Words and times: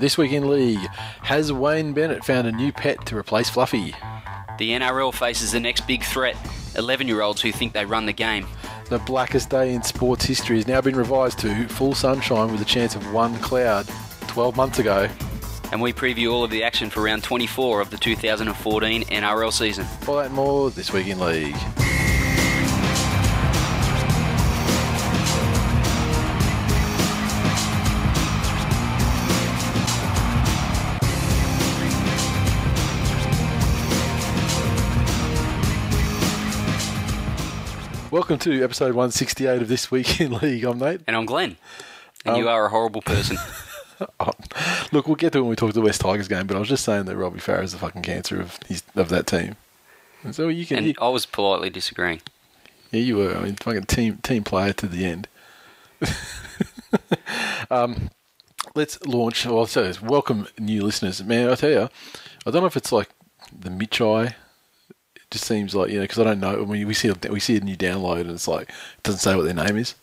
This 0.00 0.18
week 0.18 0.32
in 0.32 0.50
league, 0.50 0.86
has 1.22 1.50
Wayne 1.50 1.94
Bennett 1.94 2.22
found 2.22 2.46
a 2.46 2.52
new 2.52 2.70
pet 2.70 3.06
to 3.06 3.16
replace 3.16 3.48
Fluffy? 3.48 3.94
The 4.58 4.72
NRL 4.72 5.14
faces 5.14 5.52
the 5.52 5.60
next 5.60 5.86
big 5.86 6.04
threat 6.04 6.36
11 6.76 7.08
year 7.08 7.22
olds 7.22 7.40
who 7.40 7.50
think 7.50 7.72
they 7.72 7.86
run 7.86 8.04
the 8.04 8.12
game. 8.12 8.46
The 8.90 8.98
blackest 8.98 9.48
day 9.48 9.72
in 9.72 9.82
sports 9.82 10.26
history 10.26 10.56
has 10.56 10.66
now 10.66 10.82
been 10.82 10.96
revised 10.96 11.38
to 11.38 11.66
full 11.68 11.94
sunshine 11.94 12.52
with 12.52 12.60
a 12.60 12.66
chance 12.66 12.94
of 12.94 13.10
one 13.14 13.38
cloud 13.38 13.88
12 14.26 14.54
months 14.54 14.78
ago. 14.80 15.08
And 15.72 15.80
we 15.80 15.94
preview 15.94 16.30
all 16.30 16.44
of 16.44 16.50
the 16.50 16.62
action 16.62 16.90
for 16.90 17.02
round 17.02 17.24
24 17.24 17.80
of 17.80 17.88
the 17.88 17.96
2014 17.96 19.04
NRL 19.04 19.52
season. 19.52 19.86
All 20.06 20.16
that 20.16 20.26
and 20.26 20.34
more 20.34 20.70
this 20.70 20.92
week 20.92 21.06
in 21.06 21.18
league. 21.20 21.56
Welcome 38.16 38.38
to 38.38 38.64
episode 38.64 38.94
168 38.94 39.60
of 39.60 39.68
This 39.68 39.90
Week 39.90 40.22
in 40.22 40.32
League. 40.32 40.64
I'm 40.64 40.78
Nate. 40.78 41.02
And 41.06 41.14
I'm 41.14 41.26
Glenn. 41.26 41.58
And 42.24 42.36
Um, 42.36 42.40
you 42.40 42.48
are 42.48 42.64
a 42.64 42.70
horrible 42.70 43.02
person. 43.02 43.36
Oh, 44.18 44.30
look, 44.90 45.06
we'll 45.06 45.16
get 45.16 45.34
to 45.34 45.38
it 45.40 45.42
when 45.42 45.50
we 45.50 45.56
talk 45.56 45.68
to 45.68 45.74
the 45.74 45.82
West 45.82 46.00
Tigers 46.00 46.26
game, 46.26 46.46
but 46.46 46.56
I 46.56 46.58
was 46.58 46.70
just 46.70 46.82
saying 46.82 47.04
that 47.04 47.16
Robbie 47.18 47.40
Farah 47.40 47.62
is 47.62 47.72
the 47.72 47.78
fucking 47.78 48.00
cancer 48.00 48.40
of 48.40 48.58
his, 48.68 48.82
of 48.94 49.10
that 49.10 49.26
team. 49.26 49.56
And 50.24 50.34
so 50.34 50.48
you 50.48 50.64
can, 50.64 50.78
and 50.78 50.86
you- 50.86 50.94
I 50.98 51.10
was 51.10 51.26
politely 51.26 51.68
disagreeing. 51.68 52.22
yeah, 52.90 53.00
you 53.00 53.16
were. 53.18 53.36
I 53.36 53.42
mean, 53.42 53.56
fucking 53.56 53.84
team 53.84 54.16
team 54.22 54.44
player 54.44 54.72
to 54.72 54.86
the 54.86 55.04
end. 55.04 55.28
um, 57.70 58.08
let's 58.74 58.98
launch. 59.04 59.44
Well, 59.44 59.66
so 59.66 59.82
it's 59.82 60.00
welcome 60.00 60.48
new 60.58 60.82
listeners, 60.84 61.22
man. 61.22 61.50
I 61.50 61.54
tell 61.54 61.68
you, 61.70 61.90
I 62.46 62.50
don't 62.50 62.62
know 62.62 62.66
if 62.66 62.78
it's 62.78 62.92
like 62.92 63.10
the 63.52 63.68
Mitch 63.68 64.00
eye. 64.00 64.24
It 64.28 64.34
just 65.30 65.44
seems 65.44 65.74
like 65.74 65.90
you 65.90 65.96
know 65.96 66.02
because 66.02 66.18
I 66.18 66.24
don't 66.24 66.40
know. 66.40 66.62
I 66.62 66.64
mean, 66.64 66.86
we 66.86 66.94
see 66.94 67.08
a, 67.08 67.32
we 67.32 67.40
see 67.40 67.56
a 67.56 67.60
new 67.60 67.76
download 67.76 68.22
and 68.22 68.30
it's 68.30 68.48
like 68.48 68.68
it 68.68 69.02
doesn't 69.02 69.20
say 69.20 69.34
what 69.34 69.44
their 69.44 69.54
name 69.54 69.76
is. 69.76 69.94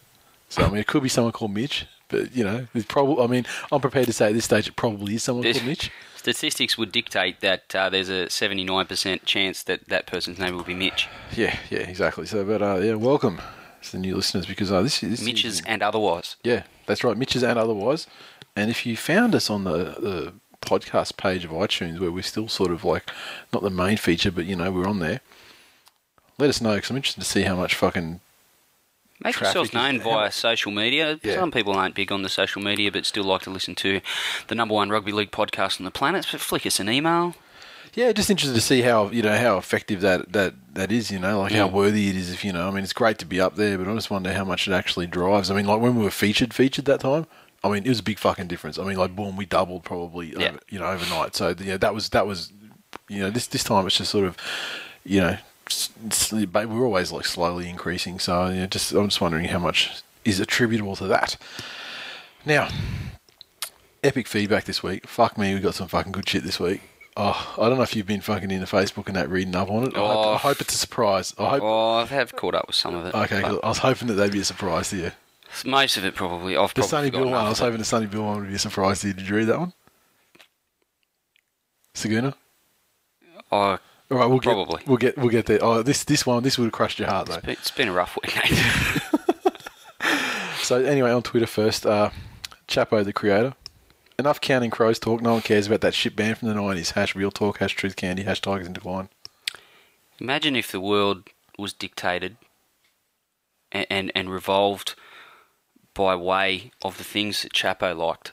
So 0.50 0.64
I 0.64 0.70
mean, 0.70 0.78
it 0.78 0.88
could 0.88 1.04
be 1.04 1.10
someone 1.10 1.34
called 1.34 1.52
Mitch, 1.52 1.88
but 2.10 2.36
you 2.36 2.44
know, 2.44 2.68
it's 2.74 2.86
probably. 2.86 3.24
I 3.24 3.28
mean, 3.28 3.46
I'm 3.72 3.82
prepared 3.82 4.08
to 4.08 4.14
say 4.14 4.28
at 4.28 4.34
this 4.34 4.46
stage 4.46 4.68
it 4.68 4.76
probably 4.76 5.16
is 5.16 5.24
someone 5.24 5.44
called 5.44 5.66
Mitch. 5.66 5.92
Statistics 6.16 6.78
would 6.78 6.92
dictate 6.92 7.42
that 7.42 7.76
uh, 7.76 7.90
there's 7.90 8.08
a 8.08 8.28
79% 8.28 9.26
chance 9.26 9.62
that 9.64 9.90
that 9.90 10.08
person's 10.08 10.40
name 10.40 10.56
will 10.56 10.64
be 10.64 10.74
Mitch. 10.74 11.10
Yeah, 11.36 11.58
yeah, 11.70 11.80
exactly. 11.80 12.26
So, 12.26 12.46
but 12.46 12.62
uh, 12.62 12.78
yeah, 12.78 12.94
welcome 12.94 13.42
to 13.82 13.92
the 13.92 13.98
new 13.98 14.16
listeners 14.16 14.46
because 14.46 14.72
uh, 14.72 14.82
this, 14.82 15.02
this 15.02 15.22
Mitch's 15.22 15.62
and 15.66 15.82
otherwise. 15.84 16.38
Yeah, 16.44 16.64
that's 16.86 17.04
right. 17.04 17.18
Mitch's 17.18 17.44
and 17.44 17.60
otherwise. 17.60 18.08
And 18.56 18.70
if 18.70 18.86
you 18.86 18.96
found 18.96 19.36
us 19.36 19.50
on 19.50 19.64
the, 19.64 19.78
the 19.78 20.34
podcast 20.66 21.18
page 21.18 21.46
of 21.46 21.52
iTunes, 21.52 22.00
where 22.00 22.12
we're 22.12 22.24
still 22.24 22.48
sort 22.48 22.72
of 22.72 22.84
like 22.84 23.10
not 23.52 23.62
the 23.64 23.70
main 23.70 23.98
feature, 23.98 24.32
but 24.32 24.46
you 24.46 24.56
know 24.56 24.72
we're 24.72 24.88
on 24.88 25.00
there, 25.00 25.22
let 26.38 26.50
us 26.50 26.62
know 26.62 26.76
because 26.76 26.90
I'm 26.90 26.96
interested 26.98 27.22
to 27.22 27.28
see 27.28 27.44
how 27.44 27.56
much 27.56 27.76
fucking 27.76 28.20
Make 29.24 29.40
yourself 29.40 29.74
known 29.74 30.02
via 30.02 30.32
social 30.32 30.72
media. 30.72 31.18
Yeah. 31.24 31.36
Some 31.36 31.52
people 31.52 31.74
aren't 31.74 31.96
big 31.96 32.12
on 32.12 32.24
the 32.24 32.30
social 32.30 32.62
media 32.62 32.92
but 32.92 33.06
still 33.06 33.24
like 33.24 33.44
to 33.44 33.50
listen 33.52 33.74
to 33.76 34.02
the 34.48 34.56
number 34.56 34.74
one 34.74 34.90
rugby 34.90 35.14
league 35.14 35.32
podcast 35.32 35.80
on 35.80 35.86
the 35.86 35.92
planet. 35.92 36.26
But 36.30 36.42
flick 36.42 36.66
us 36.66 36.80
an 36.82 36.90
email. 36.90 37.36
yeah, 37.94 38.12
just 38.12 38.30
interested 38.30 38.56
to 38.56 38.62
see 38.62 38.82
how 38.82 39.10
you 39.12 39.22
know 39.22 39.38
how 39.38 39.58
effective 39.58 40.02
that 40.02 40.34
that 40.34 40.56
that 40.74 40.92
is. 40.92 41.10
You 41.12 41.20
know, 41.20 41.42
like 41.42 41.54
how 41.54 41.70
Mm. 41.70 41.74
worthy 41.74 42.10
it 42.10 42.18
is. 42.18 42.32
If 42.34 42.44
you 42.44 42.52
know, 42.52 42.68
I 42.68 42.72
mean, 42.72 42.84
it's 42.84 42.92
great 42.92 43.18
to 43.20 43.26
be 43.26 43.40
up 43.40 43.56
there, 43.56 43.78
but 43.78 43.88
I 43.88 43.94
just 43.94 44.10
wonder 44.12 44.34
how 44.34 44.44
much 44.44 44.68
it 44.68 44.74
actually 44.74 45.08
drives. 45.08 45.50
I 45.50 45.56
mean, 45.56 45.68
like 45.68 45.80
when 45.80 45.96
we 45.96 46.04
were 46.04 46.12
featured 46.12 46.54
featured 46.54 46.86
that 46.86 47.00
time. 47.02 47.26
I 47.64 47.70
mean, 47.70 47.86
it 47.86 47.90
was 47.90 48.00
a 48.00 48.04
big 48.04 48.20
fucking 48.20 48.48
difference. 48.48 48.78
I 48.78 48.84
mean, 48.84 48.98
like, 48.98 49.16
boom, 49.16 49.38
we 49.38 49.46
doubled 49.46 49.84
probably, 49.86 50.32
Yeah. 50.38 50.50
over, 50.50 50.60
you 50.70 50.80
know, 50.80 50.86
overnight. 50.88 51.36
So, 51.36 51.56
yeah, 51.60 51.78
that 51.78 51.94
was 51.96 52.10
that 52.10 52.28
was, 52.28 52.52
you 53.08 53.20
know, 53.20 53.30
this 53.30 53.48
this 53.48 53.64
time 53.64 53.86
it's 53.88 53.98
just 53.98 54.12
sort 54.12 54.26
of, 54.26 54.36
you 55.06 55.22
know, 55.22 55.38
s- 55.68 55.90
s- 56.12 56.34
but 56.52 56.68
we're 56.68 56.86
always 56.86 57.12
like 57.12 57.26
slowly 57.26 57.70
increasing. 57.70 58.20
So, 58.20 58.50
you 58.50 58.56
know, 58.62 58.66
just 58.68 58.92
I'm 58.92 59.08
just 59.08 59.22
wondering 59.22 59.46
how 59.46 59.60
much 59.60 60.04
is 60.26 60.40
attributable 60.40 60.96
to 60.98 61.08
that. 61.08 61.38
Now, 62.46 62.68
epic 64.04 64.28
feedback 64.28 64.66
this 64.66 64.84
week. 64.84 65.08
Fuck 65.08 65.38
me, 65.38 65.54
we 65.54 65.60
got 65.62 65.76
some 65.76 65.88
fucking 65.88 66.12
good 66.12 66.28
shit 66.28 66.44
this 66.44 66.60
week. 66.60 66.82
Oh, 67.16 67.54
I 67.60 67.70
don't 67.70 67.78
know 67.78 67.84
if 67.84 67.96
you've 67.96 68.08
been 68.08 68.22
fucking 68.22 68.50
into 68.50 68.66
Facebook 68.66 69.06
and 69.08 69.16
that 69.16 69.30
reading 69.30 69.56
up 69.56 69.70
on 69.70 69.84
it. 69.84 69.96
I, 69.96 70.00
hope, 70.00 70.26
Oh. 70.26 70.34
I 70.34 70.38
hope 70.38 70.62
it's 70.62 70.74
a 70.74 70.78
surprise. 70.78 71.34
I 71.38 71.50
hope. 71.52 71.62
Oh, 71.64 71.92
I 72.00 72.06
have 72.08 72.36
caught 72.36 72.56
up 72.56 72.66
with 72.68 72.76
some 72.76 72.96
of 72.96 73.06
it. 73.06 73.14
Okay, 73.14 73.42
cool. 73.44 73.60
I 73.64 73.70
was 73.70 73.78
hoping 73.78 74.08
that 74.08 74.16
they'd 74.16 74.32
be 74.32 74.40
a 74.40 74.44
surprise 74.46 74.90
to 74.90 74.98
you. 74.98 75.12
Most 75.66 75.98
of 75.98 76.06
it 76.06 76.16
probably. 76.16 76.58
I've 76.58 76.70
The 76.74 76.82
probably 76.82 76.90
Sonny 76.90 77.10
Bill 77.12 77.26
one. 77.26 77.34
I 77.46 77.50
was 77.50 77.60
hoping 77.60 77.78
the 77.80 77.86
Sonny 77.86 78.06
Bill 78.08 78.24
one 78.24 78.40
would 78.42 78.50
be 78.50 78.56
a 78.56 78.60
surprise 78.60 79.02
to 79.02 79.08
you. 79.08 79.14
Did 79.14 79.28
you 79.28 79.36
read 79.36 79.48
that 79.48 79.60
one? 79.60 79.74
Saguna. 81.94 82.34
Oh, 83.52 83.58
All 83.58 83.80
right, 84.10 84.26
we'll 84.26 84.40
get 84.40 84.54
Probably. 84.54 84.82
we'll 84.88 84.98
get 84.98 85.18
we'll 85.18 85.30
get 85.30 85.46
there. 85.46 85.60
Oh, 85.62 85.84
this 85.84 86.04
this 86.04 86.26
one 86.26 86.42
this 86.44 86.58
would 86.58 86.66
have 86.66 86.74
crushed 86.74 86.98
your 87.00 87.08
heart 87.08 87.28
though. 87.28 87.40
it's 87.44 87.72
been 87.72 87.88
a 87.90 87.94
rough 87.94 88.18
week. 88.22 88.36
So 90.62 90.82
anyway, 90.82 91.12
on 91.12 91.24
Twitter 91.24 91.46
first, 91.46 91.86
uh, 91.86 92.10
Chapo 92.70 93.04
the 93.04 93.12
creator. 93.12 93.54
Enough 94.18 94.40
counting 94.40 94.70
crows 94.70 94.98
talk. 94.98 95.22
No 95.22 95.34
one 95.34 95.42
cares 95.42 95.68
about 95.68 95.82
that 95.82 95.94
shit 95.94 96.16
band 96.16 96.38
from 96.38 96.48
the 96.48 96.54
nineties. 96.54 96.92
Hash 96.92 97.16
real 97.18 97.32
talk. 97.32 97.58
Hash 97.58 97.74
truth 97.76 97.98
candy. 97.98 98.24
Hash 98.24 98.40
tigers 98.40 98.66
in 98.68 98.72
decline. 98.72 99.10
Imagine 100.20 100.56
if 100.56 100.72
the 100.72 100.80
world 100.80 101.28
was 101.60 101.74
dictated 101.74 102.38
and, 103.74 103.86
and, 103.90 104.12
and 104.16 104.32
revolved 104.32 104.96
by 105.94 106.16
way 106.16 106.72
of 106.82 106.98
the 106.98 107.04
things 107.04 107.42
that 107.44 107.54
Chapo 107.54 107.96
liked. 107.96 108.32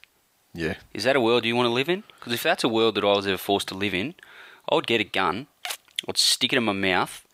Yeah, 0.53 0.75
Is 0.93 1.05
that 1.05 1.15
a 1.17 1.21
world 1.21 1.45
you 1.45 1.55
want 1.55 1.67
to 1.67 1.73
live 1.73 1.89
in? 1.89 2.03
Because 2.19 2.33
if 2.33 2.43
that's 2.43 2.65
a 2.65 2.69
world 2.69 2.97
that 2.97 3.05
I 3.05 3.13
was 3.13 3.27
ever 3.27 3.37
forced 3.39 3.69
to 3.69 3.75
live 3.75 3.95
in, 3.95 4.15
I 4.71 4.75
would 4.75 4.87
get 4.89 5.01
a 5.01 5.05
gun, 5.05 5.47
I'd 6.09 6.17
stick 6.19 6.53
it 6.53 6.57
in 6.57 6.65
my 6.65 6.73
mouth, 6.73 7.25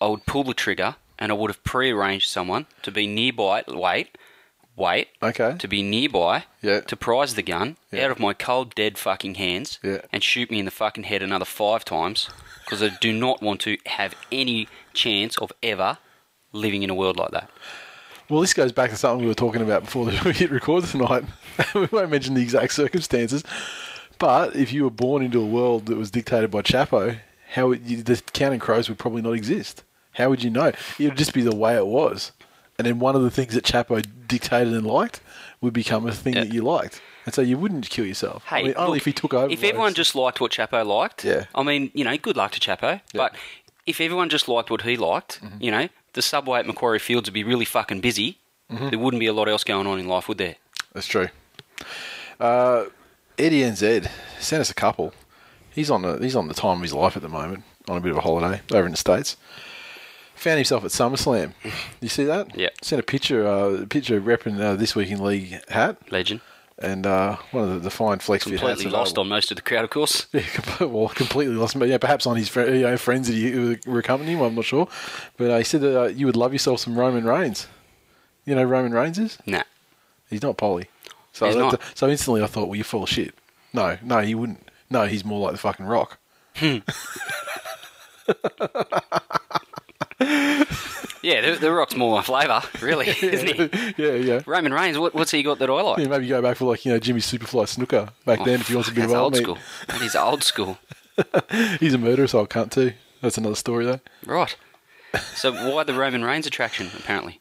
I 0.00 0.06
would 0.06 0.26
pull 0.26 0.44
the 0.44 0.54
trigger, 0.54 0.96
and 1.18 1.32
I 1.32 1.34
would 1.34 1.50
have 1.50 1.64
pre-arranged 1.64 2.28
someone 2.28 2.66
to 2.82 2.92
be 2.92 3.06
nearby. 3.06 3.64
Wait, 3.66 4.16
wait, 4.76 5.08
Okay. 5.22 5.56
to 5.58 5.66
be 5.68 5.82
nearby, 5.82 6.44
Yeah. 6.62 6.80
to 6.82 6.96
prize 6.96 7.34
the 7.34 7.42
gun 7.42 7.76
Yeah. 7.90 8.04
out 8.04 8.10
of 8.12 8.18
my 8.20 8.32
cold, 8.34 8.74
dead 8.74 8.98
fucking 8.98 9.36
hands, 9.36 9.78
Yeah. 9.82 10.02
and 10.12 10.22
shoot 10.22 10.50
me 10.50 10.58
in 10.60 10.64
the 10.64 10.70
fucking 10.70 11.04
head 11.04 11.22
another 11.22 11.44
five 11.46 11.84
times, 11.84 12.28
because 12.64 12.82
I 12.82 12.90
do 13.00 13.12
not 13.12 13.42
want 13.42 13.60
to 13.62 13.78
have 13.86 14.14
any 14.30 14.68
chance 14.92 15.36
of 15.38 15.50
ever 15.62 15.98
living 16.52 16.82
in 16.82 16.90
a 16.90 16.94
world 16.94 17.16
like 17.16 17.30
that. 17.32 17.50
Well, 18.28 18.40
this 18.40 18.54
goes 18.54 18.72
back 18.72 18.90
to 18.90 18.96
something 18.96 19.20
we 19.22 19.28
were 19.28 19.34
talking 19.34 19.62
about 19.62 19.84
before 19.84 20.06
we 20.06 20.12
hit 20.32 20.50
record 20.50 20.84
tonight. 20.84 21.24
we 21.74 21.86
won't 21.92 22.10
mention 22.10 22.34
the 22.34 22.42
exact 22.42 22.72
circumstances, 22.74 23.44
but 24.18 24.56
if 24.56 24.72
you 24.72 24.84
were 24.84 24.90
born 24.90 25.22
into 25.22 25.40
a 25.40 25.46
world 25.46 25.86
that 25.86 25.96
was 25.96 26.10
dictated 26.10 26.50
by 26.50 26.62
Chapo, 26.62 27.18
how 27.50 27.68
would 27.68 27.88
you, 27.88 28.02
the 28.02 28.20
counting 28.32 28.58
crows 28.58 28.88
would 28.88 28.98
probably 28.98 29.22
not 29.22 29.32
exist. 29.32 29.84
How 30.12 30.28
would 30.30 30.42
you 30.42 30.50
know? 30.50 30.72
It 30.98 31.04
would 31.08 31.16
just 31.16 31.34
be 31.34 31.42
the 31.42 31.54
way 31.54 31.76
it 31.76 31.86
was, 31.86 32.32
and 32.78 32.86
then 32.86 32.98
one 32.98 33.14
of 33.14 33.22
the 33.22 33.30
things 33.30 33.54
that 33.54 33.64
Chapo 33.64 34.04
dictated 34.26 34.72
and 34.72 34.86
liked 34.86 35.20
would 35.60 35.72
become 35.72 36.06
a 36.06 36.12
thing 36.12 36.34
Yeah. 36.34 36.44
that 36.44 36.52
you 36.52 36.62
liked, 36.62 37.00
and 37.26 37.34
so 37.34 37.42
you 37.42 37.56
wouldn't 37.58 37.88
kill 37.90 38.06
yourself. 38.06 38.44
Hey, 38.46 38.56
I 38.56 38.62
mean, 38.64 38.74
only 38.76 38.90
look, 38.92 38.96
if 38.98 39.04
he 39.04 39.12
took 39.12 39.34
over. 39.34 39.52
If 39.52 39.62
everyone 39.62 39.94
just 39.94 40.14
liked 40.16 40.40
what 40.40 40.50
Chapo 40.52 40.84
liked, 40.84 41.24
Yeah. 41.24 41.44
I 41.54 41.62
mean, 41.62 41.90
you 41.94 42.02
know, 42.04 42.16
good 42.16 42.36
luck 42.36 42.52
to 42.52 42.60
Chapo. 42.60 43.00
But 43.14 43.36
if 43.86 44.00
everyone 44.00 44.30
just 44.30 44.48
liked 44.48 44.70
what 44.70 44.82
he 44.82 44.96
liked, 44.96 45.40
Mm-hmm. 45.42 45.62
you 45.62 45.70
know, 45.70 45.88
the 46.16 46.22
subway 46.22 46.58
at 46.58 46.66
Macquarie 46.66 46.98
Fields 46.98 47.28
would 47.28 47.34
be 47.34 47.44
really 47.44 47.66
fucking 47.66 48.00
busy. 48.00 48.38
Mm-hmm. 48.72 48.88
There 48.88 48.98
wouldn't 48.98 49.20
be 49.20 49.26
a 49.26 49.32
lot 49.32 49.48
else 49.48 49.62
going 49.62 49.86
on 49.86 50.00
in 50.00 50.08
life, 50.08 50.26
would 50.28 50.38
there? 50.38 50.56
That's 50.94 51.06
true. 51.06 51.28
Uh, 52.40 52.86
Eddie 53.38 53.60
NZ 53.60 54.08
sent 54.40 54.60
us 54.60 54.70
a 54.70 54.74
couple. 54.74 55.12
He's 55.70 55.90
on 55.90 56.02
the 56.02 56.16
he's 56.16 56.34
on 56.34 56.48
the 56.48 56.54
time 56.54 56.78
of 56.78 56.82
his 56.82 56.94
life 56.94 57.16
at 57.16 57.22
the 57.22 57.28
moment, 57.28 57.64
on 57.86 57.98
a 57.98 58.00
bit 58.00 58.10
of 58.10 58.16
a 58.16 58.22
holiday 58.22 58.62
over 58.72 58.86
in 58.86 58.92
the 58.92 58.96
states. 58.96 59.36
Found 60.36 60.56
himself 60.56 60.84
at 60.84 60.90
SummerSlam. 60.90 61.52
You 62.00 62.08
see 62.08 62.24
that? 62.24 62.56
Yeah. 62.56 62.68
Sent 62.82 63.00
a 63.00 63.02
picture, 63.02 63.46
uh, 63.46 63.82
a 63.82 63.86
picture 63.86 64.20
repping 64.20 64.60
uh, 64.60 64.74
this 64.74 64.94
week 64.94 65.10
in 65.10 65.22
league 65.22 65.60
hat 65.68 65.96
Legend. 66.10 66.40
And 66.78 67.06
uh, 67.06 67.36
one 67.52 67.64
of 67.68 67.82
the, 67.82 67.90
fine 67.90 68.18
flex. 68.18 68.44
Completely 68.44 68.86
lost 68.86 69.16
on 69.16 69.28
most 69.28 69.50
of 69.50 69.56
the 69.56 69.62
crowd, 69.62 69.84
of 69.84 69.90
course. 69.90 70.26
Yeah, 70.32 70.42
well, 70.80 71.08
completely 71.08 71.54
lost. 71.54 71.78
But 71.78 71.88
yeah, 71.88 71.98
perhaps 71.98 72.26
on 72.26 72.36
his 72.36 72.54
you 72.54 72.82
know, 72.82 72.96
friends 72.96 73.28
that 73.28 73.34
he, 73.34 73.78
were 73.90 73.98
accompanying 73.98 74.38
him. 74.38 74.44
I'm 74.44 74.54
not 74.54 74.64
sure, 74.64 74.88
but 75.36 75.50
uh, 75.50 75.58
he 75.58 75.64
said 75.64 75.80
that 75.80 76.00
uh, 76.00 76.06
you 76.06 76.26
would 76.26 76.36
love 76.36 76.52
yourself 76.52 76.80
some 76.80 76.98
Roman 76.98 77.24
Reigns. 77.24 77.66
You 78.44 78.54
know, 78.54 78.64
Roman 78.64 78.92
Reigns 78.92 79.18
is. 79.18 79.38
Nah. 79.46 79.62
He's 80.28 80.42
not 80.42 80.56
Polly. 80.56 80.88
So 81.32 81.52
that- 81.52 81.58
not. 81.58 81.80
so 81.94 82.08
instantly 82.08 82.42
I 82.42 82.46
thought, 82.46 82.68
well, 82.68 82.76
you're 82.76 82.84
full 82.84 83.04
of 83.04 83.08
shit. 83.08 83.34
No, 83.72 83.96
no, 84.02 84.20
he 84.20 84.34
wouldn't. 84.34 84.68
No, 84.90 85.06
he's 85.06 85.24
more 85.24 85.40
like 85.40 85.52
the 85.52 85.58
fucking 85.58 85.86
Rock. 85.86 86.18
Yeah, 91.22 91.40
the, 91.52 91.56
the 91.58 91.72
Rock's 91.72 91.96
more 91.96 92.16
my 92.16 92.22
flavour, 92.22 92.62
really, 92.80 93.08
isn't 93.22 93.48
he? 93.54 93.94
yeah, 94.02 94.12
yeah. 94.12 94.40
Roman 94.46 94.72
Reigns, 94.72 94.98
what, 94.98 95.14
what's 95.14 95.30
he 95.30 95.42
got 95.42 95.58
that 95.58 95.70
I 95.70 95.82
like? 95.82 95.98
Yeah, 95.98 96.08
maybe 96.08 96.28
go 96.28 96.40
back 96.42 96.56
for 96.56 96.66
like 96.66 96.84
you 96.84 96.92
know 96.92 96.98
Jimmy 96.98 97.20
Superfly 97.20 97.64
Snuka 97.66 98.10
back 98.24 98.40
oh, 98.40 98.44
then 98.44 98.60
if 98.60 98.68
he 98.68 98.74
wants 98.74 98.88
a 98.88 98.92
Oh, 98.92 98.94
bit 98.94 99.04
of 99.04 99.10
old 99.10 99.18
old 99.20 99.32
meat. 99.34 99.42
school. 99.42 99.58
That 99.88 100.02
is 100.02 100.14
old 100.16 100.42
school. 100.44 100.78
He's 101.80 101.94
a 101.94 101.98
murderer, 101.98 102.26
so 102.26 102.42
I 102.42 102.46
can't 102.46 102.70
too. 102.70 102.92
That's 103.22 103.38
another 103.38 103.54
story 103.56 103.84
though. 103.86 104.00
Right. 104.26 104.54
So 105.34 105.52
why 105.52 105.82
the 105.84 105.94
Roman 105.94 106.24
Reigns 106.24 106.46
attraction, 106.46 106.90
apparently? 106.98 107.40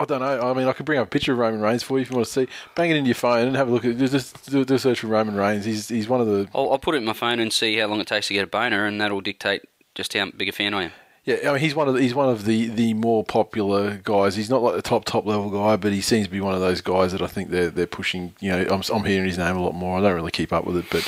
I 0.00 0.04
don't 0.04 0.20
know. 0.20 0.48
I 0.48 0.54
mean, 0.54 0.68
I 0.68 0.72
could 0.72 0.86
bring 0.86 1.00
up 1.00 1.08
a 1.08 1.10
picture 1.10 1.32
of 1.32 1.38
Roman 1.38 1.60
Reigns 1.60 1.82
for 1.82 1.98
you 1.98 2.02
if 2.02 2.10
you 2.10 2.16
want 2.16 2.26
to 2.28 2.32
see. 2.32 2.46
Bang 2.76 2.90
it 2.90 2.96
into 2.96 3.08
your 3.08 3.16
phone 3.16 3.48
and 3.48 3.56
have 3.56 3.66
a 3.68 3.72
look 3.72 3.84
at. 3.84 3.96
Just, 3.98 4.48
do 4.48 4.60
a 4.62 4.78
search 4.78 5.00
for 5.00 5.08
Roman 5.08 5.34
Reigns. 5.34 5.64
He's 5.64 5.88
he's 5.88 6.08
one 6.08 6.20
of 6.20 6.28
the. 6.28 6.48
I'll, 6.54 6.70
I'll 6.70 6.78
put 6.78 6.94
it 6.94 6.98
in 6.98 7.04
my 7.04 7.12
phone 7.14 7.40
and 7.40 7.52
see 7.52 7.76
how 7.78 7.88
long 7.88 7.98
it 8.00 8.06
takes 8.06 8.28
to 8.28 8.34
get 8.34 8.44
a 8.44 8.46
boner, 8.46 8.86
and 8.86 9.00
that'll 9.00 9.20
dictate 9.20 9.62
just 9.96 10.14
how 10.14 10.30
big 10.30 10.48
a 10.48 10.52
fan 10.52 10.72
I 10.72 10.84
am. 10.84 10.92
Yeah, 11.28 11.50
I 11.50 11.52
mean, 11.52 11.60
he's 11.60 11.74
one 11.74 11.88
of 11.88 11.94
the, 11.94 12.00
he's 12.00 12.14
one 12.14 12.30
of 12.30 12.46
the, 12.46 12.68
the 12.68 12.94
more 12.94 13.22
popular 13.22 14.00
guys. 14.02 14.34
He's 14.34 14.48
not 14.48 14.62
like 14.62 14.76
the 14.76 14.80
top 14.80 15.04
top 15.04 15.26
level 15.26 15.50
guy, 15.50 15.76
but 15.76 15.92
he 15.92 16.00
seems 16.00 16.26
to 16.26 16.32
be 16.32 16.40
one 16.40 16.54
of 16.54 16.60
those 16.60 16.80
guys 16.80 17.12
that 17.12 17.20
I 17.20 17.26
think 17.26 17.50
they're 17.50 17.68
they're 17.68 17.86
pushing. 17.86 18.34
You 18.40 18.52
know, 18.52 18.66
I'm 18.70 18.82
I'm 18.90 19.04
hearing 19.04 19.26
his 19.26 19.36
name 19.36 19.54
a 19.54 19.62
lot 19.62 19.74
more. 19.74 19.98
I 19.98 20.00
don't 20.00 20.14
really 20.14 20.30
keep 20.30 20.54
up 20.54 20.64
with 20.64 20.78
it, 20.78 20.86
but 20.90 21.06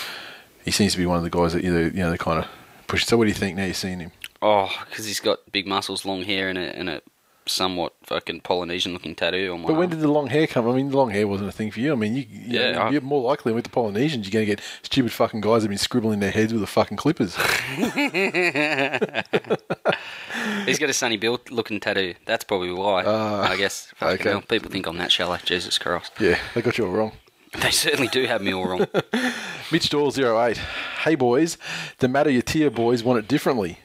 he 0.63 0.73
seems 0.73 0.93
to 0.93 0.99
be 0.99 1.07
one 1.07 1.17
of 1.17 1.23
the 1.23 1.31
guys 1.31 1.55
that 1.55 1.65
you 1.65 1.73
know, 1.73 1.81
you 1.81 1.91
know 1.93 2.11
they 2.11 2.19
kind 2.19 2.45
of 2.45 2.51
push. 2.87 3.07
So, 3.07 3.17
what 3.17 3.25
do 3.25 3.29
you 3.29 3.35
think 3.35 3.57
now 3.57 3.65
you've 3.65 3.77
seen 3.77 3.99
him? 3.99 4.13
Oh, 4.43 4.71
because 4.91 5.07
he's 5.07 5.21
got 5.21 5.39
big 5.53 5.67
muscles, 5.67 6.05
long 6.05 6.23
hair, 6.23 6.51
and 6.51 6.59
a, 6.59 6.77
and 6.77 6.91
a 6.91 7.03
somewhat 7.51 7.93
fucking 8.03 8.41
Polynesian-looking 8.41 9.15
tattoo 9.15 9.53
on 9.53 9.61
my 9.63 9.67
But 9.69 9.73
when 9.75 9.83
arm. 9.83 9.91
did 9.91 10.01
the 10.01 10.09
long 10.11 10.29
hair 10.29 10.47
come? 10.47 10.69
I 10.69 10.75
mean, 10.75 10.91
the 10.91 10.97
long 10.97 11.11
hair 11.11 11.27
wasn't 11.29 11.49
a 11.49 11.53
thing 11.53 11.71
for 11.71 11.81
you. 11.81 11.93
I 11.93 11.97
mean, 11.97 12.15
you, 12.17 12.27
you 12.31 12.61
Yeah, 12.61 12.73
know, 12.73 12.81
I- 12.83 12.91
you're 12.91 13.01
more 13.01 13.23
likely 13.23 13.53
with 13.53 13.65
the 13.65 13.71
Polynesians, 13.71 14.27
you're 14.27 14.33
going 14.33 14.47
to 14.47 14.57
get 14.57 14.65
stupid 14.83 15.13
fucking 15.13 15.41
guys 15.41 15.63
that 15.63 15.67
have 15.67 15.71
been 15.71 15.79
scribbling 15.79 16.21
their 16.21 16.31
heads 16.31 16.53
with 16.53 16.61
the 16.63 16.67
fucking 16.67 16.97
clippers. 16.97 17.37
He's 20.67 20.79
got 20.79 20.91
a 20.91 20.93
Sonny 20.93 21.17
Bill 21.17 21.41
looking 21.51 21.81
tattoo. 21.81 22.15
That's 22.27 22.45
probably 22.45 22.73
why. 22.73 23.05
Ah, 23.07 23.51
I 23.51 23.57
guess. 23.57 23.93
Okay. 24.01 24.31
hell, 24.31 24.43
people 24.43 24.71
think 24.71 24.87
I'm 24.87 24.99
that 24.99 25.11
shallow. 25.13 25.39
Jesus 25.45 25.79
Christ. 25.79 26.13
yeah, 26.21 26.39
they 26.55 26.63
got 26.63 26.79
you 26.79 26.87
all 26.87 26.93
wrong. 26.93 27.13
They 27.61 27.71
certainly 27.73 28.07
do 28.09 28.27
have 28.27 28.43
me 28.43 28.55
all 28.55 28.67
wrong. 28.67 28.87
Mitch 29.73 29.89
Doyle 29.91 30.13
08. 30.17 30.57
Hey 31.03 31.15
boys, 31.17 31.59
the 31.99 32.07
Matayatia 32.07 32.73
boys 32.73 33.03
want 33.03 33.19
it 33.19 33.27
differently. 33.29 33.81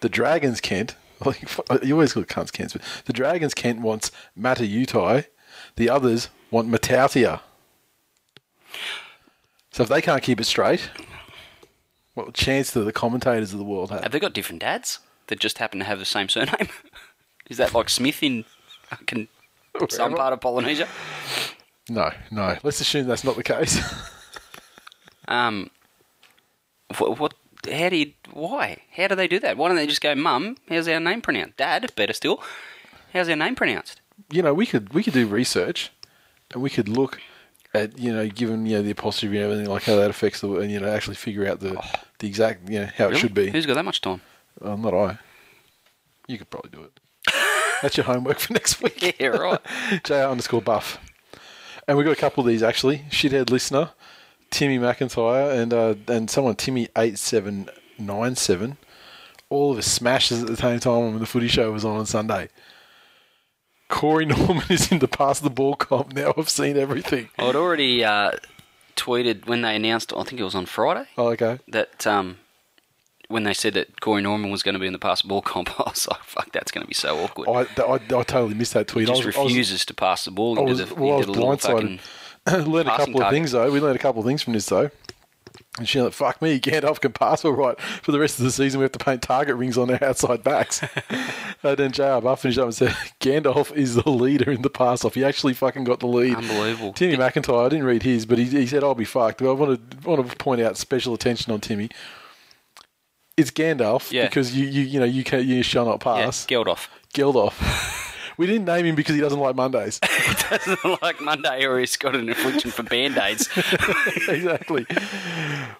The 0.00 0.08
Dragons 0.08 0.60
Kent, 0.60 0.94
like 1.24 1.42
you 1.82 1.94
always 1.94 2.12
got 2.12 2.26
cunts 2.26 2.52
Kents, 2.52 2.72
but 2.72 2.82
the 3.06 3.12
Dragons 3.12 3.54
Kent 3.54 3.80
wants 3.80 4.10
Matayutai. 4.38 5.26
The 5.76 5.90
others 5.90 6.28
want 6.50 6.68
Matautia. 6.68 7.40
So 9.72 9.82
if 9.82 9.88
they 9.88 10.02
can't 10.02 10.22
keep 10.22 10.40
it 10.40 10.44
straight, 10.44 10.90
what 12.14 12.34
chance 12.34 12.72
do 12.72 12.84
the 12.84 12.92
commentators 12.92 13.52
of 13.52 13.58
the 13.58 13.64
world 13.64 13.90
have? 13.90 14.02
have 14.02 14.12
they 14.12 14.20
got 14.20 14.32
different 14.32 14.60
dads 14.60 14.98
that 15.28 15.38
just 15.38 15.58
happen 15.58 15.78
to 15.78 15.84
have 15.84 15.98
the 15.98 16.04
same 16.04 16.28
surname? 16.28 16.68
Is 17.50 17.56
that 17.56 17.74
like 17.74 17.88
Smith 17.88 18.22
in 18.22 18.44
some 19.88 20.14
part 20.14 20.32
of 20.32 20.40
Polynesia? 20.40 20.86
No, 21.88 22.10
no. 22.30 22.58
Let's 22.62 22.80
assume 22.80 23.06
that's 23.06 23.24
not 23.24 23.36
the 23.36 23.42
case. 23.42 23.80
Um, 25.28 25.70
what, 26.96 27.18
what? 27.20 27.34
How 27.72 27.88
do 27.88 27.96
you? 27.96 28.12
Why? 28.32 28.78
How 28.96 29.08
do 29.08 29.14
they 29.14 29.28
do 29.28 29.40
that? 29.40 29.56
Why 29.56 29.68
don't 29.68 29.76
they 29.76 29.86
just 29.86 30.00
go, 30.00 30.14
Mum? 30.14 30.56
How's 30.68 30.88
our 30.88 31.00
name 31.00 31.20
pronounced? 31.20 31.56
Dad, 31.56 31.90
better 31.96 32.12
still. 32.12 32.42
How's 33.12 33.28
our 33.28 33.36
name 33.36 33.54
pronounced? 33.54 34.00
you 34.30 34.42
know, 34.42 34.54
we 34.54 34.66
could 34.66 34.92
we 34.92 35.02
could 35.02 35.14
do 35.14 35.26
research, 35.26 35.90
and 36.52 36.62
we 36.62 36.70
could 36.70 36.88
look 36.88 37.20
at 37.74 37.98
you 37.98 38.12
know, 38.12 38.28
given 38.28 38.66
you 38.66 38.76
know 38.76 38.82
the 38.82 38.90
apostrophe 38.90 39.36
and 39.36 39.44
everything, 39.44 39.66
like 39.66 39.84
how 39.84 39.96
that 39.96 40.10
affects 40.10 40.40
the, 40.40 40.50
and 40.56 40.70
you 40.70 40.80
know, 40.80 40.88
actually 40.88 41.16
figure 41.16 41.46
out 41.46 41.60
the 41.60 41.82
the 42.18 42.26
exact 42.26 42.68
you 42.68 42.80
know 42.80 42.88
how 42.96 43.08
it 43.08 43.16
should 43.16 43.34
be. 43.34 43.50
Who's 43.50 43.66
got 43.66 43.74
that 43.74 43.84
much 43.84 44.00
time? 44.00 44.20
Uh, 44.60 44.76
not 44.76 44.94
I. 44.94 45.18
You 46.26 46.38
could 46.38 46.50
probably 46.50 46.70
do 46.70 46.82
it. 46.82 47.00
That's 47.82 47.96
your 47.96 48.04
homework 48.04 48.38
for 48.38 48.52
next 48.52 48.82
week. 48.82 49.18
Yeah, 49.18 49.28
right. 49.28 49.60
JR 50.04 50.14
underscore 50.14 50.62
buff. 50.62 50.98
And 51.86 51.96
we 51.96 52.04
got 52.04 52.12
a 52.12 52.16
couple 52.16 52.42
of 52.42 52.48
these 52.48 52.62
actually. 52.62 53.04
Shithead 53.10 53.50
listener, 53.50 53.90
Timmy 54.50 54.78
McIntyre, 54.78 55.52
and 55.60 55.72
uh, 55.74 55.94
and 56.08 56.30
someone 56.30 56.56
Timmy 56.56 56.88
eight 56.96 57.18
seven 57.18 57.68
nine 57.98 58.36
seven. 58.36 58.76
All 59.50 59.72
of 59.72 59.78
us 59.78 59.86
smashes 59.86 60.42
at 60.42 60.48
the 60.48 60.56
same 60.56 60.78
time 60.80 61.10
when 61.12 61.18
the 61.20 61.26
footy 61.26 61.48
show 61.48 61.72
was 61.72 61.84
on 61.84 61.96
on 61.96 62.06
Sunday. 62.06 62.48
Corey 63.88 64.26
Norman 64.26 64.64
is 64.68 64.92
in 64.92 64.98
the 64.98 65.08
pass 65.08 65.40
the 65.40 65.50
ball 65.50 65.74
comp 65.74 66.12
now. 66.12 66.34
I've 66.36 66.48
seen 66.50 66.76
everything. 66.76 67.30
I'd 67.38 67.56
already 67.56 68.04
uh, 68.04 68.32
tweeted 68.96 69.46
when 69.46 69.62
they 69.62 69.74
announced. 69.76 70.12
I 70.14 70.22
think 70.24 70.40
it 70.40 70.44
was 70.44 70.54
on 70.54 70.66
Friday 70.66 71.08
Oh, 71.16 71.28
okay. 71.28 71.58
that 71.68 72.06
um, 72.06 72.36
when 73.28 73.44
they 73.44 73.54
said 73.54 73.72
that 73.74 74.00
Corey 74.02 74.20
Norman 74.20 74.50
was 74.50 74.62
going 74.62 74.74
to 74.74 74.78
be 74.78 74.86
in 74.86 74.92
the 74.92 74.98
pass 74.98 75.22
the 75.22 75.28
ball 75.28 75.40
comp, 75.40 75.70
I 75.80 75.84
was 75.90 76.06
like, 76.10 76.22
"Fuck, 76.22 76.52
that's 76.52 76.70
going 76.70 76.82
to 76.82 76.88
be 76.88 76.94
so 76.94 77.18
awkward." 77.18 77.48
I, 77.48 77.82
I, 77.82 77.94
I 77.94 77.98
totally 78.24 78.54
missed 78.54 78.74
that 78.74 78.88
tweet. 78.88 79.06
he 79.08 79.12
I 79.12 79.16
just 79.16 79.26
was- 79.26 79.36
I 79.36 79.42
was- 79.44 79.52
refuses 79.52 79.86
to 79.86 79.94
pass 79.94 80.26
the 80.26 80.30
ball. 80.32 80.58
I 80.58 80.62
was, 80.62 80.78
did 80.80 80.90
a, 80.90 80.94
well, 80.94 81.14
I 81.14 81.16
was 81.18 81.26
blindsided. 81.26 81.60
fucking 81.62 82.00
learned 82.66 82.88
a 82.88 82.96
couple 82.96 83.22
of 83.22 83.30
things 83.30 83.52
though. 83.52 83.70
We 83.70 83.80
learned 83.80 83.96
a 83.96 84.00
couple 84.00 84.20
of 84.20 84.26
things 84.26 84.42
from 84.42 84.52
this 84.52 84.66
though. 84.66 84.90
And 85.78 85.88
she 85.88 86.00
like, 86.00 86.12
fuck 86.12 86.42
me, 86.42 86.58
Gandalf 86.58 87.00
can 87.00 87.12
pass 87.12 87.44
all 87.44 87.52
right. 87.52 87.80
For 87.80 88.10
the 88.10 88.18
rest 88.18 88.38
of 88.38 88.44
the 88.44 88.50
season, 88.50 88.80
we 88.80 88.84
have 88.84 88.92
to 88.92 88.98
paint 88.98 89.22
target 89.22 89.54
rings 89.54 89.78
on 89.78 89.90
our 89.90 90.02
outside 90.02 90.42
backs. 90.42 90.82
and 90.82 91.22
uh, 91.64 91.74
then 91.76 91.92
JR 91.92 92.20
Buff 92.20 92.42
finished 92.42 92.58
up 92.58 92.64
and 92.64 92.74
said, 92.74 92.90
Gandalf 93.20 93.72
is 93.72 93.94
the 93.94 94.10
leader 94.10 94.50
in 94.50 94.62
the 94.62 94.70
pass 94.70 95.04
off. 95.04 95.14
He 95.14 95.24
actually 95.24 95.54
fucking 95.54 95.84
got 95.84 96.00
the 96.00 96.08
lead. 96.08 96.36
Unbelievable. 96.36 96.92
Timmy 96.94 97.16
McIntyre, 97.16 97.66
I 97.66 97.68
didn't 97.68 97.86
read 97.86 98.02
his, 98.02 98.26
but 98.26 98.38
he, 98.38 98.46
he 98.46 98.66
said, 98.66 98.82
I'll 98.82 98.96
be 98.96 99.04
fucked. 99.04 99.40
I 99.40 99.52
want 99.52 99.90
to, 99.90 100.08
want 100.08 100.28
to 100.28 100.36
point 100.36 100.60
out 100.60 100.76
special 100.76 101.14
attention 101.14 101.52
on 101.52 101.60
Timmy. 101.60 101.90
It's 103.36 103.52
Gandalf 103.52 104.10
Yeah. 104.10 104.24
because 104.26 104.56
you, 104.56 104.66
you 104.66 104.82
you 104.82 104.98
know 104.98 105.06
you 105.06 105.22
can 105.22 105.46
you 105.46 105.62
shall 105.62 105.84
not 105.84 106.02
yeah, 106.04 106.24
pass. 106.24 106.44
Geldof. 106.44 106.88
Geldof. 107.14 108.04
we 108.38 108.46
didn't 108.46 108.64
name 108.64 108.86
him 108.86 108.94
because 108.94 109.14
he 109.14 109.20
doesn't 109.20 109.38
like 109.38 109.54
Mondays. 109.54 110.00
He 110.28 110.56
doesn't 110.56 111.02
like 111.02 111.20
Monday 111.20 111.66
or 111.66 111.78
he's 111.78 111.96
got 111.96 112.16
an 112.16 112.30
affliction 112.30 112.70
for 112.70 112.82
band-aids. 112.82 113.48
exactly. 114.28 114.86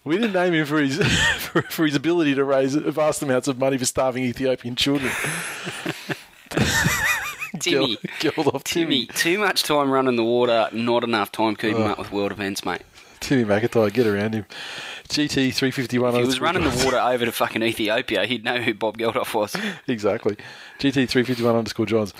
We 0.04 0.16
didn't 0.18 0.34
name 0.34 0.52
him 0.52 0.66
for 0.66 0.78
his 0.78 0.98
for, 1.38 1.62
for 1.62 1.86
his 1.86 1.94
ability 1.94 2.34
to 2.34 2.44
raise 2.44 2.74
vast 2.74 3.22
amounts 3.22 3.48
of 3.48 3.58
money 3.58 3.78
for 3.78 3.86
starving 3.86 4.24
Ethiopian 4.24 4.76
children. 4.76 5.10
Timmy. 7.60 7.96
Timmy, 8.18 8.60
Timmy. 8.64 9.06
too 9.06 9.38
much 9.38 9.62
time 9.62 9.90
running 9.90 10.16
the 10.16 10.24
water, 10.24 10.68
not 10.72 11.02
enough 11.02 11.32
time 11.32 11.56
keeping 11.56 11.84
oh. 11.84 11.92
up 11.92 11.98
with 11.98 12.12
world 12.12 12.32
events, 12.32 12.64
mate. 12.64 12.82
Timmy 13.20 13.44
McIntyre, 13.44 13.92
get 13.92 14.06
around 14.06 14.34
him. 14.34 14.44
GT 15.08 15.54
three 15.54 15.70
fifty 15.70 15.98
one. 15.98 16.14
If 16.14 16.20
he 16.20 16.26
was 16.26 16.40
running 16.40 16.64
the 16.64 16.84
water 16.84 16.98
over 16.98 17.24
to 17.24 17.32
fucking 17.32 17.62
Ethiopia, 17.62 18.26
he'd 18.26 18.44
know 18.44 18.58
who 18.58 18.74
Bob 18.74 18.98
Geldof 18.98 19.32
was. 19.32 19.56
exactly. 19.86 20.36
GT 20.78 21.08
three 21.08 21.22
fifty 21.22 21.42
one 21.42 21.56
underscore 21.56 21.86
Johns. 21.86 22.12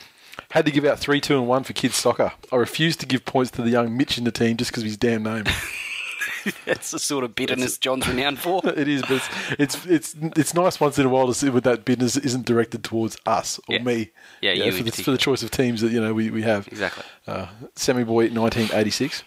Had 0.51 0.65
to 0.65 0.73
give 0.73 0.85
out 0.87 0.99
three, 0.99 1.21
two, 1.21 1.37
and 1.39 1.47
one 1.47 1.63
for 1.63 1.75
kids 1.75 1.97
soccer. 1.97 2.33
I 2.51 2.57
refused 2.57 3.01
to 3.01 3.07
give 3.07 3.25
points 3.27 3.51
to 3.53 3.63
the 3.63 3.69
young 3.71 3.97
Mitch 3.97 4.17
in 4.17 4.25
the 4.25 4.33
team 4.33 4.57
just 4.57 4.71
because 4.71 4.83
of 4.83 4.87
his 4.87 4.97
damn 4.97 5.23
name. 5.23 5.45
That's 6.65 6.91
the 6.93 6.99
sort 6.99 7.25
of 7.25 7.35
bitterness 7.35 7.77
John's 7.77 8.09
renowned 8.09 8.39
for. 8.39 8.61
it 8.69 8.89
is, 8.89 9.03
but 9.03 9.13
it's, 9.13 9.29
it's 9.59 9.87
it's 9.87 10.17
it's 10.37 10.55
nice 10.55 10.81
once 10.81 10.99
in 10.99 11.05
a 11.05 11.09
while 11.09 11.27
to 11.27 11.35
see 11.35 11.51
when 11.51 11.63
that 11.65 11.85
business 11.85 12.17
isn't 12.17 12.47
directed 12.47 12.83
towards 12.85 13.19
us 13.27 13.59
or 13.69 13.75
Yeah. 13.75 13.83
me. 13.83 14.11
Yeah, 14.41 14.53
you 14.53 14.73
for 14.73 14.83
the, 14.85 14.91
for 14.91 15.11
the 15.11 15.19
choice 15.19 15.43
of 15.43 15.51
teams 15.51 15.81
that 15.83 15.93
you 15.93 16.01
know 16.01 16.15
we, 16.15 16.31
we 16.31 16.43
have. 16.43 16.67
Exactly. 16.69 17.05
Uh, 17.27 17.49
Sammy 17.75 18.05
Boy, 18.05 18.29
nineteen 18.29 18.69
eighty 18.73 18.91
six. 18.91 19.23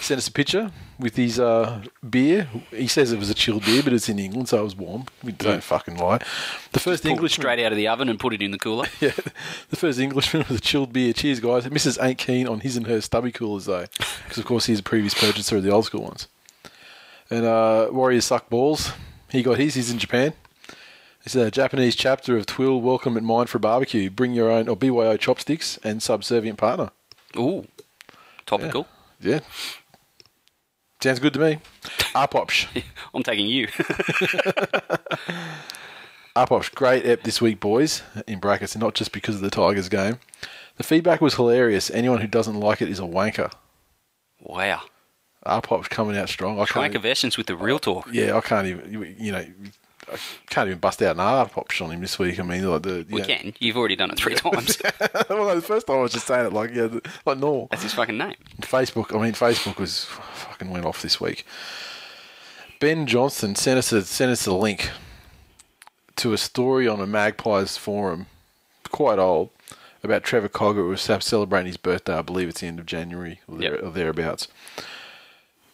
Sent 0.00 0.18
us 0.18 0.28
a 0.28 0.32
picture 0.32 0.72
with 0.98 1.16
his 1.16 1.38
uh, 1.38 1.82
beer. 2.08 2.48
He 2.70 2.86
says 2.86 3.12
it 3.12 3.18
was 3.18 3.28
a 3.28 3.34
chilled 3.34 3.64
beer, 3.66 3.82
but 3.82 3.92
it's 3.92 4.08
in 4.08 4.18
England, 4.18 4.48
so 4.48 4.60
it 4.60 4.64
was 4.64 4.74
warm. 4.74 5.04
We 5.22 5.32
don't 5.32 5.62
fucking 5.62 5.98
lie. 5.98 6.20
The 6.72 6.80
first 6.80 7.04
Englishman, 7.04 7.42
straight 7.42 7.64
out 7.64 7.70
of 7.70 7.76
the 7.76 7.86
oven 7.86 8.08
and 8.08 8.18
put 8.18 8.32
it 8.32 8.40
in 8.40 8.50
the 8.50 8.58
cooler. 8.58 8.86
yeah, 9.00 9.12
the 9.68 9.76
first 9.76 9.98
Englishman 10.00 10.44
with 10.48 10.58
a 10.58 10.60
chilled 10.60 10.92
beer. 10.92 11.12
Cheers, 11.12 11.40
guys. 11.40 11.66
Mrs. 11.66 12.02
ain't 12.02 12.18
keen 12.18 12.48
on 12.48 12.60
his 12.60 12.76
and 12.76 12.86
her 12.86 13.00
stubby 13.00 13.30
coolers 13.30 13.66
though, 13.66 13.86
because 14.24 14.38
of 14.38 14.46
course 14.46 14.66
he's 14.66 14.80
a 14.80 14.82
previous 14.82 15.14
purchaser 15.14 15.58
of 15.58 15.62
the 15.62 15.70
old 15.70 15.84
school 15.84 16.02
ones. 16.02 16.26
And 17.28 17.44
uh, 17.44 17.88
Warriors 17.92 18.24
suck 18.24 18.48
balls. 18.48 18.92
He 19.28 19.42
got 19.42 19.58
his. 19.58 19.74
He's 19.74 19.90
in 19.90 19.98
Japan. 19.98 20.32
It's 21.24 21.36
a 21.36 21.50
Japanese 21.50 21.94
chapter 21.94 22.38
of 22.38 22.46
Twill. 22.46 22.80
Welcome 22.80 23.18
at 23.18 23.22
mine 23.22 23.46
for 23.46 23.58
a 23.58 23.60
barbecue. 23.60 24.08
Bring 24.08 24.32
your 24.32 24.50
own 24.50 24.68
or 24.68 24.76
BYO 24.76 25.18
chopsticks 25.18 25.78
and 25.84 26.02
subservient 26.02 26.58
partner. 26.58 26.90
Ooh, 27.36 27.66
topical. 28.46 28.88
Yeah. 29.20 29.40
Sounds 31.02 31.18
good 31.18 31.32
to 31.34 31.40
me. 31.40 31.58
Arpopsh. 32.14 32.66
I'm 33.14 33.22
taking 33.22 33.46
you. 33.46 33.66
Arpopsh, 36.36 36.74
great 36.74 37.04
ep 37.06 37.22
this 37.22 37.40
week, 37.40 37.58
boys. 37.60 38.02
In 38.26 38.38
brackets, 38.38 38.74
and 38.74 38.82
not 38.82 38.94
just 38.94 39.12
because 39.12 39.36
of 39.36 39.40
the 39.40 39.50
Tigers 39.50 39.88
game. 39.88 40.18
The 40.76 40.82
feedback 40.84 41.20
was 41.20 41.34
hilarious. 41.34 41.90
Anyone 41.90 42.20
who 42.20 42.26
doesn't 42.26 42.58
like 42.58 42.80
it 42.82 42.88
is 42.88 42.98
a 42.98 43.02
wanker. 43.04 43.52
wow. 44.40 44.82
Arpopsh 45.46 45.88
coming 45.88 46.18
out 46.18 46.28
strong. 46.28 46.60
I 46.60 46.66
can't. 46.66 46.94
Of 46.94 47.06
essence 47.06 47.38
with 47.38 47.46
the 47.46 47.56
real 47.56 47.78
talk. 47.78 48.06
yeah, 48.12 48.36
I 48.36 48.40
can't 48.42 48.66
even. 48.66 49.16
you- 49.18 49.32
know, 49.32 49.44
I 50.12 50.16
can't 50.50 50.66
even 50.68 50.80
bust 50.80 51.00
out 51.02 51.16
an 51.16 51.20
option 51.20 51.86
on 51.86 51.92
him 51.92 52.00
this 52.02 52.18
week. 52.18 52.38
I 52.38 52.42
mean, 52.42 52.68
like 52.68 52.82
the 52.82 53.06
We 53.08 53.20
know- 53.22 53.26
can. 53.26 53.54
You've 53.58 53.76
already 53.78 53.96
done 53.96 54.10
it 54.10 54.18
three 54.18 54.34
times. 54.36 54.76
well, 55.30 55.46
no, 55.46 55.54
the 55.54 55.62
first 55.62 55.86
time 55.86 55.96
I 55.96 56.00
was 56.02 56.12
just 56.12 56.26
saying 56.26 56.46
it 56.46 56.52
like 56.52 56.74
yeah, 56.74 56.88
like 57.24 57.38
normal. 57.38 57.68
That's 57.70 57.84
his 57.84 57.94
fucking 57.94 58.18
name. 58.18 58.34
Facebook. 58.60 59.18
I 59.18 59.22
mean, 59.22 59.32
Facebook 59.32 59.78
was 59.78 60.04
fucking 60.60 60.72
went 60.72 60.84
off 60.84 61.02
this 61.02 61.20
week. 61.20 61.46
Ben 62.78 63.06
Johnson 63.06 63.54
sent 63.54 63.78
us 63.78 63.92
a 63.92 64.04
sent 64.04 64.30
us 64.30 64.46
a 64.46 64.54
link 64.54 64.90
to 66.16 66.32
a 66.32 66.38
story 66.38 66.86
on 66.86 67.00
a 67.00 67.06
Magpies 67.06 67.76
forum, 67.76 68.26
quite 68.90 69.18
old, 69.18 69.50
about 70.02 70.22
Trevor 70.22 70.48
Cogger 70.48 70.76
who 70.76 70.88
was 70.88 71.24
celebrating 71.24 71.66
his 71.66 71.76
birthday. 71.76 72.14
I 72.14 72.22
believe 72.22 72.48
it's 72.48 72.60
the 72.60 72.66
end 72.66 72.78
of 72.78 72.86
January 72.86 73.40
or, 73.48 73.58
there, 73.58 73.84
or 73.84 73.90
thereabouts. 73.90 74.48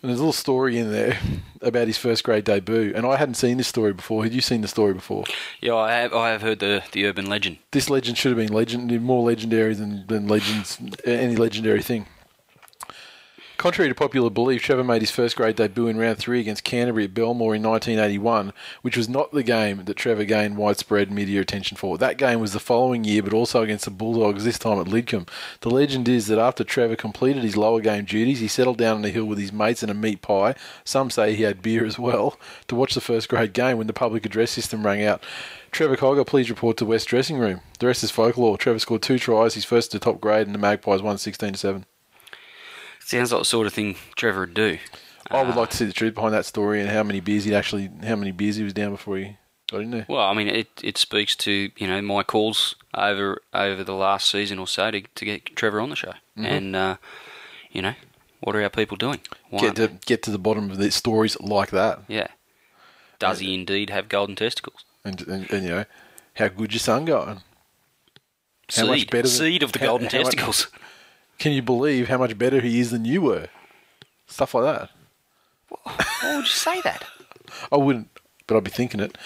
And 0.03 0.11
there's 0.11 0.21
a 0.21 0.23
little 0.23 0.33
story 0.33 0.79
in 0.79 0.93
there 0.93 1.19
about 1.63 1.89
his 1.89 1.99
first 1.99 2.23
grade 2.23 2.45
debut, 2.45 2.93
and 2.95 3.07
I 3.07 3.17
hadn't 3.17 3.35
seen 3.35 3.57
this 3.57 3.67
story 3.67 3.93
before. 3.93 4.23
Had 4.23 4.35
you 4.35 4.41
seen 4.41 4.61
the 4.61 4.69
story 4.69 4.95
before? 4.95 5.25
Yeah, 5.61 5.75
I 5.75 5.93
have. 5.93 6.15
I 6.15 6.31
have 6.31 6.43
heard 6.43 6.61
the 6.61 6.85
the 6.93 7.07
urban 7.07 7.27
legend. 7.27 7.59
this 7.73 7.91
legend 7.91 8.19
should 8.19 8.31
have 8.31 8.39
been 8.39 8.55
legend, 8.55 9.03
more 9.03 9.25
legendary 9.25 9.75
than, 9.75 10.07
than 10.07 10.29
legends, 10.29 10.79
any 11.05 11.35
legendary 11.35 11.83
thing. 11.83 12.07
Contrary 13.57 13.89
to 13.89 13.95
popular 13.95 14.29
belief, 14.29 14.63
Trevor 14.63 14.85
made 14.85 15.01
his 15.01 15.11
first 15.11 15.35
grade 15.35 15.57
debut 15.57 15.87
in 15.87 15.97
round 15.97 16.19
three 16.19 16.41
against 16.41 16.63
Canterbury 16.63 17.05
at 17.05 17.15
Belmore 17.15 17.55
in 17.55 17.63
1981, 17.63 18.53
which 18.83 18.99
was 18.99 19.09
not 19.09 19.33
the 19.33 19.43
game 19.43 19.83
that 19.87 19.97
Trevor 19.97 20.27
gained 20.27 20.59
widespread 20.59 21.11
media 21.11 21.41
attention 21.41 21.79
for. 21.79 21.97
That 21.97 22.19
game 22.19 22.39
was 22.39 22.53
the 22.53 22.61
following 22.61 23.05
year, 23.05 23.23
but 23.23 23.33
also 23.33 23.63
against 23.63 23.87
the 23.87 23.91
Bulldogs, 23.91 24.45
this 24.45 24.59
time 24.59 24.79
at 24.79 24.89
Lidcombe. 24.89 25.29
The 25.63 25.71
legend 25.71 26.07
is 26.07 26.27
that 26.27 26.39
after 26.39 26.65
Trevor 26.65 26.97
completed 26.97 27.43
his 27.43 27.57
lower 27.57 27.81
game 27.81 28.05
duties, 28.05 28.41
he 28.41 28.49
settled 28.49 28.77
down 28.77 28.97
on 28.97 29.03
the 29.03 29.11
hill 29.11 29.25
with 29.25 29.39
his 29.39 29.55
mates 29.55 29.83
and 29.83 29.91
a 29.91 29.95
meat 29.95 30.21
pie. 30.21 30.55
Some 30.85 31.09
say 31.09 31.35
he 31.35 31.45
had 31.45 31.63
beer 31.63 31.87
as 31.87 31.99
well 31.99 32.39
to 32.69 32.75
watch 32.75 32.93
the 32.93 33.01
first 33.01 33.31
grade 33.31 33.55
game 33.55 33.79
when 33.79 33.87
the 33.87 33.95
public 33.95 34.27
address 34.27 34.51
system 34.51 34.85
rang 34.85 35.03
out. 35.03 35.25
Trevor 35.73 35.97
Cogger, 35.97 36.27
please 36.27 36.51
report 36.51 36.77
to 36.77 36.85
West 36.85 37.09
dressing 37.09 37.39
room. 37.39 37.63
The 37.79 37.87
rest 37.87 38.05
is 38.05 38.11
folklore. 38.11 38.59
Trevor 38.59 38.81
scored 38.81 39.03
two 39.03 39.19
tries, 39.19 39.55
his 39.55 39.65
first 39.65 39.93
to 39.93 39.99
top 39.99 40.21
grade, 40.21 40.47
and 40.47 40.55
the 40.55 40.59
Magpies 40.59 41.01
won 41.01 41.17
16 41.17 41.55
to 41.55 41.59
7. 41.59 41.87
Sounds 43.07 43.31
like 43.31 43.41
the 43.43 43.45
sort 43.45 43.67
of 43.69 43.73
thing 43.73 43.95
Trevor 44.17 44.41
would 44.41 44.55
do. 44.55 44.79
I 45.31 45.43
would 45.43 45.55
Ah. 45.55 45.61
like 45.61 45.71
to 45.71 45.77
see 45.77 45.85
the 45.85 45.93
truth 45.93 46.15
behind 46.15 46.35
that 46.35 46.45
story 46.47 46.81
and 46.81 46.91
how 46.91 47.03
many 47.05 47.21
beers 47.21 47.45
he 47.45 47.55
actually, 47.55 47.89
how 48.05 48.17
many 48.17 48.33
beers 48.33 48.57
he 48.57 48.65
was 48.65 48.73
down 48.73 48.91
before 48.91 49.17
he 49.19 49.37
got 49.71 49.81
in 49.83 49.91
there. 49.93 50.07
Well, 50.09 50.25
I 50.27 50.35
mean, 50.35 50.49
it, 50.49 50.69
it 50.83 50.99
speaks 50.99 51.37
to 51.37 51.71
you 51.77 51.87
know 51.87 52.03
my 52.03 52.23
calls 52.25 52.75
over 52.95 53.41
over 53.55 53.85
the 53.85 53.95
last 53.95 54.29
season 54.31 54.59
or 54.59 54.67
so 54.67 54.91
to, 54.91 55.01
to 55.03 55.25
get 55.25 55.55
Trevor 55.57 55.81
on 55.81 55.91
the 55.91 55.97
show, 55.97 56.15
and 56.37 56.75
uh, 56.75 56.97
you 57.71 57.81
know 57.83 57.95
what 58.41 58.55
are 58.57 58.63
our 58.63 58.71
people 58.71 58.97
doing? 58.97 59.21
Why 59.51 59.61
Get 59.61 59.77
to 59.77 59.89
get 60.07 60.23
to 60.25 60.31
the 60.33 60.39
bottom 60.39 60.71
of 60.71 60.79
the 60.79 60.91
stories 60.91 61.39
like 61.41 61.71
that, 61.71 62.01
yeah. 62.09 62.29
Does 63.21 63.39
he 63.39 63.55
indeed 63.55 63.91
have 63.91 64.09
golden 64.09 64.35
testicles? 64.37 64.85
and, 65.05 65.21
and, 65.29 65.51
and 65.51 65.63
you 65.65 65.71
know 65.71 65.85
how 66.35 66.49
good 66.49 66.73
your 66.73 66.81
son 66.81 67.05
going. 67.05 67.29
How 68.69 68.83
seed, 68.83 68.87
much 68.89 69.07
better 69.11 69.23
than- 69.23 69.31
seed 69.31 69.63
of 69.63 69.71
the 69.73 69.79
how- 69.79 69.87
golden 69.87 70.09
how 70.09 70.19
much- 70.19 70.25
testicles. 70.37 70.67
Can 71.39 71.53
you 71.53 71.63
believe 71.63 72.09
how 72.09 72.19
much 72.19 72.37
better 72.39 72.61
he 72.61 72.81
is 72.81 72.91
than 72.91 73.05
you 73.05 73.23
were? 73.23 73.49
Stuff 74.27 74.55
like 74.55 74.65
that. 74.65 74.91
Why 75.69 76.37
would 76.37 76.45
you 76.45 76.47
say 76.47 76.81
that? 76.83 77.05
I 77.73 77.77
wouldn't, 77.77 78.09
but 78.47 78.57
I'd 78.57 78.65
be 78.65 78.71
thinking 78.71 79.01
it. 79.01 79.17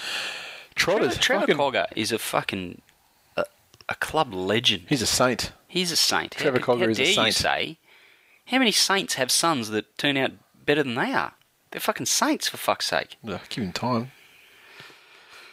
Trotters, 0.75 1.17
Trevor 1.19 1.43
fucking- 1.43 1.57
Cogger 1.57 1.87
is 1.97 2.13
a 2.13 2.19
fucking 2.19 2.83
a, 3.37 3.45
a 3.89 3.95
club 3.97 4.33
legend. 4.35 4.85
he's 4.89 5.03
a 5.03 5.07
saint. 5.07 5.53
He's 5.69 5.93
a 5.93 5.97
saint. 5.97 6.33
Trevor 6.33 6.59
how, 6.59 6.65
Cogger 6.65 6.81
how 6.85 6.89
is 6.91 6.99
a 6.99 7.03
dare 7.03 7.09
you 7.09 7.15
saint. 7.15 7.35
say? 7.35 7.79
How 8.47 8.59
many 8.59 8.73
saints 8.73 9.15
have 9.15 9.31
sons 9.31 9.69
that 9.71 9.97
turn 9.99 10.17
out 10.17 10.33
better 10.67 10.83
than 10.83 10.95
they 10.97 11.13
are? 11.13 11.35
They're 11.71 11.81
fucking 11.81 12.07
saints 12.07 12.49
for 12.49 12.57
fuck's 12.57 12.87
sake. 12.89 13.17
Uh, 13.27 13.39
give 13.49 13.63
him 13.63 13.73
time. 13.73 14.11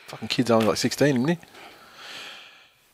Fucking 0.08 0.30
kid's 0.30 0.50
only 0.50 0.66
like 0.68 0.78
16, 0.78 1.08
isn't 1.16 1.28
he? 1.28 1.38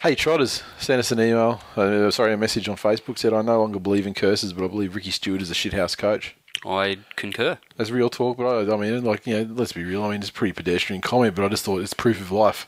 Hey, 0.03 0.15
Trotters, 0.15 0.63
send 0.79 0.99
us 0.99 1.13
an 1.13 1.21
email, 1.21 1.61
uh, 1.77 2.11
sorry, 2.11 2.33
a 2.33 2.37
message 2.37 2.67
on 2.67 2.75
Facebook 2.75 3.17
said, 3.17 3.31
I 3.31 3.41
no 3.41 3.61
longer 3.61 3.79
believe 3.79 4.05
in 4.05 4.13
curses, 4.13 4.51
but 4.51 4.65
I 4.65 4.67
believe 4.67 4.95
Ricky 4.95 5.11
Stuart 5.11 5.41
is 5.41 5.49
a 5.49 5.53
shithouse 5.53 5.97
coach. 5.97 6.35
I 6.65 6.97
concur. 7.15 7.57
That's 7.77 7.89
real 7.89 8.09
talk, 8.09 8.35
but 8.35 8.69
I, 8.69 8.73
I 8.73 8.75
mean, 8.75 9.01
like, 9.05 9.25
you 9.25 9.45
know, 9.45 9.53
let's 9.53 9.71
be 9.71 9.85
real. 9.85 10.03
I 10.03 10.09
mean, 10.09 10.19
it's 10.19 10.27
a 10.27 10.33
pretty 10.33 10.51
pedestrian 10.51 11.01
comment, 11.01 11.35
but 11.35 11.45
I 11.45 11.47
just 11.47 11.63
thought 11.63 11.79
it's 11.79 11.93
proof 11.93 12.19
of 12.19 12.33
life. 12.33 12.67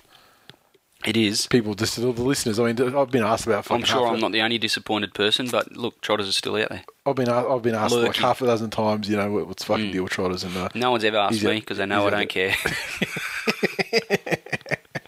It 1.05 1.17
is. 1.17 1.47
People, 1.47 1.73
just 1.75 1.97
the 1.97 2.07
listeners, 2.07 2.57
I 2.57 2.71
mean, 2.71 2.95
I've 2.95 3.11
been 3.11 3.25
asked 3.25 3.45
about 3.45 3.69
I'm 3.69 3.83
sure 3.83 4.07
I'm 4.07 4.21
not 4.21 4.31
the 4.31 4.41
only 4.41 4.57
disappointed 4.57 5.13
person, 5.13 5.49
but 5.49 5.73
look, 5.75 5.99
Trotters 5.99 6.29
are 6.29 6.31
still 6.31 6.55
out 6.55 6.69
there. 6.69 6.83
I've 7.05 7.17
been, 7.17 7.27
I've 7.27 7.61
been 7.61 7.75
asked 7.75 7.95
like 7.95 8.15
half 8.15 8.41
a 8.41 8.45
dozen 8.45 8.69
times, 8.69 9.09
you 9.09 9.17
know, 9.17 9.29
what's 9.43 9.63
the 9.63 9.67
fucking 9.67 9.89
Mm. 9.89 9.91
deal 9.91 10.03
with 10.03 10.13
Trotters, 10.13 10.45
and 10.45 10.55
uh, 10.55 10.69
No 10.73 10.91
one's 10.91 11.03
ever 11.03 11.17
asked 11.17 11.43
me 11.43 11.59
because 11.59 11.79
they 11.79 11.85
know 11.85 12.07
I 12.07 12.11
don't 12.11 12.29
care. 12.29 12.55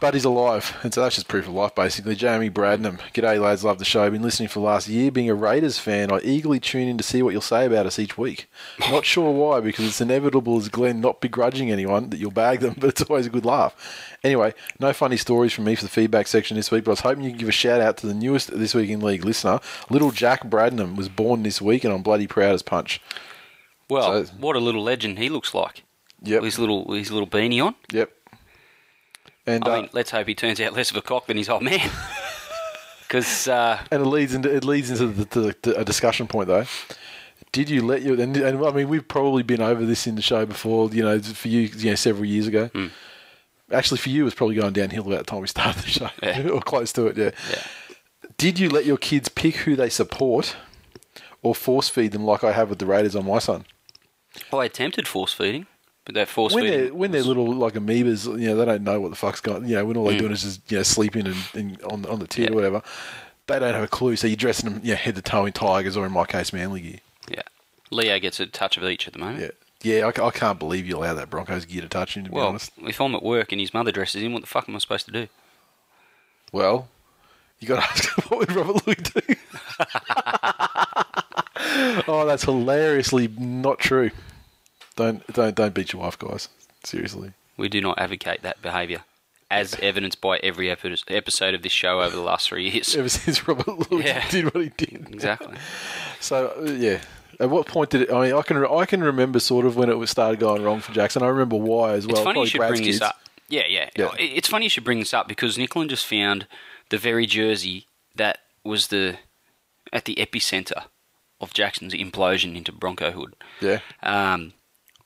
But 0.00 0.14
he's 0.14 0.24
alive, 0.24 0.76
and 0.82 0.92
so 0.92 1.02
that's 1.02 1.14
just 1.14 1.28
proof 1.28 1.46
of 1.46 1.54
life, 1.54 1.74
basically. 1.74 2.14
Jamie 2.16 2.50
Bradnam, 2.50 2.98
g'day 3.14 3.40
lads, 3.40 3.64
love 3.64 3.78
the 3.78 3.84
show. 3.84 4.10
Been 4.10 4.22
listening 4.22 4.48
for 4.48 4.58
the 4.60 4.64
last 4.66 4.88
year. 4.88 5.10
Being 5.10 5.30
a 5.30 5.34
Raiders 5.34 5.78
fan, 5.78 6.10
I 6.12 6.18
eagerly 6.20 6.58
tune 6.60 6.88
in 6.88 6.98
to 6.98 7.04
see 7.04 7.22
what 7.22 7.30
you'll 7.32 7.40
say 7.40 7.64
about 7.66 7.86
us 7.86 7.98
each 7.98 8.18
week. 8.18 8.48
Not 8.90 9.04
sure 9.06 9.30
why, 9.32 9.60
because 9.60 9.86
it's 9.86 10.00
inevitable 10.00 10.56
as 10.58 10.68
Glenn 10.68 11.00
not 11.00 11.20
begrudging 11.20 11.70
anyone 11.70 12.10
that 12.10 12.18
you'll 12.18 12.30
bag 12.30 12.60
them, 12.60 12.74
but 12.78 12.90
it's 12.90 13.02
always 13.02 13.26
a 13.26 13.30
good 13.30 13.44
laugh. 13.44 13.74
Anyway, 14.24 14.52
no 14.80 14.92
funny 14.92 15.16
stories 15.16 15.52
from 15.52 15.64
me 15.64 15.74
for 15.74 15.84
the 15.84 15.88
feedback 15.90 16.26
section 16.26 16.56
this 16.56 16.70
week, 16.70 16.84
but 16.84 16.90
I 16.90 16.94
was 16.94 17.00
hoping 17.00 17.24
you 17.24 17.30
could 17.30 17.40
give 17.40 17.48
a 17.48 17.52
shout 17.52 17.80
out 17.80 17.96
to 17.98 18.06
the 18.06 18.14
newest 18.14 18.56
This 18.58 18.74
Week 18.74 18.90
in 18.90 19.00
League 19.00 19.24
listener. 19.24 19.60
Little 19.90 20.10
Jack 20.10 20.44
Bradnam 20.44 20.96
was 20.96 21.08
born 21.08 21.42
this 21.44 21.62
week, 21.62 21.84
and 21.84 21.92
I'm 21.94 22.02
bloody 22.02 22.26
proud 22.26 22.54
as 22.54 22.62
punch. 22.62 23.00
well, 23.88 24.24
So- 24.24 24.32
what 24.38 24.56
a 24.56 24.60
little 24.60 24.82
legend 24.82 25.18
he 25.18 25.28
looks 25.28 25.54
like. 25.54 25.84
Yep, 26.22 26.40
With 26.42 26.52
his 26.54 26.58
little 26.58 26.92
his 26.92 27.12
little 27.12 27.28
beanie 27.28 27.64
on. 27.64 27.74
yep. 27.92 28.10
And 29.46 29.64
I 29.64 29.70
uh, 29.70 29.80
mean, 29.80 29.90
let's 29.92 30.10
hope 30.10 30.26
he 30.26 30.34
turns 30.34 30.60
out 30.60 30.72
less 30.72 30.90
of 30.90 30.96
a 30.96 31.02
cock 31.02 31.26
than 31.26 31.36
his 31.36 31.48
old 31.48 31.62
man. 31.62 31.90
Because 33.06 33.46
uh, 33.46 33.80
And 33.92 34.02
it 34.02 34.06
leads 34.06 34.34
into 34.34 34.52
it 34.52 34.64
leads 34.64 34.90
into 34.90 35.06
the, 35.06 35.24
the, 35.24 35.56
the, 35.62 35.80
a 35.80 35.84
discussion 35.84 36.26
point 36.26 36.48
though. 36.48 36.64
Did 37.52 37.70
you 37.70 37.82
let 37.82 38.02
your 38.02 38.20
and, 38.20 38.36
and 38.36 38.64
I 38.64 38.72
mean 38.72 38.88
we've 38.88 39.06
probably 39.06 39.42
been 39.44 39.62
over 39.62 39.86
this 39.86 40.06
in 40.06 40.16
the 40.16 40.22
show 40.22 40.44
before. 40.44 40.90
You 40.90 41.04
know, 41.04 41.20
for 41.20 41.48
you, 41.48 41.60
you 41.60 41.90
know, 41.90 41.94
several 41.94 42.24
years 42.24 42.46
ago. 42.46 42.66
Hmm. 42.66 42.86
Actually, 43.72 43.98
for 43.98 44.10
you, 44.10 44.22
it 44.22 44.24
was 44.24 44.34
probably 44.34 44.54
going 44.54 44.72
downhill 44.72 45.06
about 45.06 45.18
the 45.18 45.24
time 45.24 45.40
we 45.40 45.48
started 45.48 45.82
the 45.82 45.88
show, 45.88 46.10
Yeah. 46.22 46.48
or 46.52 46.60
close 46.60 46.92
to 46.92 47.06
it. 47.06 47.16
Yeah. 47.16 47.30
yeah. 47.50 47.62
Did 48.36 48.60
you 48.60 48.68
let 48.68 48.84
your 48.84 48.96
kids 48.96 49.28
pick 49.28 49.56
who 49.56 49.74
they 49.74 49.88
support, 49.88 50.56
or 51.42 51.52
force 51.52 51.88
feed 51.88 52.12
them 52.12 52.24
like 52.24 52.44
I 52.44 52.52
have 52.52 52.70
with 52.70 52.78
the 52.78 52.86
Raiders 52.86 53.16
on 53.16 53.26
my 53.26 53.40
son? 53.40 53.64
I 54.52 54.66
attempted 54.66 55.08
force 55.08 55.32
feeding, 55.32 55.66
but 56.06 56.14
that 56.14 56.28
force 56.28 56.54
When 56.54 56.64
feeding 56.64 56.80
they're 56.80 56.94
when 56.94 57.10
they're 57.10 57.22
little 57.22 57.52
like 57.54 57.74
amoebas, 57.74 58.24
you 58.40 58.46
know, 58.48 58.56
they 58.56 58.64
don't 58.64 58.82
know 58.84 59.00
what 59.00 59.10
the 59.10 59.16
fuck's 59.16 59.40
going. 59.42 59.66
You 59.68 59.74
know, 59.76 59.84
when 59.84 59.96
all 59.98 60.04
they're 60.06 60.14
Mm. 60.14 60.20
doing 60.20 60.32
is 60.32 60.42
just 60.42 60.70
you 60.72 60.78
know 60.78 60.82
sleeping 60.82 61.26
and, 61.26 61.36
and 61.54 61.82
on 61.82 62.06
on 62.06 62.18
the 62.20 62.26
tit 62.26 62.46
Yeah. 62.46 62.52
or 62.52 62.54
whatever. 62.54 62.82
They 63.48 63.58
don't 63.58 63.74
have 63.74 63.82
a 63.84 63.88
clue, 63.88 64.16
so 64.16 64.26
you're 64.26 64.36
dressing 64.36 64.70
them, 64.72 64.80
yeah, 64.82 64.94
head 64.96 65.14
to 65.16 65.22
toe 65.22 65.46
in 65.46 65.52
tigers, 65.52 65.96
or 65.96 66.04
in 66.06 66.10
my 66.12 66.24
case, 66.24 66.52
manly 66.52 66.80
gear. 66.80 66.98
yeah, 67.30 67.42
Leo 67.92 68.18
gets 68.18 68.40
a 68.40 68.46
touch 68.46 68.76
of 68.76 68.82
each 68.84 69.06
at 69.06 69.12
the 69.12 69.20
moment. 69.20 69.52
Yeah, 69.82 69.98
yeah. 69.98 70.06
I, 70.06 70.26
I 70.26 70.30
can't 70.32 70.58
believe 70.58 70.84
you 70.86 70.96
allow 70.96 71.14
that 71.14 71.30
Broncos 71.30 71.64
gear 71.64 71.82
to 71.82 71.88
touch 71.88 72.16
him. 72.16 72.24
To 72.24 72.30
be 72.30 72.34
Well, 72.36 72.48
honest, 72.48 72.72
if 72.78 73.00
I'm 73.00 73.14
at 73.14 73.22
work 73.22 73.52
and 73.52 73.60
his 73.60 73.72
mother 73.72 73.92
dresses 73.92 74.22
him, 74.22 74.32
what 74.32 74.40
the 74.42 74.48
fuck 74.48 74.68
am 74.68 74.74
I 74.74 74.78
supposed 74.78 75.06
to 75.06 75.12
do? 75.12 75.28
well, 76.52 76.88
you 77.60 77.68
got 77.68 77.76
to 77.82 77.82
ask 77.90 78.18
him, 78.18 78.24
what 78.28 78.38
would 78.40 78.52
Robert 78.56 78.84
Lui 78.86 78.94
do? 78.96 79.20
oh, 82.08 82.24
that's 82.26 82.44
hilariously 82.44 83.28
not 83.38 83.78
true. 83.78 84.10
Don't 84.96 85.26
don't 85.32 85.54
don't 85.54 85.74
beat 85.74 85.92
your 85.92 86.02
wife, 86.02 86.18
guys. 86.18 86.48
Seriously. 86.84 87.32
We 87.56 87.68
do 87.68 87.80
not 87.80 87.98
advocate 87.98 88.42
that 88.42 88.60
behaviour, 88.62 89.04
as 89.50 89.74
evidenced 89.76 90.20
by 90.20 90.38
every 90.38 90.70
episode 90.70 91.54
of 91.54 91.62
this 91.62 91.72
show 91.72 92.00
over 92.02 92.14
the 92.14 92.22
last 92.22 92.48
three 92.48 92.68
years. 92.70 92.94
Ever 92.96 93.08
since 93.08 93.46
Robert 93.48 93.90
Lui 93.90 94.04
Yeah. 94.04 94.28
did 94.30 94.52
what 94.54 94.62
he 94.62 94.70
did. 94.76 95.08
Exactly. 95.12 95.56
So 96.20 96.52
uh, 96.58 96.70
yeah. 96.72 97.00
At 97.38 97.50
what 97.50 97.66
point 97.66 97.90
did 97.90 98.02
it? 98.02 98.10
I 98.12 98.26
mean, 98.26 98.34
I 98.34 98.40
can 98.42 98.64
I 98.64 98.86
can 98.86 99.02
remember 99.04 99.38
sort 99.40 99.66
of 99.66 99.76
when 99.76 99.90
it 99.90 99.98
was 99.98 100.10
started 100.10 100.40
going 100.40 100.62
wrong 100.62 100.80
for 100.80 100.92
Jackson. 100.92 101.22
I 101.22 101.28
remember 101.28 101.56
why 101.56 101.92
as 101.92 102.06
well. 102.06 102.16
It's 102.16 102.24
funny 102.24 102.34
Probably 102.34 102.40
you 102.42 102.46
should 102.46 102.58
Brad's 102.58 102.70
bring 102.72 102.82
kids. 102.84 102.98
this 103.00 103.08
up. 103.08 103.20
Yeah, 103.48 103.62
yeah, 103.68 103.90
Yeah. 103.96 104.10
It's 104.18 104.48
funny 104.48 104.66
you 104.66 104.70
should 104.70 104.84
bring 104.84 104.98
this 105.00 105.12
up 105.14 105.28
because 105.28 105.56
Nicklin 105.56 105.88
just 105.88 106.06
found 106.06 106.46
the 106.88 106.98
very 106.98 107.26
jersey 107.26 107.86
that 108.14 108.38
was 108.64 108.88
the 108.88 109.18
at 109.92 110.04
the 110.06 110.14
epicenter 110.16 110.84
of 111.40 111.52
Jackson's 111.52 111.92
implosion 111.94 112.56
into 112.56 112.72
Broncohood. 112.72 113.34
Yeah. 113.60 113.80
Um, 114.02 114.54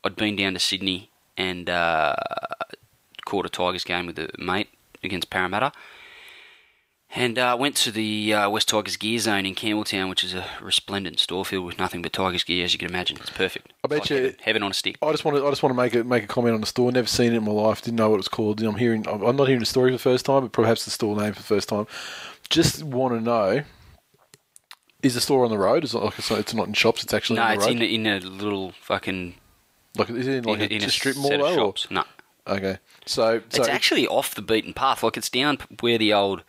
I'd 0.05 0.17
been 0.17 0.37
down 0.37 0.55
to 0.55 0.61
Sydney 0.61 1.11
and 1.37 1.69
uh, 1.69 2.17
caught 3.25 3.47
a 3.47 3.49
Tigers 3.49 3.85
game 3.85 4.07
with 4.07 4.19
a 4.19 4.31
mate 4.39 4.69
against 5.03 5.31
Parramatta. 5.31 5.73
And 7.13 7.41
uh, 7.41 7.57
went 7.59 7.75
to 7.79 7.91
the 7.91 8.33
uh, 8.33 8.51
West 8.51 8.69
Tigers 8.69 8.97
gear 8.97 9.19
zone 9.19 9.45
in 9.45 9.57
Campbelltown, 9.57 10.09
which 10.09 10.23
is 10.23 10.33
a 10.33 10.47
resplendent 10.63 11.19
store 11.19 11.45
filled 11.45 11.67
with 11.67 11.77
nothing 11.77 12.03
but 12.03 12.13
Tigers 12.13 12.45
gear, 12.45 12.65
as 12.65 12.73
you 12.73 12.79
can 12.79 12.89
imagine. 12.89 13.17
It's 13.17 13.31
perfect. 13.31 13.73
I 13.83 13.89
bet 13.89 13.99
It's 14.03 14.11
you- 14.11 14.17
heaven, 14.17 14.37
heaven 14.43 14.63
on 14.63 14.71
a 14.71 14.75
stick. 14.75 14.97
I 15.03 15.11
just 15.11 15.25
want 15.25 15.37
to. 15.37 15.45
I 15.45 15.51
just 15.51 15.61
want 15.61 15.73
to 15.73 15.77
make 15.77 15.93
a 15.97 16.05
make 16.05 16.23
a 16.23 16.29
comment 16.29 16.55
on 16.55 16.61
the 16.61 16.69
store. 16.69 16.93
Never 16.93 17.09
seen 17.09 17.33
it 17.33 17.37
in 17.39 17.45
my 17.45 17.51
life. 17.51 17.83
Didn't 17.83 17.97
know 17.97 18.11
what 18.11 18.15
it 18.15 18.19
was 18.19 18.29
called. 18.29 18.63
I'm 18.63 18.77
hearing. 18.77 19.09
I'm 19.09 19.23
I'm 19.25 19.35
not 19.35 19.49
hearing 19.49 19.59
the 19.59 19.67
story 19.67 19.91
for 19.91 19.95
the 19.95 19.99
first 19.99 20.25
time, 20.25 20.43
but 20.43 20.53
perhaps 20.53 20.85
the 20.85 20.93
store 20.93 21.17
name 21.17 21.33
for 21.33 21.41
the 21.41 21.47
first 21.47 21.69
time. 21.69 21.89
Just 22.49 22.85
want 22.85 23.13
to 23.15 23.21
know: 23.21 23.65
Is 25.03 25.15
the 25.15 25.21
store 25.21 25.45
on 25.45 25.51
the 25.51 25.59
road? 25.59 25.83
Is 25.83 25.95
it 25.95 25.99
like 25.99 26.17
it's 26.17 26.31
not, 26.31 26.39
it's 26.39 26.55
not 26.55 26.69
in 26.69 26.75
shops? 26.75 27.03
It's 27.03 27.13
actually 27.13 27.41
No, 27.41 27.43
on 27.43 27.57
the 27.59 27.65
it's 27.65 27.67
in 27.67 27.83
in 27.83 28.07
a 28.07 28.21
little 28.21 28.71
fucking 28.83 29.35
like 29.97 30.11
is 30.11 30.27
it 30.27 30.37
in 30.37 30.45
like 30.45 30.57
in, 30.57 30.61
a, 30.63 30.65
a, 30.65 30.69
in 30.69 30.77
a 30.77 30.85
just 30.87 30.97
strip 30.97 31.15
set 31.17 31.23
mall 31.23 31.33
of 31.35 31.41
though? 31.41 31.53
or- 31.53 31.55
shops. 31.77 31.87
No, 31.91 32.05
Okay. 32.47 32.79
So, 33.07 33.41
so 33.49 33.61
It's 33.61 33.69
actually 33.69 34.07
off 34.07 34.35
the 34.35 34.43
beaten 34.43 34.73
path. 34.73 35.03
Like 35.03 35.17
it's 35.17 35.29
down 35.31 35.59
where 35.81 35.99
the 35.99 36.13
old 36.13 36.43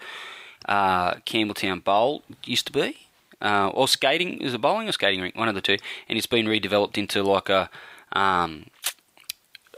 uh, 0.67 1.15
Campbelltown 1.25 1.83
Bowl 1.83 2.23
used 2.45 2.65
to 2.67 2.71
be, 2.73 3.07
uh, 3.41 3.69
or 3.73 3.87
skating. 3.87 4.39
Is 4.41 4.53
it 4.53 4.61
bowling 4.61 4.87
or 4.87 4.91
skating 4.91 5.21
rink? 5.21 5.35
One 5.35 5.47
of 5.49 5.55
the 5.55 5.61
two. 5.61 5.77
And 6.07 6.17
it's 6.17 6.27
been 6.27 6.45
redeveloped 6.45 6.97
into 6.97 7.23
like 7.23 7.49
a 7.49 7.69
um, 8.13 8.65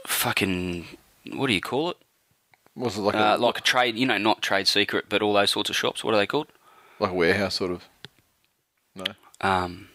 fucking 0.06 0.86
what 1.32 1.46
do 1.46 1.52
you 1.52 1.60
call 1.60 1.90
it? 1.90 1.96
was 2.76 2.98
it 2.98 3.02
like 3.02 3.14
Uh, 3.14 3.36
a, 3.36 3.38
like 3.38 3.58
a 3.58 3.62
trade, 3.62 3.96
you 3.96 4.04
know, 4.06 4.18
not 4.18 4.42
trade 4.42 4.66
secret, 4.68 5.06
but 5.08 5.22
all 5.22 5.32
those 5.32 5.50
sorts 5.52 5.70
of 5.70 5.76
shops. 5.76 6.02
What 6.04 6.12
are 6.14 6.18
they 6.18 6.26
called? 6.26 6.48
like 7.00 7.10
a 7.10 7.14
warehouse 7.14 7.54
sort 7.56 7.70
of? 7.72 7.84
No. 8.94 9.04
Um, 9.40 9.88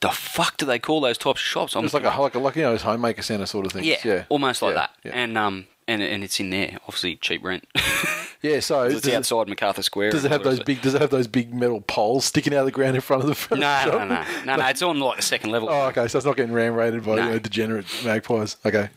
the 0.00 0.10
fuck 0.10 0.56
do 0.56 0.66
they 0.66 0.78
call 0.78 1.00
those 1.00 1.18
types 1.18 1.40
of 1.40 1.44
shops? 1.46 1.74
I'm- 1.76 1.84
It's 1.84 1.94
like 1.94 2.04
a 2.04 2.20
like 2.20 2.34
a 2.34 2.38
like 2.38 2.56
you 2.56 2.62
know, 2.62 2.74
it's 2.74 2.82
homemaker 2.84 3.22
centre 3.22 3.46
sort 3.46 3.66
of 3.66 3.72
thing. 3.72 3.84
yeah, 3.84 3.96
yeah, 4.04 4.24
almost 4.28 4.62
like 4.62 4.74
Yeah, 4.74 4.80
that. 4.80 4.90
Yeah. 5.04 5.12
And 5.14 5.36
um, 5.38 5.66
and 5.88 6.02
and 6.02 6.22
it's 6.22 6.38
in 6.38 6.50
there. 6.50 6.78
Obviously, 6.82 7.16
cheap 7.16 7.42
rent. 7.44 7.66
yeah. 8.42 8.60
So 8.60 8.82
it's 8.84 8.94
does 9.00 9.06
it, 9.06 9.14
outside 9.14 9.48
Macarthur 9.48 9.82
Square. 9.82 10.10
does 10.10 10.24
it 10.24 10.30
have 10.30 10.44
those 10.44 10.60
big? 10.60 10.82
Does 10.82 10.94
it 10.94 11.00
have 11.00 11.10
those 11.10 11.26
big 11.26 11.52
metal 11.54 11.80
poles 11.80 12.24
sticking 12.26 12.52
out 12.54 12.60
of 12.60 12.66
the 12.66 12.72
ground 12.72 12.94
in 12.94 13.00
front 13.00 13.22
of 13.22 13.28
the 13.28 13.34
front 13.34 13.62
of 13.64 13.86
it. 13.88 13.92
of 13.92 13.92
the 13.92 13.98
No, 13.98 14.14
no, 14.14 14.14
no, 14.14 14.22
no, 14.44 14.44
no, 14.44 14.56
no. 14.56 14.66
It's 14.68 14.82
on 14.82 15.00
like 15.00 15.16
the 15.16 15.22
second 15.22 15.50
level. 15.50 15.68
Oh, 15.70 15.86
okay. 15.88 16.06
So 16.08 16.18
it's 16.18 16.26
not 16.26 16.36
getting 16.36 16.52
ram 16.52 16.74
raided 16.74 17.04
by 17.04 17.16
No. 17.16 17.24
you 17.24 17.30
know, 17.30 17.38
degenerate 17.38 17.86
magpies. 18.04 18.56
Okay, 18.64 18.88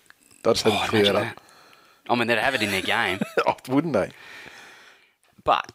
I 0.46 0.52
just 0.52 0.64
had 0.64 0.74
Oh, 0.74 0.82
to 0.84 0.88
clear 0.90 1.04
that 1.06 1.16
up. 1.16 1.42
I 2.10 2.16
mean, 2.16 2.28
they'd 2.28 2.38
have 2.38 2.56
it 2.56 2.62
in 2.62 2.72
their 2.72 2.82
game. 2.82 3.20
oh, 3.48 3.56
wouldn't 3.70 3.94
they? 3.94 4.12
But 5.44 5.72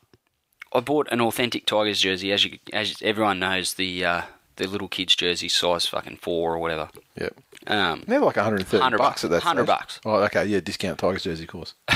I 0.73 0.80
bought 0.80 1.09
an 1.11 1.21
authentic 1.21 1.66
Tigers 1.66 2.00
jersey. 2.00 2.30
As 2.33 2.45
you, 2.45 2.59
as 2.73 2.97
everyone 3.02 3.38
knows, 3.38 3.75
the 3.75 4.04
uh, 4.04 4.23
the 4.56 4.66
little 4.66 4.88
kids 4.88 5.14
jersey 5.16 5.48
size 5.48 5.86
fucking 5.86 6.16
four 6.18 6.54
or 6.54 6.58
whatever. 6.58 6.88
Yep. 7.20 7.34
Um, 7.66 8.04
They're 8.06 8.20
like 8.20 8.36
130 8.36 8.78
100 8.80 8.98
bucks 8.98 9.25
at 9.25 9.30
that 9.30 9.44
100 9.44 9.60
stage. 9.62 9.66
bucks. 9.66 10.00
Oh, 10.04 10.16
okay. 10.25 10.44
Yeah, 10.46 10.60
discount 10.60 10.98
Tigers 10.98 11.25
jersey, 11.25 11.44
of 11.44 11.48
course. 11.50 11.75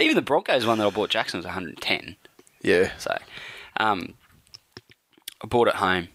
even 0.00 0.16
the 0.16 0.22
Broncos 0.22 0.66
one 0.66 0.78
that 0.78 0.86
I 0.86 0.90
bought 0.90 1.10
Jackson 1.10 1.38
was 1.38 1.46
110. 1.46 2.16
Yeah. 2.62 2.92
So, 2.98 3.16
um, 3.78 4.14
I 5.42 5.46
bought 5.46 5.68
it 5.68 5.74
home, 5.76 6.08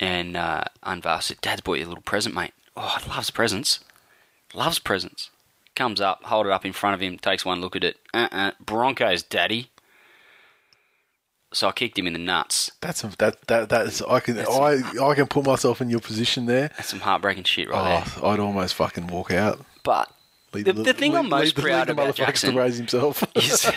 and 0.00 0.36
uh, 0.36 0.64
Unvar 0.84 1.22
said, 1.22 1.40
"Dad's 1.40 1.60
bought 1.60 1.78
you 1.78 1.84
a 1.84 1.88
little 1.88 2.02
present, 2.02 2.34
mate." 2.34 2.52
Oh, 2.76 2.96
loves 3.08 3.30
presents. 3.30 3.80
Loves 4.54 4.78
presents. 4.78 5.30
Comes 5.76 6.00
up, 6.00 6.22
hold 6.24 6.46
it 6.46 6.52
up 6.52 6.64
in 6.64 6.72
front 6.72 6.94
of 6.94 7.00
him, 7.00 7.18
takes 7.18 7.44
one 7.44 7.60
look 7.60 7.74
at 7.74 7.82
it. 7.84 7.96
Uh-uh, 8.14 8.52
Broncos, 8.64 9.22
daddy. 9.24 9.70
So 11.54 11.68
I 11.68 11.72
kicked 11.72 11.98
him 11.98 12.06
in 12.06 12.12
the 12.12 12.18
nuts. 12.18 12.70
That's 12.80 13.04
a, 13.04 13.08
that 13.18 13.46
that 13.46 13.68
that's 13.68 14.02
I 14.02 14.20
can 14.20 14.38
I 14.38 14.82
I 15.00 15.14
can 15.14 15.26
put 15.26 15.46
myself 15.46 15.80
in 15.80 15.88
your 15.88 16.00
position 16.00 16.46
there. 16.46 16.68
That's 16.76 16.88
some 16.88 17.00
heartbreaking 17.00 17.44
shit 17.44 17.70
right 17.70 18.04
there. 18.04 18.14
Oh, 18.22 18.28
I'd 18.30 18.40
almost 18.40 18.74
fucking 18.74 19.06
walk 19.06 19.30
out. 19.32 19.64
But 19.82 20.10
Leave 20.52 20.64
the, 20.66 20.72
the 20.72 20.92
thing 20.92 21.16
I'm 21.16 21.28
most 21.28 21.56
leave- 21.56 21.64
proud 21.64 21.88
the 21.88 21.92
about 21.92 22.14
Jackson 22.14 22.52
to 22.54 22.60
raise 22.60 22.76
himself. 22.76 23.24
is 23.36 23.70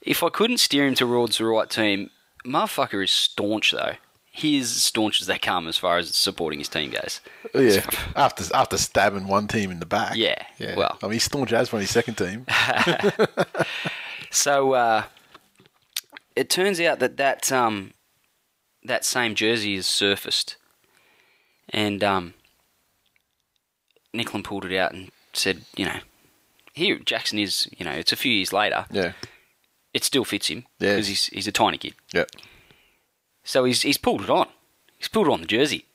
if 0.00 0.22
I 0.22 0.28
couldn't 0.30 0.58
steer 0.58 0.86
him 0.86 0.94
towards 0.94 1.38
the 1.38 1.44
right 1.44 1.68
team, 1.68 2.10
motherfucker 2.44 3.04
is 3.04 3.10
staunch 3.10 3.72
though. 3.72 3.94
He 4.34 4.56
is 4.56 4.70
as 4.70 4.82
staunch 4.82 5.20
as 5.20 5.26
they 5.26 5.38
come 5.38 5.68
as 5.68 5.76
far 5.76 5.98
as 5.98 6.16
supporting 6.16 6.58
his 6.58 6.68
team 6.68 6.90
goes. 6.90 7.20
yeah, 7.54 7.84
after 8.16 8.44
after 8.54 8.78
stabbing 8.78 9.26
one 9.28 9.46
team 9.46 9.70
in 9.70 9.78
the 9.78 9.86
back. 9.86 10.16
Yeah, 10.16 10.42
yeah. 10.58 10.74
well. 10.76 10.98
I 11.02 11.06
mean, 11.06 11.14
he's 11.14 11.24
staunch 11.24 11.52
as 11.52 11.68
for 11.68 11.78
his 11.78 11.90
second 11.90 12.14
team. 12.14 12.46
So 14.34 14.72
uh, 14.72 15.04
it 16.36 16.48
turns 16.50 16.80
out 16.80 16.98
that 17.00 17.16
that 17.16 17.50
um, 17.52 17.92
that 18.84 19.04
same 19.04 19.34
jersey 19.34 19.74
is 19.74 19.86
surfaced, 19.86 20.56
and 21.68 22.02
um, 22.02 22.34
Nicklin 24.14 24.44
pulled 24.44 24.64
it 24.64 24.76
out 24.76 24.92
and 24.92 25.10
said, 25.32 25.62
you 25.76 25.84
know, 25.84 25.98
here 26.72 26.98
Jackson 26.98 27.38
is, 27.38 27.68
you 27.76 27.84
know, 27.84 27.92
it's 27.92 28.12
a 28.12 28.16
few 28.16 28.32
years 28.32 28.52
later. 28.52 28.86
Yeah, 28.90 29.12
It 29.94 30.04
still 30.04 30.24
fits 30.24 30.48
him 30.48 30.64
Yeah. 30.78 30.94
because 30.94 31.08
he's 31.08 31.26
he's 31.26 31.46
a 31.48 31.52
tiny 31.52 31.78
kid. 31.78 31.94
yeah, 32.12 32.24
So 33.44 33.64
he's 33.64 33.82
he's 33.82 33.98
pulled 33.98 34.22
it 34.22 34.30
on. 34.30 34.48
He's 34.98 35.08
pulled 35.08 35.28
it 35.28 35.32
on 35.32 35.40
the 35.40 35.46
jersey 35.46 35.86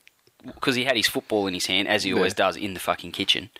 because 0.44 0.74
he 0.76 0.84
had 0.84 0.96
his 0.96 1.08
football 1.08 1.46
in 1.46 1.54
his 1.54 1.66
hand, 1.66 1.88
as 1.88 2.04
he 2.04 2.12
always 2.12 2.34
does 2.34 2.56
in 2.56 2.74
the 2.74 2.80
fucking 2.80 3.12
kitchen. 3.12 3.50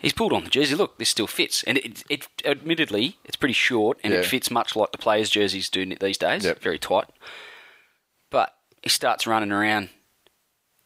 He's 0.00 0.12
pulled 0.14 0.32
on 0.32 0.44
the 0.44 0.50
jersey. 0.50 0.74
Look, 0.74 0.98
this 0.98 1.10
still 1.10 1.26
fits, 1.26 1.62
and 1.64 1.76
it, 1.78 2.02
it 2.08 2.26
admittedly 2.44 3.18
it's 3.24 3.36
pretty 3.36 3.52
short, 3.54 3.98
and 4.02 4.12
it 4.14 4.24
fits 4.24 4.50
much 4.50 4.74
like 4.74 4.92
the 4.92 4.98
players' 4.98 5.28
jerseys 5.30 5.68
do 5.68 5.84
these 5.96 6.16
days. 6.18 6.44
Yep. 6.44 6.60
Very 6.60 6.78
tight. 6.78 7.06
But 8.30 8.54
he 8.82 8.88
starts 8.88 9.26
running 9.26 9.52
around, 9.52 9.90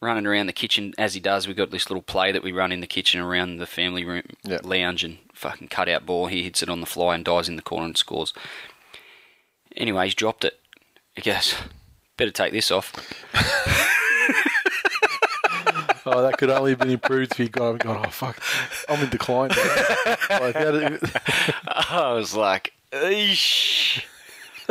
running 0.03 0.27
around 0.27 0.47
the 0.47 0.53
kitchen 0.53 0.95
as 0.99 1.15
he 1.15 1.21
does. 1.21 1.47
We've 1.47 1.57
got 1.57 1.71
this 1.71 1.89
little 1.91 2.03
play 2.03 2.33
that 2.33 2.43
we 2.43 2.51
run 2.51 2.73
in 2.73 2.81
the 2.81 2.87
kitchen 2.89 3.21
around 3.21 3.59
the 3.59 3.67
family 3.67 4.05
room 4.05 4.25
Yep. 4.43 4.65
lounge, 4.67 5.05
and 5.05 5.19
fucking 5.33 5.69
cut 5.69 5.89
out 5.89 6.05
ball. 6.07 6.27
He 6.27 6.43
hits 6.43 6.63
it 6.63 6.69
on 6.69 6.81
the 6.81 6.87
fly 6.87 7.15
and 7.15 7.25
dives 7.25 7.49
in 7.49 7.57
the 7.57 7.63
corner 7.63 7.87
and 7.87 7.97
scores. 7.97 8.33
Anyway, 9.77 10.05
he's 10.07 10.15
dropped 10.15 10.45
it. 10.45 10.59
I 11.17 11.21
guess 11.21 11.55
better 12.17 12.31
take 12.33 12.53
this 12.53 12.71
off. 12.73 12.93
Oh, 16.07 16.23
that 16.23 16.37
could 16.37 16.51
only 16.51 16.73
have 16.73 16.79
been 16.79 16.91
improved 16.91 17.33
if 17.33 17.39
he 17.39 17.49
got, 17.49 17.79
got 17.79 18.07
oh 18.07 18.11
fuck, 18.11 18.39
I'm 18.89 19.03
in 19.03 19.11
decline. 19.11 19.51
like, 19.51 20.57
I 21.67 22.13
was 22.15 22.35
like, 22.35 22.73
Eesh. 22.93 24.05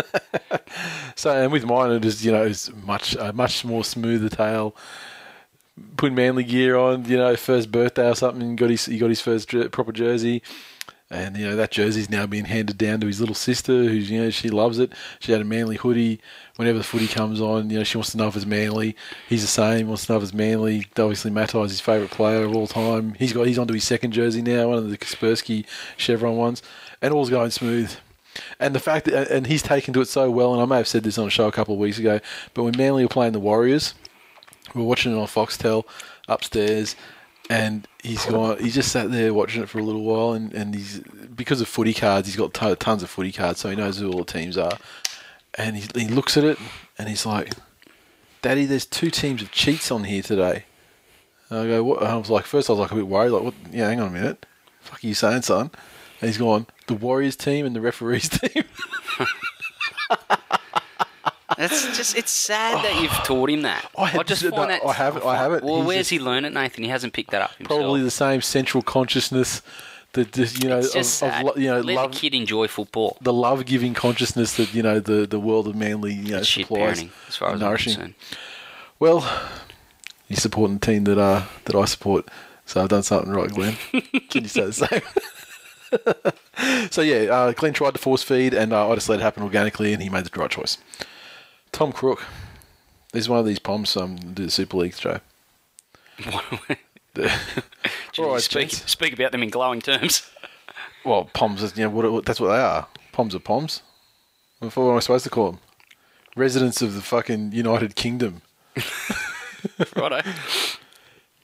so, 1.15 1.31
and 1.31 1.51
with 1.51 1.65
mine, 1.65 1.91
it 1.91 2.05
is 2.05 2.25
you 2.25 2.31
know, 2.31 2.43
it's 2.43 2.71
much 2.73 3.15
a 3.15 3.33
much 3.33 3.65
more 3.65 3.83
smoother 3.83 4.29
tail. 4.29 4.75
Putting 5.97 6.15
manly 6.15 6.43
gear 6.43 6.77
on, 6.77 7.05
you 7.05 7.17
know, 7.17 7.35
first 7.35 7.71
birthday 7.71 8.09
or 8.09 8.15
something. 8.15 8.55
Got 8.55 8.69
his 8.69 8.85
he 8.85 8.97
got 8.99 9.09
his 9.09 9.21
first 9.21 9.49
proper 9.71 9.91
jersey, 9.91 10.43
and 11.13 11.37
you 11.37 11.45
know 11.45 11.55
that 11.55 11.71
jersey's 11.71 12.09
now 12.09 12.25
being 12.25 12.45
handed 12.45 12.77
down 12.77 12.99
to 12.99 13.07
his 13.07 13.19
little 13.19 13.35
sister, 13.35 13.83
who's 13.83 14.09
you 14.09 14.21
know 14.21 14.29
she 14.29 14.49
loves 14.49 14.79
it. 14.79 14.91
She 15.19 15.31
had 15.31 15.41
a 15.41 15.45
manly 15.45 15.77
hoodie. 15.77 16.19
Whenever 16.55 16.77
the 16.77 16.83
footy 16.83 17.07
comes 17.07 17.41
on, 17.41 17.69
you 17.69 17.77
know 17.77 17.83
she 17.83 17.97
wants 17.97 18.11
to 18.11 18.17
know 18.17 18.27
if 18.27 18.35
it's 18.35 18.45
manly. 18.45 18.95
He's 19.29 19.41
the 19.41 19.47
same. 19.47 19.87
Wants 19.87 20.05
to 20.05 20.11
know 20.11 20.17
if 20.17 20.23
it's 20.23 20.33
manly. 20.33 20.87
Obviously, 20.97 21.31
Matai's 21.31 21.71
his 21.71 21.81
favourite 21.81 22.11
player 22.11 22.43
of 22.43 22.55
all 22.55 22.67
time. 22.67 23.13
He's 23.13 23.33
got 23.33 23.47
he's 23.47 23.59
onto 23.59 23.73
his 23.73 23.83
second 23.83 24.11
jersey 24.11 24.41
now, 24.41 24.69
one 24.69 24.77
of 24.79 24.89
the 24.89 24.97
Kaspersky 24.97 25.65
Chevron 25.97 26.35
ones, 26.35 26.61
and 27.01 27.13
all's 27.13 27.29
going 27.29 27.51
smooth. 27.51 27.95
And 28.59 28.73
the 28.73 28.79
fact 28.79 29.05
that, 29.05 29.29
and 29.29 29.45
he's 29.45 29.61
taken 29.61 29.93
to 29.93 30.01
it 30.01 30.07
so 30.07 30.31
well, 30.31 30.53
and 30.53 30.61
I 30.61 30.65
may 30.65 30.77
have 30.77 30.87
said 30.87 31.03
this 31.03 31.17
on 31.19 31.27
a 31.27 31.29
show 31.29 31.47
a 31.47 31.51
couple 31.51 31.75
of 31.75 31.79
weeks 31.79 31.99
ago, 31.99 32.19
but 32.53 32.63
when 32.63 32.75
Manly 32.75 33.03
were 33.03 33.09
playing 33.09 33.33
the 33.33 33.39
Warriors, 33.39 33.93
we 34.73 34.81
were 34.81 34.87
watching 34.87 35.11
it 35.11 35.19
on 35.19 35.27
Foxtel 35.27 35.83
upstairs, 36.27 36.95
and 37.49 37.87
he's 38.01 38.25
gone. 38.25 38.57
He 38.59 38.69
just 38.69 38.91
sat 38.91 39.11
there 39.11 39.33
watching 39.33 39.63
it 39.63 39.69
for 39.69 39.79
a 39.79 39.83
little 39.83 40.03
while, 40.03 40.33
and, 40.33 40.53
and 40.53 40.73
he's 40.75 40.99
because 41.35 41.61
of 41.61 41.67
footy 41.67 41.93
cards, 41.93 42.27
he's 42.27 42.35
got 42.35 42.53
t- 42.53 42.75
tons 42.75 43.03
of 43.03 43.09
footy 43.09 43.31
cards, 43.31 43.59
so 43.59 43.69
he 43.69 43.75
knows 43.75 43.97
who 43.97 44.11
all 44.11 44.19
the 44.19 44.25
teams 44.25 44.57
are. 44.57 44.77
And 45.55 45.77
he, 45.77 45.87
he 45.99 46.07
looks 46.07 46.37
at 46.37 46.43
it, 46.43 46.57
and 46.97 47.09
he's 47.09 47.25
like, 47.25 47.53
"Daddy, 48.41 48.65
there's 48.65 48.85
two 48.85 49.09
teams 49.09 49.41
of 49.41 49.51
cheats 49.51 49.91
on 49.91 50.05
here 50.05 50.21
today." 50.21 50.65
And 51.49 51.59
I 51.59 51.67
go, 51.67 51.83
"What?" 51.83 51.99
And 52.01 52.07
I 52.07 52.15
was 52.15 52.29
like, 52.29 52.45
first 52.45 52.69
I 52.69 52.73
was 52.73 52.79
like 52.79 52.91
a 52.91 52.95
bit 52.95 53.07
worried, 53.07 53.29
like, 53.29 53.43
"What? 53.43 53.53
Yeah, 53.71 53.87
hang 53.87 53.99
on 53.99 54.07
a 54.07 54.11
minute, 54.11 54.45
fuck 54.81 55.03
are 55.03 55.07
you 55.07 55.13
saying, 55.13 55.43
son?" 55.43 55.69
And 56.21 56.29
he's 56.29 56.37
gone, 56.37 56.67
"The 56.87 56.95
Warriors 56.95 57.35
team 57.35 57.65
and 57.65 57.75
the 57.75 57.81
referees 57.81 58.29
team." 58.39 58.63
That's 61.57 61.95
just, 61.97 62.17
it's 62.17 62.31
sad 62.31 62.83
that 62.83 63.01
you've 63.01 63.11
taught 63.25 63.49
him 63.49 63.61
that. 63.63 63.89
I 63.97 64.07
had- 64.07 64.27
just 64.27 64.43
no, 64.43 64.51
find 64.51 64.71
that. 64.71 64.85
I 64.85 64.93
haven't- 64.93 65.25
I 65.25 65.35
haven't. 65.35 65.63
Well, 65.63 65.77
He's 65.77 65.85
where's 65.87 65.97
just- 65.99 66.09
he 66.11 66.19
learn 66.19 66.45
it, 66.45 66.53
Nathan? 66.53 66.83
He 66.83 66.89
hasn't 66.89 67.13
picked 67.13 67.31
that 67.31 67.41
up 67.41 67.55
himself. 67.57 67.79
Probably 67.79 68.01
the 68.01 68.11
same 68.11 68.41
central 68.41 68.81
consciousness 68.83 69.61
that 70.13 70.31
that, 70.33 70.63
you 70.63 70.69
know 70.69 70.77
It's 70.77 70.87
of, 70.89 70.93
just 70.93 71.23
of 71.23 71.29
sad. 71.31 71.45
lo- 71.45 71.53
you 71.55 71.67
know 71.67 71.81
Let 71.81 71.95
love, 71.95 72.11
the 72.11 72.17
kid 72.19 72.33
enjoy 72.35 72.67
football. 72.67 73.17
the 73.21 73.33
love 73.33 73.65
giving 73.65 73.93
consciousness 73.95 74.55
that 74.57 74.73
you 74.73 74.83
know 74.83 74.99
the, 74.99 75.25
the 75.25 75.39
world 75.39 75.67
of 75.67 75.75
manly 75.75 76.13
you 76.13 76.31
know 76.33 76.37
It's 76.39 76.49
supplies 76.49 77.01
parenting, 77.03 77.09
as 77.27 77.35
far 77.35 77.47
as 77.49 77.53
I'm 77.55 77.59
nourishing. 77.61 77.93
concerned. 77.95 78.13
Well, 78.99 79.27
you're 80.27 80.37
supporting 80.37 80.77
the 80.77 80.85
team 80.85 81.03
that 81.05 81.17
uh 81.17 81.43
that 81.65 81.75
I 81.75 81.85
support, 81.85 82.27
so 82.65 82.81
I've 82.83 82.89
done 82.89 83.01
something 83.03 83.31
right, 83.31 83.49
Glenn. 83.49 83.75
Can 84.29 84.43
you 84.43 84.47
say 84.49 84.65
the 84.67 84.73
same? 84.73 85.01
so 86.91 87.01
yeah, 87.01 87.31
uh, 87.33 87.51
Glenn 87.53 87.73
tried 87.73 87.93
to 87.95 87.99
force 87.99 88.23
feed, 88.23 88.53
and 88.53 88.71
uh, 88.73 88.89
I 88.89 88.95
just 88.95 89.09
let 89.09 89.19
it 89.19 89.23
happen 89.23 89.43
organically, 89.43 89.93
and 89.93 90.01
he 90.01 90.09
made 90.09 90.25
the 90.25 90.39
right 90.39 90.49
choice. 90.49 90.77
Tom 91.73 91.91
Crook, 91.91 92.23
there's 93.11 93.27
one 93.27 93.39
of 93.39 93.45
these 93.45 93.59
poms 93.59 93.97
um 93.97 94.15
do 94.15 94.45
the 94.45 94.51
Super 94.51 94.77
League 94.77 94.95
show. 94.95 95.19
The- 97.13 97.31
Gee, 98.13 98.23
All 98.23 98.31
right, 98.33 98.41
speak, 98.41 98.69
gents. 98.69 98.89
speak 98.91 99.13
about 99.13 99.31
them 99.31 99.43
in 99.43 99.49
glowing 99.49 99.81
terms. 99.81 100.29
Well, 101.03 101.29
poms, 101.33 101.61
is, 101.61 101.75
you 101.77 101.83
know, 101.83 101.89
what, 101.89 102.09
what, 102.11 102.25
that's 102.25 102.39
what 102.39 102.47
they 102.49 102.59
are. 102.61 102.87
Poms 103.11 103.35
are 103.35 103.39
poms. 103.39 103.81
What 104.59 104.77
am 104.77 104.95
I 104.95 104.99
supposed 104.99 105.23
to 105.25 105.29
call 105.29 105.51
them? 105.51 105.59
Residents 106.35 106.81
of 106.81 106.93
the 106.95 107.01
fucking 107.01 107.51
United 107.51 107.95
Kingdom. 107.95 108.41
Righto. 109.95 110.21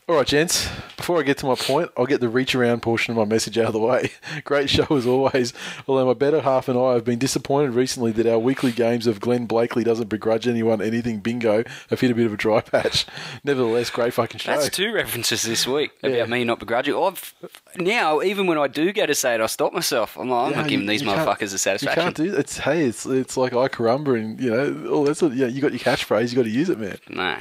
All 0.10 0.16
right, 0.16 0.26
gents. 0.26 0.68
Before 0.98 1.20
I 1.20 1.24
get 1.24 1.38
to 1.38 1.46
my 1.46 1.54
point, 1.54 1.92
I'll 1.96 2.08
get 2.08 2.20
the 2.20 2.30
reach 2.30 2.56
around 2.56 2.82
portion 2.82 3.12
of 3.12 3.18
my 3.18 3.26
message 3.26 3.60
out 3.60 3.68
of 3.68 3.74
the 3.74 3.80
way. 3.80 4.10
Great 4.44 4.68
show 4.68 4.88
as 4.90 5.06
always. 5.06 5.54
Although 5.88 6.08
my 6.08 6.14
better 6.16 6.42
half 6.42 6.68
and 6.68 6.80
I 6.80 6.94
have 6.94 7.06
been 7.06 7.20
disappointed 7.20 7.76
recently 7.76 8.12
that 8.14 8.26
our 8.26 8.40
weekly 8.40 8.72
games 8.72 9.06
of 9.06 9.20
Glenn 9.20 9.46
Blakely 9.46 9.84
doesn't 9.84 10.08
begrudge 10.10 10.48
anyone 10.48 10.82
anything 10.82 11.20
bingo 11.20 11.64
have 11.92 12.00
hit 12.00 12.10
a 12.10 12.16
bit 12.16 12.26
of 12.26 12.34
a 12.34 12.38
dry 12.38 12.60
patch. 12.62 13.06
Nevertheless, 13.44 13.92
great 13.92 14.16
fucking 14.16 14.40
show. 14.40 14.52
That's 14.52 14.70
two 14.76 14.92
references 14.92 15.44
this 15.44 15.68
week 15.68 15.92
Yeah. 16.02 16.10
about 16.10 16.30
me 16.30 16.44
not 16.44 16.58
begrudging. 16.60 16.96
I've, 16.96 17.36
now, 17.78 18.24
even 18.24 18.48
when 18.48 18.58
I 18.58 18.68
do 18.68 18.92
go 18.92 19.06
to 19.06 19.14
say 19.14 19.36
it, 19.36 19.42
I 19.42 19.46
stop 19.46 19.74
myself. 19.74 20.18
I'm 20.18 20.28
like, 20.28 20.48
I'm 20.48 20.52
Yeah, 20.54 20.62
not 20.62 20.70
giving 20.70 20.86
you- 20.86 20.90
these 20.92 21.04
you 21.04 21.08
motherfuckers 21.08 21.54
a 21.54 21.60
satisfaction. 21.60 22.00
You 22.02 22.04
can't 22.04 22.16
do 22.16 22.36
it's 22.36 22.58
hey, 22.58 22.84
it's 22.86 23.06
it's 23.06 23.38
like 23.38 23.54
I 23.54 23.68
carumba 23.68 24.20
and 24.20 24.42
you 24.42 24.50
know 24.50 24.92
all 24.92 25.04
that's 25.04 25.22
yeah, 25.22 25.46
you 25.46 25.62
got 25.62 25.72
your 25.72 25.80
catchphrase, 25.80 26.32
you 26.32 26.36
got 26.36 26.44
to 26.46 26.50
use 26.50 26.70
it, 26.70 26.80
man. 26.80 26.98
No. 27.10 27.38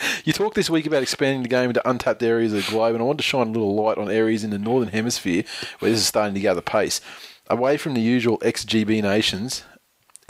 You 0.24 0.32
talked 0.32 0.54
this 0.54 0.70
week 0.70 0.86
about 0.86 1.02
expanding 1.02 1.42
the 1.42 1.48
game 1.48 1.70
into 1.70 1.88
untapped 1.88 2.22
areas 2.22 2.52
of 2.52 2.64
the 2.64 2.70
globe, 2.70 2.94
and 2.94 3.02
I 3.02 3.06
want 3.06 3.18
to 3.18 3.24
shine 3.24 3.48
a 3.48 3.50
little 3.50 3.74
light 3.74 3.98
on 3.98 4.10
areas 4.10 4.44
in 4.44 4.50
the 4.50 4.58
northern 4.58 4.90
hemisphere 4.90 5.44
where 5.78 5.90
this 5.90 6.00
is 6.00 6.06
starting 6.06 6.34
to 6.34 6.40
gather 6.40 6.60
pace. 6.60 7.00
Away 7.48 7.76
from 7.76 7.94
the 7.94 8.00
usual 8.00 8.38
ex-GB 8.42 9.02
nations, 9.02 9.64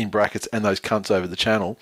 in 0.00 0.08
brackets, 0.08 0.48
and 0.52 0.64
those 0.64 0.80
cunts 0.80 1.10
over 1.10 1.26
the 1.26 1.36
channel, 1.36 1.78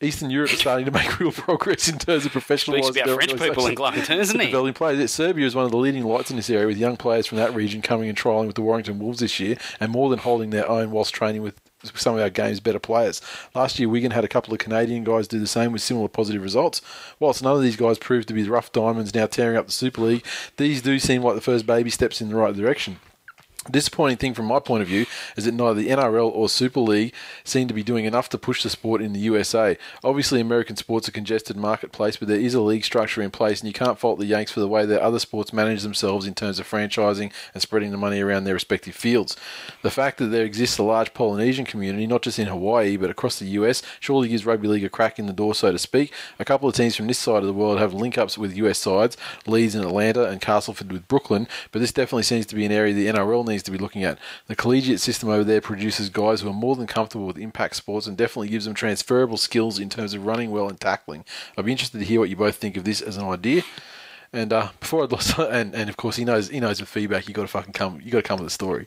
Eastern 0.00 0.30
Europe 0.30 0.52
is 0.52 0.58
starting 0.58 0.84
to 0.84 0.90
make 0.92 1.18
real 1.20 1.32
progress 1.32 1.88
in 1.88 1.98
terms 1.98 2.26
of 2.26 2.32
professionalising. 2.32 2.84
Speaks 2.84 2.96
about 2.96 3.14
French 3.14 3.40
people 3.40 3.66
in 3.66 3.74
glutton 3.74 4.02
terms, 4.02 4.28
doesn't 4.28 4.40
he? 4.40 4.46
Developing 4.46 4.74
players. 4.74 5.10
Serbia 5.12 5.46
is 5.46 5.54
one 5.54 5.64
of 5.64 5.70
the 5.70 5.76
leading 5.76 6.04
lights 6.04 6.30
in 6.30 6.36
this 6.36 6.50
area, 6.50 6.66
with 6.66 6.76
young 6.76 6.96
players 6.96 7.26
from 7.26 7.38
that 7.38 7.54
region 7.54 7.80
coming 7.80 8.08
and 8.08 8.18
trialling 8.18 8.46
with 8.46 8.56
the 8.56 8.62
Warrington 8.62 8.98
Wolves 8.98 9.20
this 9.20 9.38
year, 9.38 9.56
and 9.78 9.92
more 9.92 10.10
than 10.10 10.18
holding 10.18 10.50
their 10.50 10.68
own 10.68 10.90
whilst 10.90 11.14
training 11.14 11.42
with 11.42 11.61
some 11.82 12.14
of 12.14 12.20
our 12.20 12.30
game's 12.30 12.60
better 12.60 12.78
players. 12.78 13.20
Last 13.54 13.78
year, 13.78 13.88
Wigan 13.88 14.12
had 14.12 14.24
a 14.24 14.28
couple 14.28 14.52
of 14.52 14.58
Canadian 14.58 15.04
guys 15.04 15.28
do 15.28 15.38
the 15.38 15.46
same 15.46 15.72
with 15.72 15.82
similar 15.82 16.08
positive 16.08 16.42
results. 16.42 16.80
Whilst 17.18 17.42
none 17.42 17.56
of 17.56 17.62
these 17.62 17.76
guys 17.76 17.98
proved 17.98 18.28
to 18.28 18.34
be 18.34 18.48
rough 18.48 18.72
diamonds 18.72 19.14
now 19.14 19.26
tearing 19.26 19.56
up 19.56 19.66
the 19.66 19.72
Super 19.72 20.02
League, 20.02 20.24
these 20.56 20.82
do 20.82 20.98
seem 20.98 21.22
like 21.22 21.34
the 21.34 21.40
first 21.40 21.66
baby 21.66 21.90
steps 21.90 22.20
in 22.20 22.28
the 22.28 22.36
right 22.36 22.54
direction. 22.54 22.98
Disappointing 23.70 24.16
thing 24.16 24.34
from 24.34 24.46
my 24.46 24.58
point 24.58 24.82
of 24.82 24.88
view 24.88 25.06
is 25.36 25.44
that 25.44 25.54
neither 25.54 25.74
the 25.74 25.88
NRL 25.88 26.34
or 26.34 26.48
Super 26.48 26.80
League 26.80 27.14
seem 27.44 27.68
to 27.68 27.74
be 27.74 27.84
doing 27.84 28.06
enough 28.06 28.28
to 28.30 28.38
push 28.38 28.64
the 28.64 28.70
sport 28.70 29.00
in 29.00 29.12
the 29.12 29.20
USA. 29.20 29.78
Obviously, 30.02 30.40
American 30.40 30.74
sports 30.74 31.08
are 31.08 31.12
congested 31.12 31.56
marketplace, 31.56 32.16
but 32.16 32.26
there 32.26 32.40
is 32.40 32.54
a 32.54 32.60
league 32.60 32.84
structure 32.84 33.22
in 33.22 33.30
place, 33.30 33.60
and 33.60 33.68
you 33.68 33.72
can't 33.72 34.00
fault 34.00 34.18
the 34.18 34.26
Yanks 34.26 34.50
for 34.50 34.58
the 34.58 34.66
way 34.66 34.84
that 34.84 35.00
other 35.00 35.20
sports 35.20 35.52
manage 35.52 35.82
themselves 35.82 36.26
in 36.26 36.34
terms 36.34 36.58
of 36.58 36.68
franchising 36.68 37.32
and 37.54 37.62
spreading 37.62 37.92
the 37.92 37.96
money 37.96 38.20
around 38.20 38.42
their 38.42 38.54
respective 38.54 38.96
fields. 38.96 39.36
The 39.82 39.92
fact 39.92 40.18
that 40.18 40.26
there 40.26 40.44
exists 40.44 40.78
a 40.78 40.82
large 40.82 41.14
Polynesian 41.14 41.64
community, 41.64 42.08
not 42.08 42.22
just 42.22 42.40
in 42.40 42.48
Hawaii 42.48 42.96
but 42.96 43.10
across 43.10 43.38
the 43.38 43.46
US, 43.46 43.80
surely 44.00 44.28
gives 44.28 44.44
rugby 44.44 44.66
league 44.66 44.84
a 44.84 44.88
crack 44.88 45.20
in 45.20 45.26
the 45.26 45.32
door, 45.32 45.54
so 45.54 45.70
to 45.70 45.78
speak. 45.78 46.12
A 46.40 46.44
couple 46.44 46.68
of 46.68 46.74
teams 46.74 46.96
from 46.96 47.06
this 47.06 47.18
side 47.18 47.44
of 47.44 47.46
the 47.46 47.52
world 47.52 47.78
have 47.78 47.94
link 47.94 48.18
ups 48.18 48.36
with 48.36 48.56
US 48.56 48.78
sides, 48.78 49.16
Leeds 49.46 49.76
in 49.76 49.84
Atlanta, 49.84 50.24
and 50.24 50.40
Castleford 50.40 50.90
with 50.90 51.06
Brooklyn, 51.06 51.46
but 51.70 51.78
this 51.78 51.92
definitely 51.92 52.24
seems 52.24 52.44
to 52.46 52.56
be 52.56 52.64
an 52.64 52.72
area 52.72 52.92
the 52.92 53.06
NRL 53.06 53.51
needs 53.52 53.62
to 53.64 53.70
be 53.70 53.78
looking 53.78 54.04
at. 54.04 54.18
The 54.46 54.56
collegiate 54.56 55.00
system 55.00 55.28
over 55.28 55.44
there 55.44 55.60
produces 55.60 56.10
guys 56.10 56.40
who 56.40 56.48
are 56.48 56.54
more 56.54 56.76
than 56.76 56.86
comfortable 56.86 57.26
with 57.26 57.38
impact 57.38 57.76
sports 57.76 58.06
and 58.06 58.16
definitely 58.16 58.48
gives 58.48 58.64
them 58.64 58.74
transferable 58.74 59.36
skills 59.36 59.78
in 59.78 59.88
terms 59.88 60.14
of 60.14 60.26
running 60.26 60.50
well 60.50 60.68
and 60.68 60.80
tackling. 60.80 61.24
I'd 61.56 61.64
be 61.64 61.72
interested 61.72 61.98
to 61.98 62.04
hear 62.04 62.20
what 62.20 62.30
you 62.30 62.36
both 62.36 62.56
think 62.56 62.76
of 62.76 62.84
this 62.84 63.00
as 63.00 63.16
an 63.16 63.24
idea. 63.24 63.62
And 64.32 64.52
uh, 64.52 64.70
before 64.80 65.04
I'd 65.04 65.12
lost, 65.12 65.38
and, 65.38 65.74
and 65.74 65.88
of 65.88 65.96
course 65.96 66.16
he 66.16 66.24
knows 66.24 66.48
he 66.48 66.60
knows 66.60 66.80
with 66.80 66.88
feedback 66.88 67.28
you 67.28 67.34
got 67.34 67.42
to 67.42 67.48
fucking 67.48 67.74
come 67.74 68.00
you 68.02 68.10
got 68.10 68.18
to 68.18 68.28
come 68.28 68.38
with 68.38 68.48
a 68.48 68.50
story. 68.50 68.86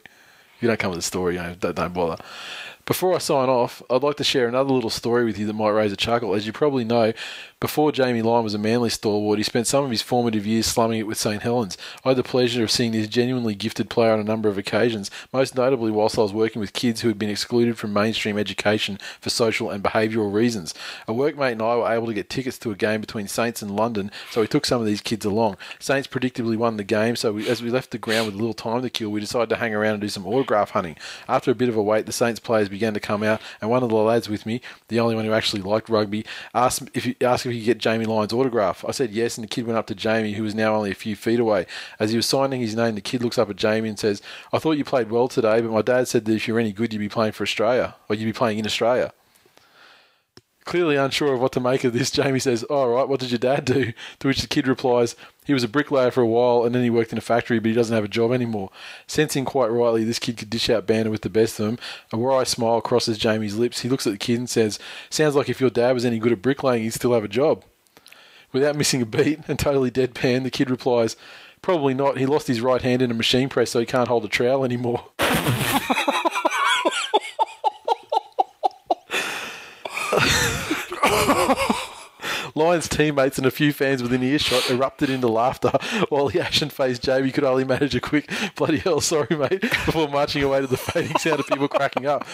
If 0.56 0.62
you 0.62 0.68
don't 0.68 0.80
come 0.80 0.92
with 0.92 1.00
a 1.00 1.04
story, 1.04 1.36
you 1.36 1.42
know, 1.42 1.56
don't, 1.60 1.76
don't 1.76 1.94
bother. 1.94 2.24
Before 2.86 3.16
I 3.16 3.18
sign 3.18 3.50
off, 3.50 3.82
I'd 3.90 4.04
like 4.04 4.18
to 4.18 4.24
share 4.24 4.48
another 4.48 4.72
little 4.72 4.92
story 4.92 5.26
with 5.26 5.40
you 5.40 5.48
that 5.48 5.54
might 5.54 5.72
raise 5.72 5.92
a 5.92 5.98
chuckle. 5.98 6.36
As 6.36 6.46
you 6.46 6.54
probably 6.54 6.86
know, 6.86 7.14
before 7.66 7.92
Jamie 7.92 8.22
Lyon 8.22 8.44
was 8.44 8.54
a 8.54 8.60
Manly 8.60 8.92
stalwart, 8.92 9.40
he 9.40 9.44
spent 9.44 9.66
some 9.66 9.84
of 9.84 9.90
his 9.90 10.04
formative 10.04 10.46
years 10.46 10.68
slumming 10.68 11.00
it 11.00 11.08
with 11.08 11.18
St 11.18 11.42
Helens. 11.42 11.80
I 12.04 12.10
had 12.10 12.18
the 12.18 12.22
pleasure 12.22 12.64
of 12.64 12.70
seeing 12.70 12.92
this 12.92 13.08
genuinely 13.08 13.56
gifted 13.56 13.90
player 13.90 14.12
on 14.12 14.20
a 14.20 14.24
number 14.24 14.48
of 14.48 14.60
occasions, 14.60 15.10
most 15.34 15.56
notably 15.56 15.90
whilst 15.90 16.20
I 16.20 16.22
was 16.22 16.32
working 16.32 16.60
with 16.60 16.74
kids 16.74 17.02
who 17.02 17.08
had 17.08 17.18
been 17.18 17.32
excluded 17.32 17.80
from 17.80 17.92
mainstream 17.92 18.38
education 18.38 19.00
for 19.20 19.32
social 19.32 19.72
and 19.72 19.84
behavioural 19.84 20.32
reasons. 20.32 20.76
A 21.08 21.12
workmate 21.12 21.54
and 21.54 21.62
I 21.64 21.76
were 21.78 21.92
able 21.92 22.06
to 22.06 22.14
get 22.14 22.30
tickets 22.30 22.60
to 22.60 22.70
a 22.70 22.76
game 22.76 23.02
between 23.02 23.28
Saints 23.28 23.64
and 23.64 23.76
London, 23.76 24.12
so 24.30 24.42
we 24.42 24.48
took 24.48 24.68
some 24.68 24.80
of 24.80 24.86
these 24.86 25.02
kids 25.02 25.26
along. 25.26 25.58
Saints 25.80 26.08
predictably 26.08 26.58
won 26.58 26.78
the 26.78 26.84
game, 26.84 27.16
so 27.16 27.34
we, 27.34 27.50
as 27.50 27.64
we 27.64 27.72
left 27.72 27.90
the 27.90 27.98
ground 27.98 28.28
with 28.28 28.36
little 28.36 28.54
time 28.54 28.84
to 28.84 28.92
kill, 28.92 29.10
we 29.10 29.22
decided 29.22 29.50
to 29.50 29.56
hang 29.56 29.74
around 29.74 29.94
and 29.94 30.02
do 30.02 30.10
some 30.10 30.28
autograph 30.28 30.70
hunting. 30.70 30.98
After 31.28 31.50
a 31.50 31.56
bit 31.56 31.70
of 31.70 31.76
a 31.76 31.82
wait, 31.82 32.06
the 32.06 32.12
Saints 32.12 32.40
players 32.40 32.70
began 32.70 32.94
to 32.94 33.00
come 33.00 33.24
out, 33.24 33.42
and 33.60 33.72
one 33.72 33.82
of 33.82 33.90
the 33.90 33.96
lads 33.96 34.30
with 34.30 34.46
me, 34.46 34.62
the 34.90 35.00
only 35.00 35.16
one 35.16 35.26
who 35.26 35.34
actually 35.34 35.64
liked 35.64 35.90
rugby, 35.90 36.28
asked 36.54 36.92
if 36.94 37.06
he, 37.06 37.16
asked 37.22 37.48
if 37.48 37.55
he 37.56 37.62
could 37.62 37.66
get 37.66 37.78
Jamie 37.80 38.06
Lyon's 38.06 38.34
autograph. 38.34 38.86
I 38.88 38.92
said 38.92 39.12
yes, 39.12 39.38
and 39.38 39.44
the 39.44 39.48
kid 39.50 39.66
went 39.66 39.78
up 39.78 39.88
to 39.88 39.96
Jamie, 39.96 40.34
who 40.34 40.44
was 40.44 40.56
now 40.56 40.76
only 40.76 40.92
a 40.92 40.96
few 40.96 41.16
feet 41.16 41.40
away. 41.40 41.66
As 42.00 42.12
he 42.12 42.18
was 42.18 42.26
signing 42.26 42.62
his 42.62 42.76
name, 42.76 42.96
the 42.96 43.02
kid 43.02 43.24
looks 43.24 43.38
up 43.38 43.50
at 43.50 43.56
Jamie 43.56 43.90
and 43.90 44.00
says, 44.00 44.22
"I 44.54 44.60
thought 44.60 44.78
you 44.78 44.84
played 44.84 45.10
well 45.10 45.28
today, 45.28 45.62
but 45.62 45.72
my 45.72 45.82
dad 45.82 46.08
said 46.08 46.26
that 46.26 46.36
if 46.36 46.48
you're 46.48 46.60
any 46.60 46.72
good, 46.72 46.94
you'd 46.94 47.00
be 47.00 47.10
playing 47.10 47.34
for 47.34 47.44
Australia, 47.44 47.96
or 48.08 48.16
you'd 48.16 48.26
be 48.26 48.34
playing 48.34 48.60
in 48.60 48.66
Australia." 48.66 49.12
Clearly 50.66 50.96
unsure 50.96 51.36
of 51.36 51.40
what 51.40 51.52
to 51.52 51.60
make 51.60 51.84
of 51.84 51.94
this, 51.94 52.10
Jamie 52.12 52.40
says, 52.40 52.64
All 52.64 52.90
right, 52.90 53.08
what 53.08 53.20
did 53.20 53.32
your 53.32 53.38
dad 53.40 53.66
do? 53.66 53.94
To 54.20 54.28
which 54.28 54.42
the 54.42 54.48
kid 54.48 54.68
replies, 54.68 55.16
He 55.46 55.54
was 55.54 55.64
a 55.64 55.68
bricklayer 55.68 56.10
for 56.10 56.22
a 56.22 56.28
while 56.28 56.66
and 56.66 56.74
then 56.74 56.84
he 56.84 56.90
worked 56.90 57.12
in 57.12 57.20
a 57.20 57.22
factory, 57.22 57.60
but 57.60 57.70
he 57.70 57.76
doesn't 57.76 57.96
have 57.96 58.04
a 58.04 58.10
job 58.10 58.32
anymore. 58.32 58.72
Sensing 59.06 59.46
quite 59.46 59.68
rightly 59.68 60.04
this 60.04 60.20
kid 60.20 60.38
could 60.38 60.50
dish 60.50 60.70
out 60.70 60.88
banter 60.88 61.12
with 61.12 61.22
the 61.22 61.30
best 61.30 61.60
of 61.60 61.68
them, 61.68 61.80
a 62.12 62.18
wry 62.18 62.44
smile 62.44 62.82
crosses 62.82 63.20
Jamie's 63.20 63.56
lips. 63.56 63.82
He 63.82 63.90
looks 63.90 64.08
at 64.08 64.14
the 64.14 64.18
kid 64.18 64.40
and 64.40 64.50
says, 64.50 64.80
Sounds 65.10 65.36
like 65.36 65.50
if 65.50 65.62
your 65.62 65.70
dad 65.70 65.94
was 65.94 66.04
any 66.06 66.18
good 66.18 66.32
at 66.32 66.42
bricklaying, 66.42 66.84
he'd 66.84 66.94
still 66.94 67.14
have 67.14 67.24
a 67.24 67.30
job. 67.30 67.64
Without 68.52 68.76
missing 68.76 69.02
a 69.02 69.06
beat 69.06 69.42
and 69.48 69.60
totally 69.60 69.92
deadpan, 69.92 70.44
the 70.44 70.50
kid 70.50 70.72
replies, 70.72 71.16
Probably 71.62 71.94
not. 71.94 72.18
He 72.18 72.26
lost 72.26 72.48
his 72.48 72.62
right 72.62 72.82
hand 72.82 73.02
in 73.02 73.12
a 73.12 73.16
machine 73.16 73.50
press, 73.50 73.72
so 73.72 73.80
he 73.80 73.86
can't 73.86 74.08
hold 74.08 74.26
a 74.26 74.28
trowel 74.28 74.64
anymore. 74.64 75.06
Lyon's 82.56 82.88
teammates 82.88 83.38
and 83.38 83.46
a 83.46 83.52
few 83.52 83.74
fans 83.74 84.02
within 84.02 84.24
earshot 84.24 84.70
erupted 84.72 85.10
into 85.10 85.28
laughter 85.28 85.72
while 86.10 86.30
the 86.30 86.40
ashen 86.40 86.70
faced 86.70 87.04
Jamie 87.04 87.32
could 87.32 87.44
only 87.44 87.66
manage 87.66 87.96
a 87.96 88.02
quick 88.02 88.32
bloody 88.56 88.78
hell, 88.78 89.02
sorry 89.02 89.36
mate, 89.36 89.62
before 89.62 90.08
marching 90.08 90.42
away 90.42 90.62
to 90.62 90.68
the 90.68 90.78
fading 90.78 91.18
sound 91.18 91.42
of 91.42 91.48
people 91.48 91.68
cracking 91.68 92.06
up. 92.06 92.26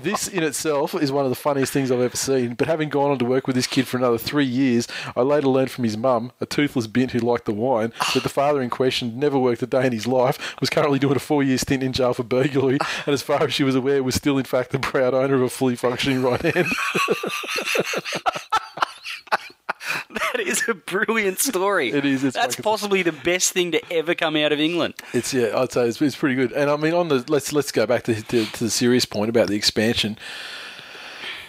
This 0.00 0.28
in 0.28 0.42
itself 0.42 0.94
is 0.94 1.12
one 1.12 1.24
of 1.24 1.30
the 1.30 1.36
funniest 1.36 1.72
things 1.72 1.90
I've 1.90 2.00
ever 2.00 2.16
seen, 2.16 2.54
but 2.54 2.68
having 2.68 2.88
gone 2.88 3.10
on 3.10 3.18
to 3.18 3.24
work 3.24 3.46
with 3.46 3.56
this 3.56 3.66
kid 3.66 3.86
for 3.86 3.96
another 3.96 4.18
three 4.18 4.44
years, 4.44 4.88
I 5.16 5.20
later 5.22 5.48
learned 5.48 5.70
from 5.70 5.84
his 5.84 5.96
mum, 5.96 6.32
a 6.40 6.46
toothless 6.46 6.86
bint 6.86 7.10
who 7.12 7.18
liked 7.18 7.44
the 7.44 7.52
wine, 7.52 7.92
that 8.14 8.22
the 8.22 8.28
father 8.28 8.62
in 8.62 8.70
question 8.70 9.18
never 9.18 9.38
worked 9.38 9.62
a 9.62 9.66
day 9.66 9.86
in 9.86 9.92
his 9.92 10.06
life, 10.06 10.56
was 10.60 10.70
currently 10.70 10.98
doing 10.98 11.16
a 11.16 11.20
four 11.20 11.42
year 11.42 11.58
stint 11.58 11.82
in 11.82 11.92
jail 11.92 12.14
for 12.14 12.22
burglary, 12.22 12.78
and 13.06 13.12
as 13.12 13.22
far 13.22 13.42
as 13.44 13.54
she 13.54 13.64
was 13.64 13.74
aware, 13.74 14.02
was 14.02 14.14
still 14.14 14.38
in 14.38 14.44
fact 14.44 14.70
the 14.70 14.78
proud 14.78 15.12
owner 15.12 15.34
of 15.34 15.42
a 15.42 15.48
fully 15.48 15.76
functioning 15.76 16.22
right 16.22 16.42
hand. 16.42 16.66
That 20.34 20.40
is 20.40 20.68
a 20.68 20.74
brilliant 20.74 21.38
story. 21.38 21.92
It 21.92 22.04
is, 22.04 22.24
it's 22.24 22.36
That's 22.36 22.56
possibly 22.56 23.02
the 23.02 23.12
best 23.12 23.52
thing 23.52 23.72
to 23.72 23.92
ever 23.92 24.14
come 24.14 24.36
out 24.36 24.52
of 24.52 24.58
England. 24.58 24.94
It's 25.12 25.32
yeah, 25.32 25.56
I'd 25.56 25.70
say 25.70 25.86
it's, 25.86 26.00
it's 26.02 26.16
pretty 26.16 26.34
good. 26.34 26.52
And 26.52 26.70
I 26.70 26.76
mean, 26.76 26.92
on 26.92 27.08
the 27.08 27.24
let's 27.28 27.52
let's 27.52 27.70
go 27.70 27.86
back 27.86 28.02
to, 28.04 28.20
to 28.20 28.44
to 28.44 28.64
the 28.64 28.70
serious 28.70 29.04
point 29.04 29.28
about 29.28 29.48
the 29.48 29.54
expansion. 29.54 30.18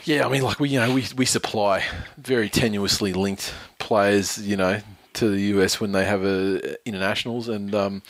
Yeah, 0.04 0.28
I 0.28 0.30
mean, 0.30 0.44
like 0.44 0.60
we 0.60 0.70
you 0.70 0.80
know 0.80 0.94
we 0.94 1.06
we 1.18 1.26
supply 1.26 1.84
very 2.18 2.50
tenuously 2.50 3.16
linked 3.16 3.54
players, 3.80 4.38
you 4.38 4.56
know, 4.56 4.82
to 5.14 5.30
the 5.30 5.42
US 5.56 5.80
when 5.80 5.92
they 5.92 6.06
have 6.06 6.24
a 6.24 6.78
internationals, 6.88 7.50
and 7.50 7.74
um, 7.74 8.04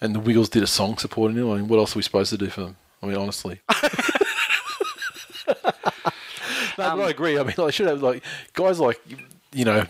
and 0.00 0.14
the 0.14 0.20
Wiggles 0.20 0.48
did 0.50 0.62
a 0.62 0.66
song 0.66 0.98
supporting 0.98 1.36
them. 1.36 1.50
I 1.50 1.56
mean, 1.56 1.68
what 1.68 1.78
else 1.78 1.96
are 1.96 1.98
we 1.98 2.02
supposed 2.02 2.30
to 2.30 2.38
do 2.38 2.48
for 2.48 2.60
them? 2.60 2.76
I 3.02 3.06
mean, 3.06 3.16
honestly. 3.16 3.60
no, 5.56 5.64
but 6.76 7.00
I 7.00 7.10
agree. 7.10 7.38
I 7.38 7.44
mean, 7.44 7.54
I 7.58 7.70
should 7.70 7.86
have 7.86 8.02
like 8.02 8.22
guys 8.52 8.78
like 8.78 9.00
you 9.52 9.64
know, 9.64 9.86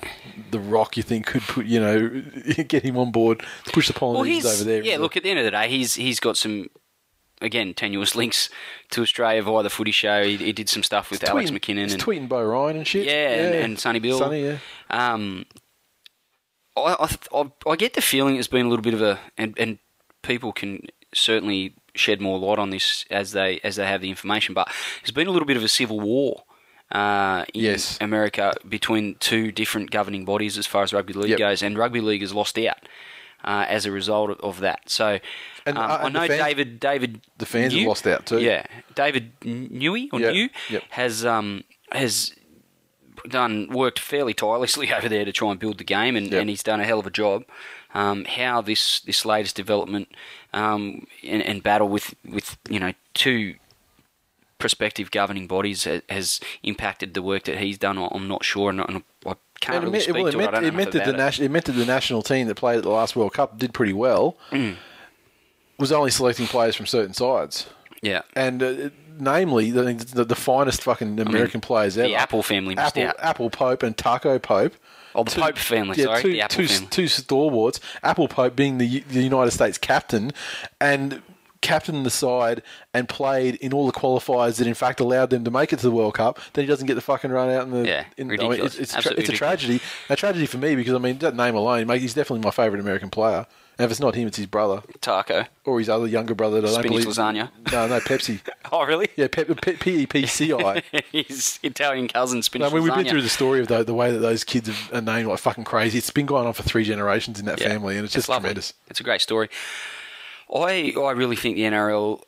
the 0.51 0.61
Rock. 0.61 0.96
You 0.96 1.03
think 1.03 1.27
could 1.27 1.42
put 1.42 1.66
you 1.66 1.81
know 1.81 2.09
get 2.68 2.83
him 2.83 2.96
on 2.96 3.11
board, 3.12 3.42
push 3.66 3.88
the 3.88 3.92
Well, 4.01 4.14
Polynesians 4.14 4.44
he's 4.44 4.61
over 4.61 4.70
there. 4.70 4.83
yeah. 4.83 4.98
Look, 4.98 5.16
at 5.16 5.22
the 5.22 5.31
end 5.31 5.38
of 5.38 5.44
the 5.44 5.51
day, 5.51 5.68
he's 5.68 5.94
he's 5.94 6.20
got 6.20 6.37
some 6.37 6.68
again 7.40 7.75
tenuous 7.75 8.14
links 8.14 8.48
to 8.90 9.03
Australia 9.03 9.42
via 9.42 9.62
the 9.62 9.70
Footy 9.70 9.90
Show. 9.90 10.22
He, 10.25 10.37
he 10.37 10.53
did 10.53 10.68
some 10.68 10.83
stuff 10.83 11.11
with 11.11 11.20
He's 11.20 11.29
Alex 11.31 11.51
tweeting- 11.51 11.59
McKinnon 11.61 11.83
he's 11.85 11.92
and 11.94 12.03
tweeting 12.03 12.29
Beau 12.29 12.42
Ryan 12.44 12.77
and 12.79 12.87
shit. 12.87 13.07
yeah, 13.07 13.31
and, 13.35 13.55
and 13.55 13.79
Sonny 13.79 13.98
Bill. 13.98 14.18
Sonny, 14.18 14.44
yeah. 14.44 14.59
Um, 14.90 15.44
I, 16.77 16.96
I, 17.35 17.40
I, 17.40 17.70
I 17.70 17.77
get 17.77 17.94
the 17.94 18.01
feeling 18.01 18.37
it's 18.37 18.48
been 18.48 18.66
a 18.66 18.68
little 18.68 18.83
bit 18.83 18.94
of 18.94 19.03
a, 19.03 19.18
and, 19.37 19.55
and 19.59 19.79
people 20.22 20.53
can 20.53 20.87
certainly 21.14 21.75
shed 21.94 22.20
more 22.20 22.38
light 22.38 22.59
on 22.59 22.70
this 22.70 23.05
as 23.11 23.33
they 23.33 23.61
as 23.62 23.77
they 23.77 23.87
have 23.87 24.01
the 24.01 24.09
information. 24.09 24.55
But 24.55 24.68
there's 25.03 25.11
been 25.11 25.27
a 25.27 25.31
little 25.31 25.46
bit 25.46 25.57
of 25.57 25.62
a 25.64 25.68
civil 25.68 26.01
war. 26.01 26.44
Uh, 26.92 27.44
in 27.55 27.62
Yes. 27.62 27.96
America 28.02 28.52
between 28.68 29.14
two 29.16 29.50
different 29.50 29.90
governing 29.90 30.24
bodies 30.26 30.59
as 30.59 30.66
far 30.66 30.83
as 30.83 30.92
rugby 30.92 31.14
league 31.14 31.31
Yep. 31.31 31.38
goes, 31.38 31.62
and 31.62 31.78
rugby 31.78 32.00
league 32.02 32.20
has 32.20 32.35
lost 32.35 32.59
out 32.59 32.76
uh, 33.44 33.64
as 33.68 33.87
a 33.87 33.90
result 33.90 34.31
of, 34.31 34.38
of 34.40 34.61
that. 34.61 34.81
So 34.90 35.18
And, 35.64 35.78
um, 35.78 35.90
uh, 35.90 35.96
I 36.02 36.09
know 36.11 36.26
fans- 36.26 36.42
David 36.42 36.81
David 36.81 37.20
the 37.38 37.46
fans 37.46 37.72
have 37.74 37.87
lost 37.87 38.07
out 38.07 38.26
too. 38.26 38.40
Yeah, 38.40 38.66
David 38.94 39.33
Newey 39.40 40.09
or 40.12 40.20
Yep, 40.20 40.33
Niu 40.35 40.48
yep. 40.68 40.83
has 40.90 41.24
um 41.24 41.64
has 41.92 42.35
done 43.28 43.68
worked 43.70 43.98
fairly 43.98 44.35
tirelessly 44.35 44.92
over 44.96 45.09
there 45.09 45.24
to 45.24 45.33
try 45.33 45.50
and 45.50 45.59
build 45.61 45.78
the 45.78 45.85
game, 45.85 46.16
and, 46.16 46.31
Yep. 46.31 46.40
and 46.40 46.50
he's 46.50 46.62
done 46.62 46.81
a 46.81 46.85
hell 46.85 46.98
of 46.98 47.07
a 47.07 47.11
job. 47.11 47.44
Um, 47.94 48.24
how 48.24 48.61
this 48.62 49.00
this 49.00 49.24
latest 49.24 49.55
development 49.57 50.09
um, 50.55 51.07
and, 51.22 51.42
and 51.42 51.62
battle 51.62 51.88
with 51.88 52.14
with 52.24 52.57
you 52.68 52.81
know 52.81 52.92
two 53.14 53.55
prospective 54.62 55.11
governing 55.11 55.46
bodies 55.46 55.85
ha- 55.85 56.01
has 56.09 56.40
impacted 56.62 57.12
the 57.12 57.20
work 57.20 57.42
that 57.44 57.59
he's 57.59 57.77
done. 57.77 57.98
I- 57.98 58.09
I'm 58.12 58.29
not 58.29 58.44
sure, 58.44 58.70
and 58.70 58.81
I, 58.81 58.85
and 58.88 59.03
I 59.27 59.35
can't 59.61 59.77
it 59.77 59.79
really 59.81 59.90
meant, 59.92 60.03
speak 60.05 60.14
well, 60.14 60.27
it 60.29 60.31
to 60.33 60.38
it. 60.38 60.40
I 60.40 60.44
meant, 60.44 60.55
don't 60.55 60.64
it 60.64 60.75
meant 60.75 60.92
that 60.92 61.05
the 61.05 61.44
it. 61.44 61.51
meant 61.51 61.64
that 61.66 61.72
the 61.72 61.85
national 61.85 62.22
team 62.22 62.46
that 62.46 62.55
played 62.55 62.79
at 62.79 62.83
the 62.85 62.90
last 62.90 63.14
World 63.16 63.35
Cup 63.35 63.59
did 63.59 63.75
pretty 63.75 63.92
well. 63.92 64.38
Mm. 64.51 64.77
Was 65.79 65.90
only 65.92 66.11
selecting 66.11 66.46
players 66.46 66.77
from 66.77 66.87
certain 66.87 67.12
sides, 67.12 67.68
Yeah, 68.03 68.22
and 68.37 68.62
uh, 68.62 68.90
namely 69.18 69.70
the, 69.72 69.94
the 70.14 70.25
the 70.25 70.37
finest 70.37 70.83
fucking 70.83 71.18
American 71.18 71.61
players 71.61 71.98
ever. 71.98 72.07
the 72.09 72.14
Apple 72.14 72.42
family 72.44 72.77
Apple, 72.77 73.03
out. 73.03 73.16
Apple 73.18 73.51
Pope 73.51 73.83
and 73.83 73.96
Taco 73.96 74.38
Pope. 74.38 74.75
Oh, 75.14 75.25
the 75.25 75.31
Pope 75.33 75.59
family, 75.59 75.96
yeah, 75.98 76.05
sorry, 76.05 76.22
two, 76.22 76.33
the 76.33 76.40
Apple 76.42 76.57
two, 76.57 76.68
family. 76.68 76.88
two 76.90 77.09
stalwarts. 77.09 77.81
Apple 78.03 78.29
Pope 78.29 78.55
being 78.55 78.79
the, 78.79 79.01
the 79.11 79.22
United 79.22 79.51
States 79.51 79.77
captain, 79.77 80.33
and 80.81 81.20
captained 81.62 82.05
the 82.05 82.11
side 82.11 82.62
and 82.92 83.09
played 83.09 83.55
in 83.57 83.72
all 83.72 83.87
the 83.87 83.92
qualifiers 83.92 84.59
that 84.59 84.66
in 84.66 84.75
fact 84.75 85.01
allowed 85.01 85.31
them 85.31 85.44
to 85.44 85.51
make 85.51 85.72
it 85.72 85.79
to 85.79 85.87
the 85.87 85.92
World 85.92 86.14
Cup. 86.14 86.38
Then 86.53 86.64
he 86.64 86.68
doesn't 86.68 86.87
get 86.87 86.94
the 86.94 87.01
fucking 87.01 87.31
run 87.31 87.48
out 87.48 87.62
in 87.64 87.70
the. 87.70 87.87
Yeah, 87.88 88.05
in, 88.16 88.27
I 88.27 88.31
mean, 88.31 88.40
ridiculous. 88.40 88.79
it's, 88.79 88.94
it's, 88.94 89.07
a 89.07 89.09
tra- 89.09 89.18
it's 89.18 89.29
a 89.31 89.33
tragedy. 89.33 89.81
A 90.11 90.16
tragedy 90.16 90.44
for 90.46 90.59
me 90.59 90.75
because 90.77 90.92
I 90.92 90.98
mean 90.98 91.18
that 91.18 91.35
name 91.35 91.55
alone, 91.55 91.87
mate, 91.87 92.03
he's 92.03 92.12
definitely 92.14 92.44
my 92.44 92.51
favourite 92.51 92.81
American 92.81 93.09
player. 93.09 93.46
And 93.79 93.87
if 93.87 93.90
it's 93.90 94.01
not 94.01 94.14
him, 94.14 94.29
it's 94.29 94.37
his 94.37 94.44
brother 94.46 94.83
Taco. 95.01 95.46
or 95.64 95.79
his 95.79 95.88
other 95.88 96.07
younger 96.07 96.35
brother. 96.35 96.61
That 96.61 96.68
I 96.68 96.83
don't 96.83 97.01
Spinach 97.01 97.05
believe. 97.05 97.48
lasagna. 97.48 97.72
No, 97.72 97.87
no, 97.88 98.01
Pepsi. 98.01 98.40
Oh, 98.75 98.85
really? 98.87 99.09
Yeah, 99.16 99.29
Pep, 99.29 99.48
P- 99.81 100.03
E 100.03 100.07
P 100.07 100.25
C 100.27 100.51
I. 100.55 100.83
His 101.12 101.59
Italian 101.62 102.09
cousin 102.09 102.38
No, 102.38 102.40
spinach 102.42 102.70
I 102.70 102.75
mean, 102.75 102.85
we've 102.85 102.94
been 102.94 103.07
through 103.07 103.20
the 103.20 103.29
story 103.29 103.61
of 103.61 103.68
the, 103.68 103.83
the 103.83 103.92
way 103.92 104.11
that 104.11 104.20
those 104.20 104.44
kids 104.44 104.70
are 104.94 105.03
named 105.03 105.29
like 105.29 105.40
fucking 105.40 105.64
crazy. 105.64 105.98
It's 105.98 106.09
been 106.09 106.25
going 106.25 106.46
on 106.46 106.55
for 106.55 106.62
three 106.62 106.83
generations 106.85 107.38
in 107.38 107.44
that 107.46 107.61
Yeah, 107.61 107.68
family, 107.68 107.96
and 107.96 108.05
it's, 108.07 108.14
just 108.14 108.31
lovely. 108.31 108.44
tremendous. 108.44 108.72
It's 108.88 108.98
a 109.01 109.03
great 109.03 109.20
story. 109.20 109.51
I 110.55 110.93
I 110.99 111.12
really 111.12 111.37
think 111.37 111.57
the 111.57 111.62
NRL 111.62 112.23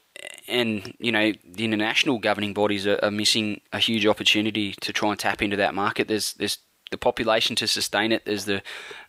and 0.48 0.94
you 0.98 1.12
know 1.12 1.32
the 1.44 1.64
international 1.64 2.18
governing 2.18 2.54
bodies 2.54 2.86
are, 2.86 2.98
are 3.02 3.10
missing 3.10 3.60
a 3.72 3.78
huge 3.78 4.06
opportunity 4.06 4.72
to 4.80 4.92
try 4.92 5.10
and 5.10 5.18
tap 5.18 5.42
into 5.42 5.56
that 5.56 5.74
market. 5.74 6.08
There's 6.08 6.34
there's 6.34 6.58
the 6.90 6.98
population 6.98 7.56
to 7.56 7.66
sustain 7.66 8.12
it. 8.12 8.24
There's 8.24 8.44
the 8.44 8.62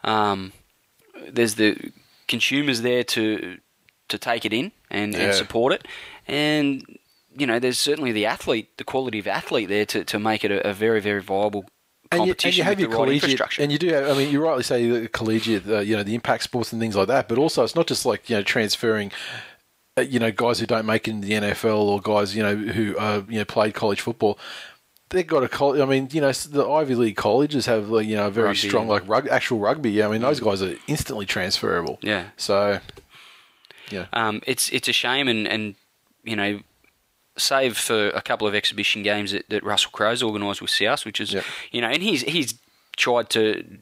um, 0.03 0.53
there's 1.29 1.55
the 1.55 1.91
consumers 2.27 2.81
there 2.81 3.03
to 3.03 3.57
to 4.07 4.17
take 4.17 4.45
it 4.45 4.53
in 4.53 4.71
and, 4.89 5.13
Yeah. 5.13 5.19
and 5.21 5.33
support 5.33 5.73
it, 5.73 5.87
and 6.27 6.83
you 7.37 7.45
know 7.47 7.59
there's 7.59 7.77
certainly 7.77 8.11
the 8.11 8.25
athlete, 8.25 8.77
the 8.77 8.83
quality 8.83 9.19
of 9.19 9.27
athlete 9.27 9.69
there 9.69 9.85
to, 9.85 10.03
to 10.05 10.19
make 10.19 10.43
it 10.43 10.51
a, 10.51 10.69
a 10.69 10.73
very 10.73 11.01
very 11.01 11.21
viable 11.21 11.65
And 12.11 12.27
you, 12.27 12.35
and 12.43 12.55
you 12.57 12.63
have 12.63 12.79
your 12.79 12.89
right 12.89 12.95
collegiate, 12.95 13.23
infrastructure. 13.23 13.61
and 13.61 13.71
you 13.71 13.77
do 13.79 13.87
have. 13.89 14.09
I 14.09 14.17
mean, 14.17 14.31
you 14.31 14.43
rightly 14.43 14.63
say 14.63 14.87
the 14.87 15.07
collegiate, 15.07 15.67
uh, 15.67 15.79
you 15.79 15.95
know, 15.97 16.03
the 16.03 16.13
impact 16.15 16.43
sports 16.43 16.71
and 16.71 16.79
things 16.79 16.95
like 16.95 17.07
that. 17.07 17.27
But 17.27 17.37
also, 17.37 17.63
it's 17.63 17.75
not 17.75 17.87
just 17.87 18.05
like 18.05 18.29
you 18.29 18.37
know 18.37 18.43
transferring, 18.43 19.11
uh, 19.97 20.01
you 20.01 20.19
know, 20.19 20.31
guys 20.31 20.59
who 20.59 20.65
don't 20.65 20.85
make 20.85 21.07
it 21.07 21.11
in 21.11 21.21
the 21.21 21.31
NFL 21.31 21.79
or 21.79 21.99
guys 22.01 22.35
you 22.35 22.43
know 22.43 22.55
who 22.55 22.95
uh, 22.97 23.23
you 23.27 23.39
know 23.39 23.45
played 23.45 23.73
college 23.73 24.01
football. 24.01 24.37
They've 25.09 25.25
got 25.25 25.43
a 25.43 25.47
college. 25.47 25.81
I 25.81 25.85
mean, 25.85 26.09
you 26.11 26.21
know, 26.21 26.31
the 26.31 26.67
Ivy 26.67 26.95
League 26.95 27.15
colleges 27.15 27.65
have 27.65 27.89
like 27.89 28.05
you 28.07 28.15
know 28.15 28.27
a 28.27 28.31
very 28.31 28.47
Rugby. 28.47 28.67
strong 28.67 28.87
like 28.87 29.07
rug, 29.07 29.27
actual 29.27 29.59
rugby. 29.59 30.01
I 30.03 30.07
mean, 30.07 30.21
those 30.21 30.39
guys 30.39 30.61
are 30.61 30.75
instantly 30.87 31.25
transferable. 31.25 31.99
Yeah. 32.01 32.25
So, 32.37 32.79
yeah. 33.89 34.07
Um, 34.13 34.41
it's 34.47 34.69
it's 34.71 34.87
a 34.87 34.93
shame, 34.93 35.27
and, 35.27 35.47
and 35.47 35.75
you 36.23 36.35
know, 36.35 36.59
save 37.37 37.77
for 37.77 38.09
a 38.09 38.21
couple 38.21 38.47
of 38.47 38.55
exhibition 38.55 39.03
games 39.03 39.31
that, 39.31 39.49
that 39.49 39.63
Russell 39.63 39.91
Crowe's 39.91 40.23
organised 40.23 40.61
with 40.61 40.71
South, 40.71 41.05
which 41.05 41.19
is 41.19 41.33
Yep. 41.33 41.43
you 41.71 41.81
know, 41.81 41.89
and 41.89 42.01
he's 42.01 42.21
he's 42.21 42.55
tried 42.95 43.29
to 43.31 43.79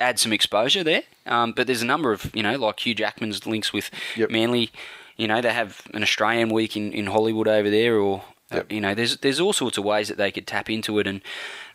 add 0.00 0.18
some 0.18 0.32
exposure 0.32 0.84
there. 0.84 1.02
Um, 1.26 1.52
but 1.52 1.66
there's 1.66 1.82
a 1.82 1.86
number 1.86 2.12
of 2.12 2.34
you 2.34 2.42
know, 2.42 2.56
like 2.56 2.80
Hugh 2.84 2.94
Jackman's 2.94 3.46
links 3.46 3.72
with 3.72 3.90
Yep. 4.16 4.30
Manly. 4.30 4.70
You 5.16 5.28
know, 5.28 5.40
they 5.40 5.52
have 5.52 5.82
an 5.92 6.02
Australian 6.02 6.48
week 6.48 6.76
in, 6.76 6.92
in 6.92 7.06
Hollywood 7.06 7.46
over 7.46 7.68
there, 7.68 7.96
or 7.96 8.24
uh, 8.50 8.62
you 8.70 8.80
know, 8.80 8.94
there's 8.94 9.18
there's 9.18 9.40
all 9.40 9.52
sorts 9.52 9.78
of 9.78 9.84
ways 9.84 10.08
that 10.08 10.16
they 10.16 10.30
could 10.32 10.46
tap 10.46 10.70
into 10.70 10.98
it 10.98 11.06
and 11.06 11.20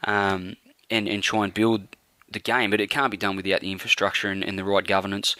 um, 0.05 0.55
and 0.89 1.07
and 1.07 1.21
try 1.23 1.43
and 1.43 1.53
build 1.53 1.83
the 2.29 2.39
game, 2.39 2.71
but 2.71 2.81
it 2.81 2.89
can't 2.89 3.11
be 3.11 3.17
done 3.17 3.35
without 3.35 3.61
the 3.61 3.71
infrastructure 3.71 4.29
and, 4.29 4.43
and 4.43 4.57
the 4.57 4.63
right 4.63 4.85
governance. 4.85 5.35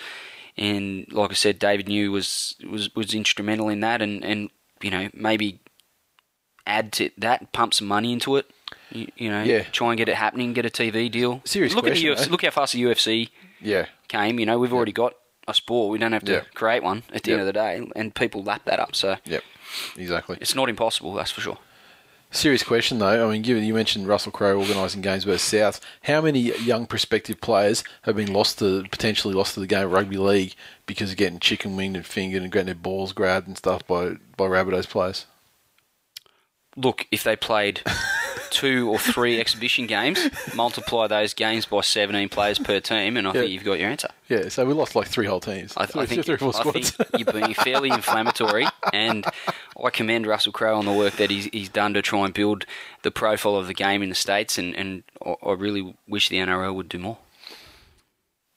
And 0.56 1.06
like 1.12 1.32
I 1.32 1.34
said, 1.34 1.60
David 1.60 1.88
Niu 1.88 2.12
was 2.12 2.56
was 2.70 2.96
was 2.96 3.14
instrumental 3.14 3.68
in 3.68 3.80
that, 3.82 4.02
and 4.02 4.24
and 4.24 4.50
you 4.82 4.92
know 4.92 5.10
maybe 5.14 5.60
add 6.66 6.92
to 6.94 7.10
that, 7.18 7.52
pump 7.54 7.74
some 7.74 7.88
money 7.88 8.12
into 8.12 8.36
it. 8.36 8.46
You, 8.92 9.08
you 9.16 9.30
know, 9.30 9.44
Yeah. 9.44 9.64
try 9.72 9.90
and 9.90 9.98
get 9.98 10.10
it 10.10 10.16
happening, 10.16 10.54
get 10.54 10.66
a 10.66 10.70
TV 10.70 11.10
deal. 11.10 11.42
Serious 11.46 11.74
look 11.74 11.86
question, 11.86 12.10
at 12.12 12.18
the 12.18 12.24
UFC, 12.24 12.28
eh? 12.28 12.32
look 12.32 12.42
how 12.44 12.52
fast 12.52 12.74
the 12.74 12.82
UFC 12.84 13.30
Yeah. 13.62 13.86
came. 14.10 14.40
You 14.40 14.46
know, 14.46 14.60
we've 14.60 14.74
already 14.74 14.92
got 14.92 15.14
a 15.48 15.54
sport. 15.54 15.92
We 15.92 15.98
don't 15.98 16.12
have 16.12 16.26
to 16.26 16.32
Yeah. 16.34 16.42
create 16.54 16.84
one 16.84 17.04
at 17.14 17.24
the 17.24 17.32
Yep. 17.32 17.40
end 17.40 17.42
of 17.42 17.46
the 17.48 17.54
day, 17.54 17.88
and 17.96 18.14
people 18.14 18.44
lap 18.44 18.64
that 18.66 18.80
up. 18.80 18.96
So 18.96 19.16
Yep. 19.26 19.44
Exactly. 19.98 20.38
it's 20.42 20.56
not 20.56 20.68
impossible, 20.68 21.14
that's 21.14 21.32
for 21.32 21.40
sure. 21.42 21.58
Serious 22.30 22.64
question 22.64 23.00
though. 23.00 23.28
I 23.28 23.32
mean, 23.32 23.42
given 23.42 23.64
you 23.64 23.74
mentioned 23.74 24.08
Russell 24.08 24.34
Crowe 24.34 24.60
organising 24.60 25.02
games 25.02 25.24
versus 25.24 25.42
South, 25.42 25.80
how 26.04 26.22
many 26.22 26.40
young 26.60 26.86
prospective 26.86 27.40
players 27.40 27.84
have 28.02 28.18
been 28.18 28.34
lost 28.34 28.60
to 28.60 28.84
potentially 28.92 29.34
lost 29.34 29.54
to 29.54 29.62
the 29.62 29.68
game 29.68 29.86
of 29.86 29.92
rugby 29.92 30.18
league 30.18 30.54
because 30.86 31.12
of 31.12 31.18
getting 31.18 31.40
chicken 31.40 31.76
winged 31.76 31.96
and 31.96 32.06
fingered 32.06 32.44
and 32.44 32.52
getting 32.52 32.66
their 32.66 32.76
balls 32.76 33.14
grabbed 33.14 33.48
and 33.48 33.58
stuff 33.58 33.88
by 33.88 34.18
by 34.36 34.46
Rabbitohs 34.46 34.90
players? 34.90 35.26
Look, 36.76 37.08
if 37.12 37.24
they 37.24 37.36
played 37.36 37.82
two 38.50 38.90
or 38.90 38.98
three 39.00 39.40
exhibition 39.40 39.88
games, 39.88 40.20
multiply 40.56 41.08
those 41.08 41.34
games 41.34 41.66
by 41.66 41.82
17 41.82 42.30
players 42.30 42.60
per 42.60 42.80
team, 42.80 43.18
and 43.18 43.28
I 43.28 43.32
Yeah. 43.34 43.42
think 43.42 43.52
you've 43.52 43.64
got 43.64 43.80
your 43.80 43.90
answer. 43.90 44.10
Yeah, 44.30 44.50
so 44.50 44.66
we 44.66 44.74
lost 44.74 44.96
like 44.96 45.08
three 45.08 45.26
whole 45.26 45.40
teams. 45.40 45.74
I, 45.78 45.86
three, 45.88 46.02
I 46.02 46.06
think, 46.06 46.26
three 46.26 46.38
four 46.38 46.54
I 46.56 46.72
think 46.72 46.94
you're 47.18 47.34
being 47.34 47.54
fairly 47.54 47.90
inflammatory, 47.90 48.68
and 48.94 49.26
I 49.84 49.90
commend 49.90 50.28
Russell 50.28 50.52
Crowe 50.52 50.78
on 50.78 50.86
the 50.86 50.94
work 50.94 51.14
that 51.18 51.30
he's, 51.30 51.46
he's 51.46 51.70
done 51.70 51.94
to 51.94 52.02
try 52.02 52.26
and 52.26 52.34
build 52.34 52.66
the 53.04 53.12
profile 53.12 53.56
of 53.56 53.68
the 53.68 53.74
game 53.74 54.02
in 54.04 54.10
the 54.10 54.16
States, 54.16 54.58
and, 54.58 54.76
and 54.76 55.04
I, 55.26 55.36
I 55.46 55.54
really 55.54 55.96
wish 56.08 56.30
the 56.30 56.38
NRL 56.38 56.76
would 56.76 56.90
do 56.90 56.98
more. 57.00 57.18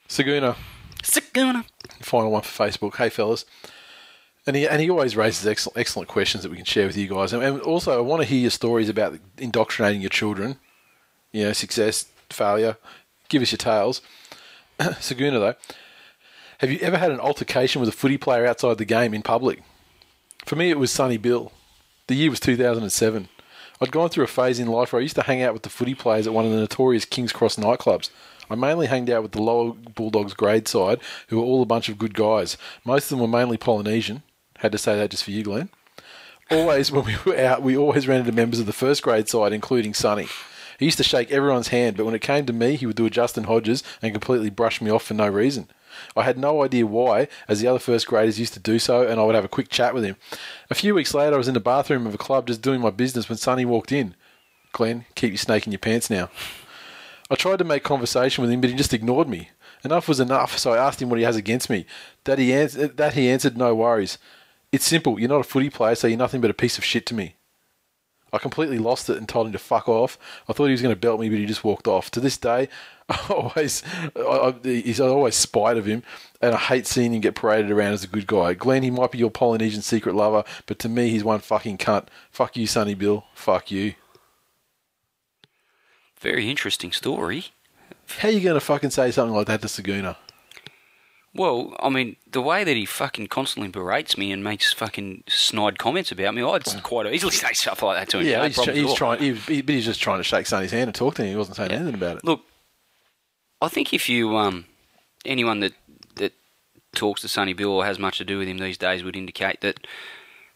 Saguna, 0.09 0.57
Saguna. 1.03 1.64
final 2.03 2.31
one 2.33 2.43
for 2.43 2.64
Facebook. 2.64 2.97
Hey 2.97 3.09
fellas. 3.09 3.45
And 4.51 4.57
he, 4.57 4.67
and 4.67 4.83
he 4.83 4.91
always 4.91 5.15
raises 5.15 5.47
excellent, 5.47 5.79
excellent 5.79 6.09
questions 6.09 6.43
that 6.43 6.51
we 6.51 6.57
can 6.57 6.65
share 6.65 6.89
with 6.89 6.97
you 6.97 7.07
guys. 7.07 7.33
And, 7.33 7.61
also, 7.61 7.97
I 7.97 8.01
want 8.01 8.21
to 8.21 8.27
hear 8.27 8.41
your 8.41 8.51
stories 8.51 8.89
about 8.89 9.17
indoctrinating 9.39 10.01
your 10.01 10.11
children. 10.11 10.57
You 11.31 11.45
know, 11.45 11.53
success, 11.53 12.07
failure. 12.31 12.77
Give 13.29 13.43
us 13.43 13.53
your 13.53 13.59
tales. 13.59 14.03
Saguna, 14.81 15.39
though, 15.39 15.55
have 16.59 16.69
you 16.69 16.81
ever 16.81 16.99
had 16.99 17.13
an 17.13 17.21
altercation 17.21 17.79
with 17.79 17.91
a 17.91 17.93
footy 17.93 18.19
player 18.19 18.45
outside 18.45 18.79
the 18.79 18.85
game 18.85 19.15
in 19.15 19.23
public? 19.23 19.63
For 20.47 20.57
me, 20.57 20.71
it 20.71 20.81
was 20.81 20.91
Sonny 20.91 21.17
Bill. 21.17 21.53
The 22.09 22.17
year 22.17 22.31
was 22.31 22.41
2007. 22.41 23.29
I'd 23.81 23.93
gone 23.93 24.09
through 24.09 24.25
a 24.25 24.27
phase 24.27 24.59
in 24.59 24.67
life 24.67 24.93
where 24.93 24.99
I 24.99 25.05
used 25.05 25.15
to 25.15 25.23
hang 25.23 25.43
out 25.43 25.53
with 25.53 25.63
the 25.63 25.71
footy 25.71 25.95
players 25.95 26.27
at 26.27 26.33
one 26.33 26.45
of 26.45 26.51
the 26.51 26.59
notorious 26.59 27.05
King's 27.05 27.33
Cross 27.33 27.55
nightclubs. 27.55 28.11
I 28.51 28.57
mainly 28.57 28.89
hanged 28.89 29.11
out 29.11 29.23
with 29.23 29.31
the 29.31 29.43
lower 29.43 29.75
Bulldogs 29.75 30.35
grade 30.35 30.67
side, 30.67 30.99
who 31.29 31.37
were 31.39 31.45
all 31.45 31.63
a 31.63 31.67
bunch 31.67 31.89
of 31.89 31.99
good 31.99 32.15
guys. 32.15 32.57
Most 32.85 33.05
of 33.05 33.11
them 33.11 33.21
were 33.21 33.39
mainly 33.39 33.57
Polynesian. 33.57 34.25
Had 34.61 34.73
to 34.73 34.79
say 34.79 34.96
that 34.96 35.11
just 35.11 35.25
for 35.25 35.31
you, 35.31 35.42
Glenn. 35.42 35.70
Always, 36.51 36.90
when 36.90 37.05
we 37.05 37.16
were 37.25 37.38
out, 37.38 37.62
we 37.62 37.77
always 37.77 38.07
ran 38.07 38.20
into 38.20 38.33
members 38.33 38.61
of 38.61 38.66
the 38.66 38.73
first 38.73 39.03
grade 39.03 39.29
side, 39.29 39.53
including 39.53 39.94
Sonny. 39.94 40.29
He 40.79 40.87
used 40.87 40.99
to 40.99 41.05
shake 41.05 41.31
everyone's 41.31 41.68
hand, 41.68 41.96
but 41.96 42.07
when 42.07 42.14
it 42.14 42.23
came 42.23 42.46
to 42.46 42.53
me, 42.53 42.77
he 42.77 42.87
would 42.87 42.96
do 42.96 43.07
a 43.07 43.11
Justin 43.11 43.44
Hodges 43.44 43.83
and 44.01 44.12
completely 44.12 44.51
brush 44.51 44.81
me 44.81 44.90
off 44.90 45.05
for 45.05 45.14
no 45.14 45.29
reason. 45.29 45.68
I 46.16 46.23
had 46.23 46.38
no 46.38 46.62
idea 46.62 46.87
why, 46.87 47.29
as 47.49 47.61
the 47.61 47.68
other 47.68 47.79
first 47.79 48.07
graders 48.07 48.38
used 48.38 48.55
to 48.55 48.61
do 48.61 48.79
so, 48.79 49.07
and 49.07 49.20
I 49.20 49.25
would 49.25 49.35
have 49.35 49.44
a 49.44 49.49
quick 49.49 49.68
chat 49.68 49.94
with 49.94 50.05
him. 50.05 50.16
A 50.70 50.75
few 50.75 50.94
weeks 50.94 51.14
later, 51.14 51.35
I 51.35 51.38
was 51.38 51.49
in 51.49 51.55
the 51.55 51.61
bathroom 51.61 52.07
of 52.07 52.14
a 52.14 52.18
club 52.18 52.46
just 52.46 52.62
doing 52.62 52.81
my 52.81 52.90
business 52.90 53.29
when 53.29 53.38
Sonny 53.38 53.64
walked 53.64 53.92
in. 53.92 54.14
Glenn, 54.73 55.05
keep 55.14 55.31
your 55.31 55.38
snake 55.38 55.66
in 55.66 55.73
your 55.73 55.79
pants 55.79 56.11
now. 56.11 56.31
I 57.31 57.35
tried 57.35 57.59
to 57.59 57.64
make 57.64 57.85
conversation 57.85 58.42
with 58.42 58.51
him, 58.51 58.61
but 58.61 58.70
he 58.70 58.77
just 58.77 58.94
ignored 58.94 59.29
me. 59.29 59.51
Enough 59.85 60.09
was 60.09 60.20
enough, 60.20 60.59
so 60.59 60.73
I 60.73 60.79
asked 60.79 61.01
him 61.01 61.09
what 61.11 61.18
he 61.18 61.25
has 61.25 61.37
against 61.37 61.70
me. 61.70 61.87
That 62.25 62.38
he, 62.38 62.53
ans- 62.53 62.75
that 62.75 63.14
he 63.14 63.29
answered, 63.29 63.57
no 63.57 63.75
worries. 63.75 64.18
It's 64.73 64.85
simple. 64.85 65.19
You're 65.19 65.29
not 65.29 65.41
a 65.41 65.45
footy 65.45 65.71
player, 65.71 65.95
so 65.95 66.07
you're 66.07 66.19
nothing 66.19 66.41
but 66.41 66.51
a 66.51 66.55
piece 66.55 66.79
of 66.79 66.85
shit 66.85 67.07
to 67.07 67.15
me. 67.15 67.35
I 68.33 68.39
completely 68.39 68.79
lost 68.79 69.11
it 69.11 69.17
and 69.17 69.29
told 69.29 69.49
him 69.49 69.53
to 69.53 69.59
fuck 69.59 69.89
off. 69.89 70.17
I 70.49 70.53
thought 70.53 70.67
he 70.67 70.73
was 70.73 70.83
going 70.83 70.95
to 70.95 71.01
belt 71.01 71.21
me, 71.21 71.29
but 71.29 71.39
he 71.39 71.47
just 71.47 71.65
walked 71.65 71.89
off. 71.89 72.11
To 72.13 72.21
this 72.21 72.39
day, 72.39 72.69
I 73.09 73.19
always, 73.29 73.83
I, 74.15 74.21
I, 74.21 74.55
he's 74.63 75.01
always 75.01 75.35
spite 75.35 75.77
of 75.77 75.87
him, 75.87 76.05
and 76.41 76.55
I 76.55 76.59
hate 76.59 76.87
seeing 76.87 77.13
him 77.13 77.21
get 77.21 77.35
paraded 77.35 77.71
around 77.71 77.93
as 77.93 78.05
a 78.05 78.09
good 78.09 78.29
guy. 78.29 78.55
Glenn, 78.55 78.85
he 78.85 78.91
might 78.91 79.11
be 79.11 79.19
your 79.19 79.31
Polynesian 79.31 79.83
secret 79.83 80.15
lover, 80.15 80.45
but 80.67 80.79
to 80.81 80.89
me, 80.89 81.11
he's 81.11 81.25
one 81.25 81.41
fucking 81.41 81.79
cunt. 81.79 82.07
Fuck 82.31 82.57
you, 82.57 82.67
Sonny 82.67 82.95
Bill. 82.95 83.25
Fuck 83.35 83.73
you. 83.73 83.95
Very 86.21 86.49
interesting 86.49 86.93
story. 86.93 87.47
How 88.19 88.29
are 88.29 88.33
you 88.33 88.41
going 88.41 88.55
to 88.55 88.61
fucking 88.61 88.91
say 88.91 89.11
something 89.11 89.35
like 89.35 89.47
that 89.47 89.63
to 89.63 89.69
Saguna? 89.69 90.17
Well, 91.33 91.77
I 91.79 91.90
mean, 91.90 92.16
the 92.29 92.40
way 92.43 92.64
that 92.64 92.77
he 92.77 92.85
fucking 92.85 93.29
constantly 93.29 93.71
berates 93.71 94.19
me 94.19 94.33
and 94.33 94.43
makes 94.43 94.73
fucking 94.73 95.23
snide 95.29 95.79
comments 95.79 96.11
about 96.11 96.35
me, 96.35 96.43
I'd 96.43 96.64
quite 96.83 97.07
easily 97.12 97.33
say 97.33 97.53
stuff 97.53 97.83
like 97.83 97.99
that 97.99 98.09
to 98.11 98.19
him. 98.19 98.27
Yeah, 98.27 98.38
no 98.38 98.45
he's, 98.47 98.61
tr- 98.61 98.73
he's 98.73 98.95
trying. 98.95 99.21
He, 99.21 99.35
he, 99.35 99.62
but 99.62 99.75
he's 99.77 99.85
just 99.85 100.01
trying 100.01 100.19
to 100.19 100.25
shake 100.25 100.47
Sonny's 100.47 100.73
hand 100.73 100.88
and 100.88 100.95
talk 100.95 101.14
to 101.16 101.23
him. 101.23 101.31
He 101.31 101.37
wasn't 101.37 101.57
saying 101.57 101.71
anything 101.71 101.95
about 101.95 102.16
it. 102.16 102.25
Look, 102.25 102.43
I 103.62 103.69
think 103.69 103.95
if 103.95 104.09
you 104.09 104.37
um, 104.37 104.64
anyone 105.25 105.61
that 105.61 105.75
that 106.16 106.33
talks 106.95 107.21
to 107.21 107.29
Sonny 107.29 107.53
Bill 107.53 107.71
or 107.71 107.85
has 107.85 107.99
much 107.99 108.19
to 108.19 108.25
do 108.25 108.38
with 108.38 108.49
him 108.49 108.59
these 108.59 108.79
days 108.79 109.05
would 109.05 109.16
indicate 109.16 109.61
that 109.61 109.87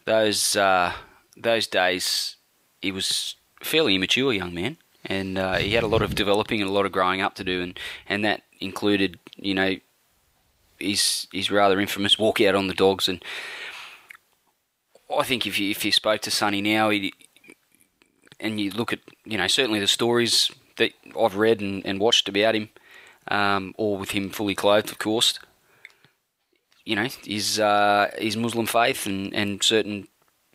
those 0.03 0.57
uh, 0.57 0.91
those 1.37 1.67
days 1.67 2.35
he 2.81 2.91
was 2.91 3.35
a 3.61 3.65
fairly 3.65 3.95
immature 3.95 4.33
young 4.33 4.53
man, 4.53 4.75
and 5.05 5.37
uh, 5.37 5.55
he 5.55 5.71
had 5.73 5.83
a 5.83 5.87
lot 5.87 6.01
of 6.01 6.15
developing 6.15 6.61
and 6.61 6.69
a 6.69 6.73
lot 6.73 6.85
of 6.85 6.91
growing 6.91 7.21
up 7.21 7.35
to 7.35 7.45
do, 7.45 7.61
and 7.61 7.79
and 8.09 8.25
that 8.25 8.41
included 8.59 9.19
you 9.37 9.53
know 9.53 9.75
his 10.79 11.27
his 11.31 11.51
rather 11.51 11.79
infamous 11.79 12.15
walkout 12.15 12.57
on 12.57 12.67
the 12.67 12.73
dogs, 12.73 13.07
and 13.07 13.23
I 15.15 15.23
think 15.23 15.45
if 15.45 15.59
you 15.59 15.69
if 15.69 15.85
you 15.85 15.91
spoke 15.91 16.21
to 16.21 16.31
Sonny 16.31 16.61
now, 16.61 16.89
he, 16.89 17.13
and 18.39 18.59
you 18.59 18.71
look 18.71 18.93
at 18.93 18.99
you 19.25 19.37
know 19.37 19.47
certainly 19.47 19.79
the 19.79 19.87
stories 19.87 20.51
that 20.77 20.91
I've 21.19 21.37
read 21.37 21.61
and, 21.61 21.85
and 21.85 21.99
watched 21.99 22.27
about 22.27 22.55
him, 22.55 22.69
um, 23.29 23.73
or 23.77 23.97
with 23.97 24.11
him 24.11 24.29
fully 24.29 24.55
clothed, 24.55 24.91
of 24.91 24.99
course. 24.99 25.39
You 26.83 26.95
know 26.95 27.07
his 27.23 27.59
uh, 27.59 28.11
his 28.17 28.37
Muslim 28.37 28.65
faith 28.65 29.05
and, 29.05 29.33
and 29.33 29.63
certain 29.63 30.07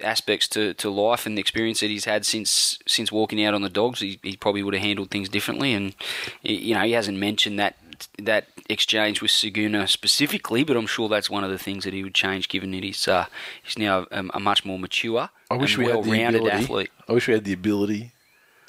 aspects 0.02 0.48
to, 0.48 0.74
to 0.74 0.90
life 0.90 1.26
and 1.26 1.37
the 1.37 1.40
experience 1.40 1.80
that 1.80 1.90
he's 1.90 2.04
had 2.04 2.24
since 2.24 2.78
since 2.87 3.12
walking 3.12 3.44
out 3.44 3.54
on 3.54 3.62
the 3.62 3.68
dogs, 3.68 4.00
he, 4.00 4.18
he 4.22 4.37
probably 4.37 4.62
would 4.62 4.74
have 4.74 4.83
handled 4.83 5.11
things 5.11 5.28
differently. 5.28 5.72
And 5.72 5.94
you 6.42 6.74
know 6.74 6.83
he 6.83 6.92
hasn't 6.92 7.18
mentioned 7.18 7.59
that 7.59 7.76
that 8.18 8.48
exchange 8.68 9.22
with 9.22 9.30
Saguna 9.30 9.88
specifically, 9.88 10.64
but 10.64 10.76
I'm 10.76 10.86
sure 10.86 11.08
that's 11.08 11.30
one 11.30 11.44
of 11.44 11.50
the 11.50 11.58
things 11.58 11.84
that 11.84 11.92
he 11.94 12.02
would 12.02 12.14
change, 12.14 12.48
given 12.48 12.70
that 12.72 12.82
he's 12.82 13.06
uh, 13.08 13.26
he's 13.62 13.78
now 13.78 14.06
a, 14.10 14.24
a 14.34 14.40
much 14.40 14.64
more 14.64 14.78
mature 14.78 15.30
I 15.50 15.56
wish 15.56 15.76
we 15.76 15.86
had 15.86 16.04
the 16.04 16.22
ability. 16.26 16.50
athlete. 16.50 16.90
I 17.08 17.12
wish 17.12 17.26
we 17.26 17.34
had 17.34 17.44
the 17.44 17.52
ability 17.52 18.12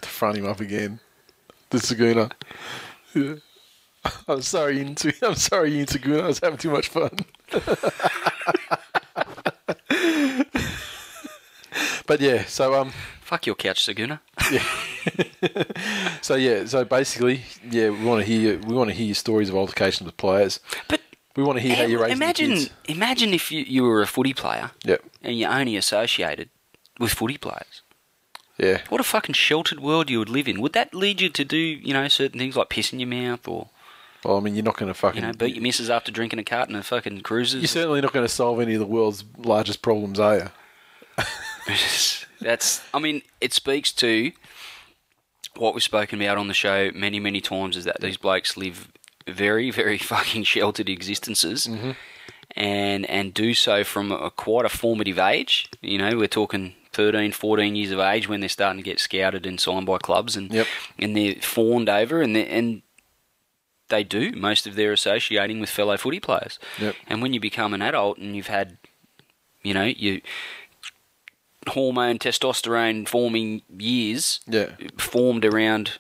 to 0.02 0.10
front 0.10 0.38
him 0.38 0.48
up 0.48 0.60
again. 0.60 1.00
The 1.70 1.78
Saguna. 1.78 2.32
Yeah. 3.14 3.36
I'm 4.28 4.42
sorry. 4.42 4.82
I'm 4.82 4.96
sorry, 5.36 5.72
Saguna. 5.86 6.24
I 6.24 6.28
was 6.28 6.40
having 6.40 6.58
too 6.58 6.72
much 6.72 6.90
fun. 6.90 7.12
but 12.06 12.20
yeah, 12.22 12.46
so 12.46 12.74
um, 12.80 12.92
Fuck 13.22 13.46
your 13.46 13.56
couch, 13.56 13.86
Saguna. 13.86 14.20
so 16.22 16.36
yeah, 16.36 16.66
so 16.66 16.84
basically, 16.86 17.44
yeah, 17.70 17.90
we 17.90 18.04
want 18.04 18.22
to 18.22 18.26
hear 18.26 18.58
we 18.60 18.74
want 18.74 18.90
to 18.90 18.96
hear 18.96 19.06
your 19.08 19.16
stories 19.16 19.50
of 19.50 19.56
altercations 19.56 20.06
with 20.06 20.18
players. 20.18 20.60
But 20.88 21.02
We 21.36 21.44
want 21.44 21.58
to 21.60 21.64
hear 21.64 21.76
how 21.76 21.84
you 21.84 22.02
raise 22.02 22.12
imagine, 22.12 22.58
imagine 22.86 23.34
if 23.34 23.52
you, 23.52 23.64
you 23.64 23.84
were 23.84 24.02
a 24.02 24.08
footy 24.08 24.34
player 24.34 24.72
Yep. 24.84 25.02
and 25.24 25.38
you 25.38 25.48
only 25.48 25.78
associated 25.78 26.50
with 27.00 27.14
footy 27.14 27.38
players. 27.38 27.82
Yeah. 28.58 28.82
What 28.90 29.00
a 29.02 29.04
fucking 29.06 29.34
sheltered 29.36 29.80
world 29.80 30.10
you 30.10 30.20
would 30.20 30.30
live 30.30 30.48
in. 30.48 30.60
Would 30.62 30.74
that 30.74 30.94
lead 30.94 31.22
you 31.22 31.30
to 31.30 31.46
do, 31.46 31.58
you 31.58 31.94
know, 31.94 32.08
certain 32.10 32.38
things 32.40 32.56
like 32.58 32.70
piss 32.70 32.92
in 32.94 33.00
your 33.00 33.08
mouth 33.08 33.48
or, 33.48 33.70
Well, 34.26 34.38
I 34.38 34.40
mean, 34.42 34.54
you're 34.56 34.64
not 34.66 34.78
going 34.78 34.90
to 34.92 34.94
fucking. 34.94 35.22
you 35.22 35.28
know, 35.28 35.34
beat 35.34 35.56
your 35.56 35.64
missus 35.64 35.90
after 35.90 36.12
drinking 36.12 36.38
a 36.40 36.44
carton 36.44 36.76
of 36.76 36.86
fucking 36.86 37.22
cruises? 37.22 37.62
You're 37.62 37.68
certainly 37.70 38.02
not 38.02 38.12
going 38.14 38.26
to 38.26 38.32
solve 38.32 38.60
any 38.60 38.74
of 38.74 38.80
the 38.82 38.86
world's 38.86 39.24
largest 39.38 39.82
problems, 39.82 40.20
are 40.20 40.36
you? 40.38 40.48
That's, 42.42 42.82
I 42.94 43.00
mean, 43.00 43.22
it 43.40 43.54
speaks 43.54 43.92
to 43.94 44.32
what 45.56 45.74
we've 45.74 45.84
spoken 45.84 46.22
about 46.22 46.38
on 46.38 46.48
the 46.48 46.54
show 46.54 46.92
many, 46.94 47.20
many 47.20 47.42
times 47.42 47.78
is 47.78 47.86
that 47.86 48.02
these 48.02 48.18
blokes 48.18 48.58
live 48.58 48.92
very, 49.28 49.72
very 49.72 49.98
fucking 50.14 50.44
sheltered 50.44 50.90
existences 50.90 51.68
mm-hmm. 51.68 51.92
and 52.56 53.06
and 53.06 53.34
do 53.34 53.54
so 53.54 53.84
from 53.84 54.12
a, 54.12 54.32
quite 54.32 54.66
a 54.66 54.70
formative 54.70 55.20
age. 55.20 55.70
You 55.82 55.98
know, 55.98 56.18
we're 56.18 56.28
talking 56.28 56.76
13, 56.94 57.32
14 57.32 57.76
years 57.76 57.92
of 57.92 58.00
age 58.00 58.28
when 58.28 58.40
they're 58.40 58.50
starting 58.50 58.82
to 58.82 58.90
get 58.90 59.00
scouted 59.00 59.46
and 59.46 59.60
signed 59.60 59.86
by 59.86 59.98
clubs 59.98 60.36
and, 60.36 60.52
Yep. 60.52 60.68
and 61.00 61.16
they're 61.16 61.36
fawned 61.36 61.90
over 61.90 62.22
and, 62.22 62.36
they 62.36 62.46
and 62.48 62.82
they 63.88 64.04
do 64.04 64.32
most 64.32 64.66
of 64.66 64.76
their 64.76 64.92
associating 64.92 65.60
with 65.60 65.70
fellow 65.70 65.98
footy 65.98 66.20
players. 66.20 66.60
Yep. 66.80 66.96
And 67.08 67.22
when 67.22 67.34
you 67.34 67.40
become 67.40 67.74
an 67.74 67.82
adult 67.82 68.18
and 68.18 68.36
you've 68.36 68.48
had, 68.48 68.78
you 69.64 69.74
know, 69.74 69.84
you 69.84 70.22
hormone 71.70 72.18
testosterone 72.20 73.08
forming 73.08 73.62
years 73.78 74.40
Yeah. 74.48 74.72
formed 74.98 75.46
around, 75.46 76.00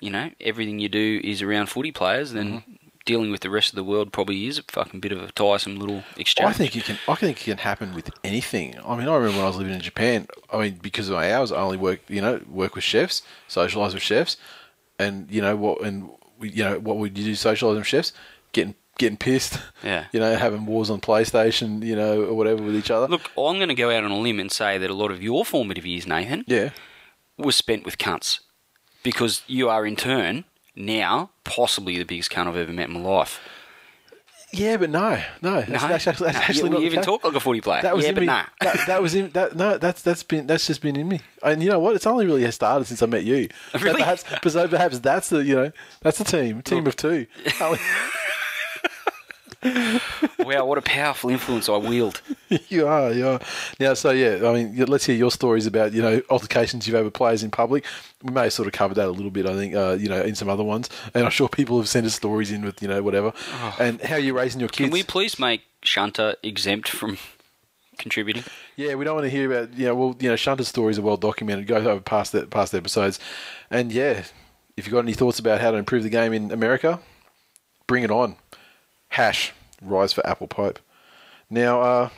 you 0.00 0.10
know, 0.10 0.30
everything 0.40 0.78
you 0.78 0.88
do 0.88 1.20
is 1.24 1.42
around 1.42 1.68
footy 1.68 1.92
players, 1.92 2.32
then 2.32 2.48
Mm-hmm. 2.60 2.72
dealing 3.06 3.30
with 3.30 3.40
the 3.40 3.48
rest 3.48 3.70
of 3.70 3.74
the 3.76 3.84
world 3.84 4.12
probably 4.12 4.46
is 4.46 4.58
a 4.58 4.62
fucking 4.68 5.00
bit 5.00 5.12
of 5.12 5.22
a 5.22 5.32
tiresome 5.32 5.78
little 5.78 6.04
exchange. 6.18 6.50
I 6.50 6.52
think 6.52 6.76
it 6.76 6.84
can. 6.84 6.98
I 7.08 7.14
think 7.14 7.40
it 7.40 7.44
can 7.44 7.58
happen 7.58 7.94
with 7.94 8.10
anything. 8.22 8.74
I 8.84 8.96
mean, 8.96 9.08
I 9.08 9.14
remember 9.14 9.36
when 9.38 9.44
I 9.44 9.48
was 9.48 9.56
living 9.56 9.72
in 9.72 9.80
Japan. 9.80 10.26
I 10.52 10.58
mean, 10.60 10.78
because 10.82 11.08
of 11.08 11.14
my 11.14 11.32
hours, 11.32 11.50
I 11.50 11.56
only 11.56 11.78
work. 11.78 12.00
You 12.08 12.20
know, 12.20 12.40
work 12.50 12.74
with 12.74 12.84
chefs, 12.84 13.22
socialize 13.48 13.94
with 13.94 14.02
chefs, 14.02 14.36
and 14.98 15.30
you 15.30 15.40
know 15.40 15.56
what? 15.56 15.80
And 15.80 16.10
you 16.40 16.62
know 16.62 16.78
what 16.80 16.98
would 16.98 17.16
you 17.16 17.24
do? 17.24 17.34
Socialize 17.34 17.78
with 17.78 17.86
chefs, 17.86 18.12
getting 18.52 18.74
getting 18.98 19.16
pissed. 19.16 19.58
Yeah. 19.82 20.04
You 20.12 20.20
know, 20.20 20.36
having 20.36 20.66
wars 20.66 20.90
on 20.90 21.00
PlayStation. 21.00 21.84
You 21.84 21.96
know, 21.96 22.24
or 22.24 22.34
whatever 22.34 22.62
with 22.62 22.76
each 22.76 22.90
other. 22.90 23.08
Look, 23.08 23.30
I'm 23.38 23.56
going 23.56 23.68
to 23.68 23.74
go 23.74 23.90
out 23.90 24.04
on 24.04 24.10
a 24.10 24.18
limb 24.18 24.38
and 24.40 24.52
say 24.52 24.76
that 24.78 24.90
a 24.90 24.94
lot 24.94 25.10
of 25.10 25.22
your 25.22 25.44
formative 25.44 25.86
years, 25.86 26.06
Nathan, 26.06 26.44
Yeah. 26.46 26.70
was 27.36 27.56
spent 27.56 27.84
with 27.84 27.98
cunts. 27.98 28.40
Because 29.02 29.42
you 29.46 29.68
are, 29.70 29.86
in 29.86 29.96
turn, 29.96 30.44
now 30.76 31.30
possibly 31.44 31.96
the 31.96 32.04
biggest 32.04 32.30
cunt 32.30 32.48
I've 32.48 32.56
ever 32.56 32.72
met 32.72 32.88
in 32.88 32.94
my 32.94 33.00
life. 33.00 33.40
Yeah, 34.50 34.78
but 34.78 34.88
no, 34.88 35.22
no, 35.42 35.60
that's, 35.60 35.68
No, 35.68 35.88
that's 35.88 36.06
actually, 36.06 36.26
that's 36.32 36.38
no, 36.38 36.42
actually 36.44 36.70
you, 36.80 36.86
even 36.86 37.02
talk 37.02 37.22
like 37.22 37.34
a 37.34 37.40
footy 37.40 37.60
player. 37.60 37.82
That 37.82 37.94
was 37.94 38.04
yeah, 38.04 38.08
in 38.08 38.14
but 38.14 38.20
me. 38.22 38.26
nah. 38.28 38.44
That, 38.62 38.86
that 38.86 39.02
was 39.02 39.14
in 39.14 39.28
that. 39.32 39.54
No, 39.54 39.76
that's 39.76 40.00
that's 40.00 40.22
been 40.22 40.46
that's 40.46 40.66
just 40.66 40.80
been 40.80 40.96
in 40.96 41.06
me. 41.06 41.20
And 41.42 41.62
you 41.62 41.68
know 41.68 41.78
what? 41.78 41.94
It's 41.96 42.06
only 42.06 42.24
really 42.24 42.50
started 42.50 42.86
since 42.86 43.02
I 43.02 43.06
met 43.06 43.24
you. 43.24 43.48
So 43.72 43.78
Really? 43.80 43.98
perhaps, 43.98 44.24
so 44.50 44.66
perhaps 44.66 45.00
that's 45.00 45.28
the 45.28 45.44
you 45.44 45.54
know 45.54 45.72
that's 46.00 46.16
the 46.16 46.24
team 46.24 46.62
team 46.62 46.86
of 46.86 46.96
two. 46.96 47.26
wow, 50.38 50.64
what 50.64 50.78
a 50.78 50.82
powerful 50.82 51.30
influence 51.30 51.68
I 51.68 51.76
wield. 51.76 52.22
you 52.68 52.86
are, 52.86 53.12
you 53.12 53.26
are. 53.26 53.40
Now, 53.80 53.94
so 53.94 54.10
yeah, 54.10 54.48
I 54.48 54.52
mean, 54.52 54.76
let's 54.84 55.04
hear 55.04 55.16
your 55.16 55.32
stories 55.32 55.66
about 55.66 55.92
you 55.92 56.00
know 56.00 56.22
altercations 56.30 56.86
you've 56.86 56.94
had 56.94 57.04
with 57.04 57.14
players 57.14 57.42
in 57.42 57.50
public. 57.50 57.84
We 58.22 58.32
may 58.32 58.44
have 58.44 58.52
sort 58.52 58.68
of 58.68 58.72
covered 58.72 58.94
that 58.94 59.08
a 59.08 59.10
little 59.10 59.32
bit, 59.32 59.46
I 59.46 59.54
think, 59.54 59.74
uh, 59.74 59.96
you 59.98 60.08
know, 60.08 60.22
in 60.22 60.36
some 60.36 60.48
other 60.48 60.62
ones, 60.62 60.88
and 61.12 61.24
I'm 61.24 61.30
sure 61.30 61.48
people 61.48 61.78
have 61.78 61.88
sent 61.88 62.06
us 62.06 62.14
stories 62.14 62.52
in 62.52 62.64
with 62.64 62.80
you 62.80 62.88
know 62.88 63.02
whatever, 63.02 63.32
and 63.80 64.00
how 64.00 64.16
you're 64.16 64.34
raising 64.34 64.60
your 64.60 64.68
kids. 64.68 64.86
Can 64.86 64.92
we 64.92 65.02
please 65.02 65.40
make 65.40 65.62
Shanta 65.82 66.36
exempt 66.44 66.88
from 66.88 67.18
contributing? 67.98 68.44
Yeah, 68.76 68.94
we 68.94 69.04
don't 69.04 69.16
want 69.16 69.24
to 69.24 69.30
hear 69.30 69.52
about 69.52 69.76
you 69.76 69.86
know 69.86 69.96
well 69.96 70.16
you 70.20 70.28
know 70.28 70.36
Shanta's 70.36 70.68
stories 70.68 71.00
are 71.00 71.02
well 71.02 71.16
documented. 71.16 71.66
Go 71.66 71.76
over 71.76 72.00
past 72.00 72.30
that 72.30 72.50
past 72.50 72.76
episodes, 72.76 73.18
and 73.72 73.90
yeah, 73.90 74.22
if 74.76 74.86
you've 74.86 74.92
got 74.92 75.00
any 75.00 75.14
thoughts 75.14 75.40
about 75.40 75.60
how 75.60 75.72
to 75.72 75.76
improve 75.76 76.04
the 76.04 76.10
game 76.10 76.32
in 76.32 76.52
America, 76.52 77.00
bring 77.88 78.04
it 78.04 78.12
on. 78.12 78.36
Hash 79.08 79.52
rise 79.82 80.12
for 80.12 80.26
apple 80.26 80.48
pipe. 80.48 80.78
Now, 81.50 81.80
uh, 81.80 82.08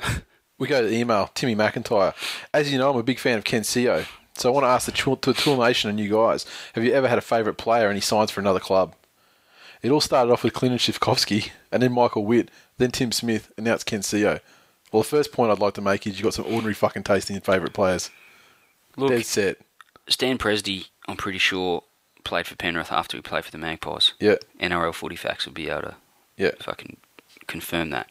we 0.58 0.68
go 0.68 0.82
to 0.82 0.88
the 0.88 0.96
email 0.96 1.30
Timmy 1.34 1.56
McIntyre. 1.56 2.14
As 2.52 2.70
you 2.72 2.78
know, 2.78 2.90
I'm 2.90 2.98
a 2.98 3.02
big 3.02 3.18
fan 3.18 3.38
of 3.38 3.44
Ken 3.44 3.62
Sio, 3.62 4.06
so 4.34 4.50
I 4.50 4.52
want 4.52 4.64
to 4.64 4.68
ask 4.68 4.86
the 4.86 4.92
Tool, 4.92 5.16
to 5.16 5.32
Tool 5.32 5.56
Nation 5.56 5.90
and 5.90 5.98
you 5.98 6.10
guys: 6.10 6.46
Have 6.74 6.84
you 6.84 6.92
ever 6.92 7.08
had 7.08 7.18
a 7.18 7.22
favourite 7.22 7.58
player 7.58 7.88
and 7.88 7.96
he 7.96 8.00
signs 8.00 8.30
for 8.30 8.40
another 8.40 8.60
club? 8.60 8.94
It 9.82 9.90
all 9.90 10.00
started 10.00 10.32
off 10.32 10.44
with 10.44 10.52
Clinton 10.52 10.78
Schifcofske, 10.78 11.50
and 11.72 11.82
then 11.82 11.92
Michael 11.92 12.24
Witt, 12.24 12.50
then 12.78 12.92
Tim 12.92 13.10
Smith, 13.10 13.50
and 13.56 13.66
now 13.66 13.74
it's 13.74 13.82
Ken 13.84 14.00
Sio. 14.00 14.40
Well, 14.92 15.02
the 15.02 15.08
first 15.08 15.32
point 15.32 15.50
I'd 15.50 15.58
like 15.58 15.74
to 15.74 15.80
make 15.80 16.06
is 16.06 16.18
you've 16.18 16.24
got 16.24 16.34
some 16.34 16.44
ordinary 16.44 16.74
fucking 16.74 17.02
taste 17.02 17.30
in 17.30 17.34
your 17.34 17.40
favourite 17.40 17.72
players. 17.72 18.10
Look, 18.96 19.10
Dead 19.10 19.24
set. 19.24 19.56
Stan 20.08 20.38
Presdy, 20.38 20.88
I'm 21.08 21.16
pretty 21.16 21.38
sure, 21.38 21.82
played 22.24 22.46
for 22.46 22.56
Penrith 22.56 22.92
after 22.92 23.16
he 23.16 23.22
played 23.22 23.44
for 23.44 23.50
the 23.50 23.58
Magpies. 23.58 24.12
Yeah, 24.20 24.36
NRL 24.60 24.94
Footy 24.94 25.16
Facts 25.16 25.46
would 25.46 25.54
be 25.54 25.68
able 25.68 25.82
to 25.82 25.94
yeah. 26.36 26.52
fucking 26.58 26.96
confirm 27.46 27.90
that. 27.90 28.10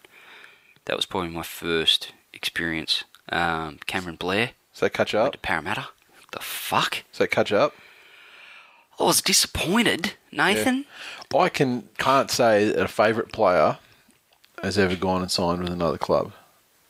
That 0.86 0.95
was 0.95 1.06
probably 1.06 1.30
my 1.30 1.43
first 1.43 2.13
experience. 2.34 3.04
Um, 3.30 3.80
Cameron 3.86 4.15
Blair 4.17 4.52
So 4.74 4.89
catch 4.89 5.13
up. 5.15 5.34
to 5.34 5.38
Parramatta. 5.39 5.88
What 6.17 6.32
the 6.32 6.39
fuck? 6.39 7.04
So 7.12 7.28
catch 7.28 7.52
up. 7.52 7.74
I 9.00 9.04
was 9.04 9.21
disappointed, 9.21 10.13
Nathan. 10.32 10.86
I 11.36 11.50
can 11.50 11.89
can't 11.97 12.30
say 12.30 12.65
that 12.69 12.84
a 12.84 12.88
favourite 12.88 13.32
player 13.32 13.78
has 14.62 14.78
ever 14.78 14.95
gone 14.95 15.21
and 15.21 15.32
signed 15.32 15.63
with 15.63 15.71
another 15.71 15.97
club. 15.97 16.34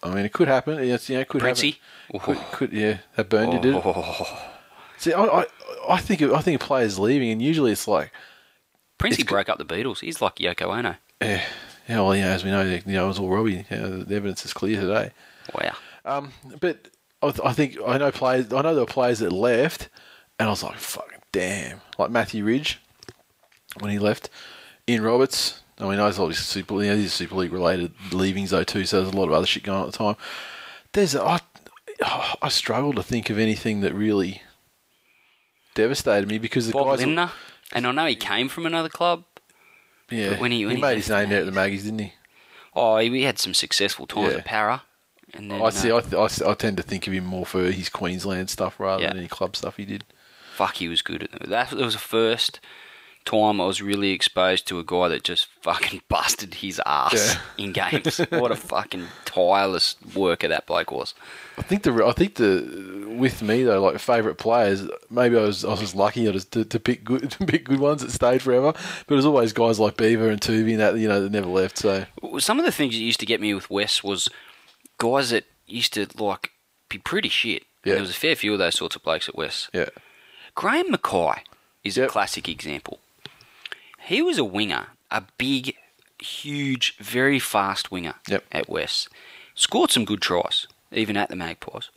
I 0.03 0.13
mean, 0.13 0.25
it 0.25 0.33
could 0.33 0.47
happen. 0.47 0.79
It's, 0.79 1.09
you 1.09 1.15
know, 1.15 1.21
it 1.21 1.27
could 1.27 1.41
Princey? 1.41 1.79
happen. 2.11 2.35
Could, 2.35 2.51
could 2.51 2.73
yeah, 2.73 2.97
that 3.15 3.29
burned 3.29 3.53
you, 3.53 3.59
did 3.59 3.75
it? 3.75 3.81
Oh, 3.85 4.49
See, 4.97 5.13
I, 5.13 5.23
I, 5.23 5.45
I 5.87 5.97
think 5.97 6.21
I 6.21 6.41
think 6.41 6.61
a 6.61 6.65
player's 6.65 6.99
leaving, 6.99 7.31
and 7.31 7.41
usually 7.41 7.71
it's 7.71 7.87
like, 7.87 8.11
Princey 8.97 9.21
It's 9.21 9.29
broke 9.29 9.49
up 9.49 9.57
the 9.57 9.65
Beatles. 9.65 9.99
He's 9.99 10.21
like 10.21 10.35
Yoko 10.35 10.77
Ono. 10.77 10.95
yeah, 11.21 11.43
yeah, 11.89 12.01
well, 12.01 12.15
yeah, 12.15 12.27
as 12.27 12.43
we 12.43 12.51
know, 12.51 12.61
you 12.61 12.81
know, 12.85 13.05
it 13.05 13.07
was 13.07 13.19
all 13.19 13.29
Robbie. 13.29 13.65
You 13.69 13.77
know, 13.77 14.03
the 14.03 14.15
evidence 14.15 14.45
is 14.45 14.53
clear 14.53 14.79
today. 14.79 15.11
Wow. 15.55 15.73
Um, 16.05 16.31
but 16.59 16.89
I, 17.21 17.31
th- 17.31 17.45
I 17.45 17.53
think 17.53 17.77
I 17.85 17.97
know 17.97 18.11
players. 18.11 18.51
I 18.53 18.61
know 18.61 18.73
there 18.73 18.83
were 18.83 18.91
players 18.91 19.19
that 19.19 19.31
left, 19.31 19.89
and 20.39 20.47
I 20.47 20.51
was 20.51 20.63
like, 20.63 20.77
"Fucking 20.77 21.19
damn!" 21.31 21.81
Like 21.97 22.11
Matthew 22.11 22.43
Ridge 22.45 22.79
when 23.79 23.91
he 23.91 23.99
left, 23.99 24.29
Ian 24.87 25.03
Roberts. 25.03 25.61
I 25.79 25.89
mean, 25.89 25.99
I 25.99 26.05
was 26.05 26.19
obviously 26.19 26.43
super, 26.43 26.75
you 26.83 26.89
know, 26.91 26.95
these 26.95 27.13
Super 27.13 27.35
League 27.35 27.51
related 27.51 27.91
leavings 28.11 28.51
though 28.51 28.63
too. 28.63 28.85
So 28.85 29.01
there's 29.01 29.13
a 29.13 29.17
lot 29.17 29.27
of 29.27 29.33
other 29.33 29.47
shit 29.47 29.63
going 29.63 29.79
on 29.79 29.87
at 29.87 29.91
the 29.91 29.97
time. 29.97 30.15
There's 30.93 31.15
I, 31.15 31.39
I 32.41 32.49
struggle 32.49 32.93
to 32.93 33.03
think 33.03 33.29
of 33.29 33.39
anything 33.39 33.81
that 33.81 33.93
really 33.93 34.41
devastated 35.73 36.27
me 36.27 36.37
because 36.37 36.67
the 36.67 36.73
Bob 36.73 36.87
guys. 36.87 36.99
Lindner, 36.99 37.31
and 37.73 37.85
I 37.87 37.91
know 37.91 38.05
he 38.05 38.15
came 38.15 38.49
from 38.49 38.65
another 38.65 38.89
club. 38.89 39.23
yeah, 40.09 40.39
when 40.39 40.51
he- 40.51 40.65
when 40.65 40.75
he 40.75 40.81
made 40.81 40.97
his 40.97 41.09
name 41.09 41.27
out 41.27 41.33
at 41.39 41.45
the 41.45 41.51
Maggies, 41.51 41.83
didn't 41.83 41.99
he? 41.99 42.13
Oh, 42.75 42.97
he, 42.97 43.09
he 43.09 43.23
had 43.23 43.39
some 43.39 43.53
successful 43.53 44.05
times 44.07 44.31
Yeah. 44.33 44.37
at 44.39 44.45
Para. 44.45 44.83
And 45.33 45.49
then, 45.49 45.61
I 45.61 45.69
see. 45.69 45.91
uh, 45.91 45.97
I, 45.97 46.01
th- 46.01 46.41
I, 46.43 46.49
I 46.51 46.53
tend 46.55 46.75
to 46.77 46.83
think 46.83 47.07
of 47.07 47.13
him 47.13 47.23
more 47.25 47.45
for 47.45 47.71
his 47.71 47.87
Queensland 47.89 48.49
stuff 48.49 48.79
rather 48.79 49.01
Yeah. 49.03 49.09
than 49.09 49.19
any 49.19 49.27
club 49.29 49.55
stuff 49.55 49.77
he 49.77 49.85
did. 49.85 50.03
fuck, 50.53 50.75
he 50.75 50.89
was 50.89 51.01
good 51.01 51.23
at 51.23 51.31
that. 51.31 51.49
That 51.49 51.71
was 51.73 51.93
the 51.93 51.99
first 51.99 52.59
time 53.25 53.61
I 53.61 53.65
was 53.65 53.81
really 53.81 54.11
exposed 54.11 54.67
to 54.67 54.79
a 54.79 54.83
guy 54.83 55.07
that 55.09 55.23
just 55.23 55.47
fucking 55.61 56.01
busted 56.09 56.55
his 56.55 56.81
ass 56.85 57.37
in 57.57 57.71
games. 57.71 58.17
what 58.29 58.51
a 58.51 58.55
fucking 58.55 59.07
tireless 59.25 59.95
worker 60.15 60.47
that 60.47 60.65
bloke 60.67 60.91
was. 60.91 61.13
I 61.57 61.61
think 61.63 61.83
the 61.83 62.05
I 62.05 62.11
think 62.13 62.35
the 62.35 63.05
with 63.17 63.41
me 63.41 63.63
though, 63.63 63.81
like 63.81 63.99
favourite 63.99 64.37
players, 64.37 64.83
maybe 65.09 65.37
I 65.37 65.41
was 65.41 65.63
I 65.63 65.69
was 65.69 65.79
just 65.81 65.95
lucky 65.95 66.27
I 66.27 66.31
just 66.31 66.51
to, 66.53 66.65
to 66.65 66.79
pick 66.79 67.03
good 67.03 67.29
to 67.39 67.45
pick 67.45 67.65
good 67.65 67.79
ones 67.79 68.01
that 68.01 68.11
stayed 68.11 68.41
forever. 68.41 68.73
But 68.73 69.13
it 69.13 69.15
was 69.15 69.25
always 69.25 69.53
guys 69.53 69.79
like 69.79 69.97
Beaver 69.97 70.29
and 70.29 70.41
Toovey 70.41 70.71
and 70.71 70.79
that 70.79 70.97
you 70.97 71.07
know 71.07 71.21
that 71.21 71.31
never 71.31 71.47
left. 71.49 71.77
So 71.77 72.05
Some 72.39 72.59
of 72.59 72.65
the 72.65 72.71
things 72.71 72.93
that 72.95 73.01
used 73.01 73.19
to 73.19 73.25
get 73.25 73.41
me 73.41 73.53
with 73.53 73.69
Wes 73.69 74.03
was 74.03 74.27
guys 74.97 75.29
that 75.31 75.45
used 75.67 75.93
to 75.93 76.07
like 76.17 76.51
be 76.89 76.97
pretty 76.97 77.29
shit. 77.29 77.63
Yeah. 77.83 77.93
There 77.93 78.01
was 78.01 78.11
a 78.11 78.15
fair 78.15 78.35
few 78.35 78.53
of 78.53 78.59
those 78.59 78.75
sorts 78.75 78.95
of 78.95 79.03
blokes 79.03 79.27
at 79.29 79.35
Wes. 79.35 79.69
yeah, 79.73 79.89
Graham 80.55 80.91
Mackay 80.91 81.43
is 81.83 81.97
Yep. 81.97 82.09
a 82.09 82.11
classic 82.11 82.47
example. 82.49 82.99
He 84.05 84.21
was 84.21 84.37
a 84.37 84.43
winger, 84.43 84.87
a 85.09 85.23
big, 85.37 85.75
huge, 86.19 86.97
very 86.97 87.39
fast 87.39 87.91
winger 87.91 88.15
Yep. 88.27 88.43
at 88.51 88.69
West. 88.69 89.09
Scored 89.55 89.91
some 89.91 90.05
good 90.05 90.21
tries, 90.21 90.67
even 90.91 91.17
at 91.17 91.29
the 91.29 91.35
Magpies. 91.35 91.89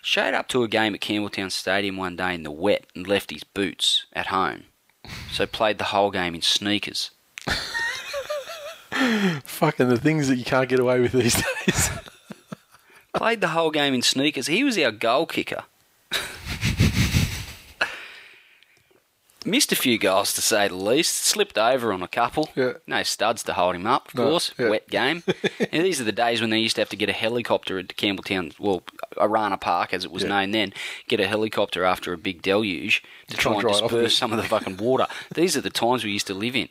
Showed 0.00 0.32
up 0.34 0.48
to 0.48 0.62
a 0.62 0.68
game 0.68 0.94
at 0.94 1.00
Campbelltown 1.00 1.50
Stadium 1.50 1.96
one 1.96 2.16
day 2.16 2.34
in 2.34 2.44
the 2.44 2.50
wet 2.50 2.86
and 2.94 3.06
left 3.06 3.30
his 3.30 3.44
boots 3.44 4.06
at 4.12 4.26
home. 4.28 4.64
So 5.32 5.46
played 5.46 5.78
the 5.78 5.84
whole 5.84 6.10
game 6.10 6.34
in 6.34 6.42
sneakers. 6.42 7.10
fucking 9.44 9.88
the 9.88 9.98
things 9.98 10.28
that 10.28 10.36
you 10.36 10.44
can't 10.44 10.68
get 10.68 10.80
away 10.80 11.00
with 11.00 11.12
these 11.12 11.34
days. 11.66 11.90
Played 13.14 13.40
the 13.40 13.48
whole 13.48 13.70
game 13.70 13.94
in 13.94 14.02
sneakers. 14.02 14.46
He 14.46 14.64
was 14.64 14.78
our 14.78 14.90
goal 14.92 15.26
kicker. 15.26 15.64
Missed 19.48 19.72
a 19.72 19.76
few 19.76 19.98
goals 19.98 20.32
to 20.34 20.42
say 20.42 20.68
the 20.68 20.74
least. 20.74 21.16
Slipped 21.16 21.56
over 21.56 21.92
on 21.92 22.02
a 22.02 22.08
couple. 22.08 22.50
Yeah. 22.54 22.74
No 22.86 23.02
studs 23.02 23.42
to 23.44 23.54
hold 23.54 23.74
him 23.76 23.86
up, 23.86 24.08
of 24.08 24.14
No, 24.14 24.24
course. 24.30 24.52
yeah. 24.58 24.68
Wet 24.68 24.88
game. 24.88 25.22
and 25.72 25.84
these 25.84 26.00
are 26.00 26.04
the 26.04 26.12
days 26.12 26.40
when 26.40 26.50
they 26.50 26.58
used 26.58 26.76
to 26.76 26.82
have 26.82 26.90
to 26.90 26.96
get 26.96 27.08
a 27.08 27.14
helicopter 27.14 27.78
at 27.78 27.88
Campbelltown, 27.96 28.58
well, 28.60 28.82
Orana 29.16 29.58
Park 29.60 29.94
as 29.94 30.04
it 30.04 30.10
was 30.10 30.22
Yeah. 30.22 30.28
known 30.28 30.50
then, 30.50 30.74
get 31.08 31.18
a 31.20 31.26
helicopter 31.26 31.84
after 31.84 32.12
a 32.12 32.18
big 32.18 32.42
deluge 32.42 33.02
to 33.28 33.36
Try 33.36 33.42
try 33.42 33.52
and 33.52 33.56
and 33.56 33.62
dry 33.62 33.78
it 33.78 33.82
off 33.84 33.92
a 33.92 33.94
disperse 33.94 34.18
some 34.18 34.32
of 34.32 34.36
the 34.36 34.44
fucking 34.48 34.76
water. 34.76 35.06
these 35.34 35.56
are 35.56 35.62
the 35.62 35.70
times 35.70 36.04
we 36.04 36.10
used 36.12 36.26
to 36.26 36.34
live 36.34 36.54
in. 36.54 36.68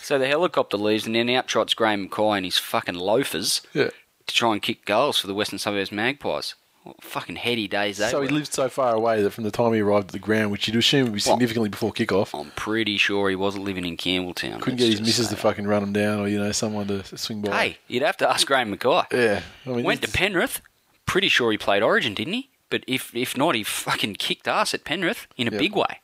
So 0.00 0.18
the 0.18 0.26
helicopter 0.28 0.76
leaves, 0.76 1.06
and 1.06 1.14
then 1.14 1.28
out 1.30 1.48
trots 1.48 1.74
Graham 1.74 2.02
Mackay 2.02 2.36
and 2.36 2.44
his 2.44 2.58
fucking 2.58 2.94
loafers 2.94 3.62
yeah. 3.72 3.88
to 4.26 4.34
try 4.34 4.52
and 4.52 4.62
kick 4.62 4.84
goals 4.84 5.18
for 5.18 5.26
the 5.26 5.34
Western 5.34 5.58
Suburbs 5.58 5.90
Magpies. 5.90 6.54
Fucking 7.00 7.36
heady 7.36 7.66
days 7.66 7.96
they 7.96 8.10
So 8.10 8.20
he 8.20 8.28
lived 8.28 8.52
so 8.52 8.68
far 8.68 8.94
away 8.94 9.22
that 9.22 9.30
from 9.30 9.44
the 9.44 9.50
time 9.50 9.72
he 9.72 9.80
arrived 9.80 10.08
at 10.08 10.12
the 10.12 10.18
ground, 10.18 10.50
which 10.50 10.68
you'd 10.68 10.76
assume 10.76 11.04
would 11.04 11.14
be 11.14 11.20
significantly 11.20 11.70
before 11.70 11.92
kickoff, 11.92 12.38
I'm 12.38 12.50
pretty 12.56 12.98
sure 12.98 13.30
he 13.30 13.36
wasn't 13.36 13.64
living 13.64 13.86
in 13.86 13.96
Campbelltown. 13.96 14.60
couldn't 14.60 14.76
get 14.76 14.86
his 14.86 14.96
just 14.96 15.02
missus 15.02 15.28
say 15.28 15.34
to 15.34 15.40
fucking 15.40 15.66
run 15.66 15.82
him 15.82 15.94
down, 15.94 16.20
or 16.20 16.28
you 16.28 16.38
know 16.38 16.52
someone 16.52 16.86
to 16.88 17.02
swing 17.16 17.40
by. 17.40 17.56
Hey, 17.56 17.78
you'd 17.88 18.02
have 18.02 18.18
to 18.18 18.28
ask 18.28 18.46
Graham 18.46 18.70
Mackay. 18.70 19.02
Yeah, 19.12 19.40
I 19.64 19.68
mean, 19.70 19.84
Went 19.84 20.02
to 20.02 20.08
this- 20.08 20.16
Penrith. 20.16 20.60
Pretty 21.06 21.28
sure 21.28 21.50
he 21.52 21.56
played 21.58 21.82
Origin, 21.82 22.12
didn't 22.12 22.34
he? 22.34 22.50
But 22.68 22.84
if 22.86 23.14
if 23.14 23.34
not, 23.36 23.54
he 23.54 23.62
fucking 23.62 24.16
kicked 24.16 24.46
ass 24.46 24.74
at 24.74 24.84
Penrith 24.84 25.26
in 25.38 25.48
a 25.48 25.52
big 25.52 25.74
way. 25.74 26.00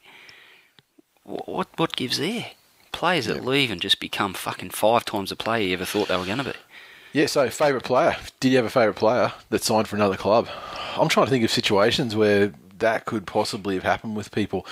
What, 1.24 1.48
what 1.48 1.68
what 1.76 1.96
gives 1.96 2.18
there? 2.18 2.46
Players 2.92 3.26
that 3.26 3.44
leave 3.44 3.70
and 3.70 3.80
just 3.80 4.00
become 4.00 4.34
fucking 4.34 4.70
five 4.70 5.04
times 5.04 5.30
the 5.30 5.36
player 5.36 5.68
you 5.68 5.74
ever 5.74 5.84
thought 5.84 6.08
they 6.08 6.16
were 6.16 6.24
going 6.24 6.38
to 6.38 6.44
be. 6.44 6.52
Yeah, 7.12 7.26
so 7.26 7.48
favourite 7.50 7.84
player. 7.84 8.16
Did 8.38 8.50
you 8.50 8.56
have 8.56 8.66
a 8.66 8.70
favourite 8.70 8.96
player 8.96 9.32
that 9.50 9.62
signed 9.62 9.88
for 9.88 9.96
another 9.96 10.16
club? 10.16 10.48
I'm 10.96 11.08
trying 11.08 11.26
to 11.26 11.30
think 11.30 11.44
of 11.44 11.50
situations 11.50 12.14
where 12.14 12.52
that 12.78 13.04
could 13.04 13.26
possibly 13.26 13.74
have 13.74 13.84
happened 13.84 14.16
with 14.16 14.30
people. 14.30 14.66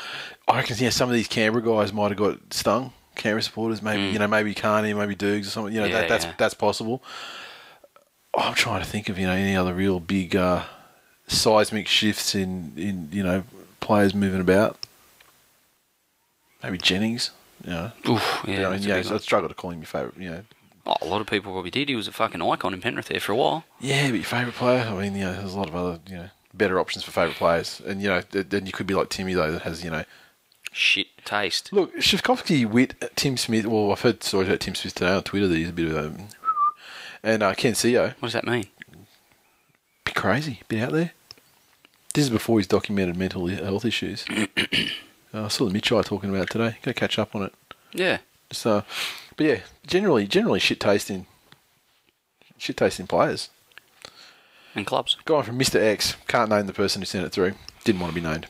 I 0.46 0.56
reckon 0.56 0.76
yeah, 0.78 0.90
some 0.90 1.08
of 1.08 1.14
these 1.14 1.28
Canberra 1.28 1.62
guys 1.64 1.92
might 1.92 2.08
have 2.08 2.16
got 2.18 2.38
stung. 2.52 2.92
Canberra 3.16 3.42
supporters, 3.42 3.82
maybe 3.82 4.12
you 4.12 4.18
know, 4.18 4.28
maybe 4.28 4.54
Carney, 4.54 4.94
maybe 4.94 5.14
Dukes 5.16 5.48
or 5.48 5.50
something. 5.50 5.74
You 5.74 5.80
know, 5.80 5.86
Mm. 5.88 5.90
Yeah, 5.90 6.00
that, 6.00 6.08
that's 6.08 6.24
yeah. 6.26 6.34
that's 6.38 6.54
possible. 6.54 7.02
I'm 8.36 8.54
trying 8.54 8.80
to 8.80 8.86
think 8.86 9.08
of 9.08 9.18
you 9.18 9.26
know 9.26 9.32
any 9.32 9.56
other 9.56 9.74
real 9.74 9.98
big 9.98 10.36
uh, 10.36 10.62
seismic 11.26 11.88
shifts 11.88 12.34
in 12.36 12.72
in 12.76 13.08
you 13.10 13.24
know 13.24 13.42
players 13.80 14.14
moving 14.14 14.40
about. 14.40 14.78
Maybe 16.62 16.78
Jennings. 16.78 17.30
You 17.64 17.70
know, 17.70 17.92
Oof, 18.08 18.40
yeah, 18.46 18.50
You 18.52 18.58
know, 18.60 18.70
that's 18.70 18.84
a 18.84 18.88
yeah, 18.88 18.94
big 18.96 19.04
so 19.04 19.10
one. 19.10 19.16
I'd 19.16 19.22
struggle 19.22 19.48
to 19.48 19.54
call 19.54 19.70
him 19.72 19.80
your 19.80 19.86
favourite. 19.86 20.16
You 20.16 20.30
know, 20.30 20.42
Oh, 20.90 20.96
a 21.02 21.04
lot 21.06 21.20
of 21.20 21.26
people 21.26 21.52
probably 21.52 21.70
did. 21.70 21.90
He 21.90 21.94
was 21.96 22.08
a 22.08 22.12
fucking 22.12 22.40
icon 22.40 22.72
in 22.72 22.80
Penrith 22.80 23.08
there 23.08 23.20
for 23.20 23.32
a 23.32 23.36
while. 23.36 23.64
Yeah, 23.78 24.06
but 24.08 24.14
your 24.14 24.24
favourite 24.24 24.54
player. 24.54 24.80
I 24.88 24.94
mean, 25.02 25.14
you 25.14 25.24
know, 25.24 25.34
there's 25.34 25.52
a 25.52 25.58
lot 25.58 25.68
of 25.68 25.76
other, 25.76 25.98
you 26.08 26.16
know, 26.16 26.28
better 26.54 26.80
options 26.80 27.04
for 27.04 27.10
favourite 27.10 27.36
players, 27.36 27.82
and 27.86 28.00
you 28.00 28.08
know, 28.08 28.22
then 28.30 28.64
you 28.64 28.72
could 28.72 28.86
be 28.86 28.94
like 28.94 29.10
Timmy 29.10 29.34
though, 29.34 29.52
that 29.52 29.62
has, 29.62 29.84
you 29.84 29.90
know, 29.90 30.04
Shit 30.72 31.08
taste. 31.24 31.72
look, 31.72 31.94
Schifcofske, 31.96 32.64
Witt, 32.70 32.94
Tim 33.16 33.36
Smith. 33.36 33.66
Well, 33.66 33.92
I've 33.92 34.00
heard 34.00 34.22
stories 34.22 34.48
about 34.48 34.60
Tim 34.60 34.74
Smith 34.74 34.94
today 34.94 35.12
on 35.12 35.22
Twitter 35.22 35.46
that 35.48 35.56
he's 35.56 35.68
a 35.68 35.72
bit 35.72 35.88
of 35.88 35.96
a, 35.96 36.12
and 37.22 37.42
uh, 37.42 37.52
Ken 37.54 37.72
Sio, 37.74 38.14
What 38.20 38.28
does 38.28 38.32
that 38.32 38.46
mean? 38.46 38.66
bit 40.04 40.14
crazy, 40.14 40.60
bit 40.68 40.82
out 40.82 40.92
there. 40.92 41.12
This 42.14 42.24
is 42.24 42.30
before 42.30 42.58
he's 42.58 42.66
documented 42.66 43.16
mental 43.16 43.46
health 43.48 43.84
issues. 43.84 44.24
uh, 45.34 45.44
I 45.44 45.48
saw 45.48 45.66
the 45.66 45.70
Mitchell 45.72 46.02
talking 46.02 46.30
about 46.30 46.44
it 46.44 46.50
today. 46.50 46.78
Go 46.82 46.92
catch 46.94 47.18
up 47.18 47.34
on 47.36 47.42
it. 47.42 47.54
Yeah. 47.92 48.18
So, 48.50 48.84
but 49.38 49.46
yeah, 49.46 49.60
generally, 49.86 50.26
generally 50.26 50.58
shit 50.58 50.80
tasting, 50.80 51.24
shit 52.58 52.76
tasting 52.76 53.06
players. 53.06 53.50
And 54.74 54.84
clubs. 54.84 55.16
Going 55.24 55.44
from 55.44 55.58
Mr. 55.58 55.80
X, 55.80 56.16
can't 56.26 56.50
name 56.50 56.66
the 56.66 56.72
person 56.72 57.00
who 57.00 57.06
sent 57.06 57.24
it 57.24 57.30
through. 57.30 57.54
Didn't 57.84 58.00
want 58.00 58.12
to 58.12 58.20
be 58.20 58.26
named. 58.26 58.48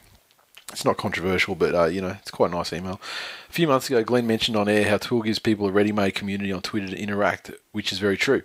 It's 0.72 0.86
not 0.86 0.96
controversial, 0.96 1.54
but 1.54 1.74
uh, 1.74 1.84
you 1.84 2.00
know, 2.00 2.16
it's 2.18 2.30
quite 2.30 2.50
a 2.50 2.54
nice 2.54 2.72
email. 2.72 3.00
A 3.48 3.52
few 3.52 3.68
months 3.68 3.88
ago, 3.88 4.02
Glenn 4.02 4.26
mentioned 4.26 4.56
on 4.56 4.66
air 4.66 4.88
how 4.88 4.96
Tool 4.96 5.20
gives 5.20 5.38
people 5.38 5.66
a 5.66 5.72
ready-made 5.72 6.14
community 6.14 6.52
on 6.52 6.62
Twitter 6.62 6.88
to 6.88 6.98
interact, 6.98 7.50
which 7.72 7.92
is 7.92 7.98
very 7.98 8.16
true. 8.16 8.42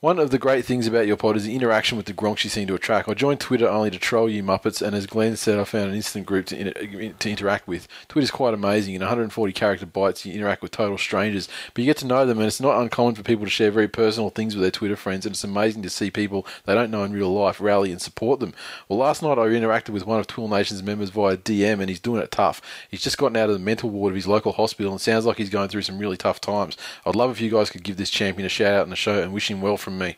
One 0.00 0.18
of 0.18 0.30
the 0.30 0.38
great 0.38 0.66
things 0.66 0.86
about 0.86 1.06
your 1.06 1.16
pod 1.16 1.36
is 1.36 1.44
the 1.44 1.54
interaction 1.54 1.96
with 1.96 2.04
the 2.04 2.12
gronks 2.12 2.44
you 2.44 2.50
seem 2.50 2.66
to 2.66 2.74
attract. 2.74 3.08
I 3.08 3.14
joined 3.14 3.40
Twitter 3.40 3.66
only 3.66 3.90
to 3.90 3.98
troll 3.98 4.28
you 4.28 4.42
Muppets, 4.42 4.82
and 4.82 4.94
as 4.94 5.06
Glenn 5.06 5.36
said, 5.36 5.58
I 5.58 5.64
found 5.64 5.88
an 5.88 5.94
instant 5.96 6.26
group 6.26 6.44
to, 6.46 7.12
to 7.12 7.30
interact 7.30 7.66
with. 7.66 7.88
Twitter's 8.08 8.30
quite 8.30 8.52
amazing. 8.52 8.94
In 8.94 9.00
140 9.00 9.52
character 9.54 9.86
bytes, 9.86 10.26
you 10.26 10.34
interact 10.34 10.60
with 10.60 10.72
total 10.72 10.98
strangers, 10.98 11.48
but 11.72 11.82
you 11.82 11.86
get 11.86 11.96
to 11.98 12.06
know 12.06 12.26
them, 12.26 12.38
and 12.38 12.46
it's 12.46 12.60
not 12.60 12.78
uncommon 12.82 13.14
for 13.14 13.22
people 13.22 13.46
to 13.46 13.50
share 13.50 13.70
very 13.70 13.88
personal 13.88 14.28
things 14.28 14.54
with 14.54 14.62
their 14.62 14.70
Twitter 14.70 14.96
friends, 14.96 15.24
and 15.24 15.34
it's 15.34 15.44
amazing 15.44 15.80
to 15.82 15.88
see 15.88 16.10
people 16.10 16.46
they 16.66 16.74
don't 16.74 16.90
know 16.90 17.04
in 17.04 17.12
real 17.12 17.32
life 17.32 17.58
rally 17.58 17.90
and 17.90 18.02
support 18.02 18.40
them. 18.40 18.52
Well, 18.88 18.98
last 18.98 19.22
night 19.22 19.38
I 19.38 19.46
interacted 19.46 19.90
with 19.90 20.04
one 20.04 20.20
of 20.20 20.26
Twill 20.26 20.48
Nation's 20.48 20.82
members 20.82 21.10
via 21.10 21.38
DM, 21.38 21.80
and 21.80 21.88
he's 21.88 22.00
doing 22.00 22.20
it 22.20 22.30
tough. 22.30 22.60
He's 22.90 23.02
just 23.02 23.16
gotten 23.16 23.38
out 23.38 23.48
of 23.48 23.54
the 23.54 23.64
mental 23.64 23.88
ward 23.88 24.10
of 24.10 24.16
his 24.16 24.26
local 24.26 24.52
hospital, 24.52 24.92
and 24.92 25.00
sounds 25.00 25.24
like 25.24 25.38
he's 25.38 25.48
going 25.48 25.70
through 25.70 25.82
some 25.82 25.98
really 25.98 26.18
tough 26.18 26.42
times. 26.42 26.76
I'd 27.06 27.16
love 27.16 27.30
if 27.30 27.40
you 27.40 27.50
guys 27.50 27.70
could 27.70 27.84
give 27.84 27.96
this 27.96 28.10
champion 28.10 28.44
a 28.44 28.50
shout 28.50 28.74
out 28.74 28.84
in 28.84 28.90
the 28.90 28.96
show 28.96 29.22
and 29.22 29.32
wish 29.32 29.50
him 29.50 29.62
well 29.62 29.78
from 29.78 29.93
me. 29.98 30.16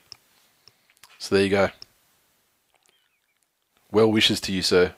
So 1.18 1.34
there 1.34 1.44
you 1.44 1.50
go. 1.50 1.68
Well 3.90 4.10
wishes 4.10 4.40
to 4.42 4.52
you, 4.52 4.62
sir. 4.62 4.94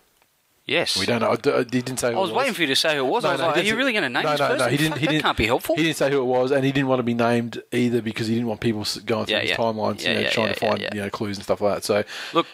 Yes. 0.66 0.98
We 0.98 1.06
don't 1.06 1.20
know. 1.20 1.28
I 1.30 1.58
I- 1.58 1.58
He 1.60 1.64
didn't 1.64 1.98
say. 1.98 2.12
Who 2.12 2.18
I 2.18 2.20
was 2.20 2.30
it 2.30 2.36
waiting 2.36 2.52
for 2.54 2.60
you 2.62 2.66
to 2.68 2.76
say 2.76 2.96
who 2.96 3.04
it 3.04 3.08
was. 3.08 3.24
I 3.24 3.32
was 3.32 3.40
No, 3.40 3.46
no, 3.46 3.52
like, 3.54 3.62
are 3.64 3.66
you 3.66 3.76
really 3.76 3.92
going 3.92 4.02
to 4.02 4.08
name 4.10 4.22
no, 4.22 4.30
this 4.32 4.40
no, 4.40 4.48
person? 4.48 4.66
No, 4.66 4.70
he 4.70 4.76
didn't. 4.76 4.90
Fuck, 4.92 4.98
he 5.00 5.06
that 5.06 5.12
didn't. 5.12 5.22
can't 5.22 5.38
be 5.38 5.46
helpful. 5.46 5.76
He 5.76 5.82
didn't 5.82 5.96
say 5.96 6.10
who 6.10 6.20
it 6.20 6.24
was, 6.24 6.50
and 6.50 6.64
he 6.64 6.72
didn't 6.72 6.88
want 6.88 6.98
to 6.98 7.04
be 7.04 7.14
named 7.14 7.62
either 7.72 8.02
because 8.02 8.26
he 8.26 8.34
didn't 8.34 8.48
want 8.48 8.60
people 8.60 8.84
going 9.06 9.26
through 9.26 9.34
Yeah, 9.36 9.40
his 9.42 9.50
yeah. 9.50 9.56
timelines, 9.56 10.02
Yeah, 10.04 10.12
you 10.18 10.24
know, 10.24 10.30
trying 10.30 10.52
to 10.52 10.60
find 10.60 10.80
you 10.82 11.00
know 11.00 11.10
clues 11.10 11.36
and 11.38 11.44
stuff 11.44 11.60
like 11.62 11.76
that. 11.76 11.84
So 11.84 12.04
Look, 12.34 12.46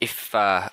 if 0.00 0.34
uh, 0.34 0.68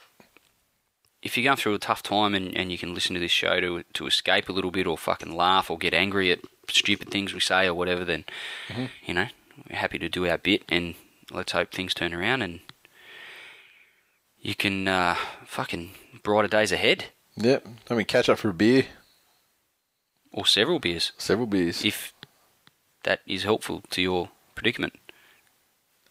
if 1.22 1.38
you're 1.38 1.46
going 1.46 1.56
through 1.58 1.76
a 1.76 1.80
tough 1.80 2.04
time 2.04 2.36
and, 2.36 2.54
and 2.56 2.70
you 2.72 2.78
can 2.78 2.94
listen 2.94 3.14
to 3.14 3.20
this 3.22 3.32
show 3.32 3.62
to 3.62 3.84
to 3.94 4.06
escape 4.08 4.50
a 4.50 4.52
little 4.52 4.72
bit 4.72 4.88
or 4.88 4.98
fucking 4.98 5.34
laugh 5.36 5.72
or 5.72 5.78
get 5.78 5.94
angry 5.94 6.32
at 6.34 6.40
stupid 6.70 7.10
things 7.12 7.34
we 7.34 7.40
say 7.40 7.66
or 7.68 7.74
whatever, 7.76 8.04
then 8.04 8.26
Mm-hmm. 8.68 8.86
you 9.06 9.14
know 9.14 9.28
we're 9.70 9.78
happy 9.78 10.00
to 10.00 10.10
do 10.10 10.28
our 10.28 10.38
bit 10.38 10.64
and 10.70 10.96
let's 11.32 11.52
hope 11.52 11.72
things 11.72 11.94
turn 11.94 12.14
around 12.14 12.42
and 12.42 12.60
you 14.40 14.56
can 14.56 14.88
uh, 14.88 15.16
fucking 15.46 15.92
brighter 16.24 16.48
days 16.48 16.72
ahead 16.72 17.06
Yep. 17.38 17.68
I 17.90 17.96
mean, 17.96 18.06
catch 18.06 18.30
up 18.30 18.40
for 18.40 18.50
a 18.50 18.54
beer, 18.54 18.86
or 20.32 20.46
several 20.46 20.80
beers 20.80 21.12
several 21.18 21.48
beers. 21.48 21.84
if 21.84 22.14
that 23.04 23.20
is 23.28 23.44
helpful 23.44 23.84
to 23.90 24.02
your 24.02 24.30
predicament. 24.56 24.94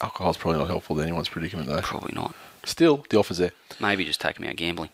Alcohol's 0.03 0.37
probably 0.37 0.61
not 0.61 0.69
helpful 0.69 0.97
to 0.97 1.03
anyone's 1.03 1.29
predicament 1.31 1.69
though. 1.69 1.81
Probably 1.81 2.13
not. 2.15 2.35
Still, 2.65 3.05
the 3.09 3.19
offer's 3.19 3.39
there. 3.39 3.53
Maybe 3.81 4.05
just 4.05 4.21
take 4.21 4.39
me 4.39 4.49
out 4.49 4.57
gambling. 4.57 4.91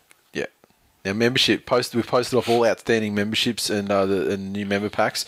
Now, 1.04 1.14
membership 1.14 1.64
post 1.64 1.94
we've 1.94 2.06
posted 2.06 2.36
off 2.36 2.48
all 2.48 2.66
outstanding 2.66 3.14
memberships 3.14 3.70
and 3.70 3.90
uh, 3.90 4.04
the 4.04 4.32
and 4.32 4.52
new 4.52 4.66
member 4.66 4.90
packs. 4.90 5.24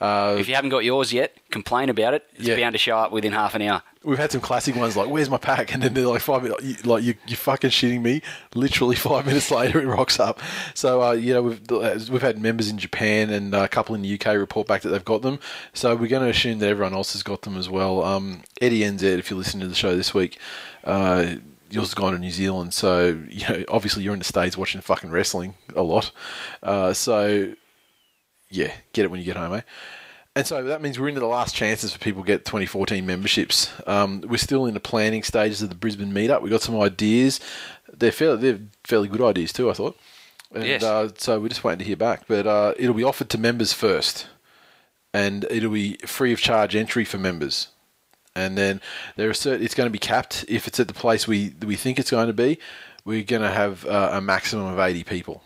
Uh, 0.00 0.36
If 0.38 0.48
you 0.48 0.54
haven't 0.54 0.70
got 0.70 0.84
yours 0.84 1.12
yet, 1.12 1.36
complain 1.50 1.88
about 1.88 2.14
it. 2.14 2.24
It's 2.36 2.46
Yeah. 2.46 2.56
bound 2.56 2.74
to 2.74 2.78
show 2.78 2.96
up 2.96 3.10
within 3.10 3.32
half 3.32 3.54
an 3.56 3.62
hour. 3.62 3.82
we've 4.04 4.18
had 4.18 4.30
some 4.30 4.40
classic 4.40 4.76
ones 4.76 4.96
like 4.96 5.08
"Where's 5.08 5.28
my 5.28 5.36
pack?" 5.38 5.74
and 5.74 5.82
then 5.82 5.94
they're 5.94 6.06
like 6.06 6.20
five 6.22 6.44
minutes, 6.44 6.86
like 6.86 7.02
you 7.02 7.14
you 7.26 7.34
fucking 7.34 7.70
shitting 7.70 8.02
me. 8.02 8.22
Literally 8.54 8.94
five 9.10 9.26
minutes 9.26 9.50
later, 9.50 9.80
it 9.80 9.86
rocks 9.86 10.20
up. 10.20 10.38
So 10.74 11.02
uh, 11.02 11.12
you 11.12 11.34
know 11.34 11.42
we've 11.42 11.60
we've 12.08 12.22
had 12.22 12.38
members 12.40 12.70
in 12.70 12.78
Japan 12.78 13.28
and 13.30 13.52
a 13.52 13.66
couple 13.66 13.96
in 13.96 14.02
the 14.02 14.14
UK 14.14 14.26
report 14.36 14.68
back 14.68 14.82
that 14.82 14.90
they've 14.90 15.04
got 15.04 15.22
them. 15.22 15.40
So 15.72 15.96
we're 15.96 16.06
going 16.06 16.22
to 16.22 16.28
assume 16.30 16.60
that 16.60 16.68
everyone 16.68 16.94
else 16.94 17.14
has 17.14 17.24
got 17.24 17.42
them 17.42 17.56
as 17.56 17.68
well. 17.68 18.04
Um, 18.04 18.42
Eddie 18.60 18.82
NZ, 18.82 19.02
if 19.18 19.28
you're 19.30 19.38
listening 19.38 19.62
to 19.62 19.68
the 19.68 19.74
show 19.74 19.96
this 19.96 20.14
week. 20.14 20.38
Uh, 20.84 21.36
Yours 21.70 21.88
has 21.88 21.94
gone 21.94 22.12
to 22.12 22.18
New 22.18 22.30
Zealand, 22.30 22.72
so 22.74 23.20
you 23.28 23.48
know 23.48 23.64
obviously 23.68 24.02
you're 24.04 24.12
in 24.12 24.18
the 24.20 24.24
states 24.24 24.56
watching 24.56 24.80
fucking 24.80 25.10
wrestling 25.10 25.54
a 25.74 25.82
lot. 25.82 26.12
Uh, 26.62 26.92
so 26.92 27.52
yeah, 28.50 28.72
get 28.92 29.04
it 29.04 29.10
when 29.10 29.20
you 29.20 29.26
get 29.26 29.36
home, 29.36 29.54
eh? 29.54 29.60
And 30.36 30.46
so 30.46 30.62
that 30.64 30.82
means 30.82 31.00
we're 31.00 31.08
into 31.08 31.20
the 31.20 31.26
last 31.26 31.54
chances 31.54 31.92
for 31.94 31.98
people 31.98 32.22
to 32.22 32.26
get 32.26 32.44
2014 32.44 33.06
memberships. 33.06 33.72
Um, 33.86 34.20
we're 34.20 34.36
still 34.36 34.66
in 34.66 34.74
the 34.74 34.80
planning 34.80 35.22
stages 35.22 35.62
of 35.62 35.70
the 35.70 35.74
Brisbane 35.74 36.12
meetup. 36.12 36.42
We've 36.42 36.50
got 36.52 36.60
some 36.60 36.78
ideas. 36.78 37.40
They're 37.90 38.12
fairly, 38.12 38.36
they're 38.36 38.60
fairly 38.84 39.08
good 39.08 39.22
ideas 39.22 39.50
too, 39.52 39.70
I 39.70 39.72
thought. 39.72 39.98
And 40.54 40.64
Yes. 40.64 40.82
uh, 40.82 41.08
so 41.16 41.40
we're 41.40 41.48
just 41.48 41.64
waiting 41.64 41.78
to 41.78 41.84
hear 41.86 41.96
back. 41.96 42.24
But 42.28 42.46
uh, 42.46 42.74
it'll 42.76 42.94
be 42.94 43.02
offered 43.02 43.30
to 43.30 43.38
members 43.38 43.72
first. 43.72 44.26
And 45.14 45.44
it'll 45.50 45.70
be 45.72 45.96
free 46.04 46.34
of 46.34 46.38
charge 46.40 46.76
entry 46.76 47.06
for 47.06 47.16
members. 47.16 47.68
And 48.36 48.56
then 48.56 48.80
there 49.16 49.28
are 49.30 49.34
certain, 49.34 49.64
it's 49.64 49.74
going 49.74 49.86
to 49.86 49.92
be 49.92 49.98
capped. 49.98 50.44
If 50.46 50.68
it's 50.68 50.78
at 50.78 50.88
the 50.88 50.94
place 50.94 51.26
we, 51.26 51.54
we 51.64 51.74
think 51.74 51.98
it's 51.98 52.10
going 52.10 52.26
to 52.26 52.32
be, 52.32 52.58
we're 53.04 53.24
going 53.24 53.42
to 53.42 53.50
have 53.50 53.86
uh, 53.86 54.10
a 54.12 54.20
maximum 54.20 54.66
of 54.66 54.78
80 54.78 55.04
people. 55.04 55.42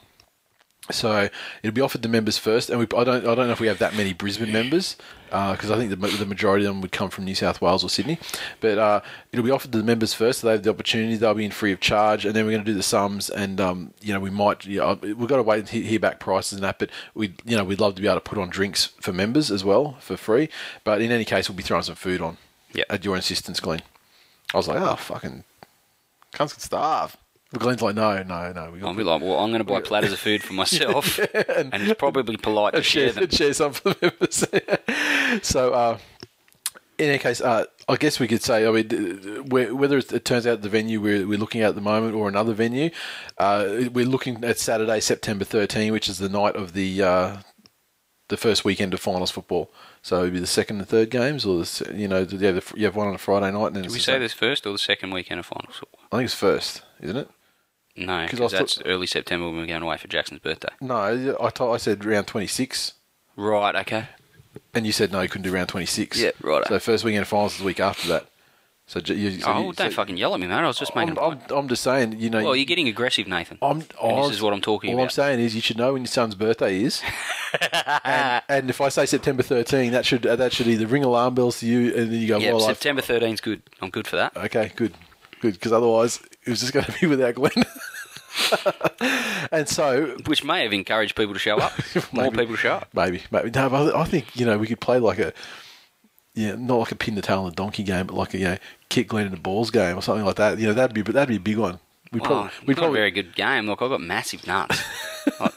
So 0.90 1.28
it'll 1.62 1.74
be 1.74 1.80
offered 1.80 2.02
to 2.02 2.08
members 2.08 2.38
first, 2.38 2.70
and 2.70 2.78
we, 2.78 2.86
I 2.96 3.04
don't 3.04 3.26
I 3.26 3.34
don't 3.34 3.46
know 3.46 3.52
if 3.52 3.60
we 3.60 3.68
have 3.68 3.78
that 3.78 3.94
many 3.94 4.12
Brisbane 4.12 4.52
members 4.52 4.96
because 5.26 5.70
I 5.70 5.76
think 5.76 5.90
the, 5.90 5.96
the 5.96 6.26
majority 6.26 6.64
of 6.64 6.74
them 6.74 6.80
would 6.80 6.90
come 6.90 7.10
from 7.10 7.26
New 7.26 7.34
South 7.34 7.60
Wales 7.60 7.84
or 7.84 7.88
Sydney. 7.88 8.18
But 8.60 8.78
uh, 8.78 9.00
it'll 9.30 9.44
be 9.44 9.50
offered 9.50 9.70
to 9.72 9.78
the 9.78 9.84
members 9.84 10.14
first, 10.14 10.40
so 10.40 10.48
they 10.48 10.54
have 10.54 10.62
the 10.64 10.70
opportunity. 10.70 11.16
They'll 11.16 11.34
be 11.34 11.44
in 11.44 11.52
free 11.52 11.72
of 11.72 11.80
charge, 11.80 12.24
and 12.24 12.34
then 12.34 12.44
we're 12.44 12.52
going 12.52 12.64
to 12.64 12.70
do 12.70 12.76
the 12.76 12.82
sums, 12.82 13.30
and 13.30 13.60
um, 13.60 13.94
you 14.00 14.12
know 14.12 14.20
we 14.20 14.30
might 14.30 14.64
you 14.64 14.78
know, 14.78 14.98
we've 15.00 15.28
got 15.28 15.36
to 15.36 15.42
wait 15.42 15.60
and 15.60 15.68
hear 15.68 16.00
back 16.00 16.18
prices 16.18 16.54
and 16.54 16.62
that. 16.62 16.78
But 16.78 16.90
we 17.14 17.34
you 17.44 17.56
know 17.56 17.64
we'd 17.64 17.80
love 17.80 17.94
to 17.94 18.02
be 18.02 18.08
able 18.08 18.16
to 18.16 18.20
put 18.22 18.38
on 18.38 18.50
drinks 18.50 18.86
for 19.00 19.12
members 19.12 19.50
as 19.50 19.64
well 19.64 19.96
for 20.00 20.16
free. 20.16 20.48
But 20.82 21.02
in 21.02 21.12
any 21.12 21.24
case, 21.24 21.48
we'll 21.48 21.56
be 21.56 21.62
throwing 21.62 21.84
some 21.84 21.94
food 21.94 22.20
on 22.20 22.36
Yep. 22.72 22.86
at 22.88 23.04
your 23.04 23.16
insistence, 23.16 23.60
Glenn. 23.60 23.82
I 24.52 24.56
was 24.56 24.68
like, 24.68 24.80
oh 24.80 24.96
fucking, 24.96 25.44
cunts 26.32 26.52
can 26.52 26.60
starve. 26.60 27.16
But 27.52 27.60
Glenn's 27.62 27.82
like, 27.82 27.96
no, 27.96 28.22
no, 28.22 28.52
no. 28.52 28.70
We 28.70 28.80
I'll 28.82 28.94
be 28.94 29.02
like, 29.02 29.22
well, 29.22 29.38
I'm 29.40 29.50
going 29.50 29.58
to 29.58 29.64
buy 29.64 29.80
platters 29.80 30.12
of 30.12 30.20
food 30.20 30.42
for 30.42 30.52
myself, 30.62 31.18
and 31.18 31.74
it's 31.74 31.98
probably 31.98 32.36
polite 32.36 32.74
to 32.74 32.82
share 32.82 33.12
share, 33.12 33.22
them. 33.22 33.30
share 33.30 33.52
some 33.54 33.72
for 33.72 33.94
the 33.94 34.12
members. 34.20 35.42
so, 35.48 35.72
uh, 35.72 35.98
in 36.96 37.08
any 37.08 37.18
case, 37.18 37.40
uh, 37.40 37.64
I 37.88 37.96
guess 37.96 38.20
we 38.20 38.28
could 38.28 38.42
say, 38.42 38.66
I 38.66 38.70
mean, 38.70 39.48
whether 39.48 39.98
it 39.98 40.24
turns 40.24 40.46
out 40.46 40.62
the 40.62 40.68
venue 40.68 41.00
we're, 41.00 41.26
we're 41.26 41.38
looking 41.38 41.62
at 41.62 41.70
at 41.70 41.74
the 41.74 41.80
moment 41.80 42.14
or 42.14 42.28
another 42.28 42.52
venue, 42.52 42.90
uh, 43.38 43.88
we're 43.92 44.04
looking 44.06 44.44
at 44.44 44.58
Saturday, 44.58 45.00
September 45.00 45.44
13, 45.44 45.92
which 45.92 46.08
is 46.08 46.18
the 46.18 46.28
night 46.28 46.54
of 46.54 46.72
the 46.74 47.02
uh, 47.02 47.36
the 48.28 48.36
first 48.36 48.64
weekend 48.64 48.94
of 48.94 49.00
finals 49.00 49.30
football. 49.32 49.72
So 50.02 50.20
it'd 50.20 50.32
be 50.32 50.40
the 50.40 50.46
second 50.46 50.78
and 50.78 50.88
third 50.88 51.10
games, 51.10 51.44
or 51.44 51.58
the, 51.62 51.92
you 51.94 52.08
know, 52.08 52.20
you 52.20 52.38
have, 52.38 52.54
the, 52.54 52.72
you 52.74 52.84
have 52.86 52.96
one 52.96 53.08
on 53.08 53.14
a 53.14 53.18
Friday 53.18 53.50
night, 53.50 53.66
and 53.68 53.76
then 53.76 53.82
Did 53.84 53.92
we 53.92 53.98
say 53.98 54.18
this 54.18 54.32
first 54.32 54.66
or 54.66 54.72
the 54.72 54.78
second 54.78 55.10
weekend 55.10 55.40
of 55.40 55.46
finals? 55.46 55.80
I 56.10 56.16
think 56.16 56.24
it's 56.26 56.34
first, 56.34 56.82
isn't 57.00 57.16
it? 57.16 57.28
No, 57.96 58.22
because 58.24 58.38
thought- 58.38 58.50
that's 58.52 58.80
early 58.86 59.06
September 59.06 59.46
when 59.46 59.56
we're 59.58 59.66
going 59.66 59.82
away 59.82 59.98
for 59.98 60.08
Jackson's 60.08 60.40
birthday. 60.40 60.70
No, 60.80 61.36
I 61.40 61.76
said 61.76 62.04
round 62.04 62.26
26. 62.28 62.94
Right, 63.36 63.74
okay. 63.76 64.08
And 64.74 64.86
you 64.86 64.92
said 64.92 65.12
no, 65.12 65.20
you 65.20 65.28
couldn't 65.28 65.44
do 65.44 65.52
round 65.52 65.68
26. 65.68 66.18
Yeah, 66.18 66.30
righto. 66.40 66.68
So 66.68 66.78
first 66.78 67.04
weekend 67.04 67.22
of 67.22 67.28
finals 67.28 67.52
is 67.52 67.58
the 67.58 67.64
week 67.64 67.80
after 67.80 68.08
that. 68.08 68.26
So, 68.90 68.98
j- 68.98 69.14
you, 69.14 69.38
so 69.38 69.52
oh, 69.52 69.58
you- 69.58 69.72
don't 69.72 69.90
so- 69.92 69.94
fucking 69.94 70.16
yell 70.16 70.34
at 70.34 70.40
me, 70.40 70.48
mate. 70.48 70.54
I 70.54 70.66
was 70.66 70.76
just 70.76 70.96
making 70.96 71.10
I'm, 71.10 71.16
a 71.16 71.20
point. 71.20 71.42
I'm, 71.52 71.58
I'm 71.58 71.68
just 71.68 71.84
saying, 71.84 72.18
you 72.18 72.28
know. 72.28 72.42
well, 72.42 72.56
you're 72.56 72.64
getting 72.64 72.88
aggressive, 72.88 73.28
Nathan. 73.28 73.56
I'm, 73.62 73.84
and 74.02 74.24
this 74.24 74.32
is 74.32 74.42
what 74.42 74.52
I'm 74.52 74.60
talking 74.60 74.90
about. 74.90 74.98
all 74.98 75.04
I'm 75.04 75.10
saying 75.10 75.38
is 75.38 75.54
you 75.54 75.60
should 75.60 75.78
know 75.78 75.92
when 75.92 76.02
your 76.02 76.08
son's 76.08 76.34
birthday 76.34 76.82
is. 76.82 77.00
and, 78.04 78.42
and 78.48 78.68
if 78.68 78.80
I 78.80 78.88
say 78.88 79.06
September 79.06 79.44
13, 79.44 79.92
that 79.92 80.04
should 80.04 80.22
that 80.22 80.52
should 80.52 80.66
either 80.66 80.88
ring 80.88 81.04
alarm 81.04 81.36
bells 81.36 81.60
to 81.60 81.66
you, 81.66 81.94
and 81.94 82.10
then 82.10 82.20
you 82.20 82.26
go, 82.26 82.38
yeah, 82.38 82.50
well, 82.50 82.66
September 82.66 83.00
13's 83.00 83.40
good. 83.40 83.62
I'm 83.80 83.90
good 83.90 84.08
for 84.08 84.16
that. 84.16 84.36
okay, 84.36 84.72
good, 84.74 84.94
good, 85.40 85.52
because 85.54 85.70
otherwise 85.70 86.20
it 86.42 86.50
was 86.50 86.58
just 86.58 86.72
going 86.72 86.86
to 86.86 86.92
be 87.00 87.06
without 87.06 87.36
Glenn. 87.36 87.52
and 89.52 89.68
so 89.68 90.16
Which 90.26 90.42
may 90.42 90.64
have 90.64 90.72
encouraged 90.72 91.14
people 91.14 91.34
to 91.34 91.38
show 91.38 91.58
up. 91.58 91.72
More 92.12 92.32
people 92.32 92.56
to 92.56 92.56
show 92.56 92.72
up. 92.72 92.88
Maybe, 92.92 93.22
maybe. 93.30 93.52
No, 93.52 93.70
but 93.70 93.94
I 93.94 94.04
think 94.04 94.34
you 94.34 94.46
know 94.46 94.58
we 94.58 94.66
could 94.66 94.80
play 94.80 94.98
like 94.98 95.20
a, 95.20 95.32
yeah, 96.40 96.54
not 96.56 96.78
like 96.78 96.92
a 96.92 96.96
pin 96.96 97.14
the 97.14 97.22
tail 97.22 97.40
on 97.40 97.50
the 97.50 97.54
donkey 97.54 97.82
game, 97.82 98.06
but 98.06 98.16
like 98.16 98.34
a 98.34 98.38
you 98.38 98.44
know 98.44 98.56
kick 98.88 99.08
Glenn 99.08 99.26
in 99.26 99.32
the 99.32 99.38
balls 99.38 99.70
game 99.70 99.96
or 99.96 100.02
something 100.02 100.24
like 100.24 100.36
that. 100.36 100.58
You 100.58 100.66
know 100.66 100.74
that'd 100.74 100.94
be 100.94 101.02
that'd 101.02 101.28
be 101.28 101.36
a 101.36 101.40
big 101.40 101.58
one. 101.58 101.78
We 102.12 102.18
probably 102.18 102.50
we 102.66 102.74
not 102.74 102.88
a 102.88 102.90
very 102.90 103.12
good 103.12 103.36
game. 103.36 103.66
Look, 103.66 103.82
I've 103.82 103.90
got 103.90 104.00
massive 104.00 104.44
nuts. 104.44 104.82
like, 105.38 105.52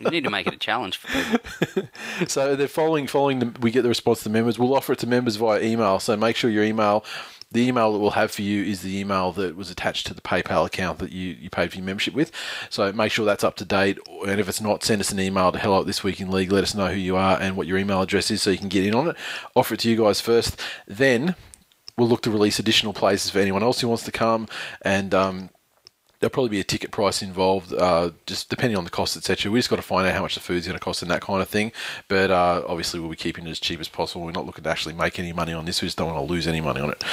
you 0.00 0.10
need 0.10 0.24
to 0.24 0.30
make 0.30 0.46
it 0.46 0.52
a 0.52 0.58
challenge 0.58 0.98
for 0.98 1.08
people. 1.08 1.88
so 2.28 2.56
they're 2.56 2.68
following 2.68 3.06
following 3.06 3.38
the, 3.38 3.54
we 3.60 3.70
get 3.70 3.82
the 3.82 3.88
response 3.88 4.22
to 4.24 4.30
members. 4.30 4.58
We'll 4.58 4.74
offer 4.74 4.92
it 4.92 4.98
to 4.98 5.06
members 5.06 5.36
via 5.36 5.62
email. 5.62 5.98
So 6.00 6.14
make 6.14 6.36
sure 6.36 6.50
your 6.50 6.64
email. 6.64 7.06
The 7.54 7.66
email 7.68 7.92
that 7.92 8.00
we'll 8.00 8.10
have 8.10 8.32
for 8.32 8.42
you 8.42 8.64
is 8.64 8.82
the 8.82 8.98
email 8.98 9.30
that 9.32 9.54
was 9.54 9.70
attached 9.70 10.08
to 10.08 10.14
the 10.14 10.20
PayPal 10.20 10.66
account 10.66 10.98
that 10.98 11.12
you, 11.12 11.36
you 11.40 11.50
paid 11.50 11.70
for 11.70 11.76
your 11.76 11.86
membership 11.86 12.12
with. 12.12 12.32
So 12.68 12.92
make 12.92 13.12
sure 13.12 13.24
that's 13.24 13.44
up 13.44 13.54
to 13.56 13.64
date. 13.64 13.98
And 14.26 14.40
if 14.40 14.48
it's 14.48 14.60
not, 14.60 14.82
send 14.82 15.00
us 15.00 15.12
an 15.12 15.20
email 15.20 15.52
to 15.52 15.58
hello 15.60 15.80
at 15.80 15.86
this 15.86 16.02
week 16.02 16.20
in 16.20 16.32
league. 16.32 16.50
Let 16.50 16.64
us 16.64 16.74
know 16.74 16.88
who 16.88 16.98
you 16.98 17.16
are 17.16 17.40
and 17.40 17.56
what 17.56 17.68
your 17.68 17.78
email 17.78 18.02
address 18.02 18.30
is 18.32 18.42
so 18.42 18.50
you 18.50 18.58
can 18.58 18.68
get 18.68 18.84
in 18.84 18.92
on 18.92 19.08
it. 19.08 19.16
Offer 19.54 19.74
it 19.74 19.80
to 19.80 19.88
you 19.88 19.96
guys 19.96 20.20
first. 20.20 20.60
Then 20.88 21.36
we'll 21.96 22.08
look 22.08 22.22
to 22.22 22.30
release 22.30 22.58
additional 22.58 22.92
places 22.92 23.30
for 23.30 23.38
anyone 23.38 23.62
else 23.62 23.80
who 23.80 23.86
wants 23.86 24.04
to 24.04 24.10
come. 24.10 24.48
And 24.82 25.14
um, 25.14 25.50
there'll 26.24 26.32
probably 26.32 26.48
be 26.48 26.60
a 26.60 26.64
ticket 26.64 26.90
price 26.90 27.20
involved, 27.20 27.74
uh, 27.74 28.10
just 28.24 28.48
depending 28.48 28.78
on 28.78 28.84
the 28.84 28.90
cost, 28.90 29.14
etc. 29.14 29.52
We 29.52 29.58
just 29.58 29.68
got 29.68 29.76
to 29.76 29.82
find 29.82 30.08
out 30.08 30.14
how 30.14 30.22
much 30.22 30.34
the 30.34 30.40
food's 30.40 30.66
going 30.66 30.78
to 30.78 30.82
cost 30.82 31.02
and 31.02 31.10
that 31.10 31.20
kind 31.20 31.42
of 31.42 31.48
thing. 31.48 31.70
But 32.08 32.30
uh, 32.30 32.62
obviously, 32.66 32.98
we'll 32.98 33.10
be 33.10 33.16
keeping 33.16 33.46
it 33.46 33.50
as 33.50 33.60
cheap 33.60 33.78
as 33.78 33.88
possible. 33.88 34.24
We're 34.24 34.32
not 34.32 34.46
looking 34.46 34.64
to 34.64 34.70
actually 34.70 34.94
make 34.94 35.18
any 35.18 35.34
money 35.34 35.52
on 35.52 35.66
this. 35.66 35.82
We 35.82 35.86
just 35.86 35.98
don't 35.98 36.14
want 36.14 36.26
to 36.26 36.32
lose 36.32 36.46
any 36.46 36.62
money 36.62 36.80
on 36.80 36.92
it. 36.92 37.04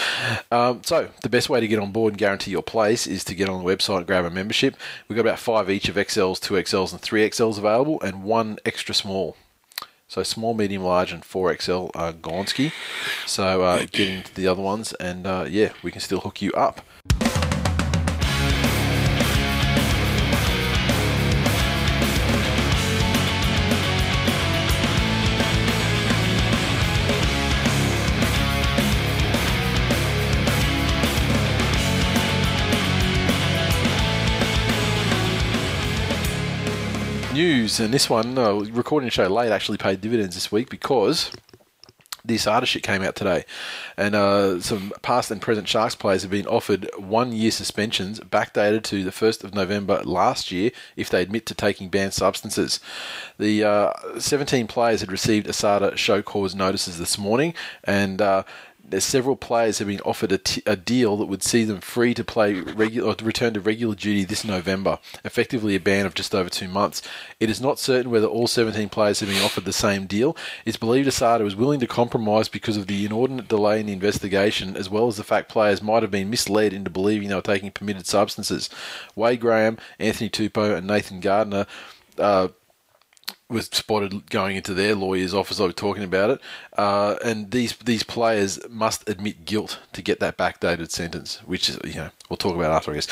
Um, 0.49 0.82
so 0.86 1.09
the 1.24 1.30
best 1.30 1.49
way 1.49 1.59
to 1.59 1.68
get 1.68 1.78
on 1.78 1.91
board 1.91 2.14
and 2.14 2.18
guarantee 2.18 2.51
your 2.51 2.64
place 2.64 3.05
is 3.05 3.26
to 3.26 3.36
get 3.36 3.49
on 3.49 3.62
the 3.62 3.70
website 3.70 3.97
and 3.97 4.07
grab 4.07 4.24
a 4.24 4.30
membership. 4.30 4.78
We've 5.09 5.18
got 5.18 5.26
about 5.26 5.39
five 5.39 5.70
each 5.70 5.89
of 5.89 5.95
XLs, 5.95 6.39
two 6.39 6.53
XLs, 6.53 6.93
and 6.93 7.01
three 7.01 7.30
XLs 7.30 7.57
available, 7.57 7.99
and 7.99 8.24
one 8.24 8.59
extra 8.66 8.95
small. 8.95 9.36
So 10.07 10.24
small, 10.24 10.53
medium, 10.53 10.84
large, 10.84 11.12
and 11.12 11.22
4XL 11.22 11.91
are 11.95 12.14
Gonski. 12.14 12.72
So 13.26 13.62
uh, 13.64 13.86
get 13.91 14.07
into 14.07 14.34
the 14.34 14.47
other 14.47 14.62
ones, 14.62 14.93
and 14.93 15.28
uh, 15.28 15.47
yeah, 15.49 15.74
we 15.84 15.91
can 15.91 15.99
still 15.99 16.22
hook 16.22 16.41
you 16.41 16.53
up. 16.53 16.82
News, 37.41 37.79
and 37.79 37.91
this 37.91 38.07
one, 38.07 38.37
uh, 38.37 38.53
recording 38.53 39.09
show 39.09 39.25
late, 39.25 39.51
actually 39.51 39.79
paid 39.79 39.99
dividends 39.99 40.35
this 40.35 40.51
week 40.51 40.69
because 40.69 41.31
this 42.23 42.47
shit 42.65 42.83
came 42.83 43.01
out 43.01 43.15
today, 43.15 43.45
and 43.97 44.13
uh, 44.13 44.61
some 44.61 44.93
past 45.01 45.31
and 45.31 45.41
present 45.41 45.67
Sharks 45.67 45.95
players 45.95 46.21
have 46.21 46.29
been 46.29 46.45
offered 46.45 46.87
one-year 46.99 47.49
suspensions, 47.49 48.19
backdated 48.19 48.83
to 48.83 49.03
the 49.03 49.11
first 49.11 49.43
of 49.43 49.55
November 49.55 50.03
last 50.03 50.51
year, 50.51 50.69
if 50.95 51.09
they 51.09 51.23
admit 51.23 51.47
to 51.47 51.55
taking 51.55 51.89
banned 51.89 52.13
substances. 52.13 52.79
The 53.39 53.63
uh, 53.63 54.19
17 54.19 54.67
players 54.67 54.99
had 55.01 55.11
received 55.11 55.47
Asada 55.47 55.97
show 55.97 56.21
cause 56.21 56.53
notices 56.53 56.99
this 56.99 57.17
morning, 57.17 57.55
and. 57.83 58.21
Uh, 58.21 58.43
there's 58.91 59.03
several 59.03 59.35
players 59.35 59.79
have 59.79 59.87
been 59.87 60.01
offered 60.01 60.31
a, 60.31 60.37
t- 60.37 60.61
a 60.65 60.75
deal 60.75 61.17
that 61.17 61.25
would 61.25 61.43
see 61.43 61.63
them 61.63 61.81
free 61.81 62.13
to 62.13 62.23
play 62.23 62.53
regular 62.53 63.09
or 63.09 63.15
return 63.23 63.53
to 63.53 63.59
regular 63.59 63.95
duty 63.95 64.23
this 64.23 64.43
November, 64.43 64.99
effectively 65.23 65.75
a 65.75 65.79
ban 65.79 66.05
of 66.05 66.13
just 66.13 66.35
over 66.35 66.49
two 66.49 66.67
months. 66.67 67.01
It 67.39 67.49
is 67.49 67.61
not 67.61 67.79
certain 67.79 68.11
whether 68.11 68.27
all 68.27 68.47
17 68.47 68.89
players 68.89 69.21
have 69.21 69.29
been 69.29 69.41
offered 69.41 69.65
the 69.65 69.73
same 69.73 70.05
deal. 70.05 70.35
It's 70.65 70.77
believed 70.77 71.07
Asada 71.07 71.43
was 71.43 71.55
willing 71.55 71.79
to 71.79 71.87
compromise 71.87 72.49
because 72.49 72.77
of 72.77 72.87
the 72.87 73.05
inordinate 73.05 73.47
delay 73.47 73.79
in 73.79 73.87
the 73.87 73.93
investigation, 73.93 74.75
as 74.75 74.89
well 74.89 75.07
as 75.07 75.17
the 75.17 75.23
fact 75.23 75.49
players 75.49 75.81
might 75.81 76.03
have 76.03 76.11
been 76.11 76.29
misled 76.29 76.73
into 76.73 76.89
believing 76.89 77.29
they 77.29 77.35
were 77.35 77.41
taking 77.41 77.71
permitted 77.71 78.05
substances. 78.05 78.69
Wade 79.15 79.39
Graham, 79.39 79.77
Anthony 79.99 80.29
Tupou, 80.29 80.75
and 80.75 80.85
Nathan 80.85 81.19
Gardner. 81.19 81.65
Uh, 82.17 82.49
was 83.52 83.66
spotted 83.68 84.30
going 84.30 84.56
into 84.56 84.74
their 84.74 84.95
lawyer's 84.95 85.34
office. 85.34 85.60
I 85.60 85.66
was 85.66 85.76
talking 85.76 86.04
about 86.04 86.32
it, 86.32 86.41
uh, 86.78 87.16
and 87.24 87.52
these 87.52 87.76
these 87.78 88.04
players 88.04 88.60
must 88.70 89.08
admit 89.08 89.45
guilt 89.45 89.80
to 89.93 90.02
get 90.02 90.20
that 90.20 90.38
backdated 90.38 90.91
sentence, 90.91 91.41
which 91.45 91.70
is 91.70 91.78
you 91.84 91.95
know 91.95 92.10
we'll 92.30 92.38
talk 92.38 92.56
about 92.56 92.72
after 92.72 92.91
I 92.91 92.95
guess. 92.95 93.08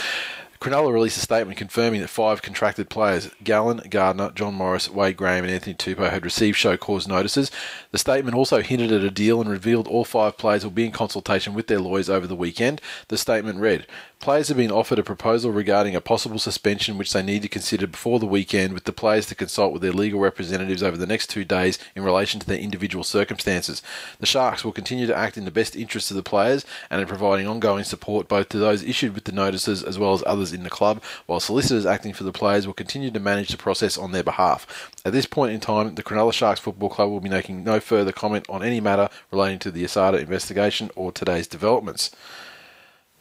Cronulla 0.60 0.92
released 0.92 1.16
a 1.16 1.22
statement 1.22 1.58
confirming 1.58 2.02
that 2.02 2.10
five 2.10 2.42
contracted 2.42 2.90
players, 2.90 3.30
Gallen, 3.46 3.82
Gardner, 3.90 4.32
John 4.32 4.56
Morris, 4.56 4.90
Wade 4.90 5.16
Graham, 5.16 5.46
and 5.46 5.54
Anthony 5.54 5.74
Tupou, 5.74 6.12
had 6.12 6.26
received 6.26 6.58
show 6.58 6.76
cause 6.76 7.08
notices. 7.08 7.50
The 7.92 7.98
statement 7.98 8.38
also 8.38 8.62
hinted 8.62 8.92
at 8.92 9.04
a 9.04 9.10
deal 9.10 9.42
and 9.42 9.50
revealed 9.50 9.88
all 9.88 10.06
five 10.06 10.38
players 10.38 10.64
will 10.64 10.72
be 10.72 10.86
in 10.86 10.92
consultation 10.92 11.56
with 11.56 11.68
their 11.68 11.80
lawyers 11.80 12.10
over 12.10 12.28
the 12.28 12.36
weekend. 12.36 12.82
The 13.08 13.18
statement 13.18 13.60
read 13.60 13.88
Players 14.20 14.50
have 14.50 14.58
been 14.58 14.70
offered 14.70 15.00
a 15.00 15.04
proposal 15.04 15.50
regarding 15.50 15.96
a 15.96 16.02
possible 16.02 16.40
suspension 16.40 16.98
which 16.98 17.14
they 17.14 17.24
need 17.24 17.42
to 17.44 17.48
consider 17.48 17.88
before 17.88 18.20
the 18.20 18.26
weekend, 18.26 18.74
with 18.74 18.84
the 18.84 18.92
players 18.92 19.28
to 19.28 19.36
consult 19.36 19.72
with 19.72 19.82
their 19.82 19.94
legal 19.94 20.20
representatives 20.20 20.84
over 20.84 20.98
the 20.98 21.08
next 21.08 21.28
two 21.28 21.46
days 21.46 21.80
in 21.96 22.04
relation 22.04 22.38
to 22.38 22.46
their 22.46 22.60
individual 22.60 23.06
circumstances. 23.06 23.82
The 24.20 24.26
Sharks 24.26 24.66
will 24.66 24.74
continue 24.74 25.08
to 25.08 25.16
act 25.16 25.38
in 25.38 25.46
the 25.46 25.52
best 25.52 25.74
interests 25.74 26.12
of 26.12 26.18
the 26.18 26.22
players 26.24 26.66
and 26.90 27.00
in 27.00 27.08
providing 27.08 27.48
ongoing 27.48 27.86
support 27.86 28.28
both 28.28 28.50
to 28.50 28.58
those 28.58 28.84
issued 28.84 29.16
with 29.16 29.24
the 29.24 29.32
notices 29.32 29.82
as 29.82 29.98
well 29.98 30.12
as 30.12 30.24
others 30.28 30.52
in 30.52 30.64
the 30.64 30.70
club, 30.70 31.02
while 31.26 31.40
solicitors 31.40 31.86
acting 31.86 32.12
for 32.12 32.26
the 32.26 32.34
players 32.34 32.68
will 32.68 32.74
continue 32.74 33.12
to 33.12 33.22
manage 33.22 33.48
the 33.48 33.58
process 33.58 33.98
on 33.98 34.12
their 34.12 34.22
behalf. 34.22 34.92
At 35.06 35.14
this 35.14 35.26
point 35.26 35.54
in 35.54 35.62
time, 35.62 35.96
the 35.96 36.04
Cronulla 36.04 36.34
Sharks 36.34 36.60
Football 36.60 36.90
Club 36.90 37.10
will 37.10 37.22
be 37.22 37.30
making 37.30 37.64
no 37.64 37.79
further 37.80 38.12
comment 38.12 38.46
on 38.50 38.64
any 38.64 38.80
matter 38.80 39.10
relating 39.32 39.60
to 39.60 39.72
the 39.72 39.84
Asada 39.84 40.20
investigation 40.20 40.90
or 40.96 41.12
today's 41.12 41.48
developments. 41.48 42.12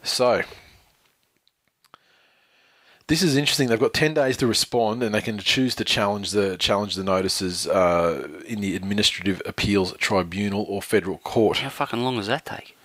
So, 0.03 0.43
this 3.07 3.21
is 3.21 3.35
interesting. 3.35 3.67
They've 3.67 3.79
got 3.79 3.93
ten 3.93 4.13
days 4.13 4.37
to 4.37 4.47
respond, 4.47 5.03
and 5.03 5.13
they 5.13 5.21
can 5.21 5.37
choose 5.39 5.75
to 5.75 5.83
challenge 5.83 6.31
the 6.31 6.57
challenge 6.57 6.95
the 6.95 7.03
notices 7.03 7.67
uh, 7.67 8.27
in 8.45 8.61
the 8.61 8.75
Administrative 8.75 9.41
Appeals 9.45 9.93
Tribunal 9.97 10.65
or 10.69 10.81
federal 10.81 11.17
court. 11.17 11.57
How 11.57 11.69
fucking 11.69 12.01
long 12.01 12.17
does 12.17 12.27
that 12.27 12.45
take? 12.45 12.77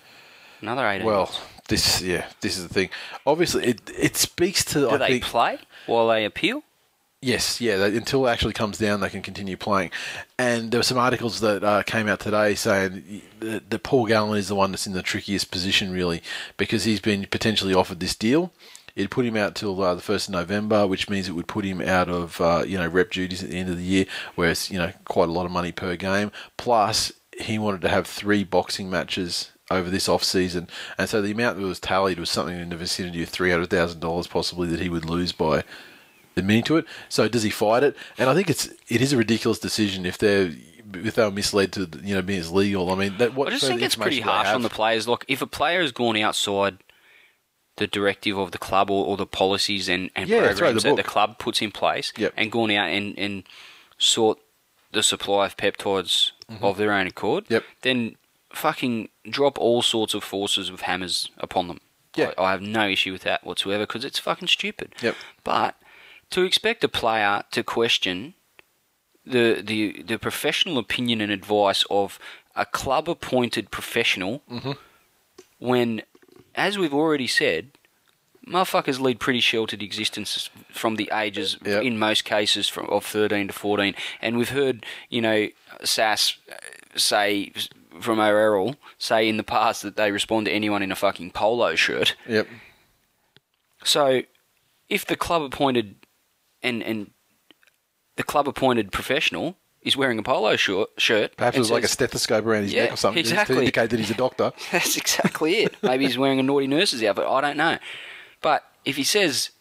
Another 0.61 0.87
eight. 0.89 1.03
Well, 1.03 1.31
this 1.67 2.01
yeah, 2.01 2.25
this 2.41 2.57
is 2.57 2.67
the 2.67 2.73
thing. 2.73 2.89
Obviously, 3.25 3.65
it 3.65 3.81
it 3.97 4.17
speaks 4.17 4.65
to 4.65 4.79
do 4.79 4.89
I 4.89 4.97
they 4.97 5.07
think 5.07 5.23
play 5.23 5.59
while 5.85 6.07
they 6.07 6.25
appeal? 6.25 6.63
Yes, 7.25 7.59
yeah. 7.59 7.77
They, 7.77 7.97
until 7.97 8.27
it 8.27 8.29
actually 8.29 8.53
comes 8.53 8.77
down, 8.77 8.99
they 8.99 9.09
can 9.09 9.23
continue 9.23 9.57
playing. 9.57 9.89
And 10.37 10.69
there 10.69 10.77
were 10.77 10.83
some 10.83 10.99
articles 10.99 11.39
that 11.39 11.63
uh, 11.63 11.81
came 11.81 12.07
out 12.07 12.19
today 12.19 12.53
saying 12.53 13.23
that, 13.39 13.71
that 13.71 13.81
Paul 13.81 14.05
Gallen 14.05 14.37
is 14.37 14.47
the 14.47 14.53
one 14.53 14.69
that's 14.69 14.85
in 14.85 14.93
the 14.93 15.01
trickiest 15.01 15.49
position, 15.49 15.91
really, 15.91 16.21
because 16.55 16.83
he's 16.83 16.99
been 16.99 17.25
potentially 17.25 17.73
offered 17.73 17.99
this 17.99 18.15
deal. 18.15 18.53
It'd 18.95 19.09
put 19.09 19.25
him 19.25 19.35
out 19.35 19.55
till 19.55 19.81
uh, 19.81 19.95
the 19.95 20.03
first 20.03 20.27
of 20.27 20.33
November, 20.33 20.85
which 20.85 21.09
means 21.09 21.27
it 21.27 21.31
would 21.31 21.47
put 21.47 21.65
him 21.65 21.81
out 21.81 22.09
of 22.09 22.39
uh, 22.39 22.63
you 22.67 22.77
know 22.77 22.87
rep 22.87 23.09
duties 23.09 23.43
at 23.43 23.49
the 23.49 23.57
end 23.57 23.71
of 23.71 23.77
the 23.77 23.83
year, 23.83 24.05
where 24.35 24.51
it's 24.51 24.69
you 24.69 24.77
know 24.77 24.93
quite 25.05 25.27
a 25.27 25.31
lot 25.31 25.47
of 25.47 25.51
money 25.51 25.71
per 25.71 25.95
game. 25.95 26.31
Plus, 26.57 27.11
he 27.41 27.57
wanted 27.57 27.81
to 27.81 27.89
have 27.89 28.05
three 28.05 28.43
boxing 28.43 28.87
matches 28.87 29.51
over 29.71 29.89
this 29.89 30.07
off 30.07 30.23
season, 30.23 30.67
and 30.99 31.09
so 31.09 31.23
the 31.23 31.31
amount 31.31 31.57
that 31.57 31.65
was 31.65 31.79
tallied 31.79 32.19
was 32.19 32.29
something 32.29 32.59
in 32.59 32.69
the 32.69 32.77
vicinity 32.77 33.23
of 33.23 33.29
three 33.29 33.49
hundred 33.49 33.71
thousand 33.71 33.99
dollars, 33.99 34.27
possibly 34.27 34.67
that 34.67 34.79
he 34.79 34.89
would 34.89 35.05
lose 35.05 35.31
by 35.31 35.63
admitting 36.37 36.63
to 36.65 36.77
it. 36.77 36.85
So 37.09 37.27
does 37.27 37.43
he 37.43 37.49
fight 37.49 37.83
it? 37.83 37.95
And 38.17 38.29
I 38.29 38.33
think 38.33 38.49
it's 38.49 38.67
it 38.87 39.01
is 39.01 39.13
a 39.13 39.17
ridiculous 39.17 39.59
decision 39.59 40.05
if 40.05 40.17
they're 40.17 40.51
if 40.93 41.15
they 41.15 41.23
were 41.23 41.31
misled 41.31 41.71
to 41.73 41.89
you 42.03 42.15
know 42.15 42.21
being 42.21 42.39
as 42.39 42.51
legal. 42.51 42.91
I 42.91 42.95
mean, 42.95 43.17
that, 43.17 43.33
what 43.35 43.47
I 43.47 43.51
just 43.51 43.65
think 43.67 43.81
it's 43.81 43.95
pretty 43.95 44.17
information 44.17 44.27
do 44.27 44.31
they 44.43 44.45
harsh 44.45 44.55
on 44.55 44.61
the 44.61 44.69
players. 44.69 45.07
Look, 45.07 45.25
if 45.27 45.41
a 45.41 45.47
player 45.47 45.81
has 45.81 45.91
gone 45.91 46.15
outside 46.17 46.77
the 47.77 47.87
directive 47.87 48.37
of 48.37 48.51
the 48.51 48.57
club 48.57 48.89
or, 48.89 49.05
or 49.05 49.17
the 49.17 49.25
policies 49.25 49.89
and, 49.89 50.09
and 50.15 50.29
Yeah, 50.29 50.45
programs 50.45 50.83
the 50.83 50.89
that 50.89 50.95
the 50.95 51.03
club 51.03 51.39
puts 51.39 51.61
in 51.61 51.71
place 51.71 52.13
Yep. 52.17 52.33
and 52.37 52.49
gone 52.51 52.71
out 52.71 52.87
and, 52.87 53.17
and 53.19 53.43
sought 53.97 54.39
the 54.93 55.03
supply 55.03 55.45
of 55.47 55.57
peptides 55.57 56.31
of 56.61 56.77
their 56.77 56.93
own 56.93 57.05
accord, 57.07 57.45
Mm-hmm. 57.45 57.53
Yep. 57.55 57.63
then 57.81 58.15
fucking 58.53 59.09
drop 59.29 59.57
all 59.57 59.81
sorts 59.81 60.13
of 60.13 60.23
forces 60.23 60.71
with 60.71 60.81
hammers 60.81 61.29
upon 61.37 61.67
them. 61.67 61.81
Yeah. 62.15 62.31
I, 62.37 62.43
I 62.43 62.51
have 62.51 62.61
no 62.61 62.87
issue 62.87 63.11
with 63.11 63.23
that 63.23 63.45
whatsoever 63.45 63.83
because 63.85 64.05
it's 64.05 64.19
fucking 64.19 64.47
stupid. 64.47 64.93
Yep. 65.01 65.15
But 65.43 65.75
to 66.31 66.43
expect 66.43 66.83
a 66.83 66.87
player 66.87 67.43
to 67.51 67.63
question 67.63 68.33
the 69.25 69.61
the 69.65 70.01
the 70.03 70.17
professional 70.17 70.77
opinion 70.77 71.21
and 71.21 71.31
advice 71.31 71.83
of 71.89 72.19
a 72.55 72.65
club 72.65 73.09
appointed 73.09 73.71
professional 73.71 74.41
Mm-hmm. 74.49 74.71
when 75.59 76.01
as 76.55 76.77
we've 76.77 76.93
already 76.93 77.27
said 77.27 77.71
motherfuckers 78.47 78.99
lead 78.99 79.19
pretty 79.19 79.39
sheltered 79.39 79.81
existences 79.81 80.49
from 80.71 80.95
the 80.97 81.09
ages 81.11 81.57
Yep. 81.65 81.83
in 81.83 81.97
most 81.97 82.23
cases 82.25 82.69
from 82.69 82.85
of 82.87 83.03
13 83.05 83.47
to 83.47 83.53
14 83.53 83.95
and 84.21 84.37
we've 84.37 84.49
heard 84.49 84.85
you 85.09 85.21
know 85.21 85.47
Sass 85.83 86.37
uh, 86.51 86.55
say 86.95 87.51
from 87.99 88.19
O'Errol 88.19 88.75
say 88.99 89.27
in 89.27 89.37
the 89.37 89.43
past 89.43 89.81
that 89.81 89.95
they 89.95 90.11
respond 90.11 90.45
to 90.45 90.51
anyone 90.51 90.83
in 90.83 90.91
a 90.91 90.95
fucking 90.95 91.31
polo 91.31 91.75
shirt 91.75 92.15
Yep. 92.27 92.47
so, 93.83 94.21
if 94.89 95.05
the 95.05 95.15
club 95.15 95.41
appointed 95.41 95.95
and 96.65 96.83
and 96.83 97.11
the 98.17 98.23
club 98.23 98.47
appointed 98.47 98.91
professional 98.91 99.57
is 99.81 99.95
wearing 99.95 100.17
a 100.17 100.23
polo 100.23 100.55
shirt, 100.55 100.87
shirt 100.97 101.37
Perhaps 101.37 101.55
it 101.55 101.57
and 101.59 101.61
was 101.61 101.69
like 101.71 101.83
a 101.83 101.87
stethoscope 101.87 102.43
around 102.45 102.63
his 102.63 102.73
Yeah, 102.73 102.85
neck 102.85 102.93
or 102.93 102.97
something 102.97 103.19
exactly. 103.19 103.55
to 103.55 103.61
indicate 103.61 103.89
that 103.91 103.99
he's 103.99 104.09
a 104.09 104.15
doctor. 104.15 104.51
That's 104.71 104.97
exactly 104.97 105.57
it. 105.57 105.75
Maybe 105.83 106.05
he's 106.05 106.17
wearing 106.17 106.39
a 106.39 106.43
naughty 106.43 106.65
nurse's 106.67 107.03
outfit. 107.03 107.25
I 107.27 107.39
don't 107.41 107.57
know. 107.57 107.77
But 108.41 108.63
if 108.83 108.95
he 108.95 109.03
says, 109.03 109.51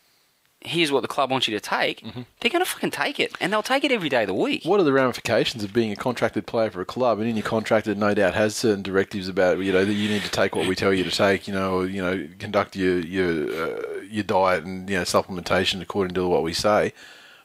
"Here's 0.65 0.91
what 0.91 1.03
the 1.03 1.09
club 1.09 1.31
wants 1.31 1.47
you 1.49 1.55
to 1.59 1.61
take," 1.61 2.03
they're 2.41 2.51
going 2.51 2.65
to 2.65 2.71
fucking 2.71 2.91
take 2.91 3.21
it, 3.21 3.33
and 3.41 3.53
they'll 3.53 3.63
take 3.63 3.85
it 3.85 3.93
every 3.93 4.09
day 4.09 4.23
of 4.23 4.29
the 4.29 4.35
week. 4.35 4.61
Mm-hmm. 4.63 4.69
What 4.71 4.81
are 4.81 4.85
the 4.85 4.93
ramifications 4.93 5.63
of 5.63 5.73
being 5.73 5.93
a 5.93 5.97
contracted 5.97 6.47
player 6.47 6.71
for 6.71 6.81
a 6.81 6.85
club? 6.87 7.19
And 7.21 7.29
in 7.29 7.37
your 7.37 7.45
contract, 7.45 7.87
it 7.87 7.99
no 7.99 8.15
doubt 8.15 8.35
has 8.35 8.57
certain 8.57 8.83
directives 8.83 9.29
about 9.29 9.59
you 9.59 9.73
know 9.73 9.85
that 9.85 9.93
you 9.93 10.09
need 10.09 10.23
to 10.23 10.31
take 10.31 10.57
what 10.57 10.67
we 10.67 10.75
tell 10.75 10.93
you 10.93 11.05
to 11.05 11.11
take. 11.11 11.47
You 11.47 11.55
know, 11.55 11.79
or, 11.81 11.87
you 11.87 12.03
know, 12.03 12.29
conduct 12.39 12.77
your 12.77 12.99
your 13.01 13.31
uh, 13.53 14.01
your 14.11 14.25
diet 14.25 14.65
and 14.65 14.89
you 14.89 14.97
know 14.97 15.03
supplementation 15.03 15.81
according 15.83 16.15
to 16.15 16.27
what 16.27 16.43
we 16.43 16.53
say. 16.53 16.93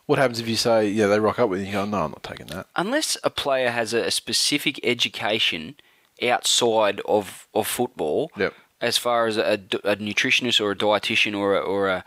What 0.05 0.17
happens 0.17 0.39
if 0.39 0.47
you 0.47 0.55
say, 0.55 0.87
yeah, 0.89 1.05
they 1.05 1.19
rock 1.19 1.37
up 1.37 1.49
with 1.51 1.59
you 1.59 1.65
and 1.65 1.73
you 1.73 1.79
go, 1.79 1.85
no, 1.85 2.05
I'm 2.05 2.09
not 2.11 2.23
taking 2.23 2.47
that. 2.47 2.65
unless 2.75 3.15
a 3.23 3.29
player 3.29 3.69
has 3.69 3.93
a, 3.93 4.05
a 4.05 4.09
specific 4.11 4.79
education 4.83 5.75
outside 6.23 6.99
of, 7.05 7.47
of 7.53 7.67
football, 7.67 8.31
Yep. 8.35 8.53
as 8.81 8.97
far 8.97 9.27
as 9.27 9.37
a, 9.37 9.59
a 9.83 9.95
nutritionist 9.97 10.59
or 10.61 10.71
a 10.71 10.75
dietitian 10.75 11.37
or 11.37 11.55
a, 11.55 11.59
or 11.59 11.89
a 11.89 12.03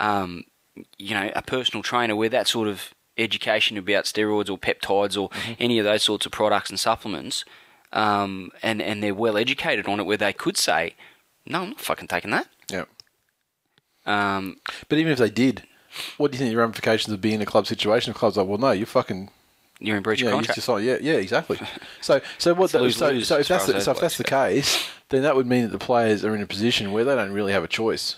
um, 0.00 0.44
you 0.98 1.14
know 1.14 1.30
a 1.34 1.42
personal 1.42 1.82
trainer, 1.82 2.16
where 2.16 2.28
that 2.28 2.48
sort 2.48 2.68
of 2.68 2.94
education 3.18 3.76
about 3.76 4.04
steroids 4.04 4.50
or 4.50 4.58
peptides 4.58 5.20
or 5.20 5.28
any 5.58 5.78
of 5.78 5.84
those 5.84 6.02
sorts 6.02 6.26
of 6.26 6.32
products 6.32 6.70
and 6.70 6.80
supplements, 6.80 7.44
um, 7.92 8.50
and 8.62 8.80
and 8.80 9.02
they're 9.02 9.14
well 9.14 9.36
educated 9.36 9.86
on 9.86 10.00
it, 10.00 10.04
where 10.04 10.16
they 10.16 10.32
could 10.32 10.56
say, 10.56 10.94
no, 11.46 11.62
I'm 11.62 11.70
not 11.70 11.80
fucking 11.80 12.08
taking 12.08 12.30
that. 12.30 12.48
Yeah. 12.70 12.84
Um, 14.06 14.56
But 14.88 14.98
even 14.98 15.12
if 15.12 15.18
they 15.18 15.30
did, 15.30 15.62
what 16.16 16.30
do 16.30 16.36
you 16.36 16.38
think 16.38 16.50
the 16.50 16.56
ramifications 16.56 17.12
of 17.12 17.20
being 17.20 17.36
in 17.36 17.42
a 17.42 17.46
club 17.46 17.66
situation? 17.66 18.12
The 18.12 18.18
club's 18.18 18.36
like, 18.36 18.46
well, 18.46 18.58
no, 18.58 18.72
you're 18.72 18.86
fucking 18.86 19.30
you're 19.78 19.96
in 19.96 20.02
breach 20.02 20.22
yeah, 20.22 20.28
of 20.28 20.34
contract. 20.34 20.68
like, 20.68 20.84
yeah, 20.84 20.98
yeah, 21.00 21.14
exactly. 21.14 21.58
So, 22.00 22.20
so 22.38 22.54
what? 22.54 22.70
So, 22.70 22.88
so 22.90 23.08
if 23.08 23.48
that's 23.48 23.66
the, 23.66 23.80
so 23.80 23.92
if 23.92 24.00
that's 24.00 24.16
the 24.18 24.24
case, 24.24 24.88
then 25.10 25.22
that 25.22 25.36
would 25.36 25.46
mean 25.46 25.62
that 25.62 25.72
the 25.72 25.78
players 25.78 26.24
are 26.24 26.34
in 26.34 26.42
a 26.42 26.46
position 26.46 26.90
where 26.90 27.04
they 27.04 27.14
don't 27.14 27.32
really 27.32 27.52
have 27.52 27.62
a 27.62 27.68
choice, 27.68 28.16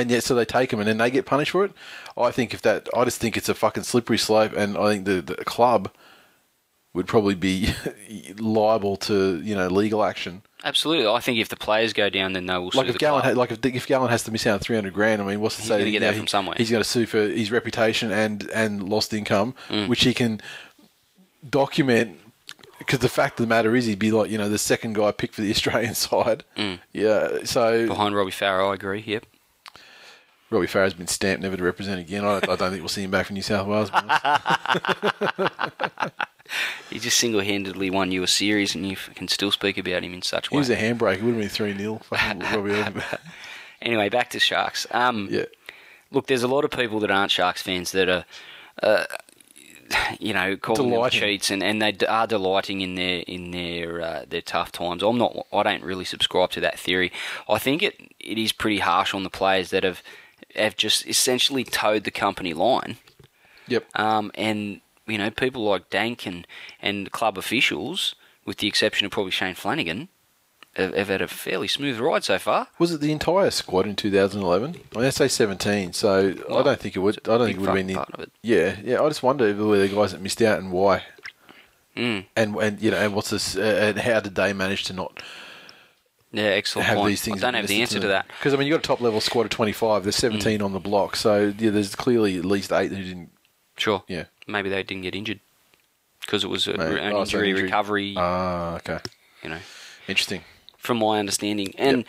and 0.00 0.10
yet 0.10 0.22
so 0.24 0.34
they 0.34 0.44
take 0.44 0.70
them 0.70 0.80
and 0.80 0.88
then 0.88 0.98
they 0.98 1.10
get 1.10 1.26
punished 1.26 1.50
for 1.52 1.64
it. 1.64 1.72
I 2.16 2.30
think 2.30 2.54
if 2.54 2.62
that, 2.62 2.88
I 2.96 3.04
just 3.04 3.20
think 3.20 3.36
it's 3.36 3.48
a 3.48 3.54
fucking 3.54 3.82
slippery 3.84 4.18
slope, 4.18 4.52
and 4.56 4.76
I 4.78 4.92
think 4.92 5.04
the 5.04 5.20
the 5.22 5.36
club 5.44 5.90
would 6.94 7.06
probably 7.06 7.34
be 7.34 7.68
liable 8.38 8.96
to 8.96 9.40
you 9.42 9.54
know 9.54 9.68
legal 9.68 10.02
action. 10.04 10.42
Absolutely, 10.64 11.06
I 11.06 11.20
think 11.20 11.38
if 11.38 11.48
the 11.48 11.56
players 11.56 11.92
go 11.92 12.10
down, 12.10 12.32
then 12.32 12.46
they 12.46 12.58
will 12.58 12.72
sue 12.72 12.78
Like 12.78 12.88
if 12.88 12.98
club. 12.98 13.22
had, 13.22 13.36
like 13.36 13.52
if 13.52 13.64
if 13.64 13.86
Gallen 13.86 14.10
has 14.10 14.24
to 14.24 14.32
miss 14.32 14.44
out 14.46 14.54
on 14.54 14.58
three 14.60 14.74
hundred 14.74 14.92
grand, 14.94 15.22
I 15.22 15.24
mean, 15.24 15.40
what's 15.40 15.54
to 15.56 15.62
He's 15.62 15.68
say? 15.68 15.78
gonna 15.78 15.84
get 15.84 15.92
you 15.94 16.00
know, 16.00 16.06
that 16.06 16.12
he- 16.14 16.18
from 16.18 16.26
somewhere. 16.26 16.56
He's 16.58 16.70
going 16.70 16.82
to 16.82 16.88
sue 16.88 17.06
for 17.06 17.18
his 17.20 17.52
reputation 17.52 18.10
and 18.10 18.48
and 18.52 18.88
lost 18.88 19.12
income, 19.14 19.54
Mm. 19.68 19.86
which 19.88 20.02
he 20.02 20.12
can 20.14 20.40
document. 21.48 22.18
Because 22.78 23.00
the 23.00 23.08
fact 23.08 23.38
of 23.40 23.44
the 23.44 23.48
matter 23.48 23.74
is, 23.74 23.86
he'd 23.86 23.98
be 23.98 24.10
like 24.12 24.30
you 24.30 24.38
know 24.38 24.48
the 24.48 24.58
second 24.58 24.94
guy 24.94 25.10
picked 25.12 25.34
for 25.34 25.42
the 25.42 25.50
Australian 25.56 25.94
side. 25.94 26.44
Mm. 26.56 26.78
Yeah, 26.92 27.38
so 27.44 27.86
behind 27.86 28.14
Robbie 28.16 28.30
Farah. 28.30 28.70
I 28.70 28.74
agree. 28.74 29.02
Yep. 29.06 29.26
Robbie 30.50 30.66
Farah's 30.66 30.94
been 30.94 31.06
stamped 31.06 31.42
never 31.42 31.56
to 31.56 31.62
represent 31.62 32.00
again. 32.00 32.24
I, 32.24 32.36
I 32.36 32.40
don't 32.40 32.58
think 32.58 32.80
we'll 32.80 32.88
see 32.88 33.02
him 33.04 33.10
back 33.10 33.26
for 33.26 33.32
New 33.34 33.42
South 33.42 33.66
Wales. 33.66 33.90
to 33.90 34.02
be 34.02 34.08
honest. 35.44 36.12
He 36.88 36.98
just 36.98 37.18
single-handedly 37.18 37.90
won 37.90 38.10
you 38.10 38.22
a 38.22 38.26
series, 38.26 38.74
and 38.74 38.88
you 38.88 38.96
can 38.96 39.28
still 39.28 39.50
speak 39.50 39.76
about 39.76 40.02
him 40.02 40.14
in 40.14 40.22
such 40.22 40.48
he 40.48 40.56
way. 40.56 40.60
was 40.60 40.70
a 40.70 40.76
handbrake. 40.76 41.16
It 41.18 41.22
would 41.22 41.34
have 41.34 41.40
been 41.40 41.48
three 41.50 41.76
0 41.76 42.00
Anyway, 43.82 44.08
back 44.08 44.30
to 44.30 44.38
Sharks. 44.40 44.86
Um, 44.90 45.28
yeah, 45.30 45.44
Look, 46.10 46.26
there's 46.26 46.42
a 46.42 46.48
lot 46.48 46.64
of 46.64 46.70
people 46.70 47.00
that 47.00 47.10
aren't 47.10 47.30
Sharks 47.30 47.60
fans 47.60 47.92
that 47.92 48.08
are, 48.08 48.24
uh, 48.82 49.04
you 50.18 50.32
know, 50.32 50.56
calling 50.56 50.88
Delighting. 50.90 51.20
them 51.20 51.28
cheats, 51.28 51.50
and, 51.50 51.62
and 51.62 51.82
they 51.82 51.92
d- 51.92 52.06
are 52.06 52.26
delighting 52.26 52.80
in 52.80 52.94
their 52.94 53.20
in 53.20 53.50
their 53.50 54.00
uh, 54.00 54.24
their 54.26 54.40
tough 54.40 54.72
times. 54.72 55.02
I'm 55.02 55.18
not. 55.18 55.46
I 55.52 55.62
don't 55.62 55.82
really 55.84 56.06
subscribe 56.06 56.50
to 56.52 56.60
that 56.60 56.78
theory. 56.78 57.12
I 57.48 57.58
think 57.58 57.82
it 57.82 58.00
it 58.18 58.38
is 58.38 58.52
pretty 58.52 58.78
harsh 58.78 59.12
on 59.12 59.22
the 59.22 59.30
players 59.30 59.68
that 59.70 59.84
have 59.84 60.02
have 60.58 60.76
just 60.76 61.06
essentially 61.06 61.64
towed 61.64 62.04
the 62.04 62.10
company 62.10 62.54
line. 62.54 62.96
yep. 63.66 63.84
Um, 63.94 64.30
and 64.34 64.80
you 65.06 65.16
know, 65.18 65.30
people 65.30 65.64
like 65.64 65.88
Dank 65.90 66.26
and, 66.26 66.46
and 66.82 67.10
club 67.12 67.38
officials, 67.38 68.14
with 68.44 68.58
the 68.58 68.66
exception 68.68 69.06
of 69.06 69.10
probably 69.10 69.30
Shane 69.32 69.54
Flanagan, 69.54 70.08
have, 70.74 70.94
have 70.94 71.08
had 71.08 71.22
a 71.22 71.28
fairly 71.28 71.66
smooth 71.66 71.98
ride 71.98 72.24
so 72.24 72.38
far. 72.38 72.68
Was 72.78 72.92
it 72.92 73.00
the 73.00 73.10
entire 73.10 73.50
squad 73.50 73.86
in 73.86 73.96
2011? 73.96 74.76
I 74.94 74.98
mean, 74.98 75.06
I 75.06 75.10
say 75.10 75.26
17, 75.28 75.94
so 75.94 76.34
I 76.50 76.62
don't 76.62 76.78
think 76.78 76.94
it 76.94 76.98
would. 76.98 77.16
I 77.26 77.38
don't 77.38 77.46
think 77.46 77.56
it 77.56 77.60
would 77.60 77.66
have 77.68 77.74
been 77.76 77.86
the. 77.86 77.94
part 77.94 78.10
of 78.12 78.20
it. 78.20 78.32
Yeah, 78.42 78.76
yeah. 78.84 79.00
I 79.00 79.08
just 79.08 79.22
wonder 79.22 79.46
if 79.48 79.56
there 79.56 79.64
were 79.66 79.78
the 79.78 79.88
guys 79.88 80.12
that 80.12 80.20
missed 80.20 80.42
out 80.42 80.58
and 80.58 80.70
why, 80.72 81.04
Mm. 81.96 82.26
and 82.36 82.54
and 82.56 82.80
you 82.80 82.90
know, 82.92 82.96
and 82.98 83.12
what's 83.14 83.30
this, 83.30 83.56
uh, 83.56 83.60
and 83.60 83.98
how 83.98 84.20
did 84.20 84.34
they 84.36 84.52
manage 84.52 84.84
to 84.84 84.92
not 84.92 85.20
Yeah, 86.32 86.42
excellent 86.44 86.86
have 86.88 86.96
point. 86.98 87.08
these 87.08 87.22
things? 87.22 87.42
I 87.42 87.46
don't 87.46 87.54
have 87.54 87.66
the 87.68 87.80
answer 87.80 88.00
to 88.00 88.08
that. 88.08 88.26
because 88.28 88.52
I 88.52 88.56
mean, 88.58 88.66
you've 88.68 88.74
got 88.74 88.84
a 88.84 88.86
top 88.86 89.00
level 89.00 89.20
squad 89.20 89.44
of 89.44 89.50
25. 89.50 90.02
There's 90.02 90.16
17 90.16 90.60
on 90.60 90.72
the 90.72 90.78
block, 90.80 91.16
so 91.16 91.54
yeah, 91.58 91.70
there's 91.70 91.94
clearly 91.94 92.36
at 92.36 92.44
least 92.44 92.70
eight 92.72 92.90
who 92.90 93.02
didn't. 93.02 93.30
Sure. 93.78 94.02
Yeah. 94.08 94.24
Maybe 94.46 94.68
they 94.68 94.82
didn't 94.82 95.04
get 95.04 95.14
injured 95.14 95.40
because 96.20 96.44
it 96.44 96.48
was 96.48 96.66
a, 96.66 96.76
Maybe. 96.76 97.00
an 97.00 97.12
Oh, 97.14 97.20
injury 97.20 97.48
injury- 97.50 97.62
recovery. 97.64 98.14
Ah, 98.16 98.76
okay, 98.76 98.98
you 99.42 99.48
know, 99.50 99.58
interesting. 100.06 100.42
from 100.76 100.98
my 100.98 101.18
understanding, 101.18 101.72
and 101.78 102.04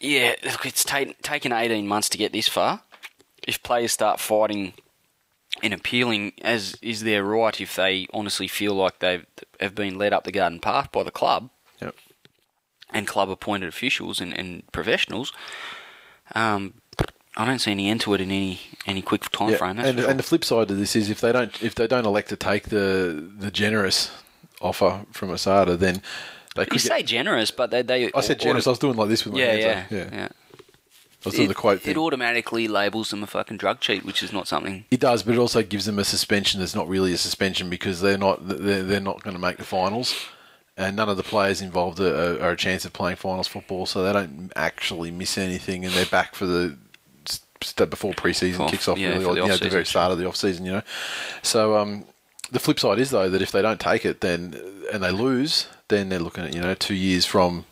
yeah, 0.00 0.34
look, 0.44 0.66
it's 0.66 0.84
ta- 0.84 1.04
taken 1.22 1.52
eighteen 1.52 1.86
months 1.86 2.08
to 2.10 2.18
get 2.18 2.32
this 2.32 2.48
far. 2.48 2.82
If 3.46 3.62
players 3.62 3.92
start 3.92 4.20
fighting 4.20 4.74
and 5.62 5.72
appealing, 5.72 6.32
as 6.42 6.76
is 6.82 7.02
their 7.02 7.22
right, 7.24 7.58
if 7.60 7.76
they 7.76 8.06
honestly 8.12 8.48
feel 8.48 8.74
like 8.74 8.98
they 8.98 9.22
have 9.60 9.74
been 9.74 9.96
led 9.98 10.12
up 10.12 10.24
the 10.24 10.32
garden 10.32 10.58
path 10.60 10.90
by 10.92 11.02
the 11.02 11.10
club 11.10 11.44
Yep. 11.44 11.50
And 12.94 13.06
club 13.06 13.28
appointed 13.28 13.68
officials 13.68 14.20
and, 14.20 14.32
and 14.38 14.62
professionals, 14.72 15.32
um, 16.34 16.74
I 17.36 17.44
don't 17.44 17.58
see 17.58 17.72
any 17.72 17.88
end 17.90 18.00
to 18.02 18.14
it 18.14 18.20
in 18.20 18.30
any 18.30 18.60
any 18.86 19.02
quick 19.02 19.28
time 19.30 19.50
Yeah, 19.50 19.56
frame. 19.56 19.78
And, 19.78 19.98
sure. 19.98 20.08
and 20.08 20.18
the 20.18 20.22
flip 20.22 20.44
side 20.44 20.68
to 20.68 20.74
this 20.74 20.94
is 20.96 21.10
if 21.10 21.20
they 21.20 21.32
don't 21.32 21.60
if 21.62 21.74
they 21.74 21.86
don't 21.86 22.06
elect 22.06 22.28
to 22.30 22.36
take 22.36 22.68
the 22.68 23.28
the 23.38 23.50
generous 23.50 24.10
offer 24.60 25.04
from 25.12 25.30
Asada, 25.30 25.76
then 25.78 26.00
they 26.54 26.66
you 26.72 26.78
say 26.78 26.98
Get, 27.00 27.06
generous, 27.06 27.50
but 27.50 27.70
they 27.72 27.82
they 27.82 28.10
I 28.14 28.20
said 28.20 28.38
generous. 28.38 28.66
I 28.66 28.70
was 28.70 28.78
doing 28.78 28.96
like 28.96 29.08
this 29.08 29.24
with 29.24 29.34
my 29.34 29.40
Yeah, 29.40 29.52
hands. 29.52 29.90
yeah, 29.90 29.98
yeah, 29.98 30.08
yeah. 30.12 30.28
I 31.24 31.28
was 31.28 31.34
doing 31.34 31.46
It, 31.46 31.48
the 31.48 31.54
quote 31.54 31.86
it 31.88 31.96
automatically 31.96 32.68
labels 32.68 33.10
them 33.10 33.22
a 33.22 33.26
fucking 33.26 33.56
drug 33.56 33.80
cheat, 33.80 34.04
which 34.04 34.22
is 34.22 34.32
not 34.32 34.46
something. 34.46 34.84
It 34.90 35.00
does, 35.00 35.22
but 35.24 35.34
it 35.34 35.38
also 35.38 35.62
gives 35.62 35.86
them 35.86 35.98
a 35.98 36.04
suspension 36.04 36.60
that's 36.60 36.74
not 36.74 36.86
really 36.86 37.12
a 37.14 37.18
suspension 37.18 37.68
because 37.68 38.00
they're 38.00 38.18
not 38.18 38.46
they're, 38.46 38.82
they're 38.84 39.00
not 39.00 39.22
going 39.24 39.34
to 39.34 39.40
make 39.40 39.56
the 39.56 39.64
finals, 39.64 40.14
and 40.76 40.96
none 40.96 41.08
of 41.08 41.16
the 41.16 41.22
players 41.22 41.60
involved 41.60 42.00
are, 42.00 42.42
are 42.42 42.50
a 42.50 42.56
chance 42.56 42.84
of 42.84 42.92
playing 42.92 43.16
finals 43.16 43.48
football, 43.48 43.86
so 43.86 44.02
they 44.02 44.12
don't 44.12 44.52
actually 44.56 45.10
miss 45.10 45.38
anything, 45.38 45.84
and 45.84 45.94
they're 45.94 46.06
back 46.06 46.34
for 46.34 46.46
the 46.46 46.76
before 47.88 48.12
preseason 48.12 48.68
kicks 48.68 48.88
off, 48.88 48.98
yeah, 48.98 49.10
really, 49.10 49.24
or, 49.24 49.34
the 49.34 49.40
you 49.40 49.48
know, 49.48 49.54
at 49.54 49.60
the 49.60 49.70
very 49.70 49.86
start 49.86 50.12
of 50.12 50.18
the 50.18 50.26
off 50.26 50.36
season, 50.36 50.66
you 50.66 50.72
know. 50.72 50.82
So 51.42 51.78
um, 51.78 52.04
the 52.50 52.58
flip 52.58 52.78
side 52.78 52.98
is 52.98 53.10
though 53.10 53.30
that 53.30 53.40
if 53.40 53.52
they 53.52 53.62
don't 53.62 53.80
take 53.80 54.04
it, 54.04 54.20
then 54.20 54.54
and 54.92 55.02
they 55.02 55.10
lose, 55.10 55.68
then 55.88 56.08
they're 56.08 56.18
looking 56.18 56.44
at 56.44 56.54
you 56.54 56.60
know 56.60 56.74
two 56.74 56.94
years 56.94 57.24
from 57.24 57.64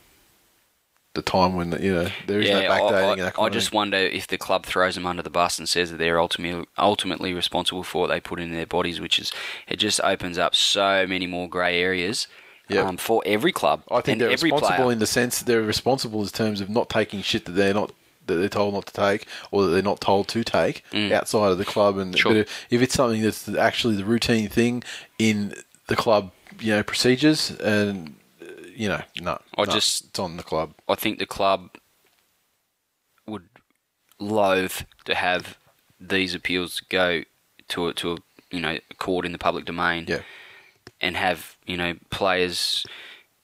the 1.15 1.23
time 1.23 1.55
when 1.57 1.73
you 1.83 1.93
know 1.93 2.09
there 2.27 2.41
is 2.41 2.49
yeah, 2.49 2.61
no 2.61 2.69
backdating 2.71 2.93
I, 2.93 3.13
and 3.13 3.21
that 3.21 3.39
I, 3.39 3.43
I 3.43 3.49
just 3.51 3.73
wonder 3.73 3.99
if 3.99 4.27
the 4.29 4.39
club 4.39 4.65
throws 4.65 4.95
them 4.95 5.05
under 5.05 5.23
the 5.23 5.29
bus 5.29 5.59
and 5.59 5.69
says 5.69 5.91
that 5.91 5.99
they're 5.99 6.19
ultimately 6.19 6.67
ultimately 6.79 7.35
responsible 7.35 7.83
for 7.83 8.03
what 8.03 8.07
they 8.09 8.21
put 8.21 8.41
in 8.41 8.53
their 8.53 8.67
bodies, 8.67 9.01
which 9.01 9.19
is 9.19 9.33
it 9.69 9.77
just 9.77 10.01
opens 10.03 10.39
up 10.39 10.55
so 10.55 11.07
many 11.07 11.27
more 11.27 11.49
grey 11.49 11.81
areas 11.83 12.29
Yeah. 12.69 12.83
um, 12.83 12.97
for 12.97 13.23
every 13.27 13.53
club. 13.53 13.83
I 13.91 14.01
think 14.01 14.15
and 14.15 14.21
they're 14.23 14.29
responsible 14.31 14.69
player. 14.77 14.93
in 14.93 14.99
the 14.99 15.07
sense 15.07 15.39
that 15.39 15.45
they're 15.47 15.63
responsible 15.63 16.23
in 16.23 16.29
terms 16.29 16.61
of 16.61 16.71
not 16.71 16.89
taking 16.89 17.21
shit 17.23 17.45
that 17.45 17.53
they're 17.53 17.75
not 17.75 17.93
that 18.27 18.37
they're 18.37 18.49
told 18.49 18.73
not 18.73 18.87
to 18.87 18.93
take 18.93 19.27
or 19.51 19.65
that 19.65 19.71
they're 19.73 19.83
not 19.83 20.01
told 20.01 20.29
to 20.29 20.45
take 20.45 20.85
outside 20.95 21.51
of 21.51 21.59
the 21.59 21.65
club. 21.65 21.99
And 21.99 22.15
Mm. 22.15 22.19
Sure. 22.19 22.37
if, 22.37 22.67
if 22.71 22.81
it's 22.81 22.95
something 22.95 23.21
that's 23.21 23.49
actually 23.49 23.97
the 23.97 24.05
routine 24.05 24.49
thing 24.49 24.85
in 25.19 25.55
the 25.89 25.97
club, 25.97 26.31
you 26.61 26.73
know, 26.73 26.83
procedures 26.85 27.51
and 27.51 28.15
you 28.77 28.89
know, 28.89 29.03
no, 29.21 29.41
I 29.59 29.65
no, 29.65 29.73
just- 29.73 30.05
it's 30.07 30.19
on 30.19 30.37
the 30.37 30.43
club. 30.45 30.73
I 30.89 30.95
think 30.95 31.19
the 31.19 31.27
club 31.27 31.71
would 33.27 33.49
loathe 34.19 34.73
to 35.05 35.15
have 35.15 35.59
these 36.01 36.35
appeals 36.35 36.81
go 36.81 37.23
to 37.69 37.89
a, 37.89 37.95
to 37.95 38.13
a 38.13 38.17
you 38.51 38.61
know 38.61 38.79
a 38.91 38.95
court 38.95 39.25
in 39.27 39.33
the 39.33 39.39
public 39.39 39.65
domain. 39.65 40.05
Yeah, 40.09 40.21
and 41.03 41.17
have 41.17 41.57
you 41.67 41.77
know 41.77 41.95
players 42.11 42.87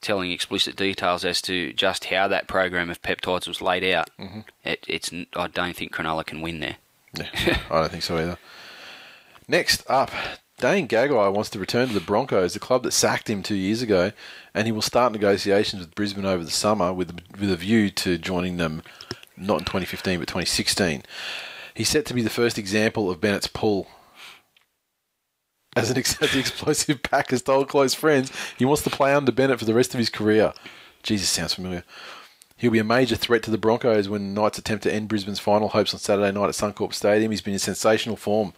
telling 0.01 0.31
explicit 0.31 0.75
details 0.75 1.25
as 1.25 1.41
to 1.41 1.73
just 1.73 2.05
how 2.05 2.27
that 2.27 2.47
program 2.47 2.89
of 2.89 3.01
peptides 3.01 3.47
was 3.47 3.61
laid 3.61 3.83
out. 3.83 4.09
Mm-hmm. 4.17 4.39
It, 4.63 4.85
it's 4.87 5.11
I 5.35 5.47
don't 5.47 5.75
think 5.75 5.93
Cronulla 5.93 6.25
can 6.25 6.41
win 6.41 6.61
there. 6.61 6.77
yeah, 7.13 7.59
I 7.69 7.81
don't 7.81 7.91
think 7.91 8.03
so 8.03 8.17
either. 8.17 8.37
Next 9.47 9.83
up, 9.89 10.11
Dane 10.57 10.87
Gagai 10.87 11.33
wants 11.33 11.49
to 11.51 11.59
return 11.59 11.87
to 11.87 11.93
the 11.93 11.99
Broncos, 11.99 12.53
the 12.53 12.59
club 12.59 12.83
that 12.83 12.91
sacked 12.91 13.29
him 13.29 13.41
two 13.41 13.55
years 13.55 13.81
ago, 13.81 14.11
and 14.53 14.67
he 14.67 14.71
will 14.71 14.81
start 14.81 15.11
negotiations 15.11 15.81
with 15.81 15.95
Brisbane 15.95 16.25
over 16.25 16.43
the 16.43 16.51
summer 16.51 16.93
with 16.93 17.19
with 17.39 17.51
a 17.51 17.57
view 17.57 17.89
to 17.91 18.17
joining 18.17 18.57
them 18.57 18.83
not 19.35 19.59
in 19.59 19.65
2015 19.65 20.19
but 20.19 20.27
2016. 20.27 21.03
He's 21.73 21.89
set 21.89 22.05
to 22.07 22.13
be 22.13 22.21
the 22.21 22.29
first 22.29 22.57
example 22.57 23.09
of 23.09 23.21
Bennett's 23.21 23.47
pull. 23.47 23.87
As 25.79 25.91
an 25.91 25.97
as 26.21 26.31
the 26.31 26.39
explosive 26.39 27.03
pack 27.03 27.31
has 27.31 27.41
told 27.41 27.69
close 27.69 27.93
friends, 27.93 28.31
he 28.57 28.65
wants 28.65 28.83
to 28.83 28.89
play 28.89 29.13
under 29.13 29.31
Bennett 29.31 29.59
for 29.59 29.65
the 29.65 29.73
rest 29.73 29.93
of 29.93 29.99
his 29.99 30.09
career. 30.09 30.53
Jesus, 31.03 31.29
sounds 31.29 31.53
familiar. 31.53 31.83
He'll 32.57 32.71
be 32.71 32.79
a 32.79 32.83
major 32.83 33.15
threat 33.15 33.41
to 33.43 33.51
the 33.51 33.57
Broncos 33.57 34.09
when 34.09 34.33
Knights 34.33 34.57
attempt 34.57 34.83
to 34.83 34.93
end 34.93 35.07
Brisbane's 35.07 35.39
final 35.39 35.69
hopes 35.69 35.93
on 35.93 35.99
Saturday 36.01 36.33
night 36.33 36.49
at 36.49 36.55
Suncorp 36.55 36.93
Stadium. 36.93 37.31
He's 37.31 37.39
been 37.39 37.53
in 37.53 37.59
sensational 37.59 38.17
form 38.17 38.51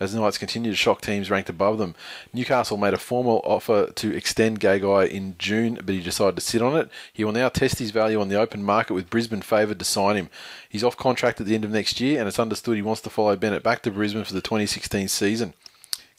as 0.00 0.12
the 0.12 0.20
Knights 0.20 0.38
continue 0.38 0.72
to 0.72 0.76
shock 0.76 1.00
teams 1.00 1.30
ranked 1.30 1.48
above 1.48 1.78
them. 1.78 1.94
Newcastle 2.32 2.76
made 2.76 2.94
a 2.94 2.98
formal 2.98 3.40
offer 3.44 3.92
to 3.94 4.12
extend 4.12 4.58
Gagai 4.58 5.08
in 5.08 5.36
June, 5.38 5.78
but 5.84 5.94
he 5.94 6.00
decided 6.00 6.34
to 6.34 6.42
sit 6.42 6.62
on 6.62 6.76
it. 6.76 6.90
He 7.12 7.22
will 7.22 7.30
now 7.30 7.48
test 7.48 7.78
his 7.78 7.92
value 7.92 8.20
on 8.20 8.28
the 8.28 8.40
open 8.40 8.64
market 8.64 8.94
with 8.94 9.08
Brisbane 9.08 9.40
favoured 9.40 9.78
to 9.78 9.84
sign 9.84 10.16
him. 10.16 10.30
He's 10.68 10.82
off 10.82 10.96
contract 10.96 11.40
at 11.40 11.46
the 11.46 11.54
end 11.54 11.64
of 11.64 11.70
next 11.70 12.00
year, 12.00 12.18
and 12.18 12.26
it's 12.26 12.40
understood 12.40 12.74
he 12.74 12.82
wants 12.82 13.02
to 13.02 13.10
follow 13.10 13.36
Bennett 13.36 13.62
back 13.62 13.82
to 13.82 13.90
Brisbane 13.92 14.24
for 14.24 14.34
the 14.34 14.40
2016 14.40 15.06
season. 15.06 15.54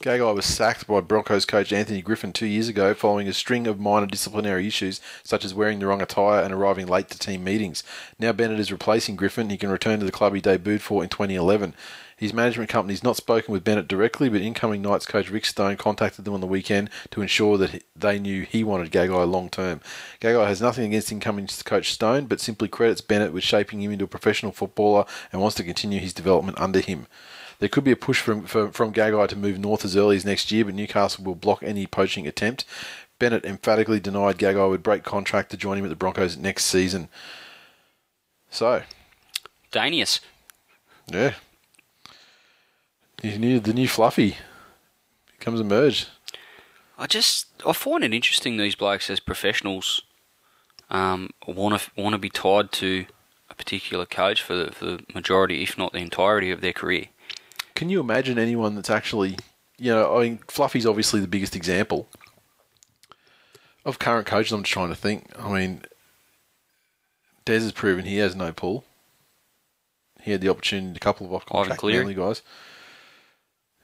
Gagai 0.04 0.36
was 0.36 0.46
sacked 0.46 0.88
by 0.88 1.00
Broncos 1.00 1.46
coach 1.46 1.72
Anthony 1.72 2.02
Griffin 2.02 2.34
two 2.34 2.46
years 2.46 2.68
ago 2.68 2.94
following 2.94 3.30
a 3.30 3.34
string 3.34 3.66
of 3.66 3.80
minor 3.80 4.06
disciplinary 4.06 4.68
issues, 4.68 5.00
such 5.24 5.46
as 5.46 5.54
wearing 5.54 5.80
the 5.80 5.88
wrong 5.88 6.02
attire 6.02 6.44
and 6.44 6.54
arriving 6.54 6.86
late 6.86 7.10
to 7.10 7.18
team 7.18 7.46
meetings. 7.46 7.82
Now 8.20 8.34
Bennett 8.34 8.60
is 8.60 8.74
replacing 8.74 9.16
Griffin. 9.16 9.50
He 9.50 9.58
can 9.58 9.70
return 9.70 10.00
to 10.00 10.06
the 10.06 10.12
club 10.12 10.36
he 10.36 10.42
debuted 10.42 10.82
for 10.82 11.02
in 11.02 11.10
2011. 11.10 11.74
His 12.18 12.34
management 12.34 12.70
company 12.70 12.94
has 12.94 13.04
not 13.04 13.16
spoken 13.16 13.52
with 13.52 13.64
Bennett 13.64 13.88
directly, 13.88 14.30
but 14.30 14.42
incoming 14.42 14.82
Knights 14.82 15.06
coach 15.06 15.30
Rick 15.30 15.46
Stone 15.46 15.78
contacted 15.78 16.24
them 16.24 16.34
on 16.34 16.42
the 16.42 16.48
weekend 16.48 16.90
to 17.12 17.22
ensure 17.22 17.58
that 17.58 17.84
they 17.96 18.20
knew 18.20 18.44
he 18.44 18.64
wanted 18.64 18.92
Gagai 18.92 19.30
long 19.30 19.50
term. 19.50 19.80
Gagai 20.22 20.46
has 20.46 20.62
nothing 20.62 20.86
against 20.86 21.12
incoming 21.12 21.48
coach 21.64 21.92
Stone, 21.94 22.26
but 22.26 22.42
simply 22.42 22.68
credits 22.68 23.02
Bennett 23.02 23.34
with 23.34 23.44
shaping 23.44 23.82
him 23.82 23.92
into 23.92 24.06
a 24.06 24.10
professional 24.10 24.52
footballer 24.52 25.06
and 25.32 25.42
wants 25.42 25.56
to 25.56 25.64
continue 25.64 26.00
his 26.00 26.14
development 26.14 26.60
under 26.60 26.80
him. 26.80 27.08
There 27.60 27.70
could 27.70 27.84
be 27.84 27.92
a 27.92 27.96
push 27.96 28.20
from, 28.20 28.44
from, 28.46 28.72
from 28.72 28.94
Gagai 28.94 29.28
to 29.30 29.36
move 29.36 29.60
north 29.60 29.86
as 29.86 29.96
early 29.96 30.18
as 30.18 30.26
next 30.26 30.52
year, 30.52 30.66
but 30.66 30.74
Newcastle 30.74 31.24
will 31.24 31.36
block 31.36 31.64
any 31.64 31.88
poaching 31.88 32.28
attempt. 32.28 32.66
Bennett 33.18 33.46
emphatically 33.46 34.00
denied 34.00 34.38
Gagai 34.38 34.70
would 34.70 34.84
break 34.84 35.04
contract 35.04 35.52
to 35.52 35.58
join 35.58 35.78
him 35.78 35.86
at 35.86 35.90
the 35.90 35.96
Broncos 35.96 36.36
next 36.36 36.66
season. 36.66 37.08
So, 38.50 38.84
Darius. 39.72 40.20
yeah. 41.12 41.34
You 43.22 43.40
knew 43.40 43.60
the 43.60 43.74
new 43.74 43.88
Fluffy 43.88 44.30
It 44.30 45.40
becomes 45.40 45.60
emerged. 45.60 46.10
I 46.98 47.08
just 47.08 47.48
I 47.66 47.74
find 47.74 48.04
it 48.04 48.14
interesting 48.14 48.58
these 48.58 48.76
blokes 48.76 49.10
as 49.10 49.20
professionals 49.20 50.02
um, 50.90 51.32
want 51.48 51.82
to 51.82 52.02
want 52.02 52.14
to 52.14 52.20
be 52.20 52.30
tied 52.30 52.72
to 52.74 53.06
a 53.50 53.56
particular 53.56 54.06
coach 54.06 54.42
for 54.42 54.56
the, 54.56 54.72
for 54.72 54.86
the 54.86 55.04
majority, 55.14 55.64
if 55.64 55.78
not 55.78 55.94
the 55.94 56.00
entirety, 56.00 56.52
of 56.52 56.62
their 56.62 56.74
career. 56.74 57.08
Can 57.76 57.90
you 57.90 58.00
imagine 58.00 58.40
anyone 58.40 58.76
that's 58.76 58.90
actually, 58.90 59.38
you 59.78 59.92
know, 59.92 60.18
I 60.18 60.24
mean, 60.24 60.40
Fluffy's 60.48 60.86
obviously 60.86 61.20
the 61.20 61.28
biggest 61.28 61.56
example 61.56 62.08
of 63.84 64.00
current 64.00 64.26
coaches. 64.26 64.52
I'm 64.54 64.64
just 64.64 64.74
trying 64.74 64.90
to 64.90 64.96
think. 64.96 65.30
I 65.38 65.52
mean, 65.52 65.84
Des 67.44 67.60
has 67.60 67.72
proven 67.74 68.06
he 68.06 68.18
has 68.18 68.36
no 68.36 68.52
pull. 68.54 68.86
He 70.22 70.32
had 70.32 70.42
the 70.42 70.50
opportunity, 70.50 70.96
a 70.96 71.00
couple 71.00 71.28
of 71.28 71.34
off 71.34 71.46
contract 71.46 71.80
Cleary. 71.82 72.14
Guys. 72.16 72.42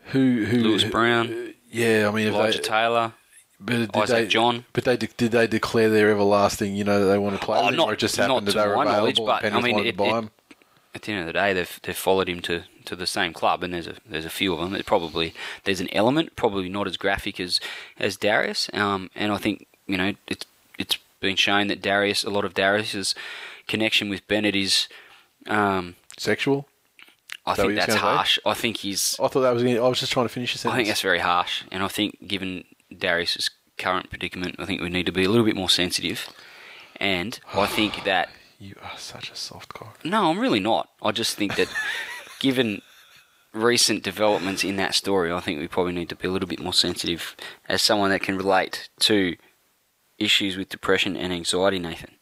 Who, 0.06 0.46
who, 0.46 0.58
Lewis 0.58 0.84
who- 0.84 0.90
Brown, 0.90 1.54
yeah, 1.70 2.08
I 2.12 2.16
mean, 2.16 2.28
if 2.28 2.34
Elijah 2.34 2.58
they, 2.58 2.64
Taylor. 2.68 3.14
but 3.60 3.74
did 3.76 3.96
Isaac 3.96 4.18
they, 4.18 4.28
John. 4.28 4.66
But 4.74 4.86
they 4.86 4.98
did 4.98 5.32
they 5.32 5.46
declare 5.48 5.90
their 5.90 6.10
everlasting, 6.10 6.76
you 6.76 6.84
know, 6.84 7.00
that 7.02 7.06
they 7.12 7.20
want 7.20 7.40
to 7.40 7.46
play 7.46 7.60
Oh, 7.60 7.68
him, 7.68 7.76
not- 7.76 7.90
or 7.90 7.94
it 7.94 8.00
just 8.00 8.18
not 8.18 8.28
happened 8.30 8.48
that 8.48 8.52
to 8.54 8.58
they 8.58 8.68
were 8.68 8.76
my 8.78 8.84
knowledge, 8.86 9.18
but, 9.18 9.44
and 9.44 9.54
I 9.54 9.62
mean, 9.62 9.76
wanted 9.76 9.88
it- 9.90 9.92
to 9.92 9.98
buy 9.98 10.06
it- 10.06 10.14
him? 10.16 10.30
At 10.94 11.04
the 11.04 11.14
end 11.14 11.22
of 11.22 11.28
the 11.28 11.34
day, 11.34 11.54
they've 11.54 11.80
they've 11.84 11.96
followed 11.96 12.28
him 12.28 12.42
to, 12.42 12.64
to 12.86 12.96
the 12.96 13.08
same 13.08 13.32
club, 13.34 13.64
and 13.64 13.74
there's 13.74 13.88
a 13.88 13.96
there's 14.06 14.26
a 14.26 14.30
few 14.30 14.54
of 14.54 14.60
them. 14.60 14.72
There's 14.72 14.84
probably 14.84 15.34
there's 15.64 15.80
an 15.80 15.94
element, 15.94 16.36
probably 16.36 16.68
not 16.70 16.88
as 16.88 16.98
graphic 16.98 17.40
as 17.40 17.60
as 17.98 18.18
Darius, 18.18 18.70
um, 18.74 19.10
and 19.16 19.32
I 19.32 19.38
think 19.38 19.68
you 19.88 19.98
know 19.98 20.14
it's 20.28 20.46
it's 20.78 20.98
been 21.22 21.38
shown 21.38 21.68
that 21.68 21.82
Darius, 21.82 22.24
a 22.24 22.30
lot 22.30 22.44
of 22.44 22.54
Darius's 22.54 23.16
connection 23.68 24.10
with 24.10 24.28
Bennett 24.28 24.56
is, 24.56 24.88
um, 25.48 25.96
Sexual? 26.18 26.68
I 27.46 27.56
that 27.56 27.62
think 27.62 27.76
that's 27.76 27.88
gonna 27.88 28.00
say? 28.00 28.06
harsh. 28.06 28.40
I 28.46 28.54
think 28.54 28.78
he's 28.78 29.16
I 29.20 29.28
thought 29.28 29.42
that 29.42 29.54
was. 29.54 29.64
Gonna, 29.64 29.84
I 29.84 29.88
was 29.88 30.00
just 30.00 30.12
trying 30.12 30.26
to 30.26 30.34
finish 30.34 30.54
the 30.54 30.60
sentence. 30.60 30.74
I 30.74 30.78
think 30.78 30.88
that's 30.90 31.02
very 31.02 31.20
harsh, 31.20 31.64
and 31.72 31.84
I 31.84 31.88
think 31.88 32.28
given 32.28 32.66
Darius's 32.96 33.50
current 33.78 34.10
predicament, 34.10 34.56
I 34.60 34.66
think 34.66 34.82
we 34.82 34.90
need 34.90 35.06
to 35.08 35.12
be 35.12 35.24
a 35.24 35.30
little 35.30 35.46
bit 35.46 35.56
more 35.56 35.70
sensitive 35.70 36.30
And 37.00 37.40
I 37.54 37.66
think 37.66 38.04
that 38.04 38.30
You 38.62 38.76
are 38.84 38.98
such 38.98 39.32
a 39.32 39.36
soft 39.36 39.74
cock. 39.74 39.98
no, 40.06 40.30
I'm 40.30 40.38
really 40.38 40.60
not. 40.60 40.90
I 41.02 41.12
just 41.12 41.36
think 41.36 41.56
that 41.56 41.68
given 42.40 42.84
recent 43.54 44.04
developments 44.04 44.64
in 44.64 44.76
that 44.76 44.94
story, 44.94 45.32
I 45.32 45.40
think 45.40 45.60
we 45.60 45.68
probably 45.68 45.94
need 45.94 46.10
to 46.10 46.16
be 46.16 46.28
a 46.28 46.32
little 46.32 46.48
bit 46.48 46.62
more 46.62 46.72
sensitive 46.72 47.36
as 47.68 47.82
someone 47.82 48.12
that 48.12 48.22
can 48.22 48.38
relate 48.38 48.90
to 49.00 49.36
issues 50.20 50.58
with 50.58 50.70
depression 50.70 51.18
and 51.18 51.34
anxiety, 51.34 51.80
Nathan. 51.80 52.18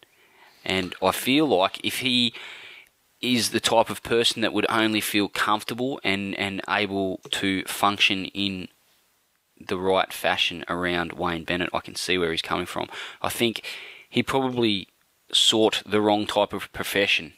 And 0.63 0.95
I 1.01 1.11
feel 1.11 1.45
like 1.45 1.83
if 1.83 1.99
he 1.99 2.33
is 3.21 3.49
the 3.49 3.59
type 3.59 3.89
of 3.89 4.01
person 4.01 4.41
that 4.41 4.53
would 4.53 4.65
only 4.69 5.01
feel 5.01 5.27
comfortable 5.27 5.99
and, 6.05 6.35
and 6.35 6.61
able 6.69 7.19
to 7.31 7.63
function 7.65 8.25
in 8.27 8.69
the 9.59 9.77
right 9.77 10.13
fashion 10.13 10.63
around 10.69 11.11
Wayne 11.11 11.43
Bennett, 11.43 11.69
I 11.73 11.81
can 11.81 11.95
see 11.95 12.17
where 12.17 12.31
he's 12.31 12.41
coming 12.41 12.65
from. 12.65 12.87
I 13.21 13.27
think 13.27 13.65
he 14.09 14.23
probably 14.23 14.87
sought 15.31 15.83
the 15.85 16.01
wrong 16.01 16.25
type 16.25 16.53
of 16.53 16.71
profession 16.73 17.33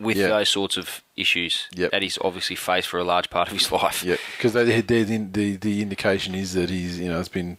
with 0.00 0.16
Yeah. 0.16 0.28
those 0.28 0.48
sorts 0.48 0.76
of 0.76 1.02
issues 1.16 1.68
Yep. 1.74 1.90
that 1.92 2.02
he's 2.02 2.18
obviously 2.22 2.56
faced 2.56 2.88
for 2.88 2.98
a 2.98 3.04
large 3.04 3.28
part 3.30 3.48
of 3.48 3.54
his 3.54 3.70
life. 3.80 4.02
Yeah, 4.02 4.16
because 4.36 4.52
the, 4.54 4.64
the 4.82 5.56
the 5.56 5.82
indication 5.82 6.34
is 6.34 6.54
that 6.54 6.70
he's 6.70 6.98
you 6.98 7.08
know 7.08 7.20
it's 7.20 7.28
been 7.28 7.58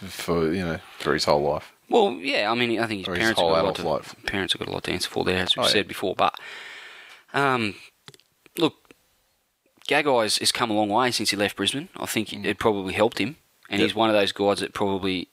for 0.00 0.52
you 0.52 0.64
know 0.64 0.78
for 0.98 1.12
his 1.14 1.24
whole 1.24 1.42
life. 1.42 1.72
Well, 1.88 2.12
yeah, 2.12 2.50
I 2.50 2.54
mean, 2.54 2.80
I 2.80 2.86
think 2.86 3.00
his 3.00 3.08
Or 3.08 3.12
his 3.12 3.18
parents 3.20 3.38
have 3.40 3.44
whole 3.46 3.50
got 3.54 3.60
a 3.60 3.66
lot 3.66 3.78
adult 3.78 4.04
to, 4.08 4.16
parents 4.22 4.54
have 4.54 4.60
got 4.60 4.68
a 4.68 4.72
lot 4.72 4.84
to 4.84 4.92
answer 4.92 5.10
for 5.10 5.24
there, 5.24 5.40
as 5.42 5.54
we've 5.56 5.64
Oh, 5.64 5.66
yeah. 5.66 5.72
said 5.72 5.86
before. 5.88 6.14
But 6.14 6.38
um, 7.34 7.74
look, 8.56 8.94
Gagai 9.88 10.22
has, 10.22 10.38
has 10.38 10.52
come 10.52 10.70
a 10.70 10.74
long 10.74 10.88
way 10.88 11.10
since 11.10 11.30
he 11.30 11.36
left 11.36 11.56
Brisbane. 11.56 11.90
I 11.98 12.06
think 12.06 12.28
Mm. 12.28 12.46
it 12.46 12.58
probably 12.58 12.94
helped 12.94 13.18
him, 13.18 13.36
and 13.68 13.80
Yep. 13.80 13.88
he's 13.88 13.94
one 13.94 14.08
of 14.08 14.14
those 14.14 14.32
guys 14.32 14.60
that 14.60 14.72
probably 14.72 15.28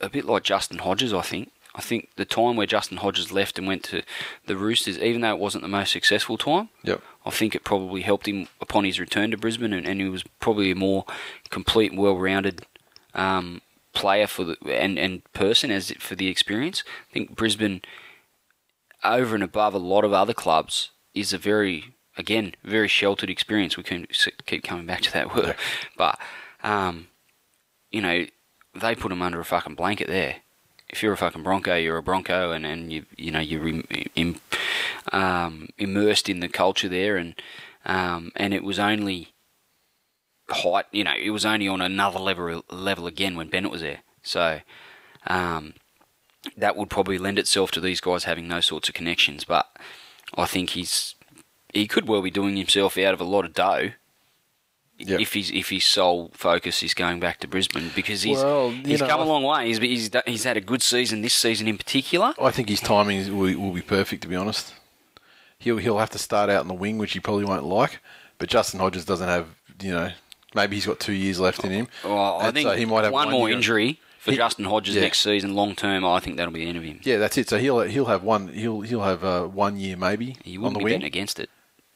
a 0.00 0.10
bit 0.10 0.26
like 0.26 0.42
Justin 0.42 0.78
Hodges. 0.78 1.14
I 1.14 1.22
think. 1.22 1.51
I 1.74 1.80
think 1.80 2.10
the 2.16 2.24
time 2.24 2.56
where 2.56 2.66
Justin 2.66 2.98
Hodges 2.98 3.32
left 3.32 3.58
and 3.58 3.66
went 3.66 3.82
to 3.84 4.02
the 4.46 4.56
Roosters, 4.56 4.98
even 4.98 5.22
though 5.22 5.34
it 5.34 5.38
wasn't 5.38 5.62
the 5.62 5.68
most 5.68 5.92
successful 5.92 6.36
time, 6.36 6.68
Yep. 6.82 7.00
I 7.24 7.30
think 7.30 7.54
it 7.54 7.64
probably 7.64 8.02
helped 8.02 8.28
him 8.28 8.48
upon 8.60 8.84
his 8.84 9.00
return 9.00 9.30
to 9.30 9.36
Brisbane, 9.36 9.72
and, 9.72 9.86
and 9.86 10.00
he 10.00 10.08
was 10.08 10.24
probably 10.38 10.70
a 10.70 10.74
more 10.74 11.06
complete, 11.50 11.92
and 11.92 12.00
well-rounded 12.00 12.66
um, 13.14 13.62
player 13.94 14.26
for 14.26 14.44
the 14.44 14.56
and, 14.66 14.98
and 14.98 15.22
person 15.32 15.70
as 15.70 15.90
it, 15.90 16.02
for 16.02 16.14
the 16.14 16.28
experience. 16.28 16.82
I 17.10 17.12
think 17.12 17.36
Brisbane, 17.36 17.80
over 19.04 19.34
and 19.34 19.44
above 19.44 19.74
a 19.74 19.78
lot 19.78 20.04
of 20.04 20.12
other 20.12 20.34
clubs, 20.34 20.90
is 21.14 21.32
a 21.32 21.38
very 21.38 21.94
again 22.18 22.54
very 22.64 22.88
sheltered 22.88 23.30
experience. 23.30 23.76
We 23.76 23.82
can 23.82 24.06
keep 24.46 24.64
coming 24.64 24.86
back 24.86 25.00
to 25.02 25.12
that 25.12 25.34
word, 25.34 25.56
but 25.96 26.18
um, 26.62 27.08
you 27.90 28.02
know 28.02 28.26
they 28.74 28.94
put 28.94 29.12
him 29.12 29.22
under 29.22 29.40
a 29.40 29.44
fucking 29.44 29.74
blanket 29.74 30.08
there. 30.08 30.36
If 30.92 31.02
you're 31.02 31.14
a 31.14 31.16
fucking 31.16 31.42
Bronco, 31.42 31.74
you're 31.76 31.96
a 31.96 32.02
Bronco, 32.02 32.52
and, 32.52 32.66
and 32.66 32.92
you 32.92 33.06
you 33.16 33.30
know 33.30 33.40
you're 33.40 33.66
im, 34.14 34.40
um, 35.12 35.68
immersed 35.78 36.28
in 36.28 36.40
the 36.40 36.48
culture 36.48 36.88
there, 36.88 37.16
and 37.16 37.34
um, 37.84 38.30
and 38.36 38.52
it 38.52 38.62
was 38.62 38.78
only 38.78 39.32
height. 40.50 40.86
You 40.92 41.04
know, 41.04 41.14
it 41.18 41.30
was 41.30 41.46
only 41.46 41.68
on 41.68 41.80
another 41.80 42.18
level 42.18 42.62
level 42.70 43.06
again 43.06 43.36
when 43.36 43.48
Bennett 43.48 43.70
was 43.70 43.80
there. 43.80 44.00
So 44.22 44.60
um, 45.26 45.74
that 46.56 46.76
would 46.76 46.90
probably 46.90 47.18
lend 47.18 47.38
itself 47.38 47.70
to 47.72 47.80
these 47.80 48.00
guys 48.00 48.24
having 48.24 48.48
those 48.48 48.66
sorts 48.66 48.88
of 48.88 48.94
connections. 48.94 49.44
But 49.44 49.74
I 50.36 50.46
think 50.46 50.70
he's 50.70 51.14
he 51.72 51.86
could 51.86 52.08
well 52.08 52.22
be 52.22 52.30
doing 52.30 52.56
himself 52.56 52.98
out 52.98 53.14
of 53.14 53.20
a 53.20 53.24
lot 53.24 53.44
of 53.44 53.54
dough. 53.54 53.92
Yep. 55.04 55.20
If 55.20 55.32
he's 55.32 55.50
if 55.50 55.70
his 55.70 55.84
sole 55.84 56.30
focus 56.34 56.82
is 56.82 56.94
going 56.94 57.18
back 57.20 57.40
to 57.40 57.48
Brisbane 57.48 57.90
because 57.94 58.22
he's 58.22 58.38
Well, 58.38 58.70
he's 58.70 59.00
know, 59.00 59.06
come 59.08 59.20
a 59.20 59.24
long 59.24 59.42
way. 59.42 59.66
He's, 59.68 59.78
he's 59.78 60.10
he's 60.26 60.44
had 60.44 60.56
a 60.56 60.60
good 60.60 60.82
season 60.82 61.22
this 61.22 61.34
season 61.34 61.66
in 61.68 61.76
particular. 61.76 62.34
I 62.40 62.50
think 62.50 62.68
his 62.68 62.80
timing 62.80 63.18
is, 63.18 63.30
will, 63.30 63.58
will 63.58 63.72
be 63.72 63.82
perfect. 63.82 64.22
To 64.22 64.28
be 64.28 64.36
honest, 64.36 64.74
he'll 65.58 65.78
he'll 65.78 65.98
have 65.98 66.10
to 66.10 66.18
start 66.18 66.50
out 66.50 66.62
in 66.62 66.68
the 66.68 66.74
wing, 66.74 66.98
which 66.98 67.12
he 67.12 67.20
probably 67.20 67.44
won't 67.44 67.64
like. 67.64 68.00
But 68.38 68.48
Justin 68.48 68.80
Hodges 68.80 69.04
doesn't 69.04 69.28
have 69.28 69.48
you 69.82 69.90
know 69.92 70.10
maybe 70.54 70.76
he's 70.76 70.86
got 70.86 71.00
two 71.00 71.12
years 71.12 71.40
left 71.40 71.64
in 71.64 71.70
him. 71.70 71.88
Well, 72.04 72.38
I 72.40 72.46
And 72.46 72.54
think 72.54 72.68
so 72.68 72.76
he 72.76 72.84
might 72.84 73.04
have 73.04 73.12
one, 73.12 73.30
more 73.30 73.48
year- 73.48 73.56
injury 73.56 74.00
for 74.18 74.30
He- 74.30 74.36
Justin 74.36 74.66
Hodges 74.66 74.94
yeah. 74.94 75.00
next 75.00 75.18
season, 75.18 75.54
long 75.54 75.74
term. 75.74 76.04
I 76.04 76.20
think 76.20 76.36
that'll 76.36 76.52
be 76.52 76.60
the 76.62 76.68
end 76.68 76.78
of 76.78 76.84
him. 76.84 77.00
Yeah, 77.02 77.16
that's 77.18 77.36
it. 77.38 77.48
So 77.48 77.58
he'll 77.58 77.80
he'll 77.80 78.04
have 78.06 78.22
one 78.22 78.48
he'll 78.48 78.82
he'll 78.82 79.02
have 79.02 79.24
uh, 79.24 79.44
one 79.46 79.76
year 79.78 79.96
maybe 79.96 80.36
He 80.44 80.58
wouldn't 80.58 80.74
the 80.78 80.84
be 80.84 80.92
wing. 80.92 81.02
against 81.04 81.40
it. 81.40 81.50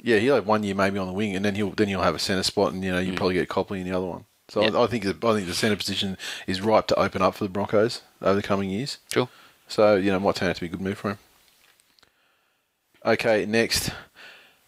Yeah, 0.06 0.18
he'll 0.18 0.36
have 0.36 0.46
one 0.46 0.62
year 0.62 0.76
maybe 0.76 1.00
on 1.00 1.08
the 1.08 1.12
wing, 1.12 1.34
and 1.34 1.44
then 1.44 1.56
he'll 1.56 1.70
then 1.70 1.88
he'll 1.88 2.00
have 2.02 2.14
a 2.14 2.20
centre 2.20 2.44
spot, 2.44 2.72
and 2.72 2.84
you 2.84 2.92
know 2.92 3.00
you 3.00 3.10
will 3.10 3.16
probably 3.16 3.34
get 3.34 3.48
Copley 3.48 3.80
in 3.80 3.86
the 3.90 3.96
other 3.96 4.06
one. 4.06 4.24
So 4.48 4.60
Mm. 4.60 4.64
Yep. 4.66 4.74
I, 4.74 4.82
I 4.84 4.86
think 4.86 5.02
the, 5.02 5.28
I 5.28 5.34
think 5.34 5.48
the 5.48 5.54
centre 5.54 5.76
position 5.76 6.16
is 6.46 6.60
ripe 6.60 6.86
to 6.86 6.94
open 6.94 7.22
up 7.22 7.34
for 7.34 7.42
the 7.42 7.50
Broncos 7.50 8.02
over 8.22 8.36
the 8.36 8.42
coming 8.42 8.70
years. 8.70 8.98
Sure. 9.12 9.28
So 9.66 9.96
you 9.96 10.12
know, 10.12 10.18
it 10.18 10.20
might 10.20 10.36
turn 10.36 10.48
out 10.50 10.54
to 10.54 10.60
be 10.60 10.68
a 10.68 10.70
good 10.70 10.80
move 10.80 10.96
for 10.98 11.10
him. 11.10 11.18
Okay, 13.04 13.46
next. 13.46 13.90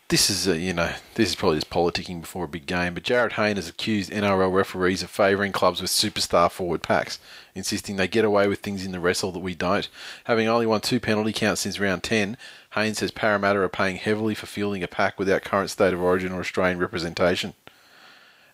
This 0.08 0.30
is, 0.30 0.48
uh, 0.48 0.52
you 0.52 0.72
know, 0.72 0.90
this 1.16 1.28
is 1.28 1.34
probably 1.34 1.58
just 1.58 1.68
politicking 1.68 2.22
before 2.22 2.46
a 2.46 2.48
big 2.48 2.64
game, 2.64 2.94
but 2.94 3.02
Jarryd 3.02 3.32
Hayne 3.32 3.56
has 3.56 3.68
accused 3.68 4.10
NRL 4.10 4.50
referees 4.50 5.02
of 5.02 5.10
favouring 5.10 5.52
clubs 5.52 5.82
with 5.82 5.90
superstar 5.90 6.50
forward 6.50 6.82
packs, 6.82 7.18
insisting 7.54 7.96
they 7.96 8.08
get 8.08 8.24
away 8.24 8.48
with 8.48 8.60
things 8.60 8.86
in 8.86 8.92
the 8.92 9.00
wrestle 9.00 9.32
that 9.32 9.40
we 9.40 9.54
don't. 9.54 9.86
Having 10.24 10.48
only 10.48 10.64
won 10.64 10.80
two 10.80 10.98
penalty 10.98 11.34
counts 11.34 11.60
since 11.60 11.78
round 11.78 12.02
10, 12.02 12.38
Hayne 12.82 12.94
says 12.94 13.10
Parramatta 13.10 13.58
are 13.60 13.68
paying 13.68 13.96
heavily 13.96 14.34
for 14.34 14.46
fielding 14.46 14.82
a 14.82 14.88
pack 14.88 15.18
without 15.18 15.42
current 15.44 15.70
state 15.70 15.92
of 15.92 16.00
origin 16.02 16.32
or 16.32 16.40
Australian 16.40 16.78
representation. 16.78 17.54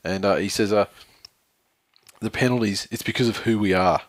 And 0.02 0.24
uh, 0.24 0.36
he 0.36 0.48
says, 0.48 0.72
uh, 0.72 0.86
the 2.20 2.30
penalties, 2.30 2.88
it's 2.90 3.02
because 3.02 3.28
of 3.28 3.38
who 3.38 3.58
we 3.58 3.72
are. 3.72 4.02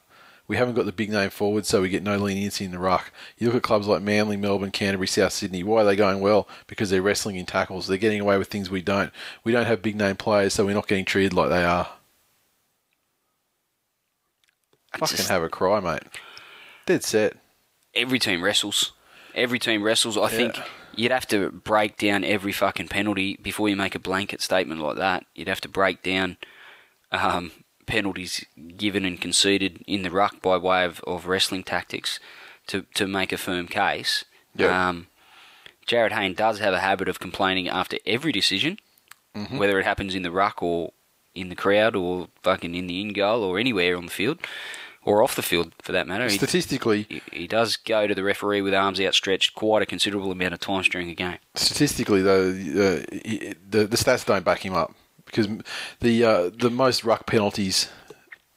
We 0.47 0.57
haven't 0.57 0.76
got 0.76 0.86
the 0.86 0.91
big 0.91 1.09
name 1.09 1.32
forward, 1.32 1.66
so 1.66 1.82
we 1.82 1.89
get 1.89 2.03
no 2.03 2.18
leniency 2.18 2.66
in 2.66 2.72
the 2.72 2.78
ruck. 2.78 3.11
You 3.38 3.47
look 3.47 3.55
at 3.55 3.63
clubs 3.63 3.88
like 3.88 4.03
Manly, 4.03 4.38
Melbourne, 4.38 4.70
Canterbury, 4.70 5.07
South 5.07 5.34
Sydney. 5.34 5.63
Why 5.63 5.82
are 5.82 5.86
they 5.86 5.95
going 5.95 6.20
well? 6.20 6.47
Because 6.68 6.91
they're 6.91 7.01
wrestling 7.01 7.36
in 7.36 7.47
tackles. 7.47 7.88
They're 7.88 7.97
getting 7.97 8.22
away 8.22 8.38
with 8.38 8.47
things 8.47 8.70
we 8.70 8.84
don't. 8.84 9.11
We 9.43 9.51
don't 9.51 9.66
have 9.66 9.82
big 9.82 9.95
name 9.95 10.18
players, 10.18 10.53
so 10.53 10.66
we're 10.66 10.76
not 10.76 10.88
getting 10.88 11.05
treated 11.05 11.34
like 11.34 11.49
they 11.49 11.63
are. 11.63 11.89
Fucking 14.97 15.18
Just- 15.18 15.30
have 15.30 15.43
a 15.43 15.49
cry, 15.49 15.80
mate. 15.80 16.03
Dead 16.86 17.03
set. 17.03 17.38
every 17.95 18.20
team 18.20 18.43
wrestles. 18.43 18.91
Every 19.36 19.59
team 19.59 19.83
wrestles. 19.83 20.17
I 20.17 20.29
think 20.29 20.57
you'd 20.95 21.11
have 21.11 21.27
to 21.27 21.51
break 21.51 21.97
down 21.97 22.23
every 22.23 22.51
fucking 22.53 22.88
penalty 22.88 23.38
before 23.41 23.67
you 23.69 23.75
make 23.75 23.93
a 23.93 23.99
blanket 23.99 24.41
statement 24.41 24.81
like 24.81 24.95
that. 24.97 25.25
You'd 25.36 25.49
have 25.49 25.61
to 25.61 25.69
break 25.69 26.01
down 26.01 26.38
um, 27.11 27.51
penalties 27.86 28.45
given 28.77 29.03
and 29.05 29.19
conceded 29.19 29.83
in 29.86 30.03
the 30.03 30.09
ruck 30.09 30.41
by 30.41 30.57
way 30.57 30.86
of, 30.86 31.01
of 31.05 31.27
wrestling 31.27 31.63
tactics 31.63 32.19
to, 32.67 32.86
to 32.95 33.07
make 33.07 33.31
a 33.33 33.38
firm 33.38 33.67
case. 33.67 34.23
Yeah. 34.55 34.88
Um, 34.89 35.07
Jarryd 35.86 36.13
Hayne 36.13 36.33
does 36.33 36.59
have 36.59 36.73
a 36.73 36.79
habit 36.79 37.07
of 37.09 37.19
complaining 37.19 37.67
after 37.67 37.97
every 38.05 38.31
decision, 38.31 38.77
Mm-hmm. 39.36 39.57
whether 39.57 39.77
it 39.77 39.83
happens 39.86 40.15
in 40.15 40.21
the 40.23 40.31
ruck 40.31 40.63
or 40.63 40.93
in 41.33 41.49
the 41.49 41.55
crowd 41.57 41.93
or 41.93 42.29
fucking 42.41 42.73
in 42.73 42.88
the 42.88 43.01
in 43.01 43.11
goal 43.11 43.43
or 43.43 43.59
anywhere 43.59 43.97
on 43.97 44.05
the 44.05 44.11
field 44.11 44.39
or 45.06 45.24
off 45.24 45.36
the 45.36 45.41
field 45.41 45.74
for 45.82 45.91
that 45.93 46.08
matter. 46.08 46.28
Statistically, 46.30 47.06
he, 47.08 47.22
he 47.32 47.47
does 47.47 47.78
go 47.78 48.08
to 48.08 48.14
the 48.16 48.24
referee 48.24 48.62
with 48.62 48.74
arms 48.74 48.99
outstretched 48.99 49.53
quite 49.56 49.82
a 49.82 49.86
considerable 49.86 50.32
amount 50.32 50.53
of 50.53 50.60
times 50.60 50.89
during 50.89 51.10
a 51.10 51.16
game. 51.16 51.38
statistically 51.56 52.22
though, 52.22 52.49
uh, 52.49 53.06
he- 53.24 53.53
the 53.70 53.86
the 53.86 53.97
stats 53.97 54.26
don't 54.26 54.43
back 54.43 54.66
him 54.66 54.74
up 54.74 54.93
because 55.26 55.47
the 56.01 56.24
uh, 56.24 56.49
the 56.60 56.70
most 56.70 57.03
ruck 57.06 57.26
penalties 57.26 57.89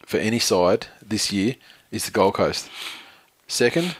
for 0.04 0.16
any 0.18 0.38
side 0.38 0.86
this 1.06 1.30
year 1.32 1.54
is 1.90 2.04
the 2.06 2.10
Gold 2.10 2.34
Coast. 2.34 2.68
Second, 3.46 3.96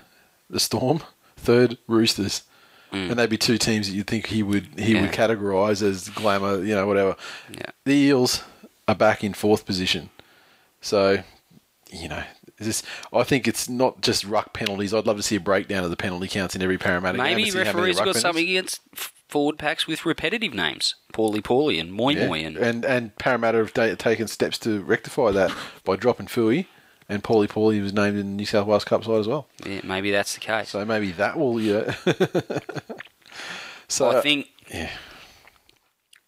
the 0.51 0.61
Storm. 0.61 1.03
Third, 1.37 1.79
Roosters. 1.87 2.43
And 2.91 3.19
they'd 3.19 3.29
be 3.31 3.37
two 3.39 3.59
teams 3.59 3.87
that 3.87 3.95
you'd 3.95 4.07
think 4.07 4.27
he 4.27 4.43
would 4.43 4.67
he 4.79 4.95
would 4.95 5.11
Mm. 5.11 5.13
Categorise 5.13 5.83
as 5.83 6.09
glamour, 6.09 6.65
you 6.65 6.75
know, 6.75 6.87
whatever. 6.87 7.17
Yeah. 7.53 7.67
The 7.85 7.93
Eels 7.95 8.43
are 8.89 8.95
back 8.95 9.23
in 9.23 9.35
fourth 9.35 9.67
position, 9.67 10.09
so 10.81 11.23
you 11.93 12.09
know. 12.09 12.23
This, 12.61 12.83
I 13.13 13.23
think 13.23 13.47
it's 13.47 13.69
not 13.69 14.01
just 14.01 14.25
ruck 14.25 14.53
penalties. 14.53 14.93
I'd 14.93 15.07
love 15.07 15.17
to 15.17 15.23
see 15.23 15.37
a 15.37 15.41
breakdown 15.41 15.85
of 15.85 15.91
the 15.91 15.97
penalty 15.97 16.27
counts 16.29 16.57
in 16.57 16.63
every 16.63 16.77
Parramatta 16.79 17.17
game. 17.17 17.25
Maybe 17.25 17.49
how 17.49 17.55
many 17.55 17.65
referees 17.67 17.97
got 17.97 18.03
penalties. 18.03 18.23
something 18.23 18.49
against 18.49 18.81
forward 19.29 19.59
packs 19.59 19.87
with 19.87 20.05
repetitive 20.07 20.55
names, 20.55 20.95
Pauli 21.13 21.41
Pauli 21.41 21.79
and 21.79 21.93
Moimoi, 21.93 22.45
and, 22.47 22.57
and 22.57 22.85
and 22.85 23.17
Parramatta 23.19 23.59
have 23.59 23.73
ta- 23.75 23.95
taken 23.95 24.27
steps 24.27 24.59
to 24.61 24.81
rectify 24.83 25.31
that 25.33 25.55
by 25.85 25.95
dropping 25.97 26.27
Fui, 26.27 26.67
and 27.09 27.23
Pauli 27.23 27.47
Pauli 27.47 27.81
was 27.81 27.93
named 27.93 28.17
in 28.19 28.27
the 28.31 28.33
New 28.37 28.47
South 28.47 28.67
Wales 28.67 28.85
Cup 28.85 29.05
side 29.05 29.21
as 29.21 29.29
well. 29.29 29.47
yeah, 29.65 29.81
maybe 29.85 30.11
that's 30.11 30.35
the 30.35 30.41
case. 30.41 30.71
So 30.71 30.85
maybe 30.85 31.13
that 31.13 31.39
will 31.39 31.61
yeah. 31.61 31.95
so 33.89 34.11
I 34.11 34.21
think 34.21 34.49
yeah, 34.73 34.91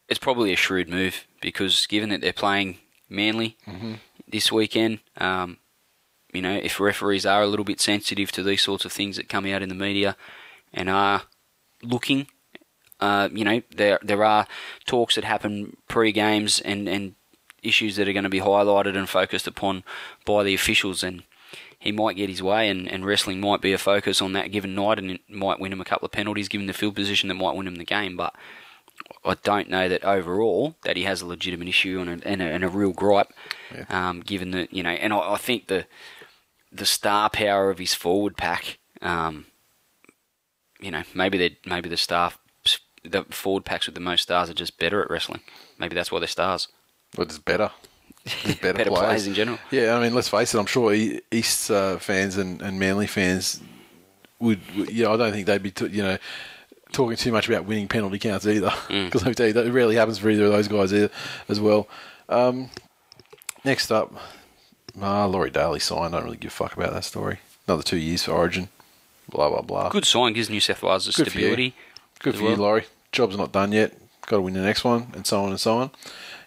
it's 0.08 0.18
probably 0.18 0.52
a 0.52 0.56
shrewd 0.56 0.88
move 0.88 1.26
because 1.40 1.86
given 1.86 2.10
that 2.10 2.20
they're 2.20 2.32
playing 2.32 2.78
Manly 3.08 3.56
Mm-hmm. 3.66 3.94
this 4.28 4.52
weekend, 4.52 5.00
um, 5.16 5.58
you 6.32 6.42
know, 6.42 6.54
if 6.54 6.80
referees 6.80 7.26
are 7.26 7.42
a 7.42 7.46
little 7.46 7.64
bit 7.64 7.80
sensitive 7.80 8.32
to 8.32 8.42
these 8.42 8.62
sorts 8.62 8.84
of 8.84 8.92
things 8.92 9.16
that 9.16 9.28
come 9.28 9.46
out 9.46 9.62
in 9.62 9.68
the 9.68 9.74
media 9.74 10.16
and 10.72 10.88
are 10.88 11.22
looking, 11.82 12.26
uh, 13.00 13.28
you 13.32 13.44
know, 13.44 13.62
there 13.74 13.98
there 14.02 14.24
are 14.24 14.46
talks 14.86 15.14
that 15.14 15.24
happen 15.24 15.76
pre-games 15.88 16.60
and, 16.60 16.88
and 16.88 17.14
issues 17.62 17.96
that 17.96 18.08
are 18.08 18.12
going 18.12 18.24
to 18.24 18.30
be 18.30 18.40
highlighted 18.40 18.96
and 18.96 19.08
focused 19.08 19.46
upon 19.46 19.84
by 20.24 20.42
the 20.42 20.54
officials 20.54 21.02
and 21.02 21.22
he 21.80 21.92
might 21.92 22.16
get 22.16 22.28
his 22.28 22.42
way, 22.42 22.68
and, 22.68 22.86
and 22.86 23.06
wrestling 23.06 23.40
might 23.40 23.62
be 23.62 23.72
a 23.72 23.78
focus 23.78 24.20
on 24.20 24.34
that 24.34 24.52
given 24.52 24.74
night, 24.74 24.98
and 24.98 25.12
it 25.12 25.22
might 25.30 25.58
win 25.58 25.72
him 25.72 25.80
a 25.80 25.84
couple 25.84 26.04
of 26.04 26.12
penalties, 26.12 26.46
given 26.46 26.66
the 26.66 26.74
field 26.74 26.94
position 26.94 27.28
that 27.28 27.36
might 27.36 27.56
win 27.56 27.66
him 27.66 27.76
the 27.76 27.84
game. 27.86 28.18
But 28.18 28.34
I 29.24 29.34
don't 29.42 29.70
know 29.70 29.88
that 29.88 30.04
overall 30.04 30.76
that 30.82 30.98
he 30.98 31.04
has 31.04 31.22
a 31.22 31.26
legitimate 31.26 31.68
issue 31.68 31.98
and 32.00 32.22
a, 32.22 32.28
and 32.28 32.42
a, 32.42 32.44
and 32.44 32.64
a 32.64 32.68
real 32.68 32.92
gripe, 32.92 33.32
um, 33.88 34.20
given 34.20 34.50
that 34.50 34.74
you 34.74 34.82
know, 34.82 34.90
and 34.90 35.14
I, 35.14 35.32
I 35.32 35.36
think 35.38 35.68
the 35.68 35.86
the 36.72 36.86
star 36.86 37.28
power 37.30 37.70
of 37.70 37.78
his 37.78 37.94
forward 37.94 38.36
pack. 38.36 38.78
Um, 39.02 39.46
you 40.80 40.90
know, 40.90 41.02
maybe 41.14 41.38
they 41.38 41.58
maybe 41.66 41.88
the 41.88 41.96
staff, 41.96 42.38
the 43.04 43.24
forward 43.30 43.64
packs 43.64 43.86
with 43.86 43.94
the 43.94 44.00
most 44.00 44.22
stars 44.22 44.48
are 44.50 44.54
just 44.54 44.78
better 44.78 45.02
at 45.02 45.10
wrestling. 45.10 45.40
Maybe 45.78 45.94
that's 45.94 46.10
why 46.12 46.18
they're 46.20 46.28
stars. 46.28 46.68
Well, 47.16 47.26
just 47.26 47.44
better. 47.44 47.70
Just 48.26 48.60
better, 48.62 48.78
Better 48.78 48.90
players. 48.90 49.04
players 49.06 49.26
in 49.26 49.34
general. 49.34 49.58
Yeah, 49.70 49.94
I 49.96 50.00
mean, 50.02 50.14
let's 50.14 50.28
face 50.28 50.54
it. 50.54 50.58
I'm 50.58 50.66
sure 50.66 50.92
East 51.30 51.70
uh, 51.70 51.98
fans 51.98 52.36
and, 52.36 52.60
and 52.62 52.78
Manly 52.78 53.06
fans 53.06 53.60
would, 54.38 54.60
would, 54.76 54.90
you 54.92 55.04
know, 55.04 55.14
I 55.14 55.16
don't 55.16 55.32
think 55.32 55.46
they'd 55.46 55.62
be, 55.62 55.70
t- 55.70 55.86
you 55.88 56.02
know, 56.02 56.18
talking 56.92 57.16
too 57.16 57.32
much 57.32 57.48
about 57.48 57.64
winning 57.64 57.88
penalty 57.88 58.18
counts 58.18 58.46
either. 58.46 58.68
Mm. 58.88 59.04
Because 59.10 59.24
I 59.24 59.32
tell 59.32 59.46
you, 59.48 59.52
that 59.54 59.72
rarely 59.72 59.96
happens 59.96 60.18
for 60.18 60.28
either 60.30 60.44
of 60.44 60.52
those 60.52 60.68
guys 60.68 60.92
either, 60.92 61.10
as 61.48 61.60
well. 61.60 61.88
Um, 62.28 62.68
next 63.64 63.90
up, 63.90 64.12
ah, 65.02 65.26
Laurie 65.26 65.50
Daley 65.50 65.80
signed. 65.80 66.14
I 66.14 66.18
don't 66.18 66.24
really 66.24 66.36
give 66.36 66.50
a 66.52 66.54
fuck 66.54 66.76
about 66.76 66.92
that 66.92 67.04
story. 67.04 67.38
Another 67.66 67.82
two 67.82 67.96
years 67.98 68.24
for 68.24 68.32
Origin. 68.32 68.68
Blah 69.28 69.48
blah 69.48 69.62
blah. 69.62 69.88
Good 69.90 70.04
sign 70.04 70.32
gives 70.32 70.50
New 70.50 70.60
South 70.60 70.82
Wales 70.82 71.06
the 71.06 71.12
Good 71.12 71.26
for 71.26 71.38
stability. 71.38 71.74
Good 72.18 72.34
as 72.34 72.40
for 72.40 72.50
you. 72.50 72.56
Laurie. 72.56 72.86
Job's 73.12 73.36
not 73.36 73.52
done 73.52 73.72
yet. 73.72 73.96
Got 74.26 74.36
to 74.36 74.42
win 74.42 74.54
the 74.54 74.60
next 74.60 74.84
one, 74.84 75.08
and 75.14 75.26
so 75.26 75.42
on 75.42 75.50
and 75.50 75.60
so 75.60 75.78
on. 75.78 75.90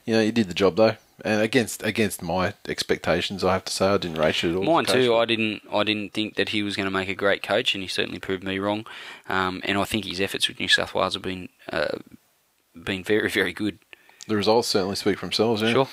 You 0.05 0.13
know, 0.15 0.21
you 0.21 0.31
did 0.31 0.47
the 0.47 0.53
job 0.53 0.75
though, 0.75 0.95
and 1.23 1.41
against 1.41 1.83
against 1.83 2.21
my 2.21 2.53
expectations, 2.67 3.43
I 3.43 3.53
have 3.53 3.65
to 3.65 3.73
say, 3.73 3.87
I 3.87 3.97
didn't 3.97 4.17
rate 4.17 4.43
you 4.43 4.51
at 4.51 4.55
all. 4.57 4.63
Mine 4.75 4.85
coach. 4.85 4.95
too. 4.95 5.15
I 5.15 5.25
didn't. 5.25 5.61
I 5.71 5.83
didn't 5.83 6.13
think 6.13 6.35
that 6.35 6.49
he 6.49 6.61
was 6.63 6.75
going 6.75 6.85
to 6.85 6.91
make 6.91 7.09
a 7.09 7.15
great 7.15 7.41
coach, 7.43 7.73
and 7.73 7.81
he 7.81 7.87
certainly 7.87 8.19
proved 8.19 8.43
me 8.43 8.59
wrong. 8.59 8.85
Um, 9.29 9.61
and 9.63 9.77
I 9.77 9.85
think 9.85 10.05
his 10.05 10.19
efforts 10.21 10.47
with 10.47 10.59
New 10.59 10.67
South 10.67 10.93
Wales 10.93 11.13
have 11.13 11.23
been 11.23 11.49
uh, 11.71 11.99
been 12.75 13.03
very, 13.03 13.29
very 13.29 13.53
good. 13.53 13.79
The 14.27 14.35
results 14.35 14.67
certainly 14.67 14.95
speak 14.95 15.19
for 15.19 15.25
themselves. 15.25 15.61
Yeah. 15.61 15.71
Sure. 15.71 15.87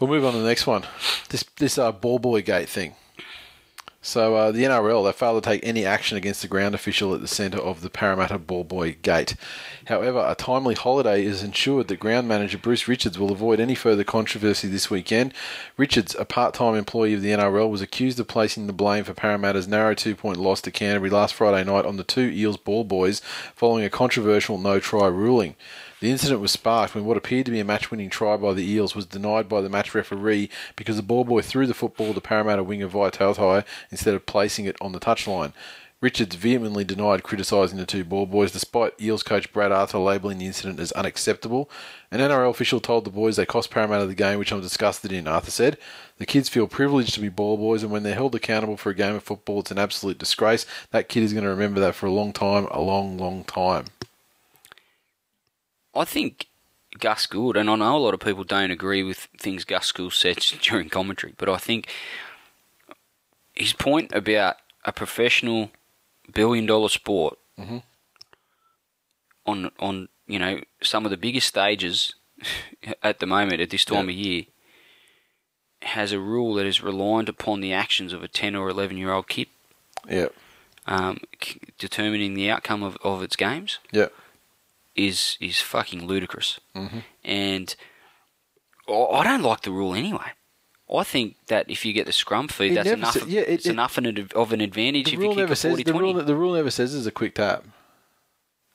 We'll 0.00 0.08
move 0.08 0.24
on 0.24 0.32
to 0.32 0.38
the 0.38 0.48
next 0.48 0.66
one. 0.66 0.84
This 1.28 1.44
this 1.58 1.76
uh, 1.76 1.92
ball 1.92 2.18
boy 2.18 2.40
gate 2.40 2.70
thing. 2.70 2.94
So 4.00 4.34
uh, 4.34 4.50
the 4.50 4.64
NRL 4.64 5.04
they 5.04 5.12
failed 5.12 5.42
to 5.42 5.46
take 5.46 5.60
any 5.62 5.84
action 5.84 6.16
against 6.16 6.40
the 6.40 6.48
ground 6.48 6.74
official 6.74 7.14
at 7.14 7.20
the 7.20 7.28
centre 7.28 7.58
of 7.58 7.82
the 7.82 7.90
Parramatta 7.90 8.38
ball 8.38 8.64
boy 8.64 8.96
gate. 9.02 9.36
However, 9.88 10.24
a 10.26 10.34
timely 10.34 10.74
holiday 10.74 11.22
is 11.22 11.42
ensured 11.42 11.88
that 11.88 12.00
ground 12.00 12.26
manager 12.26 12.56
Bruce 12.56 12.88
Richards 12.88 13.18
will 13.18 13.30
avoid 13.30 13.60
any 13.60 13.74
further 13.74 14.02
controversy 14.02 14.68
this 14.68 14.88
weekend. 14.88 15.34
Richards, 15.76 16.16
a 16.18 16.24
part-time 16.24 16.76
employee 16.76 17.12
of 17.12 17.20
the 17.20 17.32
NRL, 17.32 17.70
was 17.70 17.82
accused 17.82 18.18
of 18.18 18.26
placing 18.26 18.68
the 18.68 18.72
blame 18.72 19.04
for 19.04 19.12
Parramatta's 19.12 19.68
narrow 19.68 19.94
two-point 19.94 20.38
loss 20.38 20.62
to 20.62 20.70
Canterbury 20.70 21.10
last 21.10 21.34
Friday 21.34 21.62
night 21.64 21.84
on 21.84 21.98
the 21.98 22.04
two 22.04 22.30
Eels 22.30 22.56
ball 22.56 22.84
boys 22.84 23.20
following 23.54 23.84
a 23.84 23.90
controversial 23.90 24.56
no-try 24.56 25.08
ruling. 25.08 25.56
The 26.00 26.10
incident 26.10 26.40
was 26.40 26.50
sparked 26.50 26.94
when 26.94 27.04
what 27.04 27.18
appeared 27.18 27.44
to 27.46 27.52
be 27.52 27.60
a 27.60 27.64
match 27.64 27.90
winning 27.90 28.08
try 28.08 28.36
by 28.38 28.54
the 28.54 28.68
Eels 28.68 28.94
was 28.94 29.04
denied 29.04 29.50
by 29.50 29.60
the 29.60 29.68
match 29.68 29.94
referee 29.94 30.48
because 30.74 30.96
the 30.96 31.02
ball 31.02 31.24
boy 31.24 31.42
threw 31.42 31.66
the 31.66 31.74
football 31.74 32.14
to 32.14 32.20
Parramatta 32.22 32.62
winger 32.62 32.88
Vaitai 32.88 33.64
instead 33.90 34.14
of 34.14 34.24
placing 34.24 34.64
it 34.64 34.76
on 34.80 34.92
the 34.92 35.00
touchline. 35.00 35.52
Richards 36.00 36.34
vehemently 36.34 36.84
denied 36.84 37.22
criticising 37.22 37.76
the 37.76 37.84
two 37.84 38.04
ball 38.04 38.24
boys, 38.24 38.52
despite 38.52 38.98
Eels 38.98 39.22
coach 39.22 39.52
Brad 39.52 39.70
Arthur 39.70 39.98
labelling 39.98 40.38
the 40.38 40.46
incident 40.46 40.80
as 40.80 40.92
unacceptable. 40.92 41.68
An 42.10 42.20
NRL 42.20 42.48
official 42.48 42.80
told 42.80 43.04
the 43.04 43.10
boys 43.10 43.36
they 43.36 43.44
cost 43.44 43.70
Parramatta 43.70 44.06
the 44.06 44.14
game, 44.14 44.38
which 44.38 44.50
I'm 44.50 44.62
disgusted 44.62 45.12
in, 45.12 45.28
Arthur 45.28 45.50
said. 45.50 45.76
The 46.16 46.24
kids 46.24 46.48
feel 46.48 46.66
privileged 46.66 47.12
to 47.14 47.20
be 47.20 47.28
ball 47.28 47.58
boys, 47.58 47.82
and 47.82 47.92
when 47.92 48.02
they're 48.02 48.14
held 48.14 48.34
accountable 48.34 48.78
for 48.78 48.88
a 48.88 48.94
game 48.94 49.14
of 49.14 49.22
football, 49.22 49.60
it's 49.60 49.70
an 49.70 49.78
absolute 49.78 50.16
disgrace. 50.16 50.64
That 50.90 51.10
kid 51.10 51.22
is 51.22 51.34
going 51.34 51.44
to 51.44 51.50
remember 51.50 51.80
that 51.80 51.94
for 51.94 52.06
a 52.06 52.10
long 52.10 52.32
time, 52.32 52.66
a 52.70 52.80
long, 52.80 53.18
long 53.18 53.44
time. 53.44 53.84
I 55.94 56.04
think 56.04 56.46
Gus 56.98 57.26
Gould, 57.26 57.56
and 57.56 57.68
I 57.70 57.76
know 57.76 57.96
a 57.96 57.98
lot 57.98 58.14
of 58.14 58.20
people 58.20 58.44
don't 58.44 58.70
agree 58.70 59.02
with 59.02 59.28
things 59.38 59.64
Gus 59.64 59.92
Gould 59.92 60.12
said 60.12 60.36
during 60.62 60.88
commentary, 60.88 61.34
but 61.36 61.48
I 61.48 61.56
think 61.56 61.88
his 63.54 63.72
point 63.72 64.12
about 64.14 64.56
a 64.84 64.92
professional 64.92 65.70
billion 66.32 66.66
dollar 66.66 66.88
sport 66.88 67.38
on 69.46 69.70
on 69.78 70.08
you 70.26 70.38
know 70.38 70.60
some 70.82 71.04
of 71.04 71.10
the 71.10 71.16
biggest 71.16 71.48
stages 71.48 72.14
at 73.02 73.18
the 73.18 73.26
moment 73.26 73.60
at 73.60 73.70
this 73.70 73.84
time 73.84 74.08
Yeah. 74.08 74.12
of 74.12 74.16
year 74.18 74.42
has 75.82 76.12
a 76.12 76.20
rule 76.20 76.54
that 76.54 76.66
is 76.66 76.82
reliant 76.82 77.28
upon 77.28 77.60
the 77.60 77.72
actions 77.72 78.12
of 78.12 78.22
a 78.22 78.28
10 78.28 78.54
or 78.54 78.68
11 78.68 78.96
year 78.98 79.12
old 79.12 79.28
kid 79.28 79.48
Yeah, 80.08 80.28
um, 80.86 81.18
c- 81.42 81.58
determining 81.78 82.34
the 82.34 82.50
outcome 82.50 82.82
of, 82.82 82.96
of 83.02 83.22
its 83.22 83.34
games 83.36 83.78
yeah. 83.92 84.06
Is 85.06 85.36
is 85.40 85.60
fucking 85.60 86.06
ludicrous. 86.06 86.60
Mhm. 86.74 87.02
And 87.24 87.74
I 88.88 89.22
don't 89.24 89.42
like 89.42 89.60
the 89.62 89.70
rule 89.70 89.94
anyway. 89.94 90.32
I 90.92 91.04
think 91.04 91.36
that 91.46 91.70
if 91.70 91.84
you 91.84 91.92
get 91.92 92.06
the 92.06 92.12
scrum 92.12 92.48
feed, 92.48 92.72
It 92.72 92.74
that's 92.74 92.90
enough. 92.90 93.14
sa- 93.18 93.24
yeah, 93.26 93.42
it- 93.42 93.48
it's 93.48 93.66
it- 93.66 93.70
enough 93.70 93.96
of 93.96 94.52
an 94.52 94.60
advantage 94.60 95.06
The 95.06 95.12
if 95.12 95.18
rule 95.20 95.28
you 95.28 95.34
kick 95.34 95.38
never 95.38 95.52
a 95.52 95.56
says 95.56 95.70
40 95.72 95.82
the 95.84 95.92
20. 95.92 96.14
rule. 96.14 96.22
The 96.24 96.34
rule 96.34 96.54
never 96.54 96.70
says 96.70 96.92
there's 96.92 97.06
a 97.06 97.12
quick 97.12 97.36
tap. 97.36 97.64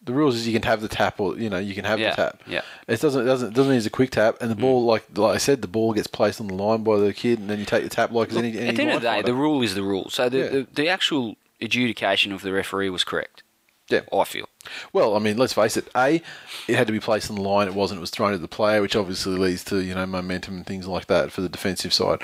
The 0.01 0.13
rules 0.13 0.36
is 0.36 0.47
you 0.47 0.53
can 0.53 0.61
have 0.61 0.82
the 0.82 0.88
tap, 0.88 1.19
or 1.19 1.36
you 1.38 1.49
know 1.49 1.57
you 1.57 1.73
can 1.73 1.84
have 1.84 1.99
Yeah, 1.99 2.11
the 2.11 2.15
tap. 2.15 2.41
yeah. 2.47 2.61
It 2.88 3.01
doesn't 3.01 3.23
it 3.23 3.26
doesn't 3.26 3.47
it 3.49 3.53
doesn't 3.55 3.69
mean 3.69 3.78
it's 3.78 3.88
a 3.88 3.89
quick 3.89 4.11
tap, 4.11 4.38
and 4.39 4.49
the 4.51 4.55
ball 4.55 4.86
like 4.86 5.03
like 5.17 5.36
I 5.36 5.38
said, 5.39 5.61
the 5.61 5.67
ball 5.67 5.93
gets 5.93 6.07
placed 6.07 6.39
on 6.39 6.47
the 6.47 6.53
line 6.53 6.84
by 6.84 6.97
the 6.99 7.11
kid, 7.13 7.39
and 7.39 7.49
then 7.49 7.59
you 7.59 7.65
take 7.65 7.84
the 7.84 7.89
tap 7.89 8.11
like 8.11 8.32
any 8.32 8.49
any 8.57 8.69
At 8.69 8.76
the 8.76 8.82
end 8.84 8.91
of 8.91 9.01
the 9.01 9.07
day, 9.07 9.15
line 9.15 9.26
the 9.26 9.34
rule 9.34 9.61
is 9.63 9.73
the 9.76 9.84
rule. 9.84 10.09
So 10.09 10.30
the, 10.30 10.38
Yeah. 10.38 10.49
the, 10.49 10.67
the 10.73 10.88
actual 10.89 11.36
adjudication 11.59 12.32
of 12.32 12.43
the 12.43 12.53
referee 12.53 12.89
was 12.91 13.03
correct. 13.03 13.41
Yeah. 13.89 14.01
I 14.11 14.23
feel. 14.23 14.49
Well, 14.93 15.15
I 15.15 15.19
mean, 15.19 15.38
let's 15.38 15.53
face 15.53 15.77
it. 15.77 15.88
A, 15.95 16.21
it 16.67 16.75
had 16.75 16.88
to 16.88 16.93
be 16.93 16.99
placed 16.99 17.29
on 17.29 17.36
the 17.36 17.41
line. 17.43 17.67
It 17.67 17.75
wasn't. 17.75 17.99
It 17.99 18.01
was 18.01 18.09
thrown 18.09 18.33
at 18.33 18.41
the 18.41 18.47
player, 18.47 18.81
which 18.81 18.95
obviously 18.95 19.38
leads 19.38 19.63
to 19.65 19.81
you 19.81 19.93
know 19.93 20.05
momentum 20.05 20.55
and 20.57 20.65
things 20.65 20.88
like 20.88 21.05
that 21.07 21.31
for 21.31 21.41
the 21.41 21.49
defensive 21.49 21.93
side. 21.93 22.19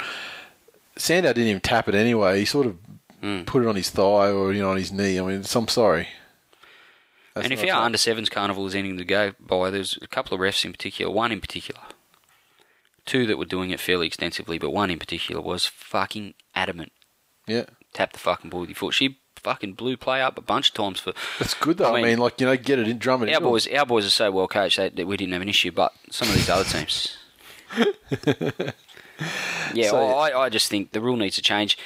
Sandow 0.98 1.34
didn't 1.34 1.50
even 1.50 1.62
tap 1.62 1.88
it 1.88 1.96
anyway. 1.96 2.40
He 2.40 2.46
sort 2.46 2.66
of 2.68 2.78
Hmm. 3.22 3.44
put 3.44 3.62
it 3.62 3.68
on 3.68 3.76
his 3.76 3.92
thigh 3.92 4.32
or 4.32 4.52
you 4.52 4.62
know 4.62 4.72
on 4.72 4.78
his 4.78 4.92
knee. 4.92 5.20
I 5.20 5.24
mean, 5.24 5.44
so 5.44 5.60
I'm 5.60 5.68
sorry. 5.68 6.08
That's 7.36 7.46
and 7.46 7.54
if 7.54 7.64
our 7.64 7.84
under 7.86 7.98
sevens 8.00 8.30
carnival 8.30 8.66
is 8.66 8.74
anything 8.76 8.98
to 8.98 9.06
go 9.06 9.34
by, 9.40 9.70
there's 9.70 9.98
a 10.02 10.08
couple 10.08 10.34
of 10.34 10.42
refs 10.42 10.66
in 10.66 10.72
particular, 10.72 11.12
one 11.14 11.32
in 11.32 11.40
particular, 11.40 11.80
two 13.06 13.26
that 13.28 13.38
were 13.38 13.46
doing 13.46 13.70
it 13.70 13.80
fairly 13.80 14.08
extensively, 14.08 14.58
but 14.58 14.72
one 14.72 14.90
in 14.90 15.00
particular 15.00 15.40
was 15.42 15.66
fucking 15.66 16.34
adamant. 16.56 16.92
yeah, 17.48 17.66
Tap 17.94 18.12
the 18.14 18.20
fucking 18.20 18.50
ball 18.50 18.62
with 18.62 18.70
your 18.70 18.76
foot. 18.76 18.94
She 18.96 19.20
fucking 19.44 19.74
blew 19.74 19.98
play 19.98 20.22
up 20.22 20.38
a 20.38 20.42
bunch 20.42 20.70
of 20.70 20.74
times 20.76 21.00
for. 21.00 21.14
that's 21.40 21.54
good 21.54 21.78
though. 21.78 21.86
I 21.86 21.90
I 21.90 21.94
mean, 21.96 22.04
mean, 22.06 22.18
like 22.20 22.40
you 22.40 22.48
know, 22.48 22.56
get 22.58 22.80
it 22.80 22.88
in, 22.88 22.98
drum 22.98 23.24
it. 23.24 23.34
Our 23.34 23.42
boys, 23.42 23.68
our 23.68 23.86
boys 23.86 24.06
are 24.06 24.10
so 24.12 24.32
well 24.32 24.48
coached 24.48 24.78
that, 24.78 24.96
that 24.96 25.08
we 25.08 25.18
didn't 25.18 25.34
have 25.34 25.42
an 25.42 25.50
issue, 25.50 25.72
but 25.72 25.94
some 26.10 26.28
of 26.30 26.36
these 26.36 26.50
other 26.50 26.64
teams. 26.64 27.18
yeah, 29.74 29.90
So- 29.90 30.06
I, 30.18 30.46
I 30.46 30.50
just 30.50 30.70
think 30.70 30.92
the 30.92 31.02
rule 31.02 31.18
needs 31.18 31.36
to 31.36 31.42
change. 31.42 31.78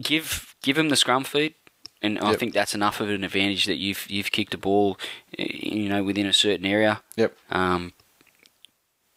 Give 0.00 0.54
give 0.62 0.76
them 0.76 0.88
the 0.88 0.96
scrum 0.96 1.24
feed, 1.24 1.54
and 2.02 2.18
I 2.18 2.34
think 2.34 2.52
that's 2.54 2.74
enough 2.74 3.00
of 3.00 3.08
an 3.08 3.24
advantage 3.24 3.64
that 3.66 3.76
you've 3.76 4.10
you've 4.10 4.30
kicked 4.30 4.54
a 4.54 4.58
ball, 4.58 4.98
you 5.38 5.88
know, 5.88 6.02
within 6.02 6.26
a 6.26 6.32
certain 6.32 6.66
area. 6.66 7.02
Yep. 7.16 7.36
Um, 7.50 7.92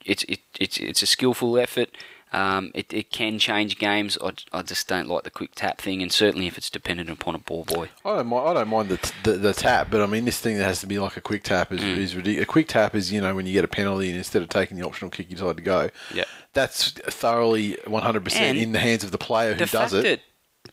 it's 0.05 0.23
it, 0.23 0.39
it's 0.59 0.77
it's 0.77 1.01
a 1.01 1.05
skillful 1.05 1.57
effort. 1.57 1.89
Um, 2.33 2.71
it, 2.73 2.91
it 2.91 3.11
can 3.11 3.37
change 3.37 3.77
games. 3.77 4.17
I, 4.23 4.31
I 4.51 4.61
just 4.63 4.87
don't 4.87 5.07
like 5.07 5.23
the 5.23 5.29
quick 5.29 5.51
tap 5.55 5.79
thing, 5.79 6.01
and 6.01 6.11
certainly 6.11 6.47
if 6.47 6.57
it's 6.57 6.69
dependent 6.69 7.09
upon 7.09 7.35
a 7.35 7.37
ball 7.37 7.63
boy. 7.63 7.89
I 8.03 8.15
don't 8.17 8.27
mind. 8.27 8.47
I 8.49 8.53
don't 8.55 8.67
mind 8.69 8.89
the, 8.89 9.11
the 9.23 9.31
the 9.37 9.53
tap, 9.53 9.89
but 9.91 10.01
I 10.01 10.07
mean, 10.07 10.25
this 10.25 10.39
thing 10.39 10.57
that 10.57 10.63
has 10.63 10.79
to 10.81 10.87
be 10.87 10.97
like 10.99 11.15
a 11.15 11.21
quick 11.21 11.43
tap 11.43 11.71
is, 11.71 11.79
Mm. 11.81 11.97
is 11.97 12.15
ridiculous. 12.15 12.43
A 12.43 12.51
quick 12.51 12.67
tap 12.67 12.95
is 12.95 13.11
you 13.11 13.21
know 13.21 13.35
when 13.35 13.45
you 13.45 13.53
get 13.53 13.63
a 13.63 13.67
penalty 13.67 14.09
and 14.09 14.17
instead 14.17 14.41
of 14.41 14.49
taking 14.49 14.77
the 14.77 14.85
optional 14.85 15.11
kick, 15.11 15.29
you 15.29 15.35
decide 15.35 15.57
to 15.57 15.63
go. 15.63 15.89
Yeah. 16.13 16.23
That's 16.53 16.91
thoroughly 16.91 17.77
100 17.85 18.23
percent 18.23 18.57
in 18.57 18.71
the 18.71 18.79
hands 18.79 19.03
of 19.03 19.11
the 19.11 19.17
player 19.17 19.53
who 19.53 19.59
the 19.59 19.65
does 19.65 19.91
fact 19.91 19.93
it. 19.93 20.03
that 20.03 20.19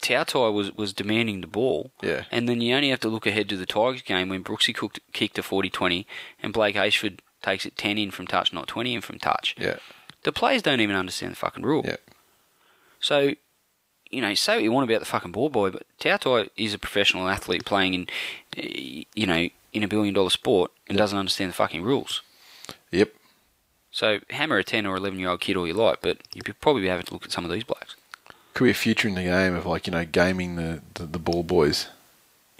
Toutai 0.00 0.52
was, 0.54 0.74
was 0.76 0.92
demanding 0.92 1.40
the 1.40 1.46
ball, 1.46 1.90
Yeah. 2.02 2.24
and 2.30 2.48
then 2.48 2.60
you 2.60 2.74
only 2.74 2.90
have 2.90 3.00
to 3.00 3.08
look 3.08 3.26
ahead 3.26 3.48
to 3.50 3.56
the 3.56 3.66
Tigers 3.66 4.02
game 4.02 4.28
when 4.28 4.44
Brooksy 4.44 4.74
cooked, 4.74 5.00
kicked 5.12 5.38
a 5.38 5.42
40-20 5.42 6.06
and 6.42 6.52
Blake 6.52 6.76
Austin 6.76 7.18
takes 7.42 7.66
it 7.66 7.76
10 7.76 7.98
in 7.98 8.10
from 8.10 8.26
touch, 8.26 8.52
not 8.52 8.68
20 8.68 8.94
in 8.94 9.00
from 9.00 9.18
touch. 9.18 9.56
yeah, 9.58 9.76
The 10.22 10.32
players 10.32 10.62
don't 10.62 10.80
even 10.80 10.96
understand 10.96 11.32
the 11.32 11.36
fucking 11.36 11.62
rule. 11.64 11.82
yeah, 11.86 11.96
So, 13.00 13.32
you 14.10 14.20
know, 14.20 14.34
say 14.34 14.56
what 14.56 14.62
you 14.62 14.72
want 14.72 14.88
about 14.90 15.00
the 15.00 15.06
fucking 15.06 15.32
ball 15.32 15.48
boy, 15.48 15.70
but 15.70 15.84
Toutai 15.98 16.50
is 16.56 16.74
a 16.74 16.78
professional 16.78 17.28
athlete 17.28 17.64
playing 17.64 17.94
in, 17.94 18.06
eh, 18.56 19.04
you 19.14 19.26
know, 19.26 19.48
in 19.72 19.82
a 19.82 19.88
billion 19.88 20.12
dollar 20.14 20.30
sport 20.30 20.72
and 20.88 20.98
doesn't 20.98 21.18
understand 21.18 21.50
the 21.50 21.54
fucking 21.54 21.82
rules. 21.82 22.22
yep. 22.90 23.14
So 23.92 24.20
hammer 24.30 24.58
a 24.58 24.64
10 24.64 24.86
or 24.86 24.96
11 24.96 25.18
year 25.18 25.30
old 25.30 25.40
kid 25.40 25.56
all 25.56 25.66
you 25.66 25.74
like, 25.74 26.00
but 26.00 26.18
you'd 26.32 26.60
probably 26.60 26.82
be 26.82 26.88
having 26.88 27.06
to 27.06 27.12
look 27.12 27.24
at 27.24 27.32
some 27.32 27.44
of 27.44 27.50
these 27.50 27.64
blokes. 27.64 27.96
Could 28.54 28.64
be 28.64 28.70
a 28.70 28.74
future 28.74 29.08
in 29.08 29.14
the 29.14 29.22
game 29.24 29.54
of 29.54 29.66
like 29.66 29.86
you 29.86 29.92
know 29.92 30.04
gaming 30.04 30.56
the 30.56 30.80
the, 30.94 31.06
the 31.06 31.18
ball 31.18 31.42
boys. 31.42 31.88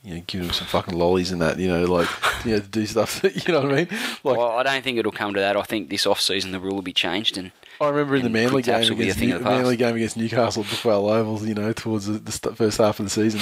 You 0.03 0.15
know, 0.15 0.23
giving 0.27 0.49
him 0.49 0.53
some 0.53 0.67
fucking 0.67 0.97
lollies 0.97 1.31
and 1.31 1.43
that, 1.43 1.59
you 1.59 1.69
know, 1.69 1.85
like, 1.85 2.09
you 2.45 2.53
know, 2.53 2.61
to 2.61 2.67
do 2.67 2.87
stuff. 2.87 3.23
you 3.47 3.53
know 3.53 3.63
what 3.63 3.73
I 3.73 3.77
mean? 3.77 3.89
Like, 4.25 4.37
well, 4.37 4.59
I 4.59 4.63
don't 4.63 4.83
think 4.83 4.99
it'll 4.99 5.13
come 5.13 5.35
to 5.35 5.41
that. 5.41 5.57
I 5.57 5.63
think 5.63 5.91
this 5.91 6.07
off 6.07 6.21
season 6.21 6.53
the 6.53 6.61
rule 6.61 6.77
will 6.77 6.83
be 6.83 6.93
changed, 6.93 7.37
and 7.37 7.53
I 7.81 7.89
remember 7.89 8.17
in 8.17 8.23
the 8.23 8.29
Manly 8.29 8.63
game 8.63 8.75
taps 8.75 8.91
will 8.91 8.97
be 8.97 9.05
a 9.05 9.13
against 9.13 9.21
New, 9.21 9.35
of 9.35 9.39
the 9.41 9.45
past. 9.45 9.57
Manly 9.59 9.77
game 9.77 9.97
against 9.97 10.17
Newcastle 10.17 10.63
at 10.63 10.69
Brookvale 10.69 11.11
Oval, 11.13 11.47
you 11.47 11.55
know, 11.55 11.73
towards 11.73 12.07
the, 12.07 12.19
the 12.19 12.33
st- 12.33 12.57
first 12.57 12.79
half 12.79 13.01
of 13.01 13.07
the 13.07 13.11
season, 13.11 13.41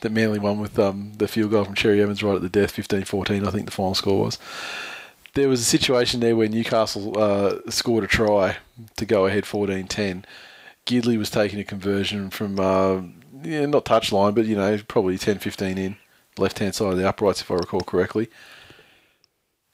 that 0.00 0.10
Manly 0.10 0.38
won 0.38 0.58
with 0.58 0.78
um, 0.78 1.12
the 1.16 1.28
field 1.28 1.50
goal 1.50 1.64
from 1.64 1.74
Cherry 1.74 2.00
Evans 2.00 2.22
right 2.22 2.34
at 2.34 2.42
the 2.42 2.48
death, 2.48 2.74
15-14, 2.74 3.46
I 3.46 3.50
think 3.50 3.66
the 3.66 3.72
final 3.72 3.94
score 3.94 4.24
was. 4.24 4.38
There 5.34 5.48
was 5.48 5.60
a 5.60 5.64
situation 5.64 6.20
there 6.20 6.36
where 6.36 6.48
Newcastle 6.48 7.18
uh, 7.18 7.58
scored 7.68 8.04
a 8.04 8.06
try 8.06 8.56
to 8.96 9.04
go 9.04 9.26
ahead 9.26 9.44
14-10. 9.44 10.24
Gidley 10.86 11.18
was 11.18 11.28
taking 11.28 11.58
a 11.58 11.64
conversion 11.64 12.30
from, 12.30 12.60
uh, 12.60 13.02
yeah, 13.44 13.66
not 13.66 13.84
touchline, 13.84 14.34
but, 14.34 14.46
you 14.46 14.56
know, 14.56 14.78
probably 14.88 15.16
10-15 15.16 15.76
in, 15.76 15.96
left-hand 16.38 16.74
side 16.74 16.92
of 16.92 16.98
the 16.98 17.08
uprights, 17.08 17.40
if 17.40 17.50
I 17.50 17.54
recall 17.54 17.80
correctly. 17.80 18.28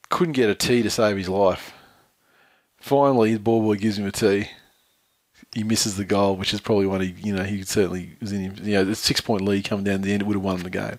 Couldn't 0.08 0.32
get 0.32 0.50
a 0.50 0.54
tee 0.54 0.82
to 0.82 0.90
save 0.90 1.16
his 1.16 1.28
life. 1.28 1.72
Finally, 2.78 3.34
the 3.34 3.40
ball 3.40 3.60
boy 3.60 3.76
gives 3.76 3.98
him 3.98 4.06
a 4.06 4.12
tee. 4.12 4.48
He 5.54 5.62
misses 5.64 5.96
the 5.96 6.04
goal, 6.04 6.36
which 6.36 6.54
is 6.54 6.60
probably 6.60 6.86
one 6.86 7.00
he, 7.00 7.14
you 7.22 7.34
know, 7.34 7.42
he 7.42 7.62
certainly 7.62 8.16
was 8.20 8.32
in. 8.32 8.56
You 8.62 8.74
know, 8.74 8.84
the 8.84 8.94
six 8.94 9.20
point 9.20 9.42
lead 9.42 9.64
coming 9.64 9.84
down 9.84 10.02
the 10.02 10.12
end, 10.12 10.22
it 10.22 10.26
would 10.26 10.36
have 10.36 10.44
won 10.44 10.62
the 10.62 10.70
game. 10.70 10.98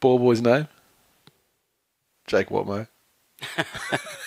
Ball 0.00 0.18
boy's 0.18 0.40
name? 0.40 0.68
Jake 2.26 2.48
Watmough. 2.48 2.88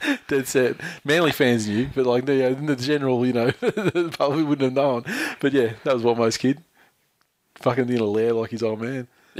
Dead 0.28 0.46
set. 0.46 0.76
Manly 1.04 1.32
fans 1.32 1.66
knew, 1.68 1.88
but 1.94 2.06
like 2.06 2.24
the, 2.26 2.54
the 2.60 2.76
general, 2.76 3.26
you 3.26 3.32
know, 3.32 3.50
the 3.60 4.14
public 4.16 4.46
wouldn't 4.46 4.62
have 4.64 4.72
known. 4.74 5.04
But 5.40 5.52
yeah, 5.52 5.72
that 5.84 5.94
was 5.94 6.02
Watmough's 6.02 6.36
kid. 6.36 6.62
Fucking 7.56 7.88
in 7.88 7.98
a 7.98 8.04
lair 8.04 8.32
like 8.32 8.50
his 8.50 8.62
old 8.62 8.80
man. 8.80 9.08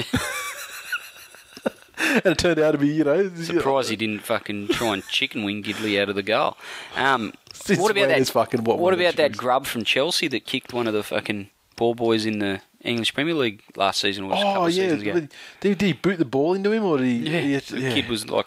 and 1.98 2.26
it 2.26 2.38
turned 2.38 2.59
out 2.59 2.72
to 2.72 2.78
be, 2.78 2.88
you 2.88 3.04
know, 3.04 3.28
surprised 3.34 3.90
he 3.90 3.96
didn't 3.96 4.20
fucking 4.20 4.68
try 4.68 4.94
and 4.94 5.06
chicken 5.09 5.44
wing 5.44 5.62
Gidley 5.62 6.00
out 6.00 6.09
of 6.09 6.14
the 6.16 6.22
goal. 6.22 6.56
Um, 6.96 7.32
what 7.76 7.90
about 7.90 8.09
that? 8.09 8.28
fucking 8.28 8.64
what 8.64 8.78
what 8.78 8.94
about 8.94 9.16
that 9.16 9.36
grub 9.36 9.66
from 9.66 9.84
Chelsea 9.84 10.28
that 10.28 10.46
kicked 10.46 10.72
one 10.72 10.86
of 10.86 10.94
the 10.94 11.02
fucking 11.02 11.50
ball 11.76 11.94
boys 11.94 12.24
in 12.26 12.38
the 12.38 12.61
English 12.82 13.14
Premier 13.14 13.34
League 13.34 13.62
last 13.76 14.00
season? 14.00 14.24
Or 14.24 14.32
a 14.32 14.36
couple 14.36 14.62
Oh 14.62 14.66
of 14.66 14.72
yeah, 14.72 14.82
seasons 14.84 15.02
ago? 15.02 15.12
did, 15.14 15.32
did 15.61 15.80
he 15.82 15.92
boot 15.92 16.18
the 16.18 16.24
ball 16.24 16.54
into 16.54 16.70
him 16.72 16.84
or 16.84 16.98
did 16.98 17.06
he? 17.06 17.30
Yeah, 17.30 17.40
he- 17.40 17.56
the 17.59 17.80
yeah. 17.80 17.94
kid 17.94 18.09
was 18.09 18.28
like. 18.28 18.46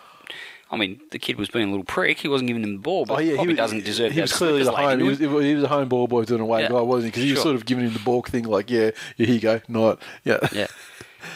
I 0.71 0.77
mean, 0.77 1.01
the 1.11 1.19
kid 1.19 1.37
was 1.37 1.49
being 1.49 1.67
a 1.67 1.69
little 1.69 1.83
prick. 1.83 2.19
He 2.19 2.29
wasn't 2.29 2.47
giving 2.47 2.63
him 2.63 2.73
the 2.77 2.81
ball, 2.81 3.05
but 3.05 3.15
Oh 3.15 3.19
yeah, 3.19 3.43
he 3.43 3.53
doesn't 3.53 3.83
deserve. 3.83 4.13
He 4.13 4.21
was 4.21 4.31
clearly 4.31 4.63
the 4.63 4.71
home. 4.71 4.99
He 4.99 5.05
was, 5.05 5.19
he 5.19 5.27
was 5.55 5.63
a 5.65 5.67
home 5.67 5.89
ball 5.89 6.07
boy 6.07 6.23
doing 6.23 6.39
away 6.41 6.61
Yeah. 6.61 6.69
guy, 6.69 6.81
wasn't 6.81 7.05
he? 7.05 7.09
Because 7.11 7.23
he 7.23 7.31
was 7.33 7.41
sort 7.41 7.55
of 7.55 7.65
giving 7.65 7.83
him 7.85 7.93
the 7.93 7.99
ball 7.99 8.21
thing, 8.21 8.45
like, 8.45 8.69
yeah, 8.71 8.91
yeah, 9.17 9.25
here 9.25 9.35
you 9.35 9.41
go, 9.41 9.61
not, 9.67 10.01
yeah, 10.23 10.37
yeah. 10.53 10.67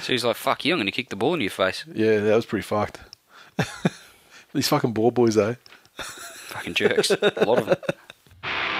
So 0.02 0.14
he's 0.14 0.24
like, 0.26 0.36
"Fuck 0.36 0.66
you! 0.66 0.74
I'm 0.74 0.80
going 0.80 0.88
to 0.88 0.92
kick 0.92 1.10
the 1.10 1.16
ball 1.16 1.34
into 1.34 1.44
your 1.44 1.52
face." 1.52 1.84
Yeah, 1.94 2.20
that 2.22 2.36
was 2.36 2.46
pretty 2.46 2.64
fucked. 2.64 3.00
These 4.54 4.68
fucking 4.70 4.94
ball 4.94 5.12
boys, 5.12 5.38
eh? 5.38 5.56
Fucking 5.98 6.74
jerks. 6.74 7.12
a 7.12 7.44
lot 7.46 7.60
of 7.60 7.66
them. 7.68 7.76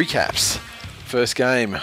Recaps. 0.00 0.56
First 1.04 1.36
game, 1.36 1.76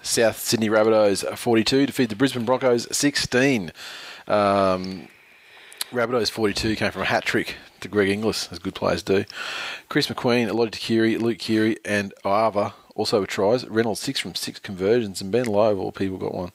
South 0.00 0.38
Sydney 0.38 0.68
Rabbitohs 0.68 1.36
42 1.36 1.86
defeat 1.86 2.08
the 2.08 2.14
Brisbane 2.14 2.44
Broncos 2.44 2.86
16. 2.96 3.72
Um, 4.28 5.08
Rabbitohs 5.90 6.30
42 6.30 6.76
came 6.76 6.92
from 6.92 7.02
a 7.02 7.06
hat 7.06 7.24
trick 7.24 7.56
to 7.80 7.88
Greg 7.88 8.10
Inglis, 8.10 8.48
as 8.52 8.60
good 8.60 8.76
players 8.76 9.02
do. 9.02 9.24
Chris 9.88 10.06
McQueen, 10.06 10.52
Lote 10.52 10.70
Tuqiri, 10.70 11.20
Luke 11.20 11.38
Keary, 11.38 11.76
and 11.84 12.14
Auva'a 12.24 12.74
also 12.94 13.22
with 13.22 13.30
tries. 13.30 13.66
Reynolds 13.66 13.98
six 13.98 14.20
from 14.20 14.36
six 14.36 14.60
conversions, 14.60 15.20
and 15.20 15.32
Ben 15.32 15.46
Lowe, 15.46 15.76
all 15.76 15.90
people, 15.90 16.16
got 16.16 16.32
one. 16.32 16.52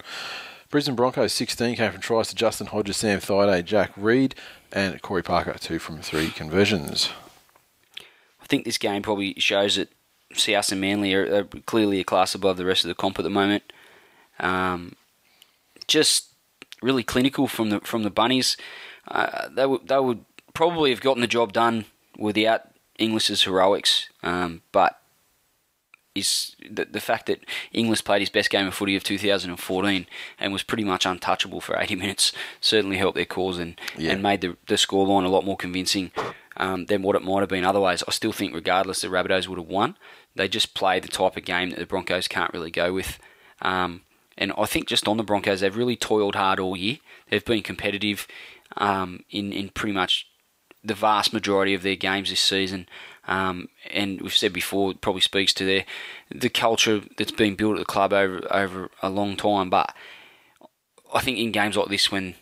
Brisbane 0.69 0.95
Broncos 0.95 1.33
16 1.33 1.75
came 1.75 1.91
from 1.91 1.99
tries 1.99 2.29
to 2.29 2.35
Justin 2.35 2.67
Hodges, 2.67 2.95
Sam 2.95 3.19
Thaiday, 3.19 3.65
Jack 3.65 3.91
Reed, 3.97 4.35
and 4.71 5.01
Corey 5.01 5.23
Parker, 5.23 5.57
two 5.59 5.79
from 5.79 5.99
three 5.99 6.29
conversions. 6.29 7.09
I 8.41 8.45
think 8.45 8.63
this 8.63 8.77
game 8.77 9.01
probably 9.01 9.33
shows 9.37 9.75
that 9.75 9.89
South 10.33 10.71
and 10.71 10.81
Manly 10.81 11.13
are, 11.13 11.35
are 11.39 11.43
clearly 11.65 11.99
a 11.99 12.03
class 12.03 12.35
above 12.35 12.57
the 12.57 12.65
rest 12.65 12.83
of 12.83 12.89
the 12.89 12.95
comp 12.95 13.17
at 13.19 13.23
the 13.23 13.29
moment. 13.29 13.63
Um, 14.39 14.93
just 15.87 16.27
really 16.81 17.03
clinical 17.03 17.47
from 17.47 17.69
the 17.71 17.79
from 17.81 18.03
the 18.03 18.09
bunnies. 18.09 18.55
Uh, 19.07 19.49
they 19.49 19.65
would 19.65 19.87
they 19.87 19.99
would 19.99 20.23
probably 20.53 20.91
have 20.91 21.01
gotten 21.01 21.21
the 21.21 21.27
job 21.27 21.51
done 21.53 21.85
without 22.17 22.61
Inglis's 22.97 23.43
heroics, 23.43 24.09
um, 24.23 24.61
but 24.71 24.99
is 26.15 26.55
the, 26.69 26.85
the 26.85 26.99
fact 26.99 27.27
that 27.27 27.45
Inglis 27.71 28.01
played 28.01 28.21
his 28.21 28.29
best 28.29 28.49
game 28.49 28.67
of 28.67 28.73
footy 28.73 28.95
of 28.95 29.03
2014 29.03 30.07
and 30.39 30.51
was 30.53 30.63
pretty 30.63 30.83
much 30.83 31.05
untouchable 31.05 31.61
for 31.61 31.79
80 31.79 31.95
minutes 32.03 32.33
certainly 32.59 32.97
helped 32.97 33.15
their 33.15 33.25
cause 33.25 33.59
and, 33.59 33.79
Yeah. 33.95 34.11
and 34.13 34.23
made 34.23 34.41
the, 34.41 34.57
the 34.67 34.75
scoreline 34.75 35.23
a 35.25 35.29
lot 35.29 35.45
more 35.45 35.55
convincing 35.55 36.11
um, 36.57 36.87
than 36.87 37.03
what 37.03 37.15
it 37.15 37.23
might 37.23 37.41
have 37.41 37.49
been 37.49 37.63
otherwise. 37.63 38.03
I 38.07 38.11
still 38.11 38.31
think, 38.33 38.53
regardless, 38.53 39.01
the 39.01 39.07
Rabbitohs 39.07 39.47
would 39.47 39.59
have 39.59 39.67
won. 39.67 39.95
They 40.39 40.47
just 40.47 40.73
play 40.73 41.01
the 41.01 41.09
type 41.09 41.35
of 41.35 41.43
game 41.43 41.69
that 41.69 41.79
the 41.79 41.85
Broncos 41.85 42.29
can't 42.29 42.53
really 42.53 42.71
go 42.71 42.93
with. 42.93 43.19
Um, 43.61 44.03
and 44.37 44.53
I 44.57 44.65
think 44.67 44.87
just 44.87 45.05
on 45.05 45.17
the 45.17 45.23
Broncos, 45.23 45.59
they've 45.59 45.75
really 45.75 45.97
toiled 45.97 46.35
hard 46.35 46.61
all 46.61 46.77
year. 46.77 46.99
They've 47.29 47.43
been 47.43 47.61
competitive 47.61 48.25
um, 48.77 49.25
in, 49.29 49.51
in 49.51 49.67
pretty 49.67 49.91
much 49.91 50.27
the 50.81 50.93
vast 50.93 51.33
majority 51.33 51.73
of 51.73 51.83
their 51.83 51.97
games 51.97 52.29
this 52.29 52.39
season. 52.39 52.87
Um, 53.27 53.67
and 53.91 54.21
we've 54.21 54.33
said 54.33 54.53
before, 54.53 54.91
it 54.91 55.01
probably 55.01 55.19
speaks 55.19 55.53
to 55.55 55.65
their 55.65 55.83
the 56.33 56.47
culture 56.47 57.01
that's 57.17 57.33
been 57.33 57.55
built 57.55 57.73
at 57.73 57.79
the 57.79 57.85
club 57.85 58.13
over 58.13 58.41
over 58.49 58.89
a 59.03 59.09
long 59.09 59.35
time. 59.35 59.69
But 59.69 59.93
I 61.13 61.19
think 61.19 61.37
in 61.37 61.51
games 61.51 61.75
like 61.75 61.89
this, 61.89 62.09
when 62.09 62.35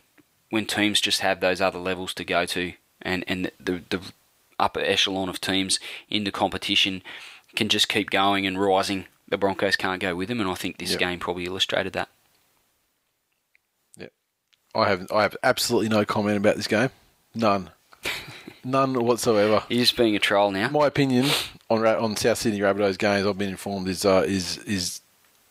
when 0.51 0.67
teams 0.67 1.01
just 1.01 1.21
have 1.21 1.39
those 1.39 1.61
other 1.61 1.79
levels 1.79 2.13
to 2.13 2.23
go 2.23 2.45
to, 2.45 2.73
and 3.01 3.23
and 3.27 3.51
the 3.59 3.81
the 3.89 4.01
upper 4.59 4.81
echelon 4.81 5.29
of 5.29 5.41
teams 5.41 5.79
in 6.09 6.23
the 6.23 6.31
competition 6.31 7.01
can 7.57 7.67
just 7.67 7.89
keep 7.89 8.09
going 8.09 8.47
and 8.47 8.59
rising, 8.59 9.05
the 9.27 9.37
Broncos 9.37 9.75
can't 9.75 9.99
go 9.99 10.15
with 10.15 10.29
them. 10.29 10.39
And 10.39 10.49
I 10.49 10.53
think 10.55 10.77
this 10.77 10.91
Yep. 10.91 10.99
game 10.99 11.19
probably 11.19 11.45
illustrated 11.45 11.91
that. 11.93 12.07
Yeah, 13.97 14.07
I 14.73 14.87
have 14.87 15.11
I 15.11 15.23
have 15.23 15.35
absolutely 15.43 15.89
no 15.89 16.05
comment 16.05 16.37
about 16.37 16.55
this 16.55 16.67
game. 16.67 16.89
None. 17.35 17.71
None 18.63 18.93
whatsoever. 19.05 19.63
You're 19.69 19.81
just 19.81 19.97
being 19.97 20.15
a 20.15 20.19
troll 20.19 20.51
now. 20.51 20.69
My 20.69 20.87
opinion 20.87 21.27
on 21.69 21.85
on 21.85 22.15
South 22.15 22.37
Sydney 22.37 22.59
Rabbitohs 22.59 22.97
games, 22.97 23.25
I've 23.25 23.37
been 23.37 23.49
informed 23.49 23.87
is 23.87 24.05
uh, 24.05 24.23
is 24.27 24.57
is 24.59 25.01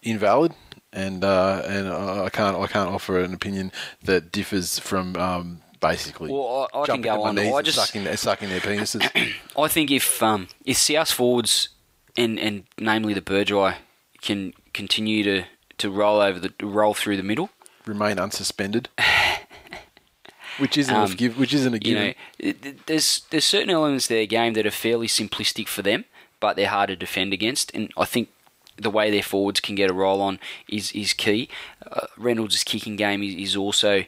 invalid, 0.03 0.53
and 0.93 1.25
uh, 1.25 1.63
and 1.67 1.89
I 1.89 2.29
can't 2.31 2.57
I 2.57 2.67
can't 2.67 2.91
offer 2.91 3.21
an 3.21 3.33
opinion 3.35 3.73
that 4.05 4.33
differs 4.33 4.79
from 4.79 5.17
um, 5.17 5.63
basically. 5.81 6.31
Well, 6.31 6.69
I, 6.75 6.81
I 6.81 6.87
can 6.87 7.01
go 7.01 7.23
on. 7.23 7.39
I 7.39 7.63
just 7.63 7.79
sucking, 7.79 8.15
sucking 8.17 8.49
their 8.49 8.61
penises. 8.69 9.33
I 9.59 9.69
think 9.69 9.91
if 9.91 10.23
um, 10.23 10.49
if 10.65 10.77
South 10.77 11.11
forwards 11.11 11.71
and 12.17 12.39
and 12.39 12.65
namely 12.79 13.15
the 13.15 13.21
Burgeye 13.23 13.77
can 14.23 14.53
continue 14.73 15.23
to, 15.25 15.45
to 15.79 15.91
roll 15.91 16.21
over 16.21 16.39
the 16.41 16.53
roll 16.63 16.95
through 16.95 17.17
the 17.17 17.23
middle, 17.23 17.51
remain 17.87 18.17
unsuspended, 18.17 18.87
which 20.59 20.79
isn't 20.79 20.95
a 20.95 20.99
Um, 21.05 21.13
give, 21.13 21.39
which 21.39 21.53
isn't 21.55 21.73
a 21.75 21.77
you 21.77 21.81
given. 21.81 22.03
know, 22.09 22.15
it- 22.39 22.65
it- 22.67 22.87
there's 22.87 23.23
there's 23.31 23.45
certain 23.45 23.71
elements 23.71 24.07
of 24.07 24.09
their 24.11 24.27
game 24.27 24.55
that 24.55 24.67
are 24.67 24.71
fairly 24.71 25.07
simplistic 25.07 25.69
for 25.69 25.83
them, 25.83 26.05
but 26.41 26.57
they're 26.57 26.69
hard 26.69 26.89
to 26.89 26.97
defend 26.97 27.33
against. 27.33 27.71
And 27.75 27.93
I 27.97 28.05
think 28.05 28.31
the 28.77 28.91
way 28.91 29.11
their 29.11 29.23
forwards 29.23 29.61
can 29.61 29.75
get 29.75 29.91
a 29.91 29.95
roll 29.95 30.21
on 30.21 30.39
is 30.69 30.93
is 30.93 31.13
key. 31.13 31.49
Uh, 31.91 32.07
Reynolds' 32.17 32.65
kicking 32.65 32.97
game 32.97 33.23
is, 33.23 33.35
is 33.35 33.57
also 33.57 34.05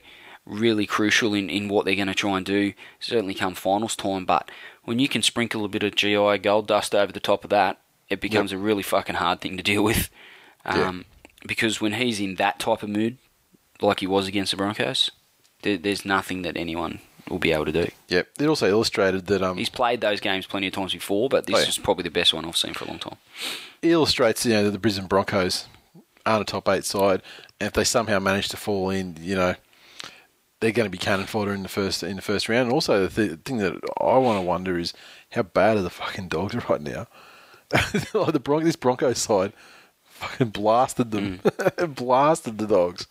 really 0.46 0.86
crucial 0.86 1.34
in, 1.34 1.50
in 1.50 1.68
what 1.68 1.84
they're 1.84 1.94
going 1.94 2.08
to 2.08 2.14
try 2.14 2.38
and 2.38 2.46
do. 2.46 2.72
Certainly 3.00 3.34
come 3.34 3.54
finals 3.54 3.94
time, 3.94 4.24
but 4.24 4.50
when 4.84 4.98
you 4.98 5.06
can 5.08 5.20
sprinkle 5.22 5.62
a 5.64 5.68
bit 5.68 5.82
of 5.82 5.94
GI 5.94 6.38
gold 6.38 6.66
dust 6.66 6.94
over 6.94 7.12
the 7.12 7.20
top 7.20 7.44
of 7.44 7.50
that, 7.50 7.78
it 8.08 8.20
becomes 8.20 8.52
a 8.52 8.58
really 8.58 8.82
fucking 8.82 9.16
hard 9.16 9.40
thing 9.40 9.56
to 9.56 9.62
deal 9.62 9.82
with. 9.84 10.10
Yeah. 10.66 10.88
Um, 10.88 11.04
Because 11.46 11.80
when 11.80 11.92
he's 11.94 12.18
in 12.20 12.34
that 12.36 12.58
type 12.58 12.82
of 12.82 12.88
mood, 12.88 13.16
like 13.80 14.00
he 14.00 14.06
was 14.06 14.26
against 14.26 14.50
the 14.50 14.56
Broncos, 14.56 15.10
there, 15.62 15.76
there's 15.78 16.04
nothing 16.04 16.42
that 16.42 16.56
anyone 16.56 17.00
will 17.30 17.38
be 17.38 17.52
able 17.52 17.66
to 17.66 17.72
do. 17.72 17.88
Yep. 18.08 18.28
It 18.40 18.46
also 18.46 18.68
illustrated 18.68 19.26
that 19.26 19.42
um, 19.42 19.56
He's 19.56 19.68
played 19.68 20.00
those 20.00 20.18
games 20.20 20.46
plenty 20.46 20.66
of 20.66 20.72
times 20.72 20.92
before, 20.94 21.28
but 21.28 21.46
this 21.46 21.56
Oh, 21.56 21.60
yeah. 21.60 21.68
is 21.68 21.78
probably 21.78 22.02
the 22.04 22.10
best 22.10 22.34
one 22.34 22.44
I've 22.44 22.56
seen 22.56 22.74
for 22.74 22.84
a 22.84 22.88
long 22.88 22.98
time. 22.98 23.16
it 23.82 23.90
illustrates 23.90 24.44
you 24.46 24.52
know 24.54 24.64
that 24.64 24.70
the 24.72 24.78
Brisbane 24.78 25.06
Broncos 25.06 25.66
aren't 26.26 26.42
a 26.42 26.44
top 26.52 26.68
eight 26.68 26.84
side, 26.84 27.22
and 27.60 27.68
if 27.68 27.72
they 27.74 27.84
somehow 27.84 28.18
manage 28.18 28.48
to 28.48 28.56
fall 28.56 28.90
in, 28.90 29.16
you 29.20 29.34
know, 29.36 29.54
they're 30.60 30.72
going 30.72 30.86
to 30.86 30.90
be 30.90 30.98
cannon 30.98 31.26
fodder 31.26 31.54
in 31.54 31.62
the 31.62 31.68
first 31.68 32.02
in 32.02 32.16
the 32.16 32.22
first 32.22 32.48
round. 32.48 32.64
And 32.64 32.72
also, 32.72 33.06
the 33.06 33.28
th- 33.28 33.40
thing 33.44 33.58
that 33.58 33.74
I 34.00 34.18
want 34.18 34.38
to 34.38 34.42
wonder 34.42 34.76
is 34.78 34.92
how 35.32 35.42
bad 35.42 35.76
are 35.76 35.82
the 35.82 35.90
fucking 35.90 36.28
dogs 36.28 36.54
right 36.68 36.80
now? 36.82 37.06
Like 38.14 38.32
the 38.32 38.40
Bron- 38.42 38.64
this 38.64 38.76
Broncos 38.76 39.18
side 39.18 39.52
fucking 40.04 40.48
blasted 40.50 41.10
them, 41.10 41.40
blasted 41.88 42.58
the 42.58 42.66
dogs. 42.66 43.06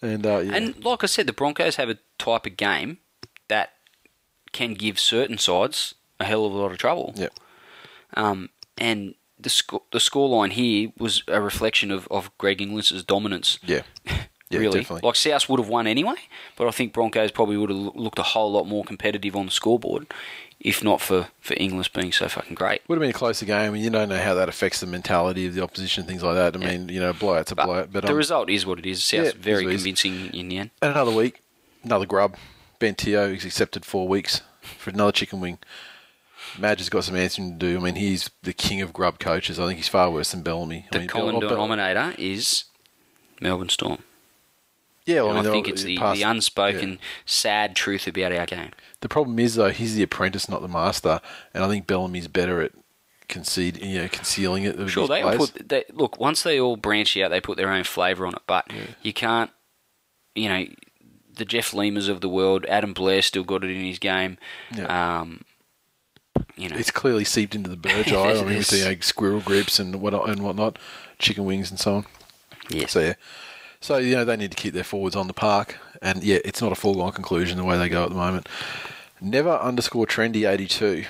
And 0.00 0.26
uh, 0.26 0.38
yeah, 0.38 0.54
And 0.56 0.84
like 0.84 1.04
I 1.04 1.06
said, 1.06 1.26
the 1.26 1.32
Broncos 1.32 1.76
have 1.76 1.88
a 1.88 1.98
type 2.18 2.46
of 2.46 2.56
game 2.56 2.98
that 3.48 3.74
can 4.52 4.74
give 4.74 4.98
certain 4.98 5.38
sides 5.38 5.94
a 6.18 6.24
hell 6.24 6.44
of 6.44 6.52
a 6.52 6.56
lot 6.56 6.72
of 6.72 6.78
trouble. 6.78 7.12
yeah, 7.16 7.28
Um, 8.14 8.50
and 8.78 9.14
the 9.38 9.50
sco- 9.50 9.84
the 9.92 9.98
scoreline 9.98 10.52
here 10.52 10.90
was 10.98 11.22
a 11.28 11.40
reflection 11.40 11.90
of, 11.90 12.06
of 12.10 12.36
Greg 12.38 12.60
Inglis's 12.60 13.04
dominance. 13.04 13.58
yeah, 13.64 13.82
yeah, 14.04 14.24
really, 14.58 14.80
definitely. 14.80 15.06
like 15.06 15.16
South 15.16 15.48
would 15.48 15.58
have 15.60 15.68
won 15.68 15.86
anyway, 15.86 16.14
but 16.56 16.66
I 16.68 16.70
think 16.70 16.92
Broncos 16.92 17.30
probably 17.30 17.56
would 17.56 17.70
have 17.70 17.78
looked 17.96 18.18
a 18.18 18.22
whole 18.24 18.52
lot 18.52 18.66
more 18.66 18.84
competitive 18.84 19.34
on 19.36 19.46
the 19.46 19.52
scoreboard, 19.52 20.06
if 20.64 20.82
not 20.82 21.00
for 21.00 21.28
for 21.40 21.54
Inglis 21.58 21.88
being 21.88 22.12
so 22.12 22.28
fucking 22.28 22.54
great. 22.54 22.82
Would 22.88 22.96
have 22.96 23.00
been 23.00 23.10
a 23.10 23.12
closer 23.12 23.44
game, 23.44 23.74
and 23.74 23.82
you 23.82 23.90
don't 23.90 24.08
know 24.08 24.16
how 24.22 24.34
that 24.34 24.48
affects 24.48 24.78
the 24.80 24.86
mentality 24.86 25.46
of 25.46 25.54
the 25.54 25.62
opposition, 25.62 26.04
things 26.04 26.22
like 26.22 26.36
that. 26.36 26.54
I 26.54 26.58
mean, 26.64 26.88
you 26.88 27.00
know, 27.00 27.12
blowout's 27.12 27.50
a 27.52 27.56
But, 27.56 27.66
blowout. 27.66 27.92
But 27.92 28.02
the 28.04 28.10
um, 28.12 28.16
result 28.16 28.48
is 28.48 28.64
what 28.64 28.78
it 28.78 28.86
is. 28.86 29.12
yeah, 29.12 29.24
South's 29.24 29.34
it 29.34 29.38
is 29.38 29.44
very 29.44 29.66
convincing 29.66 30.32
in 30.32 30.48
the 30.48 30.58
end. 30.58 30.70
And 30.80 30.92
another 30.92 31.10
week, 31.10 31.42
another 31.84 32.06
grub. 32.06 32.36
Ben 32.78 32.94
Te'o 32.94 33.32
is 33.34 33.44
accepted 33.44 33.84
four 33.84 34.06
weeks 34.08 34.40
for 34.78 34.90
another 34.90 35.12
chicken 35.12 35.40
wing. 35.40 35.58
Madge 36.58 36.78
has 36.80 36.88
got 36.88 37.04
some 37.04 37.16
answering 37.16 37.58
to 37.58 37.66
do. 37.66 37.76
I 37.78 37.80
mean, 37.80 37.94
he's 37.94 38.28
the 38.42 38.52
king 38.52 38.80
of 38.82 38.92
grub 38.92 39.18
coaches. 39.18 39.58
I 39.58 39.66
think 39.66 39.78
he's 39.78 39.88
far 39.88 40.10
worse 40.10 40.32
than 40.32 40.42
Bellamy. 40.42 40.86
I 40.90 40.92
The 40.92 40.98
mean, 41.00 41.08
common 41.08 41.30
Bell- 41.32 41.40
Bell- 41.40 41.48
denominator 41.50 42.14
is 42.18 42.64
Melbourne 43.40 43.68
Storm. 43.68 43.98
Yeah, 45.04 45.22
well, 45.22 45.36
And 45.36 45.46
I, 45.46 45.50
I, 45.50 45.52
think 45.52 45.68
it's 45.68 45.82
the, 45.82 45.98
the 45.98 46.22
unspoken, 46.22 46.90
yeah. 46.92 46.96
sad 47.26 47.74
truth 47.74 48.06
about 48.06 48.32
our 48.32 48.46
game. 48.46 48.70
The 49.00 49.08
problem 49.08 49.38
is 49.38 49.56
though, 49.56 49.70
he's 49.70 49.96
the 49.96 50.02
apprentice, 50.02 50.48
not 50.48 50.62
the 50.62 50.68
master, 50.68 51.20
and 51.52 51.64
I 51.64 51.68
think 51.68 51.86
Bellamy's 51.86 52.28
better 52.28 52.60
at 52.60 52.72
concede, 53.28 53.82
you 53.82 54.02
know, 54.02 54.08
concealing 54.08 54.64
it. 54.64 54.88
Sure, 54.88 55.08
they 55.08 55.22
put 55.36 55.68
they, 55.68 55.84
look 55.92 56.20
once 56.20 56.42
they 56.42 56.60
all 56.60 56.76
branch 56.76 57.16
out, 57.16 57.30
they 57.30 57.40
put 57.40 57.56
their 57.56 57.70
own 57.70 57.84
flavour 57.84 58.26
on 58.26 58.34
it. 58.34 58.42
But 58.46 58.70
you 59.02 59.12
can't, 59.12 59.50
you 60.34 60.48
know, 60.48 60.66
the 61.34 61.44
Jeff 61.44 61.72
Limas 61.72 62.08
of 62.08 62.20
the 62.20 62.28
world, 62.28 62.64
Adam 62.68 62.92
Blair 62.92 63.22
still 63.22 63.44
got 63.44 63.64
it 63.64 63.70
in 63.70 63.84
his 63.84 63.98
game. 63.98 64.38
Yeah. 64.76 65.20
Um, 65.20 65.44
you 66.56 66.68
know, 66.68 66.76
it's 66.76 66.90
clearly 66.90 67.24
seeped 67.24 67.54
into 67.54 67.70
the 67.70 67.76
bird's 67.76 68.12
eye. 68.12 68.32
I 68.32 68.44
mean, 68.44 68.58
with 68.58 68.68
the 68.68 68.84
know, 68.84 68.96
squirrel 69.00 69.40
grips 69.40 69.78
and 69.78 70.00
what 70.00 70.14
and 70.14 70.42
whatnot, 70.42 70.78
chicken 71.18 71.44
wings 71.44 71.70
and 71.70 71.80
so 71.80 71.96
on. 71.96 72.06
yes. 72.68 72.92
So 72.92 73.00
yeah, 73.00 73.14
so 73.82 73.98
you 73.98 74.14
know 74.14 74.24
they 74.24 74.36
need 74.36 74.52
to 74.52 74.56
keep 74.56 74.72
their 74.72 74.84
forwards 74.84 75.16
on 75.16 75.26
the 75.26 75.34
park, 75.34 75.76
and 76.00 76.24
yeah, 76.24 76.38
it's 76.44 76.62
not 76.62 76.72
a 76.72 76.76
foregone 76.76 77.12
conclusion 77.12 77.58
the 77.58 77.64
way 77.64 77.76
they 77.76 77.90
go 77.90 78.04
at 78.04 78.08
the 78.08 78.14
moment. 78.14 78.48
Never 79.20 79.50
underscore 79.50 80.06
trendy 80.06 80.48
eighty 80.48 80.66
two. 80.66 81.04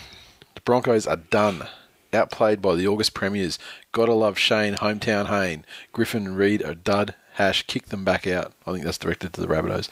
The 0.55 0.61
Broncos 0.63 1.07
are 1.07 1.17
done. 1.17 1.69
Outplayed 2.15 2.61
by 2.61 2.75
the 2.75 2.87
August 2.87 3.15
premiers. 3.15 3.59
Gotta 3.91 4.13
love 4.13 4.39
Shane, 4.39 4.75
hometown 4.75 5.29
Hayne. 5.29 5.65
Griffin 5.93 6.27
and 6.27 6.37
Reed 6.37 6.63
are 6.63 6.75
dud. 6.75 7.15
Hash, 7.37 7.67
kick 7.67 7.87
them 7.87 8.05
back 8.05 8.27
out. 8.27 8.53
I 8.67 8.73
think 8.73 8.85
that's 8.85 8.99
directed 8.99 9.33
to 9.33 9.41
the 9.41 9.47
Rabbitohs. 9.47 9.89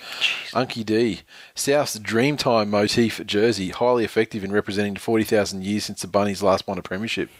Unky 0.52 0.84
D. 0.84 1.22
South's 1.54 1.98
Dreamtime 1.98 2.68
motif 2.68 3.24
jersey. 3.24 3.70
Highly 3.70 4.04
effective 4.04 4.44
in 4.44 4.52
representing 4.52 4.92
the 4.92 5.00
40,000 5.00 5.64
years 5.64 5.84
since 5.84 6.02
the 6.02 6.08
Bunnies 6.08 6.42
last 6.42 6.66
won 6.66 6.76
a 6.76 6.82
premiership. 6.82 7.30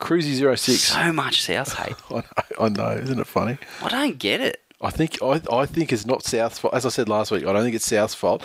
Cruisy 0.00 0.56
06. 0.56 0.82
So 0.82 1.12
much 1.12 1.42
South 1.42 1.72
hate. 1.78 1.96
I 2.10 2.14
know, 2.14 2.22
I 2.60 2.68
know, 2.68 3.02
isn't 3.02 3.18
it 3.18 3.26
funny? 3.26 3.58
I 3.82 3.88
don't 3.88 4.18
get 4.18 4.40
it. 4.40 4.62
I 4.80 4.90
think 4.90 5.22
I, 5.22 5.40
I 5.50 5.66
think 5.66 5.92
it's 5.92 6.04
not 6.04 6.22
South's 6.22 6.58
fault. 6.58 6.74
As 6.74 6.84
I 6.84 6.90
said 6.90 7.08
last 7.08 7.30
week, 7.30 7.46
I 7.46 7.52
don't 7.52 7.62
think 7.62 7.74
it's 7.74 7.86
South's 7.86 8.14
fault. 8.14 8.44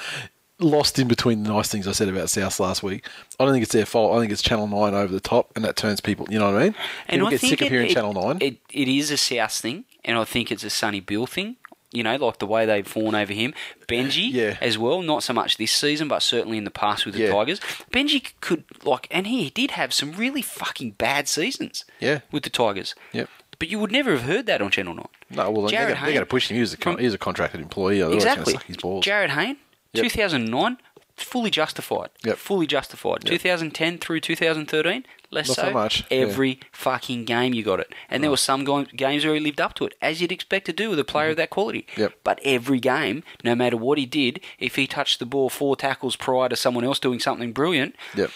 Lost 0.60 0.99
in 0.99 1.07
between 1.07 1.44
the 1.44 1.49
nice 1.52 1.69
things 1.69 1.88
I 1.88 1.91
said 1.91 2.07
about 2.07 2.30
South 2.30 2.60
last 2.60 2.84
week. 2.84 3.06
I 3.40 3.45
don't 3.45 3.53
think 3.53 3.64
it's 3.64 3.73
their 3.73 3.86
fault. 3.86 4.15
I 4.15 4.19
think 4.19 4.32
it's 4.32 4.44
Channel 4.44 4.68
Nine 4.68 4.94
over 4.94 5.11
the 5.11 5.19
top, 5.19 5.52
and 5.56 5.65
that 5.65 5.76
turns 5.76 5.99
people. 5.99 6.28
You 6.30 6.40
know 6.40 6.52
what 6.52 6.61
I 6.61 6.64
mean? 6.65 6.76
people 7.10 7.30
get 7.32 7.41
sick 7.41 7.61
of 7.61 7.68
hearing 7.69 7.90
it, 7.90 7.94
Channel 7.94 8.14
Nine. 8.14 8.38
It, 8.40 8.57
it 8.69 8.88
is 8.88 9.11
a 9.11 9.18
South 9.18 9.53
thing, 9.53 9.86
and 10.06 10.18
I 10.18 10.23
think 10.23 10.52
it's 10.52 10.64
a 10.64 10.69
Sonny 10.69 10.99
Bill 10.99 11.26
thing. 11.26 11.57
You 11.93 12.03
know, 12.03 12.15
like 12.15 12.39
the 12.39 12.47
way 12.47 12.65
they've 12.65 12.88
fawned 12.88 13.15
over 13.15 13.34
him. 13.34 13.53
Benji 13.88 14.30
Yeah. 14.31 14.57
as 14.61 14.77
well, 14.77 15.01
not 15.01 15.23
so 15.23 15.34
much 15.34 15.57
this 15.57 15.72
season, 15.72 16.07
but 16.07 16.22
certainly 16.23 16.57
in 16.57 16.63
the 16.63 16.72
past 16.72 17.05
with 17.05 17.15
the 17.15 17.23
Yeah. 17.23 17.31
Tigers. 17.34 17.59
Benji 17.91 18.31
could, 18.39 18.63
like, 18.85 19.07
and 19.11 19.27
he 19.27 19.49
did 19.49 19.72
have 19.72 19.93
some 19.93 20.13
really 20.13 20.41
fucking 20.41 20.91
bad 20.91 21.27
seasons 21.27 21.84
Yeah. 21.99 22.19
with 22.31 22.43
the 22.43 22.49
Tigers. 22.49 22.95
Yep. 23.11 23.30
But 23.59 23.69
you 23.69 23.77
would 23.80 23.91
never 23.91 24.11
have 24.11 24.23
heard 24.23 24.45
that 24.47 24.61
on 24.61 24.72
Channel 24.72 24.95
9. 24.95 25.05
No, 25.31 25.51
well, 25.51 25.61
they're 25.63 25.72
Jared 25.72 25.97
they're 25.97 26.05
going 26.05 26.19
to 26.19 26.26
push 26.26 26.49
him. 26.49 26.57
He's 26.57 26.73
a, 26.73 26.77
con- 26.77 26.95
from- 26.97 27.05
a 27.05 27.18
contracted 27.18 27.61
employee. 27.61 28.01
Otherwise, 28.01 28.23
Exactly. 28.23 28.43
going 28.45 28.53
to 28.55 28.59
suck 28.61 28.68
his 28.68 28.77
balls. 28.77 29.05
Jarryd 29.05 29.30
Hayne, 29.30 29.57
Yep. 29.93 30.03
2009, 30.03 30.77
fully 31.17 31.49
justified. 31.51 32.09
Yep. 32.23 32.38
Fully 32.38 32.67
justified. 32.67 33.23
2010 33.25 33.97
through 33.97 34.19
2013, 34.21 35.05
less 35.29 35.47
Not 35.49 35.55
so 35.55 35.71
much, 35.71 36.03
yeah. 36.09 36.17
Every 36.19 36.59
fucking 36.71 37.25
game 37.25 37.53
you 37.53 37.63
got 37.63 37.79
it. 37.79 37.93
And 38.09 38.23
there 38.23 38.29
were 38.31 38.38
some 38.38 38.63
go- 38.63 38.85
games 38.85 39.23
where 39.25 39.33
he 39.33 39.39
lived 39.39 39.61
up 39.61 39.73
to 39.75 39.85
it, 39.85 39.93
as 40.01 40.21
you'd 40.21 40.31
expect 40.31 40.65
to 40.67 40.73
do 40.73 40.89
with 40.89 40.99
a 40.99 41.03
player 41.03 41.29
of 41.31 41.38
that 41.38 41.49
quality. 41.49 41.85
Mm-hmm. 41.91 42.01
Yep. 42.01 42.13
But 42.23 42.39
every 42.43 42.79
game, 42.79 43.23
no 43.43 43.55
matter 43.55 43.77
what 43.77 43.97
he 43.97 44.05
did, 44.05 44.41
if 44.59 44.75
he 44.75 44.88
touched 44.88 45.19
the 45.19 45.25
ball 45.25 45.49
four 45.49 45.75
tackles 45.75 46.15
prior 46.15 46.49
to 46.49 46.55
someone 46.55 46.83
else 46.83 46.99
doing 46.99 47.19
something 47.19 47.51
brilliant, 47.53 47.95
Yep. 48.15 48.31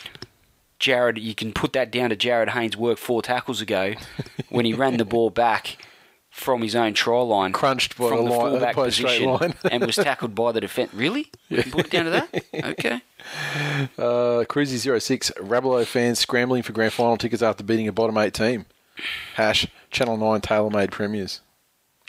Jarryd, 0.80 1.22
you 1.22 1.34
can 1.34 1.53
put 1.53 1.72
that 1.73 1.89
down 1.89 2.10
to 2.10 2.15
Jarryd 2.18 2.49
Hayne's 2.49 2.76
work 2.76 2.97
four 2.97 3.22
tackles 3.22 3.61
ago 3.61 3.93
when 4.49 4.65
he 4.65 4.73
ran 4.73 4.97
the 4.97 5.06
ball 5.06 5.30
back 5.30 5.77
from 6.36 6.62
his 6.62 6.76
own 6.76 6.94
try 6.94 7.20
line, 7.22 7.53
Crunched 7.53 7.98
by 7.98 8.10
from 8.10 8.26
the 8.26 8.32
line- 8.32 8.52
fullback 8.52 8.76
position, 8.76 9.30
line. 9.30 9.53
and 9.72 9.86
was 9.86 9.95
tackled 9.95 10.36
by 10.36 10.52
the 10.52 10.60
defence. 10.62 10.94
Really? 10.94 11.32
You 11.49 11.64
can 11.64 11.72
put 11.72 11.86
it 11.86 11.91
down 11.91 12.03
to 12.06 12.12
that? 12.12 12.44
Okay. 12.78 13.02
Uh, 13.98 14.44
Cruisy 14.48 14.78
06. 15.02 15.32
Rabbitoh 15.38 15.86
fans 15.86 16.20
scrambling 16.20 16.62
for 16.64 16.74
grand 16.74 16.94
final 16.94 17.18
tickets 17.18 17.41
after 17.41 17.64
beating 17.64 17.88
a 17.88 17.91
bottom 17.94 18.18
eight 18.18 18.34
team. 18.34 18.66
Hash 19.36 19.66
Channel 19.91 20.18
9 20.18 20.41
tailor 20.41 20.70
made 20.70 20.91
premiers. 20.91 21.41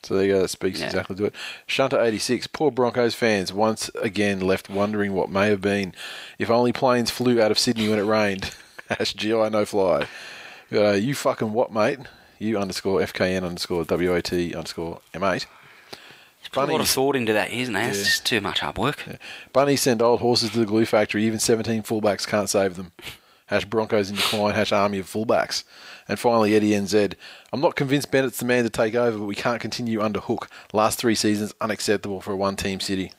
So 0.02 0.14
there 0.14 0.26
you 0.26 0.32
go. 0.34 0.42
That 0.42 0.48
speaks 0.48 0.80
Yeah. 0.80 0.86
exactly 0.86 1.16
to 1.16 1.24
it. 1.26 1.34
Shunter 1.66 2.00
86. 2.00 2.48
Poor 2.48 2.70
Broncos 2.70 3.14
fans 3.14 3.52
once 3.52 3.90
again 4.02 4.40
left 4.40 4.68
wondering 4.68 5.12
what 5.14 5.30
may 5.30 5.48
have 5.48 5.60
been. 5.60 5.94
If 6.38 6.50
only 6.50 6.72
planes 6.72 7.10
flew 7.10 7.40
out 7.40 7.50
of 7.50 7.58
Sydney 7.58 7.88
when 7.88 7.98
it 7.98 8.02
rained. 8.02 8.50
Hash 8.90 9.14
GI 9.14 9.50
no 9.50 9.64
fly. 9.64 10.06
Uh, 10.72 10.90
you 10.92 11.14
fucking 11.14 11.52
what, 11.52 11.72
mate? 11.72 11.98
You 12.38 12.58
underscore 12.58 13.00
FKN 13.00 13.44
underscore 13.44 13.84
WAT 13.88 14.32
underscore 14.32 15.00
M8. 15.14 15.46
Put 16.52 16.68
a 16.68 16.72
lot 16.72 16.80
of 16.80 16.88
thought 16.88 17.16
into 17.16 17.32
that, 17.32 17.50
isn't 17.50 17.74
there? 17.74 17.88
It's 17.88 18.04
just 18.04 18.26
too 18.26 18.40
much 18.40 18.60
hard 18.60 18.78
work. 18.78 19.04
Bunnies 19.52 19.82
send 19.82 20.00
old 20.00 20.20
horses 20.20 20.50
to 20.50 20.58
the 20.58 20.66
glue 20.66 20.86
factory. 20.86 21.24
Even 21.24 21.38
17 21.38 21.82
fullbacks 21.82 22.26
can't 22.26 22.48
save 22.48 22.76
them. 22.76 22.92
Hash 23.46 23.64
Broncos 23.64 24.10
in 24.10 24.16
decline. 24.16 24.54
Hash 24.54 24.72
army 24.72 24.98
of 24.98 25.06
fullbacks. 25.06 25.64
And 26.08 26.18
finally, 26.18 26.54
Eddie 26.54 26.70
NZ. 26.70 27.14
I'm 27.52 27.60
not 27.60 27.76
convinced 27.76 28.10
Bennett's 28.10 28.38
the 28.38 28.44
man 28.44 28.64
to 28.64 28.70
take 28.70 28.94
over, 28.94 29.18
but 29.18 29.24
we 29.24 29.34
can't 29.34 29.60
continue 29.60 30.00
under 30.00 30.20
Hook. 30.20 30.48
Last 30.72 30.98
three 30.98 31.14
seasons, 31.14 31.52
unacceptable 31.60 32.20
for 32.20 32.32
a 32.32 32.36
one 32.36 32.56
team 32.56 32.80
city. 32.80 33.12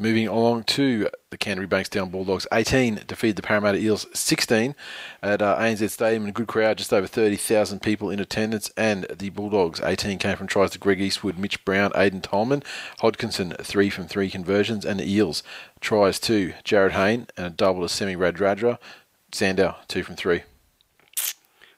Moving 0.00 0.28
along 0.28 0.64
to 0.64 1.10
the 1.28 1.36
Canterbury 1.36 1.68
Bankstown 1.68 2.10
Bulldogs. 2.10 2.46
18 2.50 3.02
defeated 3.06 3.36
the 3.36 3.42
Parramatta 3.42 3.76
Eels 3.76 4.06
16 4.14 4.74
at 5.22 5.42
uh, 5.42 5.58
ANZ 5.58 5.90
Stadium. 5.90 6.24
A 6.24 6.32
good 6.32 6.46
crowd, 6.46 6.78
just 6.78 6.90
over 6.90 7.06
30,000 7.06 7.82
people 7.82 8.08
in 8.08 8.18
attendance. 8.18 8.70
And 8.78 9.04
the 9.14 9.28
Bulldogs 9.28 9.78
18 9.84 10.16
came 10.16 10.38
from 10.38 10.46
tries 10.46 10.70
to 10.70 10.78
Greg 10.78 11.02
Eastwood, 11.02 11.36
Mitch 11.36 11.62
Brown, 11.66 11.90
Aiden 11.90 12.22
Tolman, 12.22 12.62
Hodkinson, 13.00 13.54
three 13.62 13.90
from 13.90 14.06
three 14.06 14.30
conversions. 14.30 14.86
And 14.86 15.00
the 15.00 15.12
Eels 15.12 15.42
tries 15.80 16.18
to 16.20 16.54
Jarryd 16.64 16.92
Hayne 16.92 17.26
and 17.36 17.46
a 17.48 17.50
double 17.50 17.82
to 17.82 17.88
Semi 17.90 18.16
Radradra. 18.16 18.78
Sandow, 19.32 19.76
two 19.86 20.02
from 20.02 20.16
three. 20.16 20.44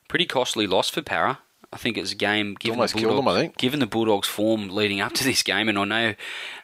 Pretty 0.06 0.26
costly 0.26 0.68
loss 0.68 0.88
for 0.88 1.02
Para. 1.02 1.40
I 1.72 1.78
think 1.78 1.96
it's 1.96 2.12
a 2.12 2.16
game 2.16 2.54
given 2.58 2.78
the 2.78 2.86
Bulldogs, 2.86 3.16
them, 3.16 3.28
I 3.28 3.34
think. 3.34 3.56
given 3.56 3.80
the 3.80 3.86
Bulldogs' 3.86 4.28
form 4.28 4.68
leading 4.68 5.00
up 5.00 5.12
to 5.14 5.24
this 5.30 5.42
game, 5.42 5.68
and 5.68 5.78
I 5.78 5.84
know 5.84 6.14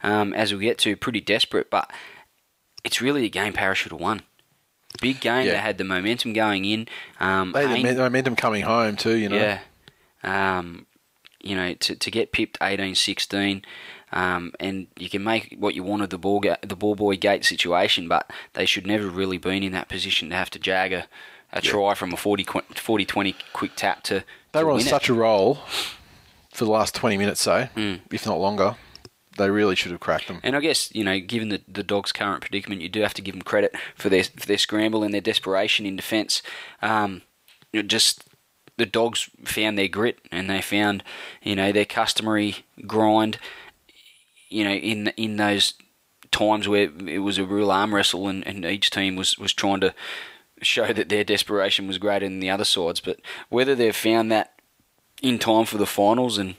um, 0.03 0.35
as 0.35 0.53
we 0.53 0.61
get 0.61 0.79
to, 0.79 0.97
pretty 0.97 1.21
desperate, 1.21 1.71
but 1.71 1.91
it's 2.85 3.01
really 3.01 3.25
a 3.25 3.29
game 3.31 3.53
Para 3.53 3.75
should 3.75 3.93
have 3.93 4.01
won. 4.01 4.23
Big 5.01 5.21
game. 5.21 5.47
Yeah. 5.47 5.53
They 5.53 5.59
had 5.59 5.79
the 5.79 5.85
momentum 5.85 6.33
going 6.33 6.65
in. 6.65 6.89
Um, 7.21 7.53
They 7.53 7.67
had 7.67 7.97
the 7.97 8.03
momentum 8.03 8.37
coming 8.37 8.63
home, 8.63 8.97
too, 8.97 9.17
you 9.17 9.29
know. 9.29 9.37
Yeah. 9.37 9.61
Um, 10.59 10.87
you 11.41 11.55
know, 11.55 11.73
to, 11.75 11.95
to 11.95 12.11
get 12.11 12.33
pipped 12.33 12.59
18-16, 12.59 13.63
um, 14.11 14.53
and 14.59 14.89
you 14.97 15.09
can 15.09 15.23
make 15.23 15.55
what 15.59 15.75
you 15.75 15.83
want 15.85 16.03
of 16.03 16.11
the 16.11 16.19
ball 16.19 16.41
ga- 16.41 16.57
the 16.63 16.75
ball 16.75 16.95
boy 16.97 17.17
gate 17.17 17.45
situation, 17.45 18.09
but 18.09 18.31
they 18.55 18.67
should 18.67 18.87
never 18.87 19.09
really 19.09 19.39
been 19.39 19.63
in 19.63 19.73
that 19.73 19.89
position 19.89 20.31
to 20.31 20.37
have 20.37 20.51
to 20.51 20.59
jag 20.59 20.93
a, 20.93 21.07
a 21.53 21.61
try 21.61 21.95
from 21.95 22.13
a 22.13 22.17
40-20 22.17 23.35
quick 23.53 23.73
tap 23.77 24.03
to, 24.05 24.25
They 24.53 24.61
to 24.61 24.65
were 24.67 24.71
on 24.73 24.77
win 24.79 24.87
it. 24.87 24.91
such 24.91 25.09
a 25.09 25.15
roll 25.15 25.57
for 26.53 26.65
the 26.65 26.71
last 26.71 26.95
20 26.95 27.17
minutes, 27.17 27.41
so, 27.41 27.69
Mm. 27.77 28.01
if 28.13 28.27
not 28.27 28.39
longer. 28.39 28.77
They 29.37 29.49
really 29.51 29.77
should 29.77 29.93
have 29.93 30.01
cracked 30.01 30.27
them. 30.27 30.41
And 30.43 30.57
I 30.57 30.61
guess 30.61 30.93
you 30.93 31.05
know, 31.05 31.21
given 31.21 31.49
the 31.51 31.61
the 31.69 31.85
dogs' 31.85 32.11
current 32.11 32.41
predicament, 32.41 32.81
you 32.83 32.89
do 32.89 33.03
have 33.03 33.15
to 33.15 33.23
give 33.23 33.35
them 33.37 33.43
credit 33.43 33.73
for 33.95 34.09
their 34.09 34.25
for 34.25 34.47
their 34.47 34.59
scramble 34.59 35.05
and 35.05 35.15
their 35.15 35.21
desperation 35.21 35.87
in 35.87 35.95
defence. 35.95 36.43
Um, 36.83 37.23
you 37.73 37.81
know, 37.81 37.87
just 37.87 38.25
the 38.79 38.87
dogs 38.87 39.31
found 39.45 39.79
their 39.79 39.87
grit 39.87 40.19
and 40.33 40.51
they 40.51 40.61
found 40.61 41.05
you 41.41 41.55
know 41.55 41.71
their 41.71 41.85
customary 41.85 42.65
grind. 42.85 43.39
You 44.49 44.65
know, 44.65 44.73
in 44.73 45.09
in 45.17 45.37
those 45.37 45.75
times 46.33 46.67
where 46.67 46.91
it 47.07 47.21
was 47.21 47.39
a 47.39 47.45
real 47.45 47.71
arm 47.71 47.95
wrestle 47.95 48.27
and, 48.27 48.45
and 48.45 48.65
each 48.65 48.91
team 48.91 49.15
was 49.15 49.39
was 49.39 49.53
trying 49.53 49.81
to 49.83 49.95
show 50.63 50.93
that 50.93 51.09
their 51.09 51.25
desperation 51.25 51.87
was 51.87 51.99
greater 51.99 52.27
than 52.27 52.41
the 52.41 52.51
other 52.51 52.65
sides. 52.65 53.01
But 53.01 53.21
whether 53.49 53.75
they've 53.75 53.95
found 53.95 54.31
that 54.33 54.61
in 55.23 55.39
time 55.39 55.65
for 55.65 55.79
the 55.79 55.87
finals 55.87 56.39
and 56.39 56.57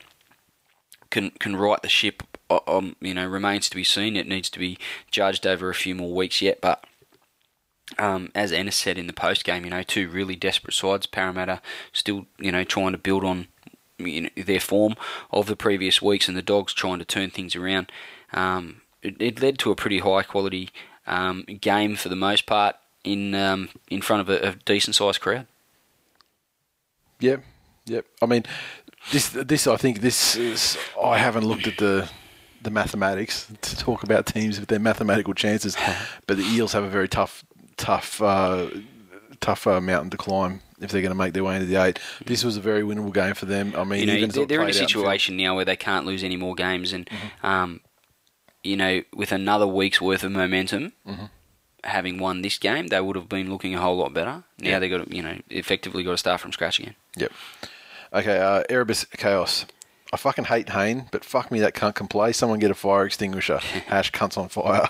can 1.09 1.31
can 1.31 1.55
right 1.55 1.81
the 1.81 1.89
ship, 1.89 2.23
um, 2.67 2.95
you 3.01 3.13
know, 3.13 3.27
remains 3.27 3.69
to 3.69 3.75
be 3.75 3.83
seen. 3.83 4.15
It 4.15 4.27
needs 4.27 4.49
to 4.51 4.59
be 4.59 4.77
judged 5.11 5.47
over 5.47 5.69
a 5.69 5.75
few 5.75 5.95
more 5.95 6.13
weeks 6.13 6.41
yet. 6.41 6.61
But 6.61 6.85
um, 7.97 8.31
as 8.35 8.51
Ennis 8.51 8.75
said 8.75 8.97
in 8.97 9.07
the 9.07 9.13
post 9.13 9.43
game, 9.43 9.63
you 9.63 9.71
know, 9.71 9.83
two 9.83 10.09
really 10.09 10.35
desperate 10.35 10.73
sides. 10.73 11.05
Parramatta 11.05 11.61
still, 11.91 12.27
you 12.37 12.51
know, 12.51 12.63
trying 12.63 12.91
to 12.91 12.97
build 12.97 13.23
on 13.23 13.47
you 13.97 14.21
know, 14.21 14.29
their 14.35 14.59
form 14.59 14.95
of 15.31 15.47
the 15.47 15.55
previous 15.55 16.01
weeks, 16.01 16.27
and 16.27 16.37
the 16.37 16.41
Dogs 16.41 16.73
trying 16.73 16.99
to 16.99 17.05
turn 17.05 17.29
things 17.29 17.55
around. 17.55 17.91
Um, 18.33 18.81
it, 19.01 19.15
it, 19.19 19.41
led 19.41 19.57
to 19.59 19.71
a 19.71 19.75
pretty 19.75 19.99
high 19.99 20.23
quality 20.23 20.69
um, 21.07 21.43
game 21.43 21.95
for 21.95 22.09
the 22.09 22.15
most 22.15 22.45
part 22.45 22.75
in 23.03 23.33
um, 23.35 23.69
in 23.89 24.01
front 24.01 24.21
of 24.21 24.29
a, 24.29 24.49
a 24.49 24.55
decent 24.65 24.95
sized 24.95 25.21
crowd. 25.21 25.47
Yep, 27.19 27.43
yep. 27.85 28.05
I 28.21 28.25
mean, 28.25 28.43
this 29.11 29.29
this 29.29 29.67
I 29.67 29.77
think 29.77 30.01
this 30.01 30.35
is. 30.35 30.77
I 31.01 31.17
haven't 31.17 31.45
looked 31.45 31.67
at 31.67 31.77
the 31.77 32.09
the 32.61 32.69
mathematics 32.71 33.47
to 33.61 33.77
talk 33.77 34.03
about 34.03 34.25
teams 34.25 34.59
with 34.59 34.69
their 34.69 34.79
mathematical 34.79 35.33
chances, 35.33 35.75
but 36.27 36.37
the 36.37 36.43
Eels 36.43 36.73
have 36.73 36.83
a 36.83 36.89
very 36.89 37.07
tough 37.07 37.43
tough 37.77 38.21
uh, 38.21 38.69
tough 39.39 39.67
uh, 39.67 39.81
mountain 39.81 40.09
to 40.11 40.17
climb 40.17 40.61
if 40.81 40.91
they're 40.91 41.01
going 41.01 41.11
to 41.11 41.15
make 41.17 41.33
their 41.33 41.43
way 41.43 41.55
into 41.55 41.67
the 41.67 41.75
eight. 41.75 41.99
This 42.25 42.43
was 42.43 42.55
a 42.55 42.61
very 42.61 42.83
winnable 42.83 43.13
game 43.13 43.33
for 43.33 43.45
them. 43.45 43.73
I 43.75 43.83
mean, 43.83 43.99
You 43.99 44.05
know, 44.05 44.13
even 44.13 44.29
they're, 44.29 44.45
they're 44.45 44.61
in 44.61 44.69
a 44.69 44.71
played 44.71 44.75
out 44.75 44.89
field- 44.89 44.89
situation 44.91 45.35
now 45.35 45.55
where 45.55 45.65
they 45.65 45.75
can't 45.75 46.05
lose 46.05 46.23
any 46.23 46.37
more 46.37 46.55
games, 46.55 46.93
and 46.93 47.09
um, 47.43 47.81
you 48.63 48.77
know, 48.77 49.01
with 49.13 49.31
another 49.33 49.67
week's 49.67 49.99
worth 49.99 50.23
of 50.23 50.31
momentum, 50.31 50.93
having 51.83 52.17
won 52.17 52.41
this 52.41 52.57
game, 52.57 52.87
they 52.87 52.99
would 53.01 53.15
have 53.15 53.29
been 53.29 53.49
looking 53.51 53.75
a 53.75 53.79
whole 53.81 53.97
lot 53.97 54.13
better. 54.13 54.43
Now 54.59 54.69
Yeah. 54.69 54.79
they 54.79 54.89
got 54.89 55.07
to, 55.09 55.15
you 55.15 55.21
know, 55.21 55.37
effectively 55.49 56.03
got 56.03 56.11
to 56.11 56.17
start 56.17 56.41
from 56.41 56.51
scratch 56.51 56.79
again. 56.79 56.95
Yep. 57.17 57.31
Okay, 58.13 58.39
uh, 58.39 58.63
Erebus 58.69 59.05
Chaos. 59.17 59.65
I 60.11 60.17
fucking 60.17 60.45
hate 60.45 60.69
Hayne, 60.69 61.07
but 61.11 61.23
fuck 61.23 61.51
me, 61.51 61.59
that 61.59 61.75
cunt 61.75 61.95
can 61.95 62.07
play. 62.07 62.31
Someone 62.33 62.57
get 62.59 62.71
a 62.71 62.75
fire 62.75 63.05
extinguisher. 63.05 63.57
Hash 63.87 64.11
cunts 64.11 64.37
on 64.37 64.49
fire. 64.49 64.89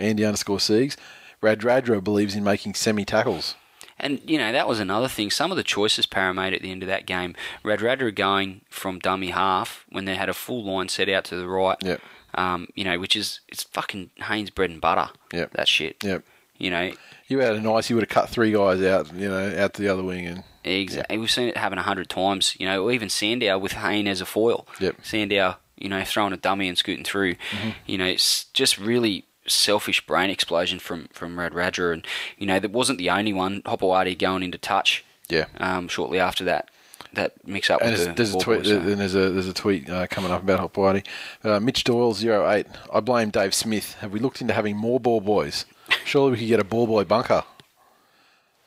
Andy 0.00 0.24
underscore 0.24 0.58
Siegs. 0.58 0.96
Radradra 1.42 2.02
believes 2.02 2.34
in 2.34 2.42
making 2.42 2.74
semi 2.74 3.04
tackles. 3.04 3.54
And 4.00 4.20
you 4.24 4.38
know 4.38 4.52
that 4.52 4.68
was 4.68 4.78
another 4.80 5.08
thing. 5.08 5.30
Some 5.30 5.50
of 5.50 5.56
the 5.56 5.64
choices 5.64 6.06
Para 6.06 6.32
made 6.34 6.52
at 6.54 6.62
the 6.62 6.70
end 6.70 6.82
of 6.84 6.88
that 6.88 7.06
game, 7.06 7.34
Radradra 7.64 8.14
going 8.14 8.60
from 8.70 8.98
dummy 9.00 9.30
half 9.30 9.84
when 9.88 10.04
they 10.04 10.14
had 10.14 10.28
a 10.28 10.34
full 10.34 10.64
line 10.64 10.88
set 10.88 11.08
out 11.08 11.24
to 11.26 11.36
the 11.36 11.48
right. 11.48 11.76
Yep. 11.82 12.00
Um, 12.34 12.68
you 12.74 12.84
know, 12.84 12.98
which 12.98 13.16
is 13.16 13.40
it's 13.48 13.62
fucking 13.64 14.10
Haynes 14.24 14.50
bread 14.50 14.70
and 14.70 14.80
butter. 14.80 15.10
Yep. 15.32 15.52
That 15.52 15.68
shit. 15.68 16.02
Yep. 16.04 16.24
You 16.58 16.70
know, 16.70 16.90
You 17.28 17.38
had 17.38 17.54
a 17.54 17.60
nice, 17.60 17.88
you 17.88 17.94
would 17.96 18.02
have 18.02 18.08
cut 18.08 18.28
three 18.28 18.50
guys 18.52 18.82
out, 18.82 19.12
you 19.14 19.28
know, 19.28 19.54
out 19.56 19.74
to 19.74 19.82
the 19.82 19.88
other 19.88 20.02
wing. 20.02 20.26
and 20.26 20.42
exactly. 20.64 21.16
We've 21.16 21.30
seen 21.30 21.48
it 21.48 21.56
happen 21.56 21.78
a 21.78 21.82
hundred 21.82 22.08
times. 22.10 22.56
You 22.58 22.66
know, 22.66 22.84
or 22.84 22.92
even 22.92 23.08
Sandow 23.08 23.58
with 23.58 23.72
Hayne 23.72 24.08
as 24.08 24.20
a 24.20 24.26
foil. 24.26 24.66
Yep. 24.80 24.96
Sandow, 25.02 25.56
you 25.76 25.88
know, 25.88 26.02
throwing 26.04 26.32
a 26.32 26.36
dummy 26.36 26.68
and 26.68 26.76
scooting 26.76 27.04
through. 27.04 27.34
Mm-hmm. 27.34 27.70
You 27.86 27.98
know, 27.98 28.06
it's 28.06 28.44
just 28.52 28.76
really 28.78 29.24
selfish 29.46 30.04
brain 30.04 30.30
explosion 30.30 30.78
from 30.78 31.08
from 31.12 31.36
Radradra, 31.36 31.92
and 31.94 32.06
you 32.36 32.46
know 32.46 32.58
that 32.58 32.70
wasn't 32.72 32.98
the 32.98 33.10
only 33.10 33.32
one. 33.32 33.62
Hopoate 33.62 34.18
going 34.18 34.42
into 34.42 34.58
touch. 34.58 35.04
Yeah. 35.28 35.46
Um, 35.58 35.88
shortly 35.88 36.18
after 36.18 36.42
that, 36.44 36.70
that 37.14 37.32
mix 37.46 37.70
up 37.70 37.80
And 37.80 37.90
with 37.92 37.98
there's, 37.98 38.08
the 38.08 38.14
there's 38.14 38.34
a 38.34 38.38
tweet. 38.38 38.58
boys, 38.60 38.68
so- 38.68 38.78
Then 38.80 38.98
there's 38.98 39.14
a 39.14 39.30
there's 39.30 39.48
a 39.48 39.52
tweet 39.54 39.88
uh, 39.90 40.06
coming 40.08 40.30
up 40.30 40.42
about 40.42 40.60
Hot 40.60 40.72
Whitey. 40.74 41.06
Uh, 41.44 41.60
Mitch 41.60 41.84
Doyle 41.84 42.14
08. 42.16 42.66
I 42.92 43.00
blame 43.00 43.30
Dave 43.30 43.54
Smith. 43.54 43.94
Have 44.00 44.12
we 44.12 44.20
looked 44.20 44.40
into 44.40 44.54
having 44.54 44.76
more 44.76 45.00
ball 45.00 45.20
boys? 45.20 45.64
Surely 46.04 46.32
we 46.32 46.38
could 46.38 46.48
get 46.48 46.60
a 46.60 46.64
ball 46.64 46.86
boy 46.86 47.04
bunker. 47.04 47.44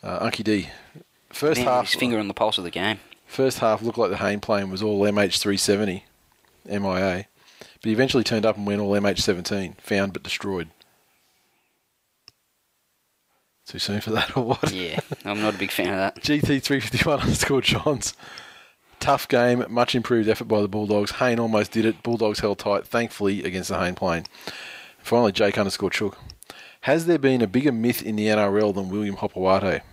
Uh, 0.04 0.28
Unky 0.28 0.44
D. 0.44 0.70
First 1.30 1.60
Man, 1.60 1.68
half. 1.68 1.86
his 1.92 1.96
finger 2.00 2.18
on 2.20 2.28
the 2.28 2.34
pulse 2.34 2.58
of 2.58 2.64
the 2.64 2.72
game. 2.72 3.00
First 3.28 3.60
half 3.60 3.82
looked 3.82 3.98
like 3.98 4.10
the 4.10 4.18
Hayne 4.18 4.40
plane 4.42 4.70
was 4.70 4.82
all 4.84 5.00
MH370, 5.02 6.02
MIA, 6.66 7.26
but 7.60 7.84
he 7.84 7.92
eventually 7.92 8.24
turned 8.26 8.46
up 8.46 8.58
and 8.58 8.68
went 8.68 8.82
all 8.82 8.92
MH17, 8.92 9.80
found 9.80 10.12
but 10.12 10.24
destroyed. 10.24 10.70
Too 13.72 13.80
soon 13.80 14.02
for 14.02 14.10
that 14.10 14.36
or 14.36 14.44
what? 14.44 14.74
Yeah, 14.74 15.00
I'm 15.24 15.42
not 15.42 15.56
a 15.56 15.58
big 15.58 15.72
fan 15.72 15.88
of 15.88 15.96
that. 15.96 16.16
GT351 16.18 17.22
underscore 17.22 17.62
Johns. 17.62 18.14
Tough 19.00 19.30
game, 19.30 19.64
much 19.70 19.96
improved 19.96 20.28
effort 20.28 20.50
by 20.50 20.62
the 20.62 20.68
Bulldogs. 20.68 21.12
Hayne 21.12 21.40
almost 21.40 21.72
did 21.72 21.86
it. 21.86 22.04
Bulldogs 22.04 22.42
held 22.42 22.60
tight, 22.60 22.86
thankfully, 22.86 23.46
against 23.46 23.70
the 23.70 23.80
Hayne 23.80 23.96
plane. 23.96 24.26
Finally, 25.00 25.32
Jake 25.32 25.58
underscore 25.58 25.90
Chook. 25.90 26.18
Has 26.82 27.06
there 27.06 27.18
been 27.18 27.42
a 27.42 27.48
bigger 27.48 27.72
myth 27.72 28.04
in 28.04 28.18
the 28.18 28.28
NRL 28.28 28.76
than 28.76 28.90
William 28.90 29.16
Hopoate? 29.16 29.84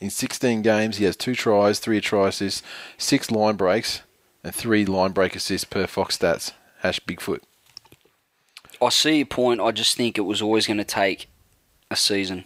In 0.00 0.10
16 0.10 0.62
games, 0.62 0.98
he 0.98 1.04
has 1.04 1.16
two 1.16 1.34
tries, 1.34 1.80
three 1.80 2.00
try 2.00 2.28
assists, 2.28 2.62
six 2.96 3.32
line 3.32 3.56
breaks, 3.56 4.02
and 4.44 4.54
three 4.54 4.86
line 4.86 5.10
break 5.10 5.34
assists 5.34 5.64
per 5.64 5.88
Fox 5.88 6.18
stats. 6.18 6.52
Hash 6.82 7.00
Bigfoot. 7.00 7.40
I 8.80 8.90
see 8.90 9.16
your 9.16 9.26
point. 9.26 9.60
I 9.60 9.72
just 9.72 9.96
think 9.96 10.18
it 10.18 10.20
was 10.20 10.40
always 10.40 10.68
going 10.68 10.78
to 10.78 10.84
take 10.84 11.28
a 11.90 11.96
season 11.96 12.44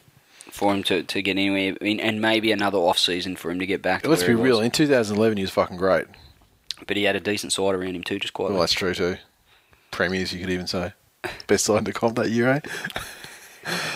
for 0.58 0.74
him 0.74 0.82
to, 0.82 1.04
to 1.04 1.22
get 1.22 1.38
anywhere, 1.38 1.76
I 1.80 1.84
mean, 1.84 2.00
and 2.00 2.20
maybe 2.20 2.50
another 2.50 2.78
off 2.78 2.98
season 2.98 3.36
for 3.36 3.48
him 3.48 3.60
to 3.60 3.66
get 3.66 3.80
back. 3.80 4.02
To 4.02 4.08
Let's 4.08 4.24
be 4.24 4.34
real. 4.34 4.60
In 4.60 4.72
2011, 4.72 5.36
he 5.36 5.44
was 5.44 5.52
fucking 5.52 5.76
great. 5.76 6.06
But 6.84 6.96
he 6.96 7.04
had 7.04 7.14
a 7.14 7.20
decent 7.20 7.52
side 7.52 7.76
around 7.76 7.94
him 7.94 8.02
too, 8.02 8.18
just 8.18 8.34
quite. 8.34 8.50
Well, 8.50 8.58
that's 8.58 8.72
true 8.72 8.92
too. 8.92 9.18
Premiers, 9.92 10.32
you 10.32 10.40
could 10.40 10.50
even 10.50 10.66
say. 10.66 10.94
Best 11.46 11.64
side 11.64 11.78
in 11.78 11.84
the 11.84 11.92
comp 11.92 12.16
that 12.16 12.30
year, 12.30 12.48
eh? 12.48 12.60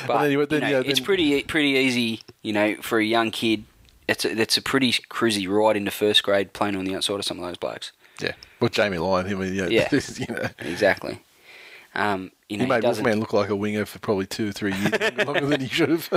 But 0.06 0.30
you 0.30 0.47
then, 0.47 0.60
know, 0.60 0.68
yeah, 0.68 0.82
it's 0.84 1.01
pretty 1.01 1.43
pretty 1.43 1.70
easy, 1.70 2.20
you 2.43 2.52
know, 2.52 2.76
for 2.80 2.98
a 2.98 3.05
young 3.05 3.32
kid. 3.32 3.64
It's 4.06 4.24
a, 4.24 4.40
it's 4.40 4.56
a 4.56 4.62
pretty 4.62 4.93
cruisy 4.93 5.48
ride 5.48 5.76
into 5.76 5.90
first 5.90 6.22
grade 6.22 6.52
playing 6.52 6.76
on 6.76 6.84
the 6.84 6.94
outside 6.94 7.14
of 7.16 7.24
some 7.24 7.39
of 7.39 7.44
those 7.44 7.56
blokes. 7.56 7.90
Yeah. 8.20 8.32
Well, 8.60 8.68
Jamie 8.68 8.98
Lyon, 8.98 9.26
I 9.26 9.34
mean, 9.34 9.55
yeah, 9.55 9.66
Yeah. 9.66 9.89
you 10.16 10.26
know, 10.34 10.48
Exactly. 10.59 11.20
Um, 11.94 12.32
you 12.48 12.56
know, 12.56 12.64
he 12.64 12.70
made 12.70 12.85
Wolfman 12.85 13.20
look 13.20 13.32
like 13.32 13.51
a 13.51 13.56
winger 13.56 13.85
for 13.86 13.98
probably 13.98 14.27
two 14.27 14.48
or 14.48 14.52
three 14.52 14.74
years 14.74 15.16
longer 15.27 15.47
than 15.47 15.60
he 15.60 15.69
should 15.69 15.90
have. 15.90 16.09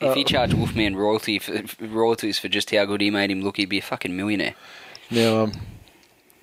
If 0.00 0.14
he 0.14 0.24
charged 0.24 0.54
Wolfman 0.54 0.96
royalty 0.96 1.38
for, 1.38 1.62
royalties 1.80 2.38
for 2.38 2.48
just 2.48 2.70
how 2.74 2.84
good 2.84 3.00
he 3.00 3.10
made 3.10 3.30
him 3.30 3.42
look, 3.42 3.56
he'd 3.56 3.68
be 3.68 3.78
a 3.78 3.82
fucking 3.82 4.16
millionaire. 4.16 4.54
now, 5.10 5.44
um, 5.44 5.52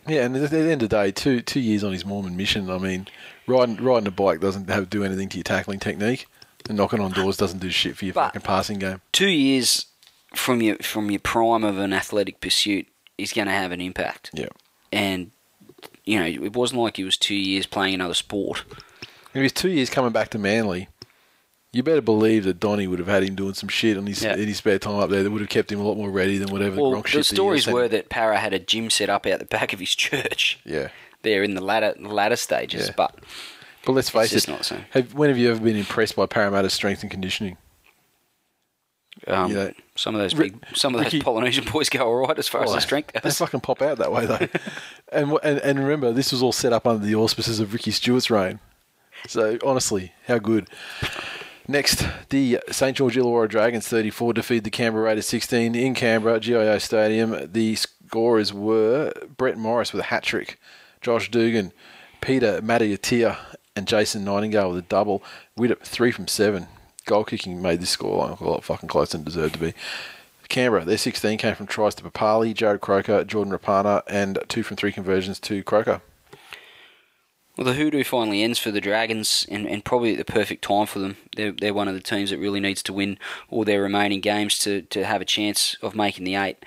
yeah, 0.07 0.23
and 0.23 0.35
at 0.35 0.49
the 0.49 0.57
end 0.57 0.81
of 0.81 0.89
the 0.89 0.95
day, 0.95 1.11
two 1.11 1.41
two 1.41 1.59
years 1.59 1.83
on 1.83 1.91
his 1.93 2.05
Mormon 2.05 2.35
mission. 2.35 2.69
I 2.69 2.77
mean, 2.77 3.07
riding 3.47 3.75
riding 3.77 4.07
a 4.07 4.11
bike 4.11 4.39
doesn't 4.39 4.69
have 4.69 4.89
do 4.89 5.03
anything 5.03 5.29
to 5.29 5.37
your 5.37 5.43
tackling 5.43 5.79
technique, 5.79 6.25
and 6.67 6.77
knocking 6.77 6.99
on 6.99 7.11
doors 7.11 7.37
doesn't 7.37 7.59
do 7.59 7.69
shit 7.69 7.95
for 7.97 8.05
your 8.05 8.13
But- 8.13 8.27
fucking 8.27 8.41
passing 8.41 8.79
game. 8.79 9.01
Two 9.11 9.29
years 9.29 9.85
from 10.33 10.61
your 10.61 10.77
from 10.77 11.11
your 11.11 11.19
prime 11.19 11.63
of 11.63 11.77
an 11.77 11.93
athletic 11.93 12.39
pursuit 12.41 12.87
is 13.17 13.33
going 13.33 13.47
to 13.47 13.53
have 13.53 13.71
an 13.71 13.81
impact. 13.81 14.31
Yeah. 14.33 14.47
And 14.91 15.31
you 16.09 16.19
know, 16.19 16.25
it 16.45 16.55
wasn't 16.55 16.81
like 16.81 16.97
he 16.97 17.03
was 17.03 17.17
two 17.17 17.35
years 17.35 17.65
playing 17.65 17.93
another 17.95 18.13
sport. 18.13 18.63
If 19.33 19.41
he's 19.41 19.51
two 19.53 19.69
years 19.69 19.89
coming 19.89 20.11
back 20.11 20.29
to 20.29 20.39
Manly, 20.39 20.87
you 21.71 21.83
better 21.83 22.01
believe 22.01 22.45
that 22.45 22.59
Donny 22.59 22.87
would 22.87 22.97
have 22.99 23.07
had 23.07 23.21
him 23.23 23.35
doing 23.35 23.53
some 23.53 23.69
shit 23.69 23.95
on 23.95 24.07
his 24.07 24.23
Yeah. 24.23 24.33
in 24.35 24.47
his 24.47 24.57
spare 24.57 24.79
time 24.79 24.95
up 24.95 25.11
there. 25.11 25.21
That 25.21 25.29
would 25.29 25.41
have 25.41 25.49
kept 25.51 25.71
him 25.71 25.79
a 25.79 25.83
lot 25.83 25.97
more 25.97 26.09
ready 26.09 26.37
than 26.39 26.49
whatever 26.49 26.77
Well, 26.81 26.93
Gronk 26.93 27.03
the 27.03 27.09
shit. 27.09 27.25
stories 27.27 27.65
that 27.65 27.71
he 27.71 27.75
were 27.75 27.87
that 27.87 28.09
Para 28.09 28.39
had 28.39 28.53
a 28.53 28.59
gym 28.59 28.89
set 28.89 29.09
up 29.09 29.27
out 29.27 29.37
the 29.39 29.45
back 29.45 29.71
of 29.71 29.79
his 29.79 29.93
church. 29.95 30.59
yeah. 30.65 30.89
There 31.21 31.43
in 31.43 31.53
the 31.53 31.61
latter 31.61 31.93
the 31.99 32.07
latter 32.09 32.37
stages, 32.37 32.87
Yeah. 32.87 32.93
but 32.97 33.13
But 33.85 33.91
let's 33.91 34.09
face 34.09 34.33
it. 34.33 34.47
not 34.47 34.63
the. 34.63 34.81
Have, 34.91 35.13
when 35.13 35.29
have 35.29 35.37
you 35.37 35.51
ever 35.51 35.59
been 35.59 35.75
impressed 35.75 36.15
by 36.15 36.25
Parramatta's 36.25 36.73
strength 36.73 37.01
and 37.03 37.11
conditioning? 37.11 37.57
Um, 39.27 39.53
know, 39.53 39.71
some 39.95 40.15
of 40.15 40.21
those 40.21 40.33
big, 40.33 40.55
some 40.73 40.95
of 40.95 40.99
those 40.99 41.13
Ricky- 41.13 41.21
Polynesian 41.21 41.65
boys 41.71 41.89
go 41.89 42.05
all 42.05 42.15
right 42.27 42.37
as 42.39 42.47
far 42.47 42.63
as 42.63 42.71
Oh, 42.71 42.75
the 42.75 42.81
strength 42.81 43.11
They 43.21 43.29
fucking 43.31 43.59
pop 43.59 43.81
out 43.81 43.97
that 43.97 44.11
way 44.11 44.25
though. 44.25 44.47
and, 45.11 45.37
and 45.43 45.59
and 45.59 45.79
remember, 45.79 46.11
this 46.11 46.31
was 46.31 46.41
all 46.41 46.51
set 46.53 46.71
up 46.73 46.87
under 46.87 47.05
the 47.05 47.15
auspices 47.15 47.59
of 47.59 47.73
Ricky 47.73 47.91
Stuart's 47.91 48.29
reign. 48.31 48.59
So 49.27 49.57
honestly, 49.65 50.13
how 50.27 50.37
good. 50.37 50.69
Next, 51.67 52.03
the 52.29 52.59
St 52.71 52.97
George 52.97 53.15
Illawarra 53.15 53.47
Dragons 53.47 53.87
34 53.87 54.33
defeat 54.33 54.63
the 54.63 54.71
Canberra 54.71 55.03
Raiders 55.05 55.27
16 55.27 55.75
in 55.75 55.93
Canberra 55.93 56.39
GIO 56.39 56.77
Stadium. 56.79 57.51
The 57.51 57.75
scorers 57.75 58.51
were 58.51 59.13
Brett 59.37 59.57
Morris 59.57 59.93
with 59.93 59.99
a 59.99 60.05
hat 60.05 60.23
trick, 60.23 60.59
Josh 61.01 61.29
Dugan, 61.29 61.71
Peter 62.21 62.59
Mata'utia, 62.61 63.37
and 63.75 63.85
Jason 63.87 64.23
Nightingale 64.23 64.69
with 64.69 64.79
a 64.79 64.87
double. 64.87 65.21
Widdop 65.59 65.81
three 65.81 66.11
from 66.11 66.27
seven. 66.27 66.67
Goal 67.09 67.23
kicking 67.23 67.59
made 67.59 67.81
this 67.81 67.89
score 67.89 68.37
a 68.39 68.43
lot 68.43 68.63
fucking 68.63 68.87
closer 68.87 69.17
than 69.17 69.25
deserved 69.25 69.55
to 69.55 69.59
be. 69.59 69.73
Canberra, 70.47 70.85
their 70.85 70.95
16 70.95 71.39
came 71.39 71.55
from 71.55 71.65
tries 71.65 71.95
to 71.95 72.03
Papalii, 72.03 72.53
Jarrod 72.53 72.81
Croker, 72.81 73.23
Jordan 73.23 73.51
Rapana, 73.51 74.03
and 74.07 74.37
two 74.47 74.61
from 74.61 74.77
three 74.77 74.91
conversions 74.91 75.39
to 75.39 75.63
Croker. 75.63 76.01
Well, 77.57 77.65
the 77.65 77.73
hoodoo 77.73 78.03
finally 78.03 78.43
ends 78.43 78.59
for 78.59 78.69
the 78.69 78.79
Dragons, 78.79 79.47
and, 79.49 79.67
and 79.67 79.83
probably 79.83 80.11
at 80.11 80.19
the 80.19 80.31
perfect 80.31 80.63
time 80.63 80.85
for 80.85 80.99
them. 80.99 81.17
They're, 81.35 81.51
they're 81.51 81.73
one 81.73 81.87
of 81.87 81.95
the 81.95 81.99
teams 81.99 82.29
that 82.29 82.37
really 82.37 82.59
needs 82.59 82.83
to 82.83 82.93
win 82.93 83.17
all 83.49 83.63
their 83.63 83.81
remaining 83.81 84.21
games 84.21 84.59
to, 84.59 84.83
to 84.83 85.03
have 85.03 85.19
a 85.19 85.25
chance 85.25 85.77
of 85.81 85.95
making 85.95 86.25
the 86.25 86.35
eight. 86.35 86.63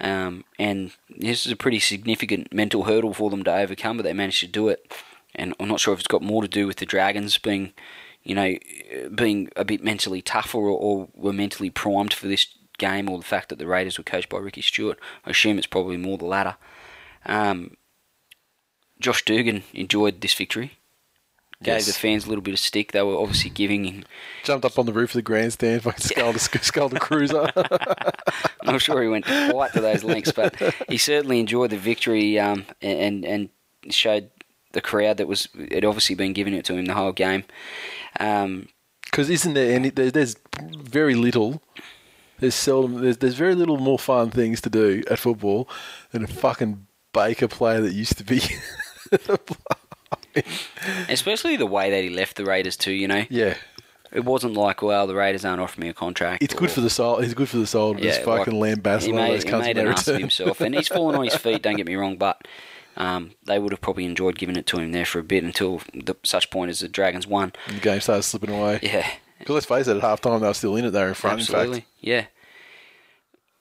Um, 0.00 0.44
and 0.58 0.90
this 1.08 1.46
is 1.46 1.52
a 1.52 1.56
pretty 1.56 1.78
significant 1.78 2.52
mental 2.52 2.82
hurdle 2.82 3.14
for 3.14 3.30
them 3.30 3.44
to 3.44 3.54
overcome, 3.54 3.96
but 3.96 4.02
they 4.02 4.12
managed 4.12 4.40
to 4.40 4.48
do 4.48 4.68
it. 4.68 4.92
And 5.36 5.54
I'm 5.60 5.68
not 5.68 5.78
sure 5.78 5.94
if 5.94 6.00
it's 6.00 6.08
got 6.08 6.20
more 6.20 6.42
to 6.42 6.48
do 6.48 6.66
with 6.66 6.78
the 6.78 6.86
Dragons 6.86 7.38
being, 7.38 7.72
you 8.24 8.34
know, 8.34 8.56
being 9.14 9.50
a 9.54 9.64
bit 9.64 9.82
mentally 9.84 10.22
tougher 10.22 10.58
or, 10.58 10.70
or 10.70 11.08
were 11.14 11.32
mentally 11.32 11.70
primed 11.70 12.12
for 12.12 12.26
this 12.26 12.46
game, 12.78 13.08
or 13.08 13.18
the 13.18 13.24
fact 13.24 13.50
that 13.50 13.58
the 13.58 13.66
Raiders 13.66 13.98
were 13.98 14.04
coached 14.04 14.28
by 14.28 14.38
Ricky 14.38 14.62
Stuart. 14.62 14.98
I 15.24 15.30
assume 15.30 15.58
it's 15.58 15.66
probably 15.66 15.96
more 15.96 16.18
the 16.18 16.24
latter. 16.24 16.56
Um, 17.26 17.76
Josh 19.00 19.24
Dugan 19.24 19.62
enjoyed 19.72 20.20
this 20.20 20.34
victory. 20.34 20.72
Gave 21.62 21.76
Yes. 21.76 21.86
the 21.86 21.92
fans 21.92 22.26
a 22.26 22.28
little 22.28 22.42
bit 22.42 22.52
of 22.52 22.58
stick. 22.58 22.92
They 22.92 23.00
were 23.02 23.16
obviously 23.16 23.48
giving 23.50 23.84
him. 23.84 24.04
Jumped 24.42 24.64
up 24.64 24.78
on 24.78 24.86
the 24.86 24.92
roof 24.92 25.10
of 25.10 25.14
the 25.14 25.22
grandstand, 25.22 25.82
fucking 25.82 26.00
sculled, 26.00 26.36
a, 26.36 26.38
sculled 26.38 26.94
a 26.94 26.98
cruiser. 27.00 27.48
I'm 27.56 27.62
not 28.72 28.82
sure 28.82 29.00
he 29.02 29.08
went 29.08 29.24
quite 29.24 29.72
to 29.74 29.80
those 29.80 30.02
lengths, 30.04 30.32
but 30.32 30.54
he 30.88 30.98
certainly 30.98 31.40
enjoyed 31.40 31.70
the 31.70 31.76
victory 31.78 32.38
um, 32.38 32.66
and 32.82 33.24
and 33.24 33.48
showed 33.90 34.30
the 34.74 34.80
crowd 34.80 35.16
that 35.16 35.26
was 35.26 35.48
had 35.72 35.84
obviously 35.84 36.14
been 36.14 36.32
giving 36.34 36.52
it 36.54 36.64
to 36.66 36.74
him 36.74 36.84
the 36.84 36.94
whole 36.94 37.12
game. 37.12 37.44
Um, 38.20 38.68
Because 39.04 39.30
isn't 39.30 39.54
there 39.54 39.74
any? 39.74 39.88
There, 39.90 40.10
there's 40.10 40.36
very 40.60 41.14
little. 41.14 41.62
There's 42.40 42.54
seldom. 42.54 43.00
There's, 43.00 43.18
there's 43.18 43.34
very 43.34 43.54
little 43.54 43.78
more 43.78 43.98
fun 43.98 44.30
things 44.30 44.60
to 44.62 44.70
do 44.70 45.02
at 45.10 45.18
football 45.18 45.68
than 46.10 46.24
a 46.24 46.26
fucking 46.26 46.86
Baker 47.12 47.48
player 47.48 47.80
that 47.80 47.92
used 47.92 48.18
to 48.18 48.24
be. 48.24 48.42
especially 51.08 51.56
the 51.56 51.66
way 51.66 51.90
that 51.90 52.02
he 52.02 52.10
left 52.10 52.36
the 52.36 52.44
Raiders 52.44 52.76
too. 52.76 52.92
You 52.92 53.08
know, 53.08 53.24
yeah, 53.30 53.54
it 54.12 54.24
wasn't 54.24 54.54
like, 54.54 54.82
well, 54.82 55.06
the 55.06 55.14
Raiders 55.14 55.44
aren't 55.44 55.60
offering 55.60 55.84
me 55.84 55.88
a 55.90 55.94
contract. 55.94 56.42
it's 56.42 56.54
good 56.54 56.70
for 56.70 56.80
the 56.80 56.90
soul. 56.90 57.18
It's 57.18 57.34
good 57.34 57.48
for 57.48 57.58
the 57.58 57.66
soul. 57.66 57.98
Yeah, 57.98 58.22
fucking 58.24 58.58
like, 58.58 58.78
lambast 58.78 59.02
he 59.06 59.12
one 59.12 59.22
of 59.22 59.28
made, 59.28 59.34
those 59.36 59.44
he 59.44 59.50
made 59.52 59.78
an 59.78 59.88
ass 59.88 60.08
of 60.08 60.18
himself, 60.18 60.60
and 60.60 60.74
he's 60.74 60.88
fallen 60.88 61.14
on 61.16 61.24
his 61.24 61.36
feet. 61.44 61.62
Don't 61.62 61.76
get 61.76 61.86
me 61.86 61.94
wrong, 61.94 62.16
but 62.16 62.46
um, 62.96 63.32
they 63.44 63.58
would 63.58 63.72
have 63.72 63.80
probably 63.80 64.04
enjoyed 64.04 64.36
giving 64.38 64.56
it 64.56 64.66
to 64.68 64.78
him 64.78 64.92
there 64.92 65.04
for 65.04 65.18
a 65.18 65.22
bit 65.24 65.44
until 65.44 65.80
the, 65.92 66.16
such 66.22 66.50
point 66.50 66.70
as 66.70 66.80
the 66.80 66.88
Dragons 66.88 67.26
won. 67.26 67.52
And 67.66 67.76
the 67.76 67.80
game 67.80 68.00
started 68.00 68.22
slipping 68.22 68.50
away. 68.50 68.78
Yeah, 68.82 69.08
Because 69.38 69.54
let's 69.54 69.66
face 69.66 69.86
it, 69.88 69.96
at 69.96 70.02
half 70.02 70.20
time 70.20 70.40
they 70.40 70.46
were 70.46 70.54
still 70.54 70.76
in 70.76 70.84
it. 70.84 70.90
They 70.90 71.00
were 71.02 71.08
in 71.08 71.14
front. 71.14 71.40
absolutely. 71.40 71.76
In 71.78 71.82
fact, 71.82 71.88
Yeah. 72.00 72.26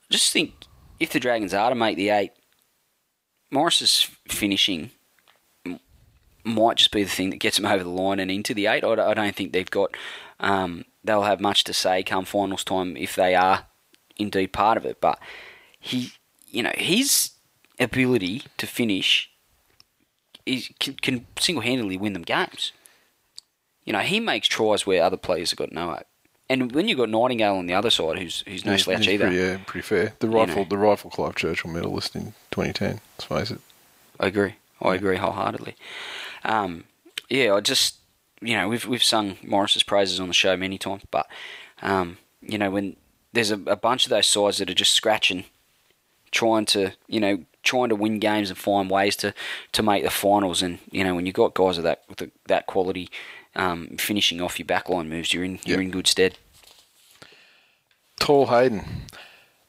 Just 0.10 0.32
think, 0.32 0.54
if 1.00 1.12
the 1.12 1.20
Dragons 1.20 1.54
are 1.54 1.70
to 1.70 1.76
make 1.76 1.98
the 1.98 2.10
eight, 2.10 2.32
Morris's 3.50 4.10
finishing 4.28 4.92
might 6.44 6.78
just 6.78 6.92
be 6.92 7.04
the 7.04 7.10
thing 7.10 7.30
that 7.30 7.38
gets 7.38 7.58
them 7.58 7.66
over 7.72 7.84
the 7.84 7.90
line 7.90 8.20
and 8.20 8.30
into 8.32 8.54
the 8.54 8.68
eight. 8.68 8.84
I 8.84 8.96
don't, 8.96 9.00
I 9.00 9.14
don't 9.14 9.36
think 9.36 9.54
they've 9.54 9.70
got. 9.70 9.96
Um, 10.40 10.86
they'll 11.04 11.24
have 11.24 11.40
much 11.40 11.64
to 11.66 11.74
say 11.74 12.04
come 12.04 12.26
finals 12.26 12.64
time 12.64 12.98
if 12.98 13.16
they 13.16 13.34
are 13.36 13.66
indeed 14.18 14.54
part 14.54 14.78
of 14.78 14.86
it. 14.86 15.00
But 15.00 15.20
he, 15.80 16.14
you 16.48 16.64
know, 16.64 16.72
his 16.76 17.32
ability 17.84 18.44
to 18.58 18.68
finish 18.68 19.30
is, 20.46 20.70
can, 20.80 20.96
can 20.96 21.26
single-handedly 21.40 21.98
win 21.98 22.14
them 22.14 22.24
games. 22.24 22.72
You 23.86 23.94
know, 23.94 24.00
he 24.00 24.20
makes 24.20 24.48
tries 24.48 24.86
where 24.86 25.04
other 25.04 25.18
players 25.18 25.52
have 25.52 25.58
got 25.58 25.72
no 25.72 25.90
hope. 25.92 26.08
And 26.50 26.72
when 26.74 26.88
you've 26.88 26.98
got 26.98 27.10
Nightingale 27.10 27.56
on 27.56 27.66
the 27.68 27.74
other 27.74 27.90
side, 27.90 28.20
who's 28.20 28.44
who's 28.48 28.66
no 28.66 28.72
He's- 28.74 28.84
slouch 28.84 29.00
he's 29.00 29.10
either, 29.10 29.28
Pretty, 29.28 29.42
yeah, 29.42 29.58
pretty 29.66 29.86
fair. 29.86 30.14
The 30.20 30.28
You 30.28 30.34
rifle, 30.34 30.64
know. 30.64 30.70
the 30.70 30.78
rifle 30.78 31.10
Clive 31.10 31.36
Churchill 31.36 31.72
medalist 31.72 32.16
in 32.16 32.34
2010. 32.52 33.00
Let's 33.18 33.24
face 33.24 33.52
it. 33.52 33.62
I 34.20 34.28
agree. 34.28 34.56
I 34.82 34.96
agree 34.96 35.16
wholeheartedly. 35.18 35.76
Um, 36.44 36.84
yeah, 37.30 37.54
I 37.54 37.62
just 37.62 37.96
you 38.42 38.56
know 38.58 38.68
we've 38.68 38.86
we've 38.86 39.04
sung 39.04 39.38
Morris's 39.42 39.84
praises 39.84 40.20
on 40.20 40.28
the 40.28 40.34
show 40.34 40.56
many 40.58 40.78
times, 40.78 41.04
but 41.10 41.28
um, 41.82 42.18
you 42.42 42.58
know 42.58 42.70
when 42.70 42.98
there's 43.32 43.50
a, 43.52 43.60
a 43.66 43.78
bunch 43.78 44.06
of 44.06 44.10
those 44.10 44.28
sides 44.28 44.58
that 44.58 44.70
are 44.70 44.74
just 44.76 44.92
scratching, 44.92 45.46
trying 46.32 46.66
to 46.66 46.92
you 47.08 47.20
know 47.22 47.46
trying 47.64 47.90
to 47.90 47.96
win 47.96 48.20
games 48.20 48.50
and 48.50 48.58
find 48.58 48.90
ways 48.90 49.16
to, 49.18 49.34
to 49.72 49.82
make 49.84 50.04
the 50.04 50.10
finals, 50.10 50.62
and 50.62 50.80
you 50.92 51.04
know 51.04 51.16
when 51.16 51.26
you've 51.26 51.36
got 51.36 51.54
guys 51.54 51.78
of 51.78 51.84
that 51.84 52.04
with 52.10 52.30
that 52.48 52.66
quality 52.68 53.10
um, 53.56 53.96
finishing 53.98 54.42
off 54.42 54.60
your 54.60 54.66
backline 54.66 55.08
moves, 55.08 55.34
you're 55.34 55.44
in 55.44 55.60
you're 55.66 55.78
Yep. 55.80 55.86
in 55.86 55.92
good 55.92 56.08
stead. 56.08 56.38
Tall 58.20 58.48
Hayden. 58.48 58.84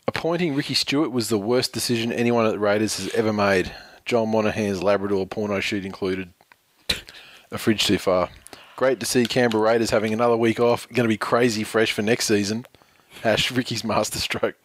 Appointing 0.07 0.55
Ricky 0.55 0.75
Stuart 0.75 1.11
was 1.11 1.29
the 1.29 1.39
worst 1.39 1.73
decision 1.73 2.12
anyone 2.12 2.47
at 2.47 2.53
the 2.53 2.59
Raiders 2.59 2.99
has 2.99 3.09
ever 3.15 3.33
made. 3.33 3.73
John 4.05 4.29
Monahan's 4.31 4.83
Labrador 4.83 5.27
porno 5.27 5.61
shoot 5.61 5.85
included. 5.85 6.31
A 7.51 7.59
fridge 7.59 7.85
too 7.87 7.99
far. 7.99 8.29
Great 8.77 9.01
to 9.01 9.07
see 9.07 9.25
Canberra 9.25 9.62
Raiders 9.65 9.91
having 9.91 10.12
another 10.12 10.37
week 10.37 10.61
off. 10.61 10.87
Going 10.89 11.05
to 11.05 11.09
be 11.09 11.16
crazy 11.16 11.65
fresh 11.65 11.93
for 11.93 12.03
next 12.03 12.27
season. 12.27 12.66
Hash 13.23 13.51
Ricky's 13.51 13.83
masterstroke. 13.85 14.57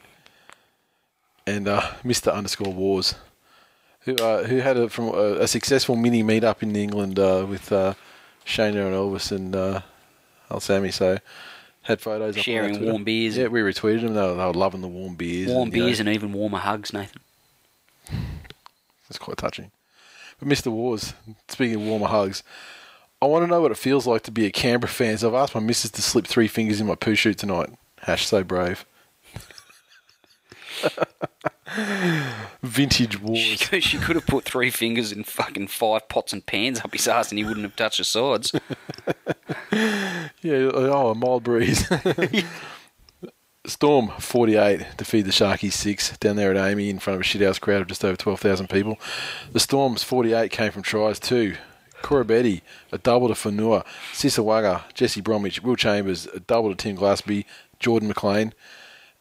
And 1.50 1.68
uh, 1.68 1.82
Mr. 2.04 2.32
Underscore 2.32 2.72
Wars, 2.72 3.16
who 4.02 4.16
uh, 4.16 4.44
who 4.44 4.58
had 4.58 4.78
a, 4.78 4.90
from 4.90 5.06
a, 5.08 5.40
a 5.42 5.48
successful 5.48 5.96
mini 5.96 6.24
meetup 6.24 6.62
in 6.62 6.76
England 6.76 7.18
uh, 7.18 7.46
with 7.50 7.72
uh, 7.72 7.96
Shana 8.46 8.86
and 8.86 8.96
Elvis 8.96 9.32
and 9.32 9.56
uh, 9.56 9.82
Al 10.52 10.60
Sammy. 10.60 10.92
So 10.92 11.18
had 11.82 12.02
photos 12.02 12.38
Sharing 12.38 12.86
warm 12.86 13.04
beers. 13.04 13.36
Yeah, 13.36 13.48
we 13.48 13.62
retweeted 13.62 14.02
them. 14.02 14.14
They 14.14 14.22
were, 14.22 14.36
they 14.36 14.46
were 14.46 14.54
loving 14.54 14.82
the 14.82 14.88
warm 14.88 15.16
beers. 15.16 15.50
Warm 15.50 15.70
and, 15.70 15.74
you 15.74 15.82
know, 15.82 15.86
beers 15.88 16.00
and 16.00 16.10
even 16.10 16.34
warmer 16.34 16.60
hugs, 16.60 16.94
Nathan. 16.94 17.22
it's 19.10 19.18
quite 19.18 19.38
touching. 19.38 19.72
But 20.40 20.48
Mr. 20.48 20.68
Wars, 20.72 21.14
speaking 21.48 21.76
of 21.76 21.82
warmer 21.82 22.08
hugs, 22.08 22.44
I 23.22 23.26
want 23.26 23.44
to 23.44 23.48
know 23.48 23.60
what 23.62 23.72
it 23.72 23.78
feels 23.78 24.06
like 24.06 24.22
to 24.24 24.32
be 24.32 24.46
a 24.46 24.52
Canberra 24.52 24.88
fan. 24.90 25.18
So 25.18 25.30
I've 25.30 25.36
asked 25.36 25.56
my 25.56 25.62
missus 25.62 25.92
to 25.92 26.02
slip 26.02 26.28
three 26.28 26.48
fingers 26.48 26.80
in 26.80 26.88
my 26.88 26.96
poo 26.96 27.16
shoot 27.16 27.40
tonight. 27.40 27.72
Hash 28.02 28.28
so 28.28 28.44
brave. 28.44 28.86
Vintage 32.64 33.20
Wars. 33.22 33.40
She 33.40 33.58
could, 33.58 33.84
she 33.84 33.98
could 33.98 34.16
have 34.16 34.26
put 34.26 34.44
three 34.46 34.70
fingers 34.70 35.12
in 35.12 35.24
fucking 35.24 35.68
five 35.68 36.10
pots 36.10 36.34
and 36.34 36.46
pans 36.46 36.80
up 36.82 36.94
his 36.94 37.08
ass 37.08 37.32
and 37.32 37.38
he 37.38 37.46
wouldn't 37.46 37.64
have 37.64 37.76
touched 37.76 38.00
the 38.00 38.04
sides. 38.04 38.54
Yeah, 40.42 40.72
oh, 40.74 41.10
a 41.10 41.16
mild 41.16 41.44
breeze. 41.44 41.90
Storm 43.66 44.10
48 44.20 44.86
defeat 44.98 45.24
the 45.24 45.32
Sharkies 45.32 45.74
6 45.74 46.18
down 46.18 46.38
there 46.38 46.52
at 46.52 46.58
AAMI 46.58 46.90
in 46.90 47.00
front 47.00 47.16
of 47.16 47.22
a 47.22 47.24
shithouse 47.24 47.60
crowd 47.60 47.82
of 47.82 47.88
just 47.88 48.06
over 48.06 48.16
12,000 48.16 48.70
people. 48.70 48.98
The 49.52 49.60
Storm's 49.60 50.02
48 50.02 50.50
came 50.50 50.72
from 50.72 50.82
tries 50.82 51.20
too. 51.20 51.56
Corabetti, 52.02 52.62
a 52.94 52.98
double 52.98 53.28
to 53.28 53.34
Fonua, 53.34 53.86
Sisawagga, 54.14 54.84
Jesse 54.94 55.20
Bromwich, 55.20 55.62
Will 55.62 55.76
Chambers, 55.76 56.28
a 56.28 56.40
double 56.40 56.70
to 56.70 56.76
Tim 56.76 56.96
Glassby, 56.96 57.44
Jordan 57.80 58.08
McLean, 58.08 58.54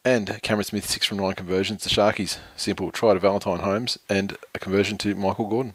and 0.05 0.41
Cameron 0.41 0.65
Smith, 0.65 0.89
6 0.89 1.05
from 1.05 1.17
9 1.17 1.33
conversions. 1.33 1.83
The 1.83 1.89
Sharkies, 1.89 2.37
simple, 2.55 2.91
try 2.91 3.13
to 3.13 3.19
Valentine 3.19 3.59
Holmes, 3.59 3.97
and 4.07 4.37
a 4.55 4.59
conversion 4.59 4.97
to 4.99 5.15
Michael 5.15 5.47
Gordon. 5.47 5.73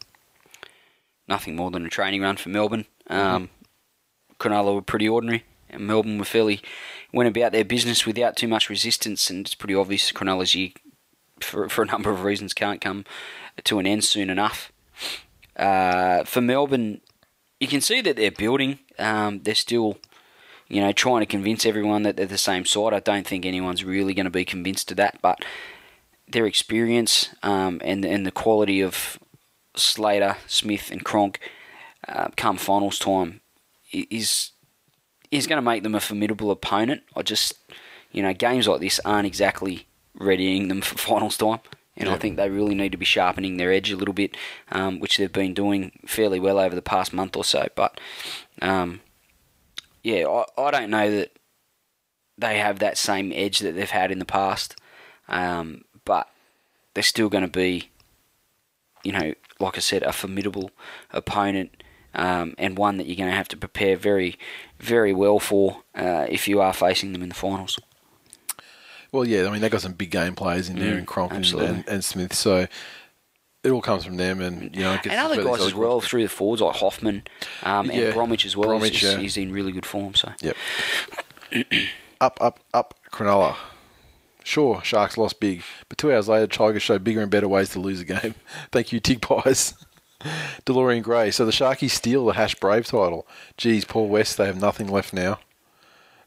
Nothing 1.29 1.57
more 1.57 1.71
than 1.71 1.87
a 1.87 1.91
training 1.91 2.23
run 2.23 2.37
for 2.37 2.49
Melbourne. 2.49 2.87
Um, 3.09 3.51
Cronulla 4.39 4.75
were 4.75 4.83
pretty 4.83 5.09
ordinary, 5.09 5.45
and 5.71 5.87
Melbourne 5.87 6.19
were 6.19 6.25
fairly 6.25 6.61
went 7.13 7.29
about 7.35 7.53
their 7.53 7.65
business 7.65 8.05
without 8.05 8.37
too 8.37 8.49
much 8.49 8.69
resistance. 8.69 9.31
And 9.31 9.47
it's 9.47 9.55
pretty 9.55 9.75
obvious 9.75 10.13
Cronulla's 10.13 10.55
year, 10.55 10.71
for 11.41 11.69
for 11.69 11.83
a 11.83 11.87
number 11.87 12.11
of 12.11 12.25
reasons, 12.25 12.53
can't 12.53 12.81
come 12.81 13.05
to 13.63 13.79
an 13.79 13.87
end 13.87 14.05
soon 14.05 14.31
enough. 14.31 14.73
Uh, 15.57 16.25
for 16.25 16.41
Melbourne, 16.41 17.01
you 17.61 17.69
can 17.69 17.81
see 17.81 18.01
that 18.01 18.17
they're 18.17 18.31
building. 18.31 18.81
Um, 18.99 19.43
they're 19.43 19.55
still, 19.55 19.99
you 20.69 20.81
know, 20.81 20.93
trying 20.93 21.21
to 21.21 21.27
convince 21.27 21.67
everyone 21.67 22.03
that 22.03 22.17
they're 22.17 22.27
the 22.27 22.39
same 22.39 22.65
side. 22.65 22.93
I 22.93 23.01
don't 23.01 23.27
think 23.27 23.45
anyone's 23.45 23.85
really 23.85 24.15
going 24.15 24.25
to 24.25 24.31
be 24.31 24.45
convinced 24.45 24.91
of 24.91 24.97
that, 24.97 25.19
but 25.21 25.45
their 26.29 26.47
experience 26.47 27.35
um, 27.43 27.81
and 27.85 28.05
and 28.05 28.27
the 28.27 28.31
quality 28.31 28.81
of 28.81 29.19
Slater, 29.77 30.37
Smith, 30.47 30.91
and 30.91 31.05
Cronk 31.05 31.39
uh, 32.09 32.29
come 32.37 32.57
finals 32.57 32.99
time 32.99 33.41
is 33.93 34.53
is 35.31 35.47
going 35.47 35.59
to 35.59 35.63
make 35.63 35.83
them 35.83 35.95
a 35.95 36.01
formidable 36.01 36.51
opponent. 36.51 37.03
I 37.17 37.23
just, 37.23 37.55
you 38.13 38.23
know, 38.23 38.33
games 38.33 38.69
like 38.69 38.81
this 38.81 39.01
aren't 39.05 39.27
exactly 39.27 39.87
readying 40.15 40.69
them 40.69 40.81
for 40.81 40.97
finals 40.99 41.37
time. 41.37 41.61
And 41.97 42.09
I 42.09 42.17
think 42.17 42.37
they 42.37 42.51
really 42.51 42.75
need 42.75 42.91
to 42.91 42.99
be 42.99 43.05
sharpening 43.05 43.57
their 43.57 43.71
edge 43.73 43.93
a 43.93 43.97
little 43.97 44.15
bit, 44.15 44.37
um, 44.73 44.99
which 44.99 45.17
they've 45.17 45.33
been 45.33 45.55
doing 45.55 45.93
fairly 46.05 46.41
well 46.41 46.59
over 46.59 46.75
the 46.75 46.83
past 46.83 47.13
month 47.13 47.37
or 47.37 47.45
so. 47.45 47.69
But, 47.77 48.01
um, 48.61 49.01
yeah, 50.05 50.27
I, 50.29 50.45
I 50.57 50.71
don't 50.71 50.91
know 50.91 51.11
that 51.11 51.37
they 52.39 52.59
have 52.59 52.79
that 52.79 52.97
same 52.97 53.33
edge 53.35 53.59
that 53.61 53.73
they've 53.73 53.91
had 53.91 54.13
in 54.13 54.21
the 54.21 54.25
past. 54.25 54.77
Um, 55.29 55.85
but 56.05 56.29
they're 56.93 57.03
still 57.03 57.29
going 57.29 57.45
to 57.45 57.49
be, 57.51 57.91
you 59.03 59.13
know, 59.13 59.35
like 59.59 59.77
I 59.77 59.81
said, 59.81 60.03
a 60.03 60.13
formidable 60.13 60.71
opponent 61.11 61.83
um, 62.15 62.55
and 62.59 62.77
one 62.77 62.99
that 62.99 63.07
you're 63.07 63.17
going 63.17 63.31
to 63.31 63.37
have 63.37 63.49
to 63.49 63.57
prepare 63.57 63.97
very, 63.97 64.37
very 64.79 65.13
well 65.13 65.39
for 65.39 65.83
uh, 65.95 66.27
if 66.29 66.47
you 66.47 66.61
are 66.61 66.73
facing 66.73 67.13
them 67.13 67.23
in 67.23 67.31
the 67.31 67.35
finals. 67.35 67.79
Well, 69.13 69.27
yeah, 69.27 69.47
I 69.47 69.51
mean 69.51 69.61
they've 69.61 69.71
got 69.71 69.81
some 69.81 69.93
big 69.93 70.11
game 70.11 70.35
players 70.35 70.69
in 70.69 70.79
there 70.79 70.95
Mm, 70.97 70.99
in 70.99 71.07
Cronk 71.07 71.31
and, 71.33 71.39
absolutely. 71.39 71.77
and, 71.77 71.89
and 71.89 72.05
Smith, 72.05 72.35
so 72.35 72.67
it 73.65 73.71
all 73.71 73.81
comes 73.81 74.05
from 74.05 74.17
them, 74.17 74.41
and 74.41 74.75
you 74.77 74.83
know, 74.83 74.99
And 75.03 75.13
other 75.13 75.43
guys 75.43 75.63
as 75.63 75.75
well 75.75 76.01
through 76.01 76.23
the 76.23 76.29
forwards 76.29 76.61
like 76.61 76.77
Hoffman 76.77 77.23
um, 77.63 77.87
Yeah, 77.87 77.95
and 77.95 78.15
Bromwich 78.15 78.45
as 78.45 78.57
well. 78.57 78.69
Bromwich, 78.69 79.01
he's, 79.01 79.13
yeah. 79.13 79.19
he's 79.19 79.37
in 79.37 79.53
really 79.53 79.73
good 79.73 79.87
form. 79.87 80.15
So 80.15 80.33
Yep. 80.41 80.57
up, 82.21 82.39
up, 82.41 82.61
up, 82.73 82.95
Cronulla. 83.11 83.57
Sure, 84.45 84.83
Sharks 84.85 85.17
lost 85.17 85.41
big, 85.41 85.63
but 85.89 85.97
two 85.97 86.13
hours 86.13 86.29
later, 86.29 86.47
Tigers 86.47 86.83
showed 86.83 87.03
bigger 87.03 87.23
and 87.23 87.31
better 87.31 87.49
ways 87.49 87.71
to 87.71 87.81
lose 87.81 88.01
a 88.01 88.05
game. 88.05 88.35
Thank 88.71 88.93
you, 88.93 89.01
Tig 89.01 89.23
Pies. 89.23 89.73
DeLorean 90.67 91.03
Gray. 91.03 91.31
So 91.31 91.47
the 91.47 91.53
Sharkies 91.53 91.91
steal 91.91 92.27
the 92.27 92.35
Hash 92.35 92.55
Brave 92.55 92.87
title. 92.87 93.27
Geez, 93.57 93.87
Paul 93.87 94.09
West, 94.09 94.37
they 94.37 94.47
have 94.47 94.61
nothing 94.61 94.89
left 94.89 95.15
now. 95.15 95.39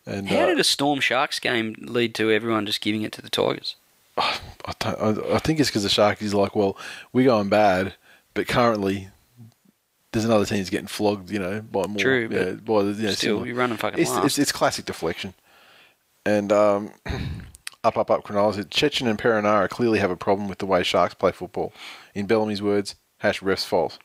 And 0.08 0.30
how 0.30 0.42
uh, 0.42 0.46
did 0.48 0.60
a 0.60 0.64
Storm 0.64 1.00
Sharks 1.00 1.40
game 1.40 1.76
lead 1.80 2.16
to 2.16 2.32
everyone 2.32 2.66
just 2.66 2.82
giving 2.82 3.04
it 3.04 3.12
to 3.14 3.22
the 3.22 3.30
Tigers? 3.30 3.76
I, 4.18 4.40
I, 4.84 5.16
I 5.36 5.40
think 5.40 5.60
it's 5.60 5.70
because 5.70 5.84
the 5.84 5.90
Sharkies 5.90 6.34
are 6.34 6.38
like, 6.38 6.56
well, 6.56 6.78
we're 7.14 7.26
going 7.26 7.50
bad, 7.50 7.96
but 8.34 8.48
currently 8.48 9.10
there's 10.12 10.26
another 10.26 10.46
team 10.46 10.58
that's 10.58 10.70
getting 10.70 10.88
flogged, 10.88 11.30
you 11.32 11.40
know, 11.40 11.62
by 11.62 11.86
more. 11.88 11.98
True, 11.98 12.30
yeah, 12.32 12.44
but 12.44 12.66
by 12.66 12.84
the, 12.84 12.92
you 12.94 13.08
know, 13.08 13.12
still, 13.12 13.46
you're 13.46 13.56
running 13.56 13.78
fucking 13.78 14.00
it's, 14.00 14.16
it's, 14.18 14.40
it's 14.40 14.52
classic 14.52 14.86
deflection. 14.86 15.34
And 16.26 16.52
um, 16.52 16.92
up, 17.84 17.98
up, 17.98 18.12
up, 18.12 18.24
Cronulla 18.24 18.70
Chechen 18.70 19.08
and 19.08 19.20
Perinara 19.20 19.70
clearly 19.70 20.00
have 20.00 20.12
a 20.12 20.18
problem 20.18 20.50
with 20.50 20.58
the 20.58 20.66
way 20.66 20.84
Sharks 20.84 21.14
play 21.14 21.32
football. 21.32 21.72
In 22.14 22.26
Bellamy's 22.26 22.62
words, 22.62 22.96
hash 23.20 23.42
refs 23.42 23.66
false. 23.66 24.00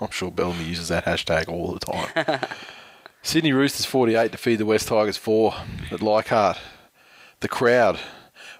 I'm 0.00 0.10
sure 0.10 0.30
Bellamy 0.30 0.64
uses 0.64 0.88
that 0.88 1.04
hashtag 1.04 1.48
all 1.48 1.72
the 1.72 1.80
time. 1.80 2.40
Sydney 3.22 3.52
Roosters 3.52 3.84
48 3.84 4.32
to 4.32 4.38
feed 4.38 4.56
the 4.56 4.66
West 4.66 4.88
Tigers 4.88 5.16
4 5.16 5.54
at 5.90 6.00
Leichhardt. 6.00 6.58
The 7.40 7.48
crowd, 7.48 7.98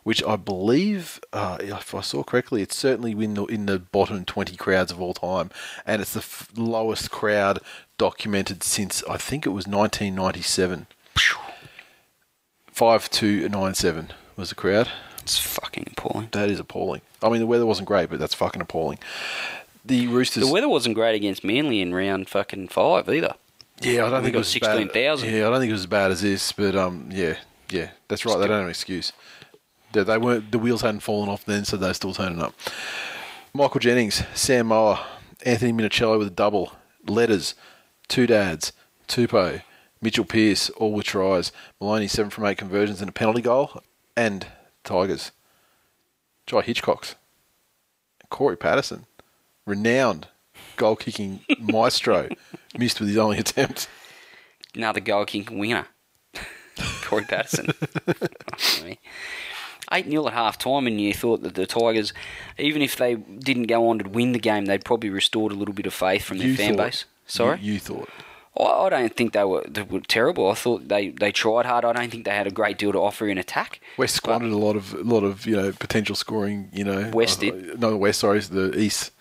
which 0.09 0.25
I 0.25 0.37
believe, 0.37 1.21
uh, 1.35 1.59
if 1.61 1.95
I 1.95 2.01
saw 2.01 2.23
correctly, 2.23 2.63
it's 2.63 2.75
certainly 2.75 3.13
in 3.13 3.35
the, 3.35 3.45
in 3.45 3.67
the 3.67 3.79
bottom 3.79 4.25
20 4.25 4.57
crowds 4.57 4.91
of 4.91 5.03
all 5.03 5.13
time. 5.13 5.51
And 5.85 6.01
it's 6.01 6.15
the 6.15 6.21
f- 6.21 6.49
lowest 6.57 7.11
crowd 7.11 7.59
documented 7.99 8.63
since, 8.63 9.05
I 9.05 9.19
think 9.19 9.45
it 9.45 9.51
was 9.51 9.67
1997. 9.67 10.87
5297 12.73 14.13
was 14.35 14.49
the 14.49 14.55
crowd. 14.55 14.89
It's 15.19 15.39
fucking 15.39 15.89
appalling. 15.91 16.29
That 16.33 16.49
is 16.49 16.59
appalling. 16.59 17.03
I 17.23 17.29
mean, 17.29 17.41
the 17.41 17.47
weather 17.47 17.67
wasn't 17.67 17.89
great, 17.89 18.09
but 18.09 18.19
that's 18.19 18.33
fucking 18.33 18.63
appalling. 18.63 19.01
The 19.85 20.07
Roosters. 20.07 20.47
The 20.47 20.51
weather 20.51 20.71
wasn't 20.71 20.95
great 20.95 21.17
against 21.17 21.45
Manly 21.45 21.83
in 21.83 21.93
round 21.93 22.31
fucking 22.31 22.69
five 22.69 23.11
either. 23.11 23.35
Yeah, 23.83 24.07
I 24.07 24.09
don't 24.09 24.23
We 24.23 24.29
think 24.29 24.37
it 24.37 24.39
was 24.39 24.49
16,000. 24.49 25.29
Yeah, 25.29 25.49
I 25.49 25.51
don't 25.51 25.61
think 25.61 25.69
it 25.69 25.73
was 25.73 25.83
as 25.83 25.87
bad 25.87 26.13
as 26.13 26.23
this, 26.23 26.51
but 26.53 26.75
um, 26.75 27.11
yeah, 27.13 27.37
yeah, 27.69 27.91
that's 28.09 28.25
right. 28.25 28.39
They 28.39 28.47
don't 28.47 28.57
have 28.57 28.65
an 28.65 28.71
excuse. 28.71 29.13
They, 29.93 30.03
they 30.03 30.19
weren't. 30.19 30.53
The 30.53 30.59
wheels 30.59 30.83
hadn't 30.83 31.01
fallen 31.01 31.29
off 31.29 31.45
then, 31.45 31.65
so 31.65 31.77
they're 31.77 31.95
still 31.95 32.15
turning 32.15 32.41
up. 32.41 32.55
Michael 33.55 33.81
Jennings, 33.81 34.23
Sam 34.35 34.67
Moa, 34.69 35.05
Anthony 35.45 35.73
Minichiello 35.73 36.19
with 36.19 36.29
a 36.29 36.33
double, 36.33 36.73
letters, 37.07 37.55
two 38.09 38.27
dads, 38.27 38.73
Tupou, 39.07 39.63
Mitchell 40.01 40.25
Pearce, 40.25 40.71
all 40.71 40.93
with 40.93 41.07
tries. 41.07 41.53
Maloney 41.81 42.09
seven 42.09 42.31
from 42.31 42.45
eight 42.45 42.59
conversions 42.59 43.01
and 43.01 43.09
a 43.09 43.13
penalty 43.13 43.41
goal, 43.41 43.83
and 44.17 44.47
Tigers. 44.85 45.33
Jai 46.47 46.63
Hitchcocks, 46.63 47.15
Cory 48.31 48.57
Paterson, 48.57 49.07
renowned 49.67 50.29
goal 50.77 50.97
kicking 50.97 51.41
maestro, 51.61 52.29
missed 52.79 53.01
with 53.01 53.09
his 53.11 53.19
only 53.19 53.39
attempt. 53.39 53.89
Another 54.75 55.01
goal 55.01 55.27
kicking 55.27 55.59
winner, 55.59 55.89
Cory 57.03 57.25
Paterson. 57.25 57.69
Eight 59.93 60.07
0 60.11 60.27
at 60.27 60.35
half 60.35 60.59
time, 60.59 60.87
and 60.87 61.01
you 61.01 61.15
thought 61.15 61.43
that 61.43 61.55
the 61.55 61.67
Tigers, 61.67 62.13
even 62.59 62.83
if 62.83 62.97
they 62.97 63.15
didn't 63.15 63.65
go 63.65 63.89
on 63.89 63.99
to 64.01 64.09
win 64.09 64.33
the 64.33 64.39
game, 64.39 64.67
they'd 64.67 64.85
probably 64.85 65.11
restored 65.11 65.53
a 65.53 65.55
little 65.55 65.75
bit 65.75 65.87
of 65.87 65.95
faith 65.95 66.25
from 66.25 66.39
their 66.39 66.49
You 66.49 66.57
fan 66.57 66.77
thought- 66.77 66.87
base. 66.87 67.05
Sorry, 67.27 67.59
You, 67.61 67.75
you 67.75 67.79
thought. 67.79 68.09
I, 68.59 68.63
I 68.65 68.89
don't 68.91 69.15
think 69.15 69.35
they 69.35 69.45
were, 69.45 69.63
they 69.69 69.83
were 69.83 70.01
terrible. 70.01 70.51
I 70.51 70.55
thought 70.55 70.89
they, 70.89 71.09
they 71.11 71.31
tried 71.31 71.67
hard. 71.67 71.85
I 71.85 71.93
don't 71.93 72.11
think 72.11 72.25
they 72.25 72.35
had 72.35 72.47
a 72.47 72.51
great 72.51 72.77
deal 72.79 72.91
to 72.93 72.99
offer 72.99 73.29
in 73.29 73.37
attack. 73.39 73.81
West 73.99 74.15
squandered 74.17 74.51
a 74.51 74.57
lot 74.57 74.77
of 74.77 74.95
a 74.95 75.03
lot 75.03 75.25
of 75.25 75.47
you 75.47 75.55
know 75.57 75.71
potential 75.73 76.15
scoring. 76.17 76.71
You 76.73 76.85
know, 76.85 77.11
West 77.13 77.39
uh, 77.39 77.43
did. 77.51 77.81
No, 77.81 77.91
the 77.91 77.97
West. 77.99 78.21
Sorry, 78.21 78.41
the 78.41 78.77
East. 78.79 79.13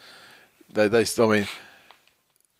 They 0.73 0.87
they. 0.87 1.05
I 1.19 1.25
mean, 1.27 1.47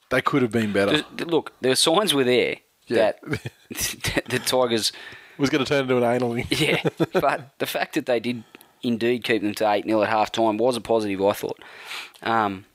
they 0.10 0.22
could 0.22 0.42
have 0.42 0.52
been 0.52 0.72
better. 0.74 1.04
Look, 1.26 1.54
the 1.62 1.76
signs 1.76 2.14
were 2.14 2.24
there 2.26 2.58
Yeah. 2.88 3.14
that 3.14 3.22
the 4.30 4.40
Tigers 4.46 4.92
was 5.38 5.50
going 5.50 5.64
to 5.64 5.70
turn 5.70 5.84
into 5.84 5.98
an 5.98 6.04
anal. 6.04 6.38
Yeah, 6.50 6.82
but 7.14 7.58
the 7.60 7.66
fact 7.66 7.96
that 7.96 8.06
they 8.06 8.20
did 8.20 8.44
indeed 8.84 9.24
keep 9.24 9.42
them 9.42 9.54
to 9.56 9.70
8 9.70 9.86
0 9.86 10.02
at 10.02 10.10
half 10.10 10.32
time 10.32 10.58
was 10.58 10.76
a 10.76 10.82
positive, 10.82 11.24
I 11.24 11.34
thought. 11.34 11.60
Um, 12.22 12.66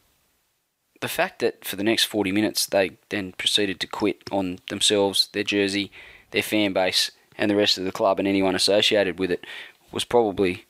the 1.00 1.08
fact 1.08 1.40
that 1.40 1.64
for 1.64 1.76
the 1.76 1.84
next 1.84 2.04
40 2.04 2.32
minutes 2.32 2.66
they 2.66 2.92
then 3.08 3.32
proceeded 3.32 3.80
to 3.80 3.86
quit 3.86 4.22
on 4.30 4.58
themselves, 4.68 5.28
their 5.32 5.42
jersey, 5.42 5.90
their 6.30 6.42
fan 6.42 6.72
base, 6.72 7.10
and 7.36 7.50
the 7.50 7.56
rest 7.56 7.78
of 7.78 7.84
the 7.84 7.92
club 7.92 8.18
and 8.18 8.28
anyone 8.28 8.54
associated 8.54 9.18
with 9.18 9.30
it 9.30 9.44
was 9.90 10.04
probably 10.04 10.64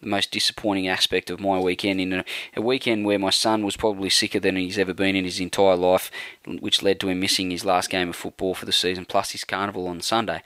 the 0.00 0.08
most 0.08 0.30
disappointing 0.30 0.86
aspect 0.86 1.30
of 1.30 1.40
my 1.40 1.58
weekend. 1.58 2.00
In 2.00 2.12
a, 2.12 2.24
a 2.56 2.60
weekend 2.60 3.04
where 3.04 3.18
my 3.18 3.30
son 3.30 3.64
was 3.64 3.76
probably 3.76 4.10
sicker 4.10 4.38
than 4.38 4.56
he's 4.56 4.78
ever 4.78 4.94
been 4.94 5.16
in 5.16 5.24
his 5.24 5.40
entire 5.40 5.76
life, 5.76 6.10
which 6.46 6.82
led 6.82 7.00
to 7.00 7.08
him 7.08 7.20
missing 7.20 7.50
his 7.50 7.64
last 7.64 7.90
game 7.90 8.10
of 8.10 8.16
football 8.16 8.54
for 8.54 8.66
the 8.66 8.72
season, 8.72 9.06
plus 9.06 9.32
his 9.32 9.44
carnival 9.44 9.88
on 9.88 10.00
Sunday 10.00 10.42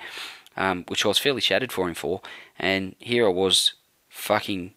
um, 0.57 0.85
which 0.89 1.05
I 1.05 1.09
was 1.09 1.19
fairly 1.19 1.41
shattered 1.41 1.73
for 1.73 1.89
him 1.89 1.95
for. 1.95 2.21
And 2.59 2.95
here 2.99 3.27
I 3.27 3.31
was, 3.31 3.75
fucking 4.09 4.75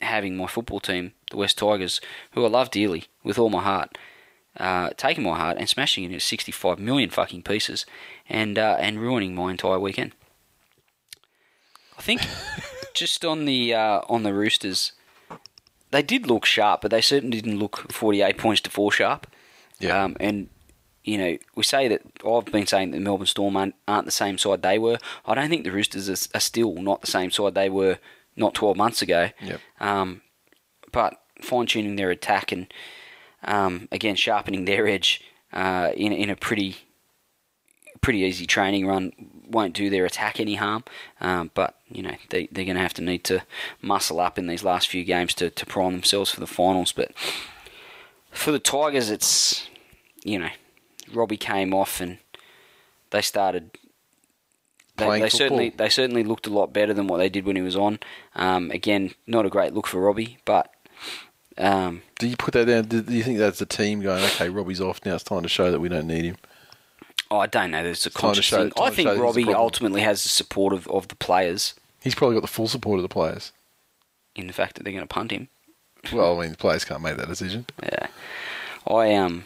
having 0.00 0.36
my 0.36 0.46
football 0.46 0.80
team, 0.80 1.12
the 1.30 1.36
West 1.36 1.58
Tigers, 1.58 2.00
who 2.32 2.44
I 2.44 2.48
love 2.48 2.70
dearly 2.70 3.04
with 3.22 3.38
all 3.38 3.50
my 3.50 3.62
heart, 3.62 3.96
uh, 4.58 4.90
taking 4.96 5.24
my 5.24 5.36
heart 5.36 5.56
and 5.58 5.68
smashing 5.68 6.04
it 6.04 6.08
into 6.08 6.20
65 6.20 6.78
million 6.78 7.08
fucking 7.08 7.42
pieces, 7.42 7.86
and 8.28 8.58
uh, 8.58 8.76
and 8.78 9.00
ruining 9.00 9.34
my 9.34 9.50
entire 9.50 9.78
weekend. 9.78 10.12
I 11.98 12.02
think 12.02 12.22
just 12.94 13.24
on 13.24 13.44
the 13.44 13.74
uh, 13.74 14.00
on 14.08 14.24
the 14.24 14.34
Roosters, 14.34 14.92
they 15.92 16.02
did 16.02 16.26
look 16.26 16.44
sharp, 16.44 16.82
but 16.82 16.90
they 16.90 17.00
certainly 17.00 17.40
didn't 17.40 17.58
look 17.58 17.92
48 17.92 18.36
points 18.36 18.60
to 18.62 18.70
four 18.70 18.90
sharp. 18.92 19.26
Yeah. 19.78 20.02
Um, 20.02 20.16
and 20.20 20.48
you 21.04 21.18
know, 21.18 21.36
we 21.54 21.62
say 21.62 21.88
that 21.88 22.02
I've 22.26 22.44
been 22.46 22.66
saying 22.66 22.90
that 22.90 22.98
the 22.98 23.02
Melbourne 23.02 23.26
Storm 23.26 23.56
aren't, 23.56 23.74
aren't 23.88 24.06
the 24.06 24.12
same 24.12 24.38
side 24.38 24.62
they 24.62 24.78
were. 24.78 24.98
I 25.26 25.34
don't 25.34 25.48
think 25.48 25.64
the 25.64 25.72
Roosters 25.72 26.08
are, 26.08 26.36
are 26.36 26.40
still 26.40 26.74
not 26.74 27.00
the 27.00 27.06
same 27.08 27.30
side 27.30 27.54
they 27.54 27.68
were 27.68 27.98
not 28.36 28.54
12 28.54 28.76
months 28.76 29.02
ago. 29.02 29.30
Yep. 29.42 29.60
Um, 29.80 30.22
but 30.92 31.20
fine 31.40 31.66
tuning 31.66 31.96
their 31.96 32.10
attack 32.10 32.52
and 32.52 32.72
um, 33.44 33.88
again 33.90 34.14
sharpening 34.14 34.64
their 34.64 34.86
edge 34.86 35.20
uh, 35.52 35.90
in 35.96 36.12
in 36.12 36.30
a 36.30 36.36
pretty 36.36 36.76
pretty 38.00 38.20
easy 38.20 38.46
training 38.46 38.86
run 38.86 39.12
won't 39.48 39.74
do 39.74 39.90
their 39.90 40.04
attack 40.06 40.40
any 40.40 40.54
harm. 40.54 40.84
Um, 41.20 41.50
but 41.54 41.78
you 41.88 42.02
know 42.02 42.14
they 42.30 42.48
they're 42.52 42.64
going 42.64 42.76
to 42.76 42.82
have 42.82 42.94
to 42.94 43.02
need 43.02 43.24
to 43.24 43.42
muscle 43.80 44.20
up 44.20 44.38
in 44.38 44.46
these 44.46 44.62
last 44.62 44.88
few 44.88 45.04
games 45.04 45.34
to 45.34 45.50
to 45.50 45.66
prime 45.66 45.92
themselves 45.92 46.30
for 46.30 46.40
the 46.40 46.46
finals. 46.46 46.92
But 46.92 47.12
for 48.30 48.52
the 48.52 48.58
Tigers, 48.58 49.10
it's 49.10 49.68
you 50.24 50.38
know 50.38 50.50
Robbie 51.12 51.36
came 51.36 51.74
off 51.74 52.00
and 52.00 52.18
they 53.10 53.22
started. 53.22 53.70
They, 54.96 55.20
they 55.20 55.28
certainly 55.28 55.70
they 55.70 55.88
certainly 55.88 56.22
looked 56.22 56.46
a 56.46 56.50
lot 56.50 56.72
better 56.72 56.92
than 56.92 57.06
what 57.06 57.16
they 57.18 57.28
did 57.28 57.46
when 57.46 57.56
he 57.56 57.62
was 57.62 57.76
on. 57.76 57.98
Um, 58.36 58.70
again, 58.70 59.14
not 59.26 59.46
a 59.46 59.50
great 59.50 59.72
look 59.72 59.86
for 59.86 60.00
Robbie, 60.00 60.38
but 60.44 60.72
um, 61.56 62.02
Do 62.18 62.28
you 62.28 62.36
put 62.36 62.52
that 62.54 62.66
down? 62.66 62.84
Do 62.84 63.00
do 63.02 63.14
you 63.14 63.22
think 63.22 63.38
that's 63.38 63.58
the 63.58 63.66
team 63.66 64.00
going? 64.00 64.22
Okay, 64.24 64.48
Robbie's 64.48 64.80
off 64.80 65.00
now. 65.04 65.14
It's 65.14 65.24
time 65.24 65.42
to 65.42 65.48
show 65.48 65.70
that 65.70 65.80
we 65.80 65.88
don't 65.88 66.06
need 66.06 66.24
him. 66.24 66.36
oh, 67.30 67.38
I 67.38 67.46
don't 67.46 67.70
know. 67.70 67.82
There's 67.82 68.04
a 68.06 68.10
conscious 68.10 68.44
show- 68.44 68.64
thing. 68.68 68.72
I 68.80 68.90
think 68.90 69.08
show 69.08 69.14
there's 69.14 69.18
a 69.18 69.22
Robbie 69.22 69.54
ultimately 69.54 70.02
has 70.02 70.22
the 70.22 70.28
support 70.28 70.72
of, 70.74 70.86
of 70.88 71.08
the 71.08 71.16
players 71.16 71.74
He's 72.02 72.14
probably 72.16 72.34
got 72.34 72.42
the 72.42 72.48
full 72.48 72.68
support 72.68 72.98
of 72.98 73.02
the 73.02 73.08
players. 73.08 73.52
in 74.34 74.46
the 74.48 74.52
fact 74.52 74.74
that 74.74 74.82
they're 74.82 74.92
going 74.92 75.04
to 75.04 75.14
punt 75.14 75.30
him. 75.30 75.48
Well, 76.12 76.36
I 76.36 76.42
mean, 76.42 76.50
the 76.50 76.56
players 76.56 76.84
can't 76.84 77.02
make 77.02 77.16
that 77.16 77.28
decision. 77.28 77.66
Yeah, 77.82 78.08
I 78.88 79.14
um, 79.14 79.44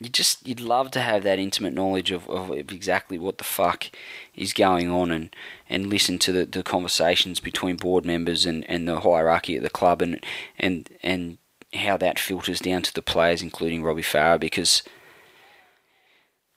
you 0.00 0.10
just 0.10 0.46
you'd 0.46 0.60
love 0.60 0.90
to 0.90 1.00
have 1.00 1.22
that 1.22 1.38
intimate 1.38 1.72
knowledge 1.72 2.10
of, 2.10 2.28
of 2.28 2.50
exactly 2.50 3.18
what 3.18 3.38
the 3.38 3.44
fuck 3.44 3.90
is 4.34 4.52
going 4.52 4.90
on 4.90 5.10
and, 5.10 5.34
and 5.70 5.86
listen 5.86 6.18
to 6.18 6.32
the, 6.32 6.44
the 6.44 6.62
conversations 6.62 7.40
between 7.40 7.76
board 7.76 8.04
members 8.04 8.44
and, 8.44 8.68
and 8.68 8.86
the 8.86 9.00
hierarchy 9.00 9.56
at 9.56 9.62
the 9.62 9.70
club 9.70 10.02
and 10.02 10.22
and 10.58 10.90
and 11.02 11.38
how 11.74 11.96
that 11.96 12.18
filters 12.18 12.60
down 12.60 12.82
to 12.82 12.94
the 12.94 13.02
players, 13.02 13.42
including 13.42 13.82
Robbie 13.82 14.02
Farah, 14.02 14.38
because 14.38 14.82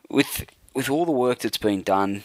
with 0.09 0.45
with 0.73 0.89
all 0.89 1.05
the 1.05 1.11
work 1.11 1.39
that's 1.39 1.57
been 1.57 1.81
done 1.81 2.23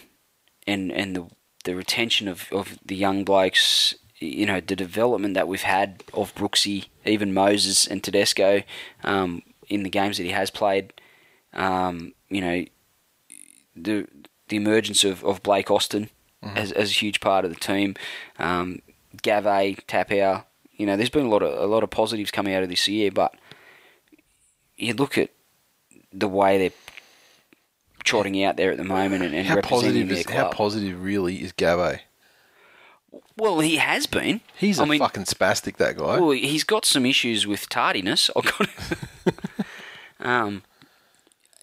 and 0.67 0.91
and 0.91 1.15
the 1.15 1.27
the 1.63 1.75
retention 1.75 2.27
of, 2.27 2.45
of 2.51 2.77
the 2.85 2.95
young 2.95 3.23
blokes, 3.23 3.95
you 4.19 4.45
know, 4.45 4.59
the 4.59 4.75
development 4.75 5.33
that 5.33 5.47
we've 5.47 5.63
had 5.63 6.03
of 6.13 6.35
Brooksy, 6.35 6.85
even 7.05 7.33
Moses 7.33 7.87
and 7.87 8.03
Tedesco 8.03 8.61
um, 9.03 9.41
in 9.67 9.83
the 9.83 9.89
games 9.89 10.17
that 10.17 10.23
he 10.23 10.29
has 10.29 10.51
played, 10.51 10.93
um, 11.55 12.13
you 12.29 12.41
know, 12.41 12.65
the 13.75 14.07
the 14.47 14.57
emergence 14.57 15.03
of, 15.03 15.23
of 15.23 15.41
Blake 15.41 15.71
Austin 15.71 16.09
as, 16.43 16.71
as 16.71 16.91
a 16.91 16.93
huge 16.93 17.19
part 17.19 17.45
of 17.45 17.53
the 17.53 17.59
team, 17.59 17.95
um, 18.37 18.81
Gave, 19.23 19.43
Taupau, 19.87 20.43
you 20.73 20.85
know, 20.85 20.95
there's 20.97 21.09
been 21.09 21.25
a 21.25 21.29
lot 21.29 21.41
of 21.41 21.57
a 21.57 21.65
lot 21.65 21.83
of 21.83 21.89
positives 21.89 22.31
coming 22.31 22.53
out 22.53 22.63
of 22.63 22.69
this 22.69 22.87
year, 22.87 23.11
but 23.11 23.33
you 24.77 24.93
look 24.93 25.17
at 25.17 25.31
the 26.11 26.27
way 26.27 26.57
they're 26.57 26.77
trotting 28.03 28.43
out 28.43 28.57
there 28.57 28.71
at 28.71 28.77
the 28.77 28.83
moment 28.83 29.23
and, 29.23 29.33
and 29.33 29.47
How 29.47 29.55
representing 29.55 29.79
positive 29.79 30.09
their 30.09 30.17
is 30.19 30.25
club. 30.25 30.37
how 30.37 30.51
positive 30.51 31.03
really 31.03 31.41
is 31.41 31.51
Gave? 31.53 31.99
Well, 33.37 33.59
he 33.59 33.77
has 33.77 34.05
been. 34.05 34.41
He's 34.57 34.79
a 34.79 34.83
I 34.83 34.85
mean, 34.85 34.99
fucking 34.99 35.23
spastic. 35.23 35.77
That 35.77 35.97
guy. 35.97 36.19
Well, 36.19 36.31
he's 36.31 36.63
got 36.63 36.85
some 36.85 37.05
issues 37.05 37.47
with 37.47 37.67
tardiness. 37.69 38.29
I've 38.35 38.45
got. 38.45 38.69
um, 40.19 40.63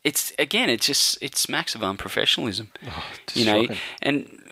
it's 0.05 0.33
again, 0.39 0.69
it's 0.69 0.87
just 0.87 1.19
it 1.23 1.37
smacks 1.37 1.75
of 1.75 1.83
unprofessionalism. 1.83 2.69
Oh, 2.87 3.05
just 3.27 3.37
you 3.37 3.45
know, 3.45 3.63
shocking. 3.63 3.79
and 4.03 4.43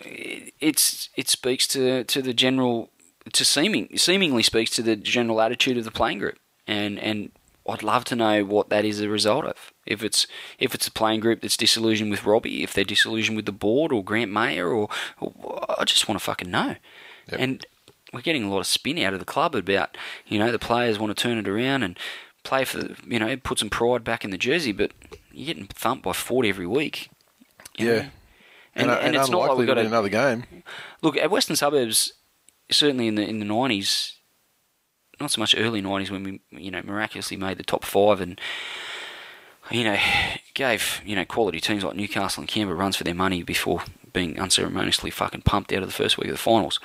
it's 0.59 1.09
it 1.15 1.29
speaks 1.29 1.67
to 1.67 2.03
to 2.05 2.21
the 2.21 2.33
general 2.33 2.89
to 3.33 3.45
seeming 3.45 3.97
seemingly 3.97 4.43
speaks 4.43 4.71
to 4.71 4.81
the 4.81 4.95
general 4.95 5.41
attitude 5.41 5.77
of 5.77 5.83
the 5.83 5.91
playing 5.91 6.19
group, 6.19 6.37
and 6.67 6.97
and 6.99 7.31
I'd 7.67 7.83
love 7.83 8.05
to 8.05 8.15
know 8.15 8.43
what 8.43 8.69
that 8.69 8.85
is 8.85 9.01
a 9.01 9.09
result 9.09 9.45
of. 9.45 9.73
If 9.85 10.03
it's 10.03 10.25
if 10.57 10.73
it's 10.73 10.87
a 10.87 10.91
playing 10.91 11.19
group 11.19 11.41
that's 11.41 11.57
disillusioned 11.57 12.11
with 12.11 12.25
Robbie, 12.25 12.63
if 12.63 12.73
they're 12.73 12.83
disillusioned 12.83 13.35
with 13.35 13.45
the 13.45 13.51
board 13.51 13.91
or 13.91 14.03
Grant 14.03 14.31
Mayer, 14.31 14.69
or, 14.69 14.89
or 15.19 15.65
I 15.79 15.83
just 15.83 16.07
want 16.07 16.19
to 16.19 16.23
fucking 16.23 16.49
know. 16.49 16.75
Yep. 17.29 17.39
And 17.39 17.65
we're 18.13 18.21
getting 18.21 18.43
a 18.43 18.49
lot 18.49 18.59
of 18.59 18.67
spin 18.67 18.97
out 18.99 19.13
of 19.13 19.19
the 19.19 19.25
club 19.25 19.53
about 19.53 19.97
you 20.25 20.39
know 20.39 20.51
the 20.51 20.59
players 20.59 20.97
want 20.97 21.15
to 21.15 21.21
turn 21.21 21.37
it 21.37 21.47
around 21.47 21.83
and 21.83 21.99
play 22.43 22.65
for 22.65 22.95
you 23.05 23.19
know 23.19 23.35
put 23.37 23.59
some 23.59 23.69
pride 23.69 24.03
back 24.03 24.23
in 24.23 24.31
the 24.31 24.37
jersey, 24.37 24.71
but 24.71 24.91
you're 25.33 25.47
getting 25.47 25.67
thumped 25.67 26.03
by 26.03 26.13
forty 26.13 26.49
every 26.49 26.67
week. 26.67 27.09
Yeah. 27.77 27.85
know? 27.85 28.09
and, 28.75 28.91
uh, 28.91 28.93
and, 29.01 29.15
it's 29.15 29.29
not 29.29 29.49
like 29.49 29.57
we've 29.57 29.67
got 29.67 29.75
to 29.75 29.81
to 29.81 29.87
another 29.87 30.09
game. 30.09 30.45
look 31.01 31.17
at 31.17 31.31
Western 31.31 31.55
Suburbs. 31.55 32.13
Certainly 32.69 33.07
in 33.07 33.15
the 33.15 33.27
in 33.27 33.39
the 33.39 33.45
nineties, 33.45 34.15
not 35.19 35.31
so 35.31 35.41
much 35.41 35.55
early 35.57 35.81
nineties 35.81 36.09
when 36.09 36.23
we 36.23 36.41
you 36.51 36.71
know 36.71 36.81
miraculously 36.83 37.35
made 37.35 37.57
the 37.57 37.63
top 37.63 37.83
five 37.83 38.21
and 38.21 38.39
you 39.69 39.83
know 39.83 39.97
gave 40.53 41.01
you 41.05 41.15
know 41.15 41.25
quality 41.25 41.59
teams 41.59 41.83
like 41.83 41.95
Newcastle 41.95 42.41
and 42.41 42.47
Canberra 42.47 42.77
runs 42.77 42.95
for 42.95 43.03
their 43.03 43.13
money 43.13 43.43
before 43.43 43.83
being 44.13 44.39
unceremoniously 44.39 45.11
fucking 45.11 45.41
pumped 45.41 45.73
out 45.73 45.83
of 45.83 45.89
the 45.89 45.93
first 45.93 46.17
week 46.17 46.27
of 46.27 46.33
the 46.33 46.37
finals. 46.37 46.79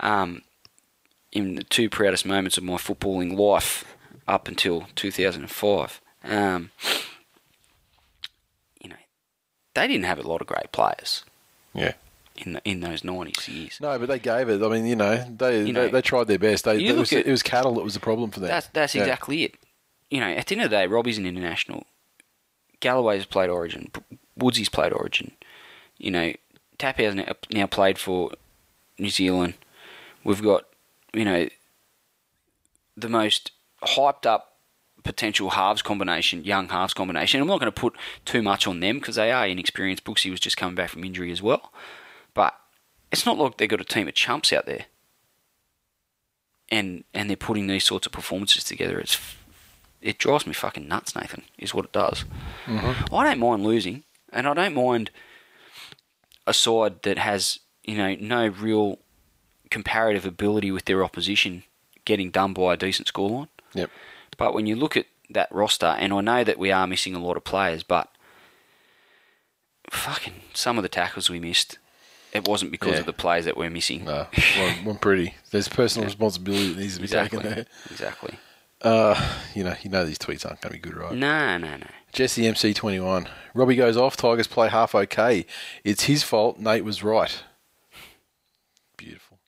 Um, 0.00 0.42
in 1.32 1.56
the 1.56 1.64
two 1.64 1.88
proudest 1.88 2.24
moments 2.24 2.56
of 2.56 2.64
my 2.64 2.76
footballing 2.76 3.36
life 3.38 3.84
up 4.26 4.48
until 4.48 4.86
2005. 4.94 6.00
Um, 6.24 6.70
they 9.76 9.86
didn't 9.86 10.04
have 10.06 10.18
a 10.18 10.26
lot 10.26 10.40
of 10.40 10.46
great 10.48 10.72
players 10.72 11.24
Yeah. 11.72 11.92
in 12.36 12.54
the, 12.54 12.62
in 12.64 12.80
those 12.80 13.02
90s 13.02 13.46
years. 13.48 13.78
No, 13.80 13.96
but 13.98 14.08
they 14.08 14.18
gave 14.18 14.48
it. 14.48 14.60
I 14.62 14.68
mean, 14.68 14.86
you 14.86 14.96
know, 14.96 15.16
they 15.38 15.60
You 15.60 15.64
they, 15.66 15.72
know, 15.72 15.88
they 15.88 16.02
tried 16.02 16.26
their 16.26 16.38
best. 16.38 16.64
They, 16.64 16.84
it, 16.84 16.96
was, 16.96 17.12
at- 17.12 17.26
it 17.26 17.30
was 17.30 17.42
cattle 17.42 17.74
that 17.74 17.84
was 17.84 17.94
the 17.94 18.00
problem 18.00 18.30
for 18.30 18.40
them. 18.40 18.48
That's 18.48 18.66
that's 18.72 18.94
Yeah. 18.94 19.02
exactly 19.02 19.44
it. 19.44 19.54
You 20.10 20.20
know, 20.20 20.28
at 20.28 20.46
the 20.46 20.54
end 20.56 20.64
of 20.64 20.70
the 20.70 20.76
day, 20.76 20.86
Robbie's 20.86 21.18
an 21.18 21.26
international. 21.26 21.86
Galloway's 22.80 23.24
played 23.26 23.48
Origin. 23.50 23.90
Woodsy's 24.36 24.68
played 24.68 24.92
Origin. 24.92 25.32
You 25.98 26.10
know, 26.10 26.32
Taupau's 26.78 27.14
now, 27.14 27.32
now 27.52 27.66
played 27.66 27.98
for 27.98 28.32
New 28.98 29.08
Zealand. 29.08 29.54
We've 30.24 30.42
got, 30.42 30.64
you 31.14 31.24
know, 31.24 31.48
the 32.96 33.08
most 33.08 33.52
hyped 33.82 34.26
up 34.26 34.55
potential 35.06 35.50
halves 35.50 35.82
combination, 35.82 36.44
young 36.44 36.68
halves 36.68 36.92
combination. 36.92 37.40
I'm 37.40 37.46
not 37.46 37.60
going 37.60 37.72
to 37.72 37.80
put 37.80 37.94
too 38.24 38.42
much 38.42 38.66
on 38.66 38.80
them 38.80 38.98
because 38.98 39.14
they 39.14 39.32
are 39.32 39.46
inexperienced. 39.46 40.04
Brooksy 40.04 40.30
was 40.30 40.40
just 40.40 40.56
coming 40.56 40.74
back 40.74 40.90
from 40.90 41.04
injury 41.04 41.30
as 41.30 41.40
well. 41.40 41.72
But 42.34 42.58
it's 43.10 43.24
not 43.24 43.38
like 43.38 43.56
they've 43.56 43.68
got 43.68 43.80
a 43.80 43.84
team 43.84 44.08
of 44.08 44.14
chumps 44.14 44.52
out 44.52 44.66
there. 44.66 44.86
And 46.68 47.04
and 47.14 47.30
they're 47.30 47.36
putting 47.36 47.68
these 47.68 47.84
sorts 47.84 48.06
of 48.06 48.12
performances 48.12 48.64
together. 48.64 48.98
It's 48.98 49.18
it 50.02 50.18
drives 50.18 50.46
me 50.46 50.52
fucking 50.52 50.88
nuts, 50.88 51.14
Nathan. 51.14 51.44
Is 51.58 51.72
what 51.72 51.84
it 51.84 51.92
does. 51.92 52.24
Mm-hmm. 52.66 53.14
I 53.14 53.24
don't 53.24 53.38
mind 53.38 53.62
losing, 53.62 54.02
and 54.32 54.48
I 54.48 54.54
don't 54.54 54.74
mind 54.74 55.12
a 56.44 56.52
side 56.52 57.02
that 57.04 57.18
has 57.18 57.60
you 57.84 57.96
know 57.96 58.16
no 58.18 58.48
real 58.48 58.98
comparative 59.70 60.26
ability 60.26 60.72
with 60.72 60.86
their 60.86 61.04
opposition 61.04 61.62
getting 62.04 62.30
done 62.30 62.52
by 62.52 62.74
a 62.74 62.76
decent 62.76 63.12
scoreline. 63.12 63.48
Yep. 63.74 63.90
But 64.36 64.54
when 64.54 64.66
you 64.66 64.76
look 64.76 64.96
at 64.96 65.06
that 65.30 65.48
roster, 65.50 65.86
and 65.98 66.12
I 66.12 66.20
know 66.20 66.44
that 66.44 66.58
we 66.58 66.70
are 66.70 66.86
missing 66.86 67.14
a 67.14 67.18
lot 67.18 67.36
of 67.36 67.44
players, 67.44 67.82
but 67.82 68.08
fucking 69.90 70.34
some 70.54 70.76
of 70.78 70.82
the 70.82 70.88
tackles 70.88 71.30
we 71.30 71.40
missed, 71.40 71.78
it 72.32 72.46
wasn't 72.46 72.70
because 72.70 72.94
Yeah. 72.94 73.00
of 73.00 73.06
the 73.06 73.12
players 73.12 73.44
that 73.44 73.56
we're 73.56 73.70
missing. 73.70 74.04
No, 74.04 74.26
well, 74.56 74.70
one 74.84 74.98
pretty. 74.98 75.34
There's 75.50 75.68
personal 75.68 76.06
responsibility 76.06 76.72
that 76.74 76.80
needs 76.80 76.94
to 76.94 77.00
be 77.00 77.04
exactly. 77.04 77.38
taken 77.38 77.54
there. 77.54 77.66
Exactly. 77.90 78.38
Uh, 78.82 79.38
you 79.54 79.64
know, 79.64 79.74
you 79.82 79.88
know 79.90 80.04
these 80.04 80.18
tweets 80.18 80.44
aren't 80.44 80.60
going 80.60 80.74
to 80.74 80.78
be 80.78 80.78
good, 80.78 80.96
right? 80.96 81.14
No, 81.14 81.56
no, 81.56 81.76
no. 81.78 81.86
Jesse 82.12 82.42
MC21. 82.42 83.26
Robbie 83.54 83.74
goes 83.76 83.96
off. 83.96 84.16
Tigers 84.16 84.46
play 84.46 84.68
half 84.68 84.94
okay. 84.94 85.46
It's 85.82 86.04
his 86.04 86.22
fault. 86.22 86.58
Nate 86.58 86.84
was 86.84 87.02
right. 87.02 87.42
Beautiful. 88.96 89.38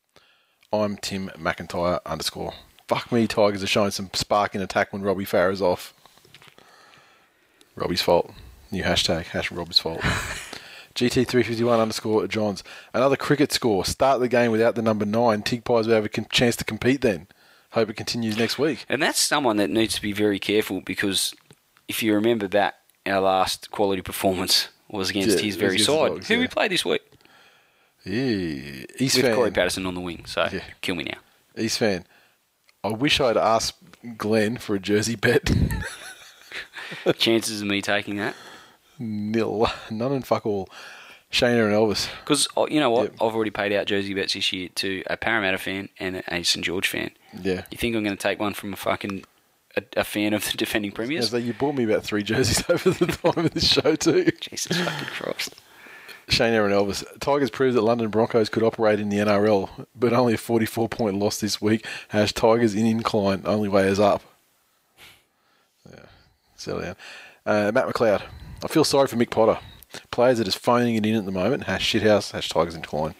I'm 0.73 0.97
Tim 0.97 1.29
McIntyre 1.37 2.01
underscore. 2.07 2.55
Fuck 2.89 3.13
me, 3.13 3.27
Tigers 3.27 3.63
are 3.63 3.67
showing 3.69 3.91
some 3.91 4.11
spark 4.15 4.55
in 4.55 4.61
attack 4.63 4.93
when 4.93 5.03
Robbie 5.03 5.27
Farah's 5.27 5.61
off. 5.63 5.93
Robbie's 7.77 8.03
fault. 8.03 8.33
New 8.73 8.83
hashtag, 8.83 9.27
hash 9.27 9.53
Robbie's 9.53 9.79
fault. 9.79 10.01
GT351 10.95 11.81
underscore 11.81 12.27
Johns. 12.27 12.65
Another 12.93 13.17
cricket 13.17 13.53
score. 13.53 13.85
Start 13.85 14.21
the 14.21 14.29
game 14.29 14.51
without 14.51 14.75
the 14.75 14.83
number 14.83 15.05
nine. 15.07 15.43
Tig 15.43 15.65
Pies 15.65 15.87
will 15.87 15.95
have 15.95 16.05
a 16.05 16.09
con- 16.09 16.27
chance 16.31 16.57
to 16.57 16.65
compete 16.65 17.03
then. 17.03 17.29
Hope 17.73 17.91
it 17.91 17.97
continues 17.97 18.37
next 18.39 18.59
week. 18.59 18.85
And 18.89 19.01
that's 19.03 19.21
someone 19.21 19.59
that 19.59 19.71
needs 19.71 19.95
to 19.95 20.03
be 20.03 20.13
very 20.13 20.39
careful 20.39 20.81
because 20.81 21.35
if 21.87 22.03
you 22.03 22.15
remember 22.15 22.49
back, 22.49 22.75
our 23.07 23.21
last 23.21 23.71
quality 23.71 24.03
performance 24.03 24.69
was 24.91 25.11
against 25.11 25.37
Yeah, 25.39 25.45
his 25.45 25.57
very 25.57 25.79
side. 25.79 26.09
Dogs, 26.09 26.29
Who 26.29 26.35
yeah. 26.35 26.41
we 26.41 26.49
played 26.49 26.73
this 26.73 26.85
week? 26.85 27.03
Yeah. 28.05 28.87
East 28.99 29.17
With 29.17 29.27
fan. 29.27 29.35
Cory 29.35 29.51
Paterson 29.51 29.87
on 29.87 29.95
the 29.95 30.01
wing. 30.01 30.25
So 30.27 30.49
Yeah. 30.51 30.61
kill 30.81 30.95
me 30.95 31.05
now. 31.05 31.19
East 31.63 31.79
fan. 31.79 32.05
I 32.85 32.89
wish 32.89 33.21
I'd 33.21 33.37
asked 33.37 33.75
Glenn 34.17 34.57
for 34.57 34.75
a 34.75 34.79
jersey 34.81 35.17
bet. 35.17 35.51
Chances 37.19 37.61
of 37.61 37.67
me 37.69 37.83
taking 37.83 38.17
that? 38.17 38.35
Nil. 38.99 39.67
None 39.91 40.13
and 40.13 40.27
fuck 40.27 40.47
all. 40.47 40.69
Shayna 41.31 41.67
and 41.67 41.75
Elvis. 41.75 42.09
Because 42.21 42.49
oh, 42.57 42.67
you 42.69 42.81
know 42.81 42.91
what, 42.91 43.03
Yep. 43.05 43.13
I've 43.15 43.35
already 43.35 43.51
paid 43.51 43.73
out 43.73 43.87
jersey 43.87 44.15
bets 44.15 44.33
this 44.33 44.53
year 44.53 44.69
to 44.77 45.03
a 45.09 45.17
Parramatta 45.17 45.59
fan 45.59 45.91
and 45.99 46.23
a 46.29 46.43
St 46.43 46.65
George 46.65 46.89
fan. 46.89 47.11
Yeah. 47.43 47.65
You 47.71 47.77
think 47.77 47.95
I'm 47.95 48.03
going 48.05 48.17
to 48.17 48.23
take 48.23 48.41
one 48.41 48.55
from 48.55 48.73
a 48.73 48.77
fucking 48.77 49.25
a, 49.77 49.83
a 49.99 50.05
fan 50.05 50.33
of 50.33 50.45
the 50.51 50.57
defending 50.57 50.93
premiers? 50.93 51.27
Yeah, 51.27 51.31
so 51.31 51.37
you 51.37 51.53
bought 51.53 51.75
me 51.75 51.85
about 51.85 52.03
three 52.05 52.23
jerseys 52.23 52.65
over 52.71 52.91
the 52.91 53.07
time 53.07 53.45
of 53.45 53.53
the 53.53 53.61
show 53.61 53.95
too. 53.97 54.31
Jesus 54.41 54.79
fucking 54.79 55.09
Christ! 55.09 55.55
Shane 56.29 56.55
Aaron 56.55 56.73
Elvis. 56.73 57.05
Tigers 57.21 57.51
proved 57.51 57.77
that 57.77 57.83
London 57.83 58.09
Broncos 58.09 58.49
could 58.49 58.63
operate 58.63 59.01
in 59.01 59.09
the 59.09 59.19
NRL, 59.19 59.87
but 59.95 60.13
only 60.13 60.35
a 60.35 60.39
44 60.39 60.89
point 60.89 61.19
loss 61.19 61.39
this 61.39 61.61
week. 61.61 61.87
Has 62.09 62.33
Tigers 62.33 62.75
in 62.75 62.87
incline, 62.87 63.43
only 63.45 63.69
way 63.69 63.89
is 63.89 64.01
up. 64.01 64.23
Yeah, 65.91 66.05
settle 66.57 66.81
down. 66.83 66.97
Uh, 67.47 67.73
Matt 67.73 67.87
McLeod. 67.87 68.23
I 68.63 68.69
feel 68.69 68.85
sorry 68.85 69.07
for 69.09 69.17
Mick 69.17 69.31
Potter. 69.31 69.59
Players 70.11 70.39
are 70.41 70.45
just 70.45 70.59
phoning 70.59 70.97
it 70.97 71.07
in 71.07 71.15
at 71.15 71.25
the 71.25 71.33
moment. 71.33 71.65
Hash 71.65 71.93
shithouse, 71.95 72.33
hash 72.33 72.49
Tigers 72.49 72.75
in 72.75 72.83
decline. 72.83 73.15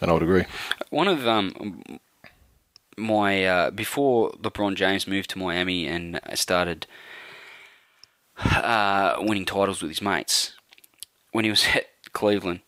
And 0.00 0.10
I 0.10 0.14
would 0.14 0.22
agree. 0.22 0.44
One 0.90 1.08
of 1.08 1.26
um 1.26 2.00
my 2.96 3.44
uh, 3.44 3.70
before 3.70 4.30
LeBron 4.32 4.74
James 4.74 5.06
moved 5.06 5.30
to 5.30 5.38
Miami 5.38 5.86
and 5.86 6.20
started 6.34 6.86
uh, 8.38 9.16
winning 9.20 9.44
titles 9.44 9.82
with 9.82 9.90
his 9.90 10.02
mates. 10.02 10.54
When 11.32 11.44
he 11.44 11.50
was 11.50 11.66
at 11.74 11.86
Cleveland, 12.12 12.60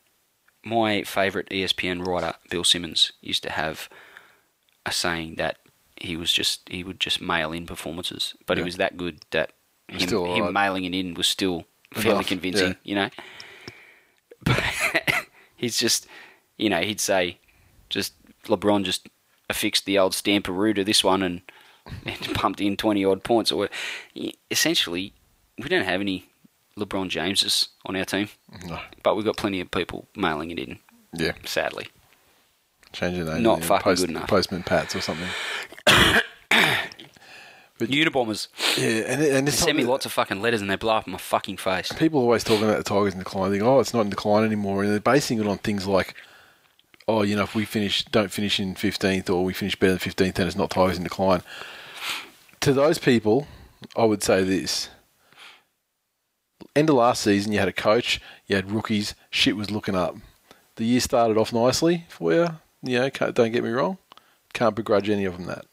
my 0.64 1.02
favourite 1.04 1.48
ESPN 1.50 2.06
writer 2.06 2.34
Bill 2.50 2.64
Simmons 2.64 3.12
used 3.20 3.42
to 3.44 3.50
have 3.50 3.88
a 4.86 4.92
saying 4.92 5.36
that 5.36 5.58
he 5.96 6.16
was 6.16 6.32
just 6.32 6.68
he 6.68 6.82
would 6.84 6.98
just 7.00 7.20
mail 7.20 7.52
in 7.52 7.66
performances, 7.66 8.34
but 8.46 8.56
he 8.56 8.62
Yeah. 8.62 8.66
was 8.66 8.76
that 8.78 8.96
good 8.96 9.20
that 9.30 9.52
him, 9.88 10.00
Still 10.00 10.24
him 10.24 10.30
alright. 10.42 10.52
mailing 10.52 10.84
it 10.84 10.94
in 10.94 11.14
was 11.14 11.26
still 11.28 11.64
fairly 11.92 12.10
Enough, 12.18 12.26
convincing, 12.28 12.68
yeah. 12.68 12.74
you 12.84 12.94
know. 12.94 13.10
But 14.42 14.62
he's 15.56 15.78
just, 15.78 16.06
you 16.56 16.70
know, 16.70 16.80
he'd 16.80 17.00
say, 17.00 17.38
just 17.90 18.14
LeBron 18.44 18.84
just 18.84 19.08
affixed 19.50 19.84
the 19.84 19.98
old 19.98 20.12
stamperoo 20.12 20.74
to 20.76 20.84
this 20.84 21.02
one 21.04 21.22
and, 21.22 21.42
and 22.06 22.18
pumped 22.34 22.60
in 22.60 22.76
twenty 22.76 23.04
odd 23.04 23.24
points. 23.24 23.50
Or 23.52 23.68
essentially, 24.50 25.12
we 25.58 25.68
don't 25.68 25.84
have 25.84 26.00
any 26.00 26.29
LeBron 26.78 27.08
Jameses 27.10 27.68
on 27.84 27.96
our 27.96 28.04
team, 28.04 28.28
No. 28.66 28.80
but 29.02 29.16
we've 29.16 29.24
got 29.24 29.36
plenty 29.36 29.60
of 29.60 29.70
people 29.70 30.06
mailing 30.16 30.50
it 30.50 30.58
in. 30.58 30.78
Yeah. 31.14 31.32
Sadly, 31.44 31.88
Change 32.92 33.16
your 33.18 33.26
name. 33.26 33.42
Not 33.42 33.62
fucking 33.64 33.84
Post- 33.84 34.00
good 34.02 34.10
enough. 34.10 34.28
Postman 34.28 34.62
Pats 34.64 34.94
or 34.96 35.00
something. 35.00 35.28
Unabombers 37.78 38.48
Yeah, 38.76 39.12
and, 39.12 39.22
and 39.22 39.46
they 39.48 39.52
send 39.52 39.76
me 39.78 39.84
lots 39.84 40.04
of 40.04 40.12
fucking 40.12 40.42
letters 40.42 40.60
and 40.60 40.68
they 40.70 40.76
blow 40.76 40.96
up 40.96 41.06
in 41.06 41.12
my 41.12 41.18
fucking 41.18 41.56
face. 41.56 41.90
people 41.92 42.20
always 42.20 42.44
talking 42.44 42.64
about 42.64 42.76
the 42.76 42.84
Tigers 42.84 43.14
in 43.14 43.20
decline. 43.20 43.50
They 43.52 43.60
oh, 43.60 43.80
it's 43.80 43.94
not 43.94 44.02
in 44.02 44.10
decline 44.10 44.44
anymore, 44.44 44.82
and 44.82 44.92
they're 44.92 45.00
basing 45.00 45.40
it 45.40 45.46
on 45.46 45.56
things 45.58 45.86
like, 45.86 46.14
oh, 47.08 47.22
you 47.22 47.36
know, 47.36 47.44
if 47.44 47.54
we 47.54 47.64
finish, 47.64 48.04
don't 48.06 48.30
finish 48.30 48.60
in 48.60 48.74
fifteenth, 48.74 49.30
or 49.30 49.44
we 49.44 49.54
finish 49.54 49.76
better 49.76 49.92
than 49.92 49.98
fifteenth, 49.98 50.34
then 50.34 50.46
it's 50.46 50.56
not 50.56 50.70
Tigers 50.70 50.98
in 50.98 51.04
decline. 51.04 51.42
To 52.60 52.74
those 52.74 52.98
people, 52.98 53.46
I 53.96 54.04
would 54.04 54.22
say 54.22 54.44
this: 54.44 54.90
end 56.76 56.88
of 56.90 56.96
last 56.96 57.22
season, 57.22 57.52
you 57.52 57.58
had 57.58 57.68
a 57.68 57.72
coach, 57.72 58.20
you 58.46 58.56
had 58.56 58.70
rookies, 58.70 59.14
shit 59.30 59.56
was 59.56 59.70
looking 59.70 59.94
up. 59.96 60.16
The 60.76 60.84
year 60.84 61.00
started 61.00 61.36
off 61.36 61.52
nicely 61.52 62.06
for 62.08 62.32
you. 62.32 62.48
You 62.82 62.98
know, 63.00 63.10
can't, 63.10 63.34
don't 63.34 63.52
get 63.52 63.62
me 63.64 63.70
wrong, 63.70 63.98
can't 64.52 64.74
begrudge 64.74 65.10
any 65.10 65.24
of 65.24 65.36
them 65.36 65.46
that. 65.46 65.66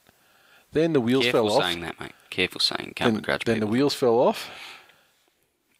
Then 0.74 0.94
the 0.94 1.00
wheels 1.02 1.24
Careful 1.24 1.48
fell 1.50 1.58
off. 1.58 1.64
saying 1.64 1.82
that, 1.82 2.00
mate. 2.00 2.12
Careful 2.30 2.60
saying. 2.60 2.94
Can't 2.96 3.14
Then, 3.14 3.16
begrudge 3.16 3.46
then 3.46 3.60
the 3.62 3.68
wheels 3.68 3.94
fell 3.94 4.20
off. 4.20 4.50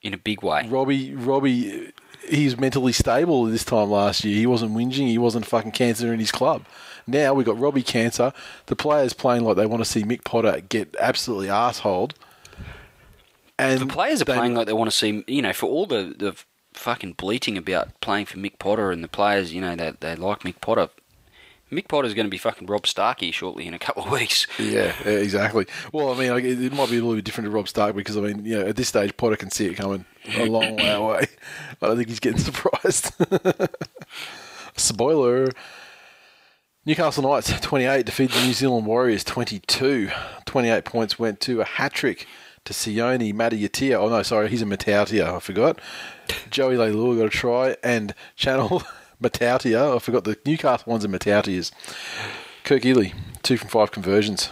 in 0.02 0.14
a 0.14 0.18
big 0.18 0.42
way. 0.42 0.66
Robbie, 0.70 1.14
Robbie, 1.14 1.92
he's 2.30 2.58
mentally 2.58 2.94
stable 2.94 3.44
this 3.46 3.66
time 3.66 3.90
last 3.92 4.24
year. 4.24 4.36
He 4.38 4.46
wasn't 4.48 4.74
whinging. 4.74 5.08
He 5.08 5.18
wasn't 5.18 5.46
fucking 5.46 5.72
cancer 5.72 6.14
in 6.14 6.20
his 6.20 6.32
club. 6.32 6.66
Now 7.06 7.34
we 7.34 7.44
got 7.44 7.60
Robbie 7.60 7.84
Cancer. 7.84 8.34
The 8.68 8.76
players 8.76 9.14
playing 9.14 9.44
like 9.44 9.56
they 9.56 9.66
want 9.66 9.82
to 9.84 9.90
see 9.90 10.04
Mick 10.04 10.24
Potter 10.24 10.62
get 10.62 10.96
absolutely 11.00 11.48
assholed. 11.48 12.12
And 13.60 13.80
The 13.82 13.86
players 13.88 14.22
are 14.22 14.26
they- 14.26 14.34
playing 14.36 14.54
like 14.56 14.68
they 14.68 14.74
want 14.74 14.90
to 14.92 14.96
see, 14.96 15.24
you 15.28 15.42
know, 15.42 15.54
for 15.54 15.66
all 15.68 15.86
the, 15.86 16.14
the 16.18 16.36
fucking 16.74 17.14
bleating 17.14 17.58
about 17.58 18.00
playing 18.02 18.26
for 18.28 18.38
Mick 18.38 18.60
Potter 18.60 18.92
and 18.92 19.04
the 19.04 19.08
players, 19.08 19.52
you 19.54 19.62
know, 19.62 19.76
they, 19.76 19.94
they 20.00 20.16
like 20.16 20.42
Mick 20.42 20.62
Potter. 20.62 20.90
Mick 21.72 21.88
Potter's 21.90 22.14
going 22.14 22.26
to 22.28 22.32
be 22.32 22.38
fucking 22.38 22.68
Rob 22.68 22.88
Starkey 22.88 23.30
shortly 23.32 23.68
in 23.68 23.74
a 23.74 23.80
couple 23.80 24.04
of 24.06 24.12
weeks. 24.20 24.48
Yeah, 24.60 24.94
exactly. 25.04 25.66
Well, 25.92 26.14
I 26.14 26.18
mean, 26.18 26.32
it, 26.46 26.62
it 26.64 26.72
might 26.74 26.90
be 26.90 26.98
a 26.98 27.02
little 27.02 27.16
bit 27.16 27.26
different 27.26 27.46
to 27.46 27.52
Robb 27.52 27.68
Stark 27.68 27.96
because 27.96 28.16
I 28.16 28.22
mean, 28.22 28.46
you 28.46 28.60
know, 28.60 28.68
at 28.68 28.76
this 28.78 28.88
stage, 28.90 29.18
Potter 29.18 29.36
can 29.36 29.50
see 29.52 29.66
it 29.66 29.74
coming 29.74 30.06
a 30.36 30.46
long 30.50 30.76
way 30.78 30.92
away. 30.94 31.26
I 31.82 31.88
don't 31.88 31.98
think 31.98 32.08
he's 32.10 32.20
getting 32.22 32.40
surprised. 32.40 33.12
Spoiler. 34.76 35.50
Newcastle 36.86 37.24
Knights 37.24 37.52
28 37.60 38.06
defeat 38.06 38.32
the 38.32 38.46
New 38.46 38.54
Zealand 38.54 38.86
Warriors 38.86 39.24
22. 39.26 40.10
28 40.46 40.86
points 40.86 41.20
went 41.20 41.42
to 41.42 41.60
a 41.60 41.66
hat 41.66 41.92
trick 41.94 42.26
to 42.68 42.74
Sione 42.74 43.34
Matayatia. 43.34 43.96
Oh 43.96 44.10
no, 44.10 44.22
sorry, 44.24 44.50
he's 44.50 44.62
a 44.62 44.66
Mata'utia. 44.66 45.36
I 45.36 45.40
forgot. 45.40 45.80
Joey 46.50 46.76
Leilua 46.76 47.18
got 47.18 47.26
a 47.28 47.30
try 47.30 47.78
and 47.82 48.14
Channel 48.36 48.84
Matautia. 49.22 49.96
I 49.96 50.00
forgot 50.00 50.26
the 50.26 50.38
Newcastle 50.46 50.92
ones 50.92 51.06
are 51.06 51.08
Mata'utias. 51.08 51.72
Kurt 52.66 52.82
Gidley, 52.82 53.14
two 53.42 53.56
from 53.56 53.70
five 53.70 53.92
conversions 53.92 54.52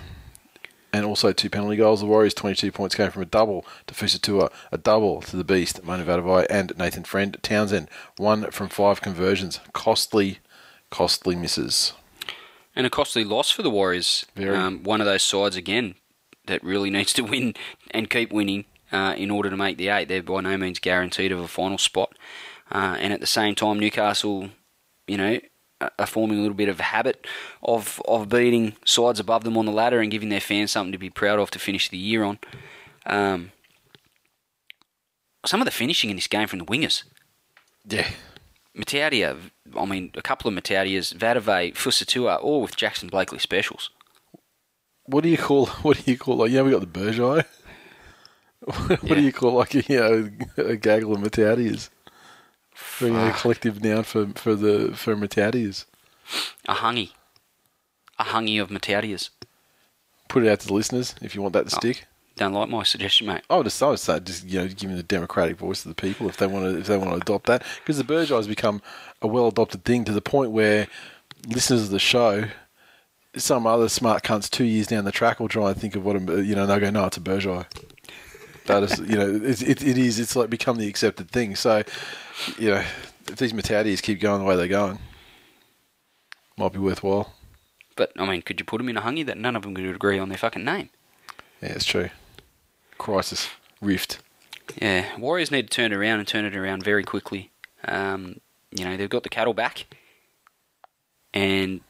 and 0.93 1.05
also 1.05 1.33
two 1.33 1.49
penalty 1.49 1.75
goals. 1.75 1.99
The 1.99 2.05
Warriors' 2.05 2.33
22 2.33 2.71
points 2.71 2.95
came 2.95 3.11
from 3.11 3.21
a 3.21 3.25
double 3.25 3.65
to 3.87 3.93
Fusitu'a, 3.93 4.49
a 4.71 4.77
double 4.77 5.21
to 5.23 5.35
the 5.35 5.43
Beast, 5.43 5.83
Manu 5.83 6.05
Vatuvei, 6.05 6.45
and 6.49 6.71
Nathan 6.77 7.03
Friend. 7.03 7.37
Townsend, 7.43 7.89
one 8.15 8.49
from 8.51 8.69
five 8.69 9.01
conversions. 9.01 9.59
Costly, 9.73 10.39
costly 10.89 11.35
misses. 11.35 11.91
And 12.77 12.87
a 12.87 12.89
costly 12.89 13.25
loss 13.25 13.51
for 13.51 13.61
the 13.61 13.69
Warriors. 13.69 14.25
Um, 14.37 14.83
one 14.83 15.01
of 15.01 15.05
those 15.05 15.23
sides, 15.23 15.57
again, 15.57 15.95
that 16.47 16.63
really 16.63 16.89
needs 16.91 17.13
to 17.13 17.23
win 17.23 17.55
and 17.95 18.09
keep 18.09 18.31
winning 18.31 18.65
uh, 18.91 19.15
in 19.17 19.31
order 19.31 19.49
to 19.49 19.57
make 19.57 19.77
the 19.77 19.89
eight. 19.89 20.07
They're 20.07 20.23
by 20.23 20.41
no 20.41 20.57
means 20.57 20.79
guaranteed 20.79 21.31
of 21.31 21.39
a 21.39 21.47
final 21.47 21.77
spot. 21.77 22.13
Uh, 22.71 22.97
and 22.99 23.13
at 23.13 23.19
the 23.19 23.27
same 23.27 23.55
time, 23.55 23.79
Newcastle, 23.79 24.49
you 25.07 25.17
know, 25.17 25.39
are- 25.81 26.07
forming 26.07 26.39
a 26.39 26.41
little 26.41 26.55
bit 26.55 26.69
of 26.69 26.79
a 26.79 26.83
habit 26.83 27.25
of, 27.61 28.01
of 28.07 28.29
beating 28.29 28.75
sides 28.85 29.19
above 29.19 29.43
them 29.43 29.57
on 29.57 29.65
the 29.65 29.71
ladder 29.71 29.99
and 29.99 30.11
giving 30.11 30.29
their 30.29 30.39
fans 30.39 30.71
something 30.71 30.91
to 30.91 30.97
be 30.97 31.09
proud 31.09 31.39
of 31.39 31.51
to 31.51 31.59
finish 31.59 31.89
the 31.89 31.97
year 31.97 32.23
on. 32.23 32.39
Um, 33.05 33.51
some 35.45 35.61
of 35.61 35.65
the 35.65 35.71
finishing 35.71 36.09
in 36.09 36.15
this 36.15 36.27
game 36.27 36.47
from 36.47 36.59
the 36.59 36.65
wingers. 36.65 37.03
Yeah. 37.87 38.07
Mata'utia, 38.75 39.37
I 39.77 39.85
mean, 39.85 40.11
a 40.15 40.21
couple 40.21 40.49
of 40.49 40.55
Mata'utias, 40.55 41.13
Vatuvei, 41.15 41.73
Fusitu'a, 41.73 42.41
all 42.41 42.61
with 42.61 42.75
Jackson 42.75 43.07
Blakely 43.09 43.39
specials. 43.39 43.89
What 45.05 45.23
do 45.23 45.29
you 45.29 45.37
call? 45.37 45.67
What 45.83 46.03
do 46.03 46.11
you 46.11 46.17
call? 46.17 46.37
Like, 46.37 46.51
know, 46.51 46.63
we 46.63 46.71
got 46.71 46.81
the 46.81 46.87
Burgeye. 46.99 47.45
what 48.89 49.03
Yeah. 49.03 49.15
do 49.15 49.21
you 49.21 49.31
call 49.33 49.53
like 49.53 49.73
you 49.73 49.83
know 49.99 50.29
a 50.57 50.75
gaggle 50.75 51.13
of 51.13 51.19
you 51.37 53.09
know, 53.09 53.31
Fuck. 53.31 53.41
collective 53.41 53.83
noun 53.83 54.03
for 54.03 54.27
for 54.35 54.55
the 54.55 54.91
for 54.95 55.15
Mata'utias. 55.15 55.85
A 56.67 56.75
hungy. 56.75 57.11
A 58.19 58.23
hungy 58.25 58.61
of 58.61 58.69
Mata'utias. 58.69 59.29
Put 60.27 60.43
it 60.43 60.49
out 60.51 60.59
to 60.61 60.67
the 60.67 60.73
listeners 60.73 61.15
if 61.21 61.35
you 61.35 61.41
want 61.41 61.53
that 61.53 61.67
to 61.69 61.75
Oh. 61.75 61.79
stick. 61.79 62.05
Don't 62.37 62.51
like 62.53 62.67
my 62.67 62.83
suggestion, 62.83 63.27
mate. 63.27 63.43
I 63.49 63.55
would 63.55 63.63
just, 63.63 63.81
I 63.81 63.87
would 63.87 63.99
say, 63.99 64.19
just 64.19 64.45
you 64.45 64.59
know, 64.59 64.67
giving 64.67 64.97
the 64.97 65.03
democratic 65.03 65.57
voice 65.57 65.83
to 65.83 65.87
the 65.87 65.95
people 65.95 66.27
if 66.27 66.35
they 66.35 66.47
want 66.47 66.65
to, 66.65 66.77
if 66.79 66.87
they 66.87 66.97
want 66.97 67.11
to 67.11 67.15
adopt 67.17 67.45
that, 67.47 67.63
because 67.79 67.97
the 67.97 68.03
Burgeye 68.03 68.35
has 68.35 68.47
become 68.47 68.81
a 69.21 69.27
well 69.27 69.47
adopted 69.47 69.85
thing 69.85 70.03
to 70.03 70.11
the 70.11 70.21
point 70.21 70.51
where 70.51 70.87
listeners 71.47 71.83
of 71.83 71.89
the 71.91 71.99
show, 71.99 72.45
some 73.37 73.65
other 73.65 73.87
smart 73.87 74.23
cunts 74.23 74.49
two 74.49 74.65
years 74.65 74.87
down 74.87 75.05
the 75.05 75.13
track 75.13 75.39
will 75.39 75.47
try 75.47 75.69
and 75.69 75.79
think 75.79 75.95
of 75.95 76.03
what 76.03 76.17
a, 76.17 76.19
you 76.43 76.55
know, 76.55 76.63
and 76.63 76.69
they'll 76.71 76.79
go, 76.81 76.89
no, 76.89 77.05
it's 77.05 77.15
a 77.15 77.21
Burgeye. 77.21 77.65
That 78.65 78.83
is, 78.83 78.99
you 78.99 79.15
know, 79.15 79.35
it, 79.43 79.61
it, 79.61 79.83
it 79.83 79.97
is. 79.97 80.19
It's 80.19 80.35
like 80.35 80.49
become 80.49 80.77
the 80.77 80.87
accepted 80.87 81.29
thing. 81.29 81.55
So, 81.55 81.83
you 82.57 82.69
know, 82.69 82.83
if 83.27 83.35
these 83.35 83.53
Mata'utias 83.53 84.01
keep 84.01 84.19
going 84.19 84.39
the 84.39 84.45
way 84.45 84.55
they're 84.55 84.67
going, 84.67 84.99
might 86.57 86.73
be 86.73 86.79
worthwhile. 86.79 87.33
But, 87.95 88.11
I 88.17 88.25
mean, 88.25 88.41
could 88.41 88.59
you 88.59 88.65
put 88.65 88.79
them 88.79 88.89
in 88.89 88.97
a 88.97 89.01
hungy 89.01 89.25
that 89.25 89.37
none 89.37 89.55
of 89.55 89.61
them 89.61 89.75
could 89.75 89.85
agree 89.85 90.19
on 90.19 90.29
their 90.29 90.37
fucking 90.37 90.65
name? 90.65 90.89
Yeah, 91.61 91.69
it's 91.69 91.85
true. 91.85 92.09
Crisis, 92.97 93.49
rift. 93.81 94.19
Yeah, 94.81 95.17
Warriors 95.17 95.51
need 95.51 95.69
to 95.69 95.75
turn 95.75 95.93
it 95.93 95.95
around 95.95 96.19
and 96.19 96.27
turn 96.27 96.43
it 96.43 96.55
around 96.55 96.83
very 96.83 97.03
quickly. 97.03 97.51
Um, 97.87 98.41
you 98.71 98.83
know, 98.83 98.97
they've 98.97 99.09
got 99.09 99.23
the 99.23 99.29
cattle 99.29 99.53
back. 99.53 99.85
And, 101.33 101.81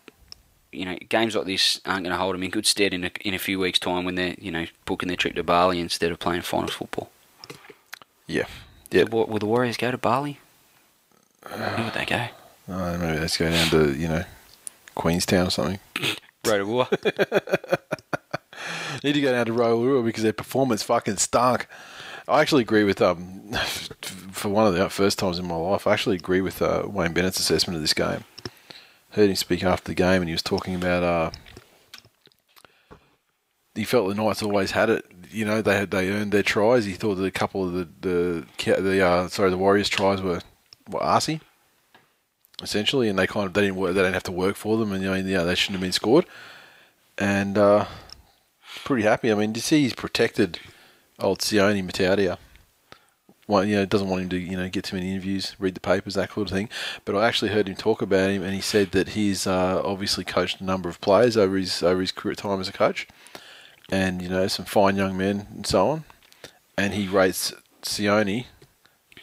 you 0.76 0.86
know, 0.86 0.98
games 1.10 1.36
like 1.36 1.46
this 1.46 1.80
aren't 1.86 2.04
going 2.04 2.12
to 2.12 2.18
hold 2.18 2.36
them 2.36 2.44
in 2.44 2.52
good 2.52 2.66
stead 2.66 2.94
in 2.94 3.06
a, 3.06 3.12
in 3.22 3.34
a 3.34 3.40
few 3.40 3.60
weeks' 3.60 3.80
time 3.80 4.06
when 4.06 4.16
they're, 4.16 4.36
you 4.40 4.52
know, 4.52 4.66
booking 4.86 5.08
their 5.08 5.18
trip 5.18 5.36
to 5.36 5.44
Bali 5.44 5.80
instead 5.80 6.12
of 6.12 6.20
playing 6.20 6.42
finals 6.42 6.74
football. 6.74 7.10
Yeah, 8.28 8.46
yeah. 8.92 9.04
Will, 9.04 9.26
will 9.26 9.40
the 9.40 9.46
Warriors 9.46 9.78
go 9.78 9.92
to 9.92 9.98
Bali? 9.98 10.40
Where 11.48 11.84
would 11.84 11.94
they 11.94 12.06
go? 12.06 12.28
Uh, 12.68 12.98
maybe 12.98 13.20
let's 13.20 13.38
go 13.38 13.50
down 13.50 13.70
to 13.70 13.94
you 13.94 14.08
know 14.08 14.24
Queenstown 14.96 15.48
or 15.48 15.52
something. 15.52 15.80
Rotorua. 16.46 16.90
Need 19.04 19.14
to 19.14 19.22
go 19.22 19.32
down 19.32 19.46
to 19.46 19.54
Rotorua 19.54 20.02
because 20.04 20.24
their 20.24 20.34
performance 20.34 20.82
fucking 20.82 21.18
stunk. 21.18 21.68
I 22.28 22.42
actually 22.42 22.64
agree 22.64 22.84
with 22.84 23.02
um 23.02 23.52
for 24.32 24.50
one 24.50 24.66
of 24.66 24.74
the 24.74 24.90
first 24.90 25.20
times 25.20 25.38
in 25.38 25.48
my 25.48 25.56
life. 25.56 25.86
I 25.86 25.94
actually 25.94 26.16
agree 26.16 26.42
with 26.42 26.62
uh, 26.62 26.84
Wayne 26.88 27.14
Bennett's 27.14 27.40
assessment 27.40 27.76
of 27.76 27.84
this 27.84 27.94
game. 27.94 28.24
Heard 29.16 29.30
him 29.30 29.36
speak 29.36 29.64
after 29.64 29.88
the 29.90 29.96
game, 29.96 30.22
and 30.22 30.30
he 30.30 30.34
was 30.34 30.44
talking 30.44 30.76
about 30.76 31.04
uh, 31.04 31.32
he 33.74 33.84
felt 33.84 34.08
the 34.08 34.16
Knights 34.16 34.44
always 34.44 34.72
had 34.72 34.90
it. 34.90 35.06
You 35.32 35.46
know, 35.46 35.62
they 35.62 35.76
had 35.76 35.92
they 35.92 36.10
earned 36.10 36.32
their 36.32 36.44
tries. 36.44 36.86
He 36.86 36.94
thought 36.94 37.16
that 37.16 37.26
a 37.26 37.32
couple 37.32 37.66
of 37.66 37.74
the 37.74 37.88
the 38.02 38.82
the 38.82 39.02
uh, 39.02 39.28
sorry 39.28 39.50
the 39.50 39.58
Warriors 39.58 39.90
tries 39.90 40.22
were 40.22 40.42
were 40.90 41.00
arsey 41.00 41.42
essentially, 42.62 43.10
and 43.10 43.18
they 43.18 43.28
kind 43.28 43.48
of 43.48 43.54
they 43.54 43.62
didn't 43.62 43.76
work, 43.76 43.94
they 43.94 44.02
didn't 44.02 44.14
have 44.14 44.24
to 44.24 44.32
work 44.32 44.56
for 44.56 44.78
them, 44.78 44.92
and 44.92 45.04
you 45.04 45.10
know, 45.10 45.16
yeah, 45.16 45.44
they 45.44 45.56
shouldn't 45.56 45.76
have 45.76 45.82
been 45.82 45.92
scored. 45.92 46.26
And 47.18 47.58
uh, 47.58 47.86
pretty 48.84 49.04
happy. 49.04 49.32
I 49.32 49.36
mean, 49.36 49.54
to 49.54 49.62
see 49.62 49.82
he's 49.84 49.94
protected 49.94 50.60
old 51.20 51.40
Sione 51.40 51.84
Mata'utia. 51.84 52.38
Well, 53.48 53.64
you 53.64 53.76
know, 53.76 53.86
doesn't 53.86 54.10
want 54.10 54.24
him 54.24 54.30
to, 54.30 54.38
you 54.38 54.58
know, 54.58 54.68
get 54.70 54.86
too 54.86 54.96
many 54.96 55.12
interviews, 55.12 55.56
read 55.60 55.76
the 55.76 55.80
papers, 55.80 56.16
that 56.16 56.34
sort 56.34 56.50
of 56.50 56.54
thing. 56.54 56.68
But 57.04 57.16
I 57.16 57.28
actually 57.28 57.52
heard 57.52 57.70
him 57.70 57.76
talk 57.76 58.02
about 58.02 58.32
him, 58.32 58.42
and 58.42 58.56
he 58.56 58.62
said 58.62 58.92
that 58.92 59.10
he's 59.10 59.46
uh, 59.46 59.82
obviously 59.84 60.24
coached 60.24 60.62
a 60.62 60.64
number 60.64 60.90
of 60.90 61.00
players 61.00 61.38
over 61.38 61.56
his 61.56 61.84
over 61.84 62.02
his 62.02 62.12
career 62.12 62.36
time 62.36 62.60
as 62.60 62.68
a 62.68 62.74
coach, 62.74 63.08
and 63.92 64.22
you 64.22 64.30
know, 64.30 64.48
some 64.48 64.66
fine 64.66 64.96
young 64.96 65.16
men 65.16 65.48
and 65.54 65.68
so 65.68 65.90
on. 65.90 66.04
And 66.78 66.94
he 66.94 67.08
rates 67.08 67.54
Sione 67.84 68.46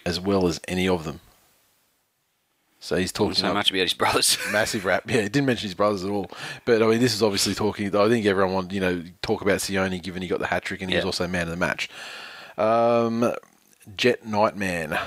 as 0.07 0.21
well 0.21 0.47
as 0.47 0.61
any 0.69 0.89
of 0.89 1.05
them. 1.05 1.21
So 2.83 2.97
he's 2.97 3.13
talking 3.13 3.35
so 3.35 3.55
much 3.55 3.71
about 3.71 3.83
his 3.83 3.95
brothers. 3.95 4.37
massive 4.53 4.85
rap. 4.85 5.05
Yeah, 5.09 5.23
he 5.23 5.29
didn't 5.29 5.47
mention 5.47 5.69
his 5.69 5.75
brothers 5.75 6.05
at 6.05 6.11
all. 6.11 6.29
But 6.65 6.83
I 6.83 6.87
mean, 6.87 6.99
this 6.99 7.15
is 7.15 7.23
obviously 7.23 7.55
talking. 7.55 7.95
I 7.95 8.09
think 8.09 8.27
everyone 8.27 8.55
wanted, 8.55 8.73
you 8.73 8.81
know, 8.81 9.05
talk 9.23 9.41
about 9.41 9.59
Sione 9.59 10.03
given 10.03 10.21
he 10.21 10.27
got 10.27 10.41
the 10.41 10.49
hat 10.49 10.65
trick 10.65 10.81
and 10.81 10.91
he 10.91 10.97
was 10.97 11.05
also 11.05 11.29
man 11.29 11.43
of 11.43 11.51
the 11.51 11.57
match. 11.57 11.89
Um, 12.59 13.33
Jet 13.97 14.27
Nightman. 14.27 14.99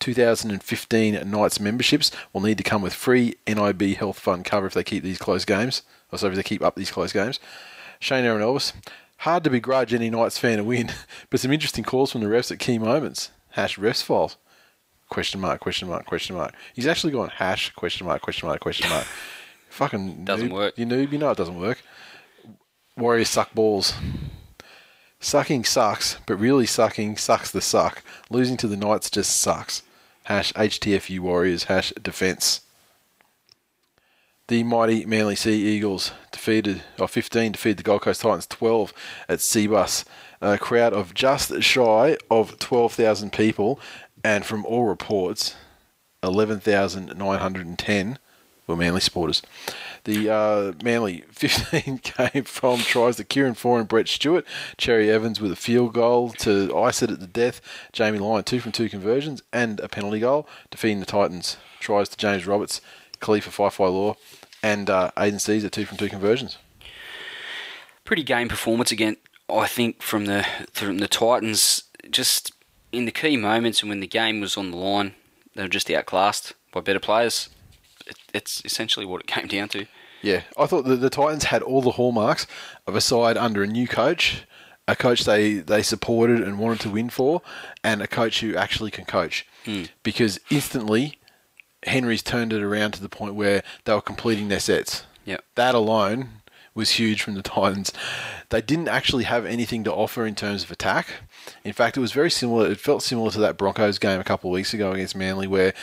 2015 0.00 1.30
Knights 1.30 1.60
memberships 1.60 2.10
will 2.32 2.40
need 2.40 2.58
to 2.58 2.64
come 2.64 2.82
with 2.82 2.92
free 2.92 3.36
NIB 3.46 3.82
Health 3.96 4.18
Fund 4.18 4.44
cover 4.44 4.66
if 4.66 4.74
they 4.74 4.82
keep 4.82 5.04
these 5.04 5.18
close 5.18 5.44
games. 5.44 5.82
Or 6.10 6.18
sorry, 6.18 6.32
if 6.32 6.36
they 6.36 6.42
keep 6.42 6.62
up 6.62 6.74
these 6.74 6.90
close 6.90 7.12
games. 7.12 7.38
Shane 8.00 8.24
Aaron 8.24 8.42
Elvis. 8.42 8.72
Hard 9.18 9.44
to 9.44 9.50
begrudge 9.50 9.94
any 9.94 10.10
Knights 10.10 10.38
fan 10.38 10.58
a 10.58 10.64
win, 10.64 10.90
but 11.30 11.38
some 11.38 11.52
interesting 11.52 11.84
calls 11.84 12.10
from 12.10 12.22
the 12.22 12.26
refs 12.26 12.50
at 12.50 12.58
key 12.58 12.78
moments. 12.78 13.30
Hash 13.50 13.78
refs 13.78 14.02
fault. 14.02 14.36
Question 15.08 15.40
mark, 15.40 15.60
question 15.60 15.88
mark, 15.88 16.06
question 16.06 16.34
mark. 16.34 16.54
He's 16.74 16.86
actually 16.86 17.12
gone 17.12 17.28
hash, 17.28 17.70
question 17.70 18.06
mark, 18.06 18.22
question 18.22 18.48
mark, 18.48 18.60
question 18.60 18.88
mark. 18.88 19.06
Fucking 19.70 20.24
Doesn't 20.24 20.48
noob. 20.48 20.52
work. 20.52 20.74
You 20.76 20.86
noob, 20.86 21.12
you 21.12 21.18
know 21.18 21.30
it 21.30 21.36
doesn't 21.38 21.58
work. 21.58 21.82
Warriors 22.96 23.28
suck 23.28 23.54
balls. 23.54 23.94
Sucking 25.24 25.62
sucks, 25.64 26.16
but 26.26 26.34
really 26.34 26.66
sucking 26.66 27.16
sucks 27.16 27.48
the 27.52 27.60
suck. 27.60 28.02
Losing 28.28 28.56
to 28.56 28.66
the 28.66 28.76
Knights 28.76 29.08
just 29.08 29.40
sucks. 29.40 29.84
Hash 30.24 30.52
HTFU 30.54 31.20
Warriors, 31.20 31.64
hash 31.64 31.92
defense. 31.92 32.62
The 34.48 34.64
mighty 34.64 35.06
Manly 35.06 35.36
Sea 35.36 35.54
Eagles 35.54 36.10
defeated, 36.32 36.82
or 36.98 37.06
15 37.06 37.52
defeated 37.52 37.78
the 37.78 37.84
Gold 37.84 38.02
Coast 38.02 38.22
Titans 38.22 38.48
12 38.48 38.92
at 39.28 39.38
Cbus. 39.38 40.04
A 40.40 40.58
crowd 40.58 40.92
of 40.92 41.14
just 41.14 41.62
shy 41.62 42.16
of 42.28 42.58
12,000 42.58 43.32
people, 43.32 43.78
and 44.24 44.44
from 44.44 44.66
all 44.66 44.86
reports, 44.86 45.54
11,910 46.24 48.18
Well, 48.66 48.76
Manly 48.76 49.00
supporters. 49.00 49.42
The 50.04 50.30
uh, 50.30 50.72
Manly 50.82 51.24
15 51.30 51.98
came 52.02 52.44
from 52.44 52.78
tries 52.78 53.16
to 53.16 53.24
Kieran 53.24 53.54
Foran 53.54 53.80
and 53.80 53.88
Brett 53.88 54.08
Stewart. 54.08 54.44
Cherry 54.76 55.10
Evans 55.10 55.40
with 55.40 55.52
a 55.52 55.56
field 55.56 55.94
goal 55.94 56.30
to 56.30 56.76
ice 56.76 57.02
it 57.02 57.10
at 57.10 57.20
the 57.20 57.26
death. 57.26 57.60
Jamie 57.92 58.18
Lyon, 58.18 58.44
two 58.44 58.60
from 58.60 58.72
two 58.72 58.88
conversions 58.88 59.42
and 59.52 59.80
a 59.80 59.88
penalty 59.88 60.20
goal. 60.20 60.48
Defeating 60.70 61.00
the 61.00 61.06
Titans. 61.06 61.56
Tries 61.80 62.08
to 62.10 62.16
James 62.16 62.46
Roberts, 62.46 62.80
Kalifa 63.20 63.50
Faifai 63.50 63.92
Loa, 63.92 64.14
and 64.62 64.88
uh, 64.88 65.10
Aidan 65.18 65.38
Sezer, 65.38 65.70
two 65.70 65.84
from 65.84 65.98
two 65.98 66.08
conversions. 66.08 66.58
Pretty 68.04 68.22
game 68.22 68.48
performance 68.48 68.92
again, 68.92 69.16
I 69.48 69.66
think, 69.66 70.02
from 70.02 70.26
the 70.26 70.46
from 70.72 70.98
the 70.98 71.08
Titans. 71.08 71.84
Just 72.10 72.52
in 72.92 73.04
the 73.04 73.12
key 73.12 73.36
moments 73.36 73.80
and 73.80 73.88
when 73.88 74.00
the 74.00 74.06
game 74.06 74.40
was 74.40 74.56
on 74.56 74.70
the 74.70 74.76
line, 74.76 75.14
they 75.54 75.62
were 75.62 75.68
just 75.68 75.90
outclassed 75.90 76.52
by 76.72 76.80
better 76.80 77.00
players. 77.00 77.48
It, 78.06 78.16
it's 78.34 78.62
essentially 78.64 79.06
what 79.06 79.20
it 79.20 79.26
came 79.26 79.46
down 79.46 79.68
to. 79.70 79.86
Yeah, 80.22 80.42
I 80.56 80.66
thought 80.66 80.84
the, 80.84 80.96
the 80.96 81.10
Titans 81.10 81.44
had 81.44 81.62
all 81.62 81.82
the 81.82 81.92
hallmarks 81.92 82.46
of 82.86 82.94
a 82.94 83.00
side 83.00 83.36
under 83.36 83.62
a 83.62 83.66
new 83.66 83.88
coach, 83.88 84.44
a 84.86 84.94
coach 84.94 85.24
they, 85.24 85.54
they 85.54 85.82
supported 85.82 86.40
and 86.40 86.58
wanted 86.58 86.80
to 86.80 86.90
win 86.90 87.10
for, 87.10 87.42
and 87.82 88.00
a 88.00 88.06
coach 88.06 88.40
who 88.40 88.54
actually 88.54 88.92
can 88.92 89.04
coach. 89.04 89.46
Hmm. 89.64 89.84
Because 90.02 90.38
instantly, 90.48 91.18
Henry's 91.84 92.22
turned 92.22 92.52
it 92.52 92.62
around 92.62 92.92
to 92.92 93.02
the 93.02 93.08
point 93.08 93.34
where 93.34 93.62
they 93.84 93.94
were 93.94 94.00
completing 94.00 94.48
their 94.48 94.60
sets. 94.60 95.04
Yep. 95.24 95.44
That 95.56 95.74
alone 95.74 96.28
was 96.74 96.90
huge 96.90 97.22
from 97.22 97.34
the 97.34 97.42
Titans. 97.42 97.92
They 98.50 98.62
didn't 98.62 98.88
actually 98.88 99.24
have 99.24 99.44
anything 99.44 99.84
to 99.84 99.92
offer 99.92 100.24
in 100.24 100.34
terms 100.34 100.64
of 100.64 100.70
attack. 100.70 101.08
In 101.64 101.72
fact, 101.72 101.96
it 101.96 102.00
was 102.00 102.12
very 102.12 102.30
similar. 102.30 102.70
It 102.70 102.80
felt 102.80 103.02
similar 103.02 103.30
to 103.32 103.40
that 103.40 103.58
Broncos 103.58 103.98
game 103.98 104.20
a 104.20 104.24
couple 104.24 104.50
of 104.50 104.54
weeks 104.54 104.72
ago 104.72 104.92
against 104.92 105.16
Manly, 105.16 105.46
where 105.46 105.74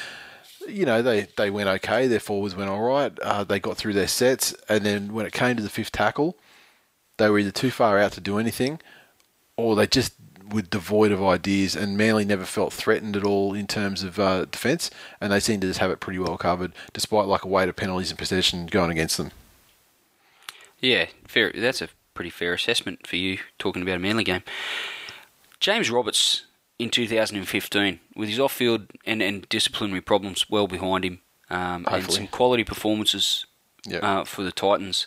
you 0.69 0.85
know 0.85 1.01
they, 1.01 1.27
they 1.37 1.49
went 1.49 1.69
okay. 1.69 2.07
Their 2.07 2.19
forwards 2.19 2.55
went 2.55 2.69
all 2.69 2.81
right. 2.81 3.17
Uh, 3.19 3.43
they 3.43 3.59
got 3.59 3.77
through 3.77 3.93
their 3.93 4.07
sets, 4.07 4.53
and 4.67 4.85
then 4.85 5.13
when 5.13 5.25
it 5.25 5.33
came 5.33 5.55
to 5.55 5.63
the 5.63 5.69
fifth 5.69 5.91
tackle, 5.91 6.37
they 7.17 7.29
were 7.29 7.39
either 7.39 7.51
too 7.51 7.71
far 7.71 7.99
out 7.99 8.13
to 8.13 8.21
do 8.21 8.37
anything, 8.37 8.79
or 9.57 9.75
they 9.75 9.87
just 9.87 10.13
were 10.51 10.61
devoid 10.61 11.11
of 11.11 11.23
ideas. 11.23 11.75
And 11.75 11.97
Manly 11.97 12.25
never 12.25 12.45
felt 12.45 12.73
threatened 12.73 13.15
at 13.15 13.23
all 13.23 13.53
in 13.53 13.67
terms 13.67 14.03
of 14.03 14.19
uh, 14.19 14.45
defence, 14.45 14.89
and 15.21 15.31
they 15.31 15.39
seemed 15.39 15.61
to 15.61 15.67
just 15.67 15.79
have 15.79 15.91
it 15.91 15.99
pretty 15.99 16.19
well 16.19 16.37
covered, 16.37 16.73
despite 16.93 17.27
like 17.27 17.43
a 17.43 17.47
weight 17.47 17.69
of 17.69 17.75
penalties 17.75 18.09
and 18.09 18.17
possession 18.17 18.65
going 18.65 18.91
against 18.91 19.17
them. 19.17 19.31
Yeah, 20.79 21.07
fair. 21.27 21.51
That's 21.53 21.81
a 21.81 21.89
pretty 22.13 22.29
fair 22.29 22.53
assessment 22.53 23.05
for 23.05 23.15
you 23.15 23.37
talking 23.57 23.81
about 23.81 23.95
a 23.95 23.99
Manly 23.99 24.23
game. 24.23 24.43
James 25.59 25.91
Roberts 25.91 26.45
in 26.79 26.89
2015, 26.89 27.99
with 28.15 28.29
his 28.29 28.39
off-field 28.39 28.87
and, 29.05 29.21
and 29.21 29.47
disciplinary 29.49 30.01
problems 30.01 30.49
well 30.49 30.65
behind 30.67 31.03
him, 31.05 31.19
um, 31.49 31.85
and 31.91 32.09
some 32.11 32.27
quality 32.27 32.63
performances 32.63 33.45
Yep. 33.85 34.03
uh, 34.03 34.23
for 34.25 34.43
the 34.43 34.51
Titans. 34.51 35.05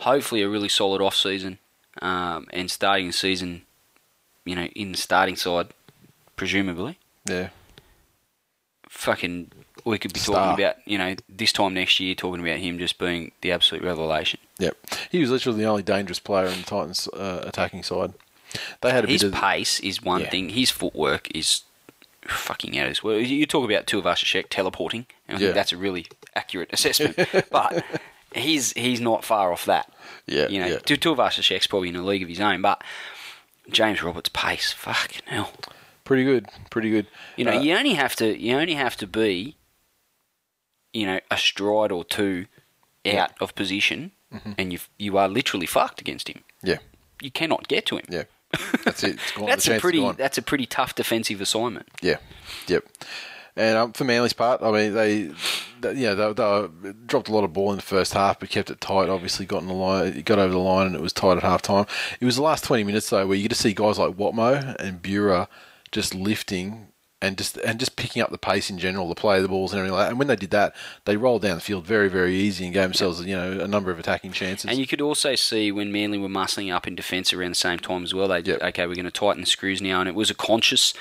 Hopefully, 0.00 0.42
a 0.42 0.48
really 0.48 0.68
solid 0.68 1.00
off-season 1.00 1.58
um, 2.00 2.46
and 2.52 2.70
starting 2.70 3.06
the 3.08 3.12
season, 3.12 3.62
you 4.44 4.54
know, 4.56 4.64
in 4.74 4.92
the 4.92 4.98
starting 4.98 5.36
side, 5.36 5.68
presumably. 6.36 6.98
Yeah, 7.28 7.48
Fucking, 8.88 9.50
we 9.84 9.98
could 9.98 10.12
be 10.12 10.20
Star. 10.20 10.34
talking 10.50 10.64
about, 10.64 10.76
you 10.86 10.98
know, 10.98 11.14
this 11.28 11.50
time 11.52 11.72
next 11.74 11.98
year, 11.98 12.14
talking 12.14 12.40
about 12.46 12.58
him 12.58 12.78
just 12.78 12.98
being 12.98 13.32
the 13.40 13.50
absolute 13.52 13.82
revelation. 13.82 14.38
yep. 14.58 14.76
He 15.10 15.18
was 15.20 15.30
literally 15.30 15.58
the 15.58 15.64
only 15.68 15.82
dangerous 15.82 16.18
player 16.18 16.46
in 16.46 16.58
the 16.58 16.64
Titans' 16.66 17.08
uh, 17.08 17.42
attacking 17.46 17.82
side. 17.84 18.12
They 18.80 18.90
had 18.90 19.04
a 19.04 19.08
His 19.08 19.22
bit 19.22 19.34
of 19.34 19.40
pace 19.40 19.80
is 19.80 20.02
one 20.02 20.22
Yeah. 20.22 20.30
thing. 20.30 20.48
His 20.50 20.70
footwork 20.70 21.28
is 21.34 21.62
fucking 22.26 22.78
out 22.78 22.86
of 22.86 22.90
this 22.90 23.02
world. 23.02 23.26
You 23.26 23.46
talk 23.46 23.64
about 23.68 23.86
Tuivasa-Sheck 23.86 24.46
teleporting, 24.50 25.06
and 25.28 25.36
I 25.36 25.40
Yeah. 25.40 25.46
think 25.48 25.54
that's 25.56 25.72
a 25.72 25.76
really 25.76 26.06
accurate 26.34 26.70
assessment. 26.72 27.16
but 27.50 27.84
he's 28.34 28.72
he's 28.74 29.00
not 29.00 29.24
far 29.24 29.52
off 29.52 29.64
that. 29.66 29.92
Yeah, 30.26 30.48
you 30.48 30.60
know, 30.60 30.66
yeah. 30.66 30.78
Tu- 30.78 30.96
probably 31.68 31.88
in 31.88 31.96
a 31.96 32.02
league 32.04 32.22
of 32.22 32.28
his 32.28 32.40
own, 32.40 32.62
but 32.62 32.82
James 33.70 34.02
Roberts' 34.02 34.30
pace, 34.32 34.72
fucking 34.72 35.22
hell. 35.26 35.52
pretty 36.04 36.24
good, 36.24 36.46
pretty 36.70 36.90
good. 36.90 37.06
You 37.36 37.44
know, 37.44 37.56
Uh, 37.56 37.60
you 37.60 37.74
only 37.76 37.94
have 37.94 38.14
to 38.16 38.36
you 38.38 38.56
only 38.56 38.74
have 38.74 38.96
to 38.98 39.06
be, 39.06 39.56
you 40.92 41.06
know, 41.06 41.20
a 41.30 41.36
stride 41.38 41.90
or 41.92 42.04
two 42.04 42.46
out 43.06 43.32
of 43.40 43.54
position, 43.54 44.12
Mm-hmm. 44.32 44.52
and 44.56 44.72
you 44.72 44.78
you 44.98 45.18
are 45.18 45.28
literally 45.28 45.66
fucked 45.66 46.00
against 46.00 46.28
him. 46.28 46.42
yeah, 46.62 46.78
You 47.20 47.30
cannot 47.30 47.68
get 47.68 47.84
to 47.86 47.96
him. 47.98 48.04
yeah. 48.08 48.24
That's 48.84 49.02
it. 49.04 49.14
It's 49.14 49.32
gone. 49.32 49.46
That's 49.46 49.68
a 49.68 49.78
pretty 49.78 50.12
that's 50.12 50.38
a 50.38 50.42
pretty 50.42 50.66
tough 50.66 50.94
defensive 50.94 51.40
assignment. 51.40 51.88
Yeah, 52.00 52.18
yep. 52.66 52.84
And 53.54 53.76
um, 53.76 53.92
for 53.92 54.04
Manly's 54.04 54.32
part, 54.32 54.62
I 54.62 54.70
mean, 54.70 54.94
they, 54.94 55.30
they 55.80 55.92
you 55.92 56.14
know, 56.14 56.32
they, 56.32 56.88
they 56.88 56.94
dropped 57.06 57.28
a 57.28 57.32
lot 57.32 57.44
of 57.44 57.52
ball 57.52 57.70
in 57.70 57.76
the 57.76 57.82
first 57.82 58.14
half, 58.14 58.40
but 58.40 58.48
kept 58.48 58.70
it 58.70 58.80
tight. 58.80 59.10
Obviously, 59.10 59.44
got 59.44 59.60
in 59.60 59.68
the 59.68 59.74
line, 59.74 60.22
got 60.22 60.38
over 60.38 60.52
the 60.52 60.58
line, 60.58 60.86
and 60.86 60.96
it 60.96 61.02
was 61.02 61.12
tight 61.12 61.36
at 61.36 61.42
half 61.42 61.60
time. 61.60 61.84
It 62.18 62.24
was 62.24 62.36
the 62.36 62.42
last 62.42 62.64
twenty 62.64 62.84
minutes 62.84 63.10
though, 63.10 63.26
where 63.26 63.36
you 63.36 63.42
get 63.42 63.50
to 63.50 63.54
see 63.54 63.74
guys 63.74 63.98
like 63.98 64.16
Watmough 64.16 64.76
and 64.76 65.02
Buhrer 65.02 65.48
just 65.90 66.14
lifting 66.14 66.88
and 67.22 67.38
just 67.38 67.56
and 67.58 67.78
just 67.80 67.96
picking 67.96 68.20
up 68.20 68.30
the 68.30 68.36
pace 68.36 68.68
in 68.68 68.76
general, 68.78 69.08
the 69.08 69.14
play 69.14 69.36
of 69.36 69.42
the 69.42 69.48
balls 69.48 69.72
and 69.72 69.78
everything 69.78 69.96
like 69.96 70.04
that. 70.06 70.10
And 70.10 70.18
when 70.18 70.28
they 70.28 70.36
did 70.36 70.50
that, 70.50 70.74
they 71.06 71.16
rolled 71.16 71.40
down 71.42 71.54
the 71.54 71.60
field 71.62 71.86
very, 71.86 72.08
very 72.08 72.34
easy 72.34 72.64
and 72.64 72.74
gave 72.74 72.82
themselves, 72.82 73.24
you 73.24 73.34
know, 73.36 73.60
a 73.60 73.68
number 73.68 73.90
of 73.90 73.98
attacking 73.98 74.32
chances. 74.32 74.68
And 74.68 74.78
you 74.78 74.86
could 74.86 75.00
also 75.00 75.34
see 75.36 75.72
when 75.72 75.90
Manly 75.92 76.18
were 76.18 76.28
muscling 76.28 76.74
up 76.74 76.86
in 76.86 76.94
defence 76.94 77.32
around 77.32 77.52
the 77.52 77.54
same 77.54 77.78
time 77.78 78.02
as 78.02 78.12
well. 78.12 78.28
They 78.28 78.40
Yep. 78.40 78.60
okay, 78.62 78.86
we're 78.86 78.96
going 78.96 79.04
to 79.06 79.10
tighten 79.10 79.40
the 79.40 79.46
screws 79.46 79.80
now, 79.80 80.00
and 80.00 80.08
it 80.08 80.14
was 80.16 80.30
a 80.30 80.34
conscious, 80.34 80.92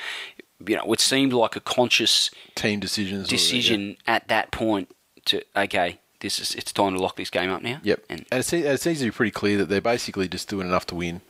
you 0.66 0.76
know, 0.78 0.94
it 0.94 1.00
seemed 1.02 1.34
like 1.34 1.56
a 1.56 1.60
conscious 1.60 2.30
Team 2.56 2.80
decisions. 2.80 3.28
or- 3.28 3.30
decision 3.32 3.98
at 4.08 4.28
that 4.28 4.52
point 4.52 4.90
to 5.26 5.42
okay, 5.56 6.00
this 6.20 6.38
is 6.40 6.54
it's 6.54 6.72
time 6.72 6.94
to 6.94 7.02
lock 7.02 7.16
this 7.16 7.32
game 7.32 7.50
up 7.50 7.64
now. 7.64 7.80
Yep. 7.84 8.04
And 8.10 8.26
And 8.32 8.40
it 8.42 8.44
seems, 8.44 8.66
it 8.66 8.80
seems 8.80 9.00
to 9.00 9.06
be 9.06 9.12
pretty 9.12 9.32
clear 9.32 9.58
that 9.58 9.70
they're 9.70 9.82
basically 9.82 10.28
just 10.28 10.48
doing 10.50 10.68
enough 10.68 10.86
to 10.88 10.96
win 10.96 11.22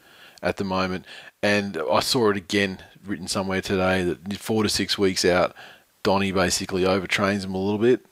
at 0.43 0.57
the 0.57 0.63
moment. 0.65 1.05
And 1.41 1.77
I 1.91 2.01
saw 2.01 2.29
it 2.29 2.37
again 2.37 2.83
written 3.05 3.27
somewhere 3.27 3.61
today 3.61 4.03
that 4.03 4.37
four 4.37 4.63
to 4.63 4.69
six 4.69 4.97
weeks 4.97 5.25
out, 5.25 5.55
Donny 6.03 6.31
basically 6.31 6.83
overtrains 6.83 7.41
them 7.41 7.53
a 7.53 7.61
little 7.61 7.79
bit 7.79 8.05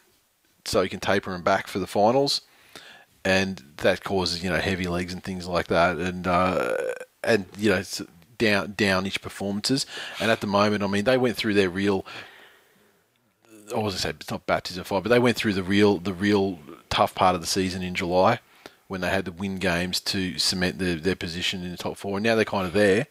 so 0.66 0.82
he 0.82 0.90
can 0.90 1.00
taper 1.00 1.32
them 1.32 1.42
back 1.42 1.68
for 1.68 1.80
the 1.80 1.88
finals. 1.88 2.42
And 3.26 3.62
that 3.78 4.04
causes, 4.04 4.44
you 4.44 4.50
know, 4.50 4.58
heavy 4.58 4.88
legs 4.88 5.14
and 5.14 5.24
things 5.24 5.48
like 5.48 5.68
that. 5.68 5.98
And, 5.98 6.26
uh, 6.26 6.76
and 7.24 7.46
you 7.58 7.70
know, 7.70 7.84
down, 8.38 8.74
downish 8.78 9.22
performances. 9.22 9.86
And 10.20 10.32
at 10.32 10.42
the 10.42 10.48
moment, 10.48 10.84
I 10.84 10.88
mean, 10.88 11.04
they 11.04 11.18
went 11.18 11.36
through 11.36 11.56
their 11.56 11.70
real 11.70 12.06
I 13.74 13.78
was 13.78 13.96
to 13.96 14.02
say 14.02 14.10
it's 14.10 14.32
not 14.32 14.46
baptism 14.46 14.84
fire, 14.84 15.02
but 15.02 15.10
they 15.10 15.20
went 15.20 15.38
through 15.38 15.54
the 15.54 15.64
real 15.64 15.98
the 15.98 16.14
real 16.14 16.60
tough 16.90 17.14
part 17.16 17.36
of 17.36 17.42
the 17.42 17.48
season 17.48 17.84
in 17.84 17.94
July 17.94 18.40
when 18.88 19.02
they 19.02 19.10
had 19.10 19.26
to 19.26 19.32
win 19.32 19.58
games 19.58 20.00
to 20.00 20.40
cement 20.40 20.80
their, 20.80 20.96
their 20.96 21.16
position 21.16 21.64
in 21.64 21.70
the 21.72 21.78
top 21.78 21.96
four. 21.96 22.18
And 22.18 22.24
now 22.24 22.36
they're 22.36 22.46
kind 22.46 22.66
of 22.66 22.74
there, 22.74 23.06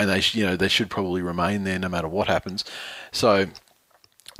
and 0.00 0.08
they 0.08 0.22
you 0.32 0.44
know 0.44 0.56
they 0.56 0.68
should 0.68 0.90
probably 0.90 1.22
remain 1.22 1.62
there 1.64 1.78
no 1.78 1.88
matter 1.88 2.08
what 2.08 2.26
happens. 2.26 2.64
So 3.12 3.46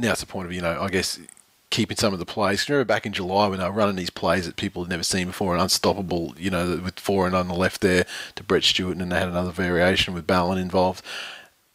now 0.00 0.12
it's 0.12 0.20
the 0.20 0.26
point 0.26 0.46
of 0.46 0.52
you 0.52 0.62
know 0.62 0.80
I 0.80 0.88
guess 0.88 1.20
keeping 1.68 1.98
some 1.98 2.12
of 2.12 2.18
the 2.18 2.26
plays. 2.26 2.68
Remember 2.68 2.86
back 2.86 3.06
in 3.06 3.12
July 3.12 3.46
when 3.46 3.60
they 3.60 3.64
were 3.66 3.70
running 3.70 3.94
these 3.94 4.10
plays 4.10 4.46
that 4.46 4.56
people 4.56 4.82
had 4.82 4.90
never 4.90 5.04
seen 5.04 5.28
before, 5.28 5.52
and 5.52 5.62
unstoppable, 5.62 6.34
you 6.36 6.50
know, 6.50 6.80
with 6.82 6.98
four 6.98 7.26
and 7.26 7.36
on 7.36 7.46
the 7.46 7.54
left 7.54 7.82
there 7.82 8.06
to 8.34 8.42
Brett 8.42 8.64
Stewart, 8.64 8.92
and 8.92 9.02
then 9.02 9.10
they 9.10 9.18
had 9.18 9.28
another 9.28 9.52
variation 9.52 10.14
with 10.14 10.26
Ballon 10.26 10.58
involved. 10.58 11.04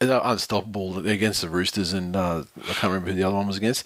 Unstoppable 0.02 1.08
against 1.08 1.42
the 1.42 1.50
Roosters, 1.50 1.94
and 1.94 2.16
uh, 2.16 2.44
I 2.58 2.74
can't 2.74 2.84
remember 2.92 3.12
who 3.12 3.16
the 3.16 3.24
other 3.24 3.36
one 3.36 3.48
was 3.48 3.58
against. 3.58 3.86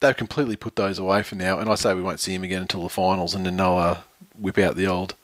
They've 0.00 0.16
completely 0.16 0.56
put 0.56 0.76
those 0.76 0.98
away 0.98 1.22
for 1.22 1.34
now, 1.34 1.58
and 1.58 1.68
I 1.68 1.74
say 1.74 1.94
we 1.94 2.02
won't 2.02 2.20
see 2.20 2.34
him 2.34 2.44
again 2.44 2.62
until 2.62 2.82
the 2.82 2.88
finals, 2.88 3.34
and 3.34 3.44
then 3.44 3.56
they'll 3.56 3.76
uh, 3.76 4.00
whip 4.38 4.56
out 4.58 4.76
the 4.76 4.86
old 4.86 5.14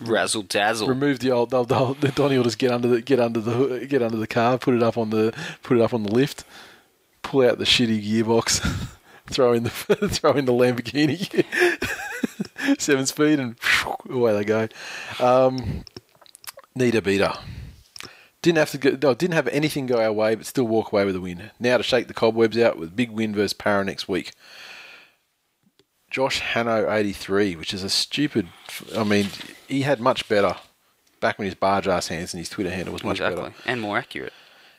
razzle 0.00 0.42
dazzle. 0.42 0.88
remove 0.88 1.20
the 1.20 1.30
old. 1.30 1.50
They'll, 1.50 1.64
they'll, 1.64 1.94
the 1.94 2.08
Donny 2.08 2.36
will 2.36 2.44
just 2.44 2.58
get 2.58 2.70
under 2.70 2.88
the 2.88 3.02
get 3.02 3.20
under 3.20 3.40
the 3.40 3.86
get 3.86 4.02
under 4.02 4.16
the 4.16 4.26
car, 4.26 4.58
put 4.58 4.74
it 4.74 4.82
up 4.82 4.96
on 4.96 5.10
the 5.10 5.34
put 5.62 5.78
it 5.78 5.82
up 5.82 5.94
on 5.94 6.02
the 6.02 6.12
lift, 6.12 6.44
pull 7.22 7.46
out 7.46 7.58
the 7.58 7.64
shitty 7.64 8.04
gearbox, 8.04 8.60
throw 9.26 9.52
in 9.52 9.64
the 9.64 9.70
throw 10.10 10.32
in 10.32 10.44
the 10.44 10.52
Lamborghini, 10.52 11.44
seven 12.78 13.06
speed, 13.06 13.38
and 13.40 13.56
away 14.08 14.32
they 14.34 14.44
go. 14.44 14.68
Um, 15.20 15.84
need 16.74 16.94
a 16.94 17.02
beater. 17.02 17.32
Didn't 18.40 18.58
have 18.58 18.70
to 18.70 18.78
go, 18.78 18.90
no, 18.90 19.14
didn't 19.14 19.34
have 19.34 19.48
anything 19.48 19.86
go 19.86 20.00
our 20.00 20.12
way, 20.12 20.36
but 20.36 20.46
still 20.46 20.66
walk 20.66 20.92
away 20.92 21.04
with 21.04 21.16
a 21.16 21.20
win. 21.20 21.50
Now 21.58 21.76
to 21.76 21.82
shake 21.82 22.06
the 22.06 22.14
cobwebs 22.14 22.56
out 22.56 22.78
with 22.78 22.94
big 22.94 23.10
win 23.10 23.34
versus 23.34 23.52
Parra 23.52 23.84
next 23.84 24.06
week. 24.06 24.32
Josh 26.10 26.40
Hanno 26.40 26.90
eighty 26.90 27.12
three, 27.12 27.54
which 27.56 27.74
is 27.74 27.82
a 27.82 27.90
stupid. 27.90 28.48
I 28.96 29.04
mean, 29.04 29.28
he 29.66 29.82
had 29.82 30.00
much 30.00 30.28
better 30.28 30.56
back 31.20 31.38
when 31.38 31.46
his 31.46 31.54
barge 31.54 31.88
ass 31.88 32.08
hands 32.08 32.32
and 32.32 32.38
his 32.38 32.48
Twitter 32.48 32.70
handle 32.70 32.92
was 32.92 33.04
much 33.04 33.16
exactly, 33.16 33.42
better. 33.42 33.54
and 33.66 33.80
more 33.80 33.98
accurate. 33.98 34.32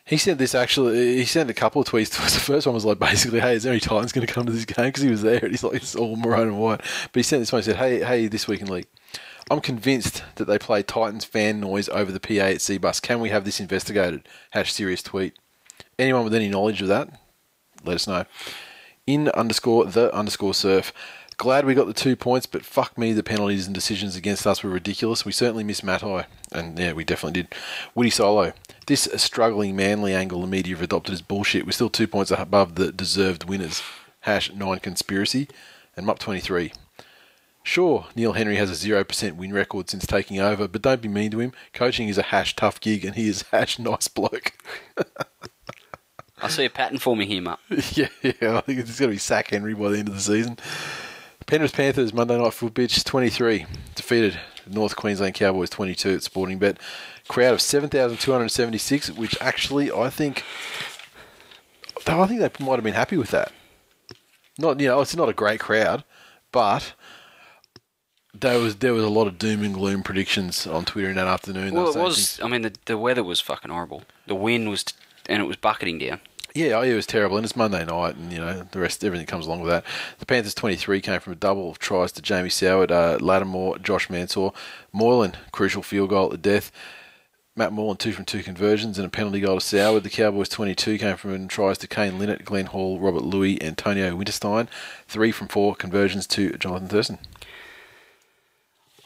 He 0.05 0.17
sent 0.17 0.39
this 0.39 0.55
actually. 0.55 1.17
He 1.17 1.25
sent 1.25 1.51
a 1.51 1.53
couple 1.53 1.81
of 1.81 1.87
tweets 1.87 2.15
to 2.15 2.23
us. 2.23 2.33
The 2.33 2.39
first 2.39 2.65
one 2.65 2.73
was 2.73 2.85
like 2.85 2.97
basically, 2.99 3.39
"Hey, 3.39 3.53
is 3.55 3.63
there 3.63 3.71
any 3.73 3.79
Titans 3.79 4.11
going 4.11 4.25
to 4.25 4.33
come 4.33 4.45
to 4.47 4.51
this 4.51 4.65
game?" 4.65 4.87
Because 4.87 5.03
he 5.03 5.11
was 5.11 5.21
there. 5.21 5.39
And 5.39 5.51
he's 5.51 5.63
like, 5.63 5.75
"It's 5.75 5.95
all 5.95 6.15
maroon 6.15 6.47
and 6.47 6.59
white." 6.59 6.79
But 6.79 7.15
he 7.19 7.23
sent 7.23 7.41
this 7.41 7.51
one. 7.51 7.61
He 7.61 7.65
said, 7.65 7.75
"Hey, 7.75 8.03
hey, 8.03 8.27
this 8.27 8.47
week 8.47 8.61
in 8.61 8.67
league, 8.67 8.87
I'm 9.51 9.61
convinced 9.61 10.23
that 10.35 10.45
they 10.45 10.57
play 10.57 10.81
Titans 10.81 11.25
fan 11.25 11.59
noise 11.59 11.89
over 11.89 12.11
the 12.11 12.19
PA 12.19 12.45
at 12.45 12.57
Cbus. 12.57 12.99
Can 13.01 13.19
we 13.19 13.29
have 13.29 13.45
this 13.45 13.59
investigated?" 13.59 14.27
Hash 14.49 14.73
serious 14.73 15.03
tweet. 15.03 15.37
Anyone 15.99 16.23
with 16.23 16.33
any 16.33 16.47
knowledge 16.49 16.81
of 16.81 16.87
that, 16.87 17.09
let 17.83 17.95
us 17.95 18.07
know. 18.07 18.25
In 19.05 19.29
underscore 19.29 19.85
the 19.85 20.11
underscore 20.15 20.55
surf. 20.55 20.91
Glad 21.39 21.65
we 21.65 21.73
got 21.73 21.87
the 21.87 21.93
two 21.93 22.17
points, 22.17 22.45
but 22.45 22.65
fuck 22.65 22.97
me, 22.97 23.13
the 23.13 23.23
penalties 23.23 23.65
and 23.65 23.73
decisions 23.73 24.17
against 24.17 24.45
us 24.45 24.61
were 24.61 24.69
ridiculous. 24.69 25.23
We 25.23 25.31
certainly 25.31 25.63
missed 25.63 25.85
Matai, 25.85 26.25
and 26.51 26.77
yeah, 26.77 26.91
we 26.91 27.05
definitely 27.05 27.43
did. 27.43 27.55
Woody 27.95 28.09
Solo. 28.09 28.51
This 28.87 29.07
struggling 29.15 29.73
manly 29.73 30.13
angle 30.13 30.41
the 30.41 30.47
media 30.47 30.75
have 30.75 30.83
adopted 30.83 31.13
is 31.13 31.21
bullshit. 31.21 31.65
We're 31.65 31.71
still 31.71 31.89
two 31.89 32.07
points 32.07 32.29
above 32.29 32.75
the 32.75 32.91
deserved 32.91 33.45
winners. 33.45 33.81
Hash 34.21 34.51
9 34.51 34.79
conspiracy. 34.79 35.47
And 35.95 36.05
Mup 36.05 36.19
23. 36.19 36.73
Sure, 37.63 38.07
Neil 38.17 38.33
Henry 38.33 38.57
has 38.57 38.69
a 38.69 38.87
0% 38.87 39.37
win 39.37 39.53
record 39.53 39.89
since 39.89 40.05
taking 40.05 40.41
over, 40.41 40.67
but 40.67 40.81
don't 40.81 41.01
be 41.01 41.07
mean 41.07 41.31
to 41.31 41.39
him. 41.39 41.53
Coaching 41.71 42.09
is 42.09 42.17
a 42.17 42.23
hash 42.23 42.53
tough 42.57 42.81
gig, 42.81 43.05
and 43.05 43.15
he 43.15 43.29
is 43.29 43.43
hash 43.43 43.79
nice 43.79 44.09
bloke. 44.09 44.51
I 46.41 46.49
see 46.49 46.65
a 46.65 46.69
pattern 46.69 46.99
forming 46.99 47.29
here, 47.29 47.41
Mark. 47.41 47.61
yeah, 47.93 48.09
yeah, 48.21 48.57
I 48.57 48.61
think 48.61 48.79
it's 48.79 48.99
going 48.99 49.09
to 49.09 49.15
be 49.15 49.17
sack 49.17 49.51
Henry 49.51 49.73
by 49.73 49.87
the 49.91 49.99
end 49.99 50.09
of 50.09 50.15
the 50.15 50.21
season. 50.21 50.57
Penrith 51.49 51.73
Panthers 51.73 52.13
Monday 52.13 52.37
Night 52.37 52.53
Football 52.53 52.85
Bitch 52.85 53.03
23 53.03 53.65
defeated 53.95 54.39
North 54.67 54.95
Queensland 54.95 55.33
Cowboys 55.33 55.71
22 55.71 56.11
at 56.11 56.21
Sporting 56.23 56.59
Bet. 56.59 56.77
Crowd 57.27 57.53
of 57.55 57.61
7,276, 57.61 59.09
which 59.13 59.35
actually 59.41 59.91
I 59.91 60.11
think 60.11 60.43
I 62.05 62.27
think 62.27 62.39
they 62.39 62.63
might 62.63 62.75
have 62.75 62.83
been 62.83 62.93
happy 62.93 63.17
with 63.17 63.31
that. 63.31 63.51
Not 64.59 64.79
you 64.79 64.87
know 64.89 65.01
it's 65.01 65.15
not 65.15 65.27
a 65.27 65.33
great 65.33 65.59
crowd, 65.59 66.03
but 66.51 66.93
there 68.31 68.59
was 68.59 68.75
there 68.75 68.93
was 68.93 69.03
a 69.03 69.09
lot 69.09 69.25
of 69.25 69.39
doom 69.39 69.63
and 69.63 69.73
gloom 69.73 70.03
predictions 70.03 70.67
on 70.67 70.85
Twitter 70.85 71.09
in 71.09 71.15
that 71.15 71.27
afternoon. 71.27 71.73
Well, 71.73 71.89
it 71.89 71.99
was. 71.99 72.35
things- 72.35 72.45
I 72.45 72.47
mean, 72.47 72.61
the, 72.61 72.73
the 72.85 72.97
weather 72.97 73.23
was 73.23 73.41
fucking 73.41 73.71
horrible. 73.71 74.03
The 74.27 74.35
wind 74.35 74.69
was, 74.69 74.85
and 75.27 75.41
it 75.41 75.45
was 75.45 75.57
bucketing 75.57 75.97
down. 75.97 76.19
Yeah, 76.55 76.81
it 76.81 76.95
was 76.95 77.05
terrible, 77.05 77.37
and 77.37 77.45
it's 77.45 77.55
Monday 77.55 77.85
night, 77.85 78.15
and 78.15 78.33
you 78.33 78.39
know 78.39 78.67
the 78.71 78.79
rest, 78.79 79.03
everything 79.03 79.27
comes 79.27 79.45
along 79.45 79.61
with 79.61 79.69
that. 79.69 79.85
The 80.17 80.25
Panthers 80.25 80.55
twenty 80.55 80.75
three 80.75 80.99
came 80.99 81.19
from 81.19 81.33
a 81.33 81.35
double 81.35 81.69
of 81.69 81.77
tries 81.77 82.11
to 82.13 82.21
Jamie 82.21 82.49
Soward, 82.49 82.89
uh, 82.91 83.17
Lattimore, 83.21 83.77
Josh 83.77 84.09
Mansour, 84.09 84.51
Moylan 84.91 85.35
crucial 85.51 85.83
field 85.83 86.09
goal 86.09 86.25
at 86.25 86.31
the 86.31 86.37
death. 86.37 86.71
Matt 87.55 87.71
Moylan 87.71 87.97
two 87.97 88.13
from 88.13 88.25
two 88.25 88.41
conversions 88.41 88.97
and 88.97 89.05
a 89.05 89.09
penalty 89.09 89.41
goal 89.41 89.59
to 89.59 89.65
Soward. 89.65 90.03
The 90.03 90.09
Cowboys 90.09 90.49
twenty 90.49 90.73
two 90.73 90.97
came 90.97 91.17
from 91.17 91.47
tries 91.47 91.77
to 91.79 91.87
Kane 91.87 92.17
Linnett, 92.17 92.45
Glenn 92.45 92.67
Hall, 92.67 92.99
Robert 92.99 93.23
Lui, 93.23 93.61
Antonio 93.61 94.17
Winterstein. 94.17 94.67
Three 95.07 95.31
from 95.31 95.49
four 95.49 95.75
conversions 95.75 96.25
to 96.27 96.49
Johnathan 96.51 96.89
Thurston. 96.89 97.19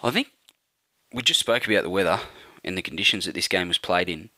I 0.02 0.12
think 0.12 0.30
we 1.12 1.22
just 1.24 1.42
spoke 1.42 1.68
about 1.68 1.84
the 1.84 1.90
weather 1.90 2.20
and 2.64 2.78
the 2.78 2.82
conditions 2.82 3.26
that 3.26 3.36
this 3.36 3.48
game 3.50 3.68
was 3.68 3.78
played 3.78 4.08
in. 4.08 4.30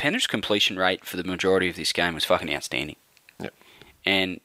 Penrith's 0.00 0.26
completion 0.26 0.78
rate 0.78 1.04
for 1.04 1.18
the 1.18 1.24
majority 1.24 1.68
of 1.68 1.76
this 1.76 1.92
game 1.92 2.14
was 2.14 2.24
fucking 2.24 2.50
outstanding. 2.50 2.96
Yep. 3.38 3.52
And 4.06 4.40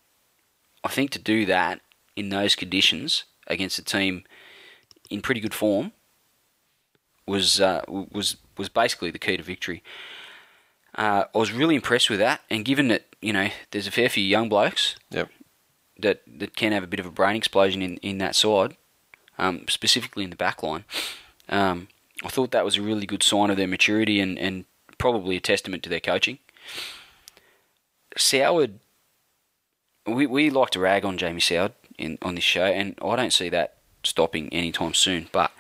I 0.84 0.90
think 0.90 1.12
to 1.12 1.20
do 1.20 1.46
that 1.46 1.80
in 2.18 2.28
those 2.28 2.56
conditions 2.56 3.24
against 3.48 3.80
a 3.80 3.82
team 3.82 4.26
in 5.10 5.22
pretty 5.22 5.40
good 5.40 5.54
form 5.54 5.94
was 7.26 7.62
uh, 7.62 7.84
was 7.88 8.36
was 8.58 8.68
basically 8.68 9.12
the 9.12 9.18
key 9.18 9.38
to 9.38 9.44
victory. 9.44 9.82
Uh, 10.94 11.24
I 11.34 11.38
was 11.38 11.54
really 11.54 11.76
impressed 11.76 12.10
with 12.10 12.20
that, 12.20 12.42
and 12.50 12.66
given 12.66 12.90
that 12.90 13.06
you 13.22 13.32
know 13.32 13.48
there's 13.72 13.88
a 13.88 13.92
fair 13.92 14.10
few 14.10 14.26
young 14.26 14.50
blokes 14.50 14.98
Yep. 15.12 15.30
that 16.00 16.22
that 16.28 16.58
can 16.58 16.74
have 16.74 16.84
a 16.84 16.88
bit 16.88 17.00
of 17.00 17.06
a 17.06 17.12
brain 17.12 17.38
explosion 17.38 17.82
in, 17.82 17.96
in 17.98 18.18
that 18.18 18.36
side, 18.36 18.76
um, 19.38 19.64
specifically 19.70 20.26
in 20.26 20.32
the 20.32 20.36
back 20.36 20.62
line. 20.62 20.84
Um, 21.48 21.88
I 22.26 22.28
thought 22.28 22.52
that 22.52 22.66
was 22.66 22.76
a 22.76 22.82
really 22.82 23.06
good 23.06 23.24
sign 23.24 23.50
of 23.50 23.56
their 23.56 23.68
maturity 23.70 24.20
and, 24.20 24.38
and 24.38 24.66
probably 25.06 25.36
a 25.36 25.40
testament 25.40 25.84
to 25.84 25.90
their 25.90 26.00
coaching. 26.00 26.40
Soward, 28.18 28.74
we, 30.08 30.26
we 30.26 30.50
like 30.50 30.72
to 30.72 30.80
rag 30.80 31.06
on 31.06 31.18
Jamie 31.18 31.42
Soward 31.42 31.74
in, 32.00 32.18
on 32.24 32.34
this 32.36 32.44
show, 32.44 32.66
and 32.66 32.98
I 33.04 33.16
don't 33.16 33.34
see 33.34 33.50
that 33.50 33.76
stopping 34.04 34.50
anytime 34.54 34.94
soon. 34.96 35.28
But 35.32 35.52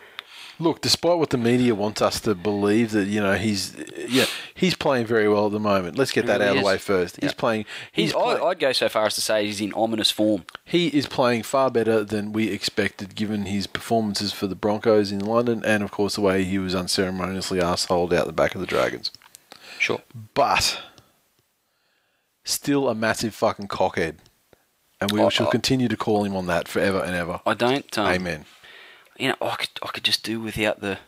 Look, 0.57 0.79
despite 0.79 1.17
what 1.17 1.31
the 1.31 1.37
media 1.37 1.75
wants 1.75 2.01
us 2.01 2.21
to 2.21 2.33
believe 2.33 2.91
that 2.91 3.07
you 3.09 3.19
know 3.19 3.33
he's 3.33 3.75
yeah 4.07 4.23
he's 4.53 4.73
playing 4.73 5.05
very 5.05 5.27
well 5.27 5.47
at 5.47 5.51
the 5.51 5.59
moment. 5.59 5.97
Let's 5.97 6.13
get 6.13 6.27
that 6.27 6.39
Really 6.39 6.51
out 6.51 6.55
of 6.55 6.61
the 6.61 6.65
way 6.65 6.77
first. 6.77 7.17
He's 7.19 7.31
Yeah. 7.31 7.35
playing. 7.37 7.65
he's, 7.91 8.13
play- 8.13 8.37
I, 8.37 8.41
I'd 8.45 8.59
go 8.59 8.71
so 8.71 8.87
far 8.87 9.05
as 9.05 9.15
to 9.15 9.21
say 9.21 9.45
he's 9.45 9.59
in 9.59 9.73
ominous 9.73 10.11
form. 10.11 10.45
he 10.63 10.87
is 10.87 11.07
playing 11.07 11.43
far 11.43 11.69
better 11.69 12.05
than 12.05 12.31
we 12.31 12.47
expected, 12.51 13.15
given 13.15 13.47
his 13.47 13.67
performances 13.67 14.31
for 14.31 14.47
the 14.47 14.55
Broncos 14.55 15.11
in 15.11 15.19
London, 15.19 15.61
and 15.65 15.83
of 15.83 15.91
course 15.91 16.15
the 16.15 16.21
way 16.21 16.45
he 16.45 16.57
was 16.57 16.73
unceremoniously 16.73 17.59
assholed 17.59 18.13
out 18.13 18.25
the 18.25 18.31
back 18.31 18.55
of 18.55 18.61
the 18.61 18.67
Dragons. 18.67 19.11
Sure. 19.79 20.01
But 20.33 20.79
still 22.43 22.89
a 22.89 22.95
massive 22.95 23.33
fucking 23.35 23.67
cockhead, 23.67 24.15
and 25.01 25.11
we 25.11 25.19
Oh, 25.21 25.29
shall 25.29 25.47
oh. 25.47 25.51
continue 25.51 25.87
to 25.87 25.97
call 25.97 26.23
him 26.23 26.35
on 26.35 26.47
that 26.47 26.67
forever 26.67 26.99
and 27.03 27.15
ever. 27.15 27.41
I 27.45 27.53
don't. 27.53 27.97
Um, 27.97 28.07
Amen. 28.07 28.45
You 29.17 29.29
know, 29.29 29.35
I 29.41 29.55
could, 29.55 29.69
I 29.81 29.87
could 29.87 30.03
just 30.03 30.23
do 30.23 30.39
without 30.41 30.81
the 30.81 30.99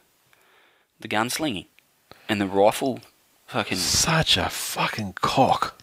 the 0.99 1.07
gunslinging 1.07 1.65
and 2.29 2.39
the 2.41 2.47
rifle. 2.47 2.99
Fucking. 3.47 3.77
Such 3.77 4.37
a 4.37 4.49
fucking 4.49 5.13
cock. 5.21 5.81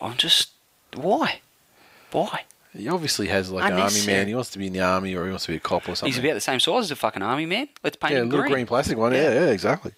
I'm 0.00 0.16
just. 0.16 0.50
Why? 0.94 1.40
Why? 2.12 2.44
He 2.76 2.88
obviously 2.88 3.28
has 3.28 3.50
like 3.50 3.70
an 3.72 3.78
army 3.78 4.06
man. 4.06 4.26
He 4.28 4.34
wants 4.34 4.50
to 4.50 4.58
be 4.58 4.66
in 4.66 4.74
the 4.74 4.80
army, 4.82 5.14
or 5.14 5.24
he 5.24 5.30
wants 5.30 5.46
to 5.46 5.52
be 5.52 5.56
a 5.56 5.60
cop 5.60 5.84
or 5.88 5.94
something. 5.94 6.12
He's 6.12 6.18
about 6.18 6.34
the 6.34 6.40
same 6.40 6.60
size 6.60 6.84
as 6.84 6.90
a 6.90 6.96
fucking 6.96 7.22
army 7.22 7.46
man. 7.46 7.68
Let's 7.82 7.96
paint 7.96 8.12
yeah, 8.12 8.20
a 8.20 8.24
little 8.24 8.40
green. 8.40 8.52
green. 8.52 8.66
plastic 8.66 8.98
one. 8.98 9.12
Yeah, 9.14 9.22
Yeah. 9.32 9.34
yeah, 9.46 9.50
exactly. 9.50 9.92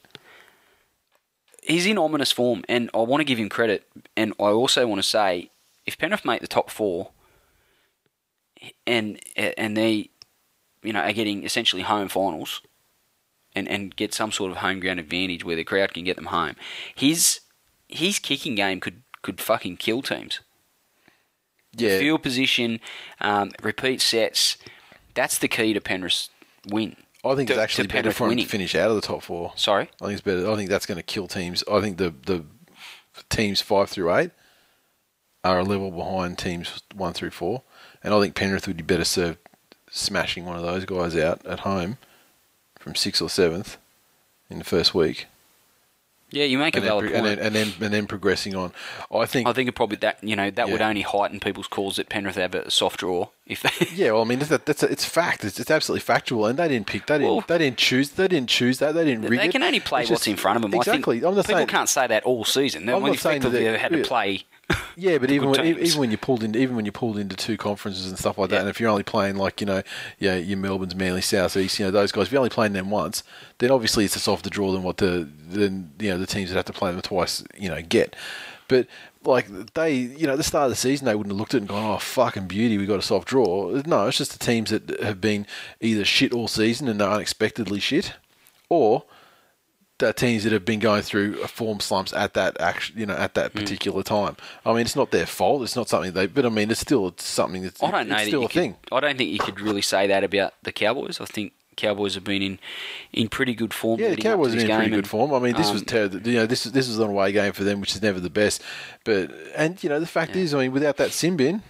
He's 1.68 1.84
in 1.84 1.98
ominous 1.98 2.32
form, 2.32 2.64
and 2.66 2.90
I 2.94 2.98
want 2.98 3.20
to 3.20 3.26
give 3.26 3.38
him 3.38 3.50
credit. 3.50 3.86
And 4.16 4.32
I 4.40 4.44
also 4.44 4.86
want 4.86 5.00
to 5.00 5.06
say, 5.06 5.50
if 5.84 5.98
Penrith 5.98 6.24
make 6.24 6.40
the 6.40 6.46
top 6.46 6.70
four, 6.70 7.10
and 8.86 9.20
and 9.36 9.76
they, 9.76 10.08
you 10.82 10.94
know, 10.94 11.00
are 11.00 11.12
getting 11.12 11.44
essentially 11.44 11.82
home 11.82 12.08
finals, 12.08 12.62
and 13.54 13.68
and 13.68 13.94
get 13.94 14.14
some 14.14 14.32
sort 14.32 14.50
of 14.50 14.58
home 14.58 14.80
ground 14.80 14.98
advantage 14.98 15.44
where 15.44 15.56
the 15.56 15.64
crowd 15.64 15.92
can 15.92 16.04
get 16.04 16.16
them 16.16 16.26
home, 16.26 16.56
his 16.94 17.40
his 17.86 18.18
kicking 18.18 18.54
game 18.54 18.80
could 18.80 19.02
could 19.20 19.38
fucking 19.38 19.76
kill 19.76 20.00
teams. 20.00 20.40
Yeah, 21.76 21.98
Field 21.98 22.22
position, 22.22 22.80
um, 23.20 23.52
repeat 23.62 24.00
sets. 24.00 24.56
That's 25.14 25.36
the 25.36 25.48
key 25.48 25.74
to 25.74 25.80
Penrith's 25.82 26.30
win. 26.66 26.96
I 27.24 27.34
think 27.34 27.48
to- 27.48 27.54
it's 27.54 27.62
actually 27.62 27.88
better 27.88 28.12
for 28.12 28.30
him 28.30 28.38
to 28.38 28.44
finish 28.44 28.74
out 28.74 28.90
of 28.90 28.96
the 28.96 29.02
top 29.02 29.22
four. 29.22 29.52
Sorry. 29.56 29.88
I 30.00 30.04
think 30.06 30.12
it's 30.12 30.20
better. 30.22 30.50
I 30.50 30.56
think 30.56 30.70
that's 30.70 30.86
going 30.86 30.96
to 30.96 31.02
kill 31.02 31.26
teams. 31.28 31.64
I 31.70 31.80
think 31.80 31.98
the 31.98 32.14
the 32.26 32.44
teams 33.28 33.60
five 33.60 33.90
through 33.90 34.14
eight 34.14 34.30
are 35.44 35.58
a 35.60 35.64
level 35.64 35.90
behind 35.90 36.38
teams 36.38 36.82
one 36.94 37.12
through 37.12 37.30
four, 37.30 37.62
and 38.02 38.14
I 38.14 38.20
think 38.20 38.34
Penrith 38.34 38.66
would 38.66 38.76
be 38.76 38.82
better 38.82 39.04
served 39.04 39.38
smashing 39.90 40.44
one 40.44 40.56
of 40.56 40.62
those 40.62 40.84
guys 40.84 41.16
out 41.16 41.44
at 41.46 41.60
home 41.60 41.98
from 42.78 42.94
sixth 42.94 43.22
or 43.22 43.28
seventh 43.30 43.76
in 44.50 44.58
the 44.58 44.64
first 44.64 44.94
week, 44.94 45.26
Yeah, 46.30 46.44
you 46.44 46.58
make 46.58 46.74
a 46.74 46.78
and 46.78 46.84
then, 46.84 46.90
valid 46.90 47.06
pro- 47.10 47.16
and 47.16 47.26
then 47.26 47.38
and 47.38 47.54
then 47.54 47.72
and 47.80 47.94
then 47.94 48.06
progressing 48.06 48.54
on. 48.54 48.72
I 49.10 49.24
think. 49.24 49.48
I 49.48 49.52
think 49.54 49.68
it 49.68 49.72
probably 49.72 49.96
that 49.98 50.22
you 50.22 50.36
know 50.36 50.50
that 50.50 50.68
would 50.68 50.82
only 50.82 51.00
heighten 51.00 51.40
people's 51.40 51.66
calls 51.68 51.96
that 51.96 52.10
Penrith 52.10 52.36
have 52.36 52.54
a 52.54 52.70
soft 52.70 53.00
draw 53.00 53.28
if 53.46 53.62
they. 53.62 53.86
yeah, 53.94 54.12
well, 54.12 54.22
I 54.22 54.24
mean 54.24 54.38
that's, 54.38 54.64
that's 54.64 54.82
it's 54.82 55.04
fact. 55.06 55.44
It's, 55.44 55.58
it's 55.58 55.70
absolutely 55.70 56.00
factual, 56.02 56.44
and 56.46 56.58
they 56.58 56.68
didn't 56.68 56.86
pick. 56.86 57.06
They 57.06 57.18
didn't. 57.18 57.30
Well- 57.30 57.44
they 57.48 57.58
didn't 57.58 57.78
choose. 57.78 58.10
They 58.10 58.28
didn't 58.28 58.50
choose 58.50 58.78
that. 58.80 58.92
They 58.92 59.04
didn't 59.04 59.22
rig 59.22 59.40
they 59.40 59.46
it. 59.46 59.52
can 59.52 59.62
only 59.62 59.80
play 59.80 60.02
It's 60.02 60.10
what's 60.10 60.20
just- 60.22 60.28
in 60.28 60.36
front 60.36 60.56
of 60.56 60.62
them. 60.62 60.74
Exactly. 60.74 61.18
I 61.18 61.20
not 61.30 61.36
people 61.36 61.54
saying. 61.56 61.66
can't 61.68 61.88
say 61.88 62.06
that 62.06 62.24
all 62.24 62.44
season. 62.44 62.84
They 62.86 62.92
I'm 62.92 63.02
not 63.02 63.18
saying 63.18 63.40
that 63.42 63.50
they- 63.50 63.78
had 63.78 63.92
to 63.92 63.98
yeah. 63.98 64.04
play. 64.06 64.44
Yeah, 64.96 65.18
but 65.18 65.30
even 65.30 65.48
when, 65.50 65.62
teams. 65.62 65.78
even 65.78 66.00
when 66.00 66.10
you 66.10 66.18
pulled 66.18 66.42
in, 66.42 66.54
even 66.56 66.76
when 66.76 66.84
you 66.84 66.92
pulled 66.92 67.16
into 67.18 67.36
two 67.36 67.56
conferences 67.56 68.06
and 68.08 68.18
stuff 68.18 68.36
like 68.36 68.50
that, 68.50 68.56
Yeah. 68.56 68.60
and 68.62 68.68
if 68.68 68.80
you're 68.80 68.90
only 68.90 69.02
playing 69.04 69.36
like 69.36 69.60
you 69.60 69.66
know, 69.66 69.82
yeah, 70.18 70.34
your 70.36 70.58
Melbourne's, 70.58 70.94
Manly, 70.94 71.20
South 71.22 71.56
East, 71.56 71.78
you 71.78 71.84
know, 71.86 71.90
those 71.90 72.12
guys, 72.12 72.26
if 72.26 72.32
you're 72.32 72.40
only 72.40 72.50
playing 72.50 72.72
them 72.74 72.90
once, 72.90 73.22
then 73.58 73.70
obviously 73.70 74.04
it's 74.04 74.16
a 74.16 74.20
softer 74.20 74.50
draw 74.50 74.72
than 74.72 74.82
what 74.82 74.98
the 74.98 75.28
than 75.48 75.92
you 75.98 76.10
know 76.10 76.18
the 76.18 76.26
teams 76.26 76.50
that 76.50 76.56
have 76.56 76.64
to 76.66 76.72
play 76.72 76.90
them 76.90 77.00
twice, 77.00 77.42
you 77.56 77.68
know, 77.68 77.80
get. 77.80 78.14
But 78.66 78.86
like 79.24 79.46
they, 79.74 79.94
you 79.94 80.26
know, 80.26 80.32
at 80.32 80.36
the 80.36 80.42
start 80.44 80.64
of 80.64 80.70
the 80.70 80.76
season, 80.76 81.06
they 81.06 81.14
wouldn't 81.14 81.32
have 81.32 81.38
looked 81.38 81.54
at 81.54 81.58
it 81.58 81.60
and 81.62 81.68
gone, 81.68 81.94
"Oh, 81.94 81.98
fucking 81.98 82.48
beauty, 82.48 82.76
we 82.76 82.84
got 82.84 82.98
a 82.98 83.02
soft 83.02 83.28
draw." 83.28 83.70
No, 83.86 84.08
it's 84.08 84.18
just 84.18 84.32
the 84.32 84.44
teams 84.44 84.70
that 84.70 85.00
have 85.00 85.20
been 85.20 85.46
either 85.80 86.04
shit 86.04 86.32
all 86.34 86.48
season 86.48 86.88
and 86.88 87.00
are 87.00 87.14
unexpectedly 87.14 87.80
shit, 87.80 88.14
or 88.68 89.04
the 89.98 90.12
teams 90.12 90.44
that 90.44 90.52
have 90.52 90.64
been 90.64 90.78
going 90.78 91.02
through 91.02 91.34
form 91.48 91.80
slumps 91.80 92.12
at 92.12 92.34
that 92.34 92.60
action, 92.60 92.96
you 92.98 93.04
know, 93.06 93.14
at 93.14 93.32
Hmm. 93.32 93.40
that 93.40 93.52
particular 93.54 94.02
time. 94.04 94.36
I 94.64 94.70
mean, 94.72 94.82
it's 94.82 94.94
not 94.96 95.10
their 95.10 95.26
fault. 95.26 95.62
It's 95.62 95.74
not 95.76 95.88
something 95.88 96.12
they, 96.12 96.26
but 96.26 96.46
I 96.46 96.50
mean, 96.50 96.70
it's 96.70 96.80
still 96.80 97.08
it's 97.08 97.24
something 97.24 97.62
that's 97.62 97.82
I 97.82 97.90
don't 97.90 98.08
know. 98.08 98.24
still 98.24 98.44
a 98.44 98.48
thing. 98.48 98.76
I 98.92 99.00
don't 99.00 99.18
think 99.18 99.30
you 99.30 99.38
could 99.40 99.60
really 99.60 99.82
say 99.82 100.06
that 100.06 100.22
about 100.24 100.54
the 100.62 100.70
Cowboys. 100.72 101.20
I 101.20 101.24
think 101.24 101.52
Cowboys 101.76 102.14
have 102.14 102.24
been 102.24 102.42
in 102.42 102.58
in 103.12 103.28
pretty 103.28 103.54
good 103.54 103.72
form. 103.74 103.98
Yeah, 104.00 104.10
the 104.10 104.16
leading 104.16 104.26
up 104.26 104.32
to 104.32 104.36
Cowboys 104.36 104.48
are 104.52 104.54
this 104.56 104.62
in 104.64 104.68
pretty 104.70 104.90
game 104.90 104.94
good 104.98 105.06
form. 105.08 105.32
I 105.34 105.38
mean, 105.40 105.56
this 105.56 105.70
was 105.72 105.82
um, 105.82 105.86
ter- 105.86 106.20
you 106.24 106.36
know 106.36 106.46
this 106.46 106.64
is 106.66 106.72
this 106.72 106.86
was 106.88 106.98
an 106.98 107.08
away 107.10 107.32
game 107.32 107.52
for 107.52 107.64
them, 107.64 107.80
which 107.80 107.94
is 107.94 108.02
never 108.02 108.20
the 108.20 108.30
best. 108.30 108.62
But 109.04 109.30
and 109.56 109.82
you 109.82 109.88
know 109.88 109.98
the 110.00 110.06
fact 110.06 110.34
Yeah. 110.36 110.42
is, 110.42 110.54
I 110.54 110.58
mean, 110.60 110.72
without 110.72 110.96
that 110.98 111.12
sin 111.12 111.36
bin, 111.36 111.62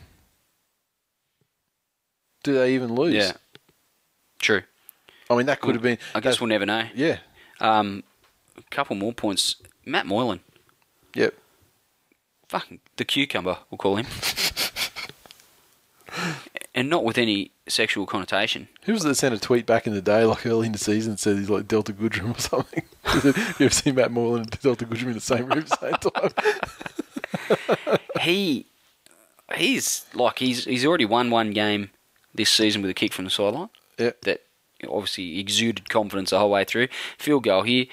do 2.43 2.55
they 2.55 2.75
even 2.75 2.95
lose? 2.95 3.15
Yeah, 3.15 3.33
true. 4.39 4.63
I 5.31 5.37
mean, 5.37 5.47
that 5.47 5.61
could 5.61 5.75
have 5.75 5.83
been. 5.83 5.99
I 6.15 6.21
guess 6.21 6.41
we'll 6.41 6.49
never 6.49 6.65
know. 6.67 6.85
Yeah. 6.95 7.19
Um, 7.61 8.03
a 8.59 8.63
couple 8.71 8.97
more 8.97 9.13
points. 9.13 9.57
Matt 9.85 10.07
Moylan, 10.07 10.41
Yep. 11.15 11.35
fucking 12.49 12.81
the 12.97 13.05
cucumber, 13.05 13.59
we'll 13.71 13.79
call 13.79 13.97
him. 13.97 14.07
and 16.75 16.89
not 16.89 17.05
with 17.05 17.19
any 17.19 17.51
sexual 17.67 18.07
connotation. 18.07 18.69
Who 18.85 18.93
was 18.93 19.05
it 19.05 19.09
that 19.09 19.15
sent 19.17 19.35
a 19.35 19.39
tweet 19.39 19.67
back 19.67 19.87
in 19.87 19.95
the 19.95 20.03
day, 20.03 20.25
like 20.25 20.47
early 20.47 20.67
in 20.67 20.73
the 20.73 20.79
season, 20.79 21.17
said 21.17 21.37
he's 21.39 21.51
like 21.51 21.69
Delta 21.69 21.93
Goodrem 21.93 22.37
or 22.37 22.41
something? 22.41 22.83
you 23.59 23.67
ever 23.67 23.71
seen 23.71 23.95
Matt 23.95 24.11
Moylan 24.13 24.43
and 24.43 24.51
Delta 24.61 24.85
Goodrem 24.87 25.09
in 25.09 25.13
the 25.15 25.21
same 25.21 25.47
room 25.47 25.59
at 25.59 25.69
the 25.69 25.77
same 25.77 26.13
time? 26.13 27.99
He, 28.21 28.67
he's 29.55 30.05
like 30.13 30.39
he's 30.41 30.65
he's 30.65 30.85
already 30.85 31.05
won 31.05 31.31
one 31.31 31.53
game 31.53 31.91
this 32.35 32.51
season 32.51 32.83
with 32.83 32.91
a 32.91 32.95
kick 32.95 33.13
from 33.13 33.25
the 33.27 33.31
sideline. 33.31 33.69
Yeah. 33.97 34.11
That 34.23 34.43
obviously 34.89 35.39
exuded 35.41 35.89
confidence 35.89 36.31
the 36.31 36.39
whole 36.39 36.51
way 36.51 36.65
through. 36.65 36.89
Field 37.19 37.45
goal 37.45 37.63
here, 37.63 37.87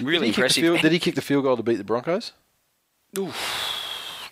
really 0.00 0.28
Did 0.28 0.34
he, 0.34 0.40
impressive. 0.40 0.62
field, 0.62 0.80
did 0.80 0.92
he 0.92 0.98
kick 0.98 1.14
the 1.14 1.22
field 1.22 1.44
goal 1.44 1.56
to 1.56 1.62
beat 1.62 1.76
the 1.76 1.84
Broncos? 1.84 2.32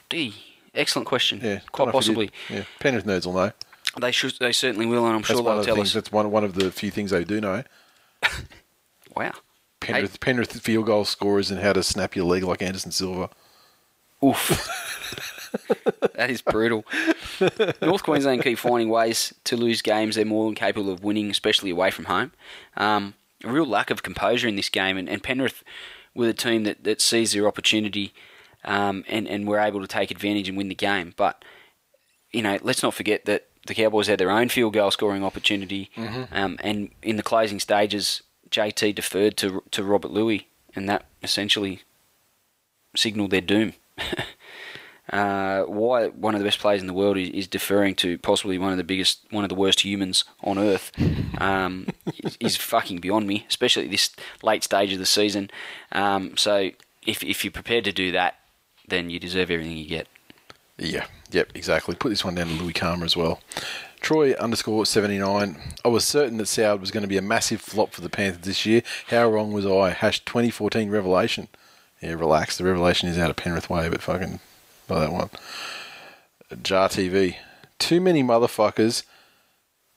D. 0.09 0.35
Excellent 0.75 1.07
question. 1.07 1.41
Yeah, 1.43 1.61
quite 1.73 1.87
don't 1.87 1.95
know 1.95 1.99
if 1.99 2.05
he 2.07 2.13
possibly. 2.13 2.31
Yeah, 2.51 2.65
Penrith 2.81 3.07
nerds 3.07 3.27
will 3.27 3.35
know. 3.35 3.53
They 4.01 4.11
should. 4.11 4.35
They 4.41 4.53
certainly 4.53 4.87
will, 4.87 5.07
and 5.07 5.15
I'm 5.15 5.21
That's 5.23 5.29
sure 5.35 5.43
they'll 5.43 5.59
the 5.59 5.65
tell 5.65 5.75
things. 5.77 5.89
us. 5.91 5.95
That's 5.95 6.13
one 6.13 6.31
one 6.31 6.43
of 6.45 6.55
the 6.55 6.71
few 6.73 6.91
things 6.91 7.11
they 7.11 7.25
do 7.25 7.41
know. 7.41 7.63
Wow. 9.17 9.31
Penrith, 9.79 10.19
Penrith 10.19 10.61
field 10.61 10.87
goal 10.87 11.05
scorers 11.05 11.53
and 11.53 11.61
how 11.61 11.73
to 11.73 11.85
snap 11.85 12.17
your 12.17 12.25
leg 12.25 12.43
like 12.43 12.61
Anderson 12.63 12.91
Silva. 12.91 13.31
Oof. 14.25 14.71
that 16.15 16.31
is 16.31 16.43
brutal. 16.43 16.85
North 17.81 18.03
Queensland 18.03 18.43
keep 18.43 18.59
finding 18.59 18.89
ways 18.89 19.35
to 19.45 19.57
lose 19.57 19.83
games 19.83 20.17
they're 20.17 20.25
more 20.25 20.47
than 20.47 20.55
capable 20.55 20.91
of 20.91 21.05
winning, 21.05 21.31
especially 21.31 21.71
away 21.71 21.91
from 21.91 22.07
home. 22.07 22.33
Um, 22.77 23.15
a 23.43 23.51
real 23.51 23.67
lack 23.67 23.91
of 23.91 24.03
composure 24.03 24.49
in 24.49 24.57
this 24.57 24.69
game, 24.69 24.97
and, 24.97 25.09
and 25.09 25.23
Penrith 25.23 25.63
with 26.15 26.29
a 26.29 26.35
team 26.35 26.65
that, 26.65 26.85
that 26.85 27.01
sees 27.01 27.33
their 27.33 27.47
opportunity 27.47 28.13
um, 28.65 29.05
and, 29.09 29.29
and 29.29 29.47
were 29.47 29.59
able 29.59 29.81
to 29.81 29.87
take 29.87 30.11
advantage 30.11 30.49
and 30.49 30.57
win 30.57 30.69
the 30.69 30.75
game. 30.75 31.13
But, 31.17 31.45
you 32.33 32.43
know, 32.43 32.59
let's 32.63 32.83
not 32.83 32.95
forget 32.95 33.25
that 33.27 33.47
the 33.67 33.75
Cowboys 33.75 34.07
had 34.07 34.19
their 34.19 34.31
own 34.31 34.49
field 34.49 34.75
goal 34.75 34.91
scoring 34.91 35.25
opportunity, 35.25 35.91
um, 36.33 36.59
and 36.61 36.91
in 37.03 37.17
the 37.17 37.23
closing 37.23 37.61
stages, 37.61 38.23
JT 38.51 38.95
deferred 38.95 39.37
to 39.39 39.63
to 39.71 39.83
Robert 39.83 40.11
Lui, 40.11 40.49
and 40.77 40.89
that 40.89 41.07
essentially 41.23 41.81
signalled 42.95 43.31
their 43.31 43.41
doom. 43.41 43.73
uh, 45.13 45.63
why 45.63 46.09
one 46.09 46.35
of 46.35 46.41
the 46.41 46.45
best 46.45 46.59
players 46.59 46.81
in 46.81 46.87
the 46.87 46.95
world 46.95 47.17
is, 47.17 47.29
is 47.31 47.47
deferring 47.47 47.95
to 47.97 48.19
possibly 48.19 48.59
one 48.59 48.71
of 48.73 48.77
the 48.77 48.85
biggest, 48.85 49.21
one 49.31 49.45
of 49.45 49.49
the 49.49 49.55
worst 49.55 49.85
humans 49.85 50.25
on 50.43 50.59
earth, 50.59 50.93
um, 51.39 51.89
is, 52.25 52.37
is 52.41 52.57
fucking 52.57 52.99
beyond 52.99 53.27
me, 53.27 53.47
especially 53.49 53.85
at 53.85 53.91
this 53.91 54.11
late 54.43 54.65
stage 54.65 54.93
of 54.93 54.99
the 54.99 55.07
season. 55.07 55.51
Um, 55.93 56.37
so 56.37 56.71
if 57.07 57.23
if 57.23 57.45
you're 57.45 57.51
prepared 57.53 57.85
to 57.85 57.93
do 57.93 58.13
that, 58.13 58.37
then 58.89 59.11
you 59.11 59.19
deserve 59.19 59.51
everything 59.51 59.77
you 59.77 59.87
get. 59.87 60.09
Yeah, 60.79 61.07
yep, 61.31 61.53
exactly. 61.55 61.95
Put 61.95 62.09
this 62.09 62.25
one 62.25 62.35
down 62.35 62.49
to 62.49 62.55
Lui 62.55 62.73
Karma 62.73 63.05
as 63.05 63.17
well. 63.17 63.41
Troy 64.01 64.33
underscore 64.35 64.85
79. 64.85 65.57
I 65.85 65.89
was 65.89 66.05
certain 66.05 66.37
that 66.39 66.45
Soward 66.49 66.81
was 66.81 66.91
going 66.91 67.03
to 67.03 67.09
be 67.09 67.17
a 67.17 67.23
massive 67.23 67.61
flop 67.61 67.93
for 67.93 68.01
the 68.01 68.11
Panthers 68.11 68.43
this 68.43 68.67
year. 68.67 68.83
How 69.09 69.31
wrong 69.31 69.53
was 69.53 69.65
I? 69.65 69.91
Hash 69.91 70.25
2014 70.25 70.91
revelation. 70.91 71.49
Yeah, 72.05 72.13
relax. 72.15 72.59
The 72.59 72.65
revelation 72.65 73.09
is 73.09 73.19
out 73.19 73.31
of 73.31 73.37
Penrith 73.37 73.71
way, 73.71 73.89
but 73.89 74.03
fucking 74.03 74.41
by 74.87 75.01
that 75.01 75.13
one. 75.13 75.31
Jar 76.63 76.89
TV. 76.89 77.37
Too 77.79 78.01
many 78.01 78.23
motherfuckers 78.23 79.05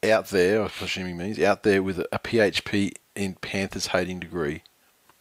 out 0.04 0.28
there, 0.30 0.62
I'm 0.62 0.70
assuming 0.82 1.18
means, 1.18 1.40
out 1.40 1.64
there 1.64 1.84
with 1.84 2.00
a 2.00 2.20
PHP 2.20 2.94
in 3.16 3.36
Panthers 3.36 3.88
hating 3.88 4.20
degree. 4.20 4.64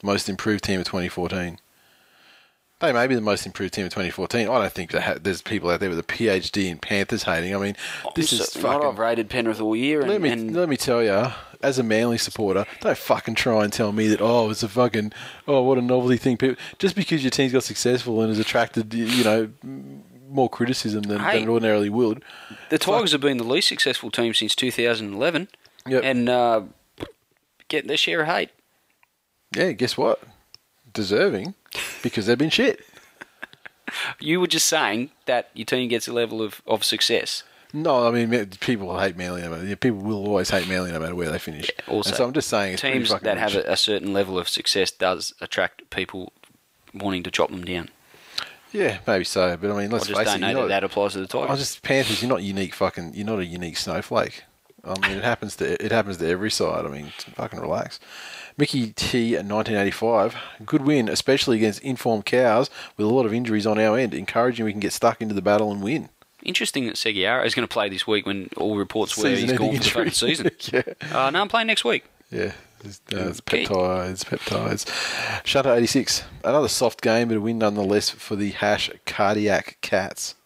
Most 0.03 0.29
improved 0.29 0.63
team 0.63 0.79
of 0.81 0.87
2014. 0.87 1.59
They 2.79 2.93
may 2.93 3.07
be 3.07 3.15
the 3.15 3.23
most 3.23 3.47
improved 3.47 3.73
team 3.73 3.87
of 3.87 3.91
2014. 3.93 4.43
I 4.49 4.59
don't 4.59 4.73
think 4.73 4.93
ha- 4.93 5.17
there's 5.21 5.41
people 5.41 5.71
out 5.71 5.81
there 5.81 5.89
with 5.89 5.99
a 5.99 6.03
PhD 6.03 6.69
in 6.69 6.79
Panthers 6.79 7.23
hating. 7.23 7.55
I 7.55 7.59
mean, 7.59 7.77
oh, 8.05 8.13
this 8.15 8.33
is 8.33 8.49
So, 8.49 8.61
not 8.61 8.75
fucking. 8.75 8.89
I've 8.89 8.99
rated 8.99 9.31
Penrith 9.31 9.61
all 9.61 9.75
year, 9.75 10.03
and, 10.03 10.11
Let 10.11 10.21
me 10.21 10.29
and 10.29 10.55
let 10.55 10.69
me 10.69 10.77
tell 10.77 11.03
you, 11.03 11.33
as 11.62 11.78
a 11.78 11.83
Manly 11.83 12.19
supporter, 12.19 12.66
don't 12.81 12.97
fucking 12.99 13.35
try 13.35 13.65
and 13.65 13.73
tell 13.73 13.93
me 13.93 14.09
that 14.09 14.20
oh 14.20 14.51
it's 14.51 14.62
a 14.62 14.69
fucking 14.69 15.12
oh 15.49 15.62
what 15.62 15.78
a 15.78 15.83
novelty 15.83 16.16
thing. 16.16 16.37
People 16.37 16.57
just 16.78 16.95
because 16.97 17.23
your 17.24 17.31
team's 17.31 17.53
got 17.53 17.65
successful 17.65 18.20
and 18.20 18.28
has 18.31 18.39
attracted 18.39 18.93
you 18.95 19.24
know 19.24 19.51
more 20.28 20.49
criticism 20.51 21.03
than, 21.03 21.20
Hey. 21.20 21.35
than 21.41 21.49
it 21.49 21.53
ordinarily 21.53 21.89
would. 21.89 22.23
the 22.69 22.78
Tigers 22.78 23.12
have 23.12 23.20
been 23.20 23.37
the 23.39 23.45
least 23.45 23.69
successful 23.69 24.11
team 24.11 24.35
since 24.35 24.55
2011, 24.57 25.49
Yep. 25.87 26.03
and 26.05 26.28
uh, 26.28 26.62
get 27.69 27.87
their 27.87 27.97
share 27.97 28.23
of 28.23 28.27
hate. 28.27 28.51
Yeah, 29.57 29.70
guess 29.73 29.97
what? 29.97 30.20
Deserving 30.93 31.55
because 32.03 32.27
they've 32.27 32.37
been 32.39 32.51
shit. 32.51 32.81
You 34.19 34.41
were 34.41 34.49
just 34.49 34.66
saying 34.66 35.11
that 35.27 35.49
your 35.55 35.65
team 35.65 35.89
gets 35.89 36.09
a 36.09 36.12
level 36.12 36.43
of, 36.43 36.61
of 36.66 36.83
success. 36.83 37.45
No, 37.73 38.07
I 38.07 38.11
mean 38.11 38.47
people 38.61 38.99
hate 38.99 39.17
Manly. 39.17 39.43
No 39.43 39.51
matter, 39.51 39.77
people 39.77 39.99
will 40.01 40.27
always 40.27 40.51
hate 40.51 40.69
Manly 40.69 40.93
no 40.93 41.01
matter 41.01 41.15
where 41.15 41.31
they 41.31 41.39
finish. 41.39 41.71
Also, 41.89 42.11
and 42.11 42.17
so 42.17 42.25
I'm 42.27 42.33
just 42.33 42.49
saying 42.49 42.75
it's 42.75 42.83
teams 42.83 43.11
that 43.11 43.37
have 43.39 43.55
a, 43.55 43.73
a 43.73 43.77
certain 43.77 44.13
level 44.13 44.39
of 44.39 44.49
success 44.49 44.91
does 44.91 45.35
attract 45.41 45.89
people 45.91 46.33
wanting 46.95 47.23
to 47.25 47.31
chop 47.31 47.51
them 47.51 47.65
down. 47.65 47.91
Yeah, 48.73 48.99
maybe 49.07 49.25
so. 49.25 49.57
But 49.57 49.71
I 49.71 49.79
mean, 49.81 49.91
let's 49.91 50.07
just 50.07 50.19
face 50.19 50.27
don't 50.29 50.37
it. 50.37 50.41
know 50.41 50.47
that 50.55 50.61
not- 50.63 50.69
that 50.69 50.85
applies 50.85 51.13
to 51.13 51.21
the 51.21 51.27
Tigers. 51.27 51.51
I 51.51 51.57
just 51.57 51.83
Panthers. 51.83 52.23
You're 52.23 52.29
not 52.29 52.43
unique. 52.43 52.75
Fucking. 52.75 53.15
You're 53.15 53.27
not 53.27 53.39
a 53.39 53.45
unique 53.47 53.77
snowflake. 53.77 54.45
I 54.85 54.95
mean, 55.01 55.19
it 55.19 55.25
happens 55.25 55.57
to 55.57 55.85
it 55.85 55.91
happens 55.93 56.19
to 56.19 56.29
every 56.29 56.51
side. 56.51 56.85
I 56.85 56.89
mean, 56.89 57.13
fucking 57.35 57.59
relax. 57.61 57.99
Mickey 58.59 58.93
T 58.93 59.35
at 59.35 59.45
1985. 59.45 60.37
Good 60.65 60.83
win, 60.83 61.09
especially 61.09 61.57
against 61.57 61.81
informed 61.83 62.25
cows 62.25 62.71
with 62.97 63.07
a 63.07 63.11
lot 63.11 63.27
of 63.27 63.35
injuries 63.35 63.67
on 63.67 63.79
our 63.79 63.99
end. 63.99 64.15
Encouraging 64.15 64.65
we 64.65 64.73
can 64.73 64.81
get 64.81 64.93
stuck 64.93 65.21
into 65.21 65.35
the 65.35 65.43
battle 65.43 65.71
and 65.73 65.83
win. 65.83 66.09
Interesting 66.47 66.86
that 66.86 66.94
Segeyaro 66.97 67.44
is 67.44 67.55
going 67.55 67.66
to 67.66 67.73
play 67.73 67.89
this 67.89 68.06
week 68.06 68.24
when 68.27 68.48
all 68.56 68.77
reports 68.77 69.16
were 69.18 69.28
he's 69.28 69.52
gone 69.52 69.78
for 69.81 70.05
the 70.05 70.10
season. 70.10 70.51
yeah, 70.73 70.82
Uh, 71.12 71.31
no, 71.31 71.40
I'm 71.40 71.48
playing 71.48 71.66
next 71.66 71.85
week. 71.85 72.05
yeah. 72.31 72.52
It's, 72.85 73.01
uh, 73.12 73.28
it's 73.31 73.40
peptides, 73.40 74.24
peptides. 74.24 75.44
Shutter 75.44 75.74
86. 75.74 76.23
Another 76.44 76.68
soft 76.68 77.01
game, 77.01 77.28
but 77.28 77.36
a 77.36 77.40
win 77.40 77.59
nonetheless 77.59 78.10
for 78.10 78.36
the 78.36 78.51
hash 78.51 78.90
cardiac 79.06 79.78
cats. 79.81 80.36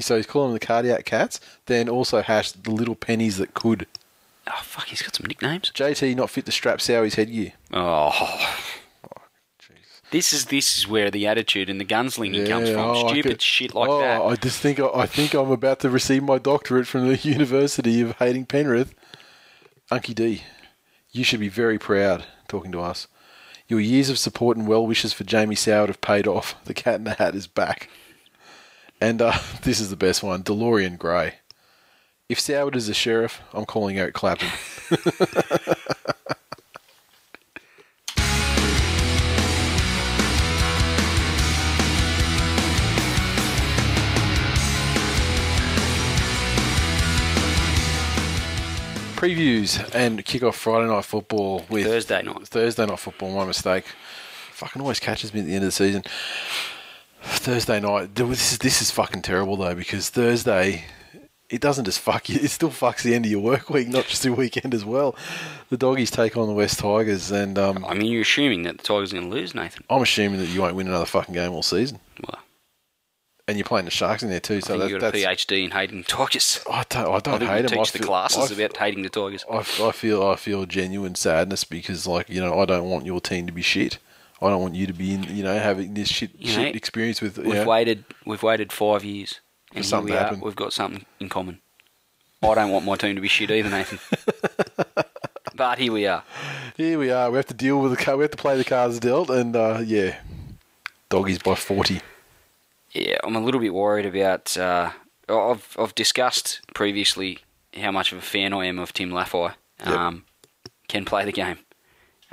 So 0.00 0.16
he's 0.16 0.26
calling 0.26 0.50
them 0.50 0.58
the 0.58 0.66
cardiac 0.66 1.04
cats. 1.06 1.40
Then 1.66 1.88
also 1.88 2.20
hash 2.22 2.52
the 2.52 2.70
little 2.70 2.96
pennies 2.96 3.38
that 3.38 3.54
could. 3.54 3.86
Oh, 4.46 4.60
fuck, 4.62 4.86
he's 4.88 5.00
got 5.00 5.14
some 5.14 5.26
nicknames. 5.26 5.70
JT 5.70 6.16
not 6.16 6.28
fit 6.28 6.44
to 6.46 6.52
strap 6.52 6.80
Sowie's 6.80 7.14
headgear. 7.14 7.52
Oh. 7.72 8.56
This 10.12 10.34
is 10.34 10.44
this 10.44 10.76
is 10.76 10.86
where 10.86 11.10
the 11.10 11.26
attitude 11.26 11.70
and 11.70 11.80
the 11.80 11.86
gunslinging 11.86 12.46
comes 12.46 12.68
from. 12.68 12.80
oh, 12.80 13.06
I 13.06 13.08
Stupid 13.12 13.30
could- 13.30 13.42
shit 13.42 13.74
like 13.74 13.88
oh, 13.88 14.00
that. 14.00 14.20
I 14.22 14.36
just 14.36 14.60
think 14.60 14.78
I 14.78 15.06
think 15.06 15.32
I'm 15.34 15.50
about 15.50 15.80
to 15.80 15.90
receive 15.90 16.22
my 16.22 16.36
doctorate 16.38 16.86
from 16.86 17.08
the 17.08 17.16
University 17.28 18.00
of 18.02 18.16
Hating 18.18 18.44
Penrith. 18.46 18.94
Unky 19.90 20.14
D, 20.14 20.42
you 21.10 21.24
should 21.24 21.40
be 21.40 21.48
very 21.48 21.78
proud 21.78 22.24
talking 22.46 22.72
to 22.72 22.80
us. 22.80 23.08
Your 23.68 23.80
years 23.80 24.10
of 24.10 24.18
support 24.18 24.58
and 24.58 24.68
well 24.68 24.86
wishes 24.86 25.14
for 25.14 25.24
Jamie 25.24 25.54
Soward 25.56 25.88
have 25.88 26.00
paid 26.02 26.26
off. 26.26 26.54
The 26.66 26.74
cat 26.74 26.96
in 26.96 27.04
the 27.04 27.14
hat 27.14 27.34
is 27.34 27.46
back. 27.46 27.88
And 29.00 29.22
uh, 29.22 29.38
this 29.62 29.80
is 29.80 29.88
the 29.88 29.96
best 29.96 30.22
one 30.22 30.42
DeLorean 30.42 30.98
Grey. 30.98 31.36
If 32.28 32.38
Soward 32.38 32.76
is 32.76 32.88
a 32.90 32.94
sheriff, 32.94 33.40
I'm 33.54 33.64
calling 33.64 33.98
out 33.98 34.12
Clapton. 34.12 34.48
Previews 49.22 49.94
and 49.94 50.24
kick 50.24 50.42
off 50.42 50.56
Friday 50.56 50.88
night 50.88 51.04
football 51.04 51.64
with 51.70 51.86
Thursday 51.86 52.24
night. 52.24 52.48
Thursday 52.48 52.84
night 52.84 52.98
football, 52.98 53.32
my 53.32 53.44
mistake. 53.44 53.84
Fucking 54.50 54.82
always 54.82 54.98
catches 54.98 55.32
me 55.32 55.38
at 55.38 55.46
the 55.46 55.54
end 55.54 55.62
of 55.62 55.68
the 55.68 55.70
season. 55.70 56.02
Thursday 57.22 57.78
night. 57.78 58.16
This 58.16 58.50
is 58.50 58.58
this 58.58 58.82
is 58.82 58.90
fucking 58.90 59.22
terrible 59.22 59.56
though 59.56 59.76
because 59.76 60.08
Thursday 60.08 60.86
it 61.48 61.60
doesn't 61.60 61.84
just 61.84 62.00
fuck 62.00 62.28
you. 62.28 62.40
It 62.42 62.48
still 62.48 62.70
fucks 62.70 63.04
the 63.04 63.14
end 63.14 63.24
of 63.24 63.30
your 63.30 63.38
work 63.38 63.70
week, 63.70 63.86
not 63.86 64.06
just 64.06 64.24
your 64.24 64.34
weekend 64.34 64.74
as 64.74 64.84
well. 64.84 65.14
The 65.70 65.76
doggies 65.76 66.10
take 66.10 66.36
on 66.36 66.48
the 66.48 66.54
West 66.54 66.80
Tigers, 66.80 67.30
and 67.30 67.56
um, 67.60 67.84
I 67.84 67.94
mean, 67.94 68.10
you're 68.10 68.22
assuming 68.22 68.64
that 68.64 68.78
the 68.78 68.82
Tigers 68.82 69.12
are 69.12 69.18
going 69.18 69.30
to 69.30 69.36
lose, 69.36 69.54
Nathan. 69.54 69.84
I'm 69.88 70.02
assuming 70.02 70.40
that 70.40 70.48
you 70.48 70.62
won't 70.62 70.74
win 70.74 70.88
another 70.88 71.06
fucking 71.06 71.32
game 71.32 71.52
all 71.52 71.62
season. 71.62 72.00
Well, 72.26 72.40
And 73.48 73.58
you're 73.58 73.64
playing 73.64 73.86
the 73.86 73.90
Sharks 73.90 74.22
in 74.22 74.30
there 74.30 74.38
too, 74.38 74.56
I 74.56 74.60
so 74.60 74.66
think 74.68 74.82
that, 74.82 74.90
you've 74.90 75.00
got 75.00 75.14
a. 75.14 75.18
PhD 75.18 75.64
in 75.64 75.72
hating 75.72 76.04
Tigers. 76.04 76.60
I 76.70 76.84
don't. 76.88 77.08
I 77.08 77.14
I 77.14 77.18
don't 77.18 77.38
think 77.40 77.50
hate 77.50 77.62
you 77.62 77.68
them. 77.70 77.78
I 77.80 77.82
teach 77.82 77.92
the 77.92 77.98
classes 77.98 78.52
I 78.52 78.54
about 78.54 78.76
hating 78.76 79.02
the 79.02 79.08
Tigers. 79.08 79.44
I, 79.50 79.56
I 79.58 79.92
feel 79.92 80.22
I 80.24 80.36
feel 80.36 80.64
genuine 80.64 81.16
sadness 81.16 81.64
because 81.64 82.06
like 82.06 82.28
you 82.28 82.40
know 82.40 82.60
I 82.60 82.66
don't 82.66 82.88
want 82.88 83.04
your 83.04 83.20
team 83.20 83.46
to 83.46 83.52
be 83.52 83.62
shit. 83.62 83.98
I 84.40 84.48
don't 84.48 84.62
want 84.62 84.76
you 84.76 84.86
to 84.86 84.92
be 84.92 85.14
in 85.14 85.24
you 85.24 85.42
know 85.42 85.58
having 85.58 85.94
this 85.94 86.08
shit 86.08 86.30
You 86.38 86.48
shit 86.52 86.72
know, 86.72 86.76
experience 86.76 87.20
with 87.20 87.36
you 87.38 87.44
We've 87.44 87.54
know, 87.54 87.64
waited. 87.64 88.04
We've 88.24 88.42
waited 88.42 88.72
five 88.72 89.02
years, 89.02 89.40
and 89.70 89.78
here 89.78 89.84
something 89.84 90.14
we 90.14 90.18
are. 90.18 90.34
We've 90.36 90.56
got 90.56 90.72
something 90.72 91.04
in 91.18 91.28
common. 91.28 91.60
I 92.44 92.54
don't 92.54 92.70
want 92.70 92.84
my 92.84 92.96
team 92.96 93.16
to 93.16 93.20
be 93.20 93.28
shit 93.28 93.50
either, 93.50 93.70
Nathan. 93.70 93.98
but 95.56 95.78
here 95.78 95.92
we 95.92 96.06
are. 96.06 96.24
Here 96.76 96.98
we 96.98 97.10
are. 97.10 97.30
We 97.30 97.36
have 97.36 97.46
to 97.46 97.54
deal 97.54 97.80
with 97.80 97.90
the 97.92 97.96
car. 97.96 98.16
We 98.16 98.22
have 98.22 98.32
to 98.32 98.36
play 98.36 98.56
the 98.56 98.64
cards 98.64 99.00
dealt, 99.00 99.30
and 99.30 99.56
uh, 99.56 99.80
yeah, 99.84 100.18
doggies 101.08 101.38
by 101.38 101.56
forty. 101.56 102.00
Yeah, 102.92 103.16
I'm 103.24 103.36
a 103.36 103.40
little 103.40 103.60
bit 103.60 103.72
worried 103.74 104.06
about 104.06 104.56
uh, 104.56 104.90
I've 105.28 105.76
I've 105.78 105.94
discussed 105.94 106.60
previously 106.74 107.38
how 107.74 107.90
much 107.90 108.12
of 108.12 108.18
a 108.18 108.22
fan 108.22 108.52
I 108.52 108.66
am 108.66 108.78
of 108.78 108.92
Tim 108.92 109.10
Lafai. 109.10 109.54
Um, 109.80 110.24
Can 110.88 111.04
play 111.04 111.24
the 111.24 111.32
game. 111.32 111.58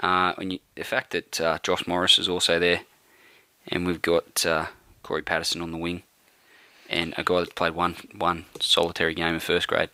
Uh, 0.02 0.34
and 0.38 0.54
you, 0.54 0.60
the 0.76 0.84
fact 0.84 1.12
that 1.12 1.42
uh, 1.42 1.60
Josh 1.64 1.88
Morris 1.88 2.20
is 2.20 2.30
also 2.30 2.60
there, 2.60 2.82
and 3.68 3.88
we've 3.88 4.02
got 4.02 4.46
uh, 4.46 4.68
Cory 5.04 5.22
Paterson 5.22 5.62
on 5.62 5.72
the 5.72 5.78
wing, 5.78 6.04
and 6.90 7.14
a 7.18 7.24
guy 7.24 7.40
that 7.40 7.56
played 7.56 7.74
one 7.74 7.96
one 8.18 8.46
solitary 8.60 9.14
game 9.14 9.34
in 9.34 9.40
first 9.40 9.68
grade. 9.68 9.90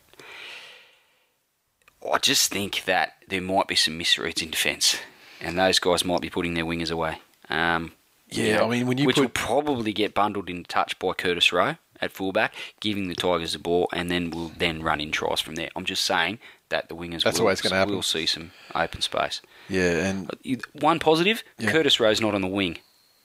I 2.11 2.17
just 2.19 2.51
think 2.51 2.85
that 2.85 3.13
there 3.27 3.41
might 3.41 3.67
be 3.67 3.75
some 3.75 3.99
misreads 3.99 4.43
in 4.43 4.51
defence, 4.51 4.97
and 5.39 5.57
those 5.57 5.79
guys 5.79 6.05
might 6.05 6.21
be 6.21 6.29
putting 6.29 6.53
their 6.53 6.65
wingers 6.65 6.91
away. 6.91 7.19
Um, 7.49 7.93
Yeah, 8.37 8.63
I 8.63 8.67
mean, 8.69 8.87
when 8.87 8.97
you 8.97 9.05
which 9.05 9.15
put- 9.15 9.21
will 9.21 9.29
probably 9.29 9.93
get 9.93 10.13
bundled 10.13 10.49
in 10.49 10.63
touch 10.65 10.97
by 10.99 11.13
Curtis 11.13 11.51
Rowe 11.53 11.77
at 12.01 12.11
fullback, 12.11 12.53
giving 12.81 13.07
the 13.07 13.15
Tigers 13.15 13.53
the 13.53 13.59
ball, 13.59 13.87
and 13.93 14.11
then 14.11 14.29
we'll 14.29 14.51
then 14.57 14.81
run 14.83 14.99
in 14.99 15.11
tries 15.11 15.39
from 15.41 15.55
there. 15.55 15.69
I'm 15.75 15.85
just 15.85 16.03
saying 16.03 16.39
that 16.69 16.89
the 16.89 16.95
wingers 16.95 17.23
That's 17.23 17.39
will, 17.39 17.45
way 17.47 17.53
it's 17.53 17.61
gonna 17.61 17.75
happen. 17.75 17.95
will 17.95 18.01
see 18.01 18.25
some 18.25 18.51
open 18.73 19.01
space. 19.01 19.41
Yeah, 19.69 20.05
and 20.07 20.29
One 20.73 20.99
positive: 20.99 21.43
Yeah. 21.57 21.71
Curtis 21.71 21.99
Rowe's 21.99 22.19
not 22.21 22.33
on 22.35 22.41
the 22.41 22.47
wing 22.47 22.79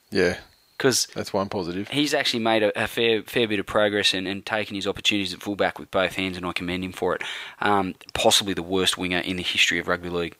yeah, 0.09 0.37
because 0.77 1.07
that's 1.13 1.33
one 1.33 1.49
positive. 1.49 1.89
he's 1.89 2.13
actually 2.13 2.43
made 2.43 2.63
a, 2.63 2.83
a 2.83 2.87
fair 2.87 3.23
fair 3.23 3.47
bit 3.47 3.59
of 3.59 3.65
progress 3.65 4.13
and, 4.13 4.27
and 4.27 4.45
taken 4.45 4.75
his 4.75 4.87
opportunities 4.87 5.33
at 5.33 5.41
fullback 5.41 5.77
with 5.79 5.91
both 5.91 6.13
hands, 6.13 6.37
and 6.37 6.45
I 6.45 6.53
commend 6.53 6.83
him 6.85 6.93
for 6.93 7.13
it. 7.15 7.23
Um, 7.59 7.95
possibly 8.13 8.53
the 8.53 8.63
worst 8.63 8.97
winger 8.97 9.19
in 9.19 9.35
the 9.37 9.43
history 9.43 9.79
of 9.79 9.87
rugby 9.89 10.09
league, 10.09 10.37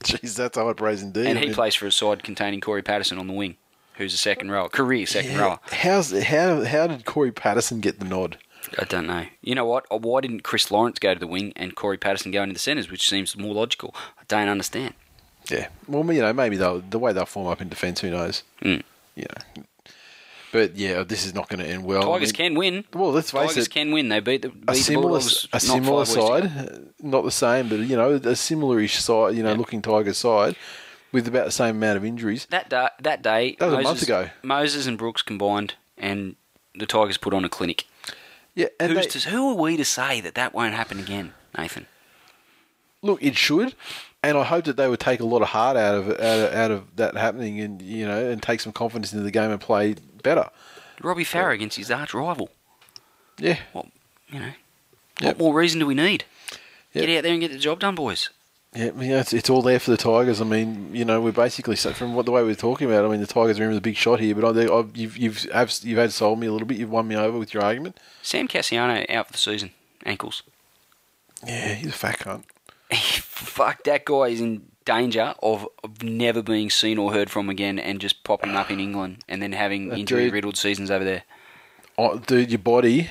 Jeez, 0.04 0.36
that's 0.36 0.56
high 0.58 0.72
praise 0.72 1.02
indeed. 1.02 1.26
and 1.26 1.38
I 1.38 1.42
he 1.42 1.46
mean, 1.48 1.54
plays 1.54 1.74
for 1.74 1.86
a 1.86 1.92
side 1.92 2.22
containing 2.22 2.60
Cory 2.60 2.82
Paterson 2.82 3.18
on 3.18 3.26
the 3.26 3.32
wing, 3.32 3.56
who's 3.94 4.14
a 4.14 4.18
second 4.18 4.50
rower, 4.50 4.68
career 4.68 5.06
second 5.06 5.32
yeah, 5.32 5.40
rower. 5.40 5.58
How's 5.72 6.10
how 6.24 6.64
how 6.64 6.86
did 6.86 7.04
Cory 7.04 7.32
Paterson 7.32 7.80
get 7.80 7.98
the 7.98 8.04
nod? 8.04 8.38
I 8.78 8.84
don't 8.84 9.06
know. 9.06 9.26
You 9.42 9.54
know 9.54 9.64
what? 9.64 9.86
Uh, 9.90 9.98
Why 9.98 10.20
didn't 10.20 10.42
Chris 10.42 10.70
Lawrence 10.70 10.98
go 10.98 11.14
to 11.14 11.20
the 11.20 11.26
wing 11.26 11.52
and 11.56 11.74
Cory 11.76 11.98
Paterson 11.98 12.32
go 12.32 12.42
into 12.42 12.52
the 12.54 12.58
centres, 12.58 12.90
which 12.90 13.08
seems 13.08 13.36
more 13.36 13.54
logical? 13.54 13.94
I 14.18 14.22
don't 14.28 14.48
understand. 14.48 14.94
Yeah, 15.50 15.68
well, 15.86 16.12
you 16.12 16.20
know, 16.20 16.32
maybe 16.32 16.56
they'll 16.56 16.80
the 16.80 16.98
way 16.98 17.12
they'll 17.12 17.26
form 17.26 17.46
up 17.46 17.60
in 17.60 17.68
defence. 17.68 18.00
Who 18.00 18.10
knows? 18.10 18.42
Mm. 18.62 18.82
You 19.14 19.24
know, 19.56 19.62
but 20.56 20.76
yeah, 20.76 21.02
this 21.02 21.26
is 21.26 21.34
not 21.34 21.48
going 21.48 21.60
to 21.60 21.66
end 21.66 21.84
well. 21.84 22.02
Tigers 22.02 22.30
I 22.30 22.42
mean, 22.42 22.50
can 22.50 22.54
win. 22.58 22.84
Well, 22.94 23.12
let's 23.12 23.30
face 23.30 23.42
it. 23.42 23.48
Tigers 23.48 23.66
it. 23.66 23.70
can 23.70 23.92
win. 23.92 24.08
They 24.08 24.20
beat 24.20 24.42
the, 24.42 24.48
beat 24.48 24.68
a 24.70 24.74
similar, 24.74 25.08
Bulldogs 25.08 25.48
a 25.52 25.60
similar 25.60 26.04
five 26.04 26.16
weeks 26.16 26.26
ago. 26.28 26.40
side, 26.40 26.86
not 27.02 27.24
the 27.24 27.30
same, 27.30 27.68
but 27.68 27.80
you 27.80 27.96
know, 27.96 28.12
a 28.12 28.34
similar-ish 28.36 28.96
side, 28.98 29.34
you 29.36 29.42
know, 29.42 29.52
Yeah. 29.52 29.58
looking 29.58 29.82
Tigers 29.82 30.18
side, 30.18 30.56
with 31.12 31.28
about 31.28 31.44
the 31.44 31.52
same 31.52 31.76
amount 31.76 31.96
of 31.98 32.04
injuries. 32.04 32.46
That 32.50 32.68
day, 32.70 32.88
that 33.00 33.22
day, 33.22 33.56
That 33.58 33.70
was 33.70 33.78
a 33.78 33.82
month 33.82 34.02
ago. 34.02 34.30
Moses 34.42 34.86
and 34.86 34.96
Brooks 34.98 35.22
combined, 35.22 35.74
and 35.98 36.36
the 36.74 36.86
Tigers 36.86 37.16
put 37.18 37.34
on 37.34 37.44
a 37.44 37.48
clinic. 37.48 37.84
Yeah, 38.54 38.68
and 38.80 38.96
they- 38.96 39.02
to, 39.06 39.28
who 39.28 39.50
are 39.50 39.54
we 39.54 39.76
to 39.76 39.84
say 39.84 40.20
that 40.22 40.34
that 40.34 40.54
won't 40.54 40.74
happen 40.74 40.98
again, 40.98 41.34
Nathan? 41.56 41.86
look, 43.02 43.22
it 43.22 43.36
should, 43.36 43.74
and 44.22 44.36
I 44.36 44.42
hope 44.42 44.64
that 44.64 44.76
they 44.76 44.88
would 44.88 44.98
take 44.98 45.20
a 45.20 45.24
lot 45.24 45.40
of 45.42 45.48
heart 45.48 45.76
out 45.76 45.94
of 45.94 46.08
out 46.08 46.18
of, 46.40 46.54
out 46.54 46.70
of 46.72 46.96
that 46.96 47.16
happening, 47.16 47.60
and 47.60 47.80
you 47.80 48.04
know, 48.06 48.30
and 48.30 48.42
take 48.42 48.60
some 48.60 48.72
confidence 48.72 49.12
into 49.12 49.22
the 49.22 49.30
game 49.30 49.50
and 49.50 49.60
play 49.60 49.94
better. 50.26 50.50
Robbie 51.02 51.24
Farah 51.24 51.54
against 51.54 51.76
his 51.76 51.90
arch 51.90 52.12
rival. 52.14 52.50
Yeah, 53.38 53.58
What 53.72 53.86
you 54.28 54.40
know? 54.40 54.52
Yep. 55.20 55.36
What 55.36 55.38
more 55.38 55.54
reason 55.54 55.78
do 55.80 55.86
we 55.86 55.94
need? 55.94 56.24
Yep. 56.94 57.06
Get 57.06 57.18
out 57.18 57.22
there 57.22 57.32
and 57.32 57.40
get 57.40 57.52
the 57.52 57.58
job 57.58 57.80
done, 57.80 57.94
boys. 57.94 58.30
yeah, 58.74 58.86
you 58.86 59.10
know, 59.10 59.18
it's, 59.18 59.32
it's 59.32 59.48
all 59.50 59.62
there 59.62 59.78
for 59.78 59.90
the 59.90 59.96
Tigers. 59.96 60.40
I 60.40 60.44
mean, 60.44 60.94
you 60.94 61.04
know, 61.04 61.20
we're 61.20 61.32
basically 61.32 61.76
so 61.76 61.92
from 61.92 62.14
what 62.14 62.26
the 62.26 62.32
way 62.32 62.42
we're 62.42 62.54
talking 62.54 62.90
about. 62.90 63.04
I 63.04 63.08
mean, 63.08 63.20
the 63.20 63.26
Tigers 63.26 63.58
are 63.60 63.62
in 63.64 63.68
with 63.68 63.78
a 63.78 63.82
big 63.82 63.96
shot 63.96 64.20
here, 64.20 64.34
but 64.34 64.44
I, 64.44 64.64
I, 64.66 64.84
you've 64.94 65.16
you've 65.16 65.46
you've 65.84 65.98
had 65.98 66.12
sold 66.12 66.40
me 66.40 66.46
a 66.46 66.52
little 66.52 66.66
bit. 66.66 66.78
You've 66.78 66.90
won 66.90 67.06
me 67.08 67.14
over 67.16 67.38
with 67.38 67.54
your 67.54 67.62
argument. 67.62 67.98
Sam 68.22 68.48
Kasiano 68.48 69.08
out 69.10 69.26
for 69.26 69.32
the 69.32 69.38
season, 69.38 69.70
ankles. 70.04 70.42
Yeah, 71.46 71.74
he's 71.74 71.88
a 71.90 71.92
fat 71.92 72.18
cunt. 72.18 72.44
Fuck, 73.22 73.84
that 73.84 74.04
guy 74.04 74.28
is 74.28 74.40
in 74.40 74.62
danger 74.86 75.34
of, 75.42 75.68
of 75.84 76.02
never 76.02 76.40
being 76.42 76.70
seen 76.70 76.96
or 76.96 77.12
heard 77.12 77.28
from 77.30 77.50
again 77.50 77.78
and 77.78 78.00
just 78.00 78.24
popping 78.24 78.54
up 78.56 78.70
in 78.70 78.80
England 78.80 79.22
and 79.28 79.42
then 79.42 79.52
having 79.52 79.90
That 79.90 79.98
injury 79.98 80.30
riddled 80.30 80.56
seasons 80.56 80.90
over 80.90 81.04
there. 81.04 81.24
oh, 81.98 82.18
dude, 82.18 82.50
your 82.50 82.58
body 82.58 83.10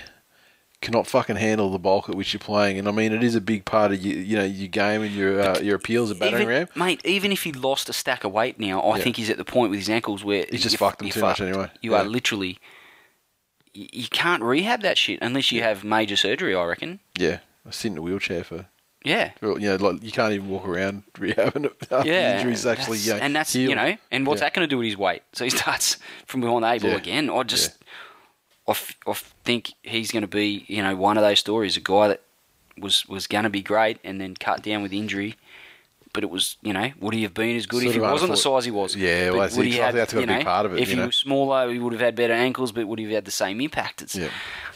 cannot 0.82 1.08
fucking 1.08 1.36
handle 1.38 1.72
the 1.72 1.80
bulk 1.80 2.10
at 2.10 2.16
which 2.16 2.34
you're 2.34 2.40
playing, 2.40 2.78
and 2.78 2.88
I 2.88 2.92
mean 2.92 3.12
it 3.12 3.24
is 3.24 3.34
a 3.36 3.42
big 3.42 3.66
part 3.66 3.92
of 3.92 4.04
you, 4.04 4.16
you 4.18 4.36
know, 4.38 4.44
your 4.44 4.68
game 4.68 5.02
and 5.02 5.12
your 5.16 5.42
uh, 5.42 5.60
your 5.60 5.76
appeals 5.76 6.12
at 6.12 6.20
battering 6.20 6.44
Even, 6.44 6.48
ram. 6.48 6.68
mate, 6.76 7.02
even 7.06 7.32
if 7.32 7.44
he 7.44 7.52
lost 7.52 7.90
a 7.90 7.94
stack 7.94 8.24
of 8.24 8.32
weight 8.32 8.60
now, 8.60 8.82
I 8.82 8.98
Yeah. 8.98 9.04
think 9.04 9.16
he's 9.18 9.30
at 9.30 9.38
the 9.38 9.46
point 9.46 9.72
with 9.72 9.80
his 9.80 9.90
ankles 9.90 10.24
where 10.24 10.46
He's 10.50 10.62
just 10.64 10.78
fucked 10.78 11.00
them 11.00 11.10
too 11.10 11.22
much 11.22 11.42
anyway. 11.42 11.70
You 11.82 11.92
Yeah. 11.94 12.02
are 12.02 12.04
literally. 12.04 12.60
You, 13.74 13.88
you 13.92 14.08
can't 14.10 14.44
rehab 14.44 14.82
that 14.84 14.98
shit 14.98 15.20
unless 15.22 15.52
you 15.52 15.62
have 15.64 15.84
major 15.84 16.16
surgery. 16.16 16.54
I 16.56 16.64
reckon. 16.66 17.00
Yeah, 17.18 17.40
I 17.68 17.72
sit 17.72 17.92
in 17.92 17.98
a 17.98 18.02
wheelchair 18.02 18.44
for. 18.44 18.68
Yeah. 19.06 19.32
well, 19.42 19.60
You 19.60 19.70
know, 19.78 19.90
like 19.92 20.04
you 20.04 20.12
can't 20.12 20.34
even 20.34 20.50
walk 20.50 20.68
around 20.68 21.04
rehabbing 21.14 21.66
it 21.66 21.88
after 21.92 22.10
Yeah, 22.10 22.34
the 22.34 22.40
injuries 22.40 22.66
actually. 22.66 22.98
that's- 22.98 23.06
You 23.08 23.14
know, 23.14 23.20
and 23.20 23.36
that's 23.36 23.54
healed. 23.54 23.70
you 23.70 23.76
know, 23.76 23.98
and 24.12 24.26
what's 24.28 24.42
Yeah. 24.42 24.48
that 24.48 24.54
going 24.56 24.68
to 24.68 24.70
do 24.70 24.78
with 24.80 24.86
his 24.88 24.98
weight? 24.98 25.22
So 25.34 25.44
he 25.46 25.50
starts 25.62 25.98
from 26.26 26.42
behind 26.42 26.64
the 26.64 26.72
eight 26.72 26.84
Yeah. 26.84 26.96
again. 26.98 27.30
I 27.30 27.44
just, 27.44 27.78
I, 28.68 28.72
f- 28.72 28.96
I 29.08 29.14
think 29.44 29.74
he's 29.84 30.12
going 30.12 30.22
to 30.24 30.28
be, 30.28 30.66
you 30.68 30.82
know, 30.82 30.96
one 30.96 31.18
of 31.18 31.24
those 31.24 31.40
stories. 31.40 31.78
A 31.78 31.82
guy 31.82 32.08
that 32.10 32.22
was 32.78 33.06
was 33.08 33.28
going 33.28 33.44
to 33.46 33.50
be 33.50 33.62
great 33.62 34.00
and 34.04 34.20
then 34.20 34.36
cut 34.36 34.62
down 34.64 34.82
with 34.84 34.92
injury. 34.92 35.36
But 36.14 36.24
it 36.24 36.30
was, 36.30 36.56
you 36.62 36.72
know, 36.72 36.92
would 37.02 37.14
he 37.14 37.24
have 37.24 37.34
been 37.34 37.58
as 37.58 37.66
good 37.66 37.82
Sort 37.84 37.88
if 37.90 37.94
he 37.96 38.00
wasn't 38.00 38.32
the 38.32 38.38
size 38.38 38.64
he 38.64 38.72
was? 38.72 38.96
Yeah, 38.96 39.32
well, 39.32 39.50
would 39.58 39.66
he 39.66 39.74
have, 39.78 39.94
that's 39.96 40.14
you 40.14 40.22
to 40.22 40.28
be 40.28 40.34
know, 40.34 40.44
part 40.44 40.66
of 40.66 40.74
it, 40.74 40.80
If 40.80 40.90
you 40.90 40.96
he 41.02 41.06
was 41.06 41.16
smaller, 41.18 41.70
he 41.70 41.78
would 41.78 41.92
have 41.92 42.02
had 42.02 42.16
better 42.16 42.32
ankles, 42.34 42.72
but 42.72 42.88
would 42.88 43.00
he 43.00 43.06
have 43.06 43.14
had 43.14 43.26
the 43.26 43.32
same 43.32 43.60
impact? 43.60 44.02
It's, 44.02 44.16
Yeah. 44.16 44.30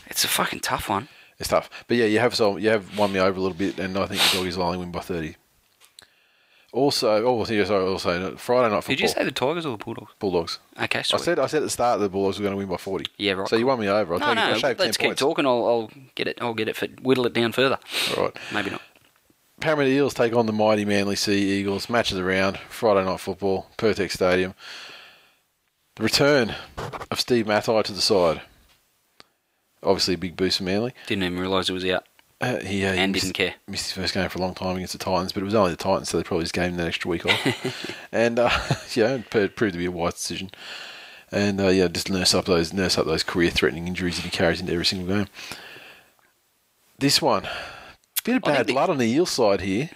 it's 0.08 0.26
a 0.26 0.28
fucking 0.28 0.60
tough 0.60 0.90
one. 0.90 1.08
It's 1.40 1.50
tough, 1.50 1.70
but 1.88 1.96
yeah, 1.96 2.06
you 2.06 2.20
have 2.20 2.36
so 2.36 2.58
you 2.58 2.70
have 2.70 2.98
won 2.98 3.14
me 3.14 3.20
over 3.20 3.40
a 3.40 3.42
little 3.42 3.58
bit, 3.58 3.80
and 3.80 3.98
I 3.98 4.06
think 4.08 4.22
the 4.22 4.38
doggies 4.38 4.58
will 4.58 4.66
only 4.66 4.78
win 4.78 4.92
by 4.92 5.00
thirty. 5.00 5.38
Also, 6.72 7.26
oh, 7.26 7.46
yeah, 7.48 7.64
sorry, 7.64 7.84
also 7.84 8.36
Friday 8.36 8.70
night 8.70 8.84
football. 8.84 8.96
Did 8.96 9.00
you 9.00 9.08
say 9.08 9.24
the 9.24 9.32
Tigers 9.32 9.66
or 9.66 9.76
the 9.76 9.84
Bulldogs? 9.84 10.12
Bulldogs? 10.20 10.60
Okay, 10.80 11.00
I 11.00 11.02
said 11.02 11.40
I 11.40 11.48
said 11.48 11.58
at 11.58 11.64
the 11.64 11.70
start 11.70 12.00
that 12.00 12.04
the 12.04 12.10
Bulldogs 12.10 12.38
were 12.38 12.44
going 12.44 12.54
to 12.54 12.58
win 12.58 12.68
by 12.68 12.78
forty. 12.78 13.06
Yeah, 13.18 13.32
right. 13.34 13.48
So 13.48 13.56
you 13.56 13.66
won 13.66 13.80
me 13.80 13.88
over. 13.88 14.14
I'll 14.14 14.20
no, 14.20 14.34
no, 14.34 14.56
it. 14.56 14.78
Let's 14.78 14.98
keep 14.98 15.08
points. 15.08 15.20
talking. 15.20 15.48
I'll, 15.48 15.66
I'll 15.66 15.92
get 16.14 16.28
it. 16.28 16.38
I'll 16.42 16.54
get 16.54 16.68
it. 16.68 16.76
For, 16.76 16.88
whittle 17.02 17.26
it 17.26 17.34
down 17.34 17.54
further. 17.54 17.80
All 18.16 18.26
right. 18.26 18.38
Maybe 18.54 18.70
not. 18.70 18.82
Parramatta 19.60 19.90
Eels 19.90 20.14
take 20.14 20.36
on 20.36 20.46
the 20.46 20.54
mighty 20.54 20.86
Manly 20.86 21.16
Sea 21.16 21.60
Eagles. 21.60 21.90
Matches 21.90 22.20
around 22.20 22.58
Friday 22.70 23.04
night 23.04 23.20
football, 23.20 23.68
Pirtek 23.78 24.12
Stadium. 24.12 24.54
The 25.96 26.04
return 26.04 26.54
of 27.10 27.20
Steve 27.20 27.48
Matai 27.48 27.82
to 27.82 27.94
the 27.94 28.02
side. 28.02 28.42
Obviously, 29.84 30.16
a 30.16 30.18
big 30.18 30.36
boost 30.36 30.58
for 30.58 30.64
Manly. 30.64 30.94
Didn't 31.08 31.24
even 31.24 31.40
realise 31.40 31.70
it 31.70 31.74
was 31.74 31.86
out. 31.86 32.06
Uh, 32.42 32.58
he, 32.60 32.86
uh, 32.86 32.94
he 32.94 33.00
And 33.00 33.12
missed, 33.12 33.26
didn't 33.26 33.36
care. 33.36 33.56
Missed 33.68 33.88
his 33.88 33.92
first 34.02 34.14
game 34.14 34.28
for 34.30 34.38
a 34.38 34.42
long 34.42 34.54
time 34.54 34.76
against 34.78 34.94
the 34.94 35.00
Titans, 35.00 35.34
but 35.34 35.42
it 35.42 35.46
was 35.46 35.56
only 35.56 35.72
the 35.72 35.78
Titans, 35.78 36.10
so 36.10 36.18
they 36.18 36.24
probably 36.24 36.44
just 36.46 36.54
gave 36.54 36.66
him 36.72 36.78
that 36.78 36.88
extra 36.88 37.10
week 37.10 37.26
off. 37.26 37.98
and 38.14 38.40
uh, 38.40 38.50
yeah, 38.94 39.16
it 39.16 39.30
proved 39.56 39.74
to 39.74 39.78
be 39.78 39.86
a 39.86 39.92
wise 39.92 40.14
decision. 40.14 40.50
And 41.32 41.60
uh, 41.62 41.68
yeah, 41.68 41.88
just 41.90 42.10
nurse 42.10 42.34
up 42.34 42.46
those 42.46 42.74
nurse 42.74 42.98
up 42.98 43.06
those 43.06 43.24
career-threatening 43.24 43.88
injuries 43.88 44.16
that 44.16 44.24
he 44.24 44.30
carries 44.32 44.60
into 44.62 44.72
every 44.74 44.86
single 44.86 45.14
game. 45.16 45.28
This 46.98 47.22
one, 47.22 47.48
bit 48.24 48.38
of 48.38 48.42
bad 48.44 48.68
blood 48.68 48.90
on 48.90 48.98
the 48.98 49.06
eel 49.08 49.26
side 49.26 49.62
here. 49.62 49.90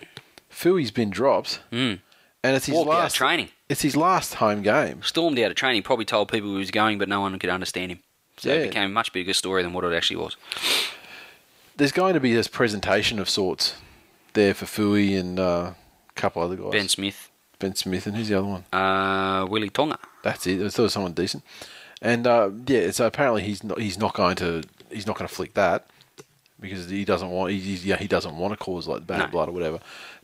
Fui's 0.49 0.91
been 0.91 1.09
dropped, 1.09 1.59
Mm. 1.71 1.99
and 2.43 2.55
it's 2.55 2.67
his 2.67 2.75
Walked 2.75 2.89
last 2.89 3.15
training. 3.15 3.49
It's 3.67 3.81
his 3.81 3.95
last 3.97 4.35
home 4.35 4.61
game. 4.61 5.01
Stormed 5.01 5.39
out 5.39 5.49
of 5.51 5.55
training. 5.57 5.81
Probably 5.83 6.05
told 6.05 6.29
people 6.31 6.51
he 6.51 6.57
was 6.57 6.71
going, 6.71 6.99
but 6.99 7.09
no 7.09 7.21
one 7.21 7.37
could 7.39 7.49
understand 7.49 7.91
him. 7.91 7.99
So 8.43 8.49
Yeah. 8.49 8.55
it 8.55 8.67
became 8.69 8.83
a 8.83 8.89
much 8.89 9.13
bigger 9.13 9.33
story 9.33 9.63
than 9.63 9.71
what 9.71 9.85
it 9.85 9.93
actually 9.95 10.17
was. 10.17 10.35
There's 11.77 11.93
going 11.93 12.13
to 12.13 12.19
be 12.19 12.33
this 12.33 12.47
presentation 12.47 13.17
of 13.19 13.29
sorts 13.29 13.75
there 14.33 14.53
for 14.53 14.65
Fui 14.65 15.15
and 15.15 15.39
uh, 15.39 15.71
a 16.09 16.13
couple 16.15 16.41
other 16.41 16.55
guys. 16.57 16.71
Ben 16.71 16.89
Smith, 16.89 17.29
Ben 17.59 17.73
Smith, 17.75 18.05
and 18.05 18.15
who's 18.17 18.27
the 18.27 18.37
other 18.37 18.47
one? 18.47 18.65
uh, 18.73 19.45
Willie 19.49 19.69
Tonga. 19.69 19.97
That's 20.23 20.45
it. 20.45 20.57
I 20.61 20.69
thought 20.69 20.79
it 20.79 20.83
was 20.83 20.93
someone 20.93 21.13
decent. 21.13 21.43
And 22.01 22.27
uh, 22.27 22.49
yeah, 22.67 22.91
so 22.91 23.07
apparently 23.07 23.43
he's 23.43 23.63
not 23.63 23.79
he's 23.79 23.97
not 23.97 24.13
going 24.13 24.35
to 24.37 24.63
he's 24.91 25.07
not 25.07 25.17
going 25.17 25.27
to 25.27 25.33
flick 25.33 25.53
that 25.53 25.87
because 26.59 26.89
he 26.89 27.05
doesn't 27.05 27.29
want 27.29 27.51
he, 27.53 27.57
yeah 27.75 27.95
he 27.97 28.07
doesn't 28.07 28.35
want 28.37 28.51
to 28.53 28.57
cause 28.57 28.87
like 28.87 29.07
bad 29.07 29.19
No. 29.19 29.27
blood 29.27 29.47
or 29.49 29.53
whatever. 29.53 29.79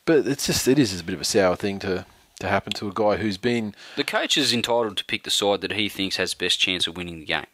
But 0.05 0.27
it's 0.27 0.45
just 0.45 0.67
it 0.67 0.77
is 0.77 0.99
a 0.99 1.03
bit 1.03 1.15
of 1.15 1.21
a 1.21 1.25
sour 1.25 1.55
thing 1.55 1.79
to 1.79 2.05
to 2.41 2.47
happen 2.47 2.71
to 2.73 2.87
a 2.89 2.91
guy 2.93 3.15
who's 3.17 3.37
been 3.37 3.73
The 3.95 4.03
coach 4.03 4.37
is 4.37 4.53
entitled 4.53 4.97
to 4.97 5.05
pick 5.05 5.23
the 5.23 5.29
side 5.31 5.61
that 5.61 5.71
he 5.73 5.89
thinks 5.89 6.17
has 6.17 6.33
best 6.33 6.59
chance 6.59 6.85
of 6.87 6.95
winning 6.97 7.19
the 7.19 7.25
game. 7.25 7.45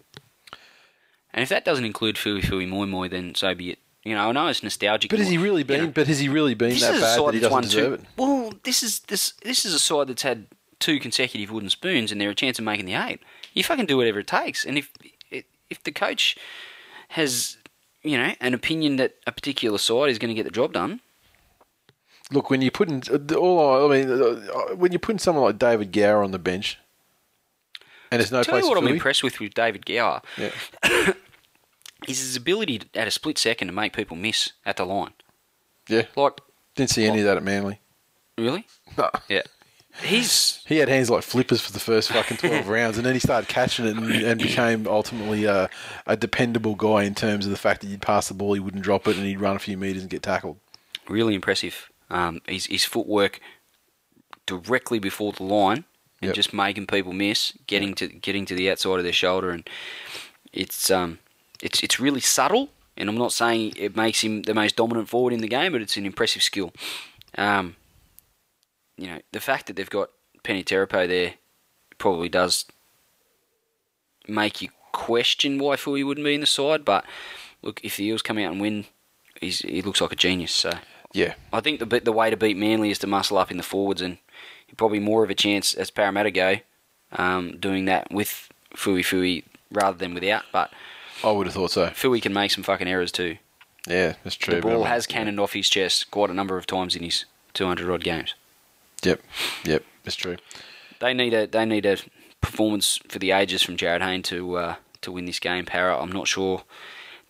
And 1.35 1.43
if 1.43 1.49
that 1.49 1.65
doesn't 1.65 1.85
include 1.85 2.15
Fuifui 2.15 2.67
Moimoi, 2.67 3.09
then 3.09 3.35
so 3.35 3.53
be 3.53 3.71
it. 3.71 3.79
You 4.03 4.15
know, 4.15 4.29
I 4.29 4.31
know 4.31 4.47
it's 4.47 4.63
nostalgic. 4.63 5.11
But 5.11 5.19
has 5.19 5.29
he 5.29 5.37
really 5.37 5.61
you 5.61 5.65
been? 5.65 5.85
know. 5.85 5.91
But 5.91 6.07
has 6.07 6.19
he 6.19 6.29
really 6.29 6.55
been 6.55 6.69
this 6.69 6.81
that 6.81 6.95
is 6.95 7.01
a 7.01 7.03
bad 7.03 7.15
side 7.15 7.25
that 7.27 7.33
he 7.33 7.39
doesn't 7.41 7.61
deserve 7.61 7.87
two. 7.87 7.93
it? 7.93 8.01
Well, 8.17 8.53
this 8.63 8.81
is 8.81 9.01
this 9.01 9.33
this 9.43 9.65
is 9.65 9.73
a 9.73 9.79
side 9.79 10.07
that's 10.07 10.23
had 10.23 10.47
two 10.79 10.99
consecutive 10.99 11.51
wooden 11.51 11.69
spoons, 11.69 12.11
and 12.11 12.19
they're 12.19 12.29
a 12.29 12.35
chance 12.35 12.57
of 12.57 12.65
making 12.65 12.85
the 12.85 12.93
eight. 12.93 13.19
You 13.53 13.63
fucking 13.63 13.85
do 13.85 13.97
whatever 13.97 14.19
it 14.19 14.27
takes, 14.27 14.65
and 14.65 14.77
if 14.77 14.91
if 15.69 15.83
the 15.83 15.91
coach 15.91 16.37
has 17.09 17.57
you 18.01 18.17
know 18.17 18.33
an 18.39 18.53
opinion 18.53 18.95
that 18.95 19.15
a 19.27 19.31
particular 19.31 19.77
side 19.77 20.09
is 20.09 20.17
going 20.17 20.29
to 20.29 20.35
get 20.35 20.45
the 20.45 20.51
job 20.51 20.71
done, 20.71 21.01
Look, 22.31 22.49
when 22.49 22.61
you 22.61 22.71
put 22.71 22.89
in 22.89 23.03
all 23.35 23.91
I 23.91 23.97
mean, 23.97 24.11
uh, 24.11 24.75
when 24.75 24.91
you're 24.91 24.99
putting 24.99 25.19
someone 25.19 25.43
like 25.43 25.59
David 25.59 25.91
Gower 25.91 26.23
on 26.23 26.31
the 26.31 26.39
bench, 26.39 26.79
and 28.09 28.19
there's 28.19 28.31
no 28.31 28.41
tell 28.41 28.53
place 28.53 28.63
you 28.63 28.69
what 28.69 28.77
I'm 28.77 28.87
impressed 28.87 29.23
with 29.23 29.39
with 29.39 29.53
David 29.53 29.85
Gower. 29.85 30.21
Yeah. 30.37 30.51
is 32.07 32.19
his 32.19 32.35
ability 32.35 32.79
to, 32.79 32.87
at 32.99 33.07
a 33.07 33.11
split 33.11 33.37
second 33.37 33.67
to 33.67 33.73
make 33.73 33.93
people 33.93 34.15
miss 34.17 34.51
at 34.65 34.77
the 34.77 34.85
line. 34.85 35.13
Yeah. 35.89 36.03
Like, 36.15 36.39
Didn't 36.75 36.89
see 36.91 37.05
any 37.05 37.19
of 37.19 37.25
that 37.25 37.37
at 37.37 37.43
Manly. 37.43 37.79
really? 38.37 38.65
No. 38.97 39.09
Yeah. 39.29 39.41
He's 40.03 40.61
He 40.67 40.77
had 40.77 40.89
hands 40.89 41.09
like 41.09 41.23
flippers 41.23 41.61
for 41.61 41.71
the 41.71 41.79
first 41.79 42.11
fucking 42.11 42.35
12 42.37 42.67
rounds, 42.69 42.97
and 42.97 43.05
then 43.05 43.13
he 43.13 43.19
started 43.19 43.47
catching 43.47 43.85
it 43.85 43.95
and, 43.95 44.11
and 44.11 44.41
became 44.41 44.87
ultimately 44.87 45.47
uh, 45.47 45.67
a 46.05 46.17
dependable 46.17 46.75
guy 46.75 47.03
in 47.03 47.15
terms 47.15 47.45
of 47.45 47.51
the 47.51 47.57
fact 47.57 47.79
that 47.81 47.87
you'd 47.87 48.01
pass 48.01 48.27
the 48.27 48.33
ball, 48.33 48.53
he 48.53 48.59
wouldn't 48.59 48.83
drop 48.83 49.07
it, 49.07 49.15
and 49.15 49.25
he'd 49.25 49.39
run 49.39 49.55
a 49.55 49.59
few 49.59 49.77
metres 49.77 50.01
and 50.01 50.09
get 50.11 50.21
tackled. 50.21 50.57
really 51.07 51.33
impressive. 51.33 51.89
Um, 52.09 52.41
his, 52.45 52.65
his 52.65 52.83
footwork 52.83 53.39
directly 54.45 54.99
before 54.99 55.31
the 55.33 55.43
line 55.43 55.85
and 56.21 56.29
Yep. 56.29 56.35
just 56.35 56.53
making 56.53 56.87
people 56.87 57.13
miss, 57.13 57.53
getting 57.67 57.93
to 57.95 58.07
getting 58.07 58.45
to 58.47 58.55
the 58.55 58.69
outside 58.71 58.97
of 58.97 59.03
their 59.03 59.13
shoulder, 59.13 59.49
and 59.51 59.67
it's 60.53 60.89
um, 60.91 61.19
it's 61.65 61.83
it's 61.83 61.99
really 61.99 62.21
subtle. 62.21 62.69
And 62.97 63.09
I'm 63.09 63.17
not 63.17 63.33
saying 63.33 63.73
it 63.75 63.95
makes 63.95 64.21
him 64.21 64.43
the 64.43 64.53
most 64.53 64.77
dominant 64.77 65.09
forward 65.09 65.33
in 65.33 65.41
the 65.41 65.49
game, 65.49 65.73
but 65.73 65.81
it's 65.81 65.97
an 65.97 66.05
impressive 66.05 66.41
skill. 66.41 66.71
Um, 67.37 67.75
you 68.97 69.07
know, 69.07 69.19
the 69.33 69.41
fact 69.41 69.67
that 69.67 69.75
they've 69.75 69.89
got 69.89 70.11
Peni 70.45 70.63
Terepo 70.63 71.05
there 71.05 71.33
probably 71.97 72.29
does 72.29 72.65
make 74.29 74.61
you 74.61 74.69
question 74.93 75.57
why 75.59 75.75
Fui 75.75 76.03
wouldn't 76.03 76.23
be 76.23 76.35
in 76.35 76.41
the 76.41 76.47
side. 76.47 76.85
But 76.85 77.03
look, 77.61 77.81
if 77.83 77.97
the 77.97 78.05
Eels 78.05 78.21
come 78.21 78.37
out 78.37 78.53
and 78.53 78.61
win, 78.61 78.85
he's, 79.41 79.59
he 79.59 79.81
looks 79.81 79.99
like 79.99 80.13
a 80.13 80.15
genius. 80.15 80.53
So 80.53 80.71
Yeah. 81.11 81.33
I 81.51 81.59
think 81.59 81.79
the 81.79 81.99
the 81.99 82.13
way 82.13 82.29
to 82.29 82.37
beat 82.37 82.55
Manly 82.57 82.91
is 82.91 82.99
to 82.99 83.07
muscle 83.07 83.37
up 83.37 83.51
in 83.51 83.57
the 83.57 83.63
forwards, 83.63 84.01
and 84.01 84.19
probably 84.77 84.99
more 84.99 85.23
of 85.23 85.29
a 85.29 85.35
chance 85.35 85.73
as 85.73 85.91
Parramatta 85.91 86.31
go 86.31 86.57
um, 87.11 87.57
doing 87.57 87.85
that 87.85 88.09
with 88.11 88.49
Fui 88.73 89.03
Fui 89.03 89.43
rather 89.71 89.97
than 89.97 90.13
without. 90.13 90.43
But 90.53 90.71
I 91.23 91.31
would 91.31 91.47
have 91.47 91.53
thought 91.53 91.71
so. 91.71 91.89
Fui 91.89 92.21
can 92.21 92.33
make 92.33 92.51
some 92.51 92.63
fucking 92.63 92.87
errors 92.87 93.11
too. 93.11 93.37
Yeah, 93.87 94.15
that's 94.23 94.35
true. 94.35 94.55
The 94.55 94.61
ball 94.61 94.79
mean, 94.79 94.87
has 94.87 95.05
cannoned 95.05 95.39
off 95.39 95.53
his 95.53 95.69
chest 95.69 96.09
quite 96.11 96.29
a 96.29 96.33
number 96.33 96.57
of 96.57 96.65
times 96.65 96.95
in 96.95 97.03
his 97.03 97.25
200 97.53 97.89
odd 97.89 98.03
games. 98.03 98.33
Yep, 99.03 99.21
yep, 99.63 99.83
that's 100.03 100.15
true. 100.15 100.37
They 100.99 101.13
need 101.13 101.33
a 101.33 101.45
they 101.45 101.65
need 101.65 101.85
a 101.85 101.97
performance 102.41 102.99
for 103.07 103.19
the 103.19 103.31
ages 103.31 103.61
from 103.61 103.77
Jarryd 103.77 104.01
Hayne 104.01 104.23
to 104.23 104.55
uh, 104.55 104.75
to 105.01 105.11
win 105.11 105.25
this 105.25 105.39
game. 105.39 105.65
Parra, 105.65 106.01
I'm 106.01 106.11
not 106.11 106.27
sure 106.27 106.63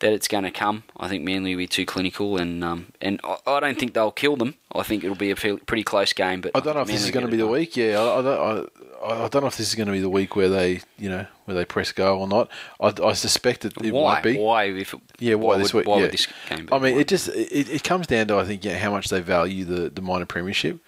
that 0.06 0.14
it's 0.14 0.28
going 0.28 0.44
to 0.44 0.52
come. 0.52 0.84
I 0.98 1.08
think 1.08 1.24
Manly 1.24 1.56
will 1.56 1.60
be 1.64 1.68
too 1.68 1.86
clinical, 1.86 2.38
and 2.38 2.64
um, 2.64 2.94
and 3.02 3.20
I, 3.24 3.38
I 3.48 3.60
don't 3.60 3.80
think 3.80 3.96
they'll 3.96 4.12
kill 4.12 4.36
them. 4.36 4.54
I 4.72 4.84
think 4.84 5.04
it'll 5.04 5.16
be 5.16 5.32
a 5.32 5.36
pretty 5.36 5.84
close 5.84 6.14
game. 6.14 6.42
But 6.42 6.52
I 6.54 6.60
don't 6.60 6.76
know 6.76 6.82
if 6.82 6.88
this 6.88 7.04
is 7.04 7.10
going 7.12 7.26
to 7.26 7.32
be 7.32 7.38
the 7.38 7.48
week. 7.48 7.76
Yeah, 7.76 8.00
I, 8.00 8.20
I 8.20 8.22
don't. 8.22 8.70
I, 9.04 9.08
I 9.26 9.28
don't 9.30 9.42
know 9.42 9.48
if 9.48 9.58
this 9.58 9.68
is 9.68 9.76
going 9.76 9.88
to 9.88 9.92
be 9.94 10.00
the 10.00 10.10
week 10.10 10.36
where 10.36 10.48
they, 10.50 10.82
you 10.98 11.10
know, 11.10 11.26
where 11.46 11.56
they 11.56 11.66
press 11.66 11.92
go 11.92 12.20
or 12.20 12.28
not. 12.28 12.50
I, 12.80 12.94
I 13.04 13.14
suspect 13.14 13.62
that 13.62 13.76
it 13.84 13.92
why? 13.94 14.14
might 14.16 14.24
be. 14.24 14.38
Why? 14.38 14.64
If 14.66 14.94
it, 14.94 15.00
Yeah, 15.20 15.36
why, 15.36 15.58
this 15.58 15.74
would, 15.74 15.86
week? 15.86 15.96
Why 15.96 16.02
yeah. 16.02 16.08
this 16.08 16.28
game? 16.50 16.70
I 16.72 16.78
mean, 16.78 16.98
it 17.00 17.08
just 17.08 17.28
it, 17.30 17.70
it 17.70 17.84
comes 17.84 18.06
down 18.08 18.28
to 18.28 18.38
I 18.38 18.46
think 18.46 18.64
yeah, 18.64 18.78
how 18.78 18.92
much 18.92 19.10
they 19.10 19.22
value 19.22 19.66
the 19.66 19.90
the 19.90 20.02
minor 20.02 20.26
premiership. 20.28 20.80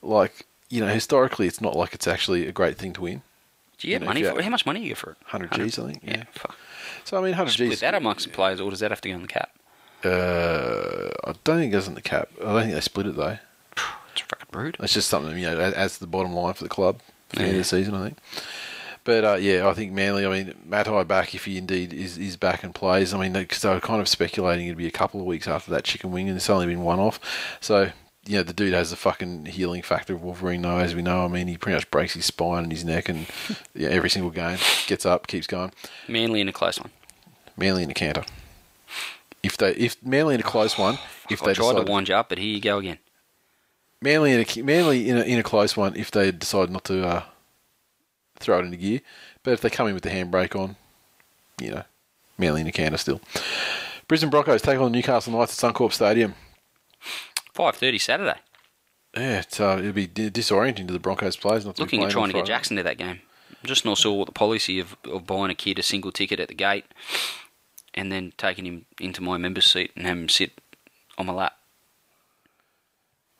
Like 0.00 0.46
you 0.70 0.80
know, 0.80 0.88
historically, 0.88 1.46
it's 1.46 1.60
not 1.60 1.76
like 1.76 1.92
it's 1.92 2.06
actually 2.08 2.46
a 2.46 2.52
great 2.52 2.78
thing 2.78 2.94
to 2.94 3.02
win. 3.02 3.22
Do 3.78 3.88
you 3.88 3.94
get 3.94 3.94
you 3.94 3.98
know, 4.00 4.06
money 4.10 4.20
you- 4.20 4.30
for 4.30 4.38
it? 4.38 4.44
How 4.44 4.50
much 4.50 4.64
money 4.64 4.78
do 4.80 4.84
you 4.84 4.90
get 4.92 4.98
for 4.98 5.10
it? 5.10 5.16
100 5.30 5.50
Gs, 5.50 5.78
I 5.78 5.86
think, 5.86 6.02
Yeah. 6.04 6.16
yeah. 6.18 6.24
fuck. 6.32 6.56
So 7.04 7.18
I 7.18 7.20
mean, 7.22 7.34
hundred 7.34 7.52
Split 7.52 7.70
G's. 7.70 7.80
that 7.80 7.94
amongst 7.94 8.26
the 8.26 8.32
players, 8.32 8.60
or 8.60 8.70
does 8.70 8.80
that 8.80 8.90
have 8.90 9.00
to 9.02 9.08
go 9.08 9.14
on 9.14 9.22
the 9.22 9.28
cap? 9.28 9.50
Uh, 10.04 11.10
I 11.24 11.34
don't 11.44 11.58
think 11.58 11.72
it 11.72 11.76
goes 11.76 11.88
in 11.88 11.94
the 11.94 12.02
cap. 12.02 12.28
I 12.40 12.44
don't 12.46 12.62
think 12.62 12.74
they 12.74 12.80
split 12.80 13.06
it 13.06 13.16
though. 13.16 13.38
It's 14.12 14.20
fucking 14.20 14.46
rude. 14.52 14.76
It's 14.80 14.92
just 14.92 15.08
something 15.08 15.38
you 15.38 15.46
know 15.46 15.56
that 15.56 15.72
adds 15.74 15.94
to 15.94 16.00
the 16.00 16.06
bottom 16.06 16.34
line 16.34 16.52
for 16.52 16.64
the 16.64 16.68
club 16.68 17.00
for 17.30 17.36
the 17.36 17.42
end 17.44 17.52
of 17.52 17.58
the 17.58 17.64
season. 17.64 17.94
I 17.94 18.04
think. 18.04 18.18
But 19.04 19.24
uh, 19.24 19.34
yeah, 19.34 19.66
I 19.66 19.72
think 19.72 19.92
Manly. 19.92 20.26
I 20.26 20.28
mean, 20.28 20.54
Matai 20.66 21.02
back 21.04 21.34
if 21.34 21.46
he 21.46 21.56
indeed 21.56 21.92
is, 21.94 22.18
is 22.18 22.36
back 22.36 22.62
and 22.62 22.74
plays. 22.74 23.14
I 23.14 23.18
mean, 23.18 23.32
because 23.32 23.62
they 23.62 23.70
were 23.70 23.80
kind 23.80 24.00
of 24.00 24.08
speculating 24.08 24.66
it'd 24.66 24.76
be 24.76 24.86
a 24.86 24.90
couple 24.92 25.18
of 25.18 25.26
weeks 25.26 25.48
after 25.48 25.70
that 25.70 25.84
chicken 25.84 26.12
wing, 26.12 26.28
and 26.28 26.36
it's 26.36 26.50
only 26.50 26.66
been 26.66 26.82
one 26.82 26.98
off. 27.00 27.18
So 27.60 27.90
you 28.24 28.36
know, 28.36 28.42
the 28.42 28.52
dude 28.52 28.72
has 28.72 28.90
the 28.90 28.96
fucking 28.96 29.46
healing 29.46 29.82
factor 29.82 30.14
of 30.14 30.22
Wolverine, 30.22 30.62
though, 30.62 30.78
as 30.78 30.94
we 30.94 31.02
know. 31.02 31.24
I 31.24 31.28
mean, 31.28 31.48
he 31.48 31.56
pretty 31.56 31.76
much 31.76 31.90
breaks 31.90 32.14
his 32.14 32.24
spine 32.24 32.64
and 32.64 32.72
his 32.72 32.84
neck, 32.84 33.08
and 33.08 33.26
yeah, 33.74 33.88
every 33.88 34.10
single 34.10 34.30
game 34.30 34.58
gets 34.86 35.04
up, 35.04 35.26
keeps 35.26 35.46
going. 35.46 35.72
Manly 36.08 36.40
in 36.40 36.48
a 36.48 36.52
close 36.52 36.78
one. 36.78 36.90
Manly 37.56 37.82
in 37.82 37.90
a 37.90 37.94
canter. 37.94 38.24
If 39.42 39.56
they, 39.56 39.72
if 39.72 39.96
Manly 40.04 40.34
in 40.34 40.40
a 40.40 40.44
close 40.44 40.78
one, 40.78 40.98
if 41.30 41.42
I 41.42 41.46
they 41.46 41.54
tried 41.54 41.72
decide, 41.72 41.86
to 41.86 41.90
wind 41.92 42.08
you 42.08 42.14
up, 42.14 42.28
but 42.28 42.38
here 42.38 42.54
you 42.54 42.60
go 42.60 42.78
again. 42.78 42.98
Manly 44.00 44.32
in 44.32 44.40
a 44.40 44.62
Manly 44.62 45.08
in 45.08 45.18
a, 45.18 45.22
in 45.22 45.38
a 45.38 45.42
close 45.44 45.76
one 45.76 45.94
if 45.96 46.10
they 46.10 46.32
decide 46.32 46.70
not 46.70 46.84
to 46.84 47.06
uh, 47.06 47.22
throw 48.38 48.58
it 48.58 48.64
into 48.64 48.76
gear. 48.76 49.00
But 49.42 49.52
if 49.52 49.60
they 49.60 49.70
come 49.70 49.88
in 49.88 49.94
with 49.94 50.02
the 50.02 50.10
handbrake 50.10 50.58
on, 50.58 50.76
you 51.60 51.70
know, 51.70 51.82
Manly 52.38 52.60
in 52.62 52.66
a 52.66 52.72
canter 52.72 52.98
still. 52.98 53.20
Brisbane 54.08 54.30
Broncos 54.30 54.62
take 54.62 54.78
on 54.78 54.90
the 54.90 54.96
Newcastle 54.98 55.32
Knights 55.32 55.62
at 55.62 55.74
Suncorp 55.74 55.92
Stadium. 55.92 56.34
Five 57.52 57.76
thirty 57.76 57.98
Saturday. 57.98 58.38
Yeah, 59.14 59.40
it's, 59.40 59.60
uh, 59.60 59.76
it'll 59.78 59.92
be 59.92 60.08
disorienting 60.08 60.86
to 60.86 60.92
the 60.92 60.98
Broncos 60.98 61.36
players 61.36 61.66
not 61.66 61.78
Looking 61.78 62.02
at 62.02 62.10
trying 62.10 62.28
to 62.28 62.32
get 62.32 62.46
Jackson 62.46 62.78
to 62.78 62.82
that 62.82 62.96
game. 62.96 63.20
I'm 63.50 63.66
just 63.66 63.84
not 63.84 63.98
sure 63.98 64.16
what 64.16 64.24
the 64.26 64.32
policy 64.32 64.80
of, 64.80 64.96
of 65.04 65.26
buying 65.26 65.50
a 65.50 65.54
kid 65.54 65.78
a 65.78 65.82
single 65.82 66.10
ticket 66.10 66.40
at 66.40 66.48
the 66.48 66.54
gate 66.54 66.86
and 67.94 68.10
then 68.10 68.32
taking 68.38 68.64
him 68.64 68.86
into 68.98 69.20
my 69.20 69.36
member's 69.36 69.70
seat 69.70 69.92
and 69.94 70.06
having 70.06 70.22
him 70.22 70.28
sit 70.30 70.60
on 71.18 71.26
my 71.26 71.32
lap. 71.34 71.52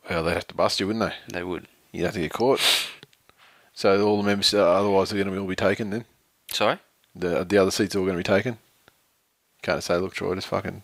Well, 0.08 0.22
they'd 0.22 0.34
have 0.34 0.48
to 0.48 0.54
bust 0.54 0.78
you, 0.78 0.86
wouldn't 0.86 1.10
they? 1.10 1.38
They 1.38 1.42
would. 1.42 1.66
You'd 1.90 2.04
have 2.04 2.14
to 2.14 2.20
get 2.20 2.32
caught. 2.32 2.60
So 3.72 4.06
all 4.06 4.18
the 4.18 4.22
members, 4.26 4.52
uh, 4.52 4.70
otherwise, 4.70 5.08
they're 5.08 5.16
going 5.16 5.28
to 5.28 5.32
be 5.32 5.38
all 5.38 5.48
be 5.48 5.56
taken 5.56 5.90
then. 5.90 6.04
Sorry? 6.50 6.78
The 7.14 7.44
the 7.44 7.56
other 7.56 7.70
seats 7.70 7.94
are 7.94 8.00
all 8.00 8.04
going 8.04 8.16
to 8.16 8.30
be 8.30 8.36
taken. 8.36 8.58
Can't 9.62 9.82
say, 9.82 9.96
look, 9.96 10.14
Troy, 10.14 10.34
just 10.34 10.48
fucking 10.48 10.82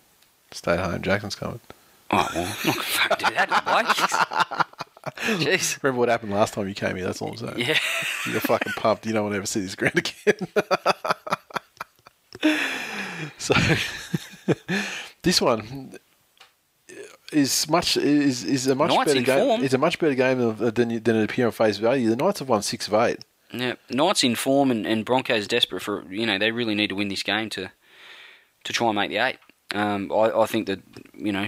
stay 0.51 0.73
at 0.73 0.79
home. 0.79 1.01
Jackson's 1.01 1.35
coming. 1.35 1.59
Oh, 2.11 2.27
well, 2.33 2.43
I'm 2.43 2.47
not 2.47 2.63
going 2.63 2.73
to 2.73 2.81
fucking 2.81 3.27
do 3.27 3.33
that, 3.35 3.65
boy. 3.65 4.63
Jeez. 5.37 5.81
Remember 5.83 5.99
what 5.99 6.09
happened 6.09 6.31
last 6.33 6.53
time 6.53 6.67
you 6.67 6.75
came 6.75 6.95
here? 6.95 7.05
That's 7.05 7.21
all 7.21 7.29
I'm 7.29 7.37
saying. 7.37 7.53
Yeah. 7.57 7.77
You're 8.29 8.41
fucking 8.41 8.73
pumped. 8.73 9.05
You 9.05 9.13
don't 9.13 9.23
want 9.23 9.33
to 9.33 9.37
ever 9.37 9.45
see 9.45 9.61
this 9.61 9.75
ground 9.75 9.97
again. 9.97 10.47
so, 13.37 13.53
this 15.23 15.41
one 15.41 15.99
is 17.31 17.69
much 17.69 17.97
is 17.97 18.43
is 18.43 18.67
a 18.67 18.75
much 18.75 18.91
Knights 18.91 19.13
better 19.13 19.21
game. 19.25 19.47
form. 19.47 19.63
It's 19.63 19.73
a 19.73 19.77
much 19.77 19.99
better 19.99 20.15
game 20.15 20.39
than 20.39 20.73
than, 20.73 21.03
than 21.03 21.15
it 21.15 21.23
appear 21.23 21.45
on 21.47 21.51
face 21.51 21.77
value. 21.77 22.09
The 22.09 22.15
Knights 22.15 22.39
have 22.39 22.49
won 22.49 22.61
six 22.61 22.87
of 22.87 22.93
eight. 22.95 23.19
Yeah, 23.51 23.75
Knights 23.89 24.23
in 24.23 24.35
form 24.35 24.71
and, 24.71 24.85
and 24.85 25.05
Broncos 25.05 25.47
desperate 25.47 25.81
for 25.81 26.05
you 26.11 26.25
know 26.25 26.37
they 26.37 26.51
really 26.51 26.75
need 26.75 26.89
to 26.89 26.95
win 26.95 27.07
this 27.07 27.23
game 27.23 27.49
to 27.51 27.71
to 28.63 28.73
try 28.73 28.87
and 28.87 28.95
make 28.95 29.09
the 29.09 29.17
eight. 29.17 29.37
Um, 29.73 30.11
I, 30.11 30.31
I 30.41 30.45
think 30.45 30.67
that 30.67 30.81
you 31.13 31.31
know 31.31 31.47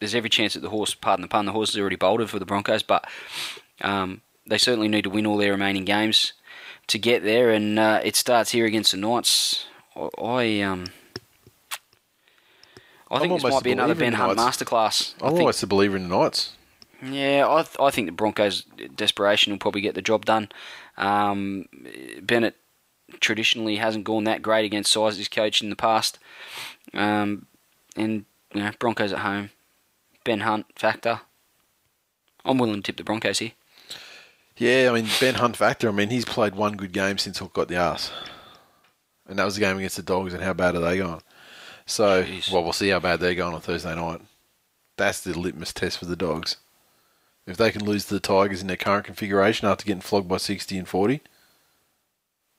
there's 0.00 0.14
every 0.14 0.30
chance 0.30 0.54
that 0.54 0.60
the 0.60 0.70
horse, 0.70 0.94
pardon 0.94 1.22
the 1.22 1.28
pun, 1.28 1.46
the 1.46 1.52
horse 1.52 1.70
is 1.70 1.78
already 1.78 1.96
bolted 1.96 2.28
for 2.30 2.38
the 2.40 2.44
Broncos, 2.46 2.82
but 2.82 3.06
um, 3.82 4.22
they 4.46 4.58
certainly 4.58 4.88
need 4.88 5.04
to 5.04 5.10
win 5.10 5.26
all 5.26 5.36
their 5.36 5.52
remaining 5.52 5.84
games 5.84 6.32
to 6.88 6.98
get 6.98 7.22
there, 7.22 7.50
and 7.50 7.78
uh, 7.78 8.00
it 8.02 8.16
starts 8.16 8.50
here 8.50 8.66
against 8.66 8.90
the 8.90 8.96
Knights. 8.98 9.66
I, 9.94 10.08
I 10.20 10.60
um. 10.62 10.86
I 13.10 13.16
I'm 13.16 13.20
think 13.22 13.42
this 13.42 13.52
might 13.52 13.62
be 13.64 13.72
another 13.72 13.94
Ben 13.94 14.12
Hunt 14.12 14.36
Knights. 14.36 14.58
masterclass. 14.58 15.14
I 15.20 15.26
I'm 15.26 15.30
think 15.30 15.40
almost 15.40 15.62
a 15.62 15.66
believer 15.66 15.96
in 15.96 16.08
the 16.08 16.16
Knights. 16.16 16.52
yeah, 17.02 17.44
I, 17.48 17.62
th- 17.62 17.76
I 17.80 17.90
think 17.90 18.06
the 18.06 18.12
Broncos' 18.12 18.62
desperation 18.94 19.52
will 19.52 19.58
probably 19.58 19.80
get 19.80 19.94
the 19.96 20.02
job 20.02 20.24
done. 20.24 20.48
Um, 20.96 21.66
Bennett 22.22 22.56
traditionally 23.18 23.76
hasn't 23.76 24.04
gone 24.04 24.24
that 24.24 24.42
great 24.42 24.64
against 24.64 24.92
size 24.92 25.16
he's 25.16 25.26
coached 25.28 25.60
in 25.62 25.70
the 25.70 25.76
past. 25.76 26.20
Um, 26.94 27.46
and, 27.96 28.26
you 28.54 28.62
know, 28.62 28.70
Broncos 28.78 29.12
at 29.12 29.20
home. 29.20 29.50
Ben 30.30 30.40
Hunt 30.42 30.66
factor. 30.76 31.22
I'm 32.44 32.56
willing 32.56 32.76
to 32.76 32.82
tip 32.82 32.96
the 32.96 33.02
Broncos 33.02 33.40
here. 33.40 33.50
Yeah, 34.56 34.88
I 34.88 34.94
mean 34.94 35.08
Ben 35.18 35.34
Hunt 35.34 35.56
factor. 35.56 35.88
I 35.88 35.90
mean 35.90 36.10
he's 36.10 36.24
played 36.24 36.54
one 36.54 36.76
good 36.76 36.92
game 36.92 37.18
since 37.18 37.38
Hook 37.38 37.52
got 37.52 37.66
the 37.66 37.74
ass, 37.74 38.12
and 39.28 39.40
that 39.40 39.44
was 39.44 39.56
the 39.56 39.60
game 39.60 39.78
against 39.78 39.96
the 39.96 40.04
Dogs. 40.04 40.32
And 40.32 40.40
how 40.40 40.52
bad 40.52 40.76
are 40.76 40.80
they 40.80 40.98
going? 40.98 41.20
So, 41.84 42.22
Jeez. 42.22 42.52
well, 42.52 42.62
we'll 42.62 42.72
see 42.72 42.90
how 42.90 43.00
bad 43.00 43.18
they're 43.18 43.34
going 43.34 43.56
on 43.56 43.60
Thursday 43.60 43.92
night. 43.92 44.20
That's 44.96 45.20
the 45.20 45.36
litmus 45.36 45.72
test 45.72 45.98
for 45.98 46.04
the 46.04 46.14
Dogs. 46.14 46.58
If 47.44 47.56
they 47.56 47.72
can 47.72 47.84
lose 47.84 48.04
to 48.04 48.14
the 48.14 48.20
Tigers 48.20 48.60
in 48.60 48.68
their 48.68 48.76
current 48.76 49.06
configuration 49.06 49.66
after 49.66 49.84
getting 49.84 50.00
flogged 50.00 50.28
by 50.28 50.36
sixty 50.36 50.78
and 50.78 50.86
forty, 50.86 51.22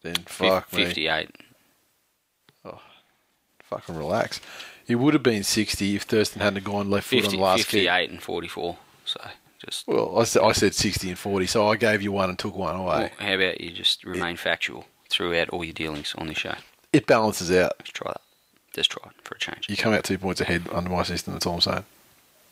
then 0.01 0.15
fuck 0.25 0.67
Fif- 0.67 0.77
me, 0.77 0.85
58. 0.87 1.29
fucking 3.63 3.95
relax. 3.95 4.41
It 4.91 4.95
would 4.95 5.13
have 5.13 5.23
been 5.23 5.43
sixty 5.43 5.95
if 5.95 6.03
Thurston 6.03 6.41
hadn't 6.41 6.65
gone 6.65 6.89
left 6.89 7.07
foot 7.07 7.25
on 7.25 7.31
the 7.31 7.37
last 7.37 7.59
kick. 7.59 7.87
58 7.87 8.09
and 8.09 8.21
44. 8.21 8.77
So 9.05 9.21
just. 9.65 9.87
Well, 9.87 10.19
I 10.19 10.23
said, 10.25 10.41
I 10.43 10.51
said 10.51 10.75
sixty 10.75 11.09
and 11.09 11.17
forty, 11.17 11.45
so 11.45 11.67
I 11.67 11.77
gave 11.77 12.01
you 12.01 12.11
one 12.11 12.29
and 12.29 12.37
took 12.37 12.55
one 12.55 12.75
away. 12.75 13.11
Well, 13.19 13.29
how 13.29 13.35
about 13.35 13.61
you 13.61 13.71
just 13.71 14.03
remain 14.03 14.35
factual 14.35 14.85
throughout 15.09 15.49
all 15.49 15.63
your 15.63 15.73
dealings 15.73 16.13
on 16.17 16.27
this 16.27 16.39
show? 16.39 16.55
It 16.91 17.07
balances 17.07 17.51
out. 17.51 17.73
Let's 17.79 17.91
try 17.91 18.11
that. 18.11 18.21
Just 18.73 18.91
try 18.91 19.09
it 19.09 19.15
for 19.23 19.35
a 19.35 19.39
change. 19.39 19.67
You 19.69 19.77
come 19.77 19.93
out 19.93 20.03
two 20.03 20.17
points 20.17 20.41
ahead 20.41 20.63
under 20.73 20.89
my 20.89 21.03
system. 21.03 21.33
That's 21.33 21.45
all 21.45 21.55
I'm 21.55 21.61
saying. 21.61 21.85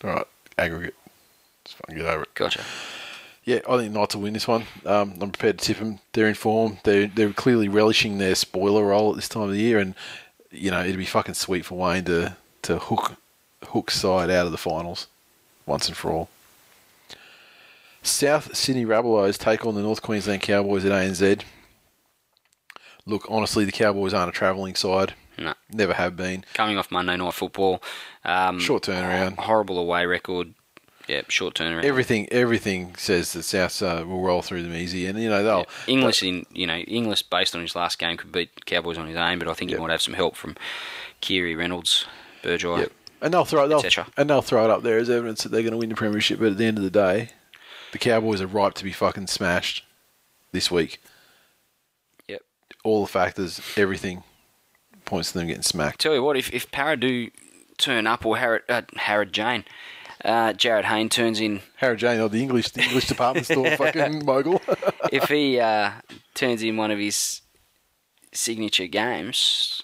All 0.05 0.09
right, 0.11 0.27
aggregate. 0.57 0.95
Just 1.65 1.77
fucking 1.77 1.97
get 1.97 2.05
over 2.05 2.23
it. 2.23 2.33
Gotcha. 2.35 2.61
Yeah, 3.43 3.59
I 3.67 3.77
think 3.77 3.93
Knights 3.93 4.15
will 4.15 4.21
win 4.21 4.33
this 4.33 4.47
one. 4.47 4.65
Um, 4.85 5.15
I'm 5.19 5.31
prepared 5.31 5.59
to 5.59 5.65
tip 5.65 5.79
them. 5.79 5.99
They're 6.13 6.27
in 6.27 6.35
form. 6.35 6.77
They're 6.83 7.07
they're 7.07 7.33
clearly 7.33 7.67
relishing 7.67 8.17
their 8.17 8.35
spoiler 8.35 8.85
role 8.85 9.09
at 9.11 9.15
this 9.15 9.27
time 9.29 9.43
of 9.43 9.51
the 9.51 9.59
year, 9.59 9.79
and 9.79 9.95
you 10.51 10.71
know, 10.71 10.81
it'd 10.81 10.97
be 10.97 11.05
fucking 11.05 11.35
sweet 11.35 11.65
for 11.65 11.77
Wayne 11.77 12.05
to 12.05 12.35
to 12.63 12.79
hook 12.79 13.15
hook 13.67 13.91
side 13.91 14.29
out 14.29 14.45
of 14.45 14.51
the 14.51 14.57
finals 14.57 15.07
once 15.65 15.87
and 15.87 15.95
for 15.97 16.11
all. 16.11 16.29
South 18.01 18.55
Sydney 18.55 18.85
Rabbitohs 18.85 19.37
take 19.37 19.65
on 19.65 19.75
the 19.75 19.81
North 19.81 20.01
Queensland 20.01 20.41
Cowboys 20.41 20.85
at 20.85 20.91
ANZ. 20.91 21.41
Look, 23.05 23.25
honestly, 23.29 23.65
the 23.65 23.71
Cowboys 23.71 24.13
aren't 24.13 24.29
a 24.29 24.37
travelling 24.37 24.75
side. 24.75 25.13
No. 25.37 25.53
Never 25.71 25.93
have 25.93 26.15
been. 26.15 26.43
Coming 26.53 26.77
off 26.77 26.91
Monday 26.91 27.17
Night 27.17 27.33
Football. 27.33 27.81
Um, 28.25 28.59
Short 28.59 28.83
turnaround. 28.83 29.37
Horrible 29.37 29.79
away 29.79 30.05
record. 30.05 30.53
Yeah, 31.09 31.23
short 31.27 31.55
turnaround. 31.55 31.83
Everything, 31.85 32.27
everything 32.31 32.93
says 32.95 33.33
that 33.33 33.41
South 33.41 33.81
uh, 33.81 34.03
will 34.07 34.21
roll 34.21 34.43
through 34.43 34.61
them 34.61 34.75
easy, 34.75 35.07
and 35.07 35.19
you 35.19 35.27
know 35.27 35.43
they'll. 35.43 35.65
Inglis 35.87 36.21
in 36.21 36.45
you 36.53 36.67
know 36.67 36.77
Inglis 36.77 37.23
based 37.23 37.55
on 37.55 37.61
his 37.61 37.75
last 37.75 37.97
game 37.97 38.15
could 38.15 38.31
beat 38.31 38.65
Cowboys 38.67 38.99
on 38.99 39.07
his 39.07 39.17
own, 39.17 39.39
but 39.39 39.47
I 39.47 39.53
think 39.55 39.71
Yep. 39.71 39.79
he 39.79 39.81
might 39.81 39.91
have 39.91 40.03
some 40.03 40.13
help 40.13 40.35
from 40.35 40.55
Keary 41.19 41.55
Reynolds, 41.55 42.05
Burgoyne. 42.43 42.81
Yep. 42.81 42.91
And 43.21 43.33
they'll 43.33 43.43
throw 43.43 43.67
they'll, 43.67 43.81
cetera. 43.81 44.05
and 44.17 44.29
they'll 44.29 44.43
throw 44.43 44.63
it 44.65 44.69
up 44.69 44.83
there 44.83 44.99
as 44.99 45.09
evidence 45.09 45.41
that 45.43 45.49
they're 45.49 45.63
going 45.63 45.71
to 45.71 45.77
win 45.77 45.89
the 45.89 45.95
premiership. 45.95 46.37
But 46.39 46.51
at 46.51 46.57
the 46.57 46.65
end 46.65 46.77
of 46.77 46.83
the 46.83 46.91
day, 46.91 47.31
the 47.91 47.97
Cowboys 47.97 48.39
are 48.39 48.47
ripe 48.47 48.75
to 48.75 48.83
be 48.83 48.91
fucking 48.91 49.27
smashed 49.27 49.83
this 50.51 50.69
week. 50.69 51.01
Yep. 52.27 52.43
All 52.83 53.01
the 53.01 53.11
factors, 53.11 53.59
everything 53.75 54.23
points 55.05 55.31
to 55.31 55.39
them 55.39 55.47
getting 55.47 55.63
smacked. 55.63 55.99
Tell 56.01 56.13
you 56.13 56.21
what, 56.21 56.37
if 56.37 56.53
if 56.53 56.69
Parra 56.71 56.95
do 56.97 57.31
turn 57.79 58.05
up 58.05 58.25
or 58.27 58.37
Harrod 58.37 58.61
uh, 58.69 58.83
Harrod 58.95 59.33
Jane, 59.33 59.65
uh, 60.23 60.53
Jarryd 60.53 60.85
Hayne 60.85 61.09
turns 61.09 61.39
in. 61.39 61.61
Harry 61.77 61.97
Jane, 61.97 62.19
oh, 62.19 62.27
the 62.27 62.41
English 62.41 62.69
the 62.71 62.83
English 62.83 63.07
department 63.07 63.45
store 63.45 63.69
fucking 63.77 64.25
mogul. 64.25 64.61
if 65.11 65.29
he 65.29 65.59
uh, 65.59 65.91
turns 66.33 66.61
in 66.61 66.77
one 66.77 66.91
of 66.91 66.99
his 66.99 67.41
signature 68.33 68.87
games, 68.87 69.83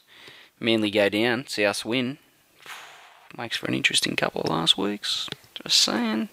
Manly 0.60 0.92
go 0.92 1.10
down, 1.10 1.48
see 1.48 1.66
us 1.66 1.86
win. 1.86 2.18
Makes 3.38 3.58
for 3.58 3.68
an 3.68 3.74
interesting 3.74 4.16
couple 4.16 4.42
of 4.42 4.50
last 4.50 4.78
weeks. 4.78 5.28
Just 5.64 5.82
saying. 5.82 6.30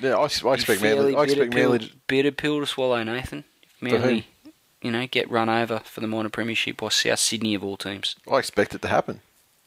yeah, 0.00 0.16
I, 0.16 0.22
I 0.22 0.54
expect 0.54 0.82
Manly. 0.82 1.14
I 1.14 1.24
expect 1.24 1.54
Manly. 1.54 1.78
to- 1.80 1.90
bitter 2.06 2.32
pill 2.32 2.60
to 2.60 2.66
swallow, 2.66 3.02
Nathan. 3.02 3.44
If? 3.80 3.92
Manly, 3.92 4.26
you 4.82 4.90
know, 4.90 5.06
get 5.06 5.30
run 5.30 5.48
over 5.48 5.80
for 5.80 6.00
the 6.00 6.06
minor 6.06 6.28
premiership 6.28 6.78
by 6.78 6.88
South 6.88 7.18
Sydney 7.18 7.54
of 7.54 7.64
all 7.64 7.76
teams. 7.76 8.16
I 8.30 8.38
expect 8.38 8.74
it 8.74 8.82
to 8.82 8.88
happen. 8.88 9.20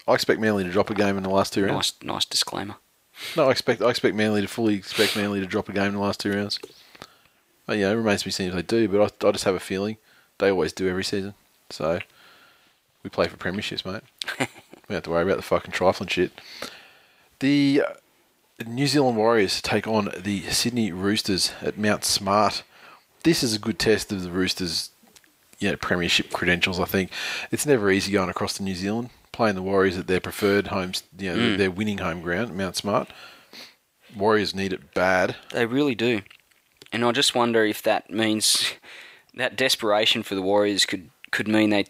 I 0.07 0.13
expect 0.13 0.39
Manly 0.41 0.63
to 0.63 0.69
drop 0.69 0.89
a 0.89 0.93
game 0.93 1.15
in 1.17 1.23
the 1.23 1.29
last 1.29 1.53
two 1.53 1.65
rounds. 1.65 1.93
Nice, 2.01 2.07
nice 2.07 2.25
disclaimer. 2.25 2.75
No, 3.35 3.47
I 3.47 3.51
expect 3.51 3.81
I 3.81 3.89
expect 3.89 4.15
Manly 4.15 4.41
to 4.41 4.47
fully 4.47 4.75
expect 4.75 5.15
Manly 5.15 5.39
to 5.39 5.45
drop 5.45 5.69
a 5.69 5.73
game 5.73 5.87
in 5.87 5.93
the 5.93 5.99
last 5.99 6.19
two 6.19 6.31
rounds. 6.31 6.59
But, 7.65 7.77
yeah, 7.77 7.91
it 7.91 7.95
remains 7.95 8.21
to 8.21 8.25
be 8.25 8.31
seen 8.31 8.49
if 8.49 8.55
they 8.55 8.61
do. 8.61 8.87
But 8.89 9.01
I, 9.23 9.27
I 9.27 9.31
just 9.31 9.45
have 9.45 9.55
a 9.55 9.59
feeling 9.59 9.97
they 10.37 10.51
always 10.51 10.73
do 10.73 10.89
every 10.89 11.03
season. 11.03 11.33
So 11.69 11.99
we 13.03 13.09
play 13.09 13.27
for 13.27 13.37
premierships, 13.37 13.85
mate. 13.85 14.03
we 14.39 14.45
don't 14.89 14.95
have 14.95 15.03
to 15.03 15.09
worry 15.09 15.23
about 15.23 15.37
the 15.37 15.43
fucking 15.43 15.71
trifling 15.71 16.09
shit. 16.09 16.31
The 17.39 17.83
uh, 17.87 17.93
New 18.65 18.87
Zealand 18.87 19.17
Warriors 19.17 19.61
take 19.61 19.87
on 19.87 20.09
the 20.17 20.41
Sydney 20.43 20.91
Roosters 20.91 21.53
at 21.61 21.77
Mount 21.77 22.03
Smart. 22.03 22.63
This 23.23 23.43
is 23.43 23.55
a 23.55 23.59
good 23.59 23.79
test 23.79 24.11
of 24.11 24.23
the 24.23 24.31
Roosters' 24.31 24.91
you 25.59 25.69
know, 25.69 25.77
premiership 25.77 26.31
credentials. 26.31 26.79
I 26.79 26.85
think 26.85 27.11
it's 27.51 27.65
never 27.65 27.89
easy 27.89 28.11
going 28.11 28.29
across 28.29 28.53
to 28.55 28.63
New 28.63 28.75
Zealand 28.75 29.09
playing 29.33 29.55
the 29.55 29.61
Warriors 29.61 29.97
at 29.97 30.07
their 30.07 30.21
preferred 30.21 30.67
homes, 30.67 31.03
you 31.17 31.35
know, 31.35 31.57
their 31.57 31.69
winning 31.71 31.97
home 31.97 32.21
ground, 32.21 32.55
Mount 32.55 32.77
Smart. 32.77 33.09
Warriors 34.15 34.55
need 34.55 34.71
it 34.71 34.93
bad. 34.93 35.35
They 35.51 35.65
really 35.65 35.95
do. 35.95 36.21
And 36.93 37.03
I 37.03 37.11
just 37.11 37.33
wonder 37.35 37.65
if 37.65 37.81
that 37.83 38.09
means 38.09 38.73
that 39.35 39.55
desperation 39.57 40.23
for 40.23 40.35
the 40.35 40.41
Warriors 40.41 40.85
could, 40.85 41.09
could 41.31 41.47
mean 41.47 41.71
they, 41.71 41.85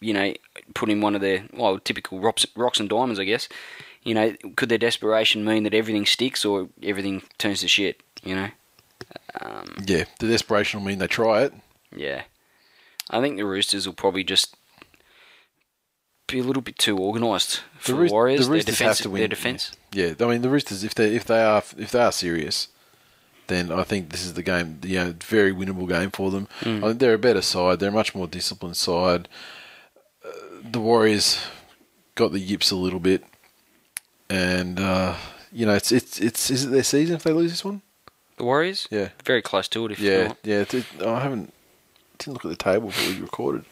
you 0.00 0.12
know, 0.12 0.34
put 0.74 0.90
in 0.90 1.00
one 1.00 1.14
of 1.14 1.20
their, 1.22 1.44
well, 1.54 1.78
typical 1.78 2.20
rocks, 2.20 2.44
rocks 2.54 2.78
and 2.78 2.88
diamonds, 2.88 3.18
I 3.18 3.24
guess. 3.24 3.48
You 4.04 4.14
know, 4.14 4.34
could 4.56 4.68
their 4.68 4.78
desperation 4.78 5.44
mean 5.44 5.64
that 5.64 5.74
everything 5.74 6.06
sticks 6.06 6.44
or 6.44 6.68
everything 6.82 7.22
turns 7.38 7.60
to 7.62 7.68
shit, 7.68 8.00
you 8.22 8.34
know? 8.34 8.48
Um, 9.40 9.74
Yeah, 9.86 10.04
the 10.18 10.28
desperation 10.28 10.80
will 10.80 10.86
mean 10.86 10.98
they 10.98 11.06
try 11.06 11.42
it. 11.44 11.54
yeah. 11.96 12.22
I 13.10 13.22
think 13.22 13.38
the 13.38 13.46
Roosters 13.46 13.86
will 13.86 13.94
probably 13.94 14.22
just 14.22 14.54
be 16.28 16.38
a 16.38 16.42
little 16.44 16.62
bit 16.62 16.78
too 16.78 16.96
organised 16.98 17.62
for 17.78 17.92
the, 17.92 17.98
Roos- 17.98 18.10
Warriors. 18.12 18.46
the 18.46 18.52
Roosters 18.52 18.78
their 18.78 18.88
have 18.88 18.98
to 18.98 19.10
win. 19.10 19.20
Their 19.20 19.28
defense. 19.28 19.72
Yeah, 19.92 20.12
I 20.20 20.24
mean 20.26 20.42
the 20.42 20.48
Roosters, 20.50 20.84
if 20.84 20.94
they 20.94 21.14
if 21.16 21.24
they 21.24 21.42
are 21.42 21.62
if 21.76 21.90
they 21.90 22.00
are 22.00 22.12
serious, 22.12 22.68
then 23.48 23.72
I 23.72 23.82
think 23.82 24.10
this 24.10 24.24
is 24.24 24.34
the 24.34 24.42
game. 24.42 24.80
You 24.84 24.98
know, 24.98 25.14
very 25.24 25.52
winnable 25.52 25.88
game 25.88 26.10
for 26.10 26.30
them. 26.30 26.46
I 26.62 26.80
think 26.80 26.98
they're 27.00 27.14
a 27.14 27.18
better 27.18 27.42
side. 27.42 27.80
They're 27.80 27.88
a 27.90 27.92
much 27.92 28.14
more 28.14 28.26
disciplined 28.26 28.76
side. 28.76 29.28
Uh, 30.24 30.30
the 30.70 30.80
Warriors 30.80 31.40
got 32.14 32.32
the 32.32 32.40
yips 32.40 32.70
a 32.70 32.76
little 32.76 33.00
bit, 33.00 33.24
and 34.28 34.78
uh, 34.78 35.14
you 35.52 35.66
know 35.66 35.74
it's 35.74 35.92
it's 35.92 36.20
it's 36.20 36.50
is 36.50 36.64
it 36.64 36.68
their 36.70 36.82
season 36.82 37.16
if 37.16 37.22
they 37.22 37.32
lose 37.32 37.50
this 37.50 37.64
one? 37.64 37.82
The 38.36 38.44
Warriors? 38.44 38.86
Yeah. 38.90 39.08
Very 39.24 39.42
close 39.42 39.66
to 39.68 39.84
it 39.86 39.92
if 39.92 39.98
Yeah, 40.00 40.34
yeah. 40.44 40.60
It, 40.60 40.74
it- 40.74 41.02
I 41.04 41.20
haven't 41.20 41.52
didn't 42.18 42.34
look 42.34 42.44
at 42.44 42.48
the 42.50 42.56
table 42.56 42.88
before 42.88 43.14
we 43.14 43.20
recorded, 43.20 43.64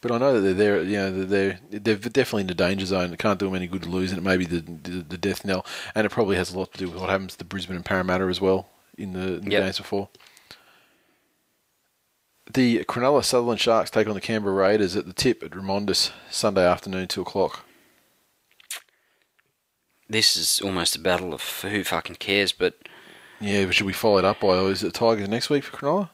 but 0.00 0.10
I 0.12 0.18
know 0.18 0.34
that 0.34 0.40
they're 0.40 0.54
there. 0.54 0.82
You 0.82 0.96
know, 0.96 1.24
they're 1.24 1.58
they're, 1.70 1.80
they're 1.80 1.96
definitely 1.96 2.42
in 2.42 2.46
the 2.48 2.54
danger 2.54 2.86
zone. 2.86 3.12
It 3.12 3.18
can't 3.18 3.38
do 3.38 3.46
them 3.46 3.54
any 3.54 3.66
good 3.66 3.82
to 3.82 3.88
lose, 3.88 4.10
and 4.12 4.18
it 4.18 4.22
may 4.24 4.36
be 4.36 4.46
the, 4.46 4.60
the 4.60 5.02
the 5.08 5.18
death 5.18 5.44
knell, 5.44 5.64
and 5.94 6.04
it 6.06 6.10
probably 6.10 6.36
has 6.36 6.52
a 6.52 6.58
lot 6.58 6.72
to 6.72 6.78
do 6.78 6.88
with 6.88 7.00
what 7.00 7.10
happens 7.10 7.36
to 7.36 7.44
Brisbane 7.44 7.76
and 7.76 7.84
Parramatta 7.84 8.24
as 8.24 8.40
well 8.40 8.68
in 8.96 9.12
the, 9.12 9.34
in 9.34 9.44
the 9.44 9.50
Yep. 9.50 9.62
games 9.64 9.78
before. 9.78 10.08
The 12.52 12.84
Cronulla 12.84 13.22
Sutherland 13.24 13.60
Sharks 13.60 13.90
take 13.90 14.08
on 14.08 14.14
the 14.14 14.20
Canberra 14.20 14.54
Raiders 14.54 14.96
at 14.96 15.06
the 15.06 15.12
tip 15.12 15.42
at 15.44 15.52
Remondis 15.52 16.10
Sunday 16.30 16.66
afternoon, 16.66 17.06
two 17.06 17.22
o'clock. 17.22 17.64
This 20.08 20.36
is 20.36 20.60
almost 20.60 20.96
a 20.96 20.98
battle 20.98 21.32
of 21.32 21.42
who 21.62 21.84
fucking 21.84 22.16
cares, 22.16 22.50
but 22.50 22.74
Yeah, 23.38 23.66
but 23.66 23.74
should 23.76 23.86
we 23.86 23.92
follow 23.92 24.18
it 24.18 24.24
up 24.24 24.40
by? 24.40 24.48
oh, 24.48 24.66
Is 24.66 24.82
it 24.82 24.94
Tigers 24.94 25.28
next 25.28 25.48
week 25.50 25.62
for 25.62 25.76
Cronulla? 25.76 26.10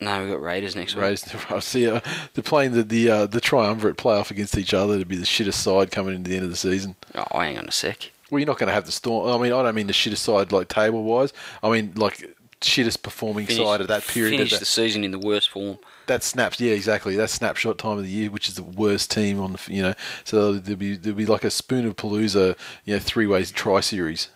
No, 0.00 0.20
we've 0.20 0.30
got 0.30 0.42
Raiders 0.42 0.76
next 0.76 0.94
week. 0.94 1.02
Raiders. 1.02 1.24
See. 1.64 1.88
Uh, 1.88 2.00
they're 2.34 2.42
playing 2.44 2.72
the 2.72 2.82
the 2.82 3.10
uh, 3.10 3.26
the 3.26 3.40
triumvirate 3.40 3.96
playoff 3.96 4.30
against 4.30 4.56
each 4.58 4.74
other 4.74 4.98
to 4.98 5.04
be 5.04 5.16
the 5.16 5.24
shittest 5.24 5.54
side 5.54 5.90
coming 5.90 6.14
into 6.14 6.28
the 6.30 6.36
end 6.36 6.44
of 6.44 6.50
the 6.50 6.56
season. 6.56 6.96
Oh, 7.14 7.38
hang 7.38 7.58
on 7.58 7.66
a 7.68 7.72
sec. 7.72 8.10
Well, 8.30 8.38
you're 8.40 8.46
not 8.46 8.58
going 8.58 8.66
to 8.68 8.74
have 8.74 8.86
the 8.86 8.92
storm. 8.92 9.28
I 9.28 9.42
mean, 9.42 9.52
I 9.52 9.62
don't 9.62 9.74
mean 9.74 9.86
the 9.86 9.92
shittest 9.92 10.18
side 10.18 10.52
like 10.52 10.68
table 10.68 11.02
wise. 11.04 11.32
I 11.62 11.70
mean 11.70 11.92
like 11.96 12.24
shittest 12.60 13.02
performing 13.02 13.46
Finish- 13.46 13.64
side 13.64 13.80
of 13.80 13.88
that 13.88 14.06
period. 14.06 14.30
Finish 14.36 14.50
that, 14.50 14.60
the 14.60 14.66
season 14.66 15.04
in 15.04 15.12
the 15.12 15.18
worst 15.18 15.48
form. 15.50 15.78
that 16.06 16.22
snaps. 16.22 16.60
Yeah, 16.60 16.72
exactly. 16.72 17.16
That 17.16 17.30
snapshot 17.30 17.78
time 17.78 17.98
of 17.98 18.04
the 18.04 18.10
year, 18.10 18.30
which 18.30 18.48
is 18.48 18.54
the 18.56 18.62
worst 18.62 19.10
team 19.10 19.40
on. 19.40 19.52
the 19.52 19.60
You 19.68 19.82
know, 19.82 19.94
so 20.24 20.54
there'll 20.54 20.76
be 20.78 20.96
there'll 20.96 21.16
be 21.16 21.26
like 21.26 21.44
a 21.44 21.50
spoon 21.50 21.86
of 21.86 21.96
Palooza. 21.96 22.56
You 22.84 22.94
know, 22.94 23.00
three 23.00 23.26
ways 23.26 23.50
tri 23.50 23.80
series. 23.80 24.28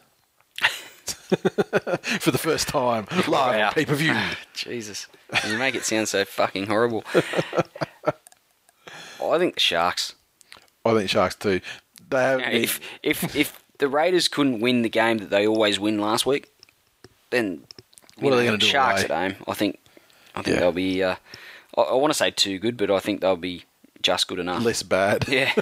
For 2.21 2.31
the 2.31 2.39
first 2.39 2.69
time, 2.69 3.07
live 3.13 3.29
Wow. 3.29 3.71
pay 3.71 3.85
per 3.87 3.95
view. 3.95 4.15
Jesus, 4.55 5.07
you 5.49 5.57
make 5.59 5.75
it 5.75 5.85
sound 5.85 6.09
so 6.09 6.25
fucking 6.25 6.67
horrible. 6.67 7.05
I 9.23 9.39
think 9.39 9.55
the 9.55 9.61
Sharks. 9.61 10.15
I 10.85 10.95
think 10.95 11.11
Sharks 11.11 11.35
too. 11.37 11.61
They 12.09 12.23
have. 12.23 12.41
Now, 12.41 12.51
if 12.51 12.81
if 13.03 13.37
if 13.37 13.63
the 13.79 13.89
Raiders 13.89 14.29
couldn't 14.29 14.61
win 14.61 14.83
the 14.83 14.89
game 14.89 15.19
that 15.19 15.31
they 15.31 15.47
always 15.47 15.79
win 15.79 16.01
last 16.01 16.27
week, 16.27 16.51
then 17.31 17.65
What 18.19 18.33
are 18.33 18.37
they 18.37 18.45
gonna 18.47 18.59
do 18.59 18.67
Sharks 18.67 19.05
away? 19.05 19.15
at 19.15 19.33
home. 19.33 19.45
I 19.47 19.55
think 19.55 19.79
I 20.35 20.43
think 20.43 20.55
Yeah. 20.57 20.61
they'll 20.61 20.73
be. 20.73 21.03
Uh, 21.03 21.17
I, 21.77 21.81
I 21.83 21.95
want 21.95 22.11
to 22.13 22.17
say 22.19 22.31
too 22.31 22.59
good, 22.59 22.77
but 22.77 22.91
I 22.91 22.99
think 22.99 23.21
they'll 23.21 23.37
be 23.37 23.65
just 24.03 24.29
good 24.29 24.39
enough. 24.39 24.65
less 24.65 24.83
bad. 24.83 25.27
Yeah, 25.29 25.53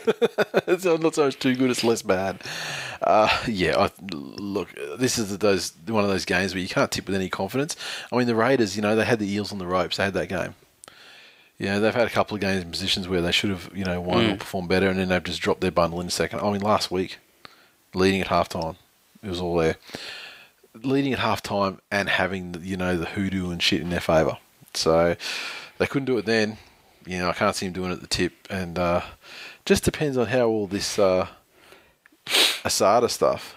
it's 0.67 0.85
not 0.85 1.15
so 1.15 1.27
much 1.27 1.39
too 1.39 1.55
good; 1.55 1.71
it's 1.71 1.85
less 1.85 2.03
bad. 2.03 2.43
Uh, 3.03 3.29
yeah, 3.47 3.77
I, 3.79 3.91
look, 4.13 4.69
this 4.99 5.19
is 5.19 5.37
those 5.39 5.73
one 5.87 6.05
of 6.05 6.11
those 6.11 6.25
games 6.25 6.55
where 6.55 6.63
you 6.63 6.69
can't 6.69 6.91
tip 6.91 7.07
with 7.07 7.17
any 7.17 7.29
confidence. 7.29 7.77
I 8.13 8.17
mean, 8.17 8.27
the 8.27 8.35
Raiders, 8.35 8.77
you 8.77 8.83
know, 8.83 8.97
they 8.97 9.05
had 9.05 9.19
the 9.19 9.31
Eels 9.31 9.53
on 9.53 9.59
the 9.59 9.67
ropes. 9.67 9.97
They 9.97 10.05
had 10.05 10.15
that 10.15 10.29
game. 10.29 10.55
Yeah, 11.59 11.81
they've 11.81 11.95
had 11.95 12.07
a 12.07 12.11
couple 12.11 12.37
of 12.37 12.41
games 12.41 12.63
in 12.63 12.71
positions 12.71 13.09
where 13.09 13.21
they 13.21 13.33
should 13.33 13.51
have, 13.51 13.69
you 13.75 13.85
know, 13.85 14.01
won 14.01 14.31
or 14.31 14.37
performed 14.37 14.69
better, 14.69 14.89
and 14.89 14.99
then 14.99 15.09
they've 15.09 15.23
just 15.25 15.43
dropped 15.43 15.61
their 15.61 15.73
bundle 15.73 16.01
in 16.01 16.07
a 16.07 16.11
second. 16.11 16.39
I 16.41 16.53
mean, 16.53 16.61
last 16.61 16.91
week, 16.91 17.19
leading 17.95 18.21
at 18.21 18.29
halftime, 18.29 18.77
it 19.25 19.29
was 19.29 19.41
all 19.41 19.57
there. 19.57 19.77
Leading 20.83 21.13
at 21.13 21.19
halftime 21.19 21.79
and 21.91 22.09
having, 22.09 22.53
the, 22.53 22.61
you 22.61 22.77
know, 22.77 22.97
the 22.97 23.07
hoodoo 23.07 23.51
and 23.51 23.61
shit 23.61 23.81
in 23.81 23.91
their 23.91 23.99
favour. 23.99 24.39
So 24.75 25.17
they 25.79 25.87
couldn't 25.89 26.07
do 26.07 26.17
it 26.19 26.27
then. 26.27 26.59
You 27.09 27.19
know, 27.19 27.31
I 27.31 27.33
can't 27.33 27.57
see 27.57 27.65
him 27.67 27.73
doing 27.73 27.91
it 27.91 27.95
at 27.95 28.01
the 28.03 28.07
tip, 28.07 28.33
and 28.51 28.79
uh, 28.79 29.01
just 29.65 29.83
depends 29.83 30.19
on 30.19 30.27
how 30.27 30.47
all 30.47 30.67
this 30.67 30.99
uh, 30.99 31.27
Asada 32.27 33.09
stuff. 33.09 33.57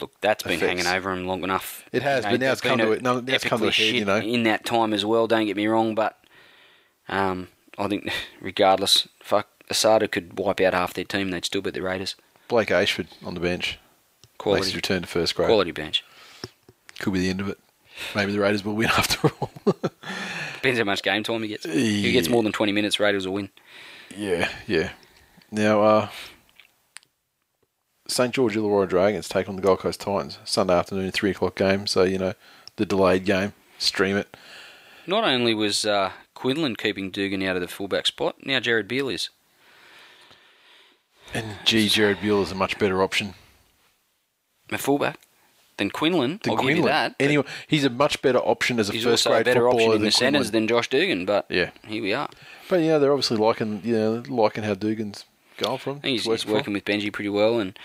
Look, 0.00 0.12
that's 0.20 0.42
been 0.42 0.54
Affects. 0.54 0.82
hanging 0.84 0.96
over 0.98 1.12
him 1.12 1.24
long 1.26 1.44
enough. 1.44 1.84
It 1.92 2.02
has, 2.02 2.24
but 2.24 2.40
now 2.40 2.52
it's 2.52 2.60
come 2.60 2.78
to 2.78 2.88
a 2.88 2.92
it- 2.92 3.02
no, 3.02 3.20
now 3.20 3.34
it's 3.34 3.44
come 3.44 3.60
to 3.60 3.68
a 3.68 3.70
head, 3.70 3.94
you 3.94 4.04
know. 4.04 4.16
In 4.18 4.42
that 4.44 4.64
time 4.64 4.92
as 4.92 5.04
well, 5.04 5.26
don't 5.28 5.46
get 5.46 5.56
me 5.56 5.66
wrong, 5.68 5.94
but 5.94 6.18
um, 7.08 7.48
I 7.78 7.86
think 7.86 8.10
regardless, 8.40 9.06
fuck, 9.22 9.46
Asada 9.70 10.10
could 10.10 10.36
wipe 10.38 10.60
out 10.60 10.72
half 10.74 10.94
their 10.94 11.04
team. 11.04 11.30
They'd 11.30 11.44
still 11.44 11.62
beat 11.62 11.74
the 11.74 11.82
Raiders. 11.82 12.16
Blake 12.48 12.68
Ayshford 12.70 13.06
on 13.24 13.34
the 13.34 13.40
bench. 13.40 13.78
Makes 14.22 14.38
Quality, 14.38 14.64
his 14.64 14.74
return 14.74 15.02
to 15.02 15.08
first 15.08 15.34
grade. 15.34 15.48
quality 15.48 15.70
bench. 15.72 16.04
Could 16.98 17.12
be 17.12 17.20
the 17.20 17.30
end 17.30 17.40
of 17.40 17.48
it. 17.48 17.58
Maybe 18.14 18.32
the 18.32 18.40
Raiders 18.40 18.64
will 18.64 18.74
win 18.74 18.88
after 18.96 19.30
all. 19.40 19.50
Depends 20.54 20.78
how 20.78 20.84
much 20.84 21.02
game 21.02 21.22
time 21.22 21.42
he 21.42 21.48
gets. 21.48 21.64
If 21.66 21.72
he 21.72 22.12
gets 22.12 22.28
more 22.28 22.42
than 22.42 22.52
20 22.52 22.72
minutes, 22.72 22.98
Raiders 22.98 23.26
will 23.26 23.34
win. 23.34 23.50
Yeah, 24.16 24.50
yeah. 24.66 24.90
Now, 25.50 25.82
uh, 25.82 26.08
St 28.08 28.34
George 28.34 28.56
Illawarra 28.56 28.88
Dragons 28.88 29.28
take 29.28 29.48
on 29.48 29.56
the 29.56 29.62
Gold 29.62 29.80
Coast 29.80 30.00
Titans 30.00 30.38
Sunday 30.44 30.74
afternoon, 30.74 31.10
three 31.10 31.30
o'clock 31.30 31.54
game. 31.56 31.86
So 31.86 32.02
you 32.04 32.18
know 32.18 32.34
the 32.76 32.86
delayed 32.86 33.24
game. 33.24 33.52
Stream 33.78 34.16
it. 34.16 34.36
Not 35.06 35.24
only 35.24 35.54
was 35.54 35.84
uh, 35.84 36.12
Quinlan 36.34 36.76
keeping 36.76 37.10
Dugan 37.10 37.42
out 37.42 37.56
of 37.56 37.62
the 37.62 37.68
fullback 37.68 38.06
spot, 38.06 38.36
now 38.44 38.60
Gerard 38.60 38.88
Beale 38.88 39.08
is. 39.08 39.30
And 41.32 41.46
gee, 41.64 41.88
Gerard 41.88 42.20
Beale 42.20 42.42
is 42.42 42.50
a 42.50 42.54
much 42.54 42.78
better 42.78 43.02
option 43.02 43.34
A 44.72 44.78
fullback 44.78 45.18
than 45.78 45.90
Quinlan. 45.90 46.40
than 46.42 46.52
I'll 46.52 46.56
Quinlan. 46.58 46.66
give 46.76 46.84
you 46.84 46.90
that. 46.90 47.14
Anyway, 47.18 47.44
he's 47.66 47.84
a 47.84 47.90
much 47.90 48.20
better 48.22 48.38
option 48.38 48.78
as 48.78 48.90
a 48.90 48.92
he's 48.92 49.04
first 49.04 49.26
also 49.26 49.30
a 49.30 49.42
grade 49.42 49.44
better 49.46 49.66
option 49.68 49.78
footballer 49.78 49.96
in 49.96 50.00
than 50.02 50.06
the 50.08 50.12
centres 50.12 50.50
than 50.50 50.68
Josh 50.68 50.88
Dugan. 50.88 51.24
But 51.24 51.46
Yeah. 51.48 51.70
here 51.86 52.02
we 52.02 52.12
are. 52.12 52.28
But 52.68 52.80
yeah, 52.82 52.98
they're 52.98 53.12
obviously 53.12 53.38
liking 53.38 53.80
you 53.84 53.96
know 53.96 54.22
liking 54.28 54.64
how 54.64 54.74
Dugan's 54.74 55.24
going 55.56 55.78
from. 55.78 56.02
He's, 56.02 56.24
he's 56.24 56.46
working 56.46 56.72
with 56.74 56.84
Benji 56.84 57.12
pretty 57.12 57.30
well. 57.30 57.58
And 57.58 57.78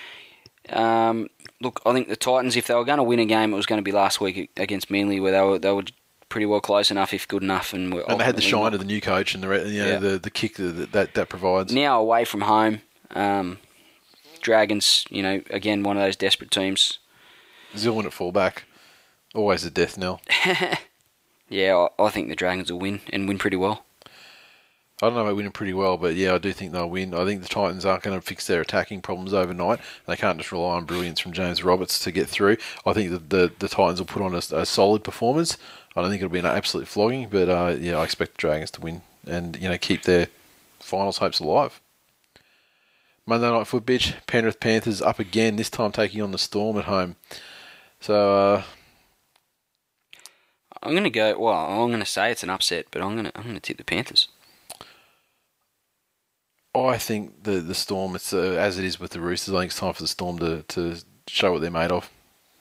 um, 0.70 1.30
look, 1.62 1.82
I 1.86 1.94
think 1.94 2.10
the 2.10 2.16
Titans, 2.16 2.56
if 2.56 2.68
they 2.68 2.76
were 2.76 2.86
going 2.86 2.98
to 2.98 3.04
win 3.04 3.20
a 3.20 3.26
game, 3.26 3.54
it 3.54 3.56
was 3.56 3.66
going 3.66 3.80
to 3.80 3.84
be 3.84 3.92
last 3.92 4.20
week 4.22 4.52
against 4.58 4.92
Manly, 4.92 5.20
where 5.20 5.32
they 5.32 5.42
were 5.42 5.60
they 5.60 5.72
were 5.72 5.84
pretty 6.30 6.46
well 6.48 6.62
close 6.62 6.90
enough, 6.92 7.14
if 7.14 7.28
good 7.28 7.44
enough, 7.44 7.74
and 7.74 7.94
were 7.94 8.04
and 8.10 8.20
they 8.20 8.24
had 8.26 8.36
the 8.36 8.42
shine 8.42 8.64
not. 8.64 8.74
of 8.74 8.80
the 8.80 8.86
new 8.86 9.00
coach 9.02 9.36
and 9.36 9.44
the 9.44 9.48
you 9.70 9.82
know 9.84 9.88
Yeah. 9.90 10.00
the 10.00 10.18
the 10.20 10.30
kick 10.32 10.56
that 10.56 10.92
that, 10.92 11.14
that 11.14 11.30
provides. 11.30 11.72
now 11.74 12.00
away 12.02 12.26
from 12.26 12.42
home. 12.42 12.82
Um, 13.12 13.60
Dragons, 14.42 15.06
you 15.10 15.22
know, 15.24 15.42
again 15.50 15.84
one 15.84 15.96
of 15.98 16.04
those 16.04 16.16
desperate 16.16 16.52
teams. 16.52 17.00
Zillman 17.76 18.06
at 18.06 18.14
fullback, 18.14 18.64
always 19.34 19.66
a 19.66 19.72
death 19.72 19.98
knell. 19.98 20.22
Yeah, 21.54 21.88
I, 22.00 22.06
I 22.06 22.10
think 22.10 22.30
the 22.30 22.36
Dragons 22.36 22.72
will 22.72 22.80
win 22.80 23.02
and 23.12 23.28
win 23.28 23.38
pretty 23.38 23.58
well. 23.58 23.86
I 25.02 25.08
don't 25.08 25.14
know 25.16 25.22
about 25.22 25.36
winning 25.36 25.52
pretty 25.52 25.74
well, 25.74 25.98
but 25.98 26.16
yeah, 26.16 26.34
I 26.34 26.40
do 26.40 26.52
think 26.52 26.72
they'll 26.72 26.90
win. 26.90 27.14
I 27.14 27.26
think 27.26 27.44
the 27.44 27.50
Titans 27.50 27.86
aren't 27.86 28.04
going 28.04 28.18
to 28.18 28.26
fix 28.26 28.48
their 28.48 28.62
attacking 28.62 29.02
problems 29.02 29.34
overnight. 29.34 29.80
They 30.08 30.16
can't 30.16 30.38
just 30.40 30.52
rely 30.52 30.78
on 30.78 30.86
brilliance 30.86 31.20
from 31.20 31.34
James 31.34 31.64
Roberts 31.64 32.00
to 32.00 32.12
get 32.12 32.28
through. 32.28 32.58
I 32.86 32.94
think 32.94 33.12
that 33.12 33.30
the, 33.30 33.52
the 33.60 33.68
Titans 33.68 34.00
will 34.00 34.08
put 34.08 34.24
on 34.24 34.34
a, 34.34 34.62
a 34.62 34.66
solid 34.66 35.04
performance. 35.04 35.58
I 35.96 36.02
don't 36.02 36.10
think 36.10 36.24
it'll 36.24 36.32
be 36.32 36.40
an 36.40 36.46
absolute 36.46 36.88
flogging, 36.88 37.28
but 37.30 37.50
uh, 37.50 37.76
yeah, 37.80 37.98
I 37.98 38.04
expect 38.04 38.36
the 38.36 38.42
Dragons 38.42 38.72
to 38.72 38.82
win 38.82 39.02
and 39.28 39.56
you 39.58 39.70
know 39.70 39.78
keep 39.78 40.04
their 40.04 40.28
finals 40.80 41.18
hopes 41.18 41.40
alive. 41.40 41.82
Monday 43.26 43.50
night 43.50 43.68
foot 43.68 43.86
bitch, 43.86 44.16
Penrith 44.26 44.60
Panthers 44.60 45.02
up 45.02 45.20
again. 45.20 45.56
This 45.58 45.70
time 45.70 45.92
taking 45.92 46.22
on 46.22 46.32
the 46.32 46.38
Storm 46.38 46.78
at 46.78 46.86
home. 46.86 47.16
So 48.04 48.36
uh, 48.36 48.64
I'm 50.82 50.92
going 50.92 51.06
to 51.06 51.10
go. 51.10 51.40
Well, 51.40 51.54
I'm 51.54 51.88
going 51.88 52.02
to 52.02 52.06
say 52.06 52.32
it's 52.32 52.44
an 52.44 52.50
upset, 52.50 52.88
but 52.92 53.02
I'm 53.02 53.14
going 53.14 53.26
to 53.26 53.32
I'm 53.38 53.44
going 53.44 53.56
to 53.56 53.62
tip 53.62 53.78
the 53.78 53.86
Panthers. 53.86 54.28
I 56.76 56.98
think 56.98 57.44
the 57.44 57.62
the 57.62 57.74
Storm, 57.74 58.14
it's 58.16 58.34
uh, 58.34 58.40
as 58.60 58.78
it 58.78 58.84
is 58.84 59.00
with 59.00 59.12
the 59.12 59.22
Roosters. 59.22 59.54
I 59.54 59.60
think 59.62 59.70
it's 59.72 59.80
time 59.80 59.94
for 59.94 60.02
the 60.02 60.08
Storm 60.10 60.38
to, 60.40 60.64
to 60.64 60.98
show 61.28 61.54
what 61.54 61.62
they're 61.62 61.72
made 61.72 61.94
of 61.94 62.10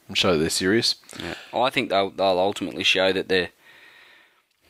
and 0.07 0.17
show 0.17 0.33
that 0.35 0.39
they're 0.39 0.49
serious. 0.49 0.95
Yeah. 1.21 1.35
I 1.53 1.71
think 1.71 1.89
they'll 1.91 2.11
they'll 2.11 2.39
ultimately 2.39 2.85
show 2.85 3.13
that 3.13 3.29
they're 3.29 3.49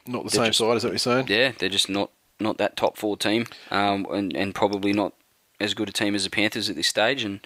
Not 0.06 0.24
the 0.24 0.30
They're 0.30 0.44
same 0.44 0.46
just- 0.46 0.58
side, 0.58 0.76
is 0.76 0.82
that 0.84 0.88
what 0.88 0.92
you're 0.92 0.98
saying? 0.98 1.26
yeah 1.28 1.52
they're 1.58 1.68
just 1.68 1.90
not 1.90 2.12
not 2.40 2.56
that 2.56 2.76
top 2.78 2.96
four 2.96 3.18
team, 3.18 3.44
um, 3.70 4.06
and 4.10 4.34
and 4.34 4.54
probably 4.54 4.94
not 4.94 5.12
as 5.60 5.74
good 5.74 5.90
a 5.90 5.92
team 5.92 6.14
as 6.14 6.24
the 6.24 6.30
Panthers 6.30 6.70
at 6.70 6.76
this 6.76 6.88
stage. 6.88 7.24
And 7.24 7.40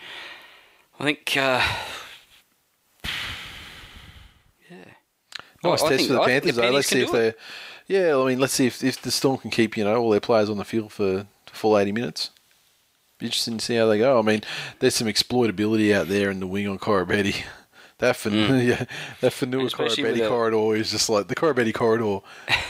I 1.01 1.05
think 1.05 1.35
uh, 1.37 1.67
yeah, 4.71 4.85
Nice 5.71 5.83
I- 5.83 5.87
I 5.87 5.89
test 5.91 5.99
think- 5.99 6.09
for 6.09 6.15
the 6.15 6.21
I 6.23 6.27
Panthers, 6.27 6.57
the 6.57 6.63
though. 6.63 6.71
Let's 6.71 6.89
see 6.89 7.03
if 7.03 7.13
they. 7.13 7.35
Yeah, 7.89 8.17
I 8.19 8.25
mean, 8.27 8.41
let's 8.41 8.53
see 8.55 8.67
if, 8.67 8.83
if 8.83 9.01
the 9.01 9.11
Storm 9.13 9.39
can 9.39 9.51
keep 9.51 9.77
you 9.77 9.85
know 9.85 9.97
all 10.03 10.11
their 10.11 10.21
players 10.21 10.51
on 10.51 10.57
the 10.59 10.65
field 10.65 10.93
for 10.93 11.27
full 11.53 11.79
80 11.79 11.93
minutes. 11.93 12.31
Be 13.19 13.27
interesting 13.27 13.57
to 13.59 13.65
see 13.65 13.77
how 13.77 13.87
they 13.87 13.99
go. 13.99 14.19
I 14.19 14.23
mean, 14.23 14.43
there's 14.81 14.95
some 14.95 15.07
exploitability 15.09 15.95
out 15.95 16.09
there 16.09 16.29
in 16.31 16.41
the 16.41 16.47
wing 16.47 16.67
on 16.69 16.79
Corabetti. 16.79 17.45
That 17.99 18.15
fin- 18.15 18.35
yeah, 18.35 18.85
that 19.23 19.33
Fonua 19.33 19.71
Mm. 19.71 19.75
Corabetti 19.75 20.19
the- 20.19 20.29
corridor 20.29 20.77
is 20.77 20.91
just 20.91 21.09
like 21.09 21.29
the 21.29 21.35
Corabetti 21.35 21.73
corridor. 21.73 22.19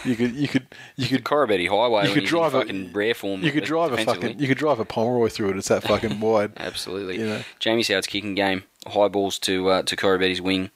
You 0.04 0.14
could 0.14 0.36
you 0.36 0.46
could 0.46 0.68
you 0.94 1.08
could 1.08 1.24
Corabetti 1.24 1.68
Highway 1.68 2.06
you 2.06 2.14
could 2.14 2.26
drive 2.26 2.54
a- 2.54 2.60
fucking 2.60 2.92
rare 2.92 3.12
form. 3.12 3.42
you 3.42 3.50
could 3.50 3.64
drive 3.64 3.90
a 3.92 4.04
fucking 4.04 4.38
you 4.38 4.46
could 4.46 4.56
drive 4.58 4.78
a 4.78 4.84
Pomeroy 4.84 5.28
through 5.28 5.50
it. 5.50 5.56
It's 5.56 5.66
that 5.66 5.82
fucking 5.82 6.20
wide. 6.20 6.52
Absolutely. 6.58 7.18
You 7.18 7.26
know. 7.26 7.42
Jamie 7.58 7.82
Soward's 7.82 8.06
kicking 8.06 8.36
game, 8.36 8.62
high 8.86 9.08
balls 9.08 9.40
to 9.40 9.68
uh, 9.68 9.82
to 9.82 9.96
Corabetti's 9.96 10.40
wing, 10.40 10.70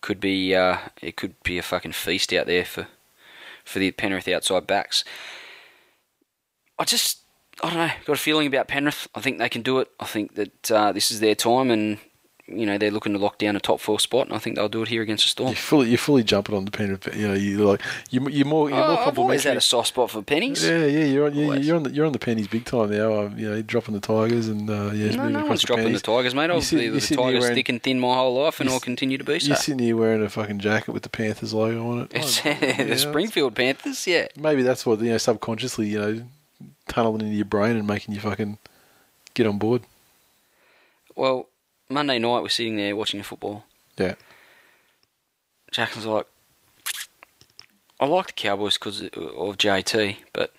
could 0.00 0.20
be 0.20 0.54
uh, 0.54 0.78
it 1.02 1.16
could 1.16 1.34
be 1.42 1.58
a 1.58 1.62
fucking 1.62 1.92
feast 1.92 2.32
out 2.32 2.46
there 2.46 2.64
for 2.64 2.88
for 3.64 3.78
the 3.78 3.90
Penrith 3.92 4.28
outside 4.28 4.66
backs. 4.66 5.04
I 6.78 6.84
just 6.84 7.20
I 7.62 7.68
don't 7.68 7.78
know, 7.78 7.92
got 8.06 8.16
a 8.16 8.20
feeling 8.20 8.46
about 8.46 8.68
Penrith. 8.68 9.08
I 9.14 9.20
think 9.20 9.38
they 9.38 9.48
can 9.48 9.62
do 9.62 9.80
it. 9.80 9.88
I 10.00 10.06
think 10.06 10.34
that 10.34 10.70
uh, 10.70 10.92
this 10.92 11.10
is 11.10 11.20
their 11.20 11.34
time, 11.34 11.70
and 11.70 11.98
you 12.50 12.66
know 12.66 12.76
they're 12.78 12.90
looking 12.90 13.12
to 13.12 13.18
lock 13.18 13.38
down 13.38 13.56
a 13.56 13.60
top 13.60 13.80
four 13.80 14.00
spot, 14.00 14.26
and 14.26 14.34
I 14.34 14.38
think 14.38 14.56
they'll 14.56 14.68
do 14.68 14.82
it 14.82 14.88
here 14.88 15.02
against 15.02 15.24
the 15.24 15.28
Storm. 15.30 15.48
You're 15.50 15.56
fully 15.56 15.88
you're 15.88 15.98
fully 15.98 16.22
jumping 16.24 16.54
on 16.56 16.64
the 16.64 16.70
Penrith. 16.70 17.08
You 17.16 17.28
know, 17.28 17.34
you're 17.34 17.64
like 17.66 17.80
you 18.10 18.28
you're 18.28 18.46
more 18.46 18.68
you're 18.70 18.78
Oh, 18.82 18.94
more 18.96 19.06
I've 19.08 19.18
always 19.18 19.44
had 19.44 19.56
a 19.56 19.60
soft 19.60 19.88
spot 19.88 20.10
for 20.10 20.22
pennies. 20.22 20.64
Yeah, 20.66 20.84
yeah, 20.86 21.04
you're 21.04 21.26
on, 21.26 21.34
you're, 21.34 21.56
you're 21.56 21.76
on 21.76 21.82
the 21.84 21.90
you're 21.90 22.06
on 22.06 22.12
the 22.12 22.18
pennies 22.18 22.48
big 22.48 22.64
time 22.64 22.90
now. 22.90 23.20
Um, 23.22 23.38
you 23.38 23.48
know, 23.48 23.54
you're 23.54 23.62
dropping 23.62 23.94
the 23.94 24.00
Tigers 24.00 24.48
and 24.48 24.68
uh, 24.68 24.90
yeah, 24.92 25.14
No, 25.16 25.28
no 25.28 25.46
one's 25.46 25.60
the 25.62 25.66
dropping 25.68 25.84
pennies. 25.86 26.02
the 26.02 26.06
Tigers, 26.12 26.34
mate. 26.34 26.50
I've 26.50 26.70
been 26.70 26.92
the 26.94 27.00
Tigers 27.00 27.40
wearing- 27.40 27.54
thick 27.54 27.68
and 27.68 27.82
thin 27.82 28.00
my 28.00 28.14
whole 28.14 28.42
life, 28.42 28.60
and 28.60 28.68
I'll 28.68 28.80
continue 28.80 29.18
to 29.18 29.24
be 29.24 29.38
so. 29.38 29.48
You're 29.48 29.56
sitting 29.56 29.78
here 29.78 29.96
wearing 29.96 30.22
a 30.22 30.28
fucking 30.28 30.58
jacket 30.58 30.92
with 30.92 31.02
the 31.04 31.08
Panthers 31.08 31.54
logo 31.54 31.90
on 31.90 31.98
it. 32.00 32.12
It's 32.14 32.44
Oh, 32.44 32.48
yeah, 32.60 32.84
the 32.84 32.98
Springfield 32.98 33.54
Panthers, 33.54 34.06
yeah. 34.06 34.26
Maybe 34.36 34.62
that's 34.62 34.84
what 34.84 35.00
you 35.00 35.10
know 35.10 35.18
subconsciously 35.18 35.88
you 35.88 35.98
know 36.00 36.22
tunneling 36.88 37.20
into 37.22 37.36
your 37.36 37.44
brain 37.44 37.76
and 37.76 37.86
making 37.86 38.14
you 38.14 38.20
fucking 38.20 38.58
get 39.34 39.46
on 39.46 39.58
board. 39.58 39.82
Well, 41.14 41.46
Monday 41.90 42.20
night 42.20 42.42
we're 42.42 42.48
sitting 42.48 42.76
there 42.76 42.94
watching 42.94 43.18
the 43.18 43.24
football. 43.24 43.64
Yeah. 43.98 44.14
Jackson's 45.72 46.06
like, 46.06 46.26
I 47.98 48.06
like 48.06 48.28
the 48.28 48.32
Cowboys 48.32 48.78
because 48.78 49.02
of 49.02 49.10
JT, 49.58 50.16
but 50.32 50.54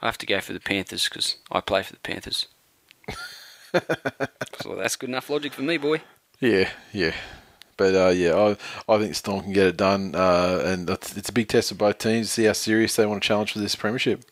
I 0.00 0.06
have 0.06 0.18
to 0.18 0.26
go 0.26 0.40
for 0.40 0.52
the 0.54 0.60
Panthers 0.60 1.08
because 1.08 1.36
I 1.50 1.60
play 1.60 1.82
for 1.82 1.92
the 1.92 2.00
Panthers. 2.00 2.48
so 4.60 4.74
that's 4.76 4.96
good 4.96 5.10
enough 5.10 5.30
logic 5.30 5.52
for 5.52 5.62
me, 5.62 5.76
boy. 5.76 6.00
Yeah, 6.40 6.70
yeah. 6.92 7.14
But 7.76 7.94
uh, 7.94 8.08
yeah, 8.08 8.34
I 8.34 8.92
I 8.92 8.98
think 8.98 9.14
Storm 9.14 9.42
can 9.42 9.52
get 9.52 9.66
it 9.66 9.76
done, 9.76 10.14
uh, 10.14 10.62
and 10.64 10.88
it's, 10.90 11.16
it's 11.16 11.28
a 11.28 11.32
big 11.32 11.48
test 11.48 11.68
for 11.70 11.74
both 11.76 11.98
teams. 11.98 12.32
See 12.32 12.44
how 12.44 12.52
serious 12.52 12.96
they 12.96 13.06
want 13.06 13.22
to 13.22 13.26
challenge 13.26 13.52
for 13.52 13.60
this 13.60 13.76
premiership. 13.76 14.24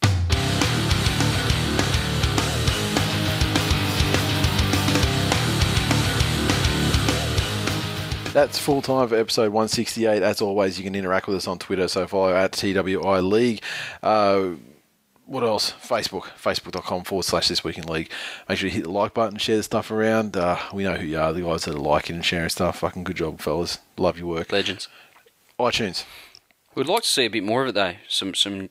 That's 8.32 8.60
full 8.60 8.80
time 8.80 9.08
for 9.08 9.16
episode 9.16 9.52
168. 9.52 10.22
As 10.22 10.40
always, 10.40 10.78
you 10.78 10.84
can 10.84 10.94
interact 10.94 11.26
with 11.26 11.36
us 11.36 11.48
on 11.48 11.58
Twitter, 11.58 11.88
so 11.88 12.06
follow 12.06 12.32
at 12.34 12.52
TWI 12.52 13.18
League. 13.20 13.60
Uh, 14.04 14.50
what 15.26 15.42
else? 15.42 15.72
Facebook, 15.72 16.22
facebook.com 16.40 17.02
forward 17.04 17.24
slash 17.24 17.48
this 17.48 17.64
week 17.64 17.76
in 17.76 17.84
league. 17.84 18.08
Make 18.48 18.58
sure 18.58 18.68
you 18.68 18.74
hit 18.74 18.84
the 18.84 18.90
like 18.90 19.14
button, 19.14 19.36
share 19.38 19.56
the 19.56 19.64
stuff 19.64 19.90
around. 19.90 20.36
Uh, 20.36 20.58
we 20.72 20.84
know 20.84 20.94
who 20.94 21.06
you 21.06 21.18
are, 21.18 21.32
the 21.32 21.42
guys 21.42 21.64
that 21.64 21.74
are 21.74 21.78
liking 21.78 22.16
and 22.16 22.24
sharing 22.24 22.48
stuff. 22.50 22.78
Fucking 22.78 23.02
good 23.02 23.16
job, 23.16 23.40
fellas. 23.40 23.78
Love 23.96 24.16
your 24.16 24.28
work. 24.28 24.52
Legends. 24.52 24.88
iTunes. 25.58 26.04
We'd 26.76 26.86
like 26.86 27.02
to 27.02 27.08
see 27.08 27.24
a 27.24 27.30
bit 27.30 27.42
more 27.42 27.62
of 27.62 27.68
it 27.70 27.74
though. 27.74 27.94
Some, 28.08 28.34
some, 28.34 28.70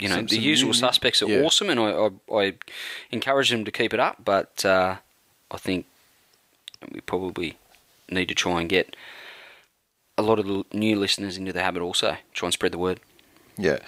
you 0.00 0.08
know, 0.08 0.16
Some- 0.16 0.26
the 0.26 0.36
some 0.36 0.44
usual 0.44 0.68
new- 0.68 0.74
suspects 0.74 1.22
are 1.22 1.28
yeah. 1.28 1.42
awesome, 1.42 1.68
and 1.68 1.78
I, 1.78 1.90
I, 1.90 2.10
I 2.34 2.54
encourage 3.10 3.50
them 3.50 3.66
to 3.66 3.70
keep 3.70 3.92
it 3.92 4.00
up. 4.00 4.24
But 4.24 4.64
uh, 4.64 4.96
I 5.50 5.56
think 5.58 5.84
we 6.90 7.00
probably 7.02 7.58
need 8.10 8.28
to 8.28 8.34
try 8.34 8.60
and 8.60 8.68
get 8.68 8.96
a 10.16 10.22
lot 10.22 10.38
of 10.38 10.46
the 10.46 10.64
new 10.72 10.96
listeners 10.96 11.36
into 11.36 11.52
the 11.52 11.62
habit 11.62 11.82
also. 11.82 12.16
Try 12.32 12.46
and 12.46 12.52
spread 12.52 12.72
the 12.72 12.78
word. 12.78 13.00
Yeah. 13.56 13.78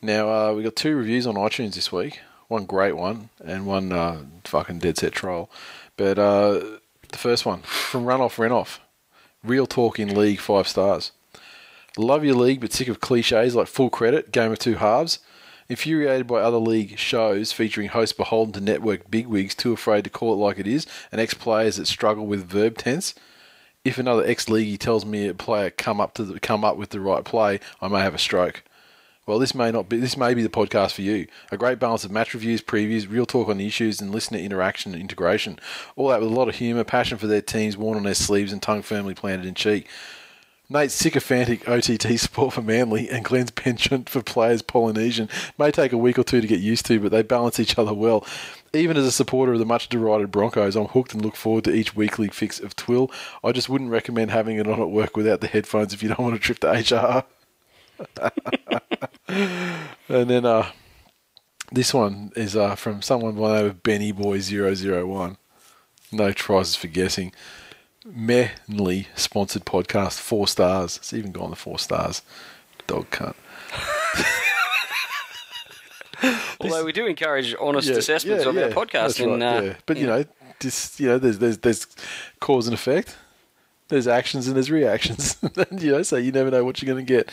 Now, 0.00 0.30
uh, 0.30 0.52
we 0.52 0.62
got 0.62 0.76
two 0.76 0.96
reviews 0.96 1.26
on 1.26 1.34
iTunes 1.34 1.74
this 1.74 1.92
week. 1.92 2.20
One 2.48 2.66
great 2.66 2.96
one 2.96 3.30
and 3.44 3.66
one 3.66 3.92
uh, 3.92 4.24
fucking 4.44 4.80
dead 4.80 4.98
set 4.98 5.12
troll. 5.12 5.50
But 5.96 6.18
uh, 6.18 6.60
the 7.08 7.18
first 7.18 7.46
one 7.46 7.60
from 7.62 8.04
Runoff 8.04 8.36
Renoff. 8.36 8.78
Real 9.44 9.66
talk 9.66 9.98
in 9.98 10.14
league, 10.14 10.40
five 10.40 10.68
stars. 10.68 11.12
Love 11.96 12.24
your 12.24 12.36
league, 12.36 12.60
but 12.60 12.72
sick 12.72 12.88
of 12.88 13.00
cliches 13.00 13.54
like 13.54 13.66
full 13.66 13.90
credit, 13.90 14.32
game 14.32 14.52
of 14.52 14.58
two 14.58 14.74
halves. 14.74 15.18
Infuriated 15.68 16.26
by 16.26 16.40
other 16.40 16.58
league 16.58 16.98
shows 16.98 17.52
featuring 17.52 17.88
hosts 17.88 18.12
beholden 18.12 18.52
to 18.52 18.60
network 18.60 19.10
bigwigs 19.10 19.54
too 19.54 19.72
afraid 19.72 20.04
to 20.04 20.10
call 20.10 20.32
it 20.32 20.36
like 20.36 20.58
it 20.58 20.66
is, 20.66 20.86
and 21.10 21.20
ex 21.20 21.34
players 21.34 21.76
that 21.76 21.86
struggle 21.86 22.26
with 22.26 22.46
verb 22.46 22.76
tense. 22.76 23.14
If 23.84 23.98
another 23.98 24.24
ex 24.24 24.46
leaguey 24.46 24.78
tells 24.78 25.04
me 25.04 25.26
a 25.26 25.34
player 25.34 25.70
come 25.70 26.00
up 26.00 26.14
to 26.14 26.24
the, 26.24 26.40
come 26.40 26.64
up 26.64 26.76
with 26.76 26.90
the 26.90 27.00
right 27.00 27.24
play, 27.24 27.58
I 27.80 27.88
may 27.88 28.00
have 28.00 28.14
a 28.14 28.18
stroke. 28.18 28.62
Well, 29.26 29.38
this 29.38 29.54
may 29.54 29.70
not 29.70 29.88
be. 29.88 29.98
This 29.98 30.16
may 30.16 30.34
be 30.34 30.42
the 30.42 30.48
podcast 30.48 30.92
for 30.92 31.02
you. 31.02 31.28
A 31.52 31.56
great 31.56 31.78
balance 31.78 32.04
of 32.04 32.10
match 32.10 32.34
reviews, 32.34 32.60
previews, 32.60 33.08
real 33.08 33.26
talk 33.26 33.48
on 33.48 33.58
the 33.58 33.66
issues, 33.66 34.00
and 34.00 34.10
listener 34.10 34.38
interaction 34.38 34.92
and 34.92 35.00
integration. 35.00 35.60
All 35.94 36.08
that 36.08 36.20
with 36.20 36.30
a 36.30 36.34
lot 36.34 36.48
of 36.48 36.56
humour, 36.56 36.82
passion 36.82 37.18
for 37.18 37.28
their 37.28 37.42
teams 37.42 37.76
worn 37.76 37.96
on 37.96 38.02
their 38.02 38.14
sleeves, 38.14 38.52
and 38.52 38.60
tongue 38.60 38.82
firmly 38.82 39.14
planted 39.14 39.46
in 39.46 39.54
cheek. 39.54 39.88
Nate's 40.68 40.94
sycophantic 40.94 41.68
OTT 41.68 42.02
support 42.18 42.54
for 42.54 42.62
Manly 42.62 43.08
and 43.10 43.24
Glenn's 43.24 43.50
penchant 43.50 44.08
for 44.08 44.22
players 44.22 44.62
Polynesian 44.62 45.28
may 45.58 45.70
take 45.70 45.92
a 45.92 45.98
week 45.98 46.18
or 46.18 46.24
two 46.24 46.40
to 46.40 46.46
get 46.46 46.60
used 46.60 46.86
to, 46.86 46.98
but 46.98 47.12
they 47.12 47.22
balance 47.22 47.60
each 47.60 47.78
other 47.78 47.94
well. 47.94 48.26
Even 48.74 48.96
as 48.96 49.04
a 49.04 49.12
supporter 49.12 49.52
of 49.52 49.58
the 49.58 49.66
much 49.66 49.88
derided 49.88 50.30
Broncos, 50.30 50.76
I'm 50.76 50.86
hooked 50.86 51.12
and 51.12 51.22
look 51.22 51.36
forward 51.36 51.64
to 51.64 51.74
each 51.74 51.94
weekly 51.94 52.28
fix 52.28 52.58
of 52.58 52.74
Twill. 52.74 53.10
I 53.44 53.52
just 53.52 53.68
wouldn't 53.68 53.90
recommend 53.90 54.30
having 54.30 54.56
it 54.56 54.66
on 54.66 54.80
at 54.80 54.90
work 54.90 55.14
without 55.16 55.42
the 55.42 55.46
headphones 55.46 55.92
if 55.92 56.02
you 56.02 56.08
don't 56.08 56.18
want 56.18 56.34
a 56.34 56.38
trip 56.38 56.58
to 56.60 56.68
HR. 56.68 57.24
and 60.08 60.30
then 60.30 60.46
uh, 60.46 60.70
this 61.70 61.92
one 61.92 62.32
is 62.34 62.56
uh, 62.56 62.74
from 62.74 63.02
someone 63.02 63.34
by 63.34 63.48
the 63.48 63.56
name 63.56 63.66
of 63.66 63.82
Benny 63.82 64.12
Boy 64.12 64.40
001. 64.40 65.36
No 66.10 66.32
tries 66.32 66.74
for 66.74 66.88
guessing. 66.88 67.32
Manly 68.04 69.08
sponsored 69.14 69.64
podcast, 69.64 70.18
four 70.18 70.48
stars. 70.48 70.96
It's 70.96 71.12
even 71.12 71.32
gone 71.32 71.50
to 71.50 71.56
four 71.56 71.78
stars. 71.78 72.22
Dog 72.86 73.10
cunt. 73.10 73.34
Although 76.60 76.84
we 76.84 76.92
do 76.92 77.06
encourage 77.06 77.54
honest 77.60 77.88
Yeah, 77.88 77.96
assessments 77.96 78.44
yeah, 78.44 78.50
of 78.50 78.56
our 78.56 78.68
yeah, 78.68 78.74
podcast. 78.74 78.92
that's 78.92 79.20
and, 79.20 79.42
right, 79.42 79.56
uh, 79.56 79.62
yeah. 79.62 79.74
But 79.86 79.96
you 79.98 80.06
know, 80.06 80.24
this 80.60 80.98
you 81.00 81.08
know, 81.08 81.18
there's 81.18 81.38
there's 81.38 81.58
there's 81.58 81.86
cause 82.40 82.66
and 82.66 82.74
effect. 82.74 83.16
There's 83.88 84.06
actions 84.08 84.46
and 84.46 84.56
there's 84.56 84.70
reactions. 84.70 85.36
And, 85.70 85.82
you 85.82 85.92
know, 85.92 86.02
so 86.02 86.16
you 86.16 86.32
never 86.32 86.50
know 86.50 86.64
what 86.64 86.80
you're 86.80 86.90
going 86.94 87.04
to 87.04 87.12
get. 87.12 87.30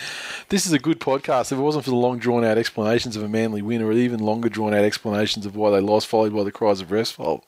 This 0.50 0.66
is 0.66 0.74
a 0.74 0.80
good 0.80 1.00
podcast. 1.00 1.54
If 1.54 1.58
it 1.58 1.62
wasn't 1.62 1.86
for 1.86 1.92
the 1.92 1.96
long 1.96 2.20
drawn 2.20 2.44
out 2.44 2.58
explanations 2.58 3.16
of 3.16 3.24
a 3.24 3.30
manly 3.30 3.62
win, 3.62 3.82
or 3.82 3.94
even 3.94 4.20
longer 4.20 4.50
drawn 4.50 4.74
out 4.74 4.84
explanations 4.84 5.46
of 5.46 5.56
why 5.56 5.70
they 5.70 5.80
lost, 5.80 6.08
followed 6.08 6.36
by 6.36 6.44
the 6.44 6.52
cries 6.52 6.82
of 6.82 6.92
rest 6.92 7.14
fault. 7.14 7.46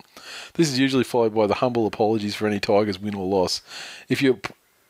This 0.53 0.69
is 0.69 0.80
usually 0.80 1.03
followed 1.03 1.35
by 1.35 1.45
the 1.45 1.55
humble 1.55 1.85
apologies 1.88 2.35
for 2.35 2.47
any 2.47 2.61
Tigers 2.61 2.99
win 2.99 3.15
or 3.15 3.26
loss. 3.27 3.61
If 4.07 4.22
you're 4.22 4.39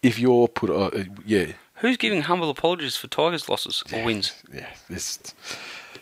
if 0.04 0.20
you're 0.20 0.48
put 0.48 0.70
uh, 0.70 0.88
uh, 0.88 1.04
yeah 1.26 1.54
Who's 1.76 1.98
giving 1.98 2.22
humble 2.22 2.52
apologies 2.52 2.96
for 2.96 3.08
Tigers' 3.08 3.50
losses 3.50 3.84
or 3.92 4.04
wins? 4.06 4.34
yeah 4.54 4.68
this 4.88 5.18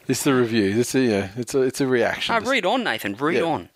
this 0.09 0.17
is 0.17 0.23
the 0.23 0.33
review. 0.33 0.73
This 0.73 0.95
is 0.95 1.09
yeah 1.09 1.29
it's 1.37 1.53
a 1.53 1.61
it's 1.61 1.79
a 1.81 1.87
reaction. 1.87 2.33
Ah, 2.35 2.39
read 2.49 2.65
on, 2.65 2.83
Nathan. 2.83 3.15
Read 3.15 3.37
Yeah. 3.37 3.43
on. 3.43 3.69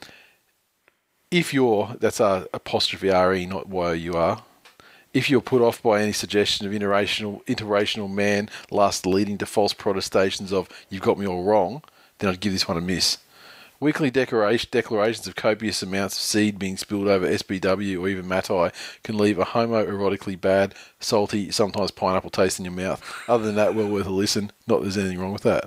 if 1.31 1.53
you're 1.53 1.95
that's 1.99 2.19
a 2.19 2.47
apostrophe 2.53 3.09
re 3.09 3.45
not 3.45 3.67
y 3.69 3.93
u 3.93 4.13
r 4.15 4.43
if 5.13 5.29
you're 5.29 5.41
put 5.41 5.61
off 5.61 5.81
by 5.81 6.01
any 6.01 6.11
suggestion 6.11 6.65
of 6.67 6.73
interracial 6.73 7.43
interracial 7.45 8.11
man 8.11 8.49
lust 8.71 9.05
leading 9.05 9.37
to 9.37 9.45
false 9.45 9.73
protestations 9.73 10.51
of 10.51 10.67
you've 10.89 11.01
got 11.09 11.17
me 11.19 11.25
all 11.27 11.43
wrong 11.43 11.81
then 12.17 12.29
i'd 12.29 12.39
give 12.39 12.51
this 12.53 12.67
one 12.67 12.77
a 12.77 12.81
miss 12.81 13.17
weekly 13.79 14.09
declarations 14.11 15.27
of 15.27 15.35
copious 15.35 15.83
amounts 15.83 16.15
of 16.15 16.21
seed 16.21 16.57
being 16.59 16.77
spilled 16.77 17.07
over 17.07 17.27
sbw 17.27 17.99
or 17.99 18.07
even 18.07 18.27
matai 18.27 18.71
can 19.03 19.17
leave 19.17 19.37
a 19.39 19.45
homoerotically 19.45 20.39
bad 20.39 20.73
salty 20.99 21.51
sometimes 21.51 21.91
pineapple 21.91 22.29
taste 22.29 22.59
in 22.59 22.65
your 22.65 22.73
mouth 22.73 23.01
other 23.27 23.43
than 23.45 23.55
that 23.55 23.73
well 23.75 23.87
worth 23.89 24.05
a 24.07 24.09
listen 24.11 24.51
not 24.67 24.77
that 24.77 24.83
there's 24.83 24.97
anything 24.97 25.19
wrong 25.19 25.33
with 25.33 25.43
that 25.43 25.65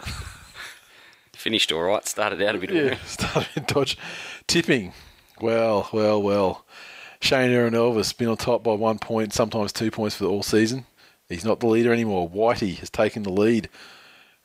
Finished 1.32 1.70
all 1.72 1.82
right. 1.82 2.06
Started 2.06 2.42
out 2.42 2.56
a 2.56 2.58
bit. 2.58 2.70
Yeah, 2.70 2.96
started 3.06 3.48
in 3.56 3.64
Dodge. 3.64 3.96
Tipping. 4.46 4.92
Well, 5.40 5.88
well, 5.92 6.22
well. 6.22 6.64
Shane 7.20 7.50
Aaron 7.50 7.72
Elvis 7.74 8.16
been 8.16 8.28
on 8.28 8.36
top 8.36 8.62
by 8.62 8.74
one 8.74 8.98
point, 8.98 9.32
sometimes 9.32 9.72
two 9.72 9.90
points 9.90 10.16
for 10.16 10.24
the 10.24 10.30
all 10.30 10.42
season. 10.42 10.86
He's 11.28 11.44
not 11.44 11.60
the 11.60 11.66
leader 11.66 11.92
anymore. 11.92 12.28
Whitey 12.28 12.78
has 12.78 12.90
taken 12.90 13.22
the 13.22 13.32
lead, 13.32 13.68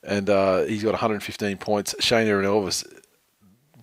and 0.03 0.29
uh, 0.29 0.63
he's 0.63 0.83
got 0.83 0.91
115 0.91 1.57
points. 1.57 1.95
Shane 1.99 2.27
Aaron 2.27 2.45
Elvis 2.45 2.85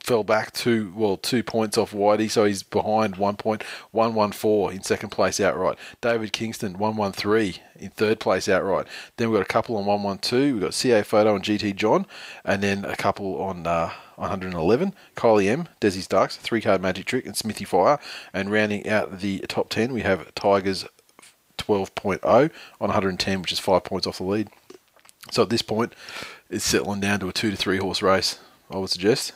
fell 0.08 0.24
back 0.24 0.54
two, 0.54 0.90
well, 0.96 1.18
two 1.18 1.42
points 1.42 1.76
off 1.76 1.92
Whitey, 1.92 2.30
so 2.30 2.46
he's 2.46 2.62
behind 2.62 3.16
one 3.16 3.36
point, 3.36 3.62
114 3.90 4.74
in 4.74 4.82
second 4.82 5.10
place 5.10 5.38
outright. 5.38 5.78
David 6.00 6.32
Kingston 6.32 6.78
113 6.78 7.62
in 7.78 7.90
third 7.90 8.18
place 8.18 8.48
outright. 8.48 8.86
Then 9.18 9.28
we've 9.28 9.36
got 9.36 9.42
a 9.42 9.52
couple 9.52 9.76
on 9.76 9.84
112. 9.84 10.54
We've 10.54 10.62
got 10.62 10.72
CA 10.72 11.02
Photo 11.02 11.36
and 11.36 11.44
GT 11.44 11.76
John, 11.76 12.06
and 12.42 12.62
then 12.62 12.86
a 12.86 12.96
couple 12.96 13.38
on 13.38 13.66
uh, 13.66 13.92
111. 14.16 14.94
Kylie 15.14 15.46
M, 15.46 15.68
Desi 15.78 16.00
Starks, 16.00 16.36
three 16.36 16.62
card 16.62 16.80
magic 16.80 17.04
trick, 17.04 17.26
and 17.26 17.36
Smithy 17.36 17.66
Fire. 17.66 17.98
And 18.32 18.50
rounding 18.50 18.88
out 18.88 19.20
the 19.20 19.40
top 19.40 19.68
10, 19.68 19.92
we 19.92 20.00
have 20.00 20.34
Tigers 20.34 20.86
12.0 21.58 22.24
on 22.24 22.50
110, 22.80 23.42
which 23.42 23.52
is 23.52 23.58
five 23.58 23.84
points 23.84 24.06
off 24.06 24.16
the 24.16 24.24
lead. 24.24 24.48
So 25.32 25.42
at 25.42 25.50
this 25.50 25.60
point, 25.60 25.92
it's 26.48 26.64
settling 26.64 27.00
down 27.00 27.20
to 27.20 27.28
a 27.28 27.32
two 27.34 27.50
to 27.50 27.56
three 27.58 27.76
horse 27.76 28.00
race, 28.00 28.38
I 28.70 28.78
would 28.78 28.88
suggest. 28.88 29.34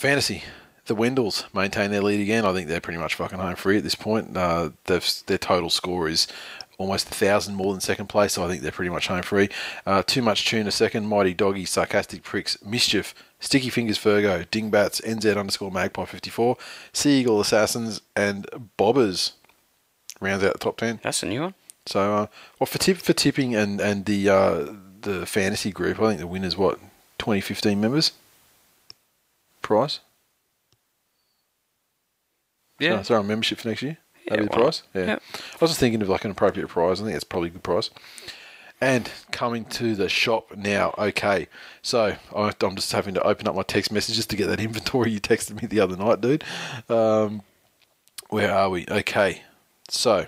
Fantasy. 0.00 0.44
The 0.86 0.96
Wendells 0.96 1.44
maintain 1.54 1.90
their 1.90 2.00
lead 2.00 2.22
again. 2.22 2.46
I 2.46 2.54
think 2.54 2.68
they're 2.68 2.80
pretty 2.80 2.98
much 2.98 3.16
fucking 3.16 3.38
home 3.38 3.54
free 3.54 3.76
at 3.76 3.82
this 3.82 3.94
point. 3.94 4.34
Uh, 4.34 4.70
their 4.86 4.98
total 5.36 5.68
score 5.68 6.08
is 6.08 6.26
almost 6.78 7.10
a 7.10 7.14
thousand 7.14 7.54
more 7.54 7.74
than 7.74 7.82
second 7.82 8.06
place, 8.06 8.32
so 8.32 8.42
I 8.42 8.48
think 8.48 8.62
they're 8.62 8.72
pretty 8.72 8.88
much 8.88 9.08
home 9.08 9.20
free. 9.20 9.50
Uh, 9.84 10.02
too 10.02 10.22
much 10.22 10.46
tuna 10.46 10.70
second. 10.70 11.06
Mighty 11.06 11.34
Doggy, 11.34 11.66
Sarcastic 11.66 12.22
Pricks, 12.22 12.56
Mischief, 12.64 13.14
Sticky 13.40 13.68
Fingers 13.68 13.98
Virgo, 13.98 14.42
Dingbats, 14.50 15.02
NZ 15.02 15.36
underscore 15.36 15.70
Magpie 15.70 16.06
54, 16.06 16.56
Sea 16.94 17.20
Eagle 17.20 17.38
Assassins, 17.38 18.00
and 18.16 18.46
Bobbers 18.78 19.32
rounds 20.18 20.42
out 20.42 20.54
the 20.54 20.58
top 20.60 20.78
10. 20.78 21.00
That's 21.02 21.22
a 21.22 21.26
new 21.26 21.42
one. 21.42 21.54
So, 21.84 22.00
uh, 22.00 22.26
well, 22.58 22.66
for 22.66 22.78
tip 22.78 22.96
for 22.96 23.12
tipping 23.12 23.54
and 23.54 23.82
and 23.82 24.06
the 24.06 24.30
uh, 24.30 24.72
the 25.02 25.26
fantasy 25.26 25.72
group, 25.72 26.00
I 26.00 26.08
think 26.08 26.20
the 26.20 26.26
winner's 26.26 26.56
what 26.56 26.78
2015 27.18 27.78
members. 27.78 28.12
Price. 29.62 30.00
Yeah. 32.78 32.98
Oh, 33.00 33.02
sorry, 33.02 33.24
membership 33.24 33.58
for 33.58 33.68
next 33.68 33.82
year. 33.82 33.98
That'd 34.26 34.44
Yeah, 34.44 34.48
be 34.48 34.54
the 34.54 34.62
price. 34.62 34.82
Yeah. 34.94 35.04
Yeah. 35.06 35.18
I 35.34 35.56
was 35.60 35.70
just 35.70 35.80
thinking 35.80 36.00
of 36.02 36.08
like 36.08 36.24
an 36.24 36.30
appropriate 36.30 36.68
price. 36.68 37.00
I 37.00 37.04
think 37.04 37.12
that's 37.14 37.24
probably 37.24 37.48
a 37.48 37.52
good 37.52 37.62
price. 37.62 37.90
And 38.80 39.10
coming 39.30 39.66
to 39.66 39.94
the 39.94 40.08
shop 40.08 40.56
now. 40.56 40.94
Okay, 40.96 41.48
so 41.82 42.16
I- 42.34 42.52
I'm 42.62 42.76
just 42.76 42.92
having 42.92 43.12
to 43.14 43.22
open 43.22 43.46
up 43.46 43.54
my 43.54 43.62
text 43.62 43.92
messages 43.92 44.24
to 44.26 44.36
get 44.36 44.46
that 44.46 44.60
inventory 44.60 45.10
you 45.10 45.20
texted 45.20 45.60
me 45.60 45.68
the 45.68 45.80
other 45.80 45.96
night, 45.96 46.22
dude. 46.22 46.44
Um, 46.88 47.42
where 48.30 48.50
are 48.54 48.70
we? 48.70 48.86
Okay, 48.90 49.42
so 49.90 50.26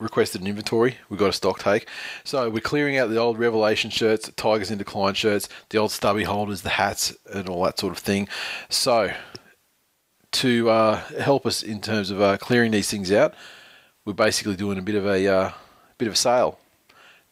requested 0.00 0.40
an 0.40 0.46
inventory. 0.46 0.96
We 1.08 1.16
got 1.16 1.28
a 1.28 1.32
stock 1.32 1.60
take. 1.60 1.86
So 2.24 2.50
we're 2.50 2.60
clearing 2.60 2.96
out 2.96 3.10
the 3.10 3.18
old 3.18 3.38
Revelation 3.38 3.90
shirts, 3.90 4.30
Tigers 4.36 4.70
in 4.70 4.78
Decline 4.78 5.14
shirts, 5.14 5.48
the 5.68 5.78
old 5.78 5.92
stubby 5.92 6.24
holders, 6.24 6.62
the 6.62 6.70
hats, 6.70 7.16
and 7.32 7.48
all 7.48 7.62
that 7.64 7.78
sort 7.78 7.92
of 7.92 7.98
thing. 7.98 8.28
So 8.68 9.12
to 10.32 10.70
uh, 10.70 10.96
help 11.20 11.46
us 11.46 11.62
in 11.62 11.80
terms 11.80 12.10
of 12.10 12.20
uh, 12.20 12.38
clearing 12.38 12.72
these 12.72 12.90
things 12.90 13.12
out, 13.12 13.34
we're 14.04 14.14
basically 14.14 14.56
doing 14.56 14.78
a 14.78 14.82
bit 14.82 14.94
of 14.94 15.06
a 15.06 15.26
uh, 15.26 15.52
bit 15.98 16.08
of 16.08 16.14
a 16.14 16.16
sale. 16.16 16.58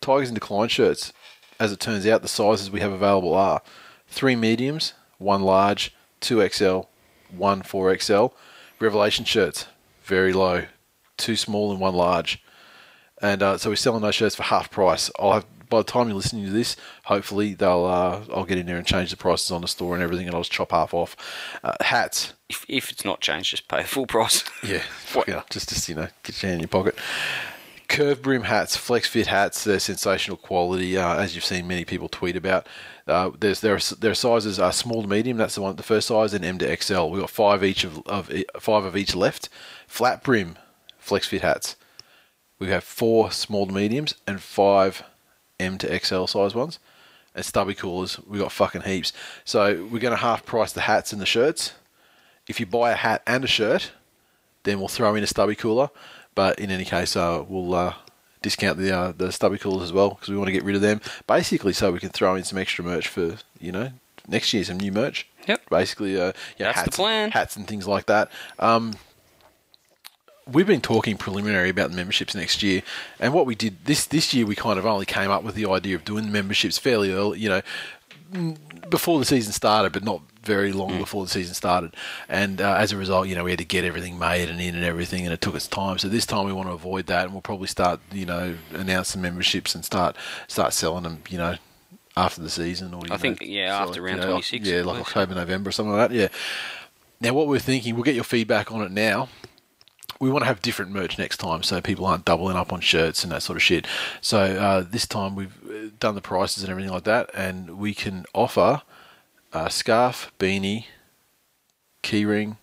Tigers 0.00 0.28
in 0.28 0.34
Decline 0.34 0.68
shirts, 0.68 1.12
as 1.58 1.72
it 1.72 1.80
turns 1.80 2.06
out, 2.06 2.22
the 2.22 2.28
sizes 2.28 2.70
we 2.70 2.80
have 2.80 2.92
available 2.92 3.34
are 3.34 3.62
three 4.06 4.36
mediums, 4.36 4.92
one 5.18 5.42
large, 5.42 5.94
two 6.20 6.46
XL, 6.48 6.82
one 7.30 7.62
4XL. 7.62 8.32
Revelation 8.78 9.24
shirts, 9.24 9.66
very 10.04 10.32
low, 10.32 10.66
two 11.16 11.34
small 11.34 11.72
and 11.72 11.80
one 11.80 11.94
large. 11.94 12.42
And 13.20 13.42
uh, 13.42 13.58
so 13.58 13.70
we're 13.70 13.76
selling 13.76 14.02
those 14.02 14.14
shirts 14.14 14.34
for 14.36 14.44
half 14.44 14.70
price. 14.70 15.10
I'll 15.18 15.32
have, 15.32 15.46
by 15.68 15.78
the 15.78 15.84
time 15.84 16.08
you're 16.08 16.16
listening 16.16 16.44
to 16.46 16.50
this, 16.52 16.76
hopefully 17.04 17.54
they'll 17.54 17.84
uh, 17.84 18.22
I'll 18.32 18.44
get 18.44 18.58
in 18.58 18.66
there 18.66 18.76
and 18.76 18.86
change 18.86 19.10
the 19.10 19.16
prices 19.16 19.50
on 19.50 19.60
the 19.62 19.68
store 19.68 19.94
and 19.94 20.02
everything, 20.02 20.26
and 20.26 20.34
I'll 20.34 20.42
just 20.42 20.52
chop 20.52 20.70
half 20.70 20.94
off. 20.94 21.16
Uh, 21.62 21.74
hats, 21.80 22.32
If, 22.48 22.64
if 22.68 22.90
it's 22.90 23.04
not 23.04 23.20
changed, 23.20 23.50
just 23.50 23.68
pay 23.68 23.82
the 23.82 23.88
full 23.88 24.06
price. 24.06 24.44
yeah, 24.62 24.82
yeah, 25.28 25.42
just 25.50 25.68
just 25.68 25.88
you 25.88 25.94
know, 25.94 26.08
get 26.22 26.42
your 26.42 26.50
hand 26.50 26.54
in 26.54 26.60
your 26.60 26.68
pocket. 26.68 26.94
Curve 27.88 28.20
brim 28.20 28.42
hats, 28.42 28.76
flex 28.76 29.08
fit 29.08 29.28
hats, 29.28 29.64
they're 29.64 29.78
sensational 29.78 30.36
quality, 30.36 30.98
uh, 30.98 31.16
as 31.16 31.34
you've 31.34 31.44
seen 31.44 31.66
many 31.66 31.86
people 31.86 32.06
tweet 32.08 32.36
about. 32.36 32.66
Uh, 33.06 33.30
there's 33.40 33.60
there 33.60 33.74
are, 33.74 33.94
their 33.98 34.14
sizes 34.14 34.58
are 34.58 34.72
small 34.72 35.00
to 35.02 35.08
medium. 35.08 35.38
That's 35.38 35.54
the 35.54 35.62
one, 35.62 35.74
the 35.76 35.82
first 35.82 36.08
size, 36.08 36.34
and 36.34 36.44
M 36.44 36.58
to 36.58 36.76
XL. 36.76 37.06
We've 37.06 37.22
got 37.22 37.30
five 37.30 37.64
each 37.64 37.84
of, 37.84 38.06
of 38.06 38.30
five 38.60 38.84
of 38.84 38.94
each 38.94 39.16
left. 39.16 39.48
Flat 39.86 40.22
brim, 40.22 40.58
flex 40.98 41.26
fit 41.26 41.40
hats. 41.40 41.76
We 42.58 42.68
have 42.68 42.84
four 42.84 43.30
small 43.30 43.66
to 43.66 43.72
mediums 43.72 44.14
and 44.26 44.40
five 44.40 45.02
M 45.60 45.78
to 45.78 45.98
XL 45.98 46.26
size 46.26 46.54
ones. 46.54 46.78
And 47.34 47.44
stubby 47.44 47.74
coolers, 47.74 48.18
we 48.26 48.38
got 48.38 48.50
fucking 48.52 48.82
heaps. 48.82 49.12
So 49.44 49.86
we're 49.90 50.00
going 50.00 50.12
to 50.12 50.16
half 50.16 50.44
price 50.44 50.72
the 50.72 50.82
hats 50.82 51.12
and 51.12 51.20
the 51.22 51.26
shirts. 51.26 51.72
If 52.48 52.58
you 52.58 52.66
buy 52.66 52.90
a 52.90 52.96
hat 52.96 53.22
and 53.26 53.44
a 53.44 53.46
shirt, 53.46 53.92
then 54.64 54.78
we'll 54.78 54.88
throw 54.88 55.14
in 55.14 55.22
a 55.22 55.26
stubby 55.26 55.54
cooler. 55.54 55.90
But 56.34 56.58
in 56.58 56.70
any 56.70 56.84
case, 56.84 57.14
uh, 57.16 57.44
we'll 57.46 57.74
uh, 57.74 57.94
discount 58.42 58.78
the 58.78 58.96
uh, 58.96 59.12
the 59.16 59.30
stubby 59.30 59.58
coolers 59.58 59.82
as 59.82 59.92
well 59.92 60.10
because 60.10 60.28
we 60.28 60.36
want 60.36 60.48
to 60.48 60.52
get 60.52 60.64
rid 60.64 60.74
of 60.76 60.82
them. 60.82 61.00
Basically, 61.26 61.72
so 61.72 61.92
we 61.92 62.00
can 62.00 62.10
throw 62.10 62.34
in 62.34 62.44
some 62.44 62.58
extra 62.58 62.84
merch 62.84 63.08
for 63.08 63.36
you 63.60 63.72
know 63.72 63.90
next 64.26 64.52
year, 64.52 64.64
some 64.64 64.78
new 64.78 64.92
merch. 64.92 65.26
Yep. 65.46 65.70
Basically, 65.70 66.20
uh, 66.20 66.32
yeah, 66.58 66.66
That's 66.66 66.78
the 66.78 66.84
hats, 66.84 66.96
plan. 66.96 67.30
hats 67.30 67.56
and 67.56 67.66
things 67.66 67.86
like 67.86 68.06
that. 68.06 68.30
Um, 68.58 68.94
we've 70.52 70.66
been 70.66 70.80
talking 70.80 71.16
preliminary 71.16 71.68
about 71.68 71.90
the 71.90 71.96
memberships 71.96 72.34
next 72.34 72.62
year, 72.62 72.82
and 73.20 73.32
what 73.34 73.46
we 73.46 73.54
did 73.54 73.84
this 73.84 74.06
this 74.06 74.32
year, 74.34 74.46
we 74.46 74.54
kind 74.54 74.78
of 74.78 74.86
only 74.86 75.06
came 75.06 75.30
up 75.30 75.42
with 75.42 75.54
the 75.54 75.66
idea 75.66 75.94
of 75.96 76.04
doing 76.04 76.24
the 76.26 76.30
memberships 76.30 76.78
fairly 76.78 77.12
early, 77.12 77.38
you 77.38 77.48
know, 77.48 77.62
mm, 78.32 78.56
before 78.90 79.18
the 79.18 79.24
season 79.24 79.52
started, 79.52 79.92
but 79.92 80.04
not 80.04 80.22
very 80.42 80.72
long 80.72 80.92
Mm. 80.92 80.98
before 80.98 81.24
the 81.24 81.30
season 81.30 81.54
started. 81.54 81.94
And 82.28 82.60
uh, 82.60 82.74
as 82.78 82.90
a 82.92 82.96
result, 82.96 83.28
you 83.28 83.34
know, 83.34 83.44
we 83.44 83.50
had 83.50 83.58
to 83.58 83.64
get 83.66 83.84
everything 83.84 84.18
made 84.18 84.48
and 84.48 84.60
in 84.60 84.74
and 84.74 84.84
everything, 84.84 85.24
and 85.24 85.32
it 85.34 85.40
took 85.42 85.54
its 85.54 85.66
time. 85.68 85.98
So 85.98 86.08
this 86.08 86.24
time 86.24 86.46
we 86.46 86.52
want 86.52 86.68
to 86.68 86.72
avoid 86.72 87.06
that, 87.06 87.24
and 87.24 87.32
we'll 87.32 87.42
probably 87.42 87.68
start, 87.68 88.00
you 88.12 88.24
know, 88.24 88.56
announce 88.72 89.12
the 89.12 89.18
memberships 89.18 89.74
and 89.74 89.84
start 89.84 90.16
start 90.46 90.72
selling 90.72 91.02
them, 91.04 91.22
you 91.28 91.38
know. 91.38 91.56
After 92.16 92.40
the 92.42 92.50
season, 92.50 92.94
or 92.94 93.06
you 93.06 93.12
I 93.14 93.16
think, 93.16 93.40
know, 93.40 93.46
yeah, 93.46 93.78
sell 93.78 93.88
after 93.90 94.00
it, 94.00 94.10
round 94.10 94.20
you 94.22 94.26
know, 94.26 94.32
26, 94.32 94.66
yeah, 94.66 94.82
like. 94.82 95.00
October, 95.02 95.36
November, 95.36 95.68
or 95.68 95.72
something 95.72 95.92
like 95.92 96.08
that. 96.10 96.16
Yeah. 96.16 96.28
Now, 97.20 97.32
what 97.32 97.46
we're 97.46 97.60
thinking, 97.60 97.94
we'll 97.94 98.02
get 98.02 98.16
your 98.16 98.24
feedback 98.24 98.72
on 98.72 98.82
it 98.82 98.90
now 98.90 99.28
we 100.20 100.30
want 100.30 100.42
to 100.42 100.46
have 100.46 100.60
different 100.62 100.90
merch 100.90 101.16
next 101.18 101.36
time 101.38 101.62
so 101.62 101.80
people 101.80 102.04
aren't 102.04 102.24
doubling 102.24 102.56
up 102.56 102.72
on 102.72 102.80
shirts 102.80 103.22
and 103.22 103.30
that 103.32 103.42
sort 103.42 103.56
of 103.56 103.62
shit. 103.62 103.86
So 104.20 104.38
uh, 104.40 104.84
this 104.88 105.06
time 105.06 105.34
we've 105.36 105.54
uh, 105.70 105.90
done 106.00 106.14
the 106.16 106.20
prices 106.20 106.62
and 106.64 106.70
everything 106.70 106.92
like 106.92 107.04
that, 107.04 107.30
and 107.34 107.78
we 107.78 107.94
can 107.94 108.24
offer 108.34 108.82
a 109.52 109.70
scarf, 109.70 110.32
beanie, 110.38 110.86
keyring, 112.02 112.56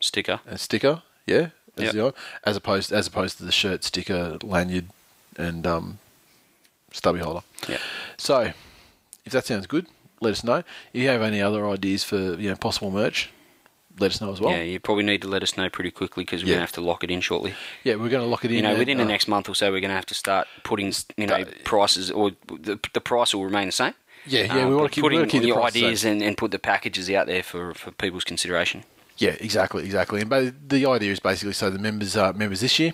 Sticker. 0.00 0.40
and 0.46 0.60
sticker. 0.60 1.02
Yeah, 1.26 1.48
as, 1.76 1.94
Yep. 1.94 2.16
as 2.44 2.56
opposed 2.56 2.92
as 2.92 3.06
opposed 3.06 3.38
to 3.38 3.44
the 3.44 3.52
shirt, 3.52 3.82
sticker, 3.84 4.38
lanyard, 4.42 4.86
and 5.36 5.66
um, 5.66 5.98
stubby 6.92 7.18
holder. 7.20 7.42
Yeah. 7.68 7.78
So, 8.16 8.52
if 9.24 9.32
that 9.32 9.44
sounds 9.46 9.66
good, 9.66 9.86
let 10.20 10.32
us 10.32 10.44
know. 10.44 10.58
If 10.92 11.02
you 11.02 11.08
have 11.08 11.22
any 11.22 11.40
other 11.42 11.66
ideas 11.68 12.04
for 12.04 12.16
you 12.16 12.50
know 12.50 12.56
possible 12.56 12.90
merch, 12.90 13.30
let 13.98 14.10
us 14.12 14.20
know 14.20 14.32
as 14.32 14.40
well. 14.40 14.52
yeah, 14.52 14.62
you 14.62 14.78
probably 14.80 15.04
need 15.04 15.22
to 15.22 15.28
let 15.28 15.42
us 15.42 15.56
know 15.56 15.68
pretty 15.70 15.90
quickly 15.90 16.24
because 16.24 16.42
we're 16.42 16.48
Yeah. 16.50 16.54
going 16.56 16.58
to 16.66 16.66
have 16.68 16.72
to 16.72 16.80
lock 16.80 17.02
it 17.04 17.10
in 17.10 17.20
shortly. 17.20 17.54
Yeah, 17.84 17.94
we're 17.94 18.08
going 18.10 18.22
to 18.22 18.28
lock 18.28 18.44
it 18.44 18.50
in. 18.50 18.56
You 18.58 18.62
know, 18.62 18.70
and, 18.70 18.78
within 18.78 18.98
the 18.98 19.04
uh, 19.04 19.08
next 19.08 19.26
month 19.28 19.48
or 19.48 19.54
so, 19.54 19.70
we're 19.72 19.80
going 19.80 19.90
to 19.90 19.94
have 19.96 20.06
to 20.06 20.14
start 20.14 20.46
putting, 20.64 20.92
you 21.16 21.26
know, 21.26 21.42
Start- 21.42 21.64
prices, 21.64 22.10
or 22.10 22.32
the, 22.48 22.78
the 22.92 23.00
price 23.00 23.34
will 23.34 23.44
remain 23.44 23.66
the 23.66 23.72
same. 23.72 23.94
Yeah, 24.26 24.42
yeah, 24.44 24.64
Um, 24.64 24.70
we 24.70 24.74
want 24.76 24.90
to 24.90 24.94
keep, 24.94 25.02
putting 25.02 25.26
keep 25.28 25.42
the 25.42 25.48
your 25.48 25.56
the 25.58 25.62
ideas 25.66 26.04
and, 26.04 26.20
and 26.20 26.36
put 26.36 26.50
the 26.50 26.58
packages 26.58 27.08
out 27.10 27.26
there 27.26 27.42
for, 27.42 27.74
for 27.74 27.90
people's 27.92 28.24
consideration. 28.24 28.84
Yeah, 29.18 29.36
exactly, 29.40 29.84
exactly. 29.84 30.20
And 30.20 30.28
ba- 30.28 30.52
the 30.66 30.84
idea 30.86 31.12
is 31.12 31.20
basically 31.20 31.52
so 31.54 31.70
the 31.70 31.78
members 31.78 32.16
uh, 32.16 32.32
members 32.34 32.60
this 32.60 32.78
year 32.78 32.92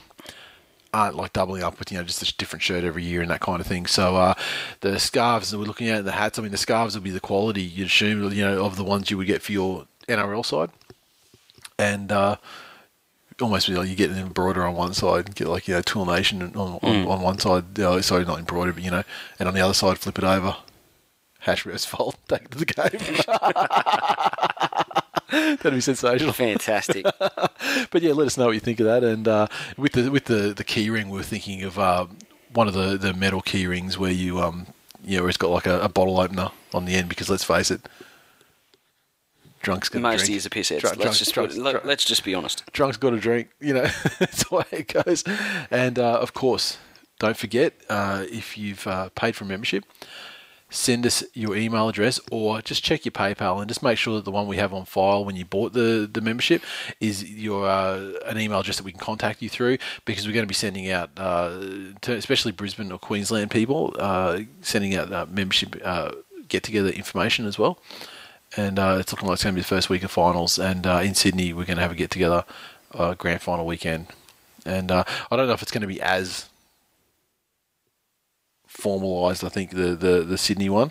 aren't 0.94 1.16
like 1.16 1.32
doubling 1.32 1.62
up 1.62 1.78
with 1.78 1.90
you 1.90 1.98
know 1.98 2.04
just 2.04 2.22
a 2.22 2.36
different 2.36 2.62
shirt 2.62 2.84
every 2.84 3.02
year 3.02 3.22
and 3.22 3.30
that 3.30 3.40
kind 3.40 3.60
of 3.60 3.66
thing. 3.66 3.86
So 3.86 4.16
uh, 4.16 4.34
the 4.80 4.98
scarves 5.00 5.50
that 5.50 5.58
we're 5.58 5.64
looking 5.64 5.88
at, 5.88 6.04
the 6.04 6.12
hats. 6.12 6.38
I 6.38 6.42
mean, 6.42 6.52
the 6.52 6.58
scarves 6.58 6.94
will 6.94 7.02
be 7.02 7.10
the 7.10 7.18
quality 7.20 7.62
you'd 7.62 7.86
assume 7.86 8.30
you 8.32 8.44
know 8.44 8.64
of 8.64 8.76
the 8.76 8.84
ones 8.84 9.10
you 9.10 9.16
would 9.16 9.26
get 9.26 9.42
for 9.42 9.52
your 9.52 9.86
NRL 10.08 10.44
side, 10.44 10.70
and. 11.90 12.12
Uh, 12.12 12.36
Almost 13.40 13.66
be 13.66 13.74
like 13.74 13.88
you 13.88 13.96
get 13.96 14.10
an 14.10 14.18
embroider 14.18 14.62
on 14.62 14.76
one 14.76 14.92
side, 14.94 15.26
and 15.26 15.34
get 15.34 15.48
like 15.48 15.66
you 15.66 15.74
know 15.74 15.80
Tool 15.82 16.06
Nation 16.06 16.42
on, 16.42 16.54
on, 16.54 16.78
Mm. 16.80 17.08
on 17.08 17.22
one 17.22 17.38
side. 17.38 17.80
Uh, 17.80 18.00
sorry, 18.00 18.24
not 18.24 18.38
embroidered, 18.38 18.74
but 18.76 18.84
you 18.84 18.90
know, 18.90 19.02
and 19.38 19.48
on 19.48 19.54
the 19.54 19.60
other 19.60 19.74
side, 19.74 19.98
flip 19.98 20.16
it 20.18 20.22
over. 20.22 20.54
Hash 21.40 21.66
rest 21.66 21.88
fold, 21.88 22.14
take 22.28 22.50
to 22.50 22.58
the 22.58 22.66
game. 22.66 23.00
That'd 25.56 25.72
be 25.72 25.80
sensational. 25.80 26.32
Fantastic. 26.32 27.06
But 27.90 28.02
yeah, 28.02 28.12
let 28.12 28.26
us 28.26 28.36
know 28.36 28.46
what 28.46 28.52
you 28.54 28.60
think 28.60 28.80
of 28.80 28.86
that. 28.86 29.02
And 29.02 29.26
uh, 29.26 29.46
with 29.76 29.92
the 29.92 30.10
with 30.10 30.26
the 30.26 30.52
the 30.54 30.64
key 30.64 30.88
ring, 30.90 31.08
we 31.08 31.18
are 31.20 31.24
thinking 31.24 31.62
of 31.64 31.78
uh, 31.78 32.06
one 32.52 32.68
of 32.68 32.74
the, 32.74 32.96
the 32.98 33.12
metal 33.14 33.40
key 33.40 33.66
rings 33.66 33.98
where 33.98 34.12
you 34.12 34.40
um 34.40 34.66
you 35.04 35.16
know 35.16 35.22
where 35.22 35.30
it's 35.30 35.38
got 35.38 35.50
like 35.50 35.66
a, 35.66 35.80
a 35.80 35.88
bottle 35.88 36.20
opener 36.20 36.50
on 36.74 36.84
the 36.84 36.94
end. 36.94 37.08
Because 37.08 37.28
let's 37.30 37.44
face 37.44 37.70
it, 37.70 37.80
drunk's 39.62 39.88
got 39.88 40.02
Most 40.02 40.26
drink. 40.26 40.36
is 40.36 40.46
a 40.46 40.50
piss 40.50 40.68
heads. 40.68 40.82
Drunk- 40.82 40.98
let's 40.98 41.18
just 41.18 41.32
drunk- 41.34 41.50
put, 41.52 41.58
let, 41.60 41.86
let's 41.86 42.04
just 42.04 42.24
be 42.24 42.34
honest. 42.34 42.64
drunk's 42.72 42.96
got 42.96 43.14
a 43.14 43.18
drink. 43.20 43.48
You 43.60 43.74
know, 43.74 43.82
that's 44.18 44.44
the 44.48 44.56
way 44.56 44.64
it 44.72 44.92
goes. 45.04 45.24
And 45.70 45.98
uh, 45.98 46.18
of 46.18 46.34
course, 46.34 46.78
don't 47.18 47.36
forget 47.36 47.74
uh, 47.88 48.24
if 48.30 48.58
you've 48.58 48.86
uh, 48.86 49.08
paid 49.14 49.36
for 49.36 49.44
membership, 49.44 49.84
send 50.70 51.04
us 51.04 51.22
your 51.34 51.54
email 51.54 51.88
address 51.88 52.18
or 52.30 52.62
just 52.62 52.82
check 52.82 53.04
your 53.04 53.12
PayPal 53.12 53.60
and 53.60 53.68
just 53.68 53.82
make 53.82 53.98
sure 53.98 54.16
that 54.16 54.24
the 54.24 54.30
one 54.30 54.46
we 54.46 54.56
have 54.56 54.72
on 54.72 54.86
file 54.86 55.22
when 55.24 55.36
you 55.36 55.44
bought 55.44 55.74
the, 55.74 56.08
the 56.10 56.20
membership 56.22 56.62
is 56.98 57.30
your 57.30 57.68
uh, 57.68 58.12
an 58.26 58.38
email 58.40 58.60
address 58.60 58.78
that 58.78 58.84
we 58.84 58.90
can 58.90 59.00
contact 59.00 59.42
you 59.42 59.48
through 59.50 59.76
because 60.06 60.26
we're 60.26 60.32
going 60.32 60.44
to 60.44 60.48
be 60.48 60.54
sending 60.54 60.90
out, 60.90 61.10
uh, 61.18 61.60
to 62.00 62.12
especially 62.14 62.52
Brisbane 62.52 62.90
or 62.90 62.98
Queensland 62.98 63.50
people, 63.50 63.94
uh, 63.98 64.40
sending 64.62 64.94
out 64.96 65.12
uh, 65.12 65.26
membership 65.28 65.76
uh, 65.84 66.12
get 66.48 66.62
together 66.62 66.88
information 66.88 67.46
as 67.46 67.58
well. 67.58 67.78
And 68.56 68.78
uh, 68.78 68.96
it's 69.00 69.12
looking 69.12 69.28
like 69.28 69.34
it's 69.36 69.44
going 69.44 69.54
to 69.54 69.58
be 69.58 69.62
the 69.62 69.66
first 69.68 69.88
week 69.88 70.02
of 70.02 70.10
finals. 70.10 70.58
And 70.58 70.86
uh, 70.86 71.00
in 71.02 71.14
Sydney, 71.14 71.52
we're 71.52 71.64
going 71.64 71.76
to 71.78 71.82
have 71.82 71.92
a 71.92 71.94
get 71.94 72.10
together 72.10 72.44
uh, 72.94 73.14
grand 73.14 73.40
final 73.40 73.64
weekend. 73.64 74.08
And 74.66 74.90
uh, 74.90 75.04
I 75.30 75.36
don't 75.36 75.46
know 75.46 75.54
if 75.54 75.62
it's 75.62 75.70
going 75.72 75.80
to 75.80 75.86
be 75.86 76.00
as 76.02 76.48
formalised. 78.68 79.44
I 79.44 79.48
think 79.48 79.70
the, 79.70 79.94
the 79.96 80.22
the 80.22 80.38
Sydney 80.38 80.68
one, 80.68 80.90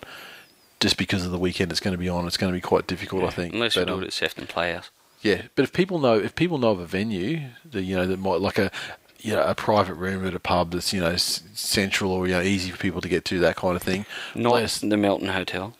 just 0.80 0.96
because 0.96 1.24
of 1.24 1.32
the 1.32 1.38
weekend 1.38 1.70
it's 1.70 1.80
going 1.80 1.92
to 1.92 1.98
be 1.98 2.08
on, 2.08 2.26
it's 2.26 2.36
going 2.36 2.52
to 2.52 2.56
be 2.56 2.60
quite 2.60 2.86
difficult. 2.86 3.24
I 3.24 3.30
think. 3.30 3.54
Unless 3.54 3.74
But, 3.74 3.80
we 3.82 3.86
do 3.86 3.94
um, 3.94 4.02
it 4.02 4.06
at 4.06 4.12
Sefton 4.12 4.46
Playhouse. 4.46 4.90
yeah, 5.22 5.42
but 5.54 5.62
if 5.62 5.72
people 5.72 5.98
know 5.98 6.14
if 6.18 6.34
people 6.34 6.58
know 6.58 6.70
of 6.72 6.80
a 6.80 6.86
venue 6.86 7.40
that 7.70 7.82
you 7.82 7.96
know 7.96 8.06
that 8.06 8.18
might 8.18 8.40
like 8.40 8.58
a 8.58 8.70
you 9.20 9.32
know 9.34 9.42
a 9.42 9.54
private 9.54 9.94
room 9.94 10.26
at 10.26 10.34
a 10.34 10.40
pub 10.40 10.72
that's 10.72 10.92
you 10.92 11.00
know 11.00 11.16
central 11.16 12.12
or 12.12 12.26
you 12.26 12.34
know 12.34 12.42
easy 12.42 12.70
for 12.70 12.78
people 12.78 13.00
to 13.00 13.08
get 13.08 13.24
to 13.26 13.38
that 13.38 13.56
kind 13.56 13.76
of 13.76 13.82
thing, 13.82 14.04
Not 14.34 14.62
us- 14.62 14.80
the 14.80 14.96
Melton 14.96 15.28
Hotel. 15.28 15.76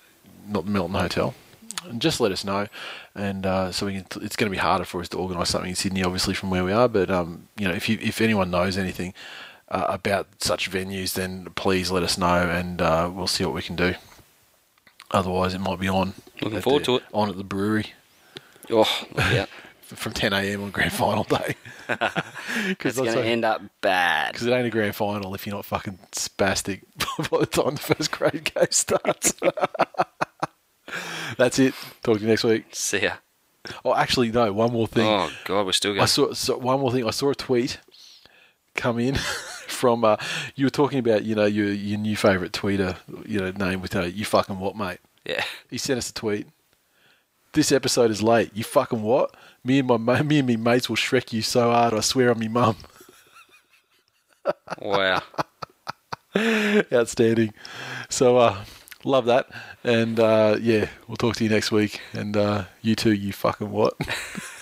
not 0.48 0.64
the 0.64 0.70
Milton 0.70 0.94
Hotel. 0.94 1.34
And 1.88 2.00
just 2.00 2.20
let 2.20 2.32
us 2.32 2.44
know, 2.44 2.68
and 3.14 3.44
uh, 3.44 3.72
so 3.72 3.86
we 3.86 3.94
can. 3.94 4.06
It's 4.22 4.36
going 4.36 4.50
to 4.50 4.54
be 4.54 4.56
harder 4.56 4.84
for 4.84 5.00
us 5.00 5.08
to 5.10 5.18
organise 5.18 5.48
something 5.50 5.70
in 5.70 5.76
Sydney, 5.76 6.02
obviously 6.04 6.34
from 6.34 6.50
where 6.50 6.64
we 6.64 6.72
are. 6.72 6.88
But 6.88 7.10
um, 7.10 7.48
you 7.58 7.66
know, 7.66 7.74
if 7.74 7.88
you 7.88 7.98
if 8.00 8.20
anyone 8.20 8.50
knows 8.50 8.78
anything 8.78 9.14
uh, 9.68 9.86
about 9.88 10.28
such 10.38 10.70
venues, 10.70 11.14
then 11.14 11.46
please 11.56 11.90
let 11.90 12.02
us 12.02 12.16
know, 12.16 12.48
and 12.48 12.80
uh, 12.80 13.10
we'll 13.12 13.26
see 13.26 13.44
what 13.44 13.54
we 13.54 13.62
can 13.62 13.74
do. 13.76 13.94
Otherwise, 15.10 15.54
it 15.54 15.60
might 15.60 15.78
be 15.80 15.88
on. 15.88 16.14
Looking 16.40 16.60
forward 16.60 16.82
the- 16.82 16.86
to 16.86 16.96
it. 16.96 17.02
On 17.12 17.28
at 17.28 17.36
the 17.36 17.44
brewery 17.44 17.92
Oh, 18.70 18.88
yeah. 19.16 19.46
from 19.82 20.12
10 20.12 20.32
a.m. 20.32 20.62
on 20.62 20.70
grand 20.70 20.92
final 20.92 21.24
day. 21.24 21.56
Because 22.68 22.96
it's 22.96 22.98
going 22.98 23.12
to 23.16 23.24
end 23.24 23.44
up 23.44 23.60
bad. 23.82 24.32
Because 24.32 24.46
it 24.46 24.52
ain't 24.52 24.66
a 24.66 24.70
grand 24.70 24.94
final 24.96 25.34
if 25.34 25.46
you're 25.46 25.54
not 25.56 25.64
fucking 25.66 25.98
spastic 26.12 26.82
by 27.30 27.40
the 27.40 27.46
time 27.46 27.74
the 27.74 27.80
first 27.80 28.10
grade 28.12 28.44
game 28.54 28.66
starts. 28.70 29.34
That's 31.36 31.58
it. 31.58 31.74
Talk 32.02 32.16
to 32.18 32.22
you 32.22 32.28
next 32.28 32.44
week. 32.44 32.64
See 32.72 33.02
ya. 33.02 33.14
Oh, 33.84 33.94
actually, 33.94 34.32
no. 34.32 34.52
One 34.52 34.72
more 34.72 34.86
thing. 34.88 35.06
Oh, 35.06 35.30
God, 35.44 35.66
we're 35.66 35.72
still 35.72 35.92
I 35.92 36.06
going. 36.06 36.34
saw 36.34 36.56
one 36.58 36.80
more 36.80 36.90
thing. 36.92 37.06
I 37.06 37.10
saw 37.10 37.30
a 37.30 37.34
tweet 37.34 37.78
come 38.74 38.98
in 38.98 39.14
from 39.68 40.04
uh, 40.04 40.16
you 40.54 40.66
were 40.66 40.70
talking 40.70 40.98
about 40.98 41.24
you 41.24 41.34
know 41.34 41.44
your 41.44 41.70
your 41.72 41.98
new 41.98 42.16
favorite 42.16 42.52
tweeter 42.52 42.96
you 43.26 43.38
know 43.38 43.50
name 43.50 43.80
with 43.82 43.94
uh, 43.94 44.02
you 44.02 44.24
fucking 44.24 44.58
what 44.58 44.76
mate. 44.76 44.98
Yeah. 45.24 45.44
He 45.70 45.78
sent 45.78 45.98
us 45.98 46.10
a 46.10 46.14
tweet. 46.14 46.46
This 47.52 47.70
episode 47.70 48.10
is 48.10 48.22
late. 48.22 48.50
You 48.54 48.64
fucking 48.64 49.02
what? 49.02 49.36
Me 49.62 49.78
and 49.78 49.86
my 49.88 49.96
ma- 49.98 50.22
me 50.22 50.38
and 50.38 50.48
me 50.48 50.56
mates 50.56 50.88
will 50.88 50.96
shrek 50.96 51.32
you 51.32 51.42
so 51.42 51.70
hard. 51.70 51.94
I 51.94 52.00
swear 52.00 52.30
on 52.30 52.38
me 52.38 52.48
mum. 52.48 52.76
Wow. 54.80 55.22
Outstanding. 56.92 57.52
So 58.08 58.38
uh, 58.38 58.64
love 59.04 59.26
that. 59.26 59.48
And 59.84 60.18
uh, 60.18 60.56
yeah, 60.60 60.88
we'll 61.08 61.16
talk 61.16 61.36
to 61.36 61.44
you 61.44 61.50
next 61.50 61.72
week. 61.72 62.00
And 62.12 62.36
uh, 62.36 62.64
you 62.80 62.94
too. 62.94 63.12
You 63.12 63.32
fucking 63.32 63.70
what? 63.70 63.94